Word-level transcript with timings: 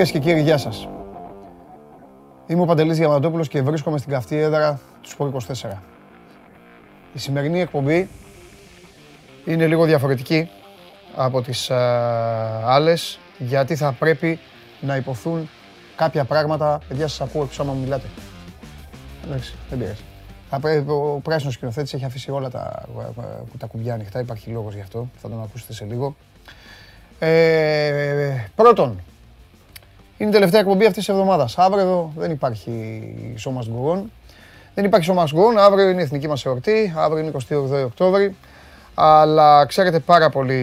Κυρίες 0.00 0.18
και 0.18 0.28
κύριοι, 0.28 0.42
γεια 0.42 0.58
σας. 0.58 0.88
Είμαι 2.46 2.62
ο 2.62 2.64
Παντελής 2.64 2.96
Διαμαντόπουλος 2.96 3.48
και 3.48 3.62
βρίσκομαι 3.62 3.98
στην 3.98 4.10
καυτή 4.10 4.36
έδρα 4.36 4.80
του 5.02 5.08
Σπορ 5.08 5.28
24. 5.28 5.82
Η 7.12 7.18
σημερινή 7.18 7.60
εκπομπή 7.60 8.08
είναι 9.44 9.66
λίγο 9.66 9.84
διαφορετική 9.84 10.50
από 11.14 11.42
τις 11.42 11.70
α, 11.70 12.74
άλλες, 12.74 13.18
γιατί 13.38 13.76
θα 13.76 13.92
πρέπει 13.92 14.38
να 14.80 14.96
υποθούν 14.96 15.48
κάποια 15.96 16.24
πράγματα. 16.24 16.80
Παιδιά, 16.88 17.08
σας 17.08 17.20
ακούω 17.20 17.42
έξω 17.42 17.62
άμα 17.62 17.72
μιλάτε. 17.72 18.06
Εντάξει, 19.24 19.54
δεν 19.68 19.78
πειράζει. 19.78 20.04
Θα 20.50 20.60
πρέπει, 20.60 20.90
ο 20.90 21.20
πράσινος 21.22 21.54
σκηνοθέτης 21.54 21.94
έχει 21.94 22.04
αφήσει 22.04 22.30
όλα 22.30 22.50
τα, 22.50 22.88
τα 23.58 23.66
κουμπιά 23.66 23.94
ανοιχτά, 23.94 24.20
υπάρχει 24.20 24.50
λόγος 24.50 24.74
γι' 24.74 24.80
αυτό, 24.80 25.08
θα 25.20 25.28
τον 25.28 25.42
ακούσετε 25.42 25.72
σε 25.72 25.84
λίγο. 25.84 26.16
Ε, 27.18 28.44
πρώτον, 28.54 29.00
είναι 30.20 30.28
η 30.28 30.32
τελευταία 30.32 30.60
εκπομπή 30.60 30.86
αυτής 30.86 31.04
της 31.04 31.08
εβδομάδας. 31.08 31.58
Αύριο 31.58 32.12
δεν 32.16 32.30
υπάρχει 32.30 32.72
show 33.44 33.50
must 33.50 33.66
go 33.66 33.96
on. 33.96 34.02
Δεν 34.74 34.84
υπάρχει 34.84 35.10
show 35.12 35.18
must 35.18 35.38
go 35.38 35.54
on. 35.54 35.56
Αύριο 35.58 35.88
είναι 35.88 36.00
η 36.00 36.04
εθνική 36.04 36.28
μας 36.28 36.46
εορτή. 36.46 36.94
Αύριο 36.96 37.18
είναι 37.18 37.32
28 37.48 37.84
Οκτώβρη. 37.84 38.36
Αλλά 38.94 39.66
ξέρετε 39.66 39.98
πάρα, 39.98 40.30
πολύ, 40.30 40.62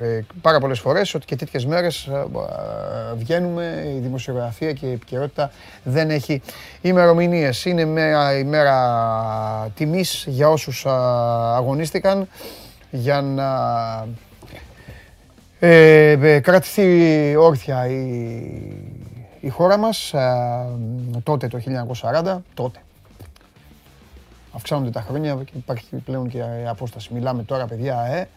ε, 0.00 0.20
πάρα 0.40 0.58
πολλές 0.58 0.80
φορές 0.80 1.14
ότι 1.14 1.26
και 1.26 1.36
τέτοιες 1.36 1.66
μέρες 1.66 2.06
ε, 2.06 2.12
ε, 2.12 3.14
βγαίνουμε, 3.16 3.92
η 3.96 3.98
δημοσιογραφία 3.98 4.72
και 4.72 4.86
η 4.86 4.92
επικαιρότητα 4.92 5.50
δεν 5.82 6.10
έχει 6.10 6.42
ημερομηνίες. 6.80 7.64
Είναι 7.64 7.84
μια 7.84 8.38
ημέρα 8.38 8.76
τιμής 9.74 10.24
για 10.28 10.48
όσους 10.48 10.86
αγωνίστηκαν 11.56 12.28
για 12.90 13.20
να 13.20 13.48
ε, 15.64 16.40
κρατηθεί 16.40 17.36
όρθια 17.36 17.86
η, 17.86 18.52
η 19.40 19.48
χώρα 19.48 19.76
μας 19.76 20.14
τότε 21.22 21.48
το 21.48 21.60
1940, 22.02 22.38
τότε 22.54 22.80
αυξάνονται 24.52 24.90
τα 24.90 25.00
χρόνια 25.00 25.34
και 25.34 25.52
υπάρχει 25.54 25.96
πλέον 25.96 26.28
και 26.28 26.42
απόσταση. 26.68 27.14
Μιλάμε 27.14 27.42
τώρα, 27.42 27.66
παιδιά, 27.66 28.00
ε, 28.00 28.28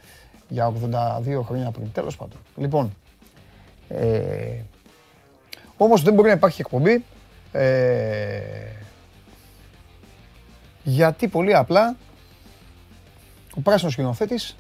για 0.48 0.74
82 1.28 1.42
χρόνια 1.44 1.72
πριν. 1.72 1.92
Τέλος 1.92 2.16
πάντων. 2.16 2.38
Λοιπόν, 2.56 2.96
ε, 3.90 4.62
όμως 5.78 6.02
δεν 6.02 6.14
μπορεί 6.14 6.28
να 6.28 6.34
υπάρχει 6.34 6.62
εκπομπή, 6.62 7.04
ε, 7.52 8.40
γιατί 10.84 11.28
πολύ 11.28 11.56
απλά 11.56 11.96
ο 13.58 13.62
πράσινος 13.62 13.94
σκηνοθέτης 13.94 14.56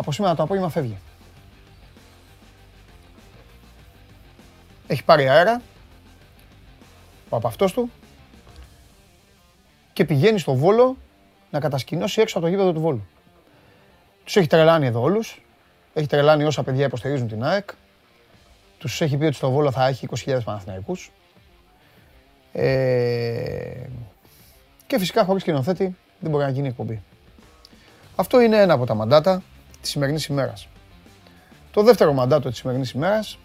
από 0.00 0.12
σήμερα 0.12 0.34
το 0.34 0.42
απόγευμα 0.42 0.68
φεύγει. 0.68 0.98
Έχει 4.86 5.04
πάρει 5.04 5.28
αέρα, 5.28 5.62
ο 7.28 7.36
από 7.36 7.46
αυτός 7.46 7.72
του, 7.72 7.90
και 9.92 10.04
πηγαίνει 10.04 10.38
στο 10.38 10.54
Βόλο 10.54 10.96
να 11.50 11.60
κατασκηνώσει 11.60 12.20
έξω 12.20 12.38
από 12.38 12.46
το 12.46 12.52
γήπεδο 12.52 12.72
του 12.72 12.80
Βόλου. 12.80 13.06
Τους 14.24 14.36
έχει 14.36 14.46
τρελάνει 14.46 14.86
εδώ 14.86 15.00
όλους. 15.00 15.42
Έχει 15.94 16.06
τρελάνει 16.06 16.44
όσα 16.44 16.62
παιδιά 16.62 16.84
υποστηρίζουν 16.84 17.28
την 17.28 17.44
ΑΕΚ. 17.44 17.70
Τους 18.78 19.00
έχει 19.00 19.16
πει 19.16 19.24
ότι 19.24 19.34
στο 19.34 19.50
Βόλο 19.50 19.70
θα 19.70 19.86
έχει 19.86 20.08
20.000 20.24 20.38
Παναθηναϊκούς. 20.44 21.10
Ε... 22.52 23.86
Και 24.86 24.98
φυσικά 24.98 25.24
χωρίς 25.24 25.42
σκηνοθέτη 25.42 25.96
δεν 26.20 26.30
μπορεί 26.30 26.44
να 26.44 26.50
γίνει 26.50 26.68
εκπομπή. 26.68 27.02
Αυτό 28.16 28.40
είναι 28.40 28.60
ένα 28.60 28.74
από 28.74 28.86
τα 28.86 28.94
μαντάτα 28.94 29.42
της 29.80 29.90
σημερινής 29.90 30.26
ημέρας. 30.26 30.68
Το 31.70 31.82
δεύτερο 31.82 32.12
μαντάτο 32.12 32.48
της 32.48 32.58
σημερινής 32.58 32.90
ημέρας 32.90 33.38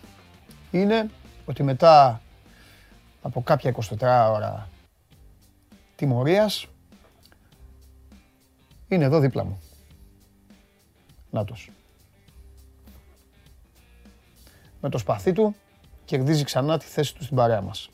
είναι 0.72 1.10
ότι 1.46 1.64
μετά 1.64 2.22
από 3.22 3.42
κάποια 3.42 3.70
24 3.70 4.32
ώρα 4.32 4.70
τιμωρίας 5.96 6.68
είναι 8.88 9.06
εδώ 9.06 9.20
δίπλα 9.20 9.44
μου. 9.44 9.62
Νάτος. 11.32 11.70
Με 14.82 14.90
το 14.90 14.98
σπαθί 14.98 15.32
του 15.32 15.56
κερδίζει 16.06 16.44
ξανά 16.44 16.78
τη 16.78 16.86
θέση 16.86 17.16
του 17.16 17.24
στην 17.24 17.36
παρέα 17.36 17.62
μας. 17.62 17.90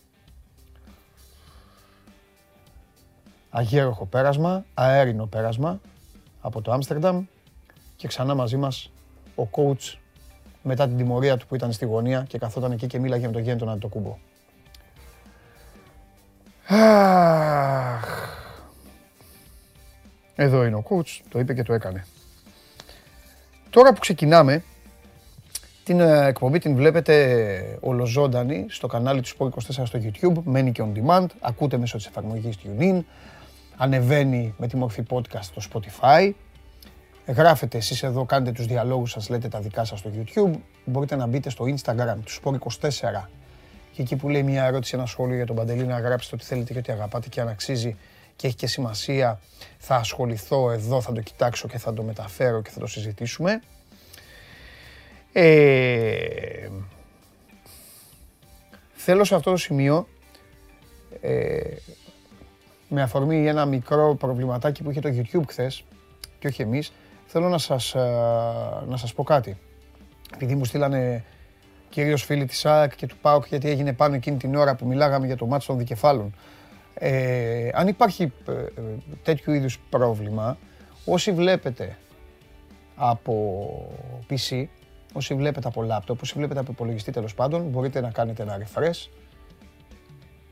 Αγέροχο 3.50 4.06
πέρασμα, 4.06 4.66
αέρινο 4.74 5.26
πέρασμα 5.26 5.80
από 6.42 6.62
το 6.62 6.72
Άμστερνταμ 6.72 7.26
και 8.02 8.08
ξανά 8.08 8.36
μαζί 8.36 8.58
μας 8.58 8.92
ο 9.36 9.44
coach 9.52 9.98
μετά 10.62 10.88
την 10.88 10.98
τιμωρία 10.98 11.38
του 11.38 11.48
που 11.48 11.56
ήταν 11.56 11.72
στη 11.72 11.86
γωνία 11.86 12.26
και 12.28 12.38
καθόταν 12.38 12.72
εκεί 12.72 12.88
και 12.88 13.00
μίλαγε 13.00 13.26
με 13.26 13.32
τον 13.32 13.42
Γέντον 13.42 13.70
Αντιτοκούμπο. 13.70 14.18
Εδώ 20.36 20.66
είναι 20.66 20.76
ο 20.76 20.84
coach, 20.90 21.20
το 21.30 21.40
είπε 21.40 21.54
και 21.54 21.64
το 21.64 21.74
έκανε. 21.74 22.06
Τώρα 23.70 23.94
που 23.94 24.00
ξεκινάμε, 24.00 24.64
την 25.84 26.00
ε, 26.00 26.26
εκπομπή 26.26 26.60
την 26.60 26.76
βλέπετε 26.76 27.78
ολοζώντανη 27.82 28.66
στο 28.70 28.88
κανάλι 28.88 29.22
του 29.22 29.30
Sport24 29.38 29.84
στο 29.86 30.00
YouTube, 30.04 30.42
μένει 30.44 30.72
και 30.72 30.84
on 30.86 30.98
demand, 30.98 31.26
ακούτε 31.42 31.78
μέσω 31.78 31.98
της 31.98 32.06
εφαρμογής 32.06 32.58
TuneIn, 32.64 33.02
ανεβαίνει 33.78 34.54
με 34.58 34.68
τη 34.68 34.78
μορφή 34.78 35.04
podcast 35.10 35.42
στο 35.42 35.62
Spotify, 35.74 36.32
γράφετε 37.32 37.78
εσείς 37.78 38.04
εδώ, 38.04 38.26
κάντε 38.26 38.52
τους 38.52 38.66
διαλόγους 38.66 39.12
σας, 39.12 39.30
λέτε 39.30 39.48
τα 39.48 39.60
δικά 39.60 39.84
σας 39.84 40.00
στο 40.00 40.12
YouTube, 40.16 40.60
μπορείτε 40.86 41.16
να 41.16 41.26
μπείτε 41.26 41.50
στο 41.50 41.66
Instagram 41.66 42.16
του 42.26 42.60
Sport24 42.60 43.28
και 43.92 44.02
εκεί 44.02 44.16
που 44.16 44.30
λέει 44.30 44.44
μια 44.44 44.66
ερώτηση, 44.66 44.96
ένα 44.96 45.06
σχόλιο 45.06 45.36
για 45.36 45.46
τον 45.46 45.56
Παντελή 45.56 45.84
να 45.84 46.00
γράψετε 46.00 46.36
ό,τι 46.36 46.46
θέλετε 46.46 46.74
και 46.74 46.80
ό,τι 46.80 46.92
αγαπάτε 46.92 47.30
και 47.30 47.42
αν 47.42 47.48
αξίζει 47.48 47.98
και 48.36 48.48
έχει 48.48 48.56
και 48.56 48.68
σημασία, 48.68 49.40
θα 49.78 49.96
ασχοληθώ 49.96 50.72
εδώ, 50.72 51.02
θα 51.02 51.12
το 51.12 51.22
κοιτάξω 51.22 51.68
και 51.68 51.78
θα 51.78 51.94
το 51.94 52.04
μεταφέρω 52.04 52.62
και 52.62 52.70
θα 52.70 52.80
το 52.80 52.88
συζητήσουμε. 52.88 53.62
Ε, 55.32 56.70
θέλω 58.94 59.24
σε 59.24 59.36
αυτό 59.36 59.52
το 59.52 59.58
σημείο, 59.58 60.08
ε, 61.22 61.60
με 62.88 63.02
αφορμή 63.02 63.48
ένα 63.48 63.66
μικρό 63.66 64.16
προβληματάκι 64.16 64.84
που 64.84 64.92
είχε 64.92 65.00
το 65.00 65.10
YouTube 65.10 65.48
χθες 65.48 65.84
και 66.40 66.48
όχι 66.48 66.62
εμείς, 66.62 66.92
θέλω 67.32 67.50
να 67.50 67.58
σας, 67.58 67.96
ε, 67.96 68.00
να 68.88 68.98
σας 68.98 69.14
πω 69.14 69.24
κάτι. 69.24 69.58
Επειδή 70.34 70.56
μου 70.56 70.66
στείλανε 70.66 71.24
κυρίως 71.90 72.24
φίλοι 72.24 72.46
της 72.46 72.66
ΑΕΚ 72.66 72.96
και 72.96 73.08
του 73.08 73.18
ΠΑΟΚ, 73.22 73.46
γιατί 73.48 73.70
έγινε 73.70 73.94
πάνω 73.94 74.16
εκείνη 74.16 74.38
την 74.38 74.56
ώρα 74.56 74.76
που 74.76 74.88
μιλάγαμε 74.88 75.26
για 75.26 75.38
το 75.38 75.46
μάτι 75.46 75.66
των 75.66 75.78
δικεφάλων. 75.78 76.36
Ε, 76.94 77.70
αν 77.74 77.88
υπάρχει 77.88 78.24
ε, 78.48 78.52
τέτοιου 79.24 79.54
είδους 79.54 79.80
πρόβλημα, 79.90 80.58
όσοι 81.06 81.32
βλέπετε 81.32 81.98
από 82.96 83.70
PC, 84.30 84.66
όσοι 85.14 85.34
βλέπετε 85.34 85.68
από 85.68 85.88
laptop, 85.90 86.18
όσοι 86.22 86.34
βλέπετε 86.36 86.60
από 86.60 86.72
υπολογιστή 86.72 87.12
τέλος 87.12 87.34
πάντων, 87.34 87.62
μπορείτε 87.70 88.02
να 88.02 88.12
κάνετε 88.12 88.44
ένα 88.44 88.58
refresh 88.60 89.10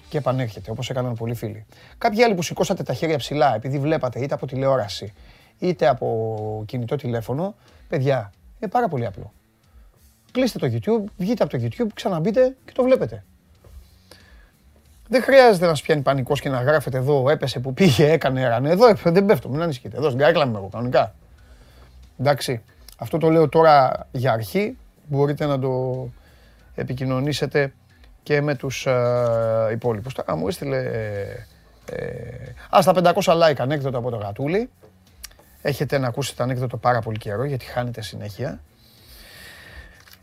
και 0.09 0.17
επανέρχεται, 0.17 0.71
όπως 0.71 0.89
έκαναν 0.89 1.13
πολλοί 1.13 1.35
φίλοι. 1.35 1.65
Κάποιοι 1.97 2.23
άλλοι 2.23 2.35
που 2.35 2.41
σηκώσατε 2.41 2.83
τα 2.83 2.93
χέρια 2.93 3.17
ψηλά, 3.17 3.55
επειδή 3.55 3.79
βλέπατε 3.79 4.19
είτε 4.19 4.33
από 4.33 4.47
τηλεόραση, 4.47 5.13
είτε 5.59 5.87
από 5.87 6.63
κινητό 6.65 6.95
τηλέφωνο, 6.95 7.55
παιδιά, 7.87 8.31
είναι 8.59 8.71
πάρα 8.71 8.87
πολύ 8.87 9.05
απλό. 9.05 9.33
Κλείστε 10.31 10.59
το 10.59 10.67
YouTube, 10.67 11.11
βγείτε 11.17 11.43
από 11.43 11.57
το 11.57 11.63
YouTube, 11.63 11.87
ξαναμπείτε 11.93 12.55
και 12.65 12.71
το 12.71 12.83
βλέπετε. 12.83 13.23
Δεν 15.07 15.21
χρειάζεται 15.21 15.65
να 15.65 15.75
σα 15.75 15.83
πιάνει 15.83 16.01
πανικός 16.01 16.41
και 16.41 16.49
να 16.49 16.61
γράφετε 16.61 16.97
εδώ 16.97 17.29
έπεσε 17.29 17.59
που 17.59 17.73
πήγε, 17.73 18.11
έκανε, 18.11 18.41
έρανε. 18.41 18.69
Εδώ 18.69 18.93
δεν 19.03 19.25
πέφτω, 19.25 19.49
μην 19.49 19.61
ανησυχείτε. 19.61 19.97
Εδώ 19.97 20.07
στην 20.07 20.19
καρέκλα 20.19 20.51
εγώ 20.55 20.69
κανονικά. 20.71 21.13
Εντάξει. 22.19 22.61
Αυτό 22.97 23.17
το 23.17 23.29
λέω 23.29 23.49
τώρα 23.49 24.07
για 24.11 24.31
αρχή. 24.31 24.77
Μπορείτε 25.07 25.45
να 25.45 25.59
το 25.59 26.07
επικοινωνήσετε 26.75 27.73
και 28.23 28.41
με 28.41 28.55
τους 28.55 28.85
ε, 28.85 29.69
υπόλοιπους. 29.71 30.13
Τώρα 30.13 30.35
μου 30.35 30.47
έστειλε... 30.47 30.77
Ε, 30.77 31.45
ε, 31.91 32.53
ας, 32.69 32.83
στα 32.83 32.93
500 32.95 33.13
like 33.23 33.57
ανέκδοτο 33.57 33.97
από 33.97 34.09
το 34.09 34.17
γατούλι. 34.17 34.69
Έχετε 35.61 35.97
να 35.97 36.07
ακούσετε 36.07 36.43
ανέκδοτο 36.43 36.77
πάρα 36.77 36.99
πολύ 36.99 37.17
καιρό 37.17 37.43
γιατί 37.43 37.65
χάνετε 37.65 38.01
συνέχεια 38.01 38.59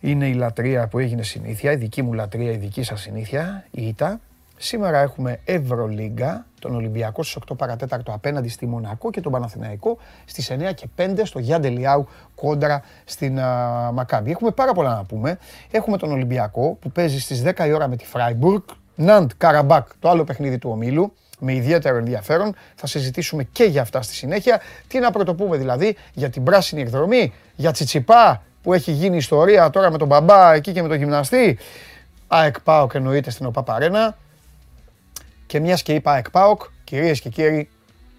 είναι 0.00 0.26
η 0.26 0.32
λατρεία 0.32 0.88
που 0.88 0.98
έγινε 0.98 1.22
συνήθεια, 1.22 1.72
η 1.72 1.76
δική 1.76 2.02
μου 2.02 2.12
λατρεία, 2.12 2.52
η 2.52 2.56
δική 2.56 2.82
σας 2.82 3.00
συνήθεια, 3.00 3.64
η 3.70 3.86
ΙΤΑ. 3.86 4.20
Σήμερα 4.58 4.98
έχουμε 4.98 5.40
Ευρωλίγκα, 5.44 6.46
τον 6.60 6.74
Ολυμπιακό 6.74 7.22
στις 7.22 7.42
8 7.50 7.56
παρατέταρτο 7.56 8.12
απέναντι 8.12 8.48
στη 8.48 8.66
Μονακό 8.66 9.10
και 9.10 9.20
τον 9.20 9.32
Παναθηναϊκό 9.32 9.98
στις 10.24 10.50
9 10.50 10.74
και 10.74 10.86
5 10.96 11.20
στο 11.22 11.38
Γιάντε 11.38 11.68
Λιάου 11.68 12.08
κόντρα 12.34 12.82
στην 13.04 13.38
uh, 13.38 13.90
Μακάμπη. 13.92 14.30
Έχουμε 14.30 14.50
πάρα 14.50 14.72
πολλά 14.72 14.94
να 14.94 15.04
πούμε. 15.04 15.38
Έχουμε 15.70 15.96
τον 15.96 16.12
Ολυμπιακό 16.12 16.76
που 16.80 16.90
παίζει 16.90 17.20
στις 17.20 17.42
10 17.44 17.66
η 17.66 17.72
ώρα 17.72 17.88
με 17.88 17.96
τη 17.96 18.04
Φράιμπουργκ, 18.04 18.62
Ναντ 18.94 19.30
Καραμπάκ, 19.36 19.86
το 19.98 20.08
άλλο 20.08 20.24
παιχνίδι 20.24 20.58
του 20.58 20.70
ομίλου, 20.70 21.12
με 21.38 21.54
ιδιαίτερο 21.54 21.96
ενδιαφέρον. 21.96 22.54
Θα 22.74 22.86
συζητήσουμε 22.86 23.42
και 23.42 23.64
για 23.64 23.82
αυτά 23.82 24.02
στη 24.02 24.14
συνέχεια. 24.14 24.60
Τι 24.88 24.98
να 24.98 25.10
πρωτοπούμε 25.10 25.56
δηλαδή 25.56 25.96
για 26.12 26.30
την 26.30 26.44
πράσινη 26.44 26.80
εκδρομή, 26.80 27.32
για 27.56 27.72
Τσιτσιπά, 27.72 28.42
που 28.62 28.72
έχει 28.72 28.90
γίνει 28.90 29.16
ιστορία 29.16 29.70
τώρα 29.70 29.90
με 29.90 29.98
τον 29.98 30.08
μπαμπά 30.08 30.54
εκεί 30.54 30.72
και 30.72 30.82
με 30.82 30.88
τον 30.88 30.96
γυμναστή. 30.96 31.58
ΑΕΚ 32.26 32.60
ΠΑΟΚ 32.60 32.94
εννοείται 32.94 33.30
στην 33.30 33.46
ΟΠΑ 33.46 34.14
Και 35.46 35.60
μιας 35.60 35.82
και 35.82 35.94
είπα 35.94 36.12
ΑΕΚ 36.12 36.30
ΠΑΟΚ, 36.30 36.62
κυρίες 36.84 37.20
και 37.20 37.28
κύριοι, 37.28 37.68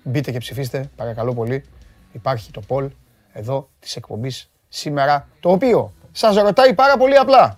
μπείτε 0.04 0.32
και 0.32 0.38
ψηφίστε, 0.38 0.90
παρακαλώ 0.96 1.34
πολύ. 1.34 1.64
Υπάρχει 2.12 2.52
το 2.52 2.62
poll 2.68 2.88
εδώ 3.34 3.70
της 3.80 3.96
εκπομπής 3.96 4.50
σήμερα, 4.70 5.28
το 5.40 5.52
οποίο 5.52 5.94
σας 6.12 6.36
ρωτάει 6.36 6.74
πάρα 6.74 6.98
πολύ 6.98 7.16
απλά. 7.16 7.58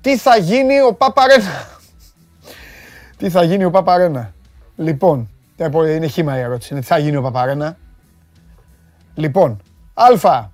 Τι 0.00 0.16
θα 0.16 0.36
γίνει 0.36 0.80
ο 0.80 0.94
Παπαρένα. 0.94 1.68
Τι 3.16 3.30
θα 3.30 3.42
γίνει 3.42 3.64
ο 3.64 3.70
Παπαρένα. 3.70 4.34
Λοιπόν, 4.78 5.30
είναι 5.74 6.06
χήμα 6.06 6.38
η 6.38 6.40
ερώτηση. 6.40 6.74
τι 6.74 6.82
θα 6.82 6.98
γίνει 6.98 7.16
ο 7.16 7.22
Παπαρένα. 7.22 7.76
Λοιπόν, 9.14 9.62
Α. 9.94 10.46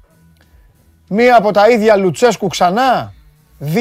Μία 1.09 1.37
από 1.37 1.51
τα 1.51 1.69
ίδια 1.69 1.97
Λουτσέσκου 1.97 2.47
ξανά. 2.47 3.13
Β. 3.59 3.77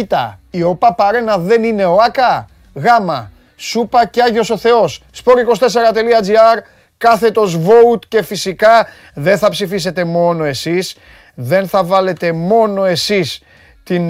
Η 0.50 0.64
ΟΠΑ 0.64 0.94
Παρένα 0.94 1.38
δεν 1.38 1.64
είναι 1.64 1.86
ο 1.86 1.96
ΆΚΑ. 2.02 2.48
Γ. 2.74 2.86
Σούπα 3.56 4.06
και 4.06 4.22
Άγιος 4.22 4.50
ο 4.50 4.58
Θεός. 4.58 5.04
Sport24.gr 5.24 6.62
κάθετος 6.98 7.58
vote 7.58 8.06
και 8.08 8.24
φυσικά 8.24 8.88
δεν 9.14 9.38
θα 9.38 9.50
ψηφίσετε 9.50 10.04
μόνο 10.04 10.44
εσείς. 10.44 10.96
Δεν 11.36 11.68
θα 11.68 11.84
βάλετε 11.84 12.32
μόνο 12.32 12.86
εσείς 12.86 13.42
την, 13.84 14.10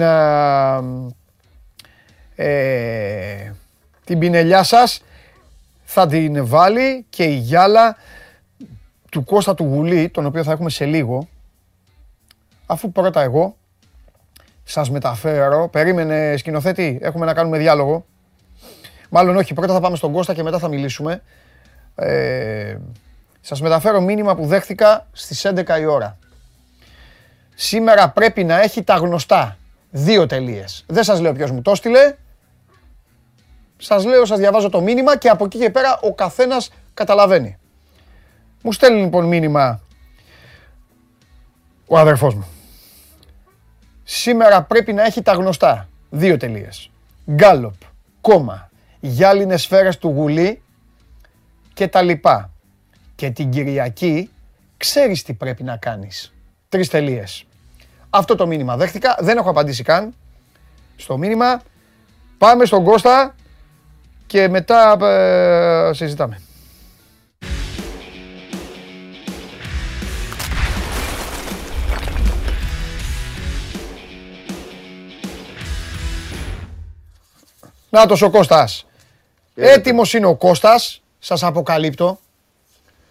ε, 2.34 3.54
την 4.04 4.18
πινελιά 4.18 4.62
σας. 4.62 5.02
Θα 5.96 6.06
την 6.06 6.46
βάλει 6.46 7.06
και 7.10 7.24
η 7.24 7.34
γυάλα 7.34 7.96
του 9.10 9.24
Κώστα 9.24 9.54
του 9.54 9.64
Γουλή, 9.64 10.08
τον 10.08 10.26
οποίο 10.26 10.42
θα 10.42 10.52
έχουμε 10.52 10.70
σε 10.70 10.84
λίγο, 10.84 11.28
αφού 12.66 12.92
πρώτα 12.92 13.22
εγώ 13.22 13.56
σας 14.64 14.90
μεταφέρω, 14.90 15.68
περίμενε 15.68 16.36
σκηνοθέτη, 16.36 16.98
έχουμε 17.02 17.26
να 17.26 17.34
κάνουμε 17.34 17.58
διάλογο. 17.58 18.06
Μάλλον 19.08 19.36
όχι, 19.36 19.54
πρώτα 19.54 19.72
θα 19.72 19.80
πάμε 19.80 19.96
στον 19.96 20.12
Κώστα 20.12 20.34
και 20.34 20.42
μετά 20.42 20.58
θα 20.58 20.68
μιλήσουμε. 20.68 21.22
Ε, 21.94 22.76
σας 23.40 23.60
μεταφέρω 23.60 24.00
μήνυμα 24.00 24.34
που 24.36 24.46
δέχθηκα 24.46 25.06
στις 25.12 25.46
11 25.46 25.80
η 25.80 25.84
ώρα. 25.84 26.18
Σήμερα 27.54 28.08
πρέπει 28.10 28.44
να 28.44 28.60
έχει 28.60 28.82
τα 28.82 28.94
γνωστά. 28.94 29.56
Δύο 29.90 30.26
τελείες. 30.26 30.84
Δεν 30.86 31.04
σας 31.04 31.20
λέω 31.20 31.32
ποιος 31.32 31.50
μου 31.50 31.62
το 31.62 31.74
στείλε. 31.74 32.14
Σας 33.76 34.04
λέω, 34.04 34.24
σας 34.24 34.38
διαβάζω 34.38 34.68
το 34.68 34.80
μήνυμα 34.80 35.16
και 35.16 35.28
από 35.28 35.44
εκεί 35.44 35.58
και 35.58 35.70
πέρα 35.70 35.98
ο 36.02 36.14
καθένας 36.14 36.70
καταλαβαίνει. 36.94 37.58
Μου 38.62 38.72
στέλνει 38.72 39.00
λοιπόν 39.00 39.24
μήνυμα 39.24 39.80
ο 41.86 41.98
αδερφός 41.98 42.34
μου. 42.34 42.46
Σήμερα 44.04 44.62
πρέπει 44.62 44.92
να 44.92 45.04
έχει 45.04 45.22
τα 45.22 45.32
γνωστά. 45.32 45.88
Δύο 46.10 46.36
τελείες. 46.36 46.90
Γκάλοπ, 47.30 47.74
κόμμα, 48.20 48.70
γυάλινες 49.00 49.62
σφαίρες 49.62 49.98
του 49.98 50.08
γουλή 50.08 50.62
και 51.74 51.88
τα 51.88 52.02
λοιπά. 52.02 52.50
Και 53.14 53.30
την 53.30 53.50
Κυριακή 53.50 54.30
ξέρεις 54.76 55.22
τι 55.22 55.32
πρέπει 55.32 55.62
να 55.62 55.76
κάνεις. 55.76 56.34
Τρεις 56.68 56.88
τελείες. 56.88 57.46
Αυτό 58.10 58.34
το 58.34 58.46
μήνυμα 58.46 58.76
δέχτηκα, 58.76 59.16
δεν 59.20 59.36
έχω 59.36 59.50
απαντήσει 59.50 59.82
καν 59.82 60.14
στο 60.96 61.18
μήνυμα. 61.18 61.60
Πάμε 62.38 62.64
στον 62.64 62.84
Κώστα 62.84 63.34
και 64.26 64.48
μετά 64.48 64.96
ε, 65.02 65.92
συζητάμε. 65.92 66.38
Νάτος 77.90 78.22
ο 78.22 78.30
Κώστας. 78.30 78.86
Έτοιμος 79.54 80.14
είναι 80.14 80.26
ο 80.26 80.34
Κώστας, 80.34 81.02
σας 81.18 81.42
αποκαλύπτω. 81.42 82.18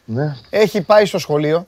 Ναι. 0.05 0.35
Έχει 0.49 0.81
πάει 0.81 1.05
στο 1.05 1.17
σχολείο, 1.17 1.67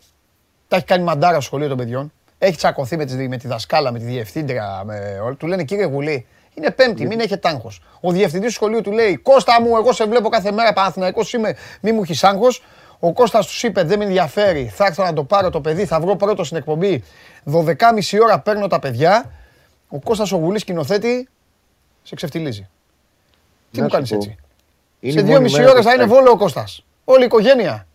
τα 0.68 0.76
έχει 0.76 0.86
κάνει 0.86 1.04
μαντάρα 1.04 1.34
στο 1.34 1.42
σχολείο 1.42 1.68
των 1.68 1.78
παιδιών. 1.78 2.12
Έχει 2.38 2.58
τσακωθεί 2.58 2.98
με 2.98 3.06
τη, 3.06 3.28
με 3.28 3.38
τη 3.38 3.48
δασκάλα, 3.48 3.92
με 3.92 4.00
τη 4.00 4.06
διευθύντρια, 4.06 4.82
με 4.86 5.20
όλα. 5.24 5.36
Του 5.36 5.48
λένε 5.48 5.64
κύριε 5.64 5.86
Γουλή, 5.86 6.26
είναι 6.56 6.72
πέμπτη, 6.72 7.08
μην 7.08 7.20
έχετε 7.20 7.48
άγχος. 7.48 7.82
Ο 8.02 8.12
διευθυντής 8.12 8.48
του 8.48 8.54
σχολείου 8.54 8.82
του 8.82 8.92
λέει: 8.92 9.18
Κώστα 9.18 9.62
μου, 9.62 9.78
εγώ 9.78 9.94
σε 9.94 10.06
βλέπω 10.06 10.30
κάθε 10.30 10.52
μέρα 10.52 10.74
Παναθυναϊκό 10.74 11.22
είμαι, 11.36 11.56
μη 11.82 11.92
μου 11.92 12.02
έχεις 12.02 12.24
άγχος. 12.24 12.64
Ο 13.00 13.14
Κώστας 13.14 13.46
τους 13.46 13.64
είπε: 13.64 13.84
Δεν 13.84 13.98
με 13.98 14.06
ενδιαφέρει, 14.06 14.72
θα 14.76 14.86
έρθω 14.86 15.04
να 15.04 15.14
το 15.14 15.24
πάρω 15.24 15.50
το 15.50 15.62
παιδί, 15.62 15.86
θα 15.86 16.00
βρω 16.00 16.16
πρώτο 16.16 16.44
στην 16.44 16.58
εκπομπή. 16.58 17.04
12.30 17.52 17.74
ώρα 18.24 18.40
παίρνω 18.40 18.68
τα 18.68 18.80
παιδιά. 18.80 19.32
Ο 19.88 20.00
Κώστας 20.00 20.32
ο 20.32 20.38
Γουλής 20.38 20.62
σκηνοθέτη 20.62 21.28
σε 22.04 22.16
ξεφτιλίζει. 22.16 22.70
Τι 23.72 23.82
μου 23.82 23.88
κάνεις 23.88 24.12
έτσι; 24.12 24.36
Σε 25.02 25.22
δύο 25.22 25.42
μισή 25.42 25.66
ώρε 25.66 25.82
θα 25.82 25.94
είναι 25.94 26.06
βόλο 26.06 26.32
ο 26.32 26.38
Κώστας. 26.38 26.86
Όλη 27.04 27.22
η 27.22 27.26
οικογένεια. 27.26 27.88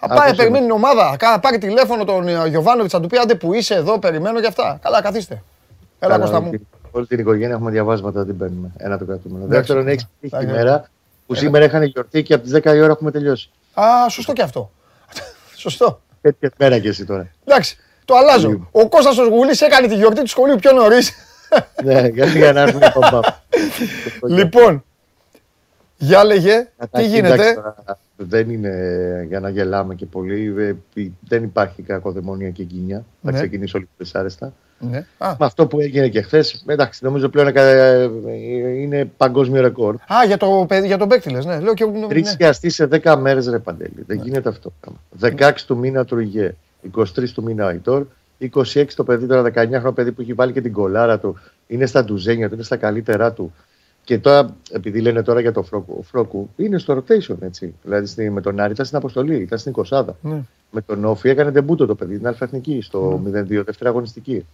Θα 0.00 0.08
πάει, 0.08 0.34
περιμένει 0.34 0.64
την 0.64 0.74
ομάδα. 0.74 1.16
Θα 1.18 1.40
πάρει 1.40 1.58
τηλέφωνο 1.58 2.04
τον 2.04 2.28
ε, 2.28 2.46
Γιωβάνοβιτς, 2.48 2.92
θα 2.92 3.00
του 3.00 3.06
πει 3.06 3.18
άντε 3.18 3.34
που 3.34 3.54
είσαι 3.54 3.74
εδώ, 3.74 3.98
περιμένω 3.98 4.38
για 4.38 4.48
αυτά. 4.48 4.78
Καλά, 4.82 5.02
καθίστε. 5.02 5.42
Έλα, 5.98 6.18
Κώστα 6.18 6.40
μου. 6.40 6.50
Όλη 6.90 7.06
την 7.06 7.18
οικογένεια 7.18 7.54
έχουμε 7.54 7.70
διαβάσματα, 7.70 8.24
δεν 8.24 8.36
παίρνουμε. 8.36 8.70
Ένα 8.76 8.98
το 8.98 9.04
κρατούμενο. 9.04 9.46
Δεύτερον, 9.46 9.88
έχει 9.88 10.06
τη 10.20 10.46
μέρα 10.46 10.90
που 11.26 11.34
σήμερα 11.34 11.64
είχαν 11.64 11.82
γιορτή 11.82 12.22
και 12.22 12.34
από 12.34 12.42
τις 12.42 12.52
10 12.54 12.64
η 12.64 12.80
ώρα 12.80 12.92
έχουμε 12.92 13.10
τελειώσει. 13.10 13.50
Α, 13.74 14.08
σωστό 14.08 14.32
και 14.32 14.42
αυτό. 14.42 14.70
σωστό. 15.56 16.00
Τέτοια 16.20 16.52
μέρα 16.58 16.78
και 16.78 16.88
εσύ 16.88 17.04
τώρα. 17.04 17.28
Εντάξει, 17.44 17.76
το 18.04 18.14
αλλάζω. 18.14 18.48
Λοιπόν. 18.48 18.68
Ο 18.72 18.88
Κώστας 18.88 19.18
ο 19.18 19.28
Γουλής 19.28 19.60
έκανε 19.60 19.86
τη 19.86 19.94
γιορτή 19.94 20.20
του 20.20 20.26
σχολείου 20.26 20.56
πιο 20.56 20.72
νωρίς. 20.72 21.12
ναι, 21.84 22.08
για 22.08 22.52
να 22.52 22.60
έρθουμε 22.60 22.92
Λοιπόν, 24.38 24.84
για 25.96 26.24
λέγε, 26.24 26.68
τι 26.90 27.06
γίνεται; 27.06 27.54
Δεν 28.16 28.50
είναι 28.50 29.24
για 29.28 29.40
να 29.40 29.48
γελάμε 29.48 29.94
και 29.94 30.06
πολύ. 30.06 30.54
Ε, 30.58 31.02
δεν 31.28 31.42
υπάρχει 31.42 31.82
κακοδαιμονία 31.82 32.50
και 32.50 32.62
γκίνια. 32.62 33.04
Θα 33.22 33.30
ναι. 33.30 33.38
ξεκινήσω 33.38 33.78
λίγο 33.78 33.90
δυσάρεστα. 33.96 34.52
Ναι. 34.78 35.06
Με 35.18 35.36
αυτό 35.38 35.66
που 35.66 35.80
έγινε 35.80 36.08
και 36.08 36.22
χθες, 36.22 36.64
εντάξει, 36.66 37.04
νομίζω 37.04 37.28
πλέον 37.28 37.52
είναι 38.78 39.10
παγκόσμιο 39.16 39.60
ρεκόρ. 39.60 39.94
Α, 39.94 40.24
για 40.26 40.36
το, 40.36 40.66
για 40.84 40.98
τον 40.98 41.08
παίκτη 41.08 41.32
ναι. 41.32 41.60
Λέω 41.60 41.74
και, 41.74 41.84
Τρεις 42.08 42.36
ναι. 42.38 42.70
σε 42.70 42.88
10 43.02 43.16
μέρες, 43.20 43.48
ρε 43.48 43.58
Παντέλη. 43.58 44.04
Δεν 44.06 44.16
ναι. 44.16 44.22
γίνεται 44.22 44.48
αυτό. 44.48 44.72
16 45.20 45.52
του 45.66 45.76
μήνα 45.76 46.04
Τρουγέ, 46.04 46.54
23 46.96 47.04
του 47.34 47.42
μήνα 47.42 47.66
Αϊτόρ, 47.66 48.06
26 48.52 48.84
το 48.96 49.04
παιδί, 49.04 49.26
τώρα 49.26 49.52
19 49.54 49.68
χρόνο 49.70 49.92
παιδί 49.92 50.12
που 50.12 50.20
έχει 50.20 50.32
βάλει 50.32 50.52
και 50.52 50.60
την 50.60 50.72
κολάρα 50.72 51.18
του, 51.18 51.38
είναι 51.66 51.86
στα 51.86 52.04
ντουζένια 52.04 52.48
του, 52.48 52.54
είναι 52.54 52.62
στα 52.62 52.76
καλύτερά 52.76 53.32
του. 53.32 53.52
Και 54.04 54.18
τώρα, 54.18 54.56
επειδή 54.70 55.00
λένε 55.00 55.22
τώρα 55.22 55.40
για 55.40 55.52
το 55.52 55.62
Φρόκου, 55.62 55.96
ο 55.98 56.02
Φρόκου 56.02 56.50
είναι 56.56 56.78
στο 56.78 56.96
rotation 56.96 57.36
έτσι. 57.40 57.74
Δηλαδή 57.82 58.30
με 58.30 58.40
τον 58.40 58.60
Άρη 58.60 58.72
ήταν 58.72 58.84
στην 58.84 58.98
αποστολή, 58.98 59.36
ήταν 59.36 59.58
στην 59.58 59.72
20. 59.90 60.04
Ναι. 60.20 60.42
Με 60.70 60.80
τον 60.80 61.04
Όφη 61.04 61.28
έκανε 61.28 61.52
τεμπούτο 61.52 61.86
το 61.86 61.94
παιδί, 61.94 62.16
την 62.16 62.26
Αλφα-Εθνική, 62.26 62.80
στο 62.82 63.20
ναι. 63.24 63.40
0-2, 63.40 63.44
δεύτερη 63.46 63.88
αγωνιστική. 63.88 64.46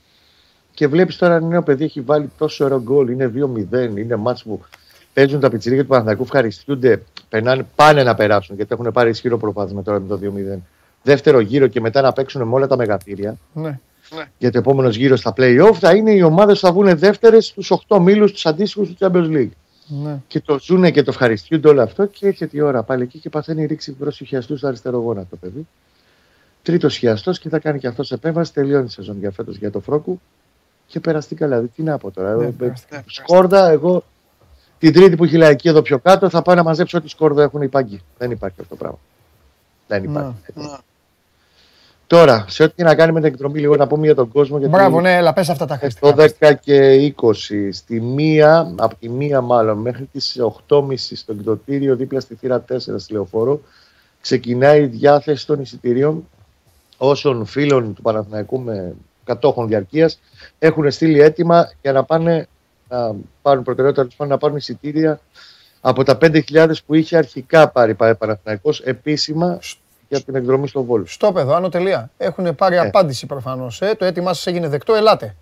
Και 0.75 0.89
βλέπεις 0.89 1.17
τώρα 1.17 1.35
ένα 1.35 1.47
νέο 1.47 1.63
παιδί 1.63 1.85
έχει 1.85 2.01
βάλει 2.01 2.31
τόσο 2.39 2.65
ωραίο 2.65 2.83
γκολ, 2.83 3.09
είναι 3.09 3.33
2-0, 3.73 3.97
είναι 3.97 4.17
μάτς 4.17 4.43
που 4.43 4.61
παίζουν 5.13 5.41
τα 5.41 5.51
πιτσιρίκια 5.51 5.83
του 5.83 5.89
Παναθηναϊκού, 5.89 6.23
ευχαριστούνται, 6.23 7.03
περνάνε, 7.29 7.67
πάνε 7.75 8.03
να 8.03 8.15
περάσουν 8.15 8.57
γιατί 8.57 8.75
έχουν 8.75 8.93
πάρει 8.93 9.11
ισχυρό 9.11 9.39
προβάδισμα 9.39 9.83
τώρα 9.83 10.01
με 10.01 10.07
το 10.09 10.19
2-0. 10.23 10.59
Δεύτερο 11.03 11.41
γύρο 11.41 11.67
και 11.67 11.81
μετά 11.81 12.01
να 12.01 12.13
παίξουν 12.13 12.49
με 12.49 12.55
όλα 12.55 12.67
τα 12.67 12.77
μεγαθύρια. 12.77 13.37
Ναι. 13.53 13.79
Ναι. 14.17 14.25
Για 14.39 14.51
το 14.51 14.59
επόμενος 14.59 14.97
γύρος 14.97 15.19
στα 15.19 15.33
playoff 15.37 15.75
θα 15.75 15.95
είναι 15.95 16.11
οι 16.11 16.23
ομάδες 16.23 16.61
που 16.61 16.67
θα 16.67 16.73
βγουν 16.73 16.99
δεύτερες 16.99 17.47
στους 17.47 17.73
8 17.89 17.99
μήλους 18.01 18.33
τους 18.33 18.47
αντίστοιχους 18.47 18.89
του 18.89 18.97
Champions 18.99 19.31
League. 19.31 19.51
Ναι. 19.87 20.19
Και 20.27 20.41
το 20.41 20.59
ζούνε 20.61 20.91
και 20.91 21.03
το 21.03 21.11
ευχαριστούνται 21.11 21.69
όλο 21.69 21.83
αυτό 21.83 22.07
και 22.07 22.27
έρχεται 22.27 22.57
η 22.57 22.61
ώρα 22.61 22.83
πάλι 22.83 23.03
εκεί 23.03 23.19
και 23.19 23.29
παθαίνει 23.29 23.65
ρίξη 23.65 23.93
προς 23.93 24.17
του 24.17 24.25
χιαστού 24.25 24.57
στο 24.57 24.67
αριστερό 24.67 24.99
γόνα 24.99 25.27
το 25.31 25.37
παιδί. 25.37 25.67
Τρίτος 26.63 26.97
χιαστό 26.97 27.31
και 27.31 27.49
θα 27.49 27.59
κάνει 27.59 27.79
και 27.79 27.87
αυτός 27.87 28.13
επέμβαση. 28.13 28.53
Τελειώνει 28.53 28.85
η 28.85 28.89
σεζόν 28.89 29.19
για 29.19 29.31
φέτος 29.31 29.57
για 29.57 29.71
το 29.71 29.81
Φρόκου 29.81 30.21
και 30.87 31.01
περαστεί 31.01 31.35
καλά. 31.35 31.57
Δηλαδή, 31.57 31.73
τι 31.77 31.83
να 31.83 31.99
πω 31.99 32.11
τώρα. 32.11 32.37
Ναι, 32.37 32.47
ε, 32.47 32.73
σκόρδα, 33.07 33.69
εγώ 33.71 34.05
την 34.79 34.93
τρίτη 34.93 35.17
που 35.17 35.25
έχει 35.25 35.37
λαϊκή 35.37 35.69
εδώ 35.69 35.83
πιο 35.83 35.99
κάτω 35.99 36.29
θα 36.29 36.43
πάω 36.43 36.55
να 36.55 36.63
μαζέψω 36.63 36.99
ό,τι 36.99 37.09
σκόρδα 37.09 37.43
έχουν 37.43 37.63
οι 37.63 37.69
πάγκοι. 37.69 38.03
Δεν 38.19 38.31
υπάρχει 38.31 38.61
αυτό 38.61 38.75
το 38.75 38.77
πράγμα. 38.77 38.99
Δεν 39.87 40.05
υπάρχει. 40.05 40.35
Ναι. 40.55 40.65
Τώρα, 42.07 42.45
σε 42.49 42.63
ό,τι 42.63 42.83
να 42.83 42.95
κάνει 42.95 43.13
με 43.13 43.21
την 43.21 43.29
εκδρομή, 43.29 43.59
λίγο 43.59 43.77
να 43.77 43.87
πούμε 43.87 44.05
για 44.05 44.15
τον 44.15 44.29
κόσμο. 44.33 44.59
Γιατί 44.59 44.75
Μπράβο, 44.75 45.01
ναι, 45.01 45.17
έλα, 45.17 45.33
πες 45.33 45.49
αυτά 45.49 45.67
τα 45.67 45.77
χρήματα. 45.77 46.29
12 46.41 46.55
και 46.61 47.13
20, 47.17 47.69
στη 47.73 48.01
μία, 48.01 48.75
από 48.77 48.95
τη 48.95 49.09
μία 49.09 49.41
μάλλον, 49.41 49.79
μέχρι 49.79 50.09
τις 50.13 50.41
8.30 50.69 50.95
στο 50.97 51.33
εκδοτήριο, 51.33 51.97
δίπλα 51.97 52.21
στη 52.21 52.35
θύρα 52.35 52.65
4 52.73 52.77
στη 52.97 53.13
Λεωφόρο, 53.13 53.61
ξεκινάει 54.21 54.83
η 54.83 54.87
διάθεση 54.87 55.47
των 55.47 55.61
εισιτηρίων 55.61 56.29
όσων 56.97 57.45
φίλων 57.45 57.95
του 57.95 58.03
Παναθηναϊκού 58.03 58.61
με 58.61 58.95
κατόχων 59.25 59.69
διαρκείας 59.69 60.21
έχουν 60.59 60.91
στείλει 60.91 61.21
έτοιμα 61.21 61.73
για 61.83 61.93
να 61.93 62.05
πάνε 62.05 62.49
να 62.89 63.15
πάρουν 63.43 63.63
προτεραιότητα 63.63 64.27
να 64.27 64.39
πάρουν 64.39 64.57
εισιτήρια 64.57 65.21
από 65.81 66.03
τα 66.03 66.19
5.000 66.21 66.71
που 66.87 66.95
είχε 66.95 67.17
αρχικά 67.17 67.69
πάρει 67.69 67.93
ο 67.93 68.17
Παναθηναϊκός 68.19 68.81
επίσημα 68.81 69.59
για 70.09 70.21
την 70.21 70.35
εκδρομή 70.35 70.69
στο 70.69 70.83
Βόλο. 70.83 71.07
Στο 71.07 71.33
παιδό, 71.33 71.55
άνω 71.55 71.69
τελεία. 71.69 72.11
Έχουν 72.17 72.55
πάρει 72.55 72.77
ε. 72.77 72.79
απάντηση 72.79 73.27
προφανώς. 73.27 73.81
Ε. 73.81 73.95
Το 73.99 74.05
έτοιμά 74.05 74.35
σας 74.35 74.47
έγινε 74.47 74.69
δεκτό, 74.69 74.95
ελάτε. 74.95 75.35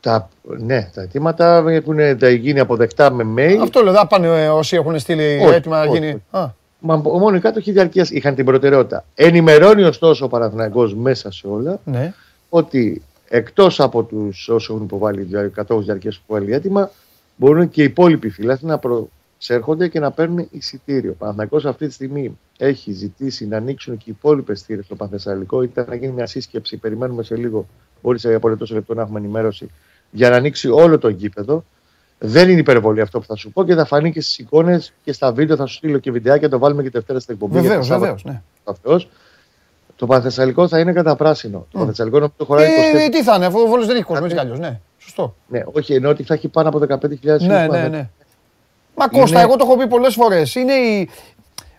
Τα, 0.00 0.28
ναι, 0.42 0.90
τα 0.94 1.02
αιτήματα 1.02 1.64
έχουν 1.68 2.18
τα 2.18 2.28
γίνει 2.28 2.60
αποδεκτά 2.60 3.10
με 3.10 3.24
mail. 3.36 3.58
Αυτό 3.62 3.82
λέω, 3.82 3.92
δεν 3.92 4.06
πάνε 4.06 4.44
ε, 4.44 4.48
όσοι 4.48 4.76
έχουν 4.76 4.98
στείλει 4.98 5.40
Όχι, 5.44 5.54
έτοιμα 5.54 5.76
να 5.76 5.90
όχι, 5.90 5.98
γίνει. 5.98 6.08
όχι. 6.08 6.44
Α, 6.44 6.54
Μα 6.86 6.96
μόνο 6.96 7.36
οι 7.36 7.40
κάτοχοι 7.40 7.72
διαρκείας 7.72 8.10
είχαν 8.10 8.34
την 8.34 8.44
προτεραιότητα. 8.44 9.04
Ενημερώνει 9.14 9.82
ωστόσο 9.82 10.24
ο 10.24 10.28
Παναθηναϊκός 10.28 10.94
μέσα 10.94 11.32
σε 11.32 11.46
όλα 11.46 11.78
ναι. 11.84 12.12
Ότι 12.56 13.02
εκτός 13.28 13.80
από 13.80 14.02
τους 14.02 14.48
όσους 14.48 14.68
έχουν 14.68 14.82
υποβάλει 14.82 15.50
κατόχους 15.52 15.84
διαρκείας 15.84 16.16
που 16.16 16.22
υποβάλει 16.26 16.52
έτοιμα, 16.52 16.90
μπορούν 17.36 17.68
και 17.68 17.82
οι 17.82 17.84
υπόλοιποι 17.84 18.30
φιλάθλοι 18.30 18.68
να 18.68 18.78
προσέρχονται 18.78 19.88
και 19.88 20.00
να 20.00 20.10
παίρνουν 20.10 20.48
εισιτήριο. 20.50 21.10
Ο 21.10 21.14
Παναθηναϊκός 21.14 21.64
αυτή 21.64 21.86
τη 21.86 21.92
στιγμή 21.92 22.38
έχει 22.58 22.92
ζητήσει 22.92 23.46
να 23.46 23.56
ανοίξουν 23.56 23.96
και 23.96 24.04
οι 24.06 24.14
υπόλοιπες 24.18 24.62
θύρες 24.62 24.84
στο 24.84 24.94
Πανθεσσαλικό. 24.94 25.62
Ήταν 25.62 25.86
να 25.88 25.94
γίνει 25.94 26.12
μια 26.12 26.26
σύσκεψη, 26.26 26.76
περιμένουμε 26.76 27.22
σε 27.22 27.36
λίγο, 27.36 27.66
μπορεί 28.02 28.18
σε 28.18 28.34
απολύτω 28.34 28.66
λεπτό 28.74 28.94
να 28.94 29.02
έχουμε 29.02 29.18
ενημέρωση, 29.18 29.70
για 30.10 30.30
να 30.30 30.36
ανοίξει 30.36 30.68
όλο 30.68 30.98
το 30.98 31.08
γήπεδο. 31.08 31.64
Δεν 32.18 32.48
είναι 32.48 32.60
υπερβολή 32.60 33.00
αυτό 33.00 33.20
που 33.20 33.26
θα 33.26 33.36
σου 33.36 33.52
πω 33.52 33.64
και 33.64 33.74
θα 33.74 33.84
φανεί 33.84 34.12
και 34.12 34.20
στις 34.20 34.38
εικόνες 34.38 34.92
και 35.04 35.12
στα 35.12 35.32
βίντεο. 35.32 35.56
Θα 35.56 35.66
σου 35.66 35.74
στείλω 35.74 35.98
και 35.98 36.10
βιντεάκια, 36.10 36.48
το 36.48 36.58
βάλουμε 36.58 36.82
και 36.82 36.90
Δευτέρα 36.90 37.20
στην 37.20 37.34
εκπομπή. 37.34 37.52
Βεβαίως, 37.52 37.72
γιατί 37.72 37.86
Σάββατο 37.86 38.22
βεβαίως. 38.22 38.42
Ναι. 38.74 39.12
Ο 39.94 40.06
Θεός. 40.06 40.06
Το 40.06 40.06
Πανθεσσαλικό 40.06 40.68
θα 40.68 40.78
είναι 40.78 40.92
κατά 40.92 41.16
πράσινο. 41.16 41.66
Το 41.70 41.78
Πανθεσσαλικό 41.78 42.16
νομίζω 42.16 42.34
το 42.36 42.44
χωράει 42.44 42.68
24. 42.94 42.98
Ε, 42.98 43.08
τι 43.08 43.22
θα 43.22 43.34
είναι, 43.34 43.46
αφού 43.46 43.58
ο 43.60 43.66
Βόλος 43.66 43.86
δεν 43.86 43.96
έχει 43.96 44.04
κόσμο 44.04 44.22
έτσι 44.24 44.36
κι 44.36 44.42
αλλιώς, 44.42 44.58
Ναι, 44.58 44.80
σωστό. 44.98 45.34
Ναι, 45.46 45.62
όχι, 45.72 45.94
ενώ 45.94 46.08
ότι 46.08 46.22
θα 46.22 46.34
έχει 46.34 46.48
πάνω 46.48 46.68
από 46.68 46.80
15.000 46.88 47.40
Ναι, 47.40 47.66
ναι, 47.66 47.88
ναι. 47.88 48.08
Μα 48.96 49.08
Κώστα, 49.08 49.40
εγώ 49.40 49.56
το 49.56 49.64
έχω 49.66 49.76
πει 49.76 49.86
πολλές 49.86 50.14
φορές. 50.14 50.54
Είναι 50.54 50.72
η... 50.72 51.10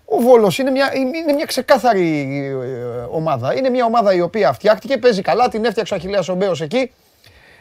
Ο 0.05 0.17
Βόλος 0.21 0.57
είναι 0.59 0.71
μια, 0.71 0.91
είναι 0.95 1.33
μια 1.33 1.45
ξεκάθαρη 1.45 2.29
ε, 2.63 3.05
ομάδα. 3.11 3.55
Είναι 3.57 3.69
μια 3.69 3.85
ομάδα 3.85 4.13
η 4.13 4.21
οποία 4.21 4.53
φτιάχτηκε, 4.53 4.97
παίζει 4.97 5.21
καλά, 5.21 5.47
την 5.49 5.65
έφτιαξε 5.65 5.93
ο 5.93 5.97
Αχιλέας 5.97 6.29
ο 6.29 6.35
Μπέος 6.35 6.61
εκεί, 6.61 6.91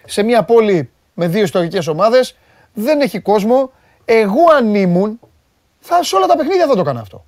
σε 0.05 0.23
μια 0.23 0.43
πόλη 0.43 0.91
με 1.15 1.29
δύο 1.29 1.43
ιστορικές 1.43 1.87
ομάδες, 1.87 2.37
δεν 2.75 3.01
έχει 3.01 3.21
κόσμο. 3.21 3.73
Εγώ 4.05 4.41
αν 4.59 4.75
ήμουν, 4.75 5.21
θα, 5.81 6.03
σε 6.03 6.17
όλα 6.17 6.27
τα 6.27 6.37
παιχνίδια 6.37 6.67
θα 6.67 6.75
το 6.75 6.81
έκανα 6.81 7.01
αυτό. 7.01 7.25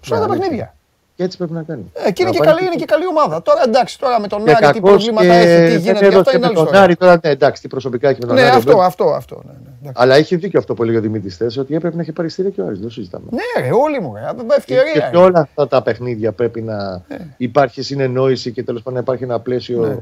Σε 0.00 0.12
όλα 0.14 0.20
Ναι, 0.20 0.26
τα 0.26 0.32
αλήθεια. 0.32 0.48
παιχνίδια. 0.48 0.74
Και 1.16 1.22
έτσι 1.22 1.36
πρέπει 1.36 1.52
να 1.52 1.62
κάνει. 1.62 1.90
Ε, 1.92 2.10
και 2.12 2.22
είναι 2.22 2.30
Να 2.30 2.36
και, 2.36 2.42
πάει 2.44 2.54
καλή, 2.54 2.66
είναι 2.66 2.74
και 2.74 2.84
καλή 2.84 3.06
ομάδα. 3.06 3.42
Τώρα 3.42 3.62
εντάξει, 3.66 3.98
τώρα 3.98 4.20
με 4.20 4.26
τον 4.28 4.44
Και 4.44 4.50
Άρη 4.50 4.66
τι 4.66 4.72
κακώς 4.72 4.90
προβλήματα 4.90 5.26
και 5.26 5.32
έχει, 5.32 5.46
τι 5.46 5.70
δεν 5.72 5.78
γίνεται, 5.80 5.98
και 5.98 6.04
έδωσε 6.04 6.18
αυτά 6.18 6.30
είναι 6.30 6.38
με 6.40 6.46
άλλη 6.46 6.54
τον 6.54 6.64
ιστορία. 6.64 6.82
Άρη 6.82 6.96
τώρα, 6.96 7.20
ναι, 7.22 7.30
εντάξει, 7.30 7.62
τι 7.62 7.68
προσωπικά 7.68 8.08
έχει 8.08 8.18
με 8.20 8.26
τον 8.26 8.34
Ναι, 8.36 8.42
Άρη. 8.42 8.50
αυτό, 8.56 8.70
βέβαια. 8.70 8.86
αυτό, 8.86 9.04
αυτό. 9.04 9.42
Ναι, 9.46 9.52
ναι, 9.52 9.58
εντάξει. 9.80 10.02
Αλλά 10.02 10.14
έχει 10.14 10.36
δίκιο 10.36 10.58
αυτό 10.58 10.74
που 10.74 10.82
έλεγε 10.82 10.98
ο 10.98 11.00
Δημήτρης 11.00 11.36
Θέσης, 11.36 11.58
ότι 11.58 11.74
έπρεπε 11.74 11.96
να 11.96 12.02
έχει 12.02 12.12
πάρει 12.12 12.28
στήρια 12.28 12.50
και 12.50 12.60
ο 12.60 12.64
Άρης, 12.66 12.78
δεν 12.78 12.88
το 12.88 12.92
συζητάμε. 12.94 13.24
Ναι, 13.30 13.62
ρε, 13.66 13.70
όλοι 13.72 14.00
μου, 14.00 14.12
ρε, 14.14 14.20
Και 14.44 14.54
ευκαιρία. 14.56 15.08
σε 15.12 15.16
όλα 15.16 15.40
αυτά 15.40 15.68
τα 15.68 15.82
παιχνίδια 15.82 16.32
πρέπει 16.32 16.62
να 16.62 17.02
υπάρχει 17.36 17.82
συνεννόηση 17.82 18.52
και 18.52 18.62
τέλος 18.62 18.82
πάντων 18.82 18.94
να 18.98 19.00
υπάρχει 19.04 19.24
ένα 19.24 19.40
πλαίσιο 19.40 19.80
Ναι. 19.86 19.96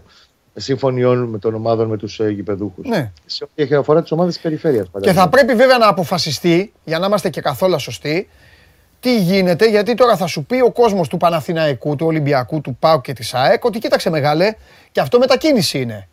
συμφωνιών 0.55 1.19
με 1.25 1.39
των 1.39 1.55
ομάδων 1.55 1.89
με 1.89 1.97
τους 1.97 2.21
γηπεδούχους. 2.21 2.89
Ναι. 2.89 3.11
Σε 3.27 3.45
ό,τι 3.45 3.63
έχει 3.63 3.75
αφορά 3.75 4.03
τις 4.03 4.11
ομάδες 4.13 4.33
της 4.35 4.43
περιφέρειας. 4.43 4.87
Και 5.01 5.13
θα 5.13 5.29
πρέπει 5.29 5.55
βέβαια 5.55 5.79
να 5.79 5.89
αποφασιστεί, 5.89 6.73
για 6.85 6.99
να 6.99 7.07
είμαστε 7.07 7.29
και 7.29 7.41
καθόλου 7.41 7.79
σωστοί, 7.79 8.29
τι 9.03 9.19
γίνεται, 9.19 9.67
γιατί 9.69 9.95
τώρα 9.95 10.17
θα 10.17 10.27
σου 10.27 10.45
πει 10.45 10.61
ο 10.61 10.71
κόσμος 10.71 11.09
του 11.09 11.17
Παναθηναϊκού, 11.17 11.97
του 11.97 12.07
Ολυμπιακού, 12.07 12.61
του 12.61 12.77
ΠΑΟ 12.79 13.01
και 13.01 13.13
της 13.13 13.35
ΑΕΚ, 13.35 13.65
ότι 13.65 13.79
κοίταξε 13.79 14.11
μεγάλε, 14.11 14.53
και 14.93 15.01
αυτό 15.01 15.19
μετακίνηση 15.19 15.81
είναι. 15.81 16.09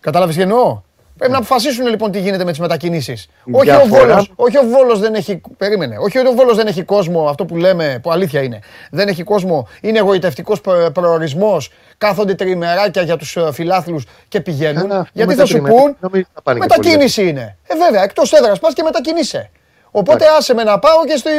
Κατάλαβες 0.00 0.34
τι 0.34 0.42
εννοώ; 0.42 0.80
Πρέπει 1.16 1.32
να 1.32 1.38
αποφασίσουν 1.38 1.86
λοιπόν 1.86 2.10
τι 2.10 2.20
γίνεται 2.20 2.44
με 2.44 2.50
τις 2.50 2.60
μετακινήσεις. 2.60 3.22
Η 3.44 3.50
Όχι 3.52 3.70
ο, 3.70 3.74
διαφορά- 3.74 4.06
Βόλος, 4.06 4.32
όχι 4.36 4.58
ο 4.58 4.62
Βόλος 4.62 5.00
δεν 5.00 5.14
έχει, 5.14 5.40
περίμενε, 5.56 5.96
όχι 5.98 6.18
ο 6.18 6.32
Βόλος 6.32 6.56
δεν 6.56 6.66
έχει 6.66 6.82
κόσμο, 6.82 7.28
αυτό 7.28 7.44
που 7.44 7.56
λέμε, 7.56 7.98
που 8.02 8.10
αλήθεια 8.12 8.42
είναι. 8.42 8.58
Δεν 8.90 9.08
έχει 9.08 9.22
κόσμο, 9.22 9.68
είναι 9.80 9.98
εγωιτευτικός 9.98 10.60
προ- 10.60 10.90
προορισμός, 10.90 11.70
κάθονται 11.98 12.34
τριημεράκια 12.34 13.02
για 13.02 13.16
τους 13.16 13.36
ε, 13.36 13.52
φιλάθλους 13.52 14.04
και 14.28 14.40
πηγαίνουν. 14.40 14.88
Καλά, 14.88 14.98
αυτό 15.00 15.10
γιατί 15.12 15.28
με 15.30 15.34
θα 15.34 15.40
τα 15.40 15.46
σου 15.46 15.52
τριημεράκια 15.52 15.84
πούν, 15.84 15.96
νομίζω 16.00 16.24
θα 16.34 16.42
πάνε 16.42 16.58
και 16.60 16.66
πολύ 16.66 16.78
μετακίνηση 16.88 17.28
είναι. 17.28 17.56
Ε, 17.66 17.76
βέβαια, 17.76 18.02
εκτός 18.02 18.32
έδρας 18.32 18.58
πας 18.58 18.72
και 18.74 18.82
μετακινείσαι. 18.82 19.50
Οπότε 19.96 20.24
άσε 20.38 20.54
με 20.54 20.62
να 20.62 20.78
πάω 20.78 21.04
και 21.06 21.16
στη, 21.16 21.30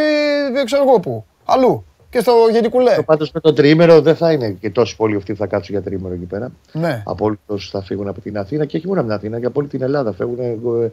δεν 0.53 0.65
ξέρω 0.65 0.83
εγώ 0.87 0.99
πού, 0.99 1.25
αλλού. 1.45 1.85
Και 2.09 2.19
στο 2.21 2.31
Γενικουλέ. 2.51 3.01
Πάντως 3.05 3.31
με 3.31 3.39
το 3.39 3.53
τριήμερο 3.53 4.01
δεν 4.01 4.15
θα 4.15 4.31
είναι 4.31 4.49
και 4.49 4.69
τόσο 4.69 4.95
πολλοί 4.95 5.15
αυτοί 5.15 5.31
που 5.31 5.37
θα 5.37 5.47
κάτσουν 5.47 5.75
για 5.75 5.83
τριήμερο 5.83 6.13
εκεί 6.13 6.23
πέρα. 6.25 6.51
Ναι. 6.71 7.01
Από 7.05 7.25
όλου 7.25 7.39
όσου 7.45 7.69
θα 7.69 7.81
φύγουν 7.81 8.07
από 8.07 8.21
την 8.21 8.37
Αθήνα 8.37 8.65
και 8.65 8.77
όχι 8.77 8.87
μόνο 8.87 8.99
από 8.99 9.09
την 9.09 9.17
Αθήνα 9.17 9.39
και 9.39 9.45
από 9.45 9.59
όλη 9.59 9.69
την 9.69 9.81
Ελλάδα. 9.81 10.13
Φεύγουν, 10.13 10.39
ε, 10.83 10.91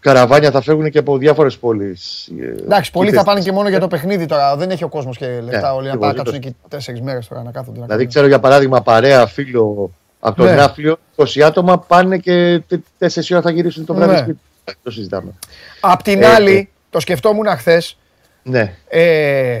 καραβάνια 0.00 0.50
θα 0.50 0.60
φεύγουν 0.60 0.90
και 0.90 0.98
από 0.98 1.18
διάφορες 1.18 1.56
πόλεις. 1.58 2.28
Εντάξει, 2.64 2.90
πολλοί 2.90 3.10
θα 3.10 3.24
πάνε 3.24 3.40
και 3.40 3.52
μόνο 3.52 3.68
για 3.68 3.80
το 3.80 3.88
παιχνίδι 3.88 4.26
τώρα. 4.26 4.56
Δεν 4.56 4.70
έχει 4.70 4.84
ο 4.84 4.88
κόσμος 4.88 5.16
και 5.16 5.26
λεφτά 5.26 5.70
Ναι, 5.70 5.76
όλοι 5.76 5.86
να 5.86 5.92
ακριβώς, 5.92 5.98
πάνε 5.98 6.12
δεν 6.12 6.16
κάτσουν 6.24 6.40
το- 6.40 6.46
εκεί 6.48 6.56
τέσσερις 6.68 7.00
μέρες 7.00 7.28
τώρα 7.28 7.42
να 7.42 7.50
κάθονται. 7.50 7.70
να 7.78 7.84
Δηλαδή, 7.84 7.90
κάνουν. 7.94 8.08
ξέρω 8.08 8.26
για 8.26 8.40
παράδειγμα, 8.40 8.82
παρέα 8.82 9.26
φίλο 9.26 9.90
από 10.20 10.36
τον 10.36 10.46
Ναι. 10.46 10.54
Ναύπλιο, 10.54 10.96
20 11.16 11.42
άτομα 11.42 11.78
πάνε 11.78 12.18
και 12.18 12.62
4 12.98 13.34
ώρα 13.34 13.42
θα 13.42 13.50
γυρίσουν 13.50 13.84
το 13.84 13.94
βράδυ 13.94 14.12
Ναι. 14.12 14.18
σπίτι. 14.18 14.38
Δεν 14.64 14.74
Το 14.82 14.90
συζητάμε. 14.90 15.32
Απ' 15.80 16.02
την 16.02 16.22
Ε, 16.22 16.26
άλλη, 16.26 16.68
το 16.94 17.00
σκεφτόμουν 17.00 17.46
χθες. 17.46 17.96
Ναι. 18.42 18.74
Ε, 18.88 19.58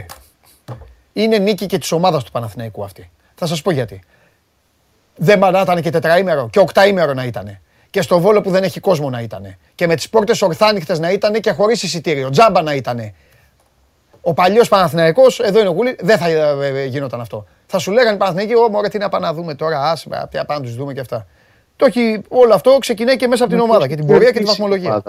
είναι 1.12 1.38
νίκη 1.38 1.66
και 1.66 1.78
της 1.78 1.92
ομάδας 1.92 2.24
του 2.24 2.30
Παναθηναϊκού 2.30 2.84
αυτή. 2.84 3.10
Θα 3.34 3.46
σας 3.46 3.62
πω 3.62 3.70
γιατί. 3.70 4.00
Δεν 5.16 5.38
πάνε 5.38 5.56
να 5.56 5.62
ήταν 5.62 5.82
και 5.82 5.90
τετραήμερο 5.90 6.48
και 6.50 6.58
οκταήμερο 6.58 7.12
να 7.14 7.24
ήταν. 7.24 7.58
Και 7.90 8.02
στο 8.02 8.20
βόλο 8.20 8.40
που 8.40 8.50
δεν 8.50 8.62
έχει 8.62 8.80
κόσμο 8.80 9.10
να 9.10 9.20
ήταν. 9.20 9.56
Και 9.74 9.86
με 9.86 9.94
τις 9.94 10.08
πόρτες 10.08 10.42
ορθάνυχτες 10.42 10.98
να 10.98 11.12
ήταν 11.12 11.40
και 11.40 11.50
χωρίς 11.50 11.82
εισιτήριο. 11.82 12.30
Τζάμπα 12.30 12.62
να 12.62 12.74
ήταν. 12.74 13.14
Ο 14.20 14.34
παλιός 14.34 14.68
Παναθηναϊκός, 14.68 15.40
εδώ 15.40 15.60
είναι 15.60 15.68
ο 15.68 15.72
Γουλή, 15.72 15.96
δεν 16.00 16.18
θα 16.18 16.28
ε, 16.28 16.82
ε, 16.82 16.84
γινόταν 16.84 17.20
αυτό. 17.20 17.46
Θα 17.66 17.78
σου 17.78 17.92
λέγανε 17.92 18.14
οι 18.14 18.18
Παναθηναϊκοί, 18.18 18.54
Ω, 18.54 18.68
μωρέ, 18.68 18.88
τι 18.88 18.98
να 18.98 19.08
πάμε 19.08 19.26
να 19.26 19.32
δούμε 19.32 19.54
τώρα, 19.54 19.90
άσε, 19.90 20.08
μπα, 20.08 20.28
τι 20.28 20.36
να 20.36 20.44
πάμε 20.44 20.60
να 20.60 20.66
του 20.70 20.76
δούμε 20.76 20.92
και 20.92 21.00
αυτά. 21.00 21.26
Το 21.76 21.86
έχει, 21.86 22.20
όλο 22.28 22.54
αυτό 22.54 22.78
ξεκινάει 22.78 23.16
και 23.16 23.28
μέσα 23.28 23.44
από 23.44 23.52
την 23.52 23.62
ομάδα 23.62 23.88
και 23.88 23.94
την 23.94 24.06
πορεία 24.06 24.30
και 24.30 24.38
τη 24.38 24.44
βαθμολογία. 24.44 25.02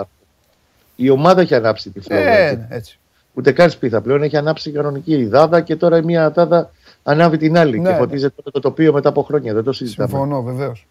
Ομάδα. 0.98 1.08
Η 1.08 1.10
ομάδα 1.10 1.42
έχει 1.42 1.56
ανάψει 1.56 1.90
τη 1.90 2.00
φλόγα. 2.00 2.22
Ε, 2.22 2.44
έτσι. 2.44 2.56
ναι, 2.56 2.76
έτσι. 2.76 3.00
Ούτε 3.34 3.52
καν 3.52 3.70
σπίθα 3.70 4.02
πλέον 4.02 4.24
έχει 4.24 4.38
ανάψει 4.38 4.72
κανονική 4.72 5.14
η 5.14 5.26
δάδα 5.26 5.62
και 5.62 5.76
τώρα 5.76 6.04
μία 6.04 6.30
δάδα 6.30 6.72
ανάβει 7.04 7.38
την 7.38 7.58
άλλη. 7.58 7.80
Ναι, 7.80 7.86
και 7.86 7.92
ναι. 7.92 7.98
φωτίζεται 7.98 8.42
το 8.52 8.60
τοπίο 8.60 8.94
μετά 8.94 9.10
από 9.10 9.24
χρόνια. 9.24 9.54
Δεν 9.54 9.64
το 9.64 9.72
συζητάμε. 9.72 10.10
Συμφωνώ, 10.10 10.44
βεβαίως. 10.44 10.88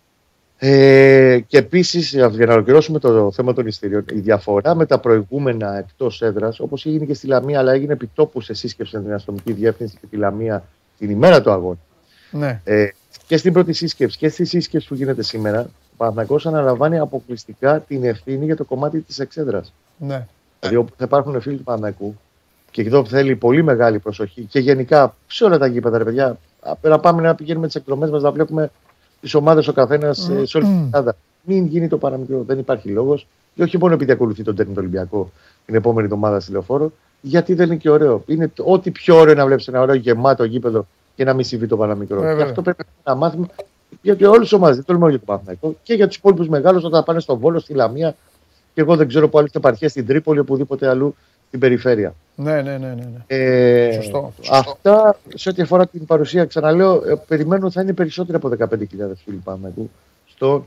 Ε, 0.58 1.38
και 1.46 1.58
επίσης, 1.58 2.10
για 2.12 2.46
να 2.46 2.52
ολοκληρώσουμε 2.52 2.98
το 2.98 3.32
θέμα 3.32 3.52
των 3.52 3.66
ειστήριων, 3.66 4.04
η 4.12 4.18
διαφορά 4.18 4.74
με 4.74 4.86
τα 4.86 4.98
προηγούμενα 4.98 5.78
εκτός 5.78 6.22
έδρας, 6.22 6.60
όπως 6.60 6.86
έγινε 6.86 7.04
και 7.04 7.14
στη 7.14 7.26
Λαμία, 7.26 7.58
αλλά 7.58 7.72
έγινε 7.72 7.92
επιτόπου 7.92 8.40
σε 8.40 8.54
σύσκεψη 8.54 8.96
με 8.96 9.02
την 9.02 9.12
αστυνομική 9.12 9.52
διεύθυνση 9.52 9.96
και 10.00 10.06
τη 10.10 10.16
Λαμία 10.16 10.64
την 10.98 11.10
ημέρα 11.10 11.42
του 11.42 11.50
αγώνα. 11.50 11.78
Ναι. 12.30 12.60
Ε, 12.64 12.88
και 13.26 13.36
στην 13.36 13.52
πρώτη 13.52 13.72
σύσκεψη 13.72 14.18
και 14.18 14.28
στη 14.28 14.44
σύσκεψη 14.44 14.88
που 14.88 14.94
γίνεται 14.94 15.22
σήμερα, 15.22 15.60
ο 15.60 15.68
Παναθηναϊκός 15.96 16.46
αναλαμβάνει 16.46 16.98
αποκλειστικά 16.98 17.80
την 17.80 18.04
ευθύνη 18.04 18.44
για 18.44 18.56
το 18.56 18.64
κομμάτι 18.64 19.00
της 19.00 19.18
εξέδρας. 19.18 19.72
ναι. 19.98 20.26
Δηλαδή, 20.60 20.78
όπου 20.78 20.92
θα 20.96 21.04
υπάρχουν 21.04 21.40
φίλοι 21.40 21.56
του 21.56 21.62
Παναθηναϊκού 21.62 22.14
και 22.70 22.82
εδώ 22.82 23.04
θέλει 23.04 23.36
πολύ 23.36 23.62
μεγάλη 23.62 23.98
προσοχή 23.98 24.42
και 24.42 24.58
γενικά 24.58 25.14
σε 25.26 25.44
όλα 25.44 25.58
τα 25.58 25.66
γήπεδα, 25.66 25.98
ρε 25.98 26.04
παιδιά, 26.04 26.38
α, 26.60 26.72
να 26.82 26.98
πάμε 26.98 27.22
να 27.22 27.34
πηγαίνουμε 27.34 27.66
τις 27.66 27.74
εκδρομές 27.74 28.10
μας, 28.10 28.22
να 28.22 28.30
βλέπουμε 28.30 28.70
τις 29.20 29.34
ομάδες 29.34 29.68
ο 29.68 29.72
καθένας 29.72 30.18
σε 30.42 30.56
όλη 30.56 30.66
την 30.66 30.84
Ελλάδα. 30.84 31.16
Μην 31.42 31.66
γίνει 31.66 31.88
το 31.88 31.98
παραμικρό, 31.98 32.42
δεν 32.46 32.58
υπάρχει 32.58 32.88
λόγος. 32.88 33.26
Και 33.54 33.62
όχι 33.62 33.78
μόνο 33.78 33.94
επειδή 33.94 34.12
ακολουθεί 34.12 34.42
τον 34.42 34.54
τέρνη 34.56 34.74
Ολυμπιακό 34.78 35.30
την 35.66 35.74
επόμενη 35.74 36.04
εβδομάδα 36.06 36.40
στη 36.40 36.52
λεωφόρο, 36.52 36.92
γιατί 37.20 37.54
δεν 37.54 37.66
είναι 37.66 37.76
και 37.76 37.90
ωραίο. 37.90 38.22
Είναι 38.26 38.48
το- 38.48 38.64
ό,τι 38.66 38.90
πιο 38.90 39.16
ωραίο 39.18 39.34
να 39.34 39.46
βλέπεις 39.46 39.68
ένα 39.68 39.80
ωραίο 39.80 39.94
γεμάτο 39.94 40.44
γήπεδο 40.44 40.86
και 41.16 41.24
να 41.24 41.34
μην 41.34 41.44
συμβεί 41.44 41.66
το 41.66 41.76
παραμικρό. 41.76 42.20
Βέβαια. 42.20 42.36
Και 42.36 42.42
αυτό 42.42 42.62
πρέπει 42.62 42.84
να 43.04 43.14
μάθουμε 43.14 43.46
για 44.02 44.30
όλε 44.30 44.44
τι 44.46 44.54
ομάδες, 44.54 44.76
δεν 44.76 44.84
τολμάω 44.84 45.08
για 45.08 45.18
το 45.18 45.24
Παναθηναϊκό 45.24 45.74
και 45.82 45.94
για 45.94 46.06
τους 46.06 46.16
υπόλοιπους 46.16 46.48
μεγάλους 46.48 46.84
όταν 46.84 47.02
πάνε 47.04 47.20
στον 47.20 47.38
Βόλο, 47.38 47.58
στη 47.58 47.74
Λαμία 47.74 48.14
και 48.74 48.80
εγώ 48.80 48.96
δεν 48.96 49.08
ξέρω 49.08 49.28
που 49.28 49.38
άλλες 49.38 49.50
επαρχίες 49.54 49.90
στην 49.90 50.06
Τρίπολη 50.06 50.38
οπουδήποτε 50.38 50.88
αλλού 50.88 51.14
στην 51.48 51.60
περιφέρεια. 51.60 52.14
Ναι, 52.34 52.62
ναι, 52.62 52.78
ναι, 52.78 52.86
ναι. 52.88 52.94
ναι. 52.94 53.24
Ε, 53.26 53.92
Σωστό, 53.92 54.32
σωστό. 54.36 54.54
Αυτά 54.56 55.18
σε 55.34 55.48
ό,τι 55.48 55.62
αφορά 55.62 55.86
την 55.86 56.04
παρουσία, 56.06 56.44
ξαναλέω, 56.44 56.92
ε, 57.06 57.14
περιμένω 57.28 57.70
θα 57.70 57.80
είναι 57.82 57.92
περισσότερο 57.92 58.38
από 58.42 58.48
15.000 58.58 58.76
φίλοι 59.24 59.40
Παναγού 59.44 59.90
στο 60.26 60.66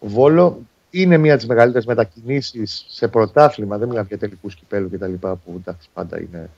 Βόλο. 0.00 0.58
Είναι 0.90 1.16
μία 1.16 1.30
από 1.30 1.40
τις 1.40 1.48
μεγαλύτερες 1.48 1.86
μετακινήσεις 1.86 2.84
σε 2.88 3.08
πρωτάθλημα. 3.08 3.78
Δεν 3.78 3.88
μιλάμε 3.88 4.06
για 4.08 4.18
τελικούς 4.18 4.54
κυπέλους 4.54 4.90
κτλ. 4.92 5.12
που 5.20 5.40
εντάξει, 5.56 5.88
πάντα 5.94 6.20
είναι 6.20 6.50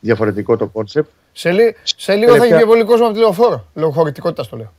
διαφορετικό 0.00 0.56
το 0.56 0.66
concept. 0.66 1.08
Σε, 1.32 1.50
λί- 1.52 1.74
σε 1.84 2.14
λίγο 2.14 2.26
θα 2.30 2.36
έχει 2.36 2.38
Τελευταία- 2.38 2.58
πιο 2.58 2.66
πολύ 2.66 2.84
κόσμο 2.84 3.04
από 3.04 3.14
τη 3.14 3.20
λεωφόρο. 3.20 3.64
Λόγω 3.74 3.92
χωρητικότητα 3.92 4.46
το 4.48 4.56
λέω. 4.56 4.72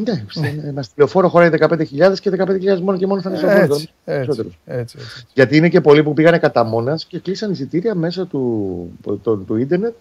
Ναι, 0.00 0.24
στην- 0.28 0.72
μα 0.74 0.82
στη 0.82 0.94
λεωφόρο 0.96 1.28
χωράει 1.28 1.48
15.000 1.48 2.20
και 2.20 2.30
15.000 2.30 2.80
μόνο 2.80 2.98
και 2.98 3.06
μόνο 3.06 3.20
θα 3.20 3.28
είναι 3.28 3.38
στο 3.38 3.46
Βόλο. 3.48 3.60
Έτσι, 3.62 3.68
δεν 3.68 3.76
έτσι, 3.76 3.88
είναι 4.06 4.16
περισσότερος. 4.16 4.58
έτσι, 4.66 4.96
έτσι. 5.00 5.26
Γιατί 5.34 5.56
είναι 5.56 5.68
και 5.68 5.80
πολλοί 5.80 6.02
που 6.02 6.12
πήγανε 6.14 6.38
κατά 6.38 6.64
μόνας 6.64 7.04
και 7.04 7.18
κλείσαν 7.18 7.50
εισιτήρια 7.52 7.94
μέσω 7.94 8.26
του, 8.26 8.90
του, 9.22 9.44
του 9.46 9.56
ίντερνετ 9.56 9.94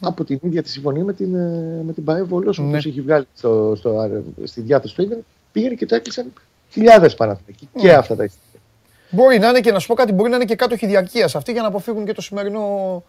από 0.00 0.24
την 0.24 0.38
ίδια 0.42 0.62
τη 0.62 0.68
συμφωνία 0.68 1.04
με 1.04 1.12
την, 1.12 1.34
ε, 1.34 1.82
με 1.86 1.92
την 1.92 2.04
ΠαΕ 2.04 2.22
Βόλος, 2.22 2.58
Ναι. 2.58 2.66
όπως 2.68 2.84
είχε 2.84 3.00
βγάλει 3.00 3.26
στο, 3.34 3.74
στο, 3.76 4.00
ε, 4.42 4.46
στη 4.46 4.60
διάθεση 4.60 4.94
του 4.94 5.02
ίντερνετ. 5.02 5.24
Πήγαινε 5.52 5.74
και 5.74 5.86
το 5.86 5.94
έκλεισαν 5.94 6.32
χιλιάδες 6.70 7.14
Παναθηναϊκοί 7.14 7.68
και 7.78 7.92
αυτά 7.92 8.16
τα 8.16 8.24
εισιτήρια. 8.24 8.60
Μπορεί 9.10 9.38
να 9.38 9.48
είναι 9.48 9.60
και 9.60 9.72
να 9.72 9.78
σου 9.78 9.86
πω 9.86 9.94
κάτι, 9.94 10.12
μπορεί 10.12 10.30
να 10.30 10.36
είναι 10.36 10.44
και 10.44 10.54
κάτοχοι 10.56 10.86
διαρκεία 10.86 11.24
αυτοί 11.34 11.52
για 11.52 11.62
να 11.62 11.68
αποφύγουν 11.68 12.04
και 12.04 12.12
το 12.12 12.20
σημερινό 12.20 13.02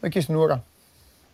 εκεί 0.00 0.20
στην 0.20 0.36
ουρά. 0.36 0.64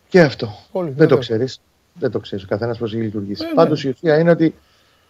Και 0.09 0.21
αυτό. 0.21 0.49
Όλοι, 0.71 0.87
δεν 0.87 0.95
το 0.97 1.01
βέβαια. 1.03 1.17
ξέρεις. 1.19 1.61
Δεν 1.99 2.11
το 2.11 2.19
ξέρεις 2.19 2.45
ο 2.45 2.47
καθένας 2.47 2.77
πώς 2.77 2.93
έχει 2.93 3.01
λειτουργήσει. 3.01 3.41
Ναι, 3.43 3.47
ναι. 3.49 3.55
Πάντως 3.55 3.83
η 3.83 3.89
ουσία 3.89 4.19
είναι 4.19 4.29
ότι 4.31 4.55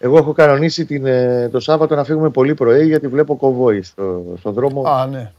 Εγώ 0.04 0.18
έχω 0.18 0.34
κανονίσει 0.34 0.86
την, 0.86 1.06
ε, 1.06 1.50
το 1.52 1.60
Σάββατο 1.60 1.96
να 1.96 2.04
φύγουμε 2.04 2.30
πολύ 2.30 2.54
πρωί 2.54 2.86
γιατί 2.86 3.08
βλέπω 3.08 3.36
κοβόη 3.36 3.82
στο, 3.82 4.24
στο 4.40 4.52
δρόμο. 4.52 4.84
Α, 4.88 5.08
ναι. 5.08 5.32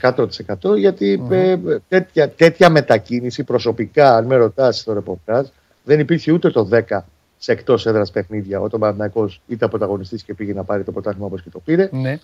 100% 0.00 0.76
γιατι 0.76 1.22
ε, 1.30 1.56
τέτοια, 1.88 2.28
τέτοια 2.28 2.70
μετακίνηση 2.70 3.44
προσωπικά, 3.44 4.16
αν 4.16 4.26
με 4.26 4.36
ρωτάς 4.36 4.78
στο 4.78 4.92
ρεπορτάζ, 4.92 5.46
δεν 5.84 6.00
υπήρχε 6.00 6.32
ούτε 6.32 6.50
το 6.50 6.68
10 6.88 6.98
σε 7.38 7.52
εκτός 7.52 7.86
έδρας 7.86 8.10
παιχνίδια 8.10 8.60
όταν 8.60 8.82
ο 8.82 8.84
Παναγιακό 8.84 9.30
ήταν 9.46 9.68
πρωταγωνιστής 9.68 10.22
και 10.22 10.34
πήγε 10.34 10.52
να 10.52 10.64
πάρει 10.64 10.82
το 10.82 10.92
πρωτάθλημα 10.92 11.26
όπως 11.26 11.42
και 11.42 11.50
το 11.50 11.60
πήρε. 11.64 11.88
ναι. 11.92 12.18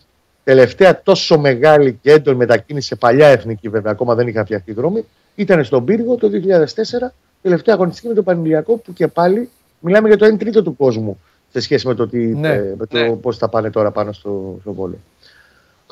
Τελευταία 0.44 1.02
τόσο 1.02 1.38
μεγάλη 1.38 1.98
και 2.02 2.12
έντονη 2.12 2.36
μετακίνηση 2.36 2.86
σε 2.86 2.96
παλιά 2.96 3.26
εθνική, 3.26 3.68
βέβαια, 3.68 3.92
ακόμα 3.92 4.14
δεν 4.14 4.28
είχαν 4.28 4.44
φτιαχτεί 4.44 4.72
δρόμοι, 4.72 5.04
ήταν 5.36 5.64
στον 5.64 5.84
Πύργο 5.84 6.14
το 6.16 6.28
2004, 6.32 7.12
τελευταία 7.42 7.74
αγωνιστική 7.74 8.08
με 8.08 8.14
τον 8.14 8.24
Πανηλιακό, 8.24 8.76
που 8.76 8.92
και 8.92 9.08
πάλι 9.08 9.48
μιλάμε 9.80 10.08
για 10.08 10.16
το 10.16 10.26
1 10.26 10.38
τρίτο 10.38 10.62
του 10.62 10.76
κόσμου 10.76 11.18
σε 11.52 11.60
σχέση 11.60 11.86
με 11.86 11.94
το, 11.94 12.08
τι, 12.08 12.18
Ναι. 12.18 12.48
ε, 12.52 12.74
με 12.78 12.86
το 12.86 12.98
Ναι. 12.98 13.10
πώς 13.10 13.36
θα 13.38 13.48
πάνε 13.48 13.70
τώρα 13.70 13.90
πάνω 13.90 14.12
στο, 14.12 14.58
στο 14.60 14.72
βόλιο. 14.72 14.98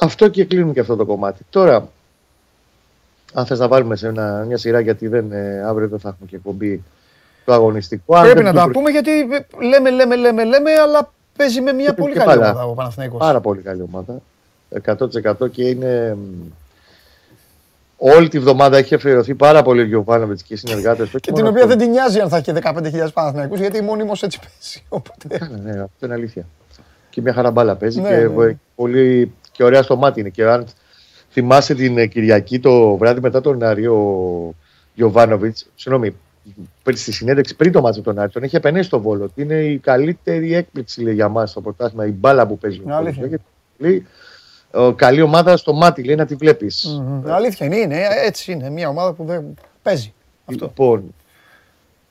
Αυτό 0.01 0.29
και 0.29 0.45
κλείνουμε 0.45 0.73
και 0.73 0.81
αυτό 0.81 0.97
το 0.97 1.05
κομμάτι. 1.05 1.43
Τώρα, 1.51 1.89
αν 3.33 3.47
θες 3.47 3.59
να 3.59 3.69
βάλουμε 3.69 3.97
σε 3.97 4.07
ένα, 4.09 4.45
μια 4.47 4.57
σειρά, 4.57 4.81
γιατί 4.81 5.09
δεν, 5.09 5.33
ε, 5.33 5.63
αύριο 5.67 5.89
δεν 5.89 5.99
θα 5.99 6.09
έχουμε 6.09 6.29
και 6.29 6.37
εκπομπή 6.37 6.83
το 7.45 7.53
αγωνιστικό. 7.53 8.17
Αν 8.17 8.23
Πρέπει 8.23 8.43
δεν 8.43 8.55
να 8.55 8.61
το 8.61 8.67
τα 8.67 8.71
πούμε 8.73 8.91
γιατί 8.91 9.11
ε, 9.21 9.65
λέμε, 9.67 9.91
λέμε, 9.91 10.17
λέμε, 10.17 10.45
λέμε, 10.45 10.71
αλλά 10.71 11.13
παίζει 11.37 11.61
με 11.61 11.73
μια 11.73 11.87
Και 11.87 11.93
πολύ 12.01 12.13
και 12.13 12.19
καλή 12.19 12.29
πάλι. 12.39 12.51
ομάδα 12.51 12.65
ο 12.65 12.75
Παναθηναϊκός. 12.75 13.19
Πάρα 13.19 13.41
πολύ 13.41 13.61
καλή 13.61 13.83
ομάδα. 13.93 14.21
100% 14.85 15.51
και 15.51 15.69
είναι. 15.69 16.17
Μ, 17.99 18.07
Όλη 18.17 18.29
τη 18.29 18.39
βδομάδα 18.39 18.77
έχει 18.77 18.95
αφιερωθεί 18.95 19.35
πάρα 19.35 19.63
πολύ 19.63 19.81
ο 19.81 19.85
Γιωβάνοβιτς 19.85 20.43
και 20.43 20.55
οι 20.55 20.57
συνεργάτες 20.57 21.11
του. 21.11 21.19
Και 21.19 21.33
την 21.33 21.47
οποία 21.47 21.67
δεν 21.67 21.79
την 21.79 21.91
νοιάζει 21.91 22.21
αν 22.21 22.29
θα 22.29 22.37
έχει 22.37 22.53
και 22.53 22.61
15.000 22.65 23.09
Παναθηναϊκούς 23.13 23.61
γιατί 23.61 23.83
μόνιμος 23.83 24.23
έτσι 24.23 24.39
παίζει. 24.39 24.85
Οπότε... 24.99 25.49
Ναι, 25.51 25.73
ναι, 25.73 25.81
αυτό 25.81 26.07
είναι 26.07 26.15
αλήθεια. 26.15 26.47
Και 27.11 27.21
μια 27.21 27.33
χαρά 27.33 27.51
μπάλα 27.51 27.77
παίζει 27.77 28.01
Ναι, 28.01 28.09
και, 28.09 28.15
ναι. 28.15 28.45
ε, 28.45 28.59
πολύ, 28.75 29.33
και 29.53 29.65
ωραία 29.65 29.83
στο 29.83 29.97
μάτι 29.97 30.21
είναι. 30.21 30.29
Και 30.29 30.45
αν 30.45 30.67
θυμάσαι 31.31 31.75
την 31.75 31.99
ε, 31.99 32.07
Κυριακή 32.07 32.61
το 32.61 32.97
βράδυ 32.97 33.21
μετά 33.21 33.41
τον 33.41 33.63
Άρη, 33.63 33.87
ο 33.87 34.55
Γιωβάνοβιτς, 34.95 35.67
συγγνώμη, 35.75 36.17
πριν 36.83 36.97
στη 36.97 37.13
συνέντευξη 37.13 37.57
πριν 37.57 37.73
το 37.73 37.81
μάτι 37.81 38.01
τον 38.01 38.19
Άρη, 38.19 38.31
τον 38.31 38.43
έχει 38.43 38.57
επενέσει 38.57 38.87
στο 38.87 39.01
βόλο. 39.01 39.25
ότι 39.25 39.43
Είναι 39.43 39.55
η 39.55 39.79
καλύτερη 39.79 40.55
έκπληξη 40.55 41.03
λέει, 41.03 41.15
για 41.15 41.29
μας 41.29 41.51
στο 41.51 41.61
πρωτάθλημα, 41.61 42.07
η 42.07 42.11
μπάλα 42.11 42.47
που 42.47 42.59
παίζει. 42.59 42.79
ο 42.79 42.83
Είναι 42.85 42.95
αλήθεια. 42.95 43.23
Πόλος. 43.23 43.41
Λέει, 43.79 43.97
«Ο, 43.97 44.05
καλή 44.97 45.23
ομάδα 45.23 45.57
στο 45.57 45.73
μάτι, 45.73 46.03
λέει 46.05 46.15
να 46.15 46.27
τη 46.27 46.35
βλέπεις. 46.35 47.01
Μμμ. 47.01 47.31
Αλήθεια 47.33 47.67
είναι, 47.67 47.77
είναι, 47.77 48.01
έτσι 48.25 48.53
είναι. 48.53 48.71
Μια 48.71 48.89
ομάδα 48.89 49.13
που 49.13 49.25
δεν 49.25 49.45
παίζει. 49.83 50.13
Αυτό. 50.45 50.65
Λοιπόν, 50.65 51.15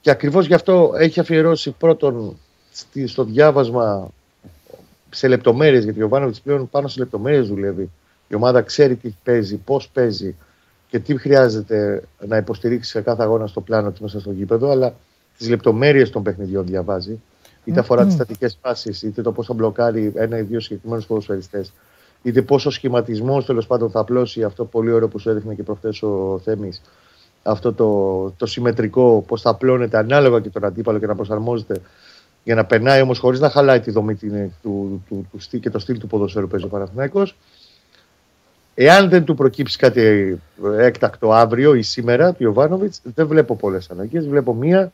και 0.02 0.10
ακριβώς 0.10 0.46
γι' 0.46 0.54
αυτό 0.54 0.94
έχει 0.98 1.20
αφιερώσει 1.20 1.72
πρώτον 1.72 2.38
στη- 2.72 3.08
στο 3.08 3.24
διάβασμα 3.24 4.10
σε 5.10 5.28
λεπτομέρειες, 5.28 5.84
γιατί 5.84 6.02
ο 6.02 6.08
Βάνοβιτς 6.08 6.42
πλέον 6.42 6.70
πάνω 6.70 6.88
σε 6.88 7.00
λεπτομέρειες 7.00 7.48
δουλεύει. 7.48 7.90
Η 8.28 8.36
ομάδα 8.36 8.62
ξέρει 8.62 8.96
τι 8.96 9.14
παίζει, 9.24 9.56
πώς 9.56 9.90
παίζει 9.94 10.36
και 10.90 11.00
τι 11.00 11.18
χρειάζεται 11.18 12.04
να 12.28 12.38
υποστηρίξει 12.38 12.90
σε 12.90 13.02
κάθε 13.02 13.24
αγώνα 13.24 13.48
στο 13.48 13.62
πλάνο 13.62 13.92
του 13.92 14.02
μέσα 14.02 14.20
στο 14.20 14.32
γήπεδο, 14.32 14.70
αλλά 14.70 14.94
τις 15.38 15.50
λεπτομέρειες 15.50 16.10
των 16.10 16.24
παιχνιδιών 16.24 16.66
διαβάζει. 16.66 17.22
Είτε 17.66 17.80
αφορά 17.80 18.06
τις 18.06 18.14
στατικές 18.14 18.58
φάσεις, 18.62 19.02
είτε 19.02 19.22
το 19.22 19.32
πώς 19.32 19.46
θα 19.46 19.54
μπλοκάρει 19.54 20.12
ένα 20.16 20.38
ή 20.38 20.42
δύο 20.42 20.60
συγκεκριμένους 20.60 21.06
ποδοσφαιριστές, 21.06 21.74
είτε 22.24 22.42
πόσο 22.42 22.70
σχηματισμός 22.70 23.46
τέλος 23.46 23.68
πάντων 23.68 23.90
θα 23.90 24.00
απλώσει 24.00 24.44
αυτό 24.44 24.66
πολύ 24.66 24.92
ωραίο 24.92 25.08
που 25.08 25.20
σου 25.20 25.30
έδειχνε 25.30 25.54
και 25.54 25.64
προχθές 25.64 26.04
ο 26.04 26.42
Θέμης, 26.44 26.82
αυτό 27.44 27.74
το, 27.74 28.30
το 28.38 28.46
συμμετρικό, 28.46 29.24
πώς 29.28 29.42
θα 29.42 29.50
απλώνεται 29.50 29.98
ανάλογα 29.98 30.40
και 30.40 30.50
τον 30.50 30.66
αντίπαλο 30.66 31.00
και 31.00 31.06
να 31.06 31.16
προσαρμόζεται 31.16 31.82
για 32.44 32.56
να 32.56 32.66
περνάει 32.66 33.02
όμως 33.02 33.20
χωρίς 33.20 33.40
να 33.40 33.50
χαλάει 33.50 33.80
τη 33.80 33.92
δομή 33.92 34.16
την- 34.16 34.52
του, 34.62 35.04
του, 35.08 35.28
του, 35.32 35.40
στυλ 35.40 35.60
και 35.60 35.70
το 35.70 35.80
στυλ 35.80 35.98
του 36.00 36.08
ποδοσφαίρου 36.08 36.46
που 36.46 36.52
παίζει 36.52 36.66
ο 36.66 36.70
Παναθηναϊκός. 36.70 37.36
Εάν 38.76 39.10
δεν 39.10 39.24
του 39.24 39.36
προκύψει 39.36 39.78
κάτι 39.78 40.02
ε, 40.02 40.86
έκτακτο 40.86 41.32
αύριο 41.32 41.74
ή 41.74 41.82
σήμερα 41.82 42.34
του 42.34 42.44
Ιωβάνοβιτς, 42.44 43.02
δεν 43.04 43.28
βλέπω 43.28 43.56
πολλές 43.56 43.92
αλλαγέ. 43.92 44.20
Βλέπω 44.20 44.54
μία 44.54 44.92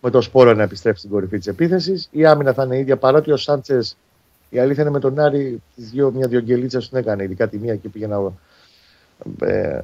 με 0.00 0.10
το 0.10 0.20
σπόρο 0.20 0.54
να 0.54 0.62
επιστρέψει 0.62 1.00
στην 1.00 1.10
κορυφή 1.12 1.38
της 1.38 1.46
επίθεσης. 1.46 2.08
Η 2.10 2.26
άμυνα 2.26 2.52
θα 2.52 2.64
είναι 2.64 2.78
ίδια 2.78 2.96
παρότι 2.96 3.32
ο 3.32 3.36
Σάντσες, 3.36 3.96
η 4.54 4.58
αλήθεια 4.58 4.82
είναι 4.82 4.92
με 4.92 4.98
τον 4.98 5.18
Άρη, 5.18 5.62
τις 5.74 5.90
δύο, 5.90 6.10
μια 6.10 6.26
διογγελίτσα 6.28 6.78
την 6.78 6.98
έκανε. 6.98 7.22
Ειδικά 7.22 7.48
τη 7.48 7.58
μία 7.58 7.76
και 7.76 7.88
πήγε 7.88 8.06
να, 8.06 8.32
ε, 9.46 9.80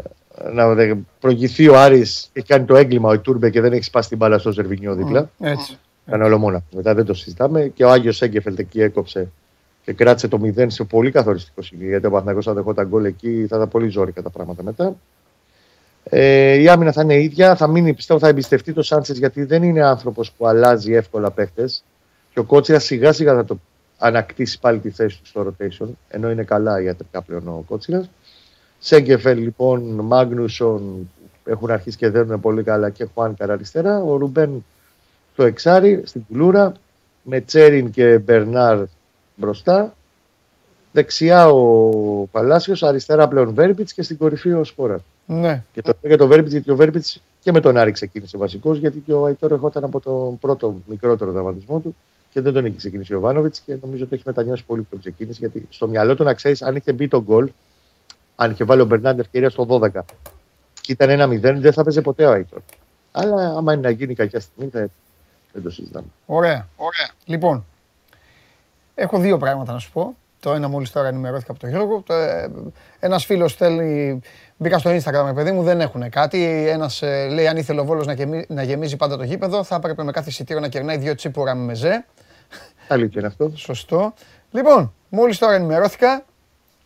να 0.52 0.74
δε- 0.74 0.94
προηγηθεί 1.20 1.68
ο 1.68 1.78
Άρης 1.78 2.30
και 2.32 2.42
κάνει 2.42 2.64
το 2.64 2.76
έγκλημα 2.76 3.08
ο 3.08 3.12
Ιτούρμπε 3.12 3.50
και 3.50 3.60
δεν 3.60 3.72
έχει 3.72 3.82
σπάσει 3.82 4.08
την 4.08 4.18
μπάλα 4.18 4.38
στο 4.38 4.52
Ζερβινιό 4.52 4.94
δίπλα. 4.94 5.30
Έτσι. 5.40 5.78
Ήταν 6.06 6.22
όλο 6.22 6.38
μόνο. 6.38 6.62
Μετά 6.70 6.94
δεν 6.94 7.04
το 7.04 7.14
συζητάμε. 7.14 7.66
Και 7.74 7.84
ο 7.84 7.90
Άγιος 7.90 8.22
Έγκεφελτ 8.22 8.58
εκεί 8.58 8.80
έκοψε 8.80 9.28
και 9.84 9.92
κράτησε 9.92 10.28
το 10.28 10.40
0 10.56 10.64
σε 10.70 10.84
πολύ 10.84 11.10
καθοριστικό 11.10 11.62
σημείο. 11.62 11.88
Γιατί 11.88 12.06
ο 12.06 12.08
Παναθηναϊκός 12.08 12.44
θα 12.44 12.52
δεχόταν 12.54 12.86
γκολ 12.86 13.04
εκεί, 13.04 13.46
θα 13.48 13.56
ήταν 13.56 13.68
πολύ 13.68 13.88
ζώρικα 13.88 14.22
τα 14.22 14.30
πράγματα 14.30 14.62
μετά. 14.62 14.96
Ε, 16.10 16.54
η 16.54 16.68
άμυνα 16.68 16.92
θα 16.92 17.02
είναι 17.02 17.22
ίδια. 17.22 17.56
Θα 17.56 17.66
μείνει, 17.66 17.94
πιστεύω, 17.94 18.20
θα 18.20 18.28
εμπιστευτεί 18.28 18.72
το 18.72 18.82
Σάντσες 18.82 19.18
γιατί 19.18 19.44
δεν 19.44 19.62
είναι 19.62 19.84
άνθρωπος 19.84 20.32
που 20.32 20.46
αλλάζει 20.46 20.92
εύκολα 20.92 21.30
παίχτες. 21.30 21.84
Και 22.32 22.38
ο 22.38 22.44
Κότσιρα 22.44 22.78
σιγά 22.78 23.12
σιγά 23.12 23.34
θα 23.34 23.44
το 23.44 23.58
ανακτήσει 23.98 24.60
πάλι 24.60 24.78
τη 24.78 24.90
θέση 24.90 25.20
του 25.20 25.26
στο 25.26 25.46
rotation. 25.46 25.88
Ενώ 26.08 26.30
είναι 26.30 26.42
καλά 26.42 26.82
ιατρικά 26.82 27.22
πλέον 27.22 27.48
ο 27.48 27.64
Κότσιρα. 27.66 28.08
Σέγκεφελ 28.78 29.38
λοιπόν, 29.38 29.82
Μάγνουσον 29.82 31.10
έχουν 31.44 31.70
αρχίσει 31.70 31.96
και 31.96 32.08
δένουν 32.08 32.40
πολύ 32.40 32.62
καλά 32.62 32.90
και 32.90 33.06
Χουάνκαρ 33.14 33.50
αριστερά. 33.50 34.02
Ο 34.02 34.16
Ρουμπέν 34.16 34.64
το 35.36 35.44
εξάρι 35.44 36.02
στην 36.04 36.24
κουλούρα 36.28 36.72
με 37.22 37.40
Τσέριν 37.40 37.90
και 37.90 38.18
Μπερνάρ 38.18 38.84
μπροστά. 39.36 39.92
Δεξιά 40.92 41.48
ο 41.48 42.26
Παλάσιος, 42.30 42.82
αριστερά 42.82 43.28
πλέον 43.28 43.54
Βέρμπιτς 43.54 43.92
και 43.92 44.02
στην 44.02 44.16
κορυφή 44.16 44.52
ο 44.52 44.64
Σπόρα. 44.64 45.00
Ναι. 45.26 45.62
Και 45.72 45.82
το 45.82 45.92
για 46.02 46.16
το 46.16 46.26
Βέρμπιτς, 46.26 46.52
γιατί 46.52 46.70
ο 46.70 46.76
Βέρμπιτς 46.76 47.22
και 47.40 47.52
με 47.52 47.60
τον 47.60 47.76
Άρη 47.76 47.92
ξεκίνησε 47.92 48.38
βασικός, 48.38 48.78
γιατί 48.78 48.98
και 48.98 49.12
ο 49.12 49.24
Αϊτόρ 49.24 49.52
ερχόταν 49.52 49.84
από 49.84 50.00
τον 50.00 50.38
πρώτο 50.38 50.76
μικρότερο 50.86 51.32
δραματισμό 51.32 51.80
του 51.80 51.96
και 52.30 52.40
δεν 52.40 52.52
τον 52.52 52.66
είχε 52.66 52.76
ξεκινήσει 52.76 53.14
ο 53.14 53.20
Βάνοβιτ 53.20 53.54
και 53.66 53.76
νομίζω 53.82 54.04
ότι 54.04 54.14
έχει 54.14 54.22
μετανιώσει 54.26 54.64
πολύ 54.64 54.80
που 54.80 54.88
τον 54.90 55.00
ξεκίνησε. 55.00 55.38
Γιατί 55.38 55.66
στο 55.70 55.88
μυαλό 55.88 56.14
του 56.14 56.24
να 56.24 56.34
ξέρεις, 56.34 56.62
αν 56.62 56.76
είχε 56.76 56.92
μπει 56.92 57.08
το 57.08 57.22
γκολ, 57.22 57.50
αν 58.36 58.50
είχε 58.50 58.64
βάλει 58.64 58.80
ο 58.80 58.84
Μπερνάρ 58.84 59.18
ευκαιρία 59.18 59.50
στο 59.50 59.66
12 59.68 60.00
και 60.80 60.92
ήταν 60.92 61.10
ένα 61.10 61.26
0, 61.26 61.38
δεν 61.40 61.72
θα 61.72 61.82
παίζει 61.82 62.00
ποτέ 62.00 62.24
ο 62.24 62.30
Αϊτόρ. 62.30 62.60
Αλλά 63.12 63.56
άμα 63.56 63.72
είναι 63.72 63.82
να 63.82 63.90
γίνει 63.90 64.14
κακιά 64.14 64.40
στιγμή, 64.40 64.70
θα... 64.70 64.88
δεν 65.52 65.62
το 65.62 65.70
συζητάμε. 65.70 66.06
Ωραία. 66.26 66.68
Ωραία. 66.76 67.10
Λοιπόν, 67.24 67.64
έχω 68.94 69.18
δύο 69.18 69.38
πράγματα 69.38 69.72
να 69.72 69.78
σου 69.78 69.92
πω. 69.92 70.16
Το 70.40 70.52
ένα 70.52 70.68
μόλις 70.68 70.90
τώρα 70.90 71.08
ενημερώθηκα 71.08 71.50
από 71.50 71.60
τον 71.60 71.70
Γιώργο. 71.70 72.02
Το, 72.06 72.14
ε, 72.14 72.50
ένας 73.00 73.24
φίλος 73.24 73.54
θέλει, 73.54 74.20
μπήκα 74.58 74.78
στο 74.78 74.90
Instagram, 74.96 75.34
παιδί 75.34 75.52
μου, 75.52 75.62
δεν 75.62 75.80
έχουν 75.80 76.10
κάτι. 76.10 76.68
Ένας 76.68 77.02
ε, 77.02 77.28
λέει 77.28 77.46
αν 77.48 77.56
ήθελε 77.56 77.80
ο 77.80 77.84
Βόλος 77.84 78.06
να, 78.06 78.12
γεμί- 78.12 78.50
να 78.50 78.62
γεμίζει 78.62 78.96
πάντα 78.96 79.16
το 79.16 79.22
γήπεδο, 79.24 79.64
θα 79.64 79.74
έπρεπε 79.74 80.02
με 80.02 80.12
κάθε 80.12 80.28
εισιτήριο 80.28 80.60
να 80.60 80.68
κερνάει 80.68 80.96
δύο 80.96 81.14
τσίπουρα 81.14 81.54
με 81.54 81.64
μεζέ. 81.64 82.04
Αλήθεια 82.88 83.20
είναι 83.20 83.26
αυτό. 83.28 83.52
Σωστό. 83.54 84.14
Λοιπόν, 84.50 84.92
μόλις 85.08 85.38
τώρα 85.38 85.54
ενημερώθηκα 85.54 86.24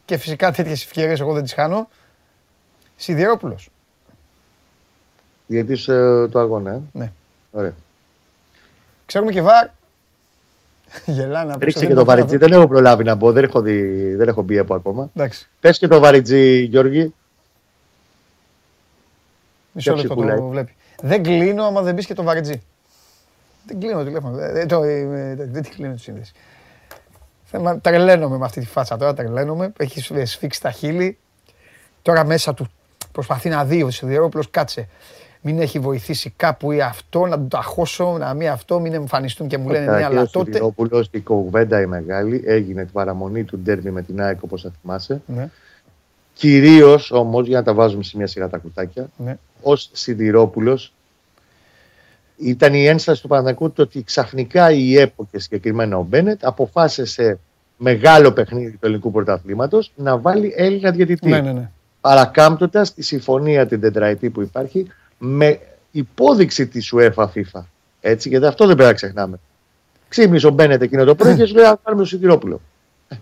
και 0.05 0.17
φυσικά 0.17 0.53
τέτοιες 0.53 0.85
ευκαιρίες 0.85 1.21
εγώ 1.21 1.33
δεν 1.33 1.43
τις 1.43 1.53
χάνω. 1.53 1.89
Σιδηρόπουλος. 2.97 3.71
Γιατί 5.47 5.73
ε, 5.73 6.29
το 6.29 6.39
αγώνα, 6.39 6.71
ε; 6.73 6.81
Ναι. 6.93 7.13
Ωραία. 7.51 7.75
Ξέρουμε 9.07 9.33
και 9.33 9.43
βάρ. 9.43 9.67
Γελάνε 11.07 11.53
απ' 11.53 11.63
έξω, 11.63 11.65
Ρίξε 11.65 11.79
δεν 11.79 11.89
και 11.89 11.95
το 11.95 12.01
το 12.01 12.07
βαριτζή. 12.07 12.29
φαίνεται. 12.29 12.47
Δεν 12.49 12.59
έχω 12.59 12.69
προλάβει 12.69 13.05
να 13.05 13.15
μπω, 13.15 13.33
δεν 13.33 13.45
έχω, 13.45 13.61
δει, 13.61 13.83
δεν 14.15 14.29
έχω 14.29 14.43
μπει 14.43 14.59
από 14.59 14.75
ακόμα. 14.75 15.11
Εντάξει, 15.15 15.49
Πες 15.61 15.79
και 15.79 15.87
το 15.89 15.99
βαριτζή, 16.01 16.63
Γιώργη. 16.63 17.15
Μισό 19.73 19.93
Ποια 19.93 20.03
λεπτό 20.03 20.15
ψυχούλα 20.15 20.37
το 20.37 20.49
βλέπει. 20.49 20.75
Δεν 21.03 21.23
κλείνω 21.23 21.65
άμα 21.65 21.83
δεν 21.83 21.95
μπεις 21.95 22.07
και 22.07 22.15
το 22.15 22.23
βαρετζή. 22.23 22.63
Δεν 23.67 23.81
κλείνω 23.81 23.99
το 23.99 24.05
τηλέφωνο. 24.05 24.39
Ε, 24.39 24.61
ε, 24.61 24.67
το, 24.67 24.83
ε, 24.83 25.01
ε, 25.01 25.35
δεν 25.35 25.63
τη 25.63 25.71
κλείνω 25.71 25.95
τη 25.95 26.01
σύνδεση. 26.01 26.33
Θέμα, 27.45 27.79
τρελαίνομαι 27.79 28.37
με 28.39 28.45
αυτή 28.45 28.61
τη 28.61 28.67
φάτσα 28.67 28.97
τώρα, 28.97 29.15
τρελαίνομαι. 29.15 29.73
Έχει 29.77 30.15
ε, 30.15 30.25
σφίξει 30.25 30.61
τα 30.61 30.71
χείλη. 30.71 31.19
Τώρα 32.03 32.25
μέσα 32.25 32.55
του 32.55 32.67
προσπαθεί 33.13 33.49
να 33.49 33.65
δει 33.65 33.83
ο 33.83 33.91
Σιδηρόπουλος, 33.91 34.51
κάτσε. 34.51 34.89
Μην 35.45 35.61
έχει 35.61 35.79
βοηθήσει 35.79 36.33
κάπου 36.37 36.73
ή 36.73 36.81
αυτό, 36.81 37.27
να 37.27 37.39
του 37.39 37.49
τα 37.49 37.63
χώσω, 37.63 38.19
να 38.19 38.35
μην 38.35 38.49
αυτό, 38.49 38.81
μην 38.81 38.93
εμφανιστούν 38.93 39.49
και 39.49 39.59
μου 39.59 39.69
λένε 39.69 39.97
ναι, 39.97 40.05
αλλά 40.05 40.27
τότε. 40.27 40.53
Σιδηρόπουλος, 40.53 41.09
η 41.11 41.21
κουβέντα 41.21 41.81
η 41.81 41.87
μεγάλη 41.87 42.43
έγινε 42.47 42.83
την 42.83 42.93
παραμονή 42.93 43.45
του 43.45 43.59
ντέρμπι 43.59 43.91
με 43.91 44.03
την 44.03 44.23
ΑΕΚ, 44.23 44.43
όπως 44.43 44.63
θα 44.63 44.73
θυμάσαι. 44.81 45.23
Ναι, 45.27 45.51
Κυρίως 46.33 47.11
όμως, 47.11 47.47
για 47.47 47.59
να 47.59 47.65
τα 47.65 47.75
βάζουμε 47.75 48.03
σε 48.03 48.17
μια 48.17 48.27
σειρά 48.27 48.49
τα 48.49 48.59
κουτάκια, 48.59 49.11
ναι. 49.17 49.39
Ως 49.63 49.89
Σιδηρόπουλος, 49.93 50.93
ήταν 52.37 52.75
η 52.75 52.85
ένσταση 52.87 53.23
του 53.23 53.29
Παναθηναϊκού 53.29 53.71
το 53.71 53.83
ότι 53.83 54.03
ξαφνικά 54.03 54.71
η 54.71 54.97
ΕΠΟ 54.99 55.27
και 55.31 55.39
συγκεκριμένα 55.39 55.97
ο 55.99 56.03
Μπένετ 56.03 56.47
αποφάσισε 56.47 57.05
σε 57.05 57.39
μεγάλο 57.77 58.33
παιχνίδι 58.33 58.71
του 58.71 58.79
ελληνικού 58.87 59.11
πρωταθλήματος 59.11 59.93
να 59.97 60.19
βάλει 60.19 60.53
Έλληνα 60.57 60.91
διαιτητή. 60.91 61.29
ναι, 61.29 61.41
ναι, 61.41 61.53
ναι. 61.53 61.71
παρακάμπτοντας 62.01 62.95
τη 62.95 63.03
συμφωνία 63.03 63.67
την 63.67 63.81
τετραετή 63.81 64.31
που 64.31 64.41
υπάρχει 64.43 64.87
με 65.19 65.61
υπόδειξη 65.91 66.67
της 66.67 66.93
UEFA 66.97 67.25
FIFA. 67.35 67.63
Έτσι, 68.01 68.29
γιατί 68.29 68.47
αυτό 68.47 68.67
δεν 68.67 68.75
πρέπει 68.75 68.91
να 68.91 68.97
ξεχνάμε. 68.97 69.41
Ξύπνησε 70.09 70.47
ο 70.47 70.51
Μπένετ 70.51 70.83
εκείνο 70.83 71.05
το 71.05 71.15
πρωί 71.15 71.37
και 71.37 71.45
σου 71.45 71.55
λέει: 71.55 71.65
Α 71.65 71.79
κάνουμε 71.83 72.03
το 72.03 72.09
Σιδηρόπουλο. 72.09 72.61
Ε, 73.09 73.15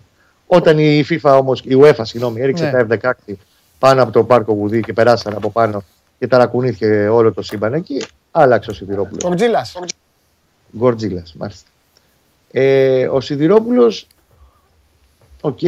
Όταν 0.47 0.77
η 0.79 1.05
FIFA 1.09 1.37
όμως, 1.39 1.61
η 1.65 1.77
UEFA, 1.81 2.01
συγγνώμη, 2.01 2.41
έριξε 2.41 2.69
Ναι. 2.69 2.85
τα 2.85 3.13
F16 3.27 3.33
πάνω 3.79 4.03
από 4.03 4.11
το 4.11 4.23
πάρκο 4.23 4.53
Γουδί 4.53 4.79
και 4.81 4.93
περάσαν 4.93 5.33
από 5.35 5.51
πάνω 5.51 5.83
και 6.21 6.27
ταρακουνήθηκε 6.27 7.07
όλο 7.07 7.33
το 7.33 7.41
σύμπαν 7.41 7.73
εκεί, 7.73 8.03
άλλαξε 8.31 8.69
ο 8.69 8.73
Σιδηρόπουλος. 8.73 9.23
Κορτζίλα. 9.23 9.65
Γκορτζίλα, 10.77 11.23
μάλιστα. 11.37 11.69
Ε, 12.51 13.07
ο 13.07 13.21
Σιδηρόπουλος, 13.21 14.07
οκ. 15.41 15.59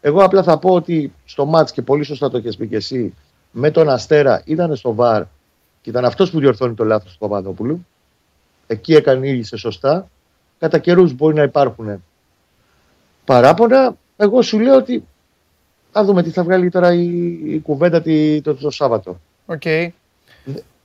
Εγώ 0.00 0.24
απλά 0.24 0.42
θα 0.42 0.58
πω 0.58 0.70
ότι 0.70 1.12
στο 1.24 1.44
ματς 1.44 1.72
και 1.72 1.82
πολύ 1.82 2.04
σωστά 2.04 2.30
το 2.30 2.36
έχεις 2.36 2.56
πει 2.56 2.66
και 2.66 2.76
εσύ, 2.76 3.14
με 3.50 3.70
τον 3.70 3.88
Αστέρα 3.88 4.42
ήταν 4.44 4.76
στο 4.76 4.94
VAR 4.94 5.22
και 5.82 5.90
ήταν 5.90 6.04
αυτός 6.04 6.30
που 6.30 6.38
διορθώνει 6.38 6.74
το 6.74 6.84
λάθος 6.84 7.12
του 7.12 7.18
Παπαδόπουλου. 7.18 7.86
Εκεί 8.66 8.94
έκανε 8.94 9.28
εισήγηση 9.28 9.56
σωστά. 9.56 10.08
Κατά 10.58 10.78
καιρούς 10.78 11.12
μπορεί 11.12 11.34
να 11.34 11.42
υπάρχουν 11.42 12.02
παράπονα. 13.24 13.96
Εγώ 14.16 14.42
σου 14.42 14.58
λέω 14.58 14.76
ότι 14.76 15.04
θα 15.92 16.04
δούμε 16.04 16.22
τι 16.22 16.30
θα 16.30 16.42
βγάλει 16.42 16.70
τώρα 16.70 16.92
η, 16.92 17.06
η 17.54 17.60
κουβέντα 17.60 18.02
τη, 18.02 18.40
το, 18.40 18.54
το 18.54 18.70
Σάββατο. 18.70 19.20
Οκ. 19.50 19.62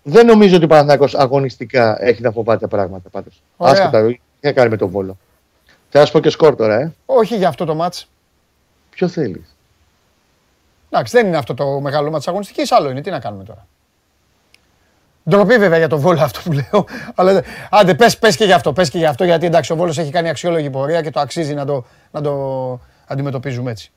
Δεν 0.03 0.25
νομίζω 0.25 0.55
ότι 0.55 0.65
ο 0.65 0.67
Παναθηναϊκός 0.67 1.15
αγωνιστικά 1.15 1.97
έχει 2.03 2.21
να 2.21 2.31
φοβάται 2.31 2.67
πράγματα 2.67 3.09
πάντως. 3.09 3.41
Ωραία. 3.57 3.73
Άσχετα, 3.73 4.07
τι 4.07 4.19
θα 4.39 4.51
κάνει 4.51 4.69
με 4.69 4.77
τον 4.77 4.89
Βόλο. 4.89 5.17
Θα 5.89 6.05
σου 6.05 6.11
πω 6.11 6.19
και 6.19 6.29
σκορ 6.29 6.55
τώρα, 6.55 6.79
ε. 6.79 6.93
Όχι 7.05 7.35
για 7.35 7.47
αυτό 7.47 7.65
το 7.65 7.75
ματς. 7.75 8.07
Ποιο 8.89 9.07
θέλεις; 9.07 9.55
Εντάξει, 10.89 11.17
δεν 11.17 11.27
είναι 11.27 11.37
αυτό 11.37 11.53
το 11.53 11.79
μεγάλο 11.79 12.11
ματς 12.11 12.27
αγωνιστικής, 12.27 12.71
άλλο 12.71 12.89
είναι. 12.89 13.01
Τι 13.01 13.09
να 13.09 13.19
κάνουμε 13.19 13.43
τώρα. 13.43 13.67
Ντροπή 15.29 15.57
βέβαια 15.57 15.77
για 15.77 15.87
τον 15.87 15.99
Βόλο 15.99 16.21
αυτό 16.21 16.39
που 16.43 16.51
λέω. 16.51 16.85
Αλλά 17.15 17.43
άντε, 17.69 17.95
πες, 17.95 18.17
πες 18.17 18.35
και 18.35 18.45
γι' 18.45 18.51
αυτό. 18.51 18.73
Πες 18.73 18.89
και 18.89 18.97
γι' 18.97 19.05
αυτό 19.05 19.23
γιατί 19.23 19.45
εντάξει, 19.45 19.71
ο 19.71 19.75
Βόλος 19.75 19.97
έχει 19.97 20.11
κάνει 20.11 20.29
αξιόλογη 20.29 20.69
πορεία 20.69 21.01
και 21.01 21.09
το 21.09 21.19
αξίζει 21.19 21.53
να 21.53 21.65
το, 21.65 21.85
να 22.11 22.21
το 22.21 22.79
αντιμετωπίζουμε 23.07 23.71
έτσι. 23.71 23.91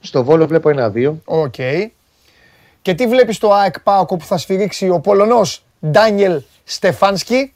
Στο 0.00 0.24
Βόλο 0.24 0.46
βλέπω 0.46 0.68
ένα-δύο. 0.68 1.20
Οκ. 1.24 1.54
Και 2.86 2.94
τι 2.94 3.06
βλέπεις 3.06 3.36
στο 3.36 3.52
ΑΕΚ 3.52 3.80
ΠΑΟΚ 3.80 4.08
που 4.08 4.24
θα 4.24 4.38
σφυρίξει 4.38 4.88
ο 4.88 5.00
Πολωνός 5.00 5.64
Ντάνιελ 5.86 6.42
Στεφάνσκι; 6.64 7.52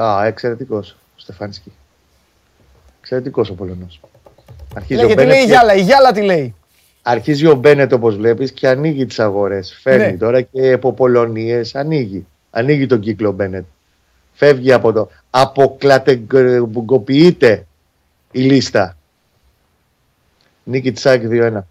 Α, 0.00 0.24
εξαιρετικός. 0.26 0.90
Ο 0.90 0.94
Στεφάνσκι. 1.16 1.72
Εξαιρετικός 3.00 3.50
ο 3.50 3.54
Πολωνός. 3.54 4.00
Αρχίζει, 4.74 5.00
Λέγε 5.00 5.12
ο 5.12 5.16
τι 5.16 5.24
λέει 5.24 5.38
η 5.38 5.40
Μπένετ, 5.40 5.48
Γιάλα, 5.48 5.74
η 5.74 5.80
Γιάλα 5.80 6.12
τι 6.12 6.22
λέει; 6.22 6.54
αρχίζει 7.02 7.46
ο 7.46 7.54
Μπένετ 7.54 7.92
όπως 7.92 8.16
βλέπεις 8.16 8.52
και 8.52 8.68
ανοίγει 8.68 9.06
τις 9.06 9.18
αγορές. 9.18 9.78
Φέρνει 9.82 10.10
Ναι. 10.10 10.16
τώρα 10.16 10.40
και 10.40 10.72
από 10.72 10.92
Πολωνίες. 10.92 11.74
Ανοίγει. 11.74 12.26
Ανοίγει 12.50 12.86
τον 12.86 13.00
κύκλο 13.00 13.28
ο 13.28 13.32
Μπένετ. 13.32 13.64
Φεύγει 14.32 14.72
από 14.72 14.92
το. 14.92 15.08
Αποκλατεγκοποιείται 15.30 17.66
η 18.30 18.40
λίστα. 18.40 18.96
Νίκη 20.64 20.92
Τσάκ 20.92 21.22
2-1. 21.24 21.66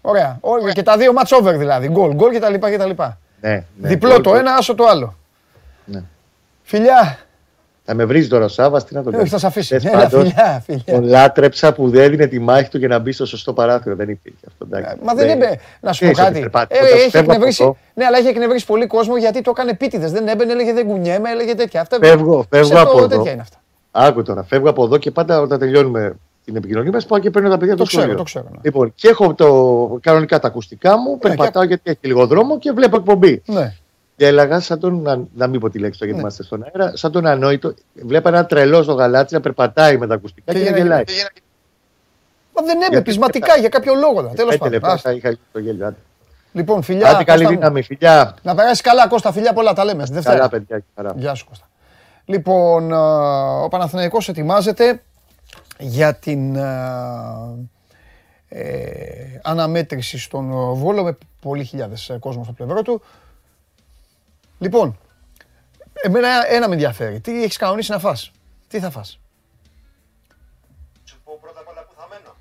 Ωραία. 0.00 0.36
Ωραία. 0.40 0.72
Και 0.72 0.82
τα 0.82 0.96
δύο 0.96 1.12
match 1.16 1.38
over 1.40 1.56
δηλαδή. 1.56 1.88
Γκολ, 1.88 2.14
γκολ 2.14 2.30
και 2.32 2.38
τα 2.38 2.48
λοιπά 2.50 2.70
και 2.70 2.78
τα 2.78 2.86
λοιπά. 2.86 3.18
Ναι, 3.40 3.50
ναι. 3.50 3.88
Διπλό 3.88 4.10
Γκολ, 4.10 4.20
το 4.22 4.30
γκολ. 4.30 4.38
ένα, 4.38 4.54
άσο 4.54 4.74
το 4.74 4.84
άλλο. 4.86 5.14
Ναι. 5.84 6.02
Φιλιά. 6.62 7.18
Θα 7.90 7.94
με 7.96 8.04
βρεις 8.04 8.28
τώρα 8.28 8.44
ο 8.44 8.48
Σάβα, 8.48 8.82
τι 8.84 8.94
να 8.94 9.02
το 9.02 9.08
Ε, 9.08 9.10
κάνω. 9.12 9.22
Όχι, 9.22 9.32
θα 9.32 9.38
σε 9.38 9.46
αφήσει. 9.46 9.74
Θες 9.78 9.84
Έλα, 9.92 10.02
πάντως, 10.02 10.22
φιλιά, 10.28 10.62
φιλιά. 10.66 10.82
Τον 10.86 11.04
λάτρεψα 11.04 11.72
που 11.72 11.90
δεν 11.90 12.02
έδινε 12.02 12.26
τη 12.26 12.38
μάχη 12.38 12.68
του 12.70 12.78
για 12.78 12.88
να 12.88 12.98
μπει 12.98 13.12
στο 13.12 13.26
σωστό 13.26 13.52
παράθυρο. 13.52 13.94
Δεν 13.94 14.08
υπήρχε 14.08 14.38
αυτό. 14.48 14.66
εντάξει. 14.72 14.96
Μα 15.04 15.14
δεν 15.14 15.28
είπε. 15.36 15.58
Να 15.80 15.92
σου 15.92 16.06
πω 16.06 16.12
Ξέρεις 16.12 16.18
ότι 16.18 16.28
κάτι. 16.28 16.40
περπάτησε, 16.40 16.80
Ε, 16.80 16.84
όταν 16.84 16.98
έχει 16.98 17.10
φεύγω 17.10 17.20
από 17.20 17.32
εκνευρίσει, 17.32 17.62
εδώ, 17.62 17.76
ναι, 17.94 18.04
αλλά 18.04 18.18
έχει 18.18 18.26
εκνευρίσει 18.28 18.66
πολύ 18.66 18.86
κόσμο 18.86 19.16
γιατί 19.16 19.40
το 19.40 19.50
έκανε 19.56 19.70
επίτηδες. 19.70 20.12
Δεν 20.12 20.28
έμπαινε, 20.28 20.52
έλεγε 20.52 20.72
δεν 20.72 20.86
κουνιέμαι, 20.86 21.30
έλεγε 21.30 21.54
τέτοια. 21.54 21.80
Αυτά, 21.80 21.98
Φεύγω, 22.00 22.46
φεύγω 22.50 22.68
ψευτό, 22.68 22.88
από 22.90 22.98
εδώ. 22.98 23.08
τέτοια 23.08 23.32
είναι 23.32 23.40
αυτά. 23.40 23.56
Άκου 23.90 24.22
τώρα, 24.22 24.42
φεύγω 24.42 24.68
από 24.70 24.84
εδώ 24.84 24.96
και 24.98 25.10
πάντα 25.10 25.40
όταν 25.40 25.58
τελειώνουμε 25.58 26.14
την 26.48 26.56
επικοινωνία 26.56 26.92
μας 26.92 27.06
πάω 27.06 27.18
και 27.18 27.30
παίρνω 27.30 27.48
τα 27.48 27.56
παιδιά 27.58 27.76
Το 27.76 27.84
στο 27.84 27.86
ξέρω, 27.86 28.02
σχολείο. 28.02 28.16
το 28.18 28.22
ξέρω. 28.24 28.46
ναι. 28.50 28.58
Λοιπόν, 28.62 28.92
και 28.94 29.08
έχω 29.08 29.34
το, 29.34 29.98
κανονικά 30.02 30.38
τα 30.38 30.46
ακουστικά 30.48 30.98
μου, 30.98 31.18
περπατάω 31.18 31.62
γιατί 31.62 31.90
έχει 31.90 31.98
λίγο 32.00 32.26
δρόμο 32.26 32.58
και 32.58 32.72
βλέπω 32.72 32.96
εκπομπή. 32.96 33.42
Ναι. 33.46 33.74
Και 34.16 34.26
έλεγα, 34.26 34.60
σαν 34.60 34.80
τον, 34.80 35.02
να, 35.02 35.20
να 35.34 35.46
μην 35.46 35.60
πω 35.60 35.70
τη 35.70 35.78
λέξη 35.78 35.98
τώρα 35.98 36.10
γιατί 36.10 36.12
Ναι. 36.12 36.20
είμαστε 36.20 36.42
στον 36.42 36.64
αέρα, 36.64 36.96
σαν 36.96 37.12
τον 37.12 37.26
ανόητο, 37.26 37.74
βλέπα 38.04 38.28
ένα 38.28 38.46
τρελό 38.46 38.82
στο 38.82 38.92
γαλάτσι 38.92 39.34
να 39.34 39.40
περπατάει 39.40 39.96
με 39.98 40.06
τα 40.06 40.14
ακουστικά 40.14 40.52
Και 40.52 40.58
και, 40.58 40.70
να 40.70 40.76
γελάει. 40.76 41.02
γελάει. 41.06 41.24
Μα 42.54 42.62
δεν 42.62 42.70
έμπαινε, 42.70 42.86
Γιατί- 42.90 43.04
πεισματικά 43.04 43.56
για 43.56 43.68
κάποιο 43.68 43.94
λόγο. 43.94 44.14
Τέλος 44.22 44.34
Πέντε 44.36 44.56
πάντων. 44.56 44.72
λεπτά 44.72 44.88
Άστα. 44.92 45.10
θα 45.10 45.16
είχα 45.16 45.28
λίγο 45.28 45.40
το 45.52 45.58
γέλιο. 45.58 45.86
Άντε. 45.86 45.96
Λοιπόν, 46.52 46.82
φιλιά. 46.82 47.08
Άντε 47.10 47.24
καλή 47.24 47.38
Κώστα 47.44 47.54
μου. 47.54 47.58
δύναμη, 47.60 47.82
φιλιά. 47.82 48.34
Να 48.42 48.54
περάσει 48.54 48.82
καλά, 48.82 49.08
Κώστα, 49.08 49.32
φιλιά 49.32 49.52
πολλά. 49.52 49.72
Τα 49.72 49.84
λέμε. 49.84 50.04
στη 50.04 50.14
Δευτέρα. 50.14 50.36
Καλά, 50.36 50.48
παιδιά. 50.48 50.78
και 50.78 50.84
Χαρά. 50.96 51.12
Γεια 51.16 51.34
σου 51.34 51.46
Κώστα. 51.48 51.68
Λοιπόν, 52.24 52.92
α, 52.92 53.62
ο 53.62 53.68
Παναθηναϊκός 53.68 54.28
ετοιμάζεται 54.28 55.02
για 55.78 56.14
την 56.14 56.58
α, 56.58 57.54
ε, 58.48 59.40
αναμέτρηση 59.42 60.18
στον 60.18 60.52
α, 60.52 60.72
Βόλο 60.74 61.02
με 61.02 61.18
πολύ 61.40 61.64
χιλιάδες 61.64 62.08
ε, 62.08 62.18
κόσμο 62.18 62.44
στο 62.44 62.52
πλευρό 62.52 62.82
του. 62.82 63.02
Λοιπόν, 64.58 64.98
εμένα 65.92 66.28
ένα 66.48 66.68
με 66.68 66.72
ενδιαφέρει. 66.74 67.20
Τι 67.20 67.42
έχεις 67.42 67.56
κανονίσει 67.56 67.90
να 67.90 67.98
φας; 67.98 68.30
Τι 68.68 68.78
θα 68.80 68.90
φας; 68.90 69.20
Σου 71.04 71.20
πω 71.24 71.38
πρώτα 71.40 71.60
απ' 71.60 71.68
όλα 71.68 71.80
που 71.84 71.92
θα 71.96 72.06
μένω. 72.10 72.34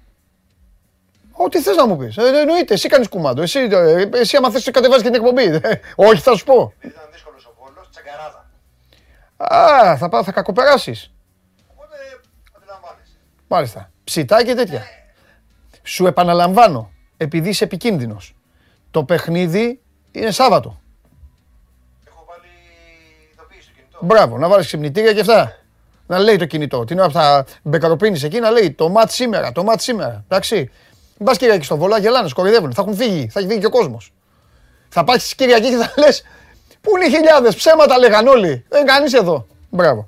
Ό,τι 1.32 1.62
θες 1.62 1.76
να 1.76 1.88
μου 1.88 1.97
πεις. 1.97 2.17
Ε, 2.17 2.39
εννοείται, 2.39 2.73
εσύ 2.73 2.88
κάνεις 2.89 3.08
κουμάντο. 3.10 3.41
Εσύ, 3.41 3.60
ε, 3.60 4.10
εσύ 4.13 4.38
άμα 4.38 4.52
θες 4.52 4.71
κατεβάζεις 4.71 5.04
και 5.04 5.10
την 5.10 5.23
εκπομπή. 5.23 5.43
Ε, 5.43 5.80
όχι, 6.10 6.21
θα 6.21 6.36
σου 6.36 6.43
πω. 6.45 6.73
Επειδή 6.78 6.93
ήταν 6.93 7.10
δύσκολος 7.12 7.45
ο 7.45 7.54
Βόλος, 7.60 7.89
τσαγκαράδα. 7.89 8.45
Α, 9.38 9.97
θα, 9.97 10.10
πάω- 10.10 10.23
θα 10.23 10.32
κακοπεράσεις. 10.32 11.12
Οπότε 13.48 13.64
αντιλαμβάνεσαι. 13.64 13.88
Μάλιστα. 13.88 13.92
Ψητά 14.04 14.44
και 14.44 14.54
τέτοια. 14.54 14.84
Σου 15.84 16.08
επαναλαμβάνω, 16.08 16.92
επειδή 17.18 17.50
είσαι 17.50 17.64
επικίνδυνος, 17.64 18.36
το 18.92 19.04
παιχνίδι 19.04 19.80
είναι 20.12 20.32
Σάββατο. 20.32 20.80
Έχω 22.08 22.26
βάλει 22.28 22.52
ειδοποίηση 23.34 23.62
στο 23.62 23.72
κινητό. 23.76 24.00
Μπράβο, 24.02 24.38
να 24.38 24.48
βάλεις 24.48 24.66
ξυπνητήρια 24.66 25.14
και 25.14 25.20
αυτά. 25.20 25.58
Να 26.08 26.20
λέει 26.20 26.36
το 26.36 26.46
κινητό. 26.46 26.84
Την 26.84 27.00
ώρα 27.00 27.08
που 27.08 27.14
θα 27.14 27.46
μπεκαροπίνεις 27.64 28.24
εκεί 28.24 28.40
να 28.40 28.50
λέει 28.52 28.72
το 28.72 28.90
μάτς 28.90 29.14
σήμερα, 29.14 29.52
το 29.52 29.64
μάτς 29.64 29.84
σήμερα. 29.84 30.24
Εντάξει. 30.28 30.72
Μπας 31.20 31.38
Κυριακή 31.38 31.66
στο 31.66 31.78
βολά, 31.78 32.00
γελάνε, 32.00 32.30
κοροϊδεύουν. 32.34 32.74
Θα 32.74 32.82
έχουν 32.82 32.96
φύγει, 32.96 33.28
θα 33.28 33.40
έχει 33.40 33.48
φύγει 33.48 33.60
και 33.60 33.66
ο 33.66 33.70
κόσμος. 33.70 34.14
Θα 34.90 35.04
πάει 35.04 35.18
στη 35.18 35.36
Κυριακή 35.36 35.70
και 35.70 35.76
θα 35.76 35.94
λες 35.98 36.24
Πού 36.82 36.98
είναι 36.98 37.06
οι 37.06 37.10
χιλιάδες, 37.10 37.56
ψέματα 37.56 37.98
λέγαν 37.98 38.28
όλοι. 38.28 38.66
Δεν 38.70 38.86
κανείς 38.86 39.14
εδώ. 39.14 39.48
Μπράβο. 39.70 40.08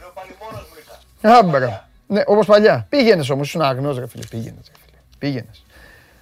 Λέω 0.00 0.10
πάλι 0.14 0.36
μόνος 0.42 0.66
μου 0.68 0.76
ήρθα. 1.20 1.38
Α, 1.38 1.42
μπράβο. 1.42 1.90
Ναι, 2.12 2.22
όπως 2.26 2.46
παλιά. 2.46 2.86
Πήγαινες 2.88 3.30
όμως, 3.30 3.46
ήσουν 3.48 3.62
αγνός 3.62 3.98
ρε 3.98 4.06
φίλε. 4.06 4.22
Πήγαινες, 4.30 4.66
ρε 4.72 4.78
φίλε. 4.84 4.98
Πήγαινες. 5.18 5.64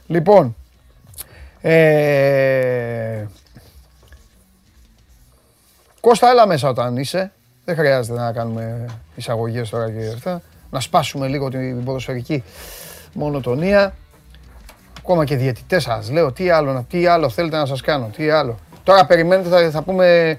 Λοιπόν, 0.06 0.56
ε... 1.60 3.26
Κώστα, 6.00 6.30
έλα 6.30 6.46
μέσα 6.46 6.68
όταν 6.68 6.96
είσαι. 6.96 7.32
Δεν 7.64 7.76
χρειάζεται 7.76 8.18
να 8.20 8.32
κάνουμε 8.32 8.84
εισαγωγές 9.14 9.70
τώρα 9.70 9.90
και 9.90 10.06
αυτά. 10.14 10.42
Να 10.70 10.80
σπάσουμε 10.80 11.26
λίγο 11.26 11.48
την 11.48 11.84
ποδοσφαιρική 11.84 12.44
μονοτονία. 13.12 13.94
Ακόμα 14.98 15.24
και 15.24 15.36
διαιτητές 15.36 15.82
σας 15.82 16.10
λέω. 16.10 16.32
Τι 16.32 16.50
άλλο, 16.50 16.72
να- 16.72 16.84
τι 16.84 17.06
άλλο 17.06 17.28
θέλετε 17.28 17.56
να 17.56 17.66
σας 17.66 17.80
κάνω. 17.80 18.10
Τι 18.16 18.30
άλλο. 18.30 18.58
Τώρα 18.82 19.06
περιμένετε, 19.06 19.48
θα, 19.48 19.70
θα 19.70 19.82
πούμε 19.82 20.38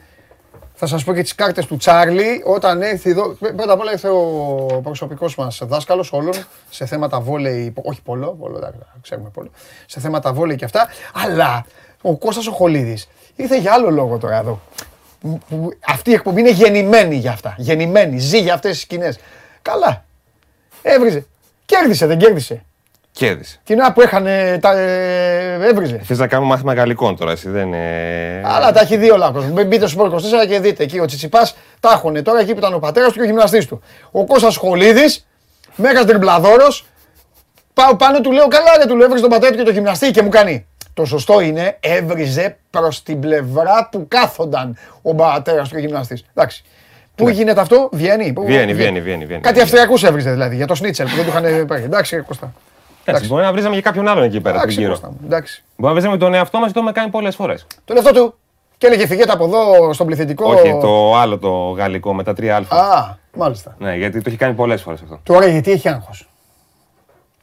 θα 0.83 0.87
σας 0.89 1.03
πω 1.03 1.13
και 1.13 1.21
τις 1.21 1.35
κάρτες 1.35 1.65
του 1.65 1.77
Τσάρλι 1.77 2.41
όταν 2.45 2.81
έρθει 2.81 3.09
εδώ. 3.09 3.29
Πρώτα 3.39 3.73
απ' 3.73 3.79
όλα 3.79 3.91
ήρθε 3.91 4.09
ο 4.09 4.79
προσωπικός 4.83 5.35
μας 5.35 5.61
δάσκαλος 5.63 6.11
όλων 6.13 6.33
σε 6.69 6.85
θέματα 6.85 7.19
βόλεϊ, 7.19 7.73
όχι 7.83 8.01
πολλό, 8.01 8.35
πολλό, 8.39 8.57
εντάξει, 8.57 8.79
ξέρουμε 9.01 9.29
πολλό, 9.29 9.49
σε 9.85 9.99
θέματα 9.99 10.33
βόλεϊ 10.33 10.55
και 10.55 10.65
αυτά. 10.65 10.87
Αλλά 11.13 11.65
ο 12.01 12.17
Κώστας 12.17 12.47
ο 12.47 12.51
Χολίδης 12.51 13.09
ήρθε 13.35 13.59
για 13.59 13.73
άλλο 13.73 13.89
λόγο 13.89 14.17
τώρα 14.17 14.37
εδώ. 14.37 14.61
Που- 15.19 15.39
που 15.49 15.69
Αυτή 15.87 16.09
η 16.09 16.13
εκπομπή 16.13 16.39
είναι 16.39 16.51
γεννημένη 16.51 17.15
για 17.15 17.31
αυτά. 17.31 17.55
Γεννημένη, 17.57 18.17
ζει 18.19 18.39
για 18.39 18.53
αυτές 18.53 18.71
τις 18.71 18.81
σκηνές. 18.81 19.19
Καλά. 19.61 20.05
Έβριζε. 20.81 21.25
Κέρδισε, 21.65 22.05
δεν 22.05 22.17
κέρδισε. 22.17 22.63
Κέρδισε. 23.13 23.59
Την 23.63 23.79
ώρα 23.79 23.93
που 23.93 24.01
έχανε, 24.01 24.57
τα, 24.61 24.79
ε, 24.79 25.53
έβριζε. 25.69 26.01
Θες 26.03 26.17
να 26.17 26.27
κάνουμε 26.27 26.49
μάθημα 26.49 26.73
γαλλικών 26.73 27.15
τώρα, 27.17 27.31
εσύ 27.31 27.49
δεν 27.49 27.67
είναι. 27.67 28.41
Αλλά 28.45 28.71
τα 28.71 28.79
έχει 28.81 28.97
δει 28.97 29.09
όλα 29.11 29.27
ο 29.27 29.31
κόσμος. 29.31 29.65
Μπείτε 29.65 29.87
στο 29.87 30.03
Sport 30.03 30.11
24 30.11 30.45
και 30.47 30.59
δείτε 30.59 30.83
εκεί. 30.83 30.99
Ο 30.99 31.05
Τσιτσιπάς 31.05 31.55
τα 31.79 31.91
έχουνε 31.93 32.21
τώρα 32.21 32.39
εκεί 32.39 32.51
που 32.51 32.57
ήταν 32.57 32.73
ο 32.73 32.79
πατέρας 32.79 33.09
του 33.11 33.15
και 33.15 33.21
ο 33.21 33.25
γυμναστής 33.25 33.65
του. 33.65 33.81
Ο 34.11 34.25
Κώστας 34.25 34.55
Χολίδης, 34.55 35.27
μέγας 35.75 36.05
τριμπλαδόρος, 36.05 36.85
πάω 37.73 37.95
πάνω 37.95 38.21
του 38.21 38.31
λέω 38.31 38.47
καλά 38.47 38.77
ρε 38.77 38.85
του 38.85 38.95
λέω 38.95 39.05
έβριζε 39.05 39.21
τον 39.21 39.31
πατέρα 39.31 39.51
του 39.51 39.57
και 39.57 39.63
το 39.63 39.71
γυμναστή 39.71 40.11
και 40.11 40.21
μου 40.21 40.29
κάνει. 40.29 40.65
Το 40.93 41.05
σωστό 41.05 41.39
είναι 41.41 41.77
έβριζε 41.79 42.57
προς 42.69 43.03
την 43.03 43.19
πλευρά 43.19 43.89
που 43.91 44.05
κάθονταν 44.07 44.77
ο 45.01 45.15
πατέρας 45.15 45.67
του 45.69 45.75
και 45.75 45.81
ο 45.81 45.85
γυμναστής. 45.85 46.25
Εντάξει. 46.33 46.63
Πού 47.15 47.29
γίνεται 47.29 47.61
αυτό, 47.61 47.89
βγαίνει. 47.91 48.33
πού- 48.33 48.45
Βγαίνει, 48.45 48.73
βγαίνει, 48.73 49.01
βγαίνει, 49.01 49.25
βγαίνει. 49.25 49.41
Κάτι 49.41 49.61
Αυστριακούς 49.61 50.03
έβριζε 50.03 50.31
δηλαδή 50.31 50.55
για 50.55 50.67
το 50.67 50.75
Σνίτσελ 50.75 51.07
που 51.07 51.15
δεν 51.15 51.23
του 51.25 51.29
είχαν 51.29 51.65
πάρει. 51.65 51.83
Εντάξει, 51.83 52.15
ρε 52.15 52.21
Κώστα. 52.21 52.53
Εντάξει, 53.11 53.29
μπορεί 53.29 53.43
να 53.43 53.51
βρίζαμε 53.51 53.75
και 53.75 53.81
κάποιον 53.81 54.07
άλλον 54.07 54.23
εκεί 54.23 54.41
πέρα 54.41 54.57
στην 54.57 54.61
Εντάξει, 54.69 54.79
γύρω. 54.79 54.91
Κώστα 54.91 55.09
μου. 55.09 55.19
Εντάξει. 55.25 55.63
Μπορεί 55.75 55.93
να 55.93 55.99
βρίζαμε 55.99 56.17
τον 56.17 56.33
εαυτό 56.33 56.57
μας 56.57 56.67
και 56.67 56.73
το 56.73 56.79
έχουμε 56.79 56.91
κάνει 56.91 57.11
πολλές 57.11 57.35
φορές. 57.35 57.67
Το 57.85 57.93
λεφτό 57.93 58.11
του. 58.11 58.35
Και 58.77 58.87
έλεγε 58.87 59.07
φυγέτε 59.07 59.31
από 59.31 59.43
εδώ 59.43 59.93
στον 59.93 60.05
πληθυντικό. 60.07 60.51
Όχι, 60.51 60.77
το 60.81 61.15
άλλο 61.17 61.37
το 61.37 61.69
γαλλικό 61.69 62.13
με 62.13 62.23
τα 62.23 62.33
3α. 62.37 62.61
Α, 62.69 63.15
Μάλιστα. 63.37 63.75
Ναι, 63.79 63.95
γιατί 63.95 64.17
το 64.21 64.23
έχει 64.27 64.37
κάνει 64.37 64.53
πολλές 64.53 64.81
φορές 64.81 65.01
αυτό. 65.01 65.19
Τώρα 65.23 65.47
γιατί 65.47 65.71
έχει 65.71 65.89
άγχος; 65.89 66.29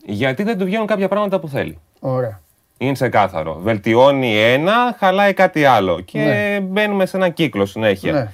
Γιατί 0.05 0.43
δεν 0.43 0.59
του 0.59 0.65
βγαίνουν 0.65 0.87
κάποια 0.87 1.09
πράγματα 1.09 1.41
που 1.41 1.49
θέλει. 1.49 1.79
Ωραία. 2.01 2.41
Είναι 2.79 2.93
ξεκάθαρο. 2.93 3.59
Βελτιώνει 3.63 4.37
ένα, 4.39 4.97
χαλάει 4.99 5.33
κάτι 5.35 5.65
άλλο. 5.65 6.01
Και 6.01 6.19
Ναι. 6.19 6.61
μπαίνουμε 6.61 7.07
σε 7.07 7.17
έναν 7.17 7.33
κύκλο 7.33 7.67
συνέχεια. 7.67 8.13
Ναι. 8.13 8.31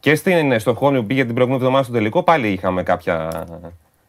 Και 0.00 0.14
στην 0.14 0.60
Στοχόλμη 0.60 1.00
που 1.00 1.06
πήγε 1.06 1.24
την 1.24 1.34
προηγούμενη 1.34 1.62
εβδομάδα 1.62 1.84
στο 1.84 1.92
τελικό, 1.92 2.22
πάλι 2.22 2.48
είχαμε 2.48 2.82
κάποια 2.82 3.44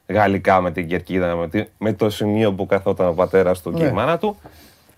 γαλλικά 0.10 0.62
με 0.62 0.72
την 0.72 0.88
κερκίδα, 0.88 1.36
με, 1.36 1.48
τη- 1.50 1.64
με 1.78 1.94
το 1.94 2.10
σημείο 2.10 2.54
που 2.54 2.66
καθόταν 2.66 3.08
ο 3.08 3.14
πατέρας 3.14 3.62
του 3.62 3.72
και 3.74 3.84
Ναι. 3.84 3.90
η 3.90 3.92
μάνα 3.92 4.18
του. 4.18 4.38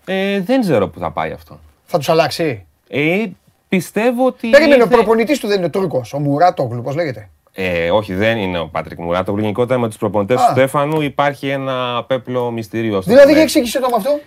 Ε, 0.04 0.40
δεν 0.40 0.60
ξέρω 0.60 0.88
πού 0.88 0.98
θα 0.98 1.10
πάει 1.10 1.32
αυτό. 1.32 1.58
Θα 1.84 1.98
τους 1.98 2.08
αλλάξει; 2.08 2.66
Ε, 2.88 3.24
πιστεύω 3.68 4.26
ότι. 4.26 4.48
Περίμενε, 4.50 4.74
ο 4.82 4.84
ήρθε- 4.84 4.96
προπονητής 4.96 5.38
του 5.40 5.46
δεν 5.46 5.58
είναι 5.58 5.68
Τούρκος, 5.68 6.12
ο 6.12 6.18
Μουράτογλου, 6.18 6.82
πώς 6.82 6.94
λέγεται; 6.94 7.28
Ε, 7.52 7.90
όχι, 7.90 8.14
δεν 8.14 8.38
είναι 8.38 8.58
ο 8.58 8.66
Πάτρικ 8.68 8.98
Μουράτο. 8.98 9.34
Γενικότερα 9.38 9.80
με 9.80 9.88
τους 9.88 9.96
προπονητές 9.96 10.40
Α. 10.40 10.44
του 10.46 10.50
Στέφανου 10.50 11.00
υπάρχει 11.00 11.48
ένα 11.48 12.04
πέπλο 12.06 12.50
μυστήριο. 12.50 12.90
στο 12.92 13.00
Δηλαδή, 13.00 13.18
τομέα. 13.20 13.32
για 13.34 13.42
εξήγησε 13.42 13.80
το 13.80 13.88
με 13.90 13.96
αυτό; 13.96 14.20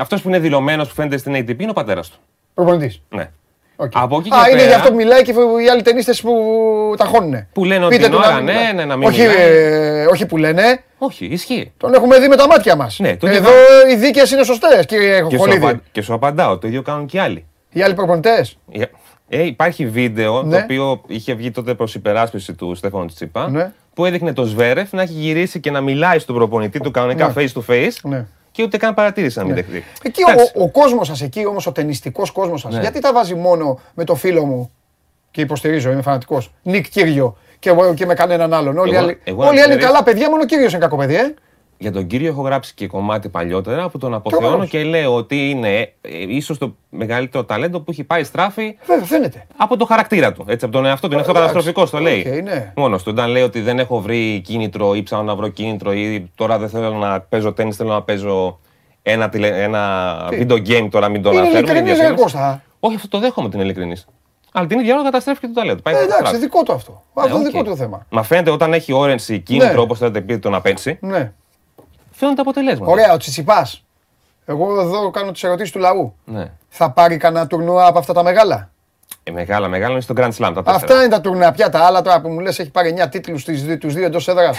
Αυτός 0.00 0.22
που 0.22 0.28
είναι 0.28 0.38
δηλωμένος 0.38 0.88
που 0.88 0.94
φαίνεται 0.94 1.16
στην 1.16 1.34
ATP 1.36 1.60
είναι 1.60 1.70
ο 1.70 1.74
πατέρας 1.74 2.08
του. 2.10 2.18
Προπονητής. 2.54 3.02
Ναι. 3.08 3.30
Οκ. 3.76 3.90
Από 3.94 4.16
εκεί 4.18 4.28
Α, 4.34 4.36
και 4.44 4.50
είναι 4.50 4.58
πέρα- 4.58 4.68
γι' 4.70 4.74
αυτό 4.76 4.88
που 4.88 4.94
μιλάει 4.96 5.22
και 5.22 5.30
οι 5.64 5.68
άλλοι 5.72 5.82
ταινίστες 5.82 6.20
που 6.20 6.32
ταχώνουνε. 6.96 7.48
Που 7.52 7.64
λένε 7.64 7.84
ότι 7.84 7.96
Πείτε 7.96 8.08
την 8.08 8.16
του 8.18 8.22
ώρα, 8.26 8.34
μην- 8.36 8.44
ναι, 8.44 8.72
ναι, 8.74 8.84
να 8.84 8.96
μην 8.96 9.08
όχι, 9.08 9.20
μιλάει. 9.20 9.36
ε, 9.38 10.04
όχι 10.10 10.26
που 10.26 10.36
λένε, 10.36 10.62
Όχι, 10.98 11.24
ισχύει. 11.26 11.72
τον 11.76 11.94
έχουμε 11.94 12.18
δει 12.18 12.28
με 12.28 12.36
τα 12.36 12.46
μάτια 12.46 12.76
μας. 12.76 12.98
Ναι, 12.98 13.16
το 13.16 13.26
Εδώ 13.26 13.36
είδα. 13.36 13.50
οι 13.92 13.96
δίκες 13.96 14.30
είναι 14.30 14.44
σωστές, 14.44 14.86
κύριε 14.86 15.22
Και 15.22 15.34
σου, 15.36 15.38
Χολίδη. 15.38 15.64
απα- 15.64 15.80
και 15.92 16.02
σου 16.02 16.14
απαντάω, 16.14 16.58
το 16.58 16.66
ίδιο 16.66 16.82
κάνουν 16.82 17.06
και 17.06 17.20
άλλοι. 17.20 17.46
Οι 17.72 17.82
άλλοι 17.82 17.94
προπονητές. 17.94 18.58
Ε, 19.28 19.42
υπάρχει 19.42 19.86
βίντεο 19.86 20.42
Ναι. 20.42 20.56
το 20.56 20.62
οποίο 20.64 21.00
είχε 21.06 21.34
βγει 21.34 21.50
τότε 21.50 21.74
προς 21.74 21.94
υπεράσπιση 21.94 22.52
του 22.54 22.74
Στέφανου 22.74 23.06
Τσίπα 23.06 23.50
Ναι. 23.50 23.72
που 23.94 24.04
έδειχνε 24.04 24.32
τον 24.32 24.46
Σβέρεφ 24.46 24.92
να 24.92 25.02
έχει 25.02 25.12
γυρίσει 25.12 25.60
και 25.60 25.70
να 25.70 25.80
μιλάει 25.80 26.18
στον 26.18 26.34
προπονητή 26.34 26.80
του 26.80 26.90
κανονικά 26.90 27.26
Ναι. 27.26 27.32
face 27.36 27.52
to 27.60 27.72
face 27.74 27.92
Ναι. 28.02 28.26
Και 28.56 28.62
ούτε 28.62 28.76
καν 28.76 28.94
παρατήρηση 28.94 29.38
να 29.38 29.44
μην 29.44 29.54
δεχτεί. 29.54 29.84
Εκεί 30.02 30.22
Εντάξει. 30.28 30.52
ο, 30.56 30.62
ο 30.62 30.68
κόσμος 30.68 31.06
σας, 31.06 31.22
εκεί 31.22 31.46
όμως 31.46 31.66
ο 31.66 31.72
ταινιστικός 31.72 32.30
κόσμος 32.30 32.60
σας, 32.60 32.74
Ναι. 32.74 32.80
γιατί 32.80 33.00
τα 33.00 33.12
βάζει 33.12 33.34
μόνο 33.34 33.78
με 33.94 34.04
το 34.04 34.14
φίλο 34.14 34.44
μου 34.44 34.70
και 35.30 35.40
υποστηρίζω, 35.40 35.90
είμαι 35.90 36.02
φανατικός, 36.02 36.52
Νικ 36.62 36.88
Κύργιο 36.88 37.36
και, 37.58 37.68
εγώ- 37.68 37.94
και 37.94 38.06
με 38.06 38.14
κανέναν 38.14 38.52
άλλον. 38.54 38.78
Όλοι 38.78 38.92
οι 38.92 38.94
Εγώ- 38.94 39.04
άλλοι, 39.04 39.18
εγώ 39.24 39.42
όλοι 39.46 39.54
οι 39.54 39.56
να 39.58 39.62
άλλοι 39.62 39.68
ξέρεις- 39.68 39.86
καλά 39.86 40.02
παιδιά, 40.02 40.30
μόνο 40.30 40.42
ο 40.42 40.46
Κύργιος 40.46 40.72
είναι 40.72 40.80
κακό 40.80 40.96
παιδί, 40.96 41.14
ε. 41.14 41.34
Για 41.78 41.92
τον 41.92 42.06
Κύργιο 42.06 42.28
έχω 42.28 42.42
γράψει 42.42 42.74
και 42.74 42.86
κομμάτι 42.86 43.28
παλιότερα 43.28 43.88
που 43.88 43.98
τον 43.98 44.14
αποθεώνω 44.14 44.46
Τρομερός. 44.46 44.70
και 44.70 44.84
λέω 44.84 45.14
ότι 45.14 45.50
είναι 45.50 45.78
ε, 45.78 46.08
ίσως 46.28 46.58
το 46.58 46.74
μεγαλύτερο 46.90 47.44
ταλέντο 47.44 47.80
που 47.80 47.90
έχει 47.90 48.04
πάει 48.04 48.24
στράφι 48.24 48.76
Βέβαια, 48.86 49.04
φαίνεται. 49.04 49.46
από 49.56 49.76
το 49.76 49.84
χαρακτήρα 49.84 50.32
του. 50.32 50.44
Έτσι, 50.48 50.64
από 50.64 50.74
τον 50.74 50.86
εαυτό 50.86 51.06
του. 51.06 51.12
Είναι 51.12 51.20
αυτό 51.22 51.32
Εντάξει. 51.32 51.52
καταστροφικό, 51.54 51.90
το 51.90 51.98
λέει. 52.02 52.20
Οκ, 52.38 52.42
ναι. 52.42 52.72
Μόνος 52.76 53.02
του. 53.02 53.10
Όταν 53.14 53.30
λέει 53.30 53.42
ότι 53.42 53.60
δεν 53.60 53.78
έχω 53.78 54.00
βρει 54.00 54.40
κίνητρο 54.40 54.94
ή 54.94 55.02
ψάχνω 55.02 55.24
να 55.24 55.34
βρω 55.36 55.48
κίνητρο 55.48 55.92
ή 55.92 56.30
τώρα 56.34 56.58
δεν 56.58 56.68
θέλω 56.68 56.90
να 56.92 57.20
παίζω 57.20 57.52
τένις, 57.52 57.72
θέλω 57.72 57.92
να 57.92 58.02
παίζω 58.02 58.58
ένα, 59.02 59.28
τηλε... 59.28 59.62
ένα 59.62 60.16
video 60.30 60.66
game 60.68 60.88
τώρα, 60.90 61.08
μην 61.08 61.22
το 61.22 61.30
Είναι 61.30 61.40
αναφέρουμε. 61.40 61.58
ειλικρινής, 61.70 61.84
διασύνδεση. 61.96 62.14
ρε 62.16 62.22
Κώστα. 62.22 62.62
Όχι, 62.80 62.94
αυτό 62.94 63.08
το 63.08 63.18
δέχομαι 63.18 63.48
την 63.48 63.60
ειλικρινής. 63.60 64.06
Αλλά 64.52 64.66
την 64.66 64.78
ίδια 64.78 64.94
ώρα 64.94 65.02
καταστρέφει 65.02 65.40
και 65.40 65.46
το 65.46 65.52
ταλέντο. 65.52 65.82
Πάει 65.82 65.94
Ε, 65.94 65.96
εντάξει, 65.98 66.16
στράφι. 66.18 66.36
δικό 66.36 66.62
του 66.62 66.72
αυτό. 66.72 67.02
Αυτό 67.14 67.34
Ε, 67.36 67.38
είναι 67.38 67.46
οκ. 67.48 67.52
δικό 67.52 67.64
του 67.70 67.76
θέμα. 67.76 68.06
Μα 68.10 68.22
φαίνεται 68.22 68.50
όταν 68.50 68.72
έχει 68.72 68.92
όρεξη 68.92 69.38
κίνητρο, 69.38 69.72
Ναι. 69.72 69.78
όπως 69.78 69.98
θέλετε 69.98 70.20
πείτε 70.20 70.38
το 70.38 70.50
να 70.50 70.60
πέσει, 70.60 70.98
Ναι. 71.00 71.32
Φαίνονται 72.16 72.36
τα 72.36 72.42
αποτελέσματα. 72.42 72.90
Ωραία, 72.90 73.12
ο 73.12 73.16
Τσιτσιπάς. 73.16 73.84
Εγώ 74.46 74.80
εδώ 74.80 75.10
κάνω 75.10 75.32
τις 75.32 75.42
ερωτήσεις 75.44 75.72
του 75.72 75.78
λαού. 75.78 76.14
Ναι. 76.24 76.50
Θα 76.68 76.90
πάρει 76.90 77.16
κανένα 77.16 77.46
τουρνουά 77.46 77.86
από 77.86 77.98
αυτά 77.98 78.12
τα 78.12 78.22
μεγάλα; 78.22 78.70
Ε, 79.22 79.30
μεγάλα, 79.30 79.68
μεγάλα 79.68 79.92
είναι 79.92 80.00
στο 80.00 80.14
Grand 80.16 80.30
Slam. 80.30 80.32
Τα 80.38 80.52
τέσσερα. 80.52 80.74
Αυτά 80.74 80.94
είναι 81.00 81.08
τα 81.08 81.20
τουρνουά 81.20 81.52
πια. 81.52 81.68
Τα 81.70 81.80
άλλα 81.80 82.02
τώρα 82.02 82.20
που 82.20 82.28
μου 82.28 82.38
λες 82.40 82.58
έχει 82.58 82.70
πάρει 82.70 82.94
9 83.04 83.08
τίτλους 83.10 83.44
τους 83.44 83.62
δύο, 83.62 83.78
τους 83.78 83.94
δύο 83.94 84.04
εντός 84.04 84.28
έδρας. 84.28 84.58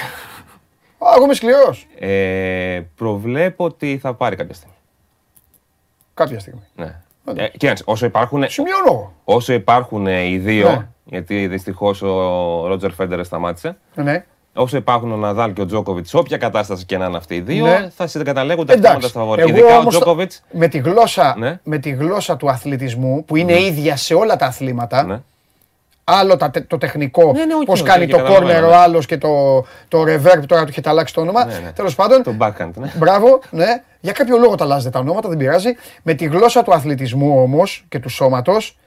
Α, 0.99 1.07
εγώ 1.15 1.23
είμαι 1.23 1.33
σκληρός. 1.33 1.87
Ε, 1.99 2.81
προβλέπω 2.95 3.63
ότι 3.65 3.97
θα 4.01 4.13
πάρει 4.13 4.35
κάποια 4.35 4.53
στιγμή. 4.55 4.75
Κάποια 6.13 6.39
στιγμή. 6.39 6.61
Ναι. 6.75 6.95
Ε, 7.35 7.47
κοίταξε, 7.47 7.83
όσο 7.87 8.05
υπάρχουν, 8.05 8.43
Σημειώνω 8.49 8.83
εγώ. 8.87 9.13
όσο 9.23 9.53
υπάρχουν 9.53 10.07
ε, 10.07 10.21
οι 10.23 10.37
δύο, 10.37 10.69
Ναι. 10.69 10.87
γιατί 11.05 11.47
δυστυχώς 11.47 12.01
ο 12.01 12.67
Ρότζερ 12.67 12.91
Φέντερ 12.91 13.25
σταμάτησε, 13.25 13.77
Ναι. 13.95 14.25
Όσο 14.57 14.77
υπάρχουν 14.77 15.11
ο 15.11 15.15
Ναδάλ 15.15 15.53
και 15.53 15.61
ο 15.61 15.65
Τζόκοβιτς, 15.65 16.09
σε 16.09 16.17
όποια 16.17 16.37
κατάσταση 16.37 16.85
και 16.85 16.97
να 16.97 17.05
είναι 17.05 17.17
αυτοί 17.17 17.35
οι 17.35 17.41
δύο, 17.41 17.65
Ναι. 17.65 17.89
θα 17.95 18.07
συγκαταλέγονται 18.07 18.73
αυτόματα 18.73 18.89
Εντάξει, 18.95 19.09
στα 19.09 19.19
φαβορή. 19.19 19.41
εγώ 19.41 19.49
Ειδικά 19.49 19.75
ο 19.75 19.79
όμως 19.79 19.93
θα- 19.93 19.99
Τζόκοβιτς. 20.01 20.43
με 20.51 20.67
τη, 20.67 20.77
γλώσσα, 20.77 21.35
Ναι. 21.37 21.59
με 21.63 21.77
τη 21.77 21.89
γλώσσα 21.89 22.37
του 22.37 22.49
αθλητισμού 22.49 23.25
που 23.25 23.35
είναι 23.35 23.61
ίδια 23.61 23.95
σε 23.95 24.13
όλα 24.13 24.35
τα 24.35 24.45
αθλήματα, 24.45 25.03
Ναι. 25.03 25.21
άλλο 26.03 26.37
τα, 26.37 26.49
τε- 26.51 26.67
το 26.67 26.77
τεχνικό, 26.77 27.31
Ναι, 27.31 27.45
ναι, 27.45 27.53
οκ, 27.55 27.63
πώς 27.65 27.79
οκ, 27.81 27.87
κάνει 27.87 28.05
και 28.05 28.11
το 28.11 28.17
καταλαβαίνω, 28.17 28.49
κόρνερ 28.57 28.61
ναι. 28.69 28.75
ο 28.75 28.79
άλλος 28.79 29.05
και 29.05 29.17
το, 29.17 29.65
το 29.87 30.01
ρεβέρ, 30.01 30.41
τώρα 30.45 30.63
του 30.63 30.69
είχε 30.69 30.81
τα 30.81 30.89
αλλάξει 30.89 31.13
το 31.13 31.21
όνομα. 31.21 31.45
Ναι, 31.45 31.53
ναι. 31.63 31.71
Τέλος 31.71 31.95
πάντων, 31.95 32.23
Το 32.23 32.33
backhand, 32.39 32.69
ναι. 32.75 32.91
Μπράβο, 32.95 33.39
ναι. 33.51 33.83
Για 33.99 34.11
κάποιο 34.11 34.37
λόγο 34.37 34.55
τα 34.55 34.63
αλλάζετε 34.63 34.89
τα 34.89 34.99
ονόματα, 34.99 35.29
δεν 35.29 35.37
πειράζει. 35.37 35.69
Με 36.03 36.13
τη 36.13 36.25
γλώσσα 36.25 36.63
του 36.63 36.73
αθλητισμού 36.73 37.41
όμως 37.41 37.85
και 37.89 37.99
του 37.99 38.09
σώματος, 38.09 38.77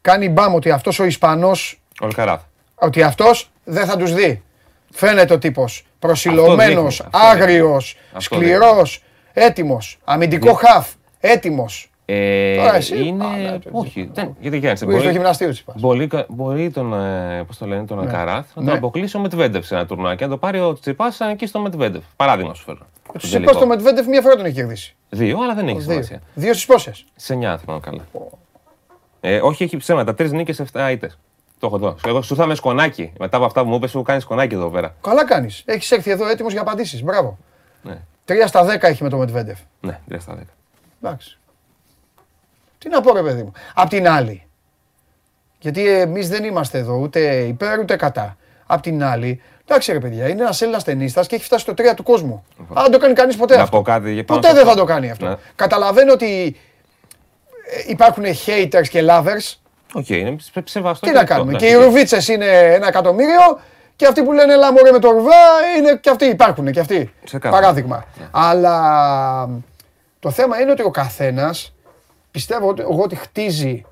κάνει 0.00 0.28
μπαμ 0.28 0.54
ότι 0.54 0.70
αυτός 0.70 0.98
ο 0.98 1.04
Ισπανός, 1.04 1.80
Ο 2.00 2.06
Αλκαράθ. 2.06 2.40
ότι 2.74 3.02
αυτός 3.02 3.50
δεν 3.68 3.86
θα 3.86 3.96
τους 3.96 4.12
δει. 4.14 4.42
Φαίνεται 4.92 5.34
ο 5.34 5.38
τύπος. 5.38 5.86
Προσιλωμένος, 5.98 6.96
δείχνει, 6.96 7.08
αυτό 7.14 7.18
άγριος, 7.28 7.96
Αυτό 8.12 8.20
σκληρός, 8.34 9.02
έτοιμος, 9.32 9.98
αμυντικό 10.04 10.52
χαφ, 10.52 10.88
έτοιμος. 11.20 11.90
Ε, 12.10 12.56
Τώρα 12.56 12.76
εσύ. 12.76 13.04
είναι. 13.04 13.24
Α, 13.24 13.28
ναι, 13.28 13.58
το- 13.58 13.70
όχι, 13.72 14.10
δεν, 14.12 14.36
γιατί 14.40 14.58
κοίταξε. 14.60 14.84
Που 14.84 14.90
είσαι 14.90 15.00
στο 15.00 15.08
Μπορεί, 15.08 15.16
γυμναστήριο 15.18 15.52
της 15.52 15.62
είπα. 15.62 15.74
μπορεί, 15.76 16.06
κα- 16.06 16.26
μπορεί 16.28 16.70
τον, 16.70 16.92
ε, 16.94 17.42
πώς 17.46 17.58
το 17.58 17.66
λένε, 17.66 17.84
τον 17.84 18.00
Αλκαράθ 18.00 18.46
να 18.54 18.62
Ναι. 18.62 18.68
τον 18.68 18.76
αποκλείσει 18.78 19.16
ο 19.16 19.20
Μετβέντεφ 19.20 19.66
σε 19.66 19.74
ένα 19.74 19.86
τουρνουά 19.86 20.14
και 20.14 20.24
να 20.24 20.30
το 20.30 20.36
πάρει 20.36 20.60
ο 20.60 20.72
Τσιπάς 20.78 21.20
εκεί 21.20 21.46
στο 21.46 21.60
Μετβέντεφ. 21.60 22.02
Παράδειγμα 22.16 22.54
σου 22.54 22.64
φέρω. 22.64 22.78
Του 22.78 22.86
Στον 23.18 23.28
είπα 23.30 23.38
τελικό. 23.38 23.52
στο 23.52 23.66
Μετβέντεφ 23.66 24.06
μία 24.06 24.20
φορά 24.22 24.34
τον 24.36 24.44
έχει 24.44 24.54
κερδίσει. 24.54 24.94
Δύο, 25.08 25.38
αλλά 25.42 25.54
δεν 25.54 25.68
έχει 25.68 25.78
Δύο. 25.78 25.90
σημασία. 25.90 26.20
Δύο 26.34 26.52
στις 26.52 26.66
πόσες; 26.66 27.04
Σε 27.16 27.32
9 27.34 27.58
θυμάμαι 27.58 27.80
καλά. 27.80 28.04
Ε, 29.20 29.40
όχι, 29.42 29.62
έχει 29.64 29.76
ψέματα. 29.76 30.14
Τρεις 30.14 30.32
νίκες, 30.32 30.60
7 30.60 30.90
ήττες. 30.90 31.18
Το 31.58 31.66
έχω 31.66 31.76
εδώ. 31.76 31.96
Εγώ 32.06 32.22
σου 32.22 32.34
ήρθα 32.34 32.46
με 32.46 32.54
σκονάκι. 32.54 33.12
Μετά 33.18 33.36
από 33.36 33.46
αυτά 33.46 33.62
που 33.62 33.68
μου 33.68 33.74
είπες, 33.74 33.90
σου 33.90 34.02
κάνεις 34.02 34.22
σκονάκι 34.22 34.54
εδώ 34.54 34.68
πέρα. 34.68 34.94
Καλά 35.02 35.24
κάνεις. 35.26 35.62
Έχεις 35.66 35.90
έρθει 35.90 36.10
εδώ 36.10 36.28
έτοιμος 36.28 36.52
για 36.52 36.60
απαντήσεις. 36.60 37.02
Μπράβο. 37.02 37.38
Ναι, 37.82 37.98
Τρία 38.24 38.46
στα 38.46 38.64
δέκα 38.64 38.88
έχει 38.88 39.02
με 39.02 39.08
το 39.08 39.16
Μετβέντεφ. 39.16 39.58
ναι, 39.80 40.00
3 40.10 40.16
στα 40.20 40.34
10. 40.34 40.40
Εντάξει. 41.02 41.38
Τι 42.78 42.88
να 42.88 43.00
πω 43.00 43.12
ρε 43.14 43.22
παιδί 43.22 43.42
μου. 43.42 43.52
Απ' 43.74 43.88
την 43.88 44.08
άλλη, 44.08 44.46
γιατί 45.60 45.88
εμείς 45.88 46.28
δεν 46.28 46.44
είμαστε 46.44 46.78
εδώ 46.78 46.94
ούτε 46.96 47.20
υπέρ 47.36 47.78
ούτε 47.78 47.96
κατά. 47.96 48.36
Απ' 48.66 48.80
την 48.82 49.04
άλλη, 49.04 49.42
εντάξει 49.66 49.92
ρε 49.92 49.98
παιδιά, 50.00 50.28
είναι 50.28 50.42
ένας 50.42 50.62
Έλληνας 50.62 50.84
τενίστας 50.84 51.26
και 51.26 51.34
έχει 51.34 51.44
φτάσει 51.44 51.62
στο 51.62 51.72
3 51.72 51.94
του 51.96 52.02
κόσμου. 52.02 52.44
Αν 52.74 52.82
δεν 52.82 52.90
το 52.90 52.98
κάνει 52.98 53.14
κανείς 53.14 53.36
ποτέ 53.36 53.56
Να 53.56 53.62
αυτό. 53.62 53.76
πω 53.76 53.82
κάτι 53.82 54.12
για 54.12 54.24
πάνω 54.24 54.40
Ποτέ 54.40 54.52
σε 54.52 54.56
δεν 54.58 54.64
θα 54.64 54.70
αυτό. 54.72 54.84
το 54.86 54.92
κάνει 54.92 55.10
αυτό. 55.10 55.26
Ναι. 55.26 55.34
Καταλαβαίνω 55.56 56.12
ότι 56.12 56.56
ε, 57.86 57.90
υπάρχουν 57.90 58.24
haters 58.46 58.88
και 58.90 59.04
lovers. 59.08 59.54
OK, 59.94 60.08
είναι 60.08 60.32
σε- 60.36 60.62
σεβαστό. 60.64 61.06
Τι 61.06 61.12
και 61.12 61.16
να 61.16 61.22
αυτό. 61.22 61.34
κάνουμε. 61.34 61.52
Ναι, 61.52 61.58
Και 61.58 61.66
οι 61.66 61.74
οκ. 61.74 61.82
Ρουβίτσες 61.82 62.28
είναι 62.28 62.46
ένα 62.74 62.86
εκατομμύριο 62.88 63.60
και 63.96 64.06
αυτοί 64.06 64.22
που 64.22 64.32
λένε 64.32 64.52
έλα 64.52 64.72
μωρέ 64.72 64.90
με 64.90 64.98
το 64.98 65.10
Ρουβά 65.10 65.32
είναι 65.78 65.96
και 65.96 66.10
αυτοί 66.10 66.24
υπάρχουν 66.24 66.70
και 66.72 66.80
αυτοί. 66.80 67.12
Ξεκάθαρα. 67.24 67.60
Παράδειγμα. 67.60 68.04
Αλλά 68.30 69.48
το 70.20 70.30
θέμα 70.30 70.60
είναι 70.60 70.70
ότι 70.70 70.82
ο 70.82 70.90
καθένας 70.90 71.74
πιστεύω 72.30 72.68
ότι, 72.68 72.80
εγώ 72.82 73.02
ότι 73.02 73.14
χτίζει, 73.16 73.84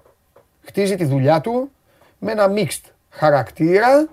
χτίζει 0.66 0.96
τη 0.96 1.04
δουλειά 1.04 1.40
του 1.40 1.70
με 2.18 2.32
ένα 2.32 2.52
mixed 2.56 2.90
χαρακτήρα 3.10 4.08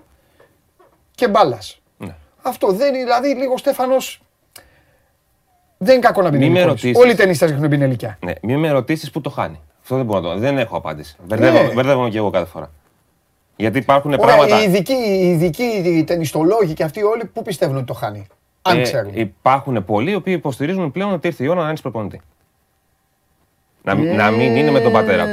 και 1.14 1.28
μπάλας. 1.28 1.80
Ναι. 1.96 2.14
Αυτό 2.42 2.72
δεν 2.72 2.94
είναι, 2.94 3.02
δηλαδή 3.04 3.28
λίγο 3.34 3.52
ο 3.52 3.56
Στέφανος 3.56 4.22
δεν 5.78 5.94
είναι 5.96 6.06
κακό 6.06 6.22
να 6.22 6.30
Μη 6.30 6.36
μπει 6.36 6.42
με 6.44 6.48
πινελικός. 6.48 6.74
ρωτήσεις. 6.82 7.02
Όλοι 7.02 7.10
οι 7.12 7.14
ταινίστες 7.14 7.50
έχουν 7.50 7.68
πινελικιά. 7.68 8.18
Ναι, 8.24 8.32
μην 8.42 8.58
με 8.58 8.70
ρωτήσεις 8.70 9.10
πού 9.10 9.20
το 9.20 9.30
χάνει. 9.30 9.60
Αυτό 9.84 9.96
δεν 9.96 10.04
μπορώ 10.04 10.20
να 10.20 10.28
το. 10.34 10.38
Δεν 10.38 10.58
έχω 10.58 10.76
απάντηση. 10.76 11.16
Μπερδεύω- 11.26 11.62
Ναι. 11.62 11.72
Μπερδεύομαι 11.72 12.08
και 12.10 12.18
εγώ 12.18 12.30
κάθε 12.30 12.46
φορά. 12.46 12.70
Γιατί 13.56 13.78
υπάρχουν 13.78 14.12
Ωραία, 14.12 14.24
πράγματα. 14.26 14.60
οι 14.60 14.64
ειδικοί, 14.64 14.92
οι 14.92 15.28
ειδικοί 15.30 15.62
οι 15.62 16.04
ταινιστολόγοι 16.04 16.72
και 16.72 16.82
αυτοί 16.84 17.02
όλοι 17.02 17.24
που 17.24 17.42
πιστεύουν 17.42 17.76
ότι 17.76 17.84
το 17.84 17.94
χάνει. 17.94 18.26
Αν 18.62 18.78
ε, 18.78 18.82
ξέρουν; 18.82 19.10
υπάρχουν 19.14 19.84
πολλοί 19.84 20.10
οι 20.10 20.14
οποίοι 20.14 20.34
υποστηρίζουν 20.36 20.90
πλέον 20.92 21.12
ότι 21.12 21.26
ήρθε 21.26 21.44
η 21.44 21.46
ώρα 21.46 21.62
να 21.62 21.68
είναι 21.68 21.78
προπονητή. 21.82 22.20
Να, 23.82 23.94
μη- 23.94 24.14
να 24.14 24.30
μην 24.30 24.56
είναι 24.56 24.70
με 24.70 24.80
τον 24.80 24.92
πατέρα 24.92 25.24
του. 25.24 25.30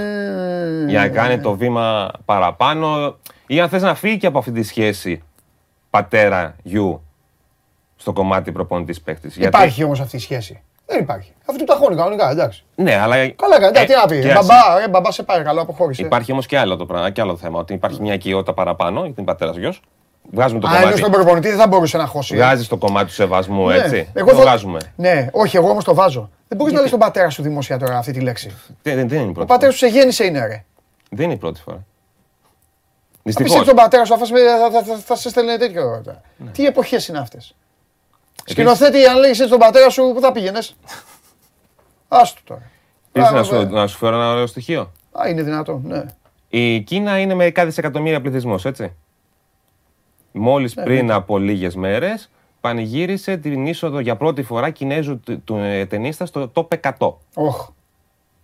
Για 0.90 1.00
να 1.00 1.08
κάνει 1.10 1.40
το 1.40 1.56
βήμα 1.56 2.12
παραπάνω 2.26 3.16
ή 3.48 3.60
αν 3.60 3.70
θες 3.70 3.82
να 3.82 3.96
φύγει 3.96 4.18
και 4.18 4.28
από 4.28 4.38
αυτή 4.38 4.52
τη 4.52 4.64
σχέση 4.64 5.22
πατέρα-γιου 5.90 7.02
στο 7.96 8.14
κομμάτι 8.14 8.52
προπονητής 8.52 9.02
παίκτης. 9.02 9.36
Γιατί- 9.38 9.56
Υπάρχει 9.58 9.84
όμως 9.84 10.00
αυτή 10.00 10.16
η 10.16 10.20
σχέση. 10.20 10.62
Δεν 10.92 11.00
υπάρχει. 11.00 11.34
Αυτό 11.50 11.64
τα 11.64 11.76
χώνει 11.76 11.96
κανονικά, 11.96 12.30
εντάξει. 12.32 12.64
Ναι, 12.76 12.96
αλλά. 12.96 13.16
Καλά, 13.16 13.60
καλά. 13.60 13.82
Ε, 13.82 13.86
τι 13.86 13.94
να 13.94 14.06
πει. 14.06 14.22
κοίταξε. 14.22 14.48
Μπαμπά, 14.48 14.82
ε, 14.84 14.88
μπαμπά, 14.90 15.12
σε 15.12 15.24
πάρει 15.24 15.44
καλό, 15.44 15.62
αποχώρησε. 15.62 16.02
Υπάρχει 16.02 16.32
όμως 16.32 16.46
και 16.46 16.58
άλλο 16.58 16.76
το 16.76 16.86
πράγμα, 16.86 17.10
και 17.10 17.22
άλλο 17.22 17.36
θέμα. 17.38 17.60
Ότι 17.60 17.74
υπάρχει 17.74 18.02
μια 18.02 18.14
οικειότητα 18.14 18.54
παραπάνω, 18.54 19.00
γιατί 19.00 19.14
είναι 19.22 19.28
πατέρα 19.28 19.52
γιος. 19.52 19.82
Βγάζουμε 20.32 20.60
το 20.60 20.68
Α, 20.68 20.72
ενώ 20.72 20.80
κομμάτι. 20.82 21.00
στον 21.00 21.12
προπονητή 21.12 21.50
δεν 21.50 21.58
θα 21.58 21.68
μπορούσε 21.68 21.98
να 21.98 22.06
χώσει. 22.06 22.36
Βγάζεις 22.36 22.68
το 22.68 22.78
κομμάτι 22.78 23.06
του 23.06 23.14
σεβασμού, 23.14 23.68
Ναι. 23.68 23.76
έτσι. 23.76 24.10
Εγώ 24.14 24.30
το 24.30 24.36
θα- 24.36 24.42
βγάζουμε. 24.42 24.80
Ναι, 24.96 25.28
όχι, 25.32 25.58
εγώ 25.58 25.70
όμως 25.70 25.84
το 25.84 25.94
βάζω. 25.94 26.30
Δεν 26.48 26.58
μπορείς 26.58 26.74
να 26.74 26.82
λες 26.82 26.90
τον 26.90 27.00
πατέρα 27.00 27.30
σου 27.30 27.42
δημόσια 27.42 27.78
τώρα 27.78 27.98
αυτή 27.98 28.12
τη 28.12 28.20
λέξη. 28.20 28.56
Δεν, 28.82 28.96
δεν, 28.96 29.08
δεν 29.08 29.18
είναι 29.18 29.28
η 29.28 29.30
Ο 29.30 29.34
πρώτη 29.34 29.48
πατέρας 29.48 29.76
φορά. 29.78 29.90
σου 29.90 29.94
σε 29.96 30.00
γέννησε 30.00 30.26
είναι, 30.26 30.46
ρε; 30.46 30.64
Δεν 31.10 31.26
είναι 31.26 31.34
η 31.34 31.38
πρώτη 31.38 31.62
φορά. 31.62 31.86
Δυστυχώς. 33.24 33.52
πιστεύει 33.52 33.76
τον 33.76 33.84
πατέρα 33.84 34.06
σου, 34.06 34.12
θα, 34.14 34.18
φας 34.20 34.32
με- 34.32 34.40
θα, 34.40 34.70
θα, 34.72 34.84
θα, 34.84 34.96
θα 35.06 35.16
σε 35.16 35.30
στέλνει 35.30 35.58
τέτοιο. 35.58 36.02
Ναι. 36.38 36.52
Τι 36.52 36.66
εποχές 36.66 37.08
είναι 37.08 37.20
αυτές; 37.20 37.56
Σκηνοθέτη, 38.46 39.06
αν 39.06 39.18
λέγει 39.20 39.48
τον 39.48 39.60
πατέρα 39.60 39.90
σου, 39.90 40.12
πού 40.14 40.20
θα 40.22 40.32
πήγαινες; 40.32 40.76
Άστο 42.08 42.42
τώρα. 42.44 42.62
Επίσης, 43.12 43.32
Α, 43.34 43.36
να, 43.38 43.44
σου, 43.44 43.52
βέβαια. 43.56 43.82
να 43.82 43.88
σου 43.88 43.98
φέρω 43.98 44.16
ένα 44.16 44.32
ωραίο 44.32 44.48
στοιχείο. 44.48 44.92
Α, 45.12 45.30
είναι 45.30 45.42
δυνατόν, 45.44 45.82
ναι. 45.86 46.02
Η 46.50 46.80
Κίνα 46.82 47.20
είναι 47.20 47.34
μερικά 47.34 47.66
δισεκατομμύρια 47.66 48.22
πληθυσμός, 48.22 48.66
έτσι. 48.66 48.94
Μόλις 50.32 50.76
Ναι, 50.76 50.84
πριν 50.84 51.12
από 51.12 51.38
λίγες 51.38 51.76
μέρες 51.76 52.30
πανηγύρισε 52.62 53.38
την 53.38 53.66
είσοδο 53.68 54.00
για 54.00 54.16
πρώτη 54.16 54.44
φορά 54.44 54.70
Κινέζου 54.70 55.20
του, 55.20 55.42
του 55.44 55.56
ε, 55.56 55.86
ταινίστα 55.86 56.26
στο 56.26 56.52
top 56.56 56.68
100. 56.98 57.14
Όχ. 57.34 57.68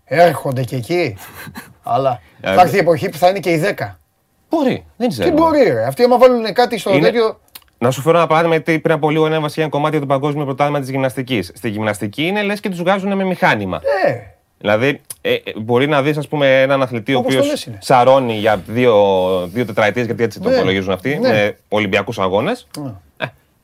Έρχονται 0.05 0.63
και 0.63 0.75
εκεί. 0.75 1.17
Αλλά 1.83 2.21
Ε, 2.41 2.53
θα 2.53 2.61
έρθει 2.61 2.75
η 2.75 2.79
εποχή 2.79 3.09
που 3.09 3.17
θα 3.17 3.29
είναι 3.29 3.39
και 3.39 3.51
οι 3.51 3.61
10. 3.77 3.93
Μπορεί, 4.49 4.85
δεν 4.97 5.09
Τι 5.09 5.13
ξέρω. 5.19 5.35
μπορεί, 5.35 5.63
ρε. 5.63 5.85
Αυτοί 5.85 6.03
άμα 6.03 6.17
βάλουν 6.17 6.53
κάτι 6.53 6.77
στο 6.77 6.89
Είναι- 6.93 7.01
τέτοιο. 7.01 7.39
Να 7.77 7.91
σου 7.91 8.01
φέρω 8.01 8.17
ένα 8.17 8.27
παράδειγμα, 8.27 8.55
γιατί 8.55 8.79
πριν 8.79 8.95
από 8.95 9.09
λίγο 9.09 9.25
ανέβασε 9.25 9.61
ένα 9.61 9.69
κομμάτι 9.69 9.99
του 9.99 10.05
παγκόσμιου 10.05 10.45
πρωτάθλημα 10.45 10.79
της 10.79 10.89
γυμναστικής. 10.89 11.51
Στη 11.55 11.69
γυμναστική 11.69 12.23
είναι 12.23 12.41
λες 12.43 12.59
και 12.59 12.69
τους 12.69 12.79
βγάζουν 12.79 13.15
με 13.15 13.23
μηχάνημα. 13.23 13.81
Ε, 14.05 14.13
Δηλαδή, 14.59 15.01
ε, 15.21 15.33
ε, 15.33 15.39
μπορεί 15.55 15.87
να 15.87 16.01
δεις, 16.01 16.17
ας 16.17 16.27
πούμε, 16.27 16.61
έναν 16.61 16.81
αθλητή 16.81 17.13
ο 17.13 17.17
Όπως 17.17 17.31
το 17.33 17.37
οποίος 17.39 17.51
λες 17.53 17.65
είναι. 17.65 17.77
σαρώνει 17.81 18.33
για 18.37 18.61
δύο, 18.67 18.93
δύο 19.53 19.65
τετραετίες, 19.65 20.05
γιατί 20.05 20.23
έτσι 20.23 20.39
το 20.39 20.49
Ναι. 20.49 20.55
υπολογίζουν 20.55 20.93
αυτοί, 20.93 21.17
Ναι. 21.17 21.29
με 21.29 21.57
Ολυμπιακούς 21.69 22.19
αγώνες. 22.19 22.67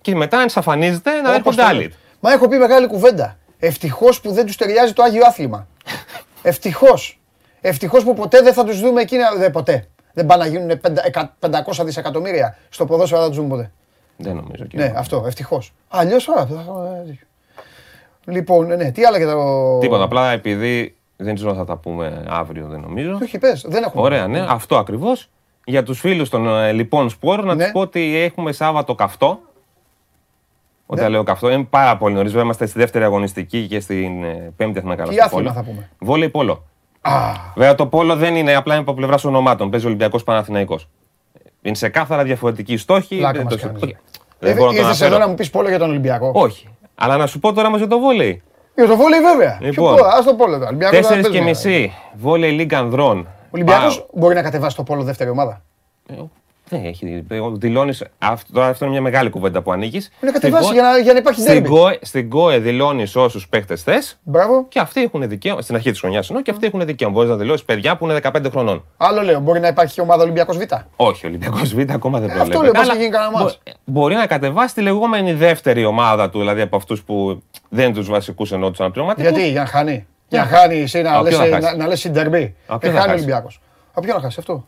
και 0.01 0.15
μετά 0.15 0.41
εξαφανίζεται 0.41 1.11
να 1.11 1.19
όπως 1.19 1.35
έρχονται 1.35 1.55
το 1.55 1.65
άλλοι. 1.67 1.83
λες. 1.83 1.93
Μα 2.19 2.31
έχω 2.31 2.47
πει 2.47 2.57
μεγάλη 2.57 2.87
κουβέντα. 2.87 3.37
Ευτυχώς 3.59 4.21
που 4.21 4.31
δεν 4.31 4.45
τους 4.45 4.55
ταιριάζει 4.55 4.93
το 4.93 5.03
άγιο 5.03 5.21
άθλημα. 5.25 5.67
Ευτυχώς. 6.41 7.19
Ευτυχώς 7.61 8.03
που 8.03 8.13
ποτέ 8.13 8.41
δεν 8.41 8.53
θα 8.53 8.63
τους 8.63 8.79
δούμε 8.79 9.01
εκείνα. 9.01 9.35
Δεν 9.37 9.51
ποτέ. 9.51 9.87
Δεν 10.13 10.25
πάνε 10.25 10.43
να 10.43 10.49
γίνουν 10.49 10.79
πεντα- 10.79 11.05
εκα- 11.05 11.35
500 11.39 11.83
δισεκατομμύρια 11.83 12.57
στο 12.69 12.85
ποδόσφαιρο, 12.85 13.21
δεν 13.21 13.29
θα 13.29 13.35
τους 13.35 13.43
δούμε 13.45 13.55
ποτέ. 13.55 13.71
Δεν 14.17 14.35
νομίζω. 14.35 14.65
κύριε. 14.65 14.85
Ναι, 14.87 14.93
αυτό, 14.97 15.23
ευτυχώς. 15.27 15.73
Αλλιώς 15.89 16.23
τώρα. 16.23 16.45
θα 16.45 16.53
είχαμε 16.61 17.03
τέτοιο. 17.05 17.25
Λοιπόν, 18.25 18.67
ναι, 18.67 18.91
τι 18.91 19.03
άλλα 19.05 19.17
και 19.17 19.25
το. 19.25 19.77
Τίποτα. 19.79 20.03
Απλά 20.03 20.31
επειδή 20.31 20.95
δεν 21.17 21.35
ξέρω 21.35 21.53
θα 21.53 21.65
τα 21.65 21.77
πούμε 21.77 22.25
αύριο, 22.29 22.67
δεν 22.67 22.79
νομίζω. 22.79 23.17
Όχι, 23.21 23.37
πες. 23.37 23.65
Δεν 23.67 23.83
έχουμε. 23.83 24.01
Ωραία, 24.03 24.27
ναι, 24.27 24.45
αυτό 24.49 24.77
ακριβώς. 24.77 25.29
Για 25.65 25.83
τους 25.83 25.99
φίλους 25.99 26.29
των 26.29 26.47
ε, 26.47 26.71
λοιπόν 26.71 27.09
σπορ, 27.09 27.43
να 27.43 27.55
Ναι. 27.55 27.63
τους 27.63 27.71
πω 27.71 27.79
ότι 27.79 28.15
έχουμε 28.17 28.51
Σάββατο 28.51 28.95
καυτό. 28.95 29.39
Όταν 30.85 31.05
Ναι. 31.05 31.11
λέω 31.11 31.23
καυτό, 31.23 31.49
είναι 31.51 31.63
πάρα 31.63 31.97
πολύ 31.97 32.13
νωρίς. 32.13 32.29
Βέβαια, 32.29 32.43
είμαστε 32.45 32.65
στη 32.65 32.79
δεύτερη 32.79 33.03
αγωνιστική 33.03 33.67
και 33.67 33.79
στην 33.79 34.23
ε, 34.23 34.53
πέμπτη 34.55 34.77
έχουμε 34.77 34.95
καλά 34.95 35.09
Τι 35.09 35.15
στο 35.15 35.23
άθλημα 35.23 35.43
πόλο. 35.53 35.63
θα 35.63 35.69
πούμε; 35.71 35.89
Βόλεϊ 35.99 36.29
πόλο. 36.29 36.63
Α, 37.01 37.11
Βέβαια, 37.55 37.75
το 37.75 37.87
πόλο 37.87 38.15
δεν 38.15 38.35
είναι 38.35 38.55
απλά 38.55 38.77
από 38.77 38.93
πλευράς 38.93 39.23
ονομάτων. 39.23 39.69
Παίζει 39.69 39.85
Ολυμπιακός 39.85 40.23
Παναθηναϊκός. 40.23 40.89
Είναι 41.65 41.75
σε 41.75 41.89
κάθαρα 41.89 42.23
διαφορετική 42.23 42.77
στόχη. 42.77 43.17
Πλάκα 43.17 43.33
Δεν 43.37 43.43
μας 43.43 43.55
το- 43.61 43.67
κάνεις. 43.67 43.95
Δεν 44.39 44.55
μπορώ 44.55 44.69
να 44.71 44.75
το 44.75 44.81
Ήρθες 44.81 44.95
εδώ 44.95 45.05
αναφέρω. 45.05 45.17
να 45.17 45.27
μου 45.27 45.35
πεις 45.35 45.49
πόλο 45.49 45.69
για 45.69 45.79
τον 45.79 45.89
Ολυμπιακό; 45.89 46.31
Όχι. 46.33 46.67
Αλλά 46.95 47.17
να 47.17 47.27
σου 47.27 47.39
πω 47.39 47.53
τώρα 47.53 47.67
όμω 47.67 47.77
για 47.77 47.87
το 47.87 47.99
βόλεϊ. 47.99 48.41
Για 48.75 48.87
το 48.87 48.95
βόλεϊ 48.95 49.19
βέβαια. 49.21 49.57
Λοιπόν. 49.61 49.71
Ποιο 49.95 50.03
πόλο, 50.03 50.05
ας 50.17 50.25
το 50.25 50.33
πόλο 50.33 50.53
τώρα. 50.53 50.67
Ολυμπιακός 50.67 50.99
δεν 50.99 51.07
Τέσσερι 51.07 51.21
και 51.33 51.43
παίζει. 51.43 51.67
μισή. 51.69 51.91
Volley 52.13 52.51
League 52.51 52.73
Ανδρών. 52.73 53.17
Ο 53.19 53.27
Ολυμπιακός 53.51 53.97
Πάω. 53.97 54.07
μπορεί 54.13 54.35
να 54.35 54.41
κατεβάσει 54.41 54.75
το 54.75 54.83
πόλο 54.83 55.03
δεύτερη 55.03 55.29
ομάδα; 55.29 55.61
Ε, 56.73 56.77
Δεν 56.79 56.85
έχει. 56.85 57.25
Δηλώνεις. 57.57 58.03
Αυτό, 58.19 58.53
τώρα 58.53 58.67
αυτό 58.67 58.85
είναι 58.85 58.93
μια 58.93 59.03
μεγάλη 59.03 59.29
κουβέντα 59.29 59.61
που 59.61 59.71
ανοίγεις. 59.71 60.11
Να 60.19 60.31
κατεβάσει 60.31 60.73
για 60.73 60.81
να, 60.81 60.97
για 60.97 61.13
να 61.13 61.19
υπάρχει 61.19 61.41
Στην 61.41 61.53
δέρμπι. 61.53 61.67
ΚΟΕ, 61.69 61.97
στην 62.01 62.29
ΚΟΕ 62.29 62.57
δηλώνεις 62.59 63.15
όσους 63.15 63.47
παίχτες 63.47 63.83
θες 63.83 64.19
Μπράβο. 64.23 64.65
και 64.69 64.79
αυτοί 64.79 65.01
έχουν 65.03 65.27
δικαίωμα. 65.29 65.61
Στην 65.61 65.75
αρχή 65.75 65.91
της 65.91 65.99
χρονιάς 65.99 66.27
εννοώ 66.29 66.43
και 66.43 66.51
αυτοί 66.51 66.65
έχουν 66.65 66.85
δικαίωμα. 66.85 67.13
Μπορείς 67.13 67.29
να 67.29 67.35
δηλώσεις 67.35 67.65
παιδιά 67.65 67.97
που 67.97 68.05
είναι 68.05 68.13
15 68.23 68.49
χρονών. 68.51 68.85
Άλλο 68.97 69.21
λέω, 69.21 69.39
μπορεί 69.39 69.59
να 69.59 69.67
υπάρχει 69.67 70.01
ομάδα 70.01 70.23
Ολυμπιακός 70.23 70.57
Β. 70.57 70.61
Όχι, 70.95 71.25
ο 71.25 71.29
Ολυμπιακός 71.29 71.73
Β 71.73 71.79
ακόμα 71.91 72.19
δεν 72.19 72.29
Ε, 72.29 72.31
αυτό 72.33 72.43
προβλέπεται. 72.43 72.63
λέω, 72.63 72.71
πώς 72.71 72.81
Αλλά 72.83 72.93
θα 72.93 72.99
γίνει 72.99 73.09
κανένα 73.09 73.31
ματς. 73.31 73.59
μπο- 73.65 73.73
Μπορεί 74.01 74.15
να 74.15 74.25
κατεβάσει 74.25 74.73
τη 74.73 74.81
λεγόμενη 74.81 75.33
δεύτερη 75.33 75.85
ομάδα 75.85 76.29
του, 76.29 76.39
δηλαδή 76.39 76.61
από 76.61 76.75
αυτούς 76.75 77.03
που 77.03 77.43
δεν 77.69 77.85
είναι 77.85 77.93
τους 77.93 78.09
βασικούς 78.09 78.51
ενώ 78.51 78.69
τους 78.69 78.79
αναπληρωματικούς. 78.79 79.31
Γιατί, 79.31 79.49
για 79.51 79.61
να 79.61 79.67
χάνει. 79.67 80.05
Για 80.27 80.39
να 80.39 80.45
χάνει 80.57 80.75
εσύ 80.81 81.01
να 81.01 81.13
Από 81.15 81.23
λες, 81.23 81.35
ποιον 81.37 81.49
να 81.49 81.59
να, 81.59 81.65
χάσει. 81.65 81.77
να 81.77 81.87
λες 81.87 81.99
συντερμπή. 81.99 82.55
Από 82.67 82.79
Και 82.79 82.87
ποιον 82.87 82.93
να 82.93 82.99
χάνει 82.99 83.11
ο 83.11 83.15
χάσει. 83.15 83.23
Ολυμπιακός. 83.23 83.61
Από 83.91 84.01
ποιον 84.01 84.15
να 84.15 84.21
χάσει 84.21 84.35
αυτό. 84.39 84.65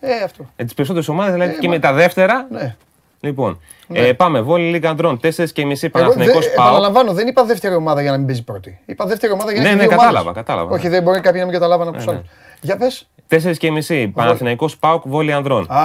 Ε, 0.00 0.22
αυτό. 0.24 0.46
Ε, 0.56 0.64
τις 0.64 0.74
περισσότερες 0.74 1.08
ομάδες, 1.08 1.32
δηλαδή 1.32 1.52
Ε, 1.52 1.58
και 1.58 1.66
μα- 1.68 1.74
με 1.74 1.80
τα 1.80 1.92
δεύτερα. 1.92 2.46
Ναι. 2.50 2.76
Λοιπόν, 3.20 3.60
ε, 3.92 4.12
πάμε. 4.12 4.40
Βόλη 4.40 4.64
Λίγκ 4.70 4.84
Ανδρών, 4.86 5.20
4 5.20 5.52
και 5.52 5.64
μισή 5.66 5.90
Εγώ 5.94 5.98
Παναθηναϊκός 5.98 6.44
δεν- 6.46 6.54
πάω. 6.54 6.66
επαναλαμβάνω, 6.66 7.12
δεν 7.12 7.26
είπα 7.26 7.44
δεύτερη 7.44 7.74
ομάδα 7.74 8.02
για 8.02 8.10
να 8.10 8.16
μην 8.16 8.26
παίζει 8.26 8.44
πρώτη. 8.44 8.80
Είπα 8.86 9.06
δεύτερη 9.06 9.32
ομάδα 9.32 9.52
για 9.52 9.60
να 9.60 9.66
Ναι, 9.66 9.72
έχει 9.72 9.78
ναι, 9.82 9.86
δύο 9.88 9.96
κατάλαβα, 9.96 10.20
ομάδες. 10.20 10.42
κατάλαβα. 10.44 10.74
Όχι, 10.74 10.88
δεν 10.88 11.02
μπορεί 11.02 11.20
κάποιοι 11.20 11.38
να 11.40 11.44
μην 11.46 11.54
καταλάβανε 11.54 11.88
από 11.88 11.98
τους 11.98 12.06
Ναι, 12.06 12.12
άλλους. 12.12 12.26
Για 12.60 12.76
πες. 12.76 13.08
4 13.28 13.56
και 13.58 13.70
μισή 13.70 14.08
Παναθηναϊκός 14.08 14.76
Πάοκ 14.76 15.02
Βόλη 15.06 15.32
Ανδρών. 15.32 15.70
Α, 15.70 15.80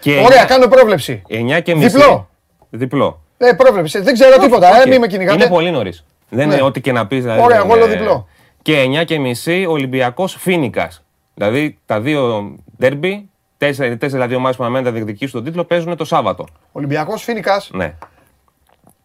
Και 0.00 0.10
ωραία, 0.10 0.24
εννιά- 0.26 0.44
κάνω 0.44 0.66
πρόβλεψη. 0.68 1.22
9 1.28 1.60
και 1.60 1.74
μισή. 1.74 1.96
Διπλό. 1.96 2.28
Διπλό. 2.70 3.20
Ε, 3.38 3.52
πρόβλεψη. 3.52 4.00
Δεν 4.00 4.14
ξέρω 4.14 4.38
τίποτα. 4.38 4.76
Ε, 4.76 4.80
Οκ. 4.80 4.86
μην 4.88 5.00
με 5.00 5.06
κυνηγάτε. 5.06 5.36
Είναι 5.42 5.52
πολύ 5.52 5.70
νωρίς. 5.70 6.04
Δεν 6.28 6.48
Ναι. 6.48 6.54
είναι 6.54 6.62
ό,τι 6.62 6.80
και 6.80 6.92
να 6.92 7.06
πεις. 7.06 7.22
Δηλαδή, 7.22 7.40
Ωραία, 7.42 7.56
δεν 7.60 7.66
εγώ 7.66 7.76
λέω 7.76 7.86
είναι- 7.86 7.96
διπλό. 7.96 8.28
Και 8.62 8.80
9 8.80 9.04
και 9.04 9.18
μισή 9.18 9.66
Ολυμπιακός 9.68 10.36
Φίνικας. 10.40 11.02
Δηλαδή 11.34 11.78
τα 11.86 12.00
δύο 12.00 12.52
ντέρμπι, 12.80 13.30
τέσσερα, 13.56 13.96
τέσσερα 13.96 14.22
δηλαδή 14.22 14.34
ομάδες 14.34 14.56
που 14.56 14.62
αναμένουν 14.62 14.88
να 14.88 14.94
διεκδικήσουν 14.94 15.32
τον 15.32 15.44
τίτλο 15.44 15.64
παίζουν 15.64 15.96
το 15.96 16.04
Σάββατο. 16.04 16.46
Ολυμπιακός 16.72 17.22
Φίνικας. 17.22 17.70
Ναι. 17.72 17.94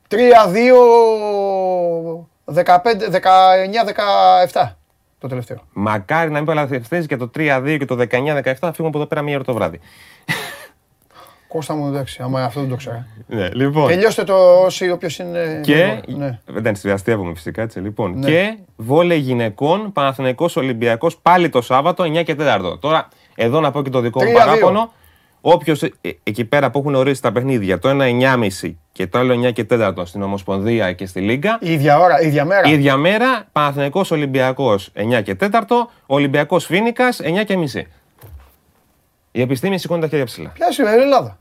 3-2, 0.10 0.18
15, 2.54 2.64
19-17 4.54 4.76
το 5.20 5.28
τελευταίο. 5.28 5.58
Μακάρι 5.74 6.30
να 6.30 6.38
μην 6.38 6.46
επαληθευτεί 6.46 7.06
και 7.06 7.18
το 7.18 7.32
3-2 7.36 7.76
και 7.80 7.86
το 7.86 7.96
19-17 7.96 8.06
θα 8.44 8.74
φύγουμε 8.74 8.88
από 8.88 8.98
εδώ 8.98 9.06
πέρα 9.06 9.22
μία 9.22 9.36
ώρα 9.36 9.44
το 9.44 9.54
βράδυ. 9.54 9.80
Κώστα 11.48 11.76
μου, 11.76 11.88
εντάξει, 11.88 12.22
άμα 12.22 12.44
αυτό 12.44 12.60
δεν 12.60 12.70
το 12.70 12.76
ξέρω. 12.76 13.06
Ναι, 13.28 13.50
λοιπόν. 13.50 13.88
Τελειώστε 13.88 14.24
το 14.24 14.64
όσοι 14.64 14.92
όποιος 14.92 15.20
είναι... 15.20 15.60
Και. 15.64 16.02
Ναι. 16.08 16.40
Δεν 16.46 16.76
συνδυαστεύουμε 16.76 17.34
φυσικά 17.34 17.62
έτσι. 17.62 17.80
Λοιπόν. 17.80 18.20
Ναι. 18.20 18.28
Και 18.28 18.58
βόλεϊ 18.76 19.20
γυναικών 19.20 19.92
Παναθηναϊκός 19.92 20.56
Ολυμπιακός 20.56 21.18
πάλι 21.18 21.50
το 21.50 21.62
Σάββατο 21.62 22.04
9 22.04 22.24
και 22.24 22.36
4. 22.40 22.80
Τώρα, 22.80 23.08
εδώ 23.36 23.60
να 23.60 23.72
πω 23.72 23.82
και 23.84 23.90
το 23.90 24.00
δικό 24.00 24.24
μου 24.24 24.32
3-2. 24.32 24.34
παράπονο. 24.36 24.92
Όποιος 25.42 25.84
εκεί 26.24 26.46
πέρα 26.46 26.72
που 26.72 26.80
έχουν 26.80 26.96
ορίσει 26.96 27.22
τα 27.22 27.32
παιχνίδια, 27.32 27.80
το 27.80 27.90
ένα 27.90 28.06
9.30 28.62 28.72
και 28.92 29.08
το 29.08 29.20
άλλο 29.20 29.34
9 29.48 29.52
και 29.54 29.66
4 29.70 29.94
στην 30.06 30.22
Ομοσπονδία 30.22 30.94
και 30.94 31.06
στη 31.06 31.20
Λίγκα. 31.22 31.58
Η 31.62 31.72
ίδια 31.72 32.00
ώρα, 32.00 32.22
η 32.22 32.28
ίδια 32.28 32.46
μέρα. 32.46 32.68
Η 32.70 32.72
ίδια 32.72 32.98
μέρα, 32.98 33.48
Παναθηναϊκός 33.52 34.12
Ολυμπιακός 34.12 34.90
9 34.94 35.22
και 35.24 35.36
4, 35.36 35.50
Ολυμπιακός 36.06 36.66
Φίνικας 36.66 37.20
9 37.24 37.44
και 37.46 37.58
μισή. 37.58 37.88
Η 39.32 39.42
επιστήμη 39.42 39.78
σηκώνει 39.80 40.02
τα 40.02 40.08
χέρια 40.08 40.26
ψηλά. 40.26 40.50
Ποια 40.50 40.68
είναι 40.80 40.90
η 40.98 41.02
Ελλάδα. 41.02 41.38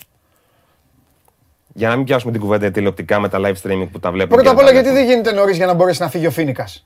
Για 1.74 1.88
να 1.88 1.96
μην 1.96 2.04
πιάσουμε 2.04 2.32
την 2.32 2.40
κουβέντα 2.40 2.70
τηλεοπτικά 2.70 3.20
με 3.20 3.28
τα 3.28 3.38
live 3.40 3.54
streaming 3.62 3.88
που 3.92 3.98
τα 4.00 4.10
βλέπουμε. 4.12 4.36
Πρώτα 4.42 4.50
απ' 4.50 4.56
και 4.56 4.62
όλα 4.62 4.72
τα 4.72 4.80
γιατί 4.80 4.90
δεν 4.90 5.04
γίνεται 5.04 5.32
νωρίς 5.32 5.56
για 5.56 5.66
να 5.66 5.74
μπορέσει 5.74 6.02
να 6.02 6.08
φύγει 6.08 6.26
ο 6.26 6.30
Φίνικας; 6.30 6.82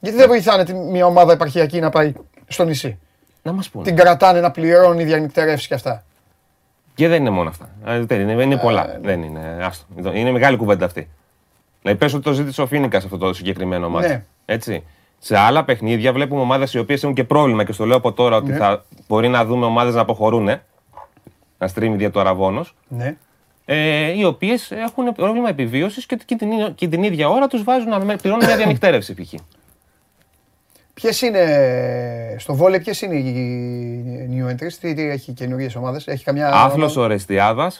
Γιατί 0.00 0.16
δεν 0.16 0.28
βοηθάνε 0.28 0.64
τη- 0.64 0.72
μια 0.74 1.06
ομάδα 1.06 1.32
επαρχιακή 1.32 1.80
να 1.80 1.90
πάει 1.90 2.12
στο 2.46 2.64
νησί. 2.64 2.98
Να 3.42 3.52
μας 3.52 3.68
πούνε. 3.70 3.84
Την 3.84 3.96
κρατάνε 3.96 4.40
να 4.40 4.50
πληρώνει 4.50 5.04
διανυκτερεύσεις 5.04 5.66
και 5.68 5.74
αυτά. 5.74 6.04
Και 6.94 7.08
δεν 7.08 7.20
είναι 7.20 7.30
μόνο 7.30 7.48
αυτά. 7.48 7.68
Ε, 7.86 8.00
δεν 8.04 8.20
Είναι, 8.28 8.42
είναι 8.42 8.56
πολλά. 8.56 8.86
ναι. 8.86 8.98
Δεν 9.02 9.22
είναι. 9.22 9.58
Άστο. 9.62 9.84
Είναι 10.12 10.30
μεγάλη 10.30 10.56
κουβέντα 10.56 10.84
αυτή. 10.84 11.08
Δηλαδή, 11.82 11.98
πες 12.00 12.14
ότι 12.14 12.22
το 12.22 12.32
ζήτησε 12.32 12.62
ο 12.62 12.66
Φίνικας 12.66 13.04
αυτό 13.04 13.18
το 13.18 13.32
συγκεκριμένο 13.32 13.88
μάτι. 13.88 14.08
Ναι. 14.08 14.24
Έτσι. 14.44 14.84
Σε 15.18 15.38
άλλα 15.38 15.64
παιχνίδια 15.64 16.12
βλέπουμε 16.12 16.40
ομάδες 16.40 16.74
οι 16.74 16.78
οποίες 16.78 17.02
έχουν 17.02 17.14
και 17.14 17.24
πρόβλημα 17.24 17.64
και 17.64 17.72
στο 17.72 17.84
λέω 17.86 17.96
από 17.96 18.12
τώρα 18.12 18.36
ότι 18.36 18.50
Ναι. 18.50 18.56
θα 18.56 18.84
μπορεί 19.08 19.28
να 19.28 19.44
δούμε 19.44 19.66
ομάδες 19.66 19.94
να 19.94 20.00
αποχωρούν. 20.00 20.50
Να 21.58 21.68
στρίμει 21.68 21.96
δια 21.96 22.10
του 22.10 22.20
Αραβόνο. 22.20 22.66
Ναι. 22.88 23.16
Ε, 23.64 24.10
οι 24.18 24.24
οποίες 24.24 24.70
έχουν 24.70 25.12
πρόβλημα 25.12 25.48
επιβίωσης 25.48 26.06
και, 26.06 26.18
και, 26.24 26.36
την, 26.36 26.48
και 26.74 26.88
την 26.88 27.02
ίδια 27.02 27.28
ώρα 27.28 27.46
τους 27.46 27.62
βάζουν 27.62 27.88
να 27.88 27.98
με- 28.04 28.16
πληρώνουν 28.16 28.46
μια 28.46 28.56
διανυκτέρευση 28.56 29.14
π.χ. 29.14 29.32
Ποιες 31.00 31.22
είναι 31.22 31.44
στο 32.38 32.54
βόλεϊ, 32.54 32.80
ποιες 32.80 33.00
είναι 33.02 33.14
οι 33.14 34.28
new 34.32 34.50
entries, 34.52 34.72
τι, 34.80 34.94
τι 34.94 35.02
έχει 35.10 35.32
καινούριε 35.32 35.68
ομάδες, 35.76 36.06
έχει 36.06 36.24
καμιά. 36.24 36.50
Άθλος 36.52 36.96
Ορεστιάδα. 36.96 37.72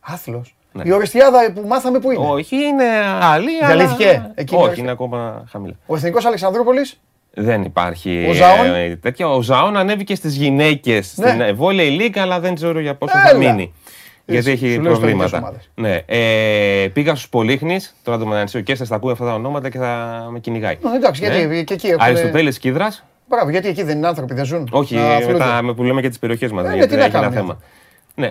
Άθλος. 0.00 0.54
Ναι. 0.72 0.82
Η 0.86 0.92
Ορεστιάδα 0.92 1.52
που 1.54 1.64
μάθαμε 1.66 1.98
που 1.98 2.10
είναι; 2.10 2.26
Όχι, 2.28 2.56
είναι 2.56 2.84
άλλη. 3.20 3.50
Διαλύθηκε; 3.58 4.08
αλλά- 4.08 4.32
Εκεί 4.34 4.54
είναι 4.54 4.56
Όχι, 4.56 4.56
οριστεί- 4.56 4.78
είναι 4.82 4.90
ακόμα 4.90 5.44
χαμηλά. 5.50 5.74
Ο 5.86 5.96
Εθνικός 5.96 6.24
Αλεξανδρούπολης; 6.24 7.00
Δεν 7.34 7.62
υπάρχει. 7.62 8.26
Ο 8.28 8.32
Ζαόν; 8.32 8.74
ε, 8.74 8.96
τέτοια. 8.96 9.28
Ο 9.28 9.42
Ζαόν 9.42 9.76
ανέβηκε 9.76 10.14
στις 10.14 10.36
γυναίκες 10.36 11.14
Ναι. 11.16 11.28
στην 11.28 11.40
ε, 11.40 11.56
Volley 11.58 12.00
League, 12.00 12.18
αλλά 12.18 12.40
δεν 12.40 12.54
ξέρω 12.54 12.80
για 12.80 12.94
πόσο 12.94 13.18
Έλα. 13.18 13.28
θα 13.28 13.36
μείνει. 13.36 13.72
Γιατί 14.26 14.50
Είσαι, 14.50 14.64
έχει 14.64 14.72
σου 14.74 14.80
λέω 14.82 14.92
ιστορικές 14.92 14.98
προβλήματα. 15.30 15.38
ομάδες. 15.38 15.70
Ναι. 15.74 16.02
Ε, 16.84 16.88
πήγα 16.88 17.14
στους 17.14 17.28
Πολύχνης, 17.28 17.94
τώρα 18.02 18.18
το 18.18 18.26
μεταξύ 18.26 18.56
ο 18.56 18.60
Κέσσερ 18.60 18.86
θα 18.88 18.94
ακούει 18.94 19.12
αυτά 19.12 19.24
τα 19.24 19.34
ονόματα 19.34 19.68
και 19.70 19.78
θα 19.78 20.26
με 20.30 20.38
κυνηγάει. 20.38 20.78
Ναι, 20.82 20.96
εντάξει, 20.96 21.24
γιατί 21.28 21.64
και 21.64 21.74
εκεί 21.74 21.86
έχουν- 21.86 22.02
Αριστοτέλης 22.02 22.58
Κίδρας. 22.58 23.04
Μπράβο, 23.28 23.50
γιατί 23.50 23.68
εκεί 23.68 23.82
δεν 23.82 23.96
είναι 23.96 24.06
άνθρωποι, 24.06 24.34
δεν 24.34 24.44
ζουν. 24.44 24.68
Όχι, 24.70 24.94
Να 24.94 25.00
με 25.02 25.14
αθλούνται. 25.14 25.38
τα, 25.38 25.62
με 25.62 25.74
που 25.74 25.82
λέμε 25.82 26.00
και 26.00 26.08
τις 26.08 26.18
περιοχές 26.18 26.52
μας. 26.52 26.64
Ε, 26.64 26.68
ναι, 26.68 26.74
γιατί 26.74 26.90
τι 26.90 26.96
να 26.98 27.04
έχει 27.04 27.16
ένα 27.16 27.24
κάνουμε. 27.24 27.40
θέμα. 27.40 27.58
Ναι, 28.14 28.26
ε, 28.26 28.30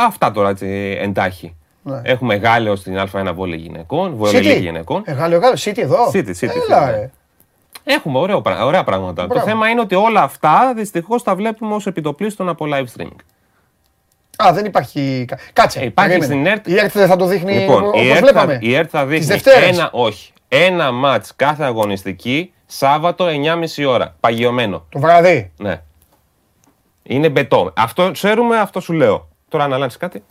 α- 0.00 0.06
αυτά 0.06 0.30
τώρα 0.32 0.48
έτσι 0.48 0.96
εντάχει. 1.00 1.54
Ναι. 1.82 2.00
Έχουμε 2.04 2.34
Γάλλιο 2.36 2.76
στην 2.76 2.98
Α1 2.98 3.34
Volley 3.38 3.56
γυναικών, 3.56 4.18
Volley 4.20 4.34
City. 4.34 4.44
League 4.56 4.60
γυναικών. 4.60 5.02
Ε, 5.06 5.12
Γάλλο, 5.12 5.38
Γάλλο, 5.38 5.56
City 5.64 5.78
εδώ. 5.78 6.10
City, 6.12 6.18
City, 6.40 6.48
Έλα, 6.68 6.88
City, 6.88 6.94
ρε. 6.94 7.10
Έχουμε 7.84 8.18
ωραίο, 8.18 8.40
πρα- 8.40 8.64
ωραία 8.64 8.84
πράγματα. 8.84 9.26
Μπράβο. 9.26 9.34
Το 9.44 9.50
θέμα 9.50 9.68
είναι 9.68 9.80
ότι 9.80 9.94
όλα 9.94 10.22
αυτά 10.22 10.72
δυστυχώς 10.76 11.22
τα 11.22 11.34
βλέπουμε 11.34 11.74
ως 11.74 11.86
επιτοπλίστων 11.86 12.48
από 12.48 12.66
live 12.72 13.00
streaming. 13.00 13.16
Α, 14.36 14.52
δεν 14.52 14.64
υπάρχει. 14.64 15.24
κα- 15.28 15.38
Κάτσε. 15.52 15.80
Ε, 15.80 15.84
υπάρχει 15.84 16.18
περίμενε. 16.18 16.34
στην 16.42 16.52
ΕΡΤ. 16.52 16.68
Η 16.68 16.78
ΕΡΤ 16.84 16.92
δεν 16.92 17.06
θα 17.08 17.16
το 17.16 17.26
δείχνει 17.26 17.52
Λοιπόν, 17.52 17.84
όπως 17.86 18.00
η 18.02 18.08
ΕΡΤ, 18.10 18.14
θα, 18.18 18.20
βλέπαμε. 18.26 18.58
η 18.60 18.74
ΕΡΤ 18.74 18.88
θα 18.92 19.00
Τις 19.00 19.08
δείχνει 19.08 19.26
Δευτέρες. 19.26 19.68
ένα, 19.78 19.88
όχι, 19.92 20.32
ένα 20.48 20.92
μάτς 20.92 21.32
κάθε 21.36 21.64
αγωνιστική 21.64 22.52
Σάββατο 22.66 23.26
9.30 23.26 23.84
ώρα. 23.88 24.16
Παγιωμένο. 24.20 24.86
Το 24.88 24.98
βράδυ. 24.98 25.52
Ναι. 25.56 25.80
Είναι 27.02 27.28
μπετό. 27.28 27.72
Αυτό 27.76 28.10
ξέρουμε, 28.12 28.58
αυτό 28.58 28.80
σου 28.80 28.92
λέω. 28.92 29.28
Τώρα 29.48 29.64
αν 29.64 29.72
αλλάξεις 29.72 29.98
κάτι. 29.98 30.22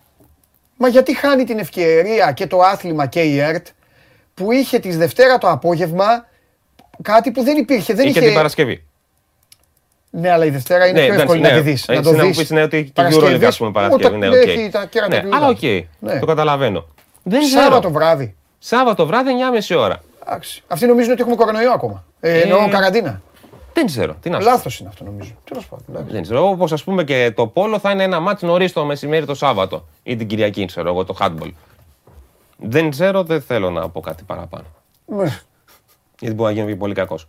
Μα 0.78 0.88
γιατί 0.88 1.16
χάνει 1.16 1.44
την 1.44 1.60
ευκαιρία 1.60 2.32
και 2.32 2.48
το 2.48 2.60
άθλημα 2.60 3.06
και 3.06 3.22
η 3.22 3.40
ΕΡΤ 3.40 3.68
που 4.34 4.52
είχε 4.52 4.80
τη 4.80 4.96
Δευτέρα 4.96 5.38
το 5.38 5.50
απόγευμα 5.50 6.26
κάτι 7.02 7.32
που 7.32 7.44
δεν 7.44 7.58
υπήρχε. 7.58 7.94
Δεν 7.94 8.06
Ή 8.06 8.10
είχε... 8.10 8.20
και 8.20 8.26
την 8.26 8.36
Παρασκευή. 8.36 8.84
Ναι, 10.14 10.32
αλλά 10.32 10.46
η 10.46 10.50
Δευτέρα 10.50 10.88
είναι 10.88 11.00
Ναι, 11.00 11.06
πιο 11.06 11.14
εντάξει, 11.14 11.22
εύκολη 11.24 11.42
να 11.42 11.50
ναι. 11.52 11.56
τη 11.56 11.62
δεις. 11.70 11.88
Ε, 11.88 11.94
Να 11.96 12.02
το 12.02 12.10
εσύ 12.10 12.18
να 12.18 12.24
μου 12.24 12.30
δεις. 12.30 12.38
πεις, 12.40 12.50
ναι, 12.50 12.62
ότι 12.62 12.82
και 12.84 12.88
η 12.88 12.92
Παρασκευής, 12.92 13.36
Euroleague, 13.38 13.44
ας 13.44 13.58
πούμε, 13.58 13.72
Παρασκευή, 13.72 14.06
ούτε- 14.06 14.18
ναι, 14.18 14.28
ναι, 14.30 14.38
οκ. 14.42 14.48
έχει 14.48 14.70
τα 14.70 14.86
κέρατα 14.86 15.16
Ναι, 15.16 15.22
του 15.22 15.36
αλλά 15.36 15.46
Ιούδα. 15.48 15.68
οκ. 15.80 15.86
Ναι. 16.00 16.20
Το 16.20 16.26
καταλαβαίνω. 16.26 16.86
Δεν 17.24 17.40
ξέρω. 17.42 17.62
Σάββατο 17.62 17.92
βράδυ. 17.92 18.36
Σάββατο 18.60 19.06
βράδυ 19.06 19.32
9.30 19.32 19.76
ώρα. 19.80 20.02
Εντάξει. 20.28 20.64
Αυτοί 20.68 20.86
νομίζουν 20.86 21.12
ότι 21.12 21.22
έχουμε 21.22 21.36
κορονοϊό 21.36 21.72
ακόμα. 21.72 22.04
Ε, 22.20 22.40
εννοώ 22.42 22.70
καραντίνα. 22.70 23.22
Δεν 23.74 23.86
ξέρω. 23.86 24.16
Τι 24.22 24.30
να 24.30 24.40
σου 24.40 24.46
πω. 24.46 24.52
Λάθος 24.52 24.80
είναι 24.80 24.90
αυτό 24.90 25.04
νομίζω. 25.04 25.32
Τέλος 25.44 25.68
πάντων. 25.68 25.86
εντάξει. 25.90 26.12
Δεν 26.14 26.22
ξέρω. 26.22 26.50
Όπως 26.50 26.72
ας 26.72 26.84
πούμε 26.84 27.04
και 27.04 27.32
το 27.36 27.48
πόλο 27.48 27.80
θα 27.80 27.92
είναι 27.92 28.04
ένα 28.04 28.20
μάτσο 28.20 28.48
νωρίς 28.48 28.74
το 28.74 28.86
μεσημέρι 28.86 29.26
το 29.26 29.34
Σάββατο 29.36 29.88
ή 30.04 30.16
την 30.16 30.28
Κυριακή, 30.28 30.66
ξέρω 30.66 30.90
εγώ, 30.90 31.04
το 31.06 31.16
handball. 31.20 31.52
Δεν 32.58 32.90
ξέρω, 32.90 33.24
δεν 33.24 33.42
θέλω 33.42 33.70
να 33.70 33.90
πω 33.90 34.00
κάτι 34.00 34.24
παραπάνω. 34.24 34.66
Ναι. 35.06 35.24
Ε, 35.24 35.40
Γιατί 36.20 36.36
μπορεί 36.36 36.54
να 36.56 36.62
γίνει 36.62 36.76
πολύ 36.76 36.94
κακός. 36.94 37.28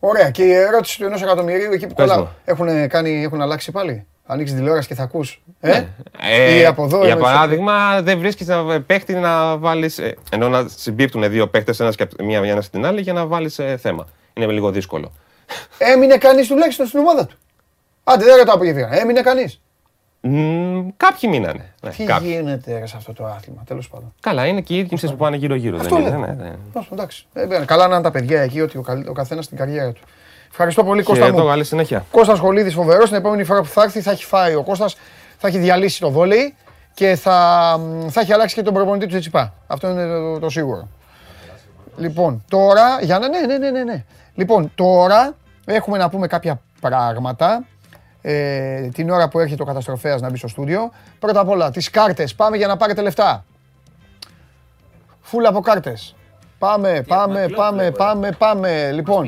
Ωραία. 0.00 0.30
Και 0.30 0.42
η 0.42 0.52
ερώτηση 0.52 0.98
του 0.98 1.04
ενός 1.04 1.22
εκατομμυρίου 1.22 1.72
εκεί 1.72 1.86
που 1.86 1.94
Πες 1.94 2.06
κολλάω. 2.06 2.22
μου. 2.24 2.30
Έχουν, 2.44 2.88
κάνει, 2.88 3.22
έχουν 3.22 3.40
αλλάξει 3.40 3.70
πάλι; 3.72 4.06
Ανοίξεις 4.26 4.56
τηλεόραση 4.56 4.88
και 4.88 4.94
θα 4.94 5.02
ακούς. 5.02 5.42
Ε; 5.60 5.84
Ε, 6.20 6.58
Ή 6.58 6.64
από 6.64 6.84
εδώ, 6.84 6.98
για 6.98 7.08
εννοείς, 7.12 7.26
παράδειγμα, 7.32 8.02
δεν 8.02 8.18
βρίσκεις 8.18 8.48
ένα 8.48 8.80
παίχτη 8.82 9.14
να 9.14 9.56
βάλεις. 9.56 10.00
ενώ 10.30 10.48
να 10.48 10.68
συμπίπτουν 10.76 11.30
δύο 11.30 11.48
παίχτες, 11.48 11.80
ένας 11.80 11.96
και 11.96 12.02
απ' 12.02 12.22
μία 12.22 12.40
μια 12.40 12.60
στην 12.60 12.86
άλλη, 12.86 13.00
για 13.00 13.12
να 13.12 13.26
βάλεις 13.26 13.60
θέμα. 13.78 14.06
Είναι 14.34 14.46
λίγο 14.52 14.70
δύσκολο. 14.70 15.12
Έμεινε 15.78 16.16
κανείς 16.16 16.46
τουλάχιστον 16.46 16.86
στην 16.86 16.98
ομάδα 16.98 17.26
του. 17.26 17.36
Άντε, 18.04 18.24
δεν 18.24 18.36
ρωτάω 18.36 18.54
από 18.54 18.64
γεφύρα. 18.64 19.00
Έμεινε 19.00 19.20
κανείς. 19.20 19.60
Μμ, 20.28 20.88
κάποιοι 20.96 21.30
μείνανε. 21.32 21.72
Ναι, 21.82 21.90
Τι 21.90 22.04
κάποιοι. 22.04 22.28
γίνεται 22.32 22.78
ρε, 22.78 22.86
σε 22.86 22.96
αυτό 22.96 23.12
το 23.12 23.24
άθλημα, 23.26 23.62
τέλος 23.66 23.88
πάντων; 23.88 24.14
Καλά, 24.20 24.46
είναι 24.46 24.60
και 24.60 24.74
οι 24.74 24.78
ίδιοι 24.78 25.06
που 25.08 25.16
πάνε 25.16 25.36
γύρω-γύρω. 25.36 25.76
Αυτό 25.76 25.94
δεν 25.94 26.06
είναι, 26.06 26.16
λέω. 26.16 26.26
ναι, 26.26 26.32
ναι. 26.42 26.52
Άσο, 26.74 26.88
εντάξει. 26.92 27.26
Ε, 27.32 27.46
μπαίνε. 27.46 27.64
καλά 27.64 27.86
να 27.86 27.94
είναι 27.94 28.04
τα 28.04 28.10
παιδιά 28.10 28.40
εκεί, 28.42 28.60
ότι 28.60 28.78
ο, 28.78 28.82
καλ- 28.82 29.08
ο 29.08 29.12
καθένας 29.12 29.44
στην 29.44 29.56
καριέρα 29.56 29.92
του. 29.92 30.00
Ευχαριστώ 30.50 30.84
πολύ, 30.84 31.00
Και 31.02 31.06
Κώστα 31.08 31.32
το 31.32 31.42
μου. 31.42 31.48
καλή 31.48 31.64
συνέχεια. 31.64 32.04
Κώστας 32.10 32.38
Χολίδης 32.38 32.74
φοβερός, 32.74 33.08
την 33.08 33.16
επόμενη 33.16 33.44
φορά 33.44 33.60
που 33.60 33.66
θα 33.68 33.82
έρθει 33.82 34.00
θα 34.00 34.10
έχει 34.10 34.24
φάει 34.24 34.54
ο 34.54 34.62
Κώστας, 34.62 34.96
θα 35.38 35.48
έχει 35.48 35.58
διαλύσει 35.58 36.00
το 36.00 36.10
βόλεϊ 36.10 36.54
και 36.94 37.16
θα, 37.16 37.40
θα 38.08 38.20
έχει 38.20 38.32
αλλάξει 38.32 38.54
και 38.54 38.62
τον 38.62 38.74
προπονητή 38.74 39.04
του 39.04 39.10
Τσιτσιπά. 39.10 39.54
Αυτό 39.66 39.88
είναι 39.90 40.06
το, 40.06 40.38
το 40.38 40.50
σίγουρο. 40.50 40.88
Λοιπόν, 41.96 42.44
τώρα, 42.48 42.98
για 43.02 43.18
να, 43.18 43.28
ναι, 43.28 43.40
ναι, 43.40 43.58
ναι, 43.58 43.70
ναι, 43.70 43.84
ναι. 43.84 44.04
Λοιπόν, 44.34 44.72
τώρα 44.74 45.34
έχουμε 45.64 45.98
να 45.98 46.08
πούμε 46.08 46.26
κάποια 46.26 46.60
πράγματα. 46.80 47.64
Ε, 48.28 48.88
την 48.94 49.10
ώρα 49.10 49.28
που 49.28 49.38
έρχεται 49.40 49.62
ο 49.62 49.64
καταστροφέας 49.64 50.20
να 50.20 50.30
μπει 50.30 50.36
στο 50.38 50.48
στούντιο. 50.48 50.92
Πρώτα 51.18 51.40
απ' 51.40 51.48
όλα, 51.48 51.70
τις 51.70 51.90
κάρτες. 51.90 52.34
Πάμε 52.34 52.56
για 52.56 52.66
να 52.66 52.76
πάρετε 52.76 53.00
λεφτά. 53.02 53.44
Φούλα 55.20 55.48
από 55.48 55.60
κάρτες. 55.60 56.14
Πάμε, 56.58 57.04
πάμε, 57.08 57.48
πάμε, 57.56 57.90
πάμε, 57.90 58.30
πάμε. 58.38 58.90
Λοιπόν, 58.92 59.26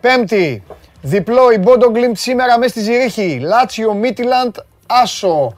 πέμπτη, 0.00 0.62
διπλό 1.02 1.50
η 1.52 1.58
Μπόντο 1.58 1.90
Γκλιμτ 1.90 2.14
σήμερα 2.14 2.58
μέσα 2.58 2.70
στη 2.70 2.80
Ζυρίχη. 2.80 3.38
Λάτσιο, 3.42 3.94
Μίντιλαντ, 3.94 4.56
Άσο. 4.86 5.56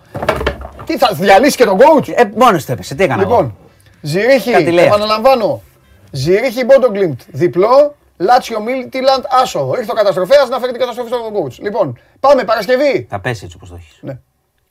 Τι 0.84 0.98
θα 0.98 1.10
διαλύσει 1.14 1.56
και 1.56 1.64
τον 1.64 1.78
coach; 1.78 2.08
Ε, 2.14 2.22
μόνος 2.36 2.64
του 2.64 2.72
έπεσε. 2.72 2.94
Τι 2.94 3.04
έκανα 3.04 3.22
εγώ; 3.22 3.30
Λοιπόν, 3.30 3.56
Ζυρίχη, 4.00 4.50
Κάτι 4.50 4.70
λέει 4.70 4.84
αυτό. 4.84 4.96
επαναλαμβάνω. 4.96 5.62
Ζυρίχη, 6.10 6.64
Μπόντο 6.64 6.90
Γκλιμτ. 6.90 7.12
Διπλό, 7.30 7.94
Λάτσιο, 8.16 8.60
Μίντιλαντ, 8.60 9.24
Άσο. 9.28 9.72
Ήρθε 9.78 9.90
ο 9.90 9.94
καταστροφέας 9.94 10.48
να 10.48 10.58
φέρει 10.58 10.70
την 10.70 10.80
καταστροφή 10.80 11.08
στον 11.08 11.20
coach. 11.34 11.58
Λοιπόν, 11.58 11.98
πάμε, 12.20 12.44
Παρασκευή. 12.44 13.06
Θα 13.10 13.20
πέσει 13.20 13.44
έτσι 13.44 13.56
όπως 13.56 13.68
το 13.68 13.74
έχεις. 13.74 13.98
Ναι, 14.00 14.18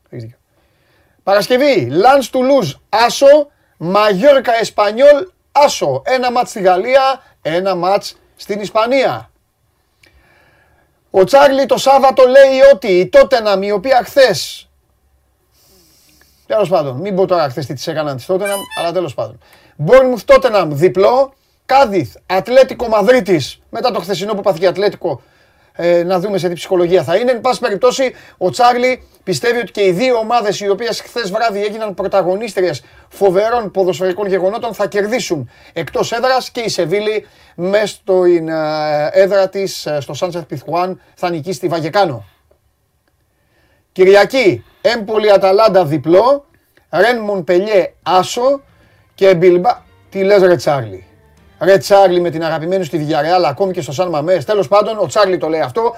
έχεις 0.09 0.23
δίκιο. 0.23 0.37
Παρασκευή, 1.23 1.87
Λανς 1.89 2.29
Τουλούζ, 2.29 2.73
Άσο, 2.89 3.47
Μαγιόρκα 3.77 4.59
Εσπανιόλ, 4.59 5.27
Άσο. 5.51 6.01
Ένα 6.05 6.31
ματς 6.31 6.49
στη 6.49 6.61
Γαλλία, 6.61 7.23
ένα 7.41 7.75
ματς 7.75 8.17
στην 8.35 8.59
Ισπανία. 8.59 9.31
Ο 11.11 11.23
Τσάρλι 11.23 11.65
το 11.65 11.77
Σάββατο 11.77 12.23
λέει 12.27 12.59
ότι 12.73 12.87
η 12.87 13.07
Τότεναμ, 13.07 13.61
η 13.63 13.71
οποία 13.71 14.01
χθε. 14.03 14.35
Τέλος 16.45 16.69
πάντων, 16.69 16.97
μην 16.97 17.15
πω 17.15 17.25
τώρα 17.25 17.49
χθες 17.49 17.65
τι 17.65 17.73
της 17.73 17.87
έκαναν 17.87 18.15
της 18.15 18.25
Τότεναμ, 18.25 18.59
αλλά 18.79 18.91
τέλος 18.91 19.13
πάντων. 19.13 19.39
Μπόρνμουθ 19.75 20.23
Τότεναμ 20.23 20.71
διπλό. 20.73 21.33
Κάδιθ 21.71 22.15
Ατλέτικο 22.25 22.87
Μαδρίτης 22.87 23.59
μετά 23.69 23.91
το 23.91 23.99
χθεσινό 23.99 24.33
που 24.33 24.41
πάθηκε 24.41 24.67
Ατλέτικο. 24.67 25.21
Ε, 25.73 26.03
να 26.03 26.19
δούμε 26.19 26.37
σε 26.37 26.47
τι 26.47 26.53
ψυχολογία 26.53 27.03
θα 27.03 27.15
είναι. 27.15 27.31
Εν 27.31 27.41
πάση 27.41 27.59
περιπτώσει, 27.59 28.13
ο 28.37 28.49
Τσάρλι 28.49 29.07
πιστεύει 29.23 29.59
ότι 29.59 29.71
και 29.71 29.85
οι 29.85 29.91
δύο 29.91 30.17
ομάδες 30.17 30.59
οι 30.59 30.69
οποίες 30.69 31.01
χθες 31.01 31.31
βράδυ 31.31 31.63
έγιναν 31.63 31.93
πρωταγωνίστριες 31.93 32.83
φοβερών 33.09 33.71
ποδοσφαιρικών 33.71 34.27
γεγονότων 34.27 34.73
θα 34.73 34.87
κερδίσουν 34.87 35.49
εκτός 35.73 36.11
έδρας 36.11 36.49
και 36.49 36.59
η 36.59 36.69
Σεβίλη 36.69 37.27
μέσα 37.55 37.85
στην 37.85 38.49
ε, 38.49 39.09
έδρα 39.11 39.49
της 39.49 39.87
στο 39.99 40.13
Σάντσεφ 40.13 40.43
Πιθουάν 40.45 41.01
θα 41.15 41.29
νικήσει 41.29 41.59
τη 41.59 41.67
Βαγεκάνο. 41.67 42.25
Κυριακή, 43.91 44.63
Έμπολη 44.81 45.31
Αταλάντα 45.31 45.85
διπλό, 45.85 46.45
Ρεν 46.89 47.19
Μονπελιέ 47.19 47.93
άσο 48.03 48.61
και 49.15 49.35
Μπιλμπά. 49.35 49.81
Τι 50.09 50.23
λες 50.23 50.41
ρε 50.41 50.55
Τσάρλι; 50.55 51.05
Ρε 51.61 51.77
Τσάρλι 51.77 52.19
με 52.19 52.29
την 52.29 52.43
αγαπημένη 52.43 52.83
σου 52.83 52.89
τη 52.89 53.05
Villarreal 53.07 53.43
ακόμη 53.45 53.73
και 53.73 53.81
στο 53.81 53.91
Σαν 53.91 54.09
Μαμές. 54.09 54.45
Τέλος 54.45 54.67
πάντων 54.67 54.97
ο 54.97 55.05
Τσάρλι 55.05 55.37
το 55.37 55.47
λέει 55.47 55.61
αυτό. 55.61 55.95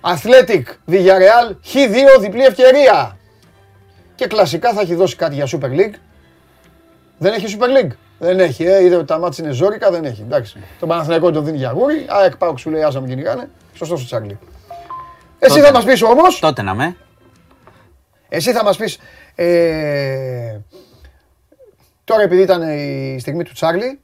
Athletic 0.00 0.62
Villarreal 0.90 1.50
Χ2 1.72 2.20
διπλή 2.20 2.44
ευκαιρία. 2.44 3.16
Και 4.14 4.26
κλασικά 4.26 4.72
θα 4.72 4.80
έχει 4.80 4.94
δώσει 4.94 5.16
κάτι 5.16 5.34
για 5.34 5.46
Super 5.46 5.68
League. 5.70 5.94
Δεν 7.18 7.32
έχει 7.32 7.56
Super 7.58 7.64
League. 7.66 7.90
Δεν 8.18 8.40
έχει, 8.40 8.64
ε. 8.64 8.84
είδε 8.84 8.96
ότι 8.96 9.04
τα 9.06 9.18
μάτια 9.18 9.44
είναι 9.44 9.52
ζόρικα, 9.52 9.90
δεν 9.90 10.04
έχει. 10.04 10.22
Εντάξει. 10.22 10.62
Τον 10.78 10.88
Παναθηναϊκό 10.88 11.30
τον 11.30 11.44
δίνει 11.44 11.56
για 11.56 11.70
γούρι. 11.70 12.06
ΑΕΚ 12.08 12.36
πάω 12.36 12.56
σου 12.56 12.70
λέει 12.70 12.82
άσα 12.82 13.00
μου 13.00 13.06
κυνηγάνε. 13.06 13.50
Σωστός 13.74 14.02
ο 14.02 14.04
Τσάρλι. 14.04 14.38
Εσύ 15.38 15.54
Τότε. 15.54 15.66
θα 15.66 15.72
μας 15.72 15.84
πεις 15.84 16.02
όμως, 16.02 16.38
Τότε 16.38 16.62
να 16.62 16.74
με. 16.74 16.96
εσύ 18.28 18.52
θα 18.52 18.64
μας 18.64 18.76
πεις, 18.76 18.98
ε, 19.34 20.58
τώρα 22.04 22.22
επειδή 22.22 22.42
ήταν 22.42 22.62
η 22.62 23.16
στιγμή 23.20 23.44
του 23.44 23.52
τσαρλι 23.52 24.00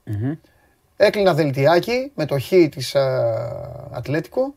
έκλεινα 0.97 1.35
δελτιάκι 1.35 2.13
με 2.15 2.25
το 2.27 2.39
χ 2.41 2.49
της 2.71 2.95
α, 2.95 3.33
Ατλέτικο 3.93 4.55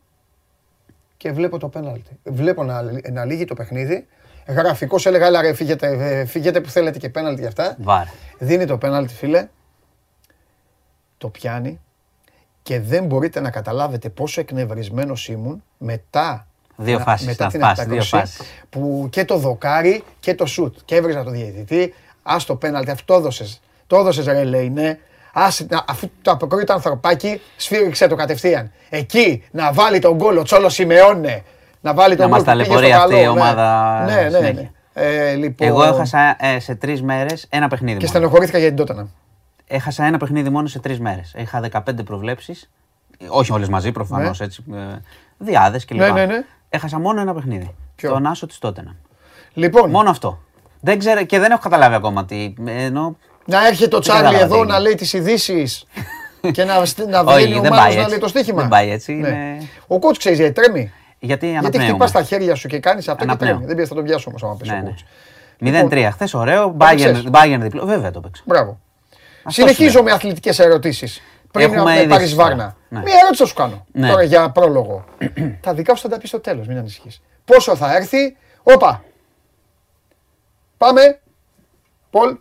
και 1.16 1.32
βλέπω 1.32 1.58
το 1.58 1.68
πέναλτι. 1.68 2.18
Βλέπω 2.24 2.64
να, 2.64 2.82
να 3.12 3.24
λύγει 3.24 3.44
το 3.44 3.54
παιχνίδι. 3.54 4.06
Γραφικός 4.46 5.06
έλεγα, 5.06 5.26
έλα 5.26 5.40
ρε, 5.40 5.52
φύγετε, 5.52 5.86
ε, 5.88 6.24
φύγετε 6.24 6.60
που 6.60 6.68
θέλετε 6.68 6.98
και 6.98 7.08
πέναλτι 7.08 7.40
για 7.40 7.48
αυτά. 7.48 7.76
Βάρε. 7.80 8.10
Δίνει 8.38 8.64
το 8.64 8.78
πέναλτι, 8.78 9.14
φίλε. 9.14 9.48
Το 11.18 11.28
πιάνει 11.28 11.80
και 12.62 12.80
δεν 12.80 13.04
μπορείτε 13.04 13.40
να 13.40 13.50
καταλάβετε 13.50 14.08
πόσο 14.08 14.40
εκνευρισμένος 14.40 15.28
ήμουν 15.28 15.62
μετά 15.78 16.46
Δύο 16.76 16.98
να- 16.98 17.04
φάσεις 17.04 17.26
μετά 17.26 17.44
να 17.44 17.50
την 17.50 17.60
φτάσει, 17.60 17.74
δύο 17.88 17.94
εκτάκωση, 17.96 18.08
φάσεις. 18.08 18.40
που 18.70 19.08
και 19.10 19.24
το 19.24 19.36
δοκάρι 19.36 20.02
και 20.20 20.34
το 20.34 20.46
σουτ. 20.46 20.76
Και 20.84 20.94
έβριζα 20.96 21.22
το 21.24 21.30
διαιτητή. 21.30 21.94
Α 22.22 22.36
το 22.46 22.56
πέναλτι, 22.56 22.90
αυτό 22.90 23.04
το 23.12 23.14
έδωσες. 23.20 23.60
Το 23.86 23.96
έδωσες 23.96 24.26
ρε 24.26 24.44
λέει, 24.44 24.70
ναι. 24.70 24.98
Άσε, 25.32 25.66
να- 25.70 25.84
αφού 25.88 26.10
το 26.22 26.30
αποκρούει 26.30 26.64
το 26.64 26.72
ανθρωπάκι, 26.72 27.40
σφύριξε 27.56 28.06
το 28.06 28.14
κατευθείαν. 28.14 28.70
Εκεί 28.90 29.44
να 29.50 29.72
βάλει 29.72 29.98
τον 29.98 30.16
γκολ 30.16 30.36
ο 30.36 30.42
Τσόλο 30.42 30.68
Σιμεώνε. 30.68 31.42
Να 31.80 31.94
βάλει 31.94 32.16
τον 32.16 32.28
Να 32.30 32.36
μας 32.36 32.44
γκολ 32.44 32.56
που 32.56 32.62
πήγε 32.62 32.68
ταλαιπωρεί 32.80 32.92
στο 32.92 33.02
αυτή 33.02 33.14
καλό, 33.14 33.22
η 33.22 33.34
ναι. 33.34 33.40
ομάδα 33.40 34.02
Ναι, 34.04 34.14
ναι, 34.14 34.22
ναι. 34.22 34.36
συνέχεια. 34.46 34.70
Ε, 34.92 35.32
λοιπόν, 35.34 35.68
Εγώ 35.68 35.82
έχασα 35.82 36.36
ε, 36.38 36.58
σε 36.60 36.74
τρεις 36.74 37.02
μέρες 37.02 37.46
ένα 37.50 37.68
παιχνίδι. 37.68 37.98
Και 37.98 38.04
μόνο. 38.06 38.16
στενοχωρήθηκα 38.18 38.58
για 38.58 38.66
την 38.68 38.76
Τότανα. 38.76 39.08
Έχασα 39.66 40.04
ένα 40.04 40.18
παιχνίδι 40.18 40.48
μόνο 40.50 40.66
σε 40.66 40.78
τρεις 40.78 41.00
μέρες. 41.00 41.34
Είχα 41.36 41.60
15 41.60 42.04
προβλέψεις. 42.04 42.70
Όχι 43.28 43.52
όλες 43.52 43.68
μαζί 43.68 43.92
προφανώς 43.92 44.38
Ναι. 44.38 44.44
έτσι. 44.46 44.64
Ε, 44.72 44.78
Διάδες 45.38 45.84
κλπ. 45.84 45.98
Ναι, 45.98 46.10
ναι, 46.10 46.24
ναι. 46.26 46.44
Έχασα 46.68 46.98
μόνο 46.98 47.20
ένα 47.20 47.34
παιχνίδι. 47.34 47.74
Ποιο; 47.96 48.10
Τον 48.10 48.26
Άσο 48.26 48.46
της 48.46 48.58
Τότενα. 48.58 48.96
Λοιπόν, 49.52 49.90
Μόνο 49.90 50.10
αυτό. 50.10 50.38
Δεν 50.80 50.98
ξέρω 50.98 51.24
και 51.24 51.38
δεν 51.38 51.50
έχω 51.50 51.60
καταλάβει 51.60 51.94
ακόμα 51.94 52.24
τι. 52.24 52.54
Ενώ 52.66 53.16
να 53.50 53.66
έρχεται 53.66 53.96
ο 53.96 53.98
Δεν 53.98 54.00
Τσάρλι 54.00 54.22
κατάλαβα 54.22 54.38
τι 54.46 54.52
εδώ 54.52 54.54
έγινε. 54.62 54.72
να 54.72 54.78
λέει 54.80 54.94
τις 54.94 55.12
ειδήσεις 55.12 55.84
και 56.52 56.64
να, 56.64 56.84
στ- 56.84 57.06
να 57.08 57.20
Όχι, 57.20 57.36
βγαίνει 57.36 57.58
ο 57.58 57.60
δεν 57.60 57.70
Μάνος 57.70 57.84
πάει 57.84 57.94
να 57.94 57.98
έτσι. 58.00 58.10
λέει 58.10 58.18
το 58.18 58.28
στοίχημα. 58.28 58.60
Δεν 58.60 58.68
πάει 58.70 58.90
έτσι, 58.90 59.12
Ναι. 59.12 59.28
είναι- 59.28 59.68
Ο 59.86 59.98
κότς 59.98 60.18
ξέρεις 60.18 60.38
γιατί 60.38 60.52
τρέμει; 60.52 60.92
γιατί 61.18 61.46
Γιατί 61.46 61.56
αναπνέουμε. 61.58 61.88
χτυπάς 61.88 62.12
τα 62.12 62.22
χέρια 62.22 62.54
σου 62.54 62.68
και 62.68 62.78
κάνεις 62.78 63.08
αυτό 63.08 63.24
και 63.24 63.30
Αναπνέω. 63.30 63.50
τρέμει. 63.50 63.66
Δεν 63.66 63.74
πιέζει 63.74 63.88
θα 63.90 63.94
τον 63.96 64.04
πιάσω 64.04 64.24
όμως 64.28 64.42
άμα 64.42 64.56
πέσει 64.56 64.70
Ναι, 64.70 64.76
ο 64.76 64.80
ναι. 64.82 64.88
κότς. 64.88 65.04
0-3. 65.92 66.10
Χθες 66.12 66.34
ωραίο. 66.34 66.70
παίξες. 66.70 67.24
Bayern 67.30 67.34
Bayern 67.36 67.58
διπλό. 67.60 67.86
Βέβαια 67.86 68.10
το 68.10 68.20
παίξα. 68.20 68.42
Μπράβο. 68.46 68.80
Αυτό 69.44 69.50
Συνεχίζω 69.60 69.90
σου 69.98 70.02
με 70.02 70.12
αθλητικές 70.12 70.58
ερωτήσεις. 70.58 71.22
Πριν 71.52 71.64
Έχουμε 71.66 71.82
να 71.82 71.94
ειδήσεις 72.00 72.08
πάρει 72.08 72.28
τώρα. 72.30 72.42
βάρνα. 72.48 72.76
Ναι. 72.88 72.98
Μία 72.98 73.14
ερώτηση 73.22 73.42
θα 73.42 73.48
σου 73.48 73.54
κάνω. 73.54 73.86
Ναι. 73.92 74.08
Τώρα 74.08 74.22
για 74.22 74.50
πρόλογο. 74.50 75.04
τα 75.64 75.74
δικά 75.74 75.94
σου 75.94 76.02
θα 76.02 76.08
τα 76.08 76.18
πεις 76.18 76.28
στο 76.28 76.40
τέλος, 76.40 76.66
μην 76.66 76.78
ανησυχείς. 76.78 77.22
Πόσο 77.44 77.76
θα 77.76 77.96
έρθει; 77.96 78.36
Όπα. 78.62 79.04
Πάμε. 80.76 81.20
Πολ. 82.10 82.36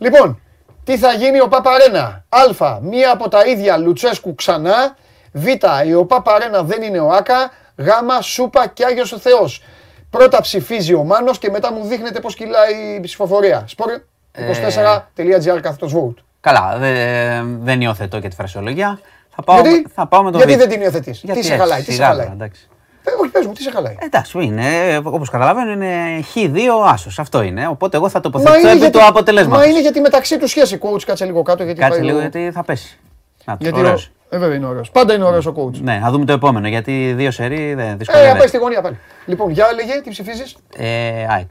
Λοιπόν, 0.00 0.40
τι 0.84 0.98
θα 0.98 1.12
γίνει 1.12 1.40
ο 1.40 1.48
Παπαρένα. 1.48 2.24
Α. 2.28 2.78
Μία 2.82 3.12
από 3.12 3.28
τα 3.28 3.44
ίδια 3.46 3.76
Λουτσέσκου 3.76 4.34
ξανά. 4.34 4.96
Β. 5.32 5.46
Η 5.86 5.94
ο 5.94 6.04
Παπαρένα 6.04 6.62
δεν 6.62 6.82
είναι 6.82 6.98
ο 6.98 7.10
Άκα. 7.12 7.50
Γ. 7.76 7.88
Σούπα 8.22 8.66
και 8.66 8.84
Άγιος 8.84 9.12
ο 9.12 9.18
Θεός. 9.18 9.62
Πρώτα 10.10 10.40
ψηφίζει 10.40 10.94
ο 10.94 11.04
Μάνος 11.04 11.38
και 11.38 11.50
μετά 11.50 11.72
μου 11.72 11.84
δείχνετε 11.84 12.20
πώς 12.20 12.34
κυλάει 12.34 12.74
η 12.96 13.00
ψηφοφορία. 13.00 13.68
Sport24.gr 13.76 15.60
καθώς 15.60 15.94
vote. 15.94 16.14
Καλά, 16.40 16.76
δε- 16.78 17.40
δεν 17.60 17.80
υιοθετώ 17.80 18.20
και 18.20 18.28
τη 18.28 18.34
φρασιολογία. 18.36 19.00
Θα 19.34 19.42
πάω, 19.42 19.60
Γιατί, 19.60 19.86
θα 19.94 20.06
πάω 20.06 20.22
με 20.22 20.30
το 20.30 20.36
γιατί 20.36 20.54
β. 20.54 20.56
δεν 20.58 20.68
την 20.68 20.80
υιοθετείς; 20.80 21.20
Γιατί 21.24 21.40
Τι 21.40 21.46
σε 21.46 21.52
έτσι, 21.52 21.62
χαλάει, 21.62 21.78
τι 21.78 21.84
σε 21.84 21.92
σιγά 21.92 22.06
χαλάει; 22.06 22.24
τώρα, 22.24 22.36
εντάξει. 22.36 22.68
Ε, 23.04 23.10
όχι, 23.20 23.30
πες 23.30 23.46
μου, 23.46 23.52
τι 23.52 23.62
σε 23.62 23.70
χαλάει; 23.70 23.96
Εντάξει, 23.98 24.38
είναι, 24.42 24.64
όπως 25.04 25.30
καταλαβαίνω, 25.30 25.70
είναι 25.70 26.24
χ2 26.34 26.58
άσος. 26.86 27.18
Αυτό 27.18 27.42
είναι. 27.42 27.66
Οπότε 27.68 27.96
εγώ 27.96 28.08
θα 28.08 28.16
Μα 28.18 28.20
τοποθετηθώ 28.22 28.58
είναι, 28.60 28.70
επί 28.70 28.78
γιατί, 28.78 28.98
του 28.98 29.04
αποτελέσματος. 29.06 29.58
μα 29.64 29.70
είναι 29.70 29.80
γιατί 29.80 30.00
μεταξύ 30.00 30.38
τους 30.38 30.50
σχέση 30.50 30.78
coach, 30.82 31.02
κάτσε 31.06 31.24
λίγο 31.24 31.42
κάτω. 31.42 31.62
Γιατί 31.64 31.80
Κάτσε 31.80 31.98
πάει 31.98 32.06
λίγο 32.06 32.18
ο- 32.18 32.20
γιατί 32.20 32.50
θα 32.52 32.64
πέσει. 32.64 32.98
Να, 33.44 33.56
Γιατί 33.60 33.78
ωραίος. 33.78 34.04
ο- 34.06 34.36
Ε, 34.36 34.38
βέβαια 34.38 34.56
είναι 34.56 34.66
ωραίος. 34.66 34.90
Πάντα 34.90 35.14
είναι 35.14 35.24
ωραίος 35.24 35.46
ο 35.46 35.54
coach. 35.56 35.80
Ναι, 35.80 35.98
θα 36.02 36.10
δούμε 36.10 36.24
το 36.24 36.32
επόμενο 36.32 36.68
γιατί 36.68 37.12
δύο 37.16 37.30
σερί 37.30 37.74
δεν 37.74 37.88
Ε, 37.88 37.94
δυσκολεύεται. 37.96 38.32
να 38.32 38.38
πάει 38.38 38.48
στη 38.48 38.56
γωνία 38.56 38.80
πάλι. 38.80 38.98
Λοιπόν, 39.26 39.50
για 39.50 39.66
έλεγε, 39.72 40.00
τι 40.00 40.10
ψηφίζεις; 40.10 40.56
Ε, 40.76 40.86
ΑΕΚ. 41.28 41.48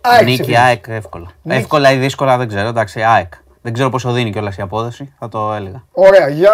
ΑΕΚ 0.00 0.22
Νίκη 0.24 0.34
ψηφίζεις. 0.42 0.60
ΑΕΚ 0.62 0.84
εύκολα. 0.88 1.26
Νίκη. 1.42 1.58
Εύκολα 1.58 1.92
ή 1.92 1.96
δύσκολα 1.96 2.36
δεν 2.36 2.48
ξέρω. 2.48 2.68
Εντάξει, 2.68 3.02
ΑΕΚ. 3.02 3.32
Δεν 3.62 3.72
ξέρω 3.72 3.88
πόσο 3.90 4.12
δίνει 4.12 4.30
κιόλας 4.32 4.56
η 4.56 4.62
απόδοση. 4.62 5.14
Θα 5.18 5.28
το 5.28 5.52
έλεγα. 5.52 5.84
Ωραία, 5.92 6.28
για... 6.28 6.52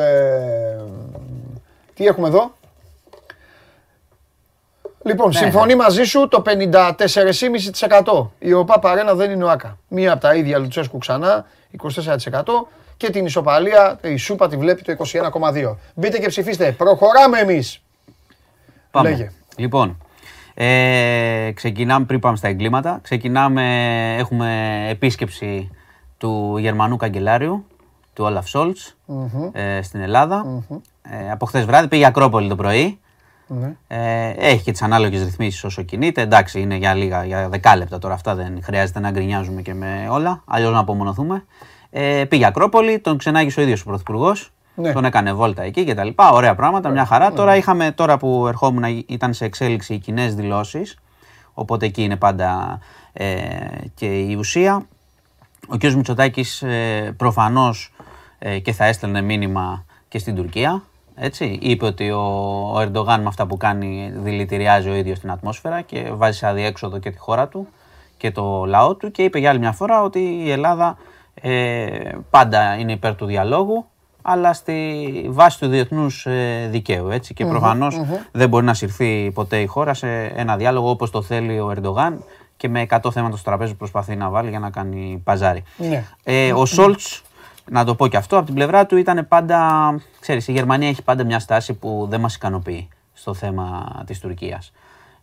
ε, 0.00 0.82
τι 1.94 2.06
έχουμε 2.06 2.28
εδώ; 2.28 2.52
Λοιπόν, 5.06 5.28
Ναι, 5.28 5.34
συμφωνεί 5.38 5.74
μαζί 5.74 6.02
σου 6.02 6.28
το 6.28 6.42
54,5%. 6.46 8.30
Η 8.38 8.52
ΟΠΑ 8.52 8.78
Παρένα 8.78 9.14
δεν 9.14 9.30
είναι 9.30 9.44
ο 9.44 9.50
ΆΚΑ. 9.50 9.78
Μία 9.88 10.12
από 10.12 10.20
τα 10.20 10.34
ίδια 10.34 10.58
Λουτσέσκου 10.58 10.98
ξανά, 10.98 11.46
24%. 11.82 12.68
Και 12.96 13.10
την 13.10 13.26
ισοπαλία, 13.26 13.98
η 14.02 14.16
Σούπα 14.16 14.48
τη 14.48 14.56
βλέπει 14.56 14.82
το 14.82 14.92
21,2%. 14.92 15.76
Μπείτε 15.94 16.18
και 16.18 16.28
ψηφίστε. 16.28 16.72
Προχωράμε 16.72 17.38
εμείς. 17.38 17.82
Πάμε. 18.90 19.08
Λέγε. 19.08 19.30
Λοιπόν, 19.56 19.98
ε, 20.54 21.50
ξεκινάμε 21.54 22.04
πριν 22.04 22.20
πάμε 22.20 22.36
στα 22.36 22.48
εγκλήματα. 22.48 22.98
Ξεκινάμε, 23.02 23.64
έχουμε 24.18 24.78
επίσκεψη 24.90 25.70
του 26.18 26.56
Γερμανού 26.58 26.96
καγκελάριου, 26.96 27.64
του 28.14 28.24
Όλαφ 28.24 28.48
Σόλτς, 28.48 28.96
ε, 29.52 29.82
στην 29.82 30.00
ελλαδα 30.00 30.62
Ε, 31.10 31.30
από 31.30 31.46
χθες 31.46 31.64
βράδυ 31.64 31.88
πήγε 31.88 32.06
Ακρόπολη 32.06 32.48
το 32.48 32.56
πρωί. 32.56 32.98
Ναι. 33.46 33.76
Ε, 33.86 34.30
έχει 34.36 34.62
και 34.62 34.72
τις 34.72 34.82
ανάλογες 34.82 35.22
ρυθμίσεις 35.22 35.64
όσο 35.64 35.82
κινείται. 35.82 36.20
Εντάξει, 36.20 36.60
είναι 36.60 36.74
για 36.74 36.94
λίγα, 36.94 37.24
για 37.24 37.48
δεκάλεπτα 37.48 37.98
τώρα 37.98 38.14
αυτά. 38.14 38.34
Δεν 38.34 38.58
χρειάζεται 38.62 39.00
να 39.00 39.10
γκρινιάζουμε 39.10 39.62
και 39.62 39.74
με 39.74 40.08
όλα. 40.10 40.42
Αλλιώς 40.44 40.72
να 40.72 40.78
απομονωθούμε. 40.78 41.44
Ε, 41.90 42.24
πήγε 42.24 42.46
Ακρόπολη, 42.46 42.98
τον 42.98 43.18
ξενάγησε 43.18 43.60
ο 43.60 43.62
ίδιος 43.62 43.80
ο 43.80 43.84
Πρωθυπουργός. 43.84 44.50
Ναι. 44.74 44.92
Τον 44.92 45.04
έκανε 45.04 45.32
βόλτα 45.32 45.62
εκεί 45.62 45.84
και 45.84 45.94
τα 45.94 46.04
λοιπά. 46.04 46.30
Ωραία 46.30 46.54
πράγματα, 46.54 46.88
μια 46.88 47.04
χαρά. 47.04 47.32
Τώρα 47.32 47.56
είχαμε, 47.56 47.92
τώρα 47.92 48.16
που 48.16 48.46
ερχόμουν, 48.48 49.04
ήταν 49.06 49.34
σε 49.34 49.44
εξέλιξη 49.44 49.94
οι 49.94 49.98
κοινές 49.98 50.34
δηλώσεις. 50.34 50.98
Οπότε 51.54 51.86
εκεί 51.86 52.02
είναι 52.02 52.16
πάντα 52.16 52.78
ε, 53.12 53.46
και 53.94 54.06
η 54.06 54.34
ουσία. 54.34 54.86
Ο 55.68 55.76
κ. 55.76 55.84
Μητσοτάκης 55.84 56.62
ε, 56.62 57.14
προφανώς 57.16 57.92
ε, 58.38 58.58
και 58.58 58.72
θα 58.72 58.84
έστελνε 58.84 59.20
μήνυμα 59.20 59.84
και 60.08 60.18
στην 60.18 60.34
Τουρκία. 60.34 60.82
Έτσι. 61.16 61.58
Είπε 61.62 61.84
ότι 61.84 62.10
ο, 62.10 62.22
ο 62.74 62.80
Ερντογάν 62.80 63.20
με 63.20 63.28
αυτά 63.28 63.46
που 63.46 63.56
κάνει 63.56 64.12
δηλητηριάζει 64.16 64.88
ο 64.88 64.94
ίδιος 64.94 65.18
την 65.18 65.30
ατμόσφαιρα 65.30 65.80
και 65.80 66.10
βάζει 66.12 66.38
σε 66.38 66.46
αδιέξοδο 66.46 66.98
και 66.98 67.10
τη 67.10 67.18
χώρα 67.18 67.48
του 67.48 67.68
και 68.16 68.30
το 68.30 68.64
λαό 68.64 68.94
του 68.94 69.10
και 69.10 69.22
είπε 69.22 69.38
για 69.38 69.50
άλλη 69.50 69.58
μια 69.58 69.72
φορά 69.72 70.02
ότι 70.02 70.18
η 70.44 70.50
Ελλάδα 70.50 70.96
ε, 71.34 72.10
πάντα 72.30 72.74
είναι 72.78 72.92
υπέρ 72.92 73.14
του 73.14 73.26
διαλόγου 73.26 73.86
αλλά 74.22 74.52
στη 74.52 75.26
βάση 75.28 75.58
του 75.58 75.66
διεθνούς 75.66 76.26
ε, 76.26 76.68
δικαίου. 76.70 77.10
Έτσι. 77.10 77.34
Και 77.34 77.46
προφανως 77.46 78.00
δεν 78.32 78.48
μπορεί 78.48 78.64
να 78.64 78.74
συρθεί 78.74 79.30
ποτέ 79.34 79.60
η 79.60 79.66
χώρα 79.66 79.94
σε 79.94 80.24
ένα 80.24 80.56
διάλογο 80.56 80.90
όπως 80.90 81.10
το 81.10 81.22
θέλει 81.22 81.60
ο 81.60 81.70
Ερντογάν 81.70 82.24
και 82.56 82.68
με 82.68 82.86
100 82.90 82.98
θέματα 83.12 83.36
στο 83.36 83.44
τραπέζι 83.44 83.70
που 83.70 83.78
προσπαθεί 83.78 84.16
να 84.16 84.28
βάλει 84.30 84.48
για 84.50 84.58
να 84.58 84.70
κάνει 84.70 85.20
παζάρι. 85.24 85.62
Ναι. 85.76 86.04
Ε, 86.24 86.52
ο 86.52 86.66
Σόλτς, 86.66 87.22
να 87.70 87.84
το 87.84 87.94
πω 87.94 88.08
και 88.08 88.16
αυτό, 88.16 88.36
από 88.36 88.46
την 88.46 88.54
πλευρά 88.54 88.86
του 88.86 88.96
ήταν 88.96 89.28
πάντα. 89.28 90.00
Ξέρεις, 90.20 90.48
η 90.48 90.52
Γερμανία 90.52 90.88
έχει 90.88 91.02
πάντα 91.02 91.24
μια 91.24 91.38
στάση 91.38 91.74
που 91.74 92.06
δεν 92.10 92.20
μας 92.20 92.34
ικανοποιεί 92.34 92.88
στο 93.12 93.34
θέμα 93.34 94.02
της 94.06 94.20
Τουρκίας. 94.20 94.72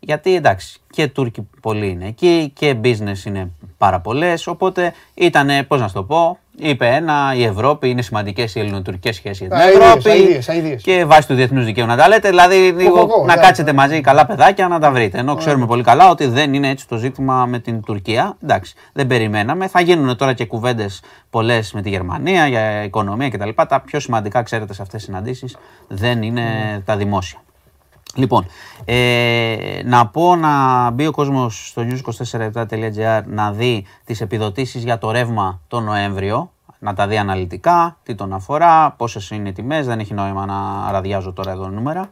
Γιατί 0.06 0.36
εντάξει, 0.36 0.80
και 0.90 1.08
Τούρκοι 1.08 1.48
πολλοί 1.62 1.90
είναι 1.90 2.08
εκεί 2.08 2.52
και 2.56 2.76
business 2.84 3.26
είναι 3.26 3.52
πάρα 3.78 4.00
πολλές. 4.00 4.48
Οπότε 4.48 4.94
ήταν, 5.14 5.50
πώς 5.68 5.80
να 5.80 5.88
σου 5.88 5.94
το 5.94 6.04
πω, 6.04 6.38
είπε 6.58 6.88
ένα, 6.88 7.34
η 7.36 7.44
Ευρώπη 7.44 7.90
είναι 7.90 8.02
σημαντικές 8.02 8.56
οι 8.56 8.60
ελληνοτουρκικές 8.60 9.16
σχέσεις 9.16 9.48
για 9.48 9.50
την 9.50 9.58
Αηδίες, 9.58 9.88
Ευρώπη. 9.88 10.10
αηδίες, 10.10 10.50
αηδίες. 10.50 10.82
Και 10.82 11.06
βάσει 11.06 11.28
του 11.28 11.34
διεθνούς 11.34 11.66
δικαίου 11.66 11.86
να 11.86 11.98
τα 11.98 12.08
λέτε. 12.08 12.30
Δηλαδή, 12.30 12.56
λίγο 12.56 13.00
εγώ, 13.00 13.26
να 13.26 13.36
ναι. 13.36 13.42
κάτσετε 13.42 13.74
μαζί 13.74 14.02
καλά 14.02 14.26
παιδάκια 14.26 14.68
να 14.68 14.80
τα 14.80 14.92
βρείτε. 14.92 15.18
Ενώ 15.18 15.36
ξέρουμε 15.36 15.66
πολύ 15.66 15.84
καλά 15.84 16.10
ότι 16.10 16.26
δεν 16.26 16.54
είναι 16.54 16.70
έτσι 16.70 16.88
το 16.88 16.98
ζήτημα 16.98 17.46
με 17.46 17.60
την 17.60 17.84
Τουρκία. 17.84 18.38
Εντάξει, 18.44 18.76
δεν 18.94 19.08
περιμέναμε. 19.08 19.68
Θα 19.68 19.82
γίνουν 19.82 20.18
τώρα 20.18 20.34
και 20.34 20.46
κουβέντες 20.46 21.02
πολλές 21.30 21.74
με 21.74 21.82
τη 21.82 21.90
Γερμανία 21.90 22.48
για 22.48 22.84
οικονομία 22.84 23.30
κτλ. 23.30 23.50
Τα 23.68 23.82
πιο 23.86 24.00
σημαντικά, 24.00 24.44
ξέρετε, 24.44 24.74
σε 24.74 24.82
αυτές 24.82 24.98
τις 24.98 25.10
συναντήσεις 25.10 25.58
δεν 25.88 26.22
είναι 26.22 26.44
τα 26.86 26.98
δημόσια. 26.98 27.40
Λοιπόν, 28.16 28.46
ε, 28.86 29.82
να 29.86 30.08
πω 30.08 30.36
να 30.36 30.90
μπει 30.90 31.06
ο 31.08 31.12
κόσμος 31.12 31.68
στο 31.68 31.82
news24.gr 31.90 33.22
να 33.26 33.52
δει 33.52 33.86
τις 34.06 34.22
επιδοτήσεις 34.22 34.84
για 34.84 34.98
το 34.98 35.12
ρεύμα 35.12 35.62
το 35.68 35.80
Νοέμβριο, 35.80 36.52
να 36.80 36.94
τα 36.94 37.08
δει 37.08 37.18
αναλυτικά, 37.18 37.98
τι 38.04 38.16
τον 38.16 38.34
αφορά, 38.34 38.92
πόσες 38.92 39.30
είναι 39.30 39.50
οι 39.50 39.52
τιμές, 39.52 39.86
δεν 39.86 40.00
έχει 40.00 40.14
νόημα 40.14 40.46
να 40.46 40.92
ραδιάζω 40.92 41.34
τώρα 41.34 41.52
εδώ 41.52 41.68
νούμερα. 41.68 42.10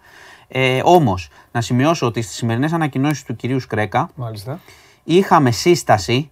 Ε, 0.48 0.82
όμως, 0.84 1.30
να 1.52 1.62
σημειώσω 1.62 2.06
ότι 2.06 2.22
στις 2.22 2.36
σημερινές 2.36 2.74
ανακοινώσεις 2.74 3.24
του 3.24 3.36
κυρίου 3.36 3.60
Σκρέκα 3.60 4.10
Μάλιστα. 4.16 4.60
είχαμε 5.04 5.52
σύσταση 5.52 6.32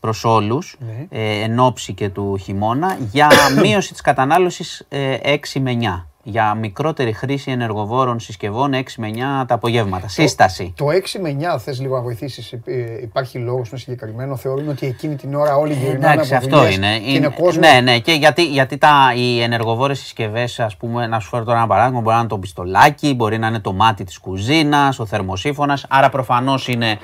προς 0.00 0.24
όλους, 0.24 0.76
Ναι. 0.78 1.06
ε, 1.10 1.40
εν 1.42 1.58
ώψη 1.58 1.92
και 1.94 2.08
του 2.08 2.36
χειμώνα, 2.36 2.96
για 3.10 3.28
μείωση 3.62 3.92
της 3.92 4.00
κατανάλωσης 4.00 4.86
ε, 4.88 5.16
6 5.54 5.60
με 5.60 5.70
9. 5.70 6.09
Για 6.22 6.54
μικρότερη 6.54 7.12
χρήση 7.12 7.50
ενεργοβόρων 7.50 8.20
συσκευών 8.20 8.72
6 8.74 8.82
με 8.96 9.10
9 9.14 9.46
τα 9.46 9.54
απογεύματα. 9.54 10.08
Σύσταση. 10.08 10.72
Το 10.76 10.86
6 10.90 11.18
με 11.20 11.36
9 11.54 11.58
θες 11.58 11.80
λίγο 11.80 11.96
να 11.96 12.02
βοηθήσεις, 12.02 12.52
ε, 12.52 12.58
υπάρχει 13.02 13.38
λόγος 13.38 13.70
με 13.70 13.78
συγκεκριμένο, 13.78 14.36
θεωρούν 14.36 14.68
ότι 14.68 14.86
εκείνη 14.86 15.16
την 15.16 15.34
ώρα 15.34 15.56
όλοι 15.56 15.72
γυρνάνε 15.72 16.12
Εντάξει, 16.12 16.34
από 16.34 16.44
αυτό 16.44 16.56
δουλειές 16.58 16.76
είναι. 16.76 16.98
και 16.98 17.10
είναι 17.12 17.28
κόσμο. 17.40 17.60
Ναι, 17.60 17.80
ναι, 17.80 17.98
και 17.98 18.12
γιατί, 18.12 18.44
γιατί 18.46 18.78
τα, 18.78 19.12
οι 19.16 19.40
ενεργοβόρες 19.42 19.98
συσκευές, 19.98 20.60
ας 20.60 20.76
πούμε, 20.76 21.06
να 21.06 21.18
σου 21.20 21.28
φέρω 21.28 21.44
τώρα 21.44 21.58
ένα 21.58 21.66
παράδειγμα, 21.66 22.00
μπορεί 22.00 22.14
να 22.14 22.20
είναι 22.20 22.28
το 22.28 22.38
πιστολάκι, 22.38 23.14
μπορεί 23.14 23.38
να 23.38 23.46
είναι 23.46 23.60
το 23.60 23.72
μάτι 23.72 24.04
της 24.04 24.18
κουζίνας, 24.18 24.98
ο 24.98 25.06
θερμοσύφωνα. 25.06 25.78
Άρα 25.88 26.08
προφανώς 26.08 26.68
είναι, 26.68 26.98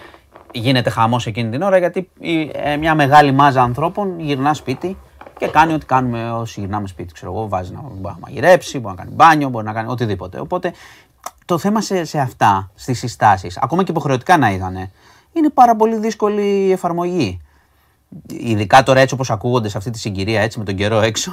γίνεται 0.52 0.90
χαμός 0.90 1.26
εκείνη 1.26 1.50
την 1.50 1.62
ώρα, 1.62 1.78
γιατί 1.78 2.08
η- 2.18 2.50
ε, 2.54 2.76
μια 2.76 2.94
μεγάλη 2.94 3.32
μάζα 3.32 3.62
ανθρώπων 3.62 4.20
γυρνά 4.20 4.54
σπίτι 4.54 4.96
και 5.38 5.46
κάνει 5.46 5.72
ό,τι 5.72 5.86
κάνουμε 5.86 6.30
όσοι 6.30 6.60
γυρνάμε 6.60 6.86
σπίτι. 6.86 7.12
Ξέρω 7.12 7.32
εγώ, 7.32 7.48
βάζει 7.48 7.72
να, 7.72 7.80
μπορεί 7.80 8.14
να 8.14 8.18
μαγειρέψει, 8.20 8.78
μπορεί 8.78 8.94
να 8.96 9.02
κάνει 9.02 9.14
μπάνιο, 9.14 9.48
μπορεί 9.48 9.64
να 9.64 9.72
κάνει 9.72 9.90
οτιδήποτε. 9.90 10.40
Οπότε 10.40 10.72
το 11.44 11.58
θέμα 11.58 11.80
σε, 11.80 12.04
σε 12.04 12.18
αυτά, 12.18 12.70
στις 12.74 12.98
συστάσεις, 12.98 13.56
ακόμα 13.56 13.82
και 13.82 13.90
υποχρεωτικά 13.90 14.36
να 14.36 14.52
ήταν, 14.52 14.90
είναι 15.32 15.50
πάρα 15.54 15.76
πολύ 15.76 15.96
δύσκολη 15.96 16.42
η 16.42 16.72
εφαρμογή. 16.72 17.40
Ειδικά 18.26 18.82
τώρα 18.82 19.00
έτσι 19.00 19.14
όπως 19.14 19.30
ακούγονται 19.30 19.68
σε 19.68 19.78
αυτή 19.78 19.90
τη 19.90 19.98
συγκυρία 19.98 20.40
έτσι 20.40 20.58
με 20.58 20.64
τον 20.64 20.74
καιρό 20.74 21.00
έξω 21.00 21.32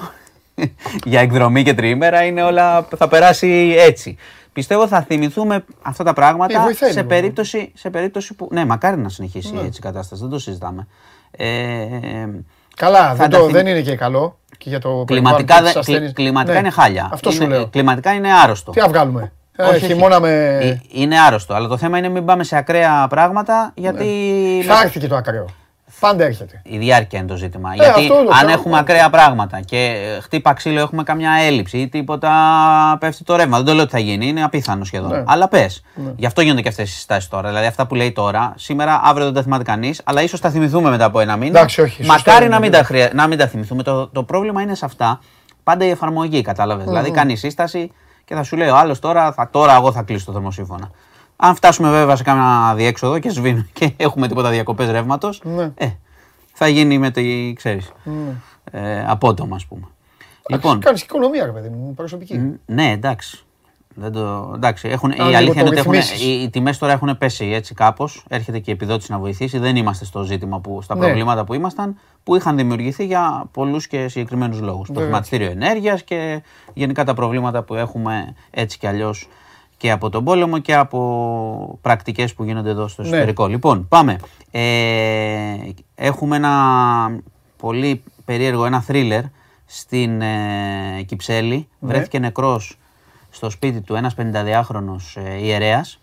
για 1.06 1.20
εκδρομή 1.20 1.64
και 1.64 1.74
τριήμερα 1.74 2.24
είναι 2.24 2.44
όλα 2.44 2.88
θα 2.98 3.08
περάσει 3.08 3.76
έτσι. 3.78 4.18
Πιστεύω 4.54 4.88
θα 4.88 5.02
θυμηθούμε 5.02 5.66
αυτά 5.82 6.04
τα 6.04 6.14
πράγματα 6.14 6.60
Ε, 6.60 6.64
βοηθάει 6.64 6.90
σε, 6.92 6.96
λίγο. 6.96 7.08
περίπτωση, 7.08 7.72
σε 7.76 7.90
περίπτωση 7.90 8.34
που. 8.34 8.48
Ναι, 8.52 8.66
μακάρι 8.66 8.98
να 8.98 9.10
συνεχίσει 9.10 9.54
έτσι 9.56 9.80
η 9.80 9.82
κατάσταση, 9.82 10.22
δεν 10.22 10.30
το 10.32 10.40
συζητάμε. 10.40 10.88
Ε, 11.32 12.28
Καλά, 12.76 13.08
Θα 13.08 13.14
δεν, 13.14 13.30
τα 13.30 13.38
το, 13.38 13.44
θυμ- 13.44 13.56
δεν 13.56 13.68
είναι 13.68 13.82
και 13.82 13.96
καλό 13.96 14.38
και 14.58 14.70
για 14.70 14.80
το 14.80 15.04
κλιματικά 15.08 15.46
περιβάλλον 15.46 15.74
και 15.74 15.80
τις 15.80 15.86
δεν- 15.86 15.86
κλι- 15.86 15.88
ασθένειες. 15.96 16.14
κλιματικά 16.14 16.54
Ναι, 16.54 16.60
είναι 16.60 16.70
χάλια. 16.70 17.10
Αυτό 17.14 17.32
σου 17.32 17.44
Είναι- 17.44 17.56
λέω. 17.56 17.68
Κλιματικά 17.68 18.14
είναι 18.14 18.34
άρρωστο. 18.44 18.72
Τι 18.72 18.80
να 18.80 18.88
βγάλουμε; 18.88 19.32
Ε, 19.56 19.64
Όχι, 19.64 19.76
όχι. 19.76 19.86
χειμώνα 19.86 20.20
με... 20.20 20.58
Ε, 20.62 20.80
Είναι 20.92 21.20
άρρωστο. 21.20 21.54
Αλλά 21.54 21.68
το 21.68 21.78
θέμα 21.78 21.98
είναι 21.98 22.10
μην 22.10 22.26
πάμε 22.26 22.44
σε 22.44 22.58
ακραία 22.58 23.08
πράγματα 23.10 23.72
γιατί. 23.76 24.06
Θα 24.68 24.82
έρθει 24.82 25.00
και 25.00 25.08
το 25.08 25.16
ακραίο. 25.16 25.46
Πάντα 26.00 26.24
έρχεται. 26.24 26.62
Η 26.64 26.78
διάρκεια 26.78 27.20
είναι 27.20 27.28
το 27.28 27.36
ζήτημα. 27.36 27.76
Γιατί 27.76 28.00
αυτό 28.00 28.14
το 28.14 28.20
αν 28.20 28.26
ξέρω. 28.36 28.52
έχουμε 28.52 28.78
ακραία 28.78 29.10
πράγματα 29.10 29.60
και 29.60 29.78
ε, 30.18 30.22
χτύπα 30.22 30.54
ξύλο, 30.54 30.80
έχουμε 30.80 31.04
καμιά 31.04 31.32
έλλειψη 31.32 31.78
ή 31.78 31.90
τίποτα 31.90 32.32
πέφτει 33.00 33.24
το 33.24 33.36
ρεύμα. 33.36 33.58
Δεν 33.58 33.66
το 33.66 33.74
λέω 33.74 33.84
ότι 33.84 33.92
θα 33.92 34.00
γίνει, 34.00 34.28
είναι 34.28 34.44
απίθανο 34.44 34.84
σχεδόν. 34.84 35.12
Ναι. 35.12 35.24
Αλλά 35.26 35.48
πες. 35.48 35.84
Γι' 36.16 36.26
αυτό 36.26 36.42
γίνονται 36.42 36.62
και 36.62 36.70
αυτές 36.70 36.90
οι 36.90 36.94
συστάσεις 36.94 37.30
τώρα. 37.30 37.48
Δηλαδή 37.48 37.68
αυτά 37.68 37.88
που 37.88 37.96
λέει 37.96 38.12
τώρα, 38.12 38.54
σήμερα, 38.58 39.02
αύριο 39.04 39.26
δεν 39.26 39.34
τα 39.34 39.42
θυμάται 39.42 39.64
κανείς, 39.64 40.02
αλλά 40.04 40.22
ίσως 40.22 40.40
τα 40.40 40.50
θυμηθούμε 40.50 40.90
μετά 40.90 41.06
από 41.06 41.20
ένα 41.20 41.36
μήνα. 41.36 41.58
Εντάξει, 41.58 41.82
όχι, 41.82 42.04
σωστό 42.04 42.14
Μακάρι 42.14 42.46
είναι, 42.46 42.54
να 42.54 42.60
μην, 42.60 42.70
ναι. 42.72 42.78
τα 42.78 42.84
χρεια... 42.84 43.10
να 43.14 43.28
μην 43.28 43.38
τα 43.38 43.48
θυμηθούμε. 43.48 43.84
Το, 43.84 44.08
το 44.08 44.24
πρόβλημα 44.24 44.62
είναι 44.62 44.76
σε 44.76 44.86
αυτά. 44.86 45.20
Πάντα 45.64 45.86
η 45.86 45.90
εφαρμογή, 45.90 46.42
κατάλαβες. 46.42 46.86
Δηλαδή 46.86 47.12
κάνει 47.12 47.36
σύσταση 47.36 47.92
και 48.26 48.36
θα 48.36 48.44
σου 48.44 48.58
λέει 48.58 48.68
ο 48.68 48.76
άλλος 48.76 49.00
τώρα, 49.00 49.32
θα, 49.32 49.50
τώρα 49.52 49.76
εγώ 49.76 49.92
θα 49.92 50.02
κλείσω 50.02 50.26
το 50.26 50.32
θερμοσύμφωνα. 50.32 50.92
Αν 51.46 51.56
φτάσουμε 51.56 51.90
βέβαια 51.90 52.16
σε 52.16 52.24
κάνα 52.24 52.74
διέξοδο 52.76 53.20
και 53.20 53.30
σβήνουμε 53.30 53.68
και 53.80 53.92
έχουμε 53.98 54.28
τίποτα 54.28 54.50
διακοπές 54.50 54.90
ρεύματος, 54.90 55.42
Ναι. 55.44 55.72
ε, 55.76 55.88
θα 56.54 56.68
γίνει 56.68 56.98
με 56.98 57.12
τη, 57.12 57.54
ξέρεις, 57.54 57.92
ε, 58.72 59.04
απότομα 59.08 59.56
ας 59.56 59.66
πούμε. 59.66 59.88
Λοιπόν, 60.50 60.80
Κάνεις 60.80 61.00
και 61.04 61.08
οικονομία, 61.10 61.46
ρε 61.46 61.52
παιδί 61.52 61.70
μου, 61.70 61.94
προσωπική. 61.94 62.38
μ, 62.38 62.54
ναι 62.66 62.92
εντάξει. 62.92 63.44
Δεν 63.96 64.12
το, 64.12 64.52
εντάξει 64.56 64.88
έχουν, 64.88 65.12
η 65.12 65.14
λίγο 65.14 65.36
αλήθεια 65.38 65.54
το 65.54 65.60
είναι 65.60 65.70
ότι 65.70 65.78
έχουν, 65.78 65.92
ρυθμίσεις. 65.92 66.22
οι, 66.26 66.42
οι 66.42 66.50
τιμές 66.50 66.78
τώρα 66.78 66.94
έχουν 66.94 67.18
πέσει 67.18 67.46
έτσι 67.46 67.74
κάπως. 67.74 68.26
Έρχεται 68.30 68.60
και 68.60 68.70
η 68.72 68.74
επιδότηση 68.74 69.12
να 69.12 69.18
βοηθήσει. 69.20 69.58
Δεν 69.58 69.76
είμαστε 69.76 70.06
στο 70.06 70.24
ζήτημα, 70.24 70.60
που, 70.60 70.82
στα 70.82 70.96
Ναι. 70.96 71.02
προβλήματα 71.06 71.44
που 71.44 71.54
ήμασταν, 71.54 72.00
που 72.24 72.36
είχαν 72.36 72.56
δημιουργηθεί 72.56 73.06
για 73.06 73.46
πολλούς 73.52 73.88
και 73.88 74.08
συγκεκριμένους 74.08 74.60
λόγους. 74.60 74.88
Το 74.88 74.94
Βέβαια. 74.94 75.04
χρηματιστήριο 75.08 75.50
ενέργειας 75.52 76.04
και 76.04 76.44
γενικά 76.74 77.04
τα 77.04 77.14
προβλήματα 77.14 77.64
που 77.64 77.76
έχουμε 77.76 78.36
έτσι 78.52 78.78
κι 78.78 78.88
αλλιώς 78.88 79.30
και 79.84 79.92
από 79.92 80.10
τον 80.10 80.24
πόλεμο 80.24 80.60
και 80.60 80.76
από 80.76 81.80
πρακτικές 81.82 82.34
που 82.34 82.44
γίνονται 82.44 82.70
εδώ 82.70 82.88
στο 82.88 83.02
Ναι. 83.02 83.08
εσωτερικό. 83.08 83.48
Λοιπόν, 83.48 83.88
πάμε. 83.88 84.18
Ε, 84.52 85.58
έχουμε 85.96 86.36
ένα 86.36 87.20
πολύ 87.58 88.04
περίεργο, 88.26 88.66
ένα 88.66 88.82
θρίλερ 88.82 89.24
στην 89.66 90.22
ε, 90.22 91.04
Κυψέλη. 91.06 91.68
Ναι. 91.80 91.90
Βρέθηκε 91.94 92.20
νεκρός 92.20 92.78
στο 93.30 93.50
σπίτι 93.50 93.82
του 93.82 93.96
ένας 93.96 94.16
52χρονος 94.18 95.16
ε, 95.16 95.46
ιερέας. 95.46 96.00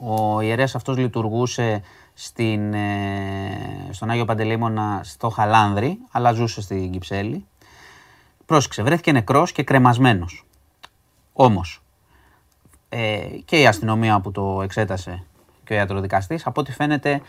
Ο 0.00 0.40
ιερέας 0.40 0.74
αυτός 0.74 0.96
λειτουργούσε 0.96 1.82
στην, 2.14 2.74
ε, 2.74 3.88
στον 3.90 4.10
Άγιο 4.10 4.24
Παντελεήμονα 4.24 5.00
στο 5.04 5.28
Χαλάνδρη, 5.28 5.98
αλλά 6.10 6.32
ζούσε 6.32 6.60
στην 6.60 6.90
Κυψέλη. 6.90 7.46
Πρόσεξε, 8.46 8.82
βρέθηκε 8.82 9.12
νεκρός 9.12 9.52
και 9.52 9.62
κρεμασμένος. 9.62 10.46
Όμως, 11.32 11.82
ε, 12.88 13.18
και 13.44 13.60
η 13.60 13.66
αστυνομία 13.66 14.20
που 14.20 14.30
το 14.30 14.60
εξέτασε 14.62 15.24
και 15.64 15.72
ο 15.72 15.76
ιατροδικαστής, 15.76 16.46
από 16.46 16.60
ό,τι 16.60 16.72
φαίνεται 16.72 17.20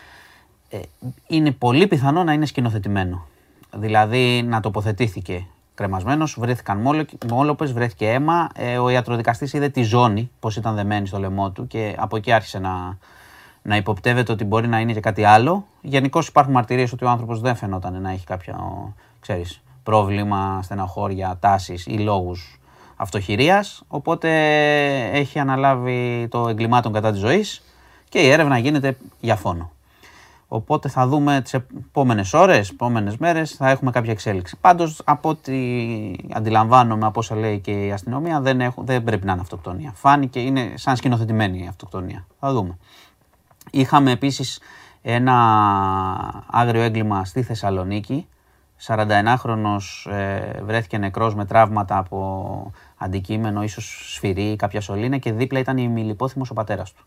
ε, 0.70 0.78
είναι 1.26 1.50
πολύ 1.50 1.86
πιθανό 1.86 2.24
να 2.24 2.32
είναι 2.32 2.46
σκηνοθετημένο. 2.46 3.26
Δηλαδή 3.74 4.42
να 4.42 4.60
τοποθετήθηκε 4.60 5.46
κρεμασμένος, 5.74 6.36
βρέθηκαν 6.38 6.78
μόλο- 6.78 7.06
μόλοπες, 7.28 7.72
βρέθηκε 7.72 8.08
αίμα. 8.10 8.48
Ε, 8.54 8.78
ο 8.78 8.88
ιατροδικαστής 8.88 9.52
είδε 9.52 9.68
τη 9.68 9.82
ζώνη, 9.82 10.30
πώς 10.40 10.56
ήταν 10.56 10.74
δεμένη 10.74 11.06
στο 11.06 11.18
λαιμό 11.18 11.50
του 11.50 11.66
και 11.66 11.94
από 11.98 12.16
εκεί 12.16 12.32
άρχισε 12.32 12.58
να, 12.58 12.98
να 13.62 13.76
υποπτεύεται 13.76 14.32
ότι 14.32 14.44
μπορεί 14.44 14.68
να 14.68 14.80
είναι 14.80 14.92
και 14.92 15.00
κάτι 15.00 15.24
άλλο. 15.24 15.66
Γενικώς 15.80 16.28
υπάρχουν 16.28 16.52
μαρτυρίες 16.52 16.92
ότι 16.92 17.04
ο 17.04 17.08
άνθρωπος 17.08 17.40
δεν 17.40 17.56
φαινόταν 17.56 18.00
να 18.02 18.10
έχει 18.10 18.26
κάποιο, 18.26 18.54
ξέρεις, 19.20 19.62
πρόβλημα, 19.82 20.60
στεναχώρια, 20.62 21.36
τάσεις 21.40 21.86
ή 21.86 21.98
λόγους 21.98 22.59
αυτοχειρίας, 23.00 23.82
οπότε 23.88 24.28
έχει 25.12 25.38
αναλάβει 25.38 26.28
το 26.30 26.48
εγκλημάτων 26.48 26.92
κατά 26.92 27.10
της 27.10 27.20
ζωής 27.20 27.62
και 28.08 28.18
η 28.18 28.28
έρευνα 28.28 28.58
γίνεται 28.58 28.96
για 29.20 29.36
φόνο. 29.36 29.70
Οπότε 30.48 30.88
θα 30.88 31.06
δούμε 31.06 31.40
τις 31.40 31.54
επόμενες 31.54 32.32
ώρες, 32.34 32.70
επόμενες 32.70 33.16
μέρες, 33.16 33.52
θα 33.52 33.70
έχουμε 33.70 33.90
κάποια 33.90 34.12
εξέλιξη. 34.12 34.56
Πάντως, 34.60 35.02
από 35.04 35.28
ό,τι 35.28 35.56
αντιλαμβάνομαι, 36.32 37.06
από 37.06 37.20
όσα 37.20 37.36
λέει 37.36 37.58
και 37.58 37.86
η 37.86 37.92
αστυνομία, 37.92 38.40
δεν, 38.40 38.60
έχουν, 38.60 38.86
δεν 38.86 39.04
πρέπει 39.04 39.26
να 39.26 39.32
είναι 39.32 39.40
αυτοκτονία. 39.40 39.92
Φάνηκε, 39.94 40.40
είναι 40.40 40.72
σαν 40.74 40.96
σκηνοθετημένη 40.96 41.62
η 41.62 41.66
αυτοκτονία. 41.66 42.26
Θα 42.40 42.52
δούμε. 42.52 42.78
Είχαμε 43.70 44.10
επίσης 44.10 44.60
ένα 45.02 45.34
άγριο 46.46 46.82
έγκλημα 46.82 47.24
στη 47.24 47.42
Θεσσαλονίκη. 47.42 48.26
41χρονος 48.86 50.10
ε, 50.10 50.62
βρέθηκε 50.62 50.98
νεκρός 50.98 51.34
με 51.34 51.44
τραύματα 51.44 51.98
από 51.98 52.72
αντικείμενο, 53.02 53.62
ίσως 53.62 54.12
σφυρί 54.14 54.50
ή 54.50 54.56
κάποια 54.56 54.80
σωλήνα 54.80 55.18
και 55.18 55.32
δίπλα 55.32 55.58
ήταν 55.58 55.76
η 55.78 55.88
μιλιπόθυμος 55.88 56.50
ο 56.50 56.54
πατέρας 56.54 56.92
του. 56.92 57.04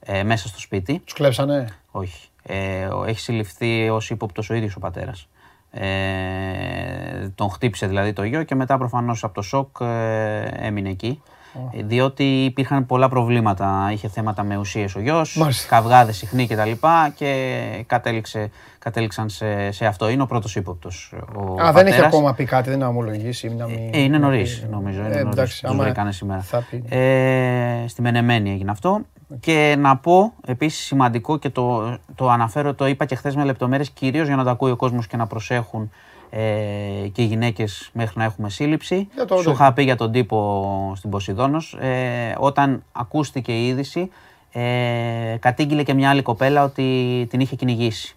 Ε, 0.00 0.22
μέσα 0.22 0.48
στο 0.48 0.60
σπίτι. 0.60 0.98
Τους 1.04 1.12
κλέψανε; 1.14 1.68
Όχι. 1.90 2.28
Ε, 2.42 2.84
ο- 2.86 3.04
έχει 3.04 3.20
συλληφθεί 3.20 3.88
ως 3.88 4.10
ύποπτος 4.10 4.50
ο 4.50 4.54
ίδιος 4.54 4.76
ο 4.76 4.78
πατέρας. 4.80 5.28
Ε, 5.70 7.28
τον 7.34 7.50
χτύπησε 7.50 7.86
δηλαδή 7.86 8.12
το 8.12 8.22
γιο 8.24 8.42
και 8.42 8.54
μετά 8.54 8.78
προφανώς 8.78 9.24
από 9.24 9.34
το 9.34 9.42
σοκ 9.42 9.76
ε, 9.80 10.42
έμεινε 10.42 10.88
εκεί. 10.90 11.22
Ε, 11.72 11.82
Διότι 11.82 12.44
υπήρχαν 12.44 12.86
πολλά 12.86 13.08
προβλήματα. 13.08 13.88
Είχε 13.92 14.08
θέματα 14.08 14.42
με 14.42 14.56
ουσίες 14.56 14.94
ο 14.94 15.00
γιος, 15.00 15.36
Μάλιστα. 15.36 15.76
καυγάδες 15.76 16.16
συχνοί 16.16 16.46
κτλ. 16.46 16.70
Και 17.14 17.84
κατέληξε, 17.86 18.50
κατέληξαν 18.78 19.28
σε, 19.28 19.70
σε 19.70 19.86
αυτό. 19.86 20.08
Είναι 20.08 20.22
ο 20.22 20.26
πρώτος 20.26 20.56
ύποπτος. 20.56 21.12
Ο 21.34 21.40
Α, 21.52 21.54
δεν 21.56 21.72
πατέρας. 21.72 21.92
έχει 21.96 22.04
ακόμα 22.06 22.34
πει 22.34 22.44
κάτι, 22.44 22.68
δεν 22.68 22.78
είναι 22.78 22.88
ομολογήσει. 22.88 23.48
Να 23.54 23.66
μην... 23.66 23.78
Ε, 23.92 23.98
είναι 24.02 24.18
να 24.18 24.24
νωρίς, 24.26 24.60
πει- 24.60 24.70
νομίζω. 24.70 25.00
Ε, 25.00 25.04
Είναι 25.06 25.14
νωρίς. 25.14 25.32
εντάξει, 25.32 25.60
Τους 25.62 25.70
άμα 25.70 25.82
βρήκανε 25.84 26.12
σήμερα. 26.12 26.40
Θα 26.40 26.66
πει. 26.70 26.84
Ε, 26.88 27.84
στη 27.88 28.02
Μενεμένη 28.02 28.50
έγινε 28.50 28.70
αυτό. 28.70 29.00
Και 29.40 29.76
να 29.78 29.96
πω 29.96 30.32
επίσης 30.46 30.84
σημαντικό 30.84 31.38
και 31.38 31.50
το, 31.50 31.96
το 32.14 32.28
αναφέρω, 32.30 32.74
το 32.74 32.86
είπα 32.86 33.04
και 33.04 33.14
χθες 33.14 33.36
με 33.36 33.44
λεπτομέρειες, 33.44 33.90
κυρίως 33.90 34.26
για 34.26 34.36
να 34.36 34.44
το 34.44 34.50
ακούει 34.50 34.70
ο 34.70 34.76
κόσμος 34.76 35.06
και 35.06 35.16
να 35.16 35.26
προσέχουν 35.26 35.90
ε, 36.30 37.08
και 37.12 37.22
οι 37.22 37.24
γυναίκες 37.24 37.90
μέχρι 37.92 38.18
να 38.18 38.24
έχουμε 38.24 38.50
σύλληψη. 38.50 39.08
Για 39.14 39.24
το 39.24 39.36
Σου 39.36 39.50
είχα 39.50 39.72
πει 39.72 39.82
για 39.82 39.96
τον 39.96 40.12
τύπο 40.12 40.92
στην 40.96 41.10
Ποσειδόνος. 41.10 41.76
Ε, 41.80 42.34
όταν 42.38 42.82
ακούστηκε 42.92 43.52
η 43.52 43.66
είδηση, 43.66 44.10
ε, 44.52 45.36
κατήγγειλε 45.40 45.82
και 45.82 45.94
μια 45.94 46.10
άλλη 46.10 46.22
κοπέλα 46.22 46.64
ότι 46.64 47.26
την 47.30 47.40
είχε 47.40 47.56
κυνηγήσει 47.56 48.12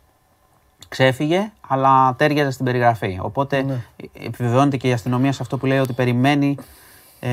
ξέφυγε, 0.87 1.51
αλλά 1.67 2.15
τέριαζε 2.17 2.51
στην 2.51 2.65
περιγραφή. 2.65 3.19
Οπότε 3.21 3.61
Ναι. 3.61 3.83
επιβεβαιώνεται 4.25 4.77
και 4.77 4.87
η 4.87 4.91
αστυνομία 4.93 5.31
σε 5.31 5.39
αυτό 5.41 5.57
που 5.57 5.65
λέει 5.65 5.77
ότι 5.77 5.93
περιμένει 5.93 6.55
ε, 7.23 7.29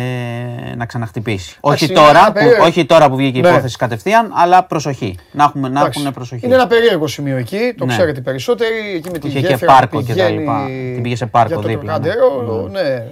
να 0.76 0.86
ξαναχτυπήσει. 0.86 1.56
Όχι 1.60 1.84
είναι 1.84 1.94
τώρα, 1.94 2.08
ένα 2.10 2.26
που, 2.26 2.32
περίεργο. 2.32 2.64
όχι 2.64 2.84
τώρα 2.86 3.08
που 3.08 3.16
βγήκε 3.16 3.38
η 3.38 3.40
Ναι. 3.40 3.48
υπόθεση 3.48 3.76
κατευθείαν, 3.76 4.32
αλλά 4.36 4.64
προσοχή. 4.64 5.18
Να, 5.32 5.44
έχουμε, 5.44 5.68
να 5.68 5.80
Εντάξει. 5.80 6.00
έχουν 6.00 6.12
προσοχή. 6.12 6.46
Είναι 6.46 6.54
ένα 6.54 6.66
περίεργο 6.66 7.06
σημείο 7.06 7.36
εκεί, 7.36 7.74
το 7.78 7.84
Ναι. 7.84 7.92
ξέρετε 7.92 8.18
οι 8.18 8.22
περισσότεροι. 8.22 8.94
Εκεί 8.96 9.10
με 9.12 9.18
τη 9.18 9.28
Είχε 9.28 9.40
και 9.40 9.46
γέφυρα 9.46 9.72
πάρκο 9.72 9.98
που 9.98 10.04
και 10.04 10.14
τα 10.14 10.24
πηγαίνει 10.24 10.38
λοιπά. 10.40 10.64
Την 10.94 11.02
πήγε 11.02 11.16
σε 11.16 11.26
πάρκο 11.26 11.48
για 11.48 11.62
το 11.62 11.68
δίπλα, 11.68 11.98
ναι. 11.98 12.08
Τροκαντέρο, 12.08 12.68
ναι. 12.68 13.04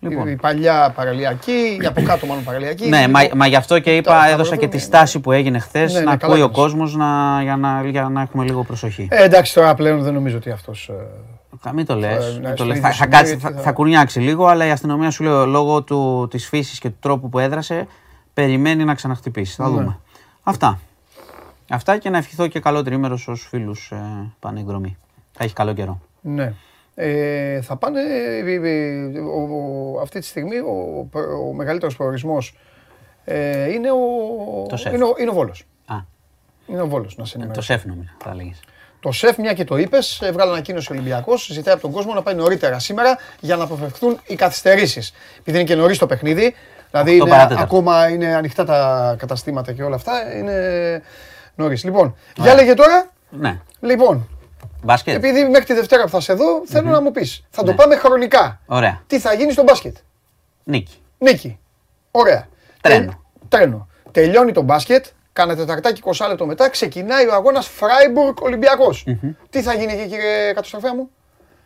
Λοιπόν. 0.00 0.26
Η, 0.28 0.30
η 0.30 0.36
παλιά 0.36 0.92
παραλιακή, 0.96 1.78
η 1.82 1.86
από 1.86 2.02
κάτω 2.02 2.26
μάλλον 2.26 2.44
παραλιακή. 2.44 2.88
Ναι, 2.88 3.08
μα, 3.08 3.20
μα 3.34 3.46
γι' 3.46 3.56
αυτό 3.56 3.78
και 3.78 3.90
Τα- 3.90 3.96
είπα, 3.96 4.10
τα 4.20 4.28
έδωσα 4.28 4.50
και 4.50 4.56
βρούμε, 4.56 4.70
τη 4.70 4.76
ναι. 4.76 4.82
στάση 4.82 5.20
που 5.20 5.32
έγινε 5.32 5.58
χθες 5.58 5.92
Ναι, 5.92 5.98
ναι, 5.98 6.04
να 6.04 6.16
καλά 6.16 6.32
ακούει 6.32 6.44
ο 6.44 6.48
κάνεις. 6.48 6.60
κόσμος 6.62 6.94
να, 6.94 7.40
για, 7.42 7.56
να, 7.56 7.82
για 7.90 8.02
να 8.12 8.20
έχουμε 8.20 8.44
λίγο 8.44 8.62
προσοχή. 8.64 9.08
Ε, 9.10 9.24
εντάξει, 9.24 9.54
τώρα 9.54 9.74
πλέον 9.74 10.02
δεν 10.02 10.14
νομίζω 10.14 10.36
ότι 10.36 10.50
αυτός. 10.50 10.90
Κα- 11.64 11.72
Μην 11.72 11.86
το 11.86 11.94
λες. 11.96 12.38
ναι, 12.38 12.48
το 12.50 12.54
στο 12.56 12.64
λες. 12.64 12.76
ίδιο 12.76 12.88
Θα, 12.88 12.94
θα, 12.94 13.02
σημείο, 13.02 13.10
κάτσει- 13.18 13.34
γιατί 13.38 13.42
θα, 13.42 13.50
θα- 13.60 13.60
θα 13.62 13.72
κουρνιάξει 13.72 14.20
λίγο, 14.20 14.46
αλλά 14.46 14.66
η 14.66 14.70
αστυνομία 14.70 15.10
σου 15.10 15.22
λέει 15.24 15.46
λόγω 15.46 15.82
του, 15.82 16.28
της 16.30 16.48
φύσης 16.48 16.78
και 16.78 16.88
του 16.90 16.96
τρόπου 17.00 17.28
που 17.28 17.38
έδρασε 17.38 17.86
περιμένει 18.34 18.84
να 18.84 18.94
ξαναχτυπήσει. 18.94 19.54
Θα 19.54 19.68
Ναι. 19.68 19.76
δούμε. 19.76 19.98
Αυτά. 20.42 20.78
Αυτά 21.70 21.98
και 21.98 22.10
να 22.10 22.18
ευχηθώ 22.18 22.46
και 22.46 22.60
καλό 22.60 22.82
τρίμερο 22.82 23.16
στους 23.16 23.46
φίλους 23.48 23.90
ε, 23.90 24.30
πάνε 24.40 24.60
εκδρομή. 24.60 24.96
Θα 25.32 25.42
έχεις 25.44 25.52
καλό 25.54 25.72
καιρό. 25.72 26.00
Ναι. 26.20 26.52
Ε, 26.94 27.60
θα 27.60 27.76
πάνε. 27.76 28.00
ε, 28.00 28.52
ε, 28.52 29.18
ο, 29.18 29.40
ο- 29.94 30.00
αυτή 30.00 30.20
τη 30.20 30.26
στιγμή 30.26 30.56
ο, 30.56 31.08
ο 31.48 31.52
μεγαλύτερος 31.52 31.96
προορισμός 31.96 32.56
ε, 33.24 33.72
είναι 33.72 33.90
ο, 33.90 33.96
Το 34.68 34.76
σεφ. 34.76 34.92
είναι 34.94 35.04
ο, 35.04 35.14
είναι 35.20 35.30
ο 35.30 35.32
Βόλος. 35.32 35.64
Α, 35.86 35.96
Είναι 36.66 36.80
ο 36.82 36.86
Βόλος, 36.88 37.16
να 37.16 37.24
σε 37.24 37.32
το 37.32 37.38
ενημερώσω. 37.40 37.72
σεφ 37.72 37.84
νομίζω 37.84 38.10
θα 38.22 38.30
έλεγες. 38.30 38.60
Το 39.04 39.12
σεφ, 39.12 39.36
μια 39.36 39.52
και 39.52 39.64
το 39.64 39.76
είπες, 39.76 40.20
έβγαλε 40.22 40.50
ανακοίνωση 40.50 40.92
ο 40.92 40.94
Ολυμπιακός. 40.94 41.48
Ζητάει 41.52 41.74
από 41.74 41.82
τον 41.82 41.90
κόσμο 41.92 42.14
να 42.14 42.22
πάει 42.22 42.34
νωρίτερα 42.34 42.78
σήμερα 42.78 43.18
για 43.40 43.56
να 43.56 43.64
αποφευχθούν 43.64 44.20
οι 44.26 44.34
καθυστερήσεις. 44.34 45.12
Επειδή 45.38 45.58
είναι 45.58 45.66
και 45.66 45.74
νωρίς 45.74 45.98
το 45.98 46.06
παιχνίδι, 46.06 46.54
δηλαδή 46.90 47.10
Οκτώ 47.12 47.22
είναι, 47.24 47.30
παράτεταρτο. 47.30 47.64
ακόμα 47.76 48.08
είναι 48.08 48.34
ανοιχτά 48.34 48.64
τα 48.64 49.14
καταστήματα 49.18 49.72
και 49.72 49.82
όλα 49.82 49.94
αυτά, 49.94 50.36
είναι 50.36 51.02
νωρίς. 51.54 51.84
Λοιπόν, 51.84 52.16
για 52.36 52.54
λέγε 52.54 52.74
τώρα. 52.74 53.10
Ναι. 53.30 53.60
Λοιπόν, 53.80 54.28
Μπάσκετ. 54.82 55.14
επειδή 55.14 55.48
μέχρι 55.48 55.64
τη 55.66 55.74
Δευτέρα 55.74 56.02
που 56.04 56.10
θα 56.10 56.20
σε 56.20 56.32
δω, 56.32 56.62
θέλω 56.66 56.88
να 56.90 57.00
μου 57.00 57.10
πεις. 57.10 57.44
Θα 57.50 57.62
το 57.62 57.70
Ναι. 57.70 57.76
πάμε 57.76 57.96
χρονικά. 57.96 58.60
Ωραία. 58.66 59.02
Τι 59.06 59.18
θα 59.18 59.32
γίνει 59.34 59.52
στο 59.52 59.62
μπάσκετ; 59.62 59.96
Νίκη. 60.64 60.94
Νίκη. 61.18 61.58
Ωραία. 62.10 62.46
Τρένο. 62.80 63.04
Τε- 63.06 63.16
τρένο. 63.48 63.88
Τελειώνει 64.12 64.52
το 64.52 64.62
μπάσκετ. 64.62 65.04
Κάνα 65.34 65.56
τεταρτάκι 65.56 66.02
20 66.04 66.26
λεπτό 66.28 66.46
μετά 66.46 66.68
ξεκινάει 66.70 67.26
ο 67.28 67.34
αγώνας 67.34 67.66
Φράιμπουργκ 67.66 68.36
Ολυμπιακός. 68.42 69.06
Τι 69.50 69.62
θα 69.62 69.74
γίνει 69.74 69.92
εκεί, 69.92 70.08
κύριε 70.08 70.52
Κατοστροφέα 70.52 70.94
μου, 70.94 71.08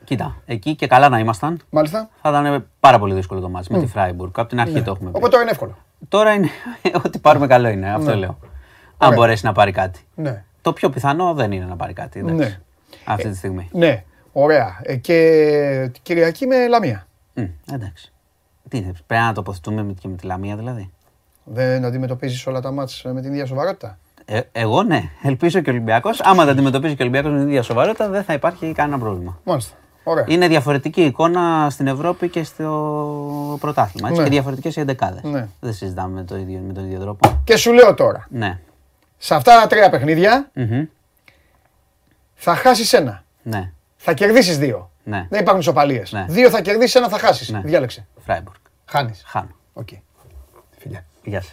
Κοίτα, 0.05 0.37
εκεί 0.47 0.75
και 0.75 0.87
καλά 0.87 1.09
να 1.09 1.19
ήμασταν. 1.19 1.61
μάλιστα. 1.71 2.09
Θα 2.23 2.29
ήταν 2.29 2.69
πάρα 2.81 2.99
πολύ 2.99 3.15
δύσκολο 3.15 3.41
το 3.41 3.49
μάτς 3.49 3.69
με 3.69 3.79
τη 3.79 3.87
Φράιμπουργκ. 3.87 4.31
Από 4.39 4.49
την 4.49 4.61
αρχή 4.61 4.83
το 4.83 4.91
έχουμε 4.91 5.11
πει. 5.11 5.17
Οπότε 5.17 5.29
τώρα 5.31 5.43
είναι 5.43 5.51
εύκολο. 5.51 5.77
Τώρα 6.09 6.33
είναι 6.33 6.49
ότι 7.07 7.19
πάρουμε 7.19 7.47
καλό 7.47 7.69
είναι, 7.69 7.91
αυτό 7.93 8.11
Ναι. 8.11 8.17
λέω. 8.17 8.39
Αν 8.99 9.07
Ωραία. 9.09 9.19
μπορέσει 9.19 9.45
να 9.45 9.53
πάρει 9.53 9.73
κάτι. 9.73 10.01
Ναι. 10.15 10.45
Το 10.63 10.73
πιο 10.73 10.91
πιθανό 10.91 11.35
δεν 11.35 11.53
είναι 11.53 11.65
να 11.65 11.77
πάρει 11.77 11.93
κάτι. 11.93 12.19
εντάξει. 12.19 12.37
ναι. 12.37 12.59
αυτή 13.05 13.29
τη 13.29 13.37
στιγμή. 13.37 13.69
Ναι, 13.73 14.05
ωραία. 14.33 14.79
Ε, 14.83 14.97
Και 14.97 15.91
Κυριακή 16.03 16.47
με 16.47 16.67
Λαμία. 16.69 17.07
Μμ, 17.35 17.45
εντάξει. 17.73 18.13
Τι 18.69 18.77
είναι, 18.77 18.93
πρέπει 19.07 19.23
να 19.25 19.33
τοποθετούμε 19.33 19.83
με- 19.83 19.93
και 19.93 20.09
με 20.09 20.17
τη 20.17 20.27
Λαμία 20.27 20.57
δηλαδή. 20.57 20.93
Δεν 21.53 21.85
αντιμετωπίζεις 21.85 22.47
όλα 22.47 22.61
τα 22.61 22.71
μάτς 22.71 23.03
με 23.13 23.21
την 23.21 23.33
ίδια 23.33 23.47
σοβαρότητα; 23.47 23.99
Ε, 24.25 24.41
εγώ 24.53 24.83
ναι, 24.83 25.03
ελπίζω 25.23 25.61
και 25.61 25.71
ο 25.71 25.73
Ολυμπιακός. 25.73 26.21
Άμα 26.21 26.45
τα 26.45 26.51
αντιμετωπίζει 26.51 26.95
και 26.95 27.03
ο 27.03 27.05
Ολυμπιακός 27.05 27.33
με 27.33 27.39
την 27.39 27.49
ίδια 27.49 27.63
σοβαρότητα, 27.63 28.09
δεν 28.09 28.25
θα 28.25 28.33
υπάρχει 28.33 28.73
κανένα 28.73 28.99
πρόβλημα. 28.99 29.41
Μάλιστα. 29.45 29.77
Ωραία. 30.05 30.25
Είναι 30.29 30.49
διαφορετική 30.49 31.03
εικόνα 31.03 31.67
στην 31.71 31.87
Ευρώπη 31.87 32.29
και 32.29 32.43
στο 32.43 33.57
πρωτάθλημα. 33.61 34.09
Έτσι, 34.09 34.21
Ναι. 34.21 34.27
Και 34.29 34.33
διαφορετικές 34.35 34.77
οι 34.77 34.81
εντεκάδες. 34.81 35.23
Ναι. 35.23 35.49
Δεν 35.61 35.73
συζητάμε 35.73 36.15
με, 36.15 36.23
το 36.25 36.37
ίδιο, 36.37 36.61
με 36.67 36.73
τον 36.73 36.85
ίδιο 36.85 36.99
τρόπο. 37.01 37.41
Και 37.45 37.57
σου 37.57 37.73
λέω 37.73 37.95
τώρα, 37.95 38.27
Ναι. 38.31 38.59
σε 39.19 39.35
αυτά 39.35 39.61
τα 39.61 39.67
τρία 39.67 39.91
παιχνίδια 39.91 40.51
Μμμ. 40.55 40.85
θα 42.35 42.55
χάσεις 42.55 42.93
ένα. 42.93 43.25
Ναι. 43.43 43.73
Θα 43.97 44.13
κερδίσεις 44.13 44.59
δύο. 44.59 44.91
Ναι. 45.05 45.27
Δεν 45.31 45.41
υπάρχουν 45.41 45.61
ισοπαλίες. 45.61 46.13
Ναι. 46.13 46.25
Δύο 46.29 46.51
θα 46.51 46.61
κερδίσεις, 46.61 46.95
ένα 46.95 47.09
θα 47.09 47.19
χάσεις. 47.19 47.49
Ναι. 47.51 47.61
Διάλεξε. 47.65 48.07
Φράιμπουργκ. 48.25 48.57
Χάνεις. 48.87 49.23
Χάνω. 49.27 49.51
Οκ. 49.73 49.89
Φιλιά. 50.79 51.05
Γεια 51.29 51.43
σας. 51.43 51.53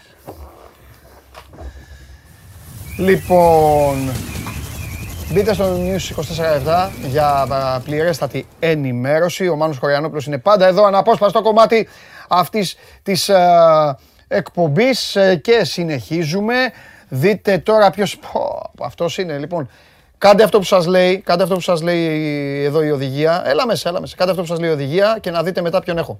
Λοιπόν, 2.97 4.11
μπείτε 5.31 5.53
στο 5.53 5.65
News 5.65 6.15
24 6.75 6.89
για 7.07 7.27
α, 7.27 7.79
πληρέστατη 7.79 8.47
ενημέρωση. 8.59 9.47
Ο 9.47 9.55
Μάνος 9.55 9.77
Χωριανόπουλος 9.77 10.25
είναι 10.25 10.37
πάντα 10.37 10.67
εδώ, 10.67 10.85
αναπόσπαστο 10.85 11.41
κομμάτι 11.41 11.87
αυτής 12.27 12.75
της 13.03 13.29
α, 13.29 13.97
εκπομπής 14.27 15.15
ε, 15.15 15.35
και 15.35 15.63
συνεχίζουμε. 15.63 16.55
Δείτε 17.09 17.57
τώρα 17.57 17.89
ποιος... 17.89 18.17
Πω, 18.17 18.61
αυτός 18.81 19.17
είναι, 19.17 19.37
λοιπόν. 19.37 19.69
Κάντε 20.17 20.43
αυτό 20.43 20.57
που 20.57 20.65
σας 20.65 20.85
λέει, 20.85 21.17
κάντε 21.19 21.43
αυτό 21.43 21.55
που 21.55 21.61
σας 21.61 21.81
λέει 21.81 22.63
εδώ 22.63 22.83
η 22.83 22.91
οδηγία. 22.91 23.43
Έλα 23.45 23.65
μέσα, 23.65 23.89
έλα 23.89 23.99
μέσα. 23.99 24.15
Κάντε 24.15 24.31
αυτό 24.31 24.43
που 24.43 24.49
σας 24.49 24.59
λέει 24.59 24.69
η 24.69 24.73
οδηγία 24.73 25.17
και 25.21 25.31
να 25.31 25.43
δείτε 25.43 25.61
μετά 25.61 25.81
ποιον 25.81 25.97
έχω. 25.97 26.19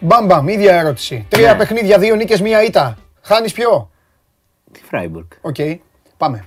Μπαμπαμ, 0.00 0.48
ίδια 0.48 0.74
ερώτηση. 0.78 1.26
Τρία 1.28 1.56
παιχνίδια, 1.56 1.98
δύο 1.98 2.14
νίκες, 2.14 2.40
μία 2.40 2.62
ήττα. 2.62 2.96
Χάνεις 3.22 3.52
ποιο; 3.52 3.90
Τι 4.72 4.80
Φράιμπουργκ. 4.82 5.26
Οκ, 5.40 5.56
πάμε. 6.16 6.44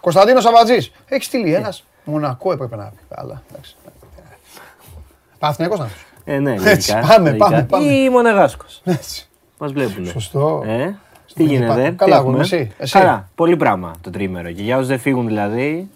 Κωνσταντίνος 0.00 0.42
Σαββατζής. 0.42 0.92
Έχεις 1.08 1.26
στείλει 1.26 1.54
ένας; 1.54 1.84
Μονακό 2.04 2.52
έπρεπε 2.52 2.76
να 2.76 2.84
πει. 2.84 3.02
Αλλά 3.08 3.42
εντάξει. 3.50 3.76
Παθηναϊκός 5.38 5.78
να 5.78 5.84
πεις. 5.84 6.04
Ε, 6.24 6.38
ναι, 6.38 6.52
Έτσι, 6.52 6.92
λογικά, 6.92 7.08
πάμε, 7.14 7.28
λογικά. 7.30 7.44
πάμε, 7.48 7.62
πάμε. 7.62 7.86
Ή 7.86 8.10
Μονεγάσκος. 8.10 8.80
Έτσι. 8.84 9.28
Μας 9.58 9.72
βλέπουνε. 9.72 10.08
Σωστό. 10.08 10.62
Ε, 10.66 10.94
Στο 11.26 11.34
τι 11.34 11.44
γίνεται, 11.44 11.72
Φιλιππά. 11.72 11.90
τι 11.90 11.96
Καλά, 11.96 12.16
έχουμε; 12.16 12.32
εγώ, 12.32 12.40
εσύ, 12.40 12.72
εσύ. 12.78 12.92
Καλά, 12.98 13.28
πολύ 13.34 13.56
πράγμα 13.56 13.92
το 14.00 14.10
τρίμερο. 14.10 14.52
Και 14.52 14.62
για 14.62 14.76
όσους 14.76 14.88
δεν 14.88 14.98
φύγουν 14.98 15.26
δηλαδή, 15.26 15.90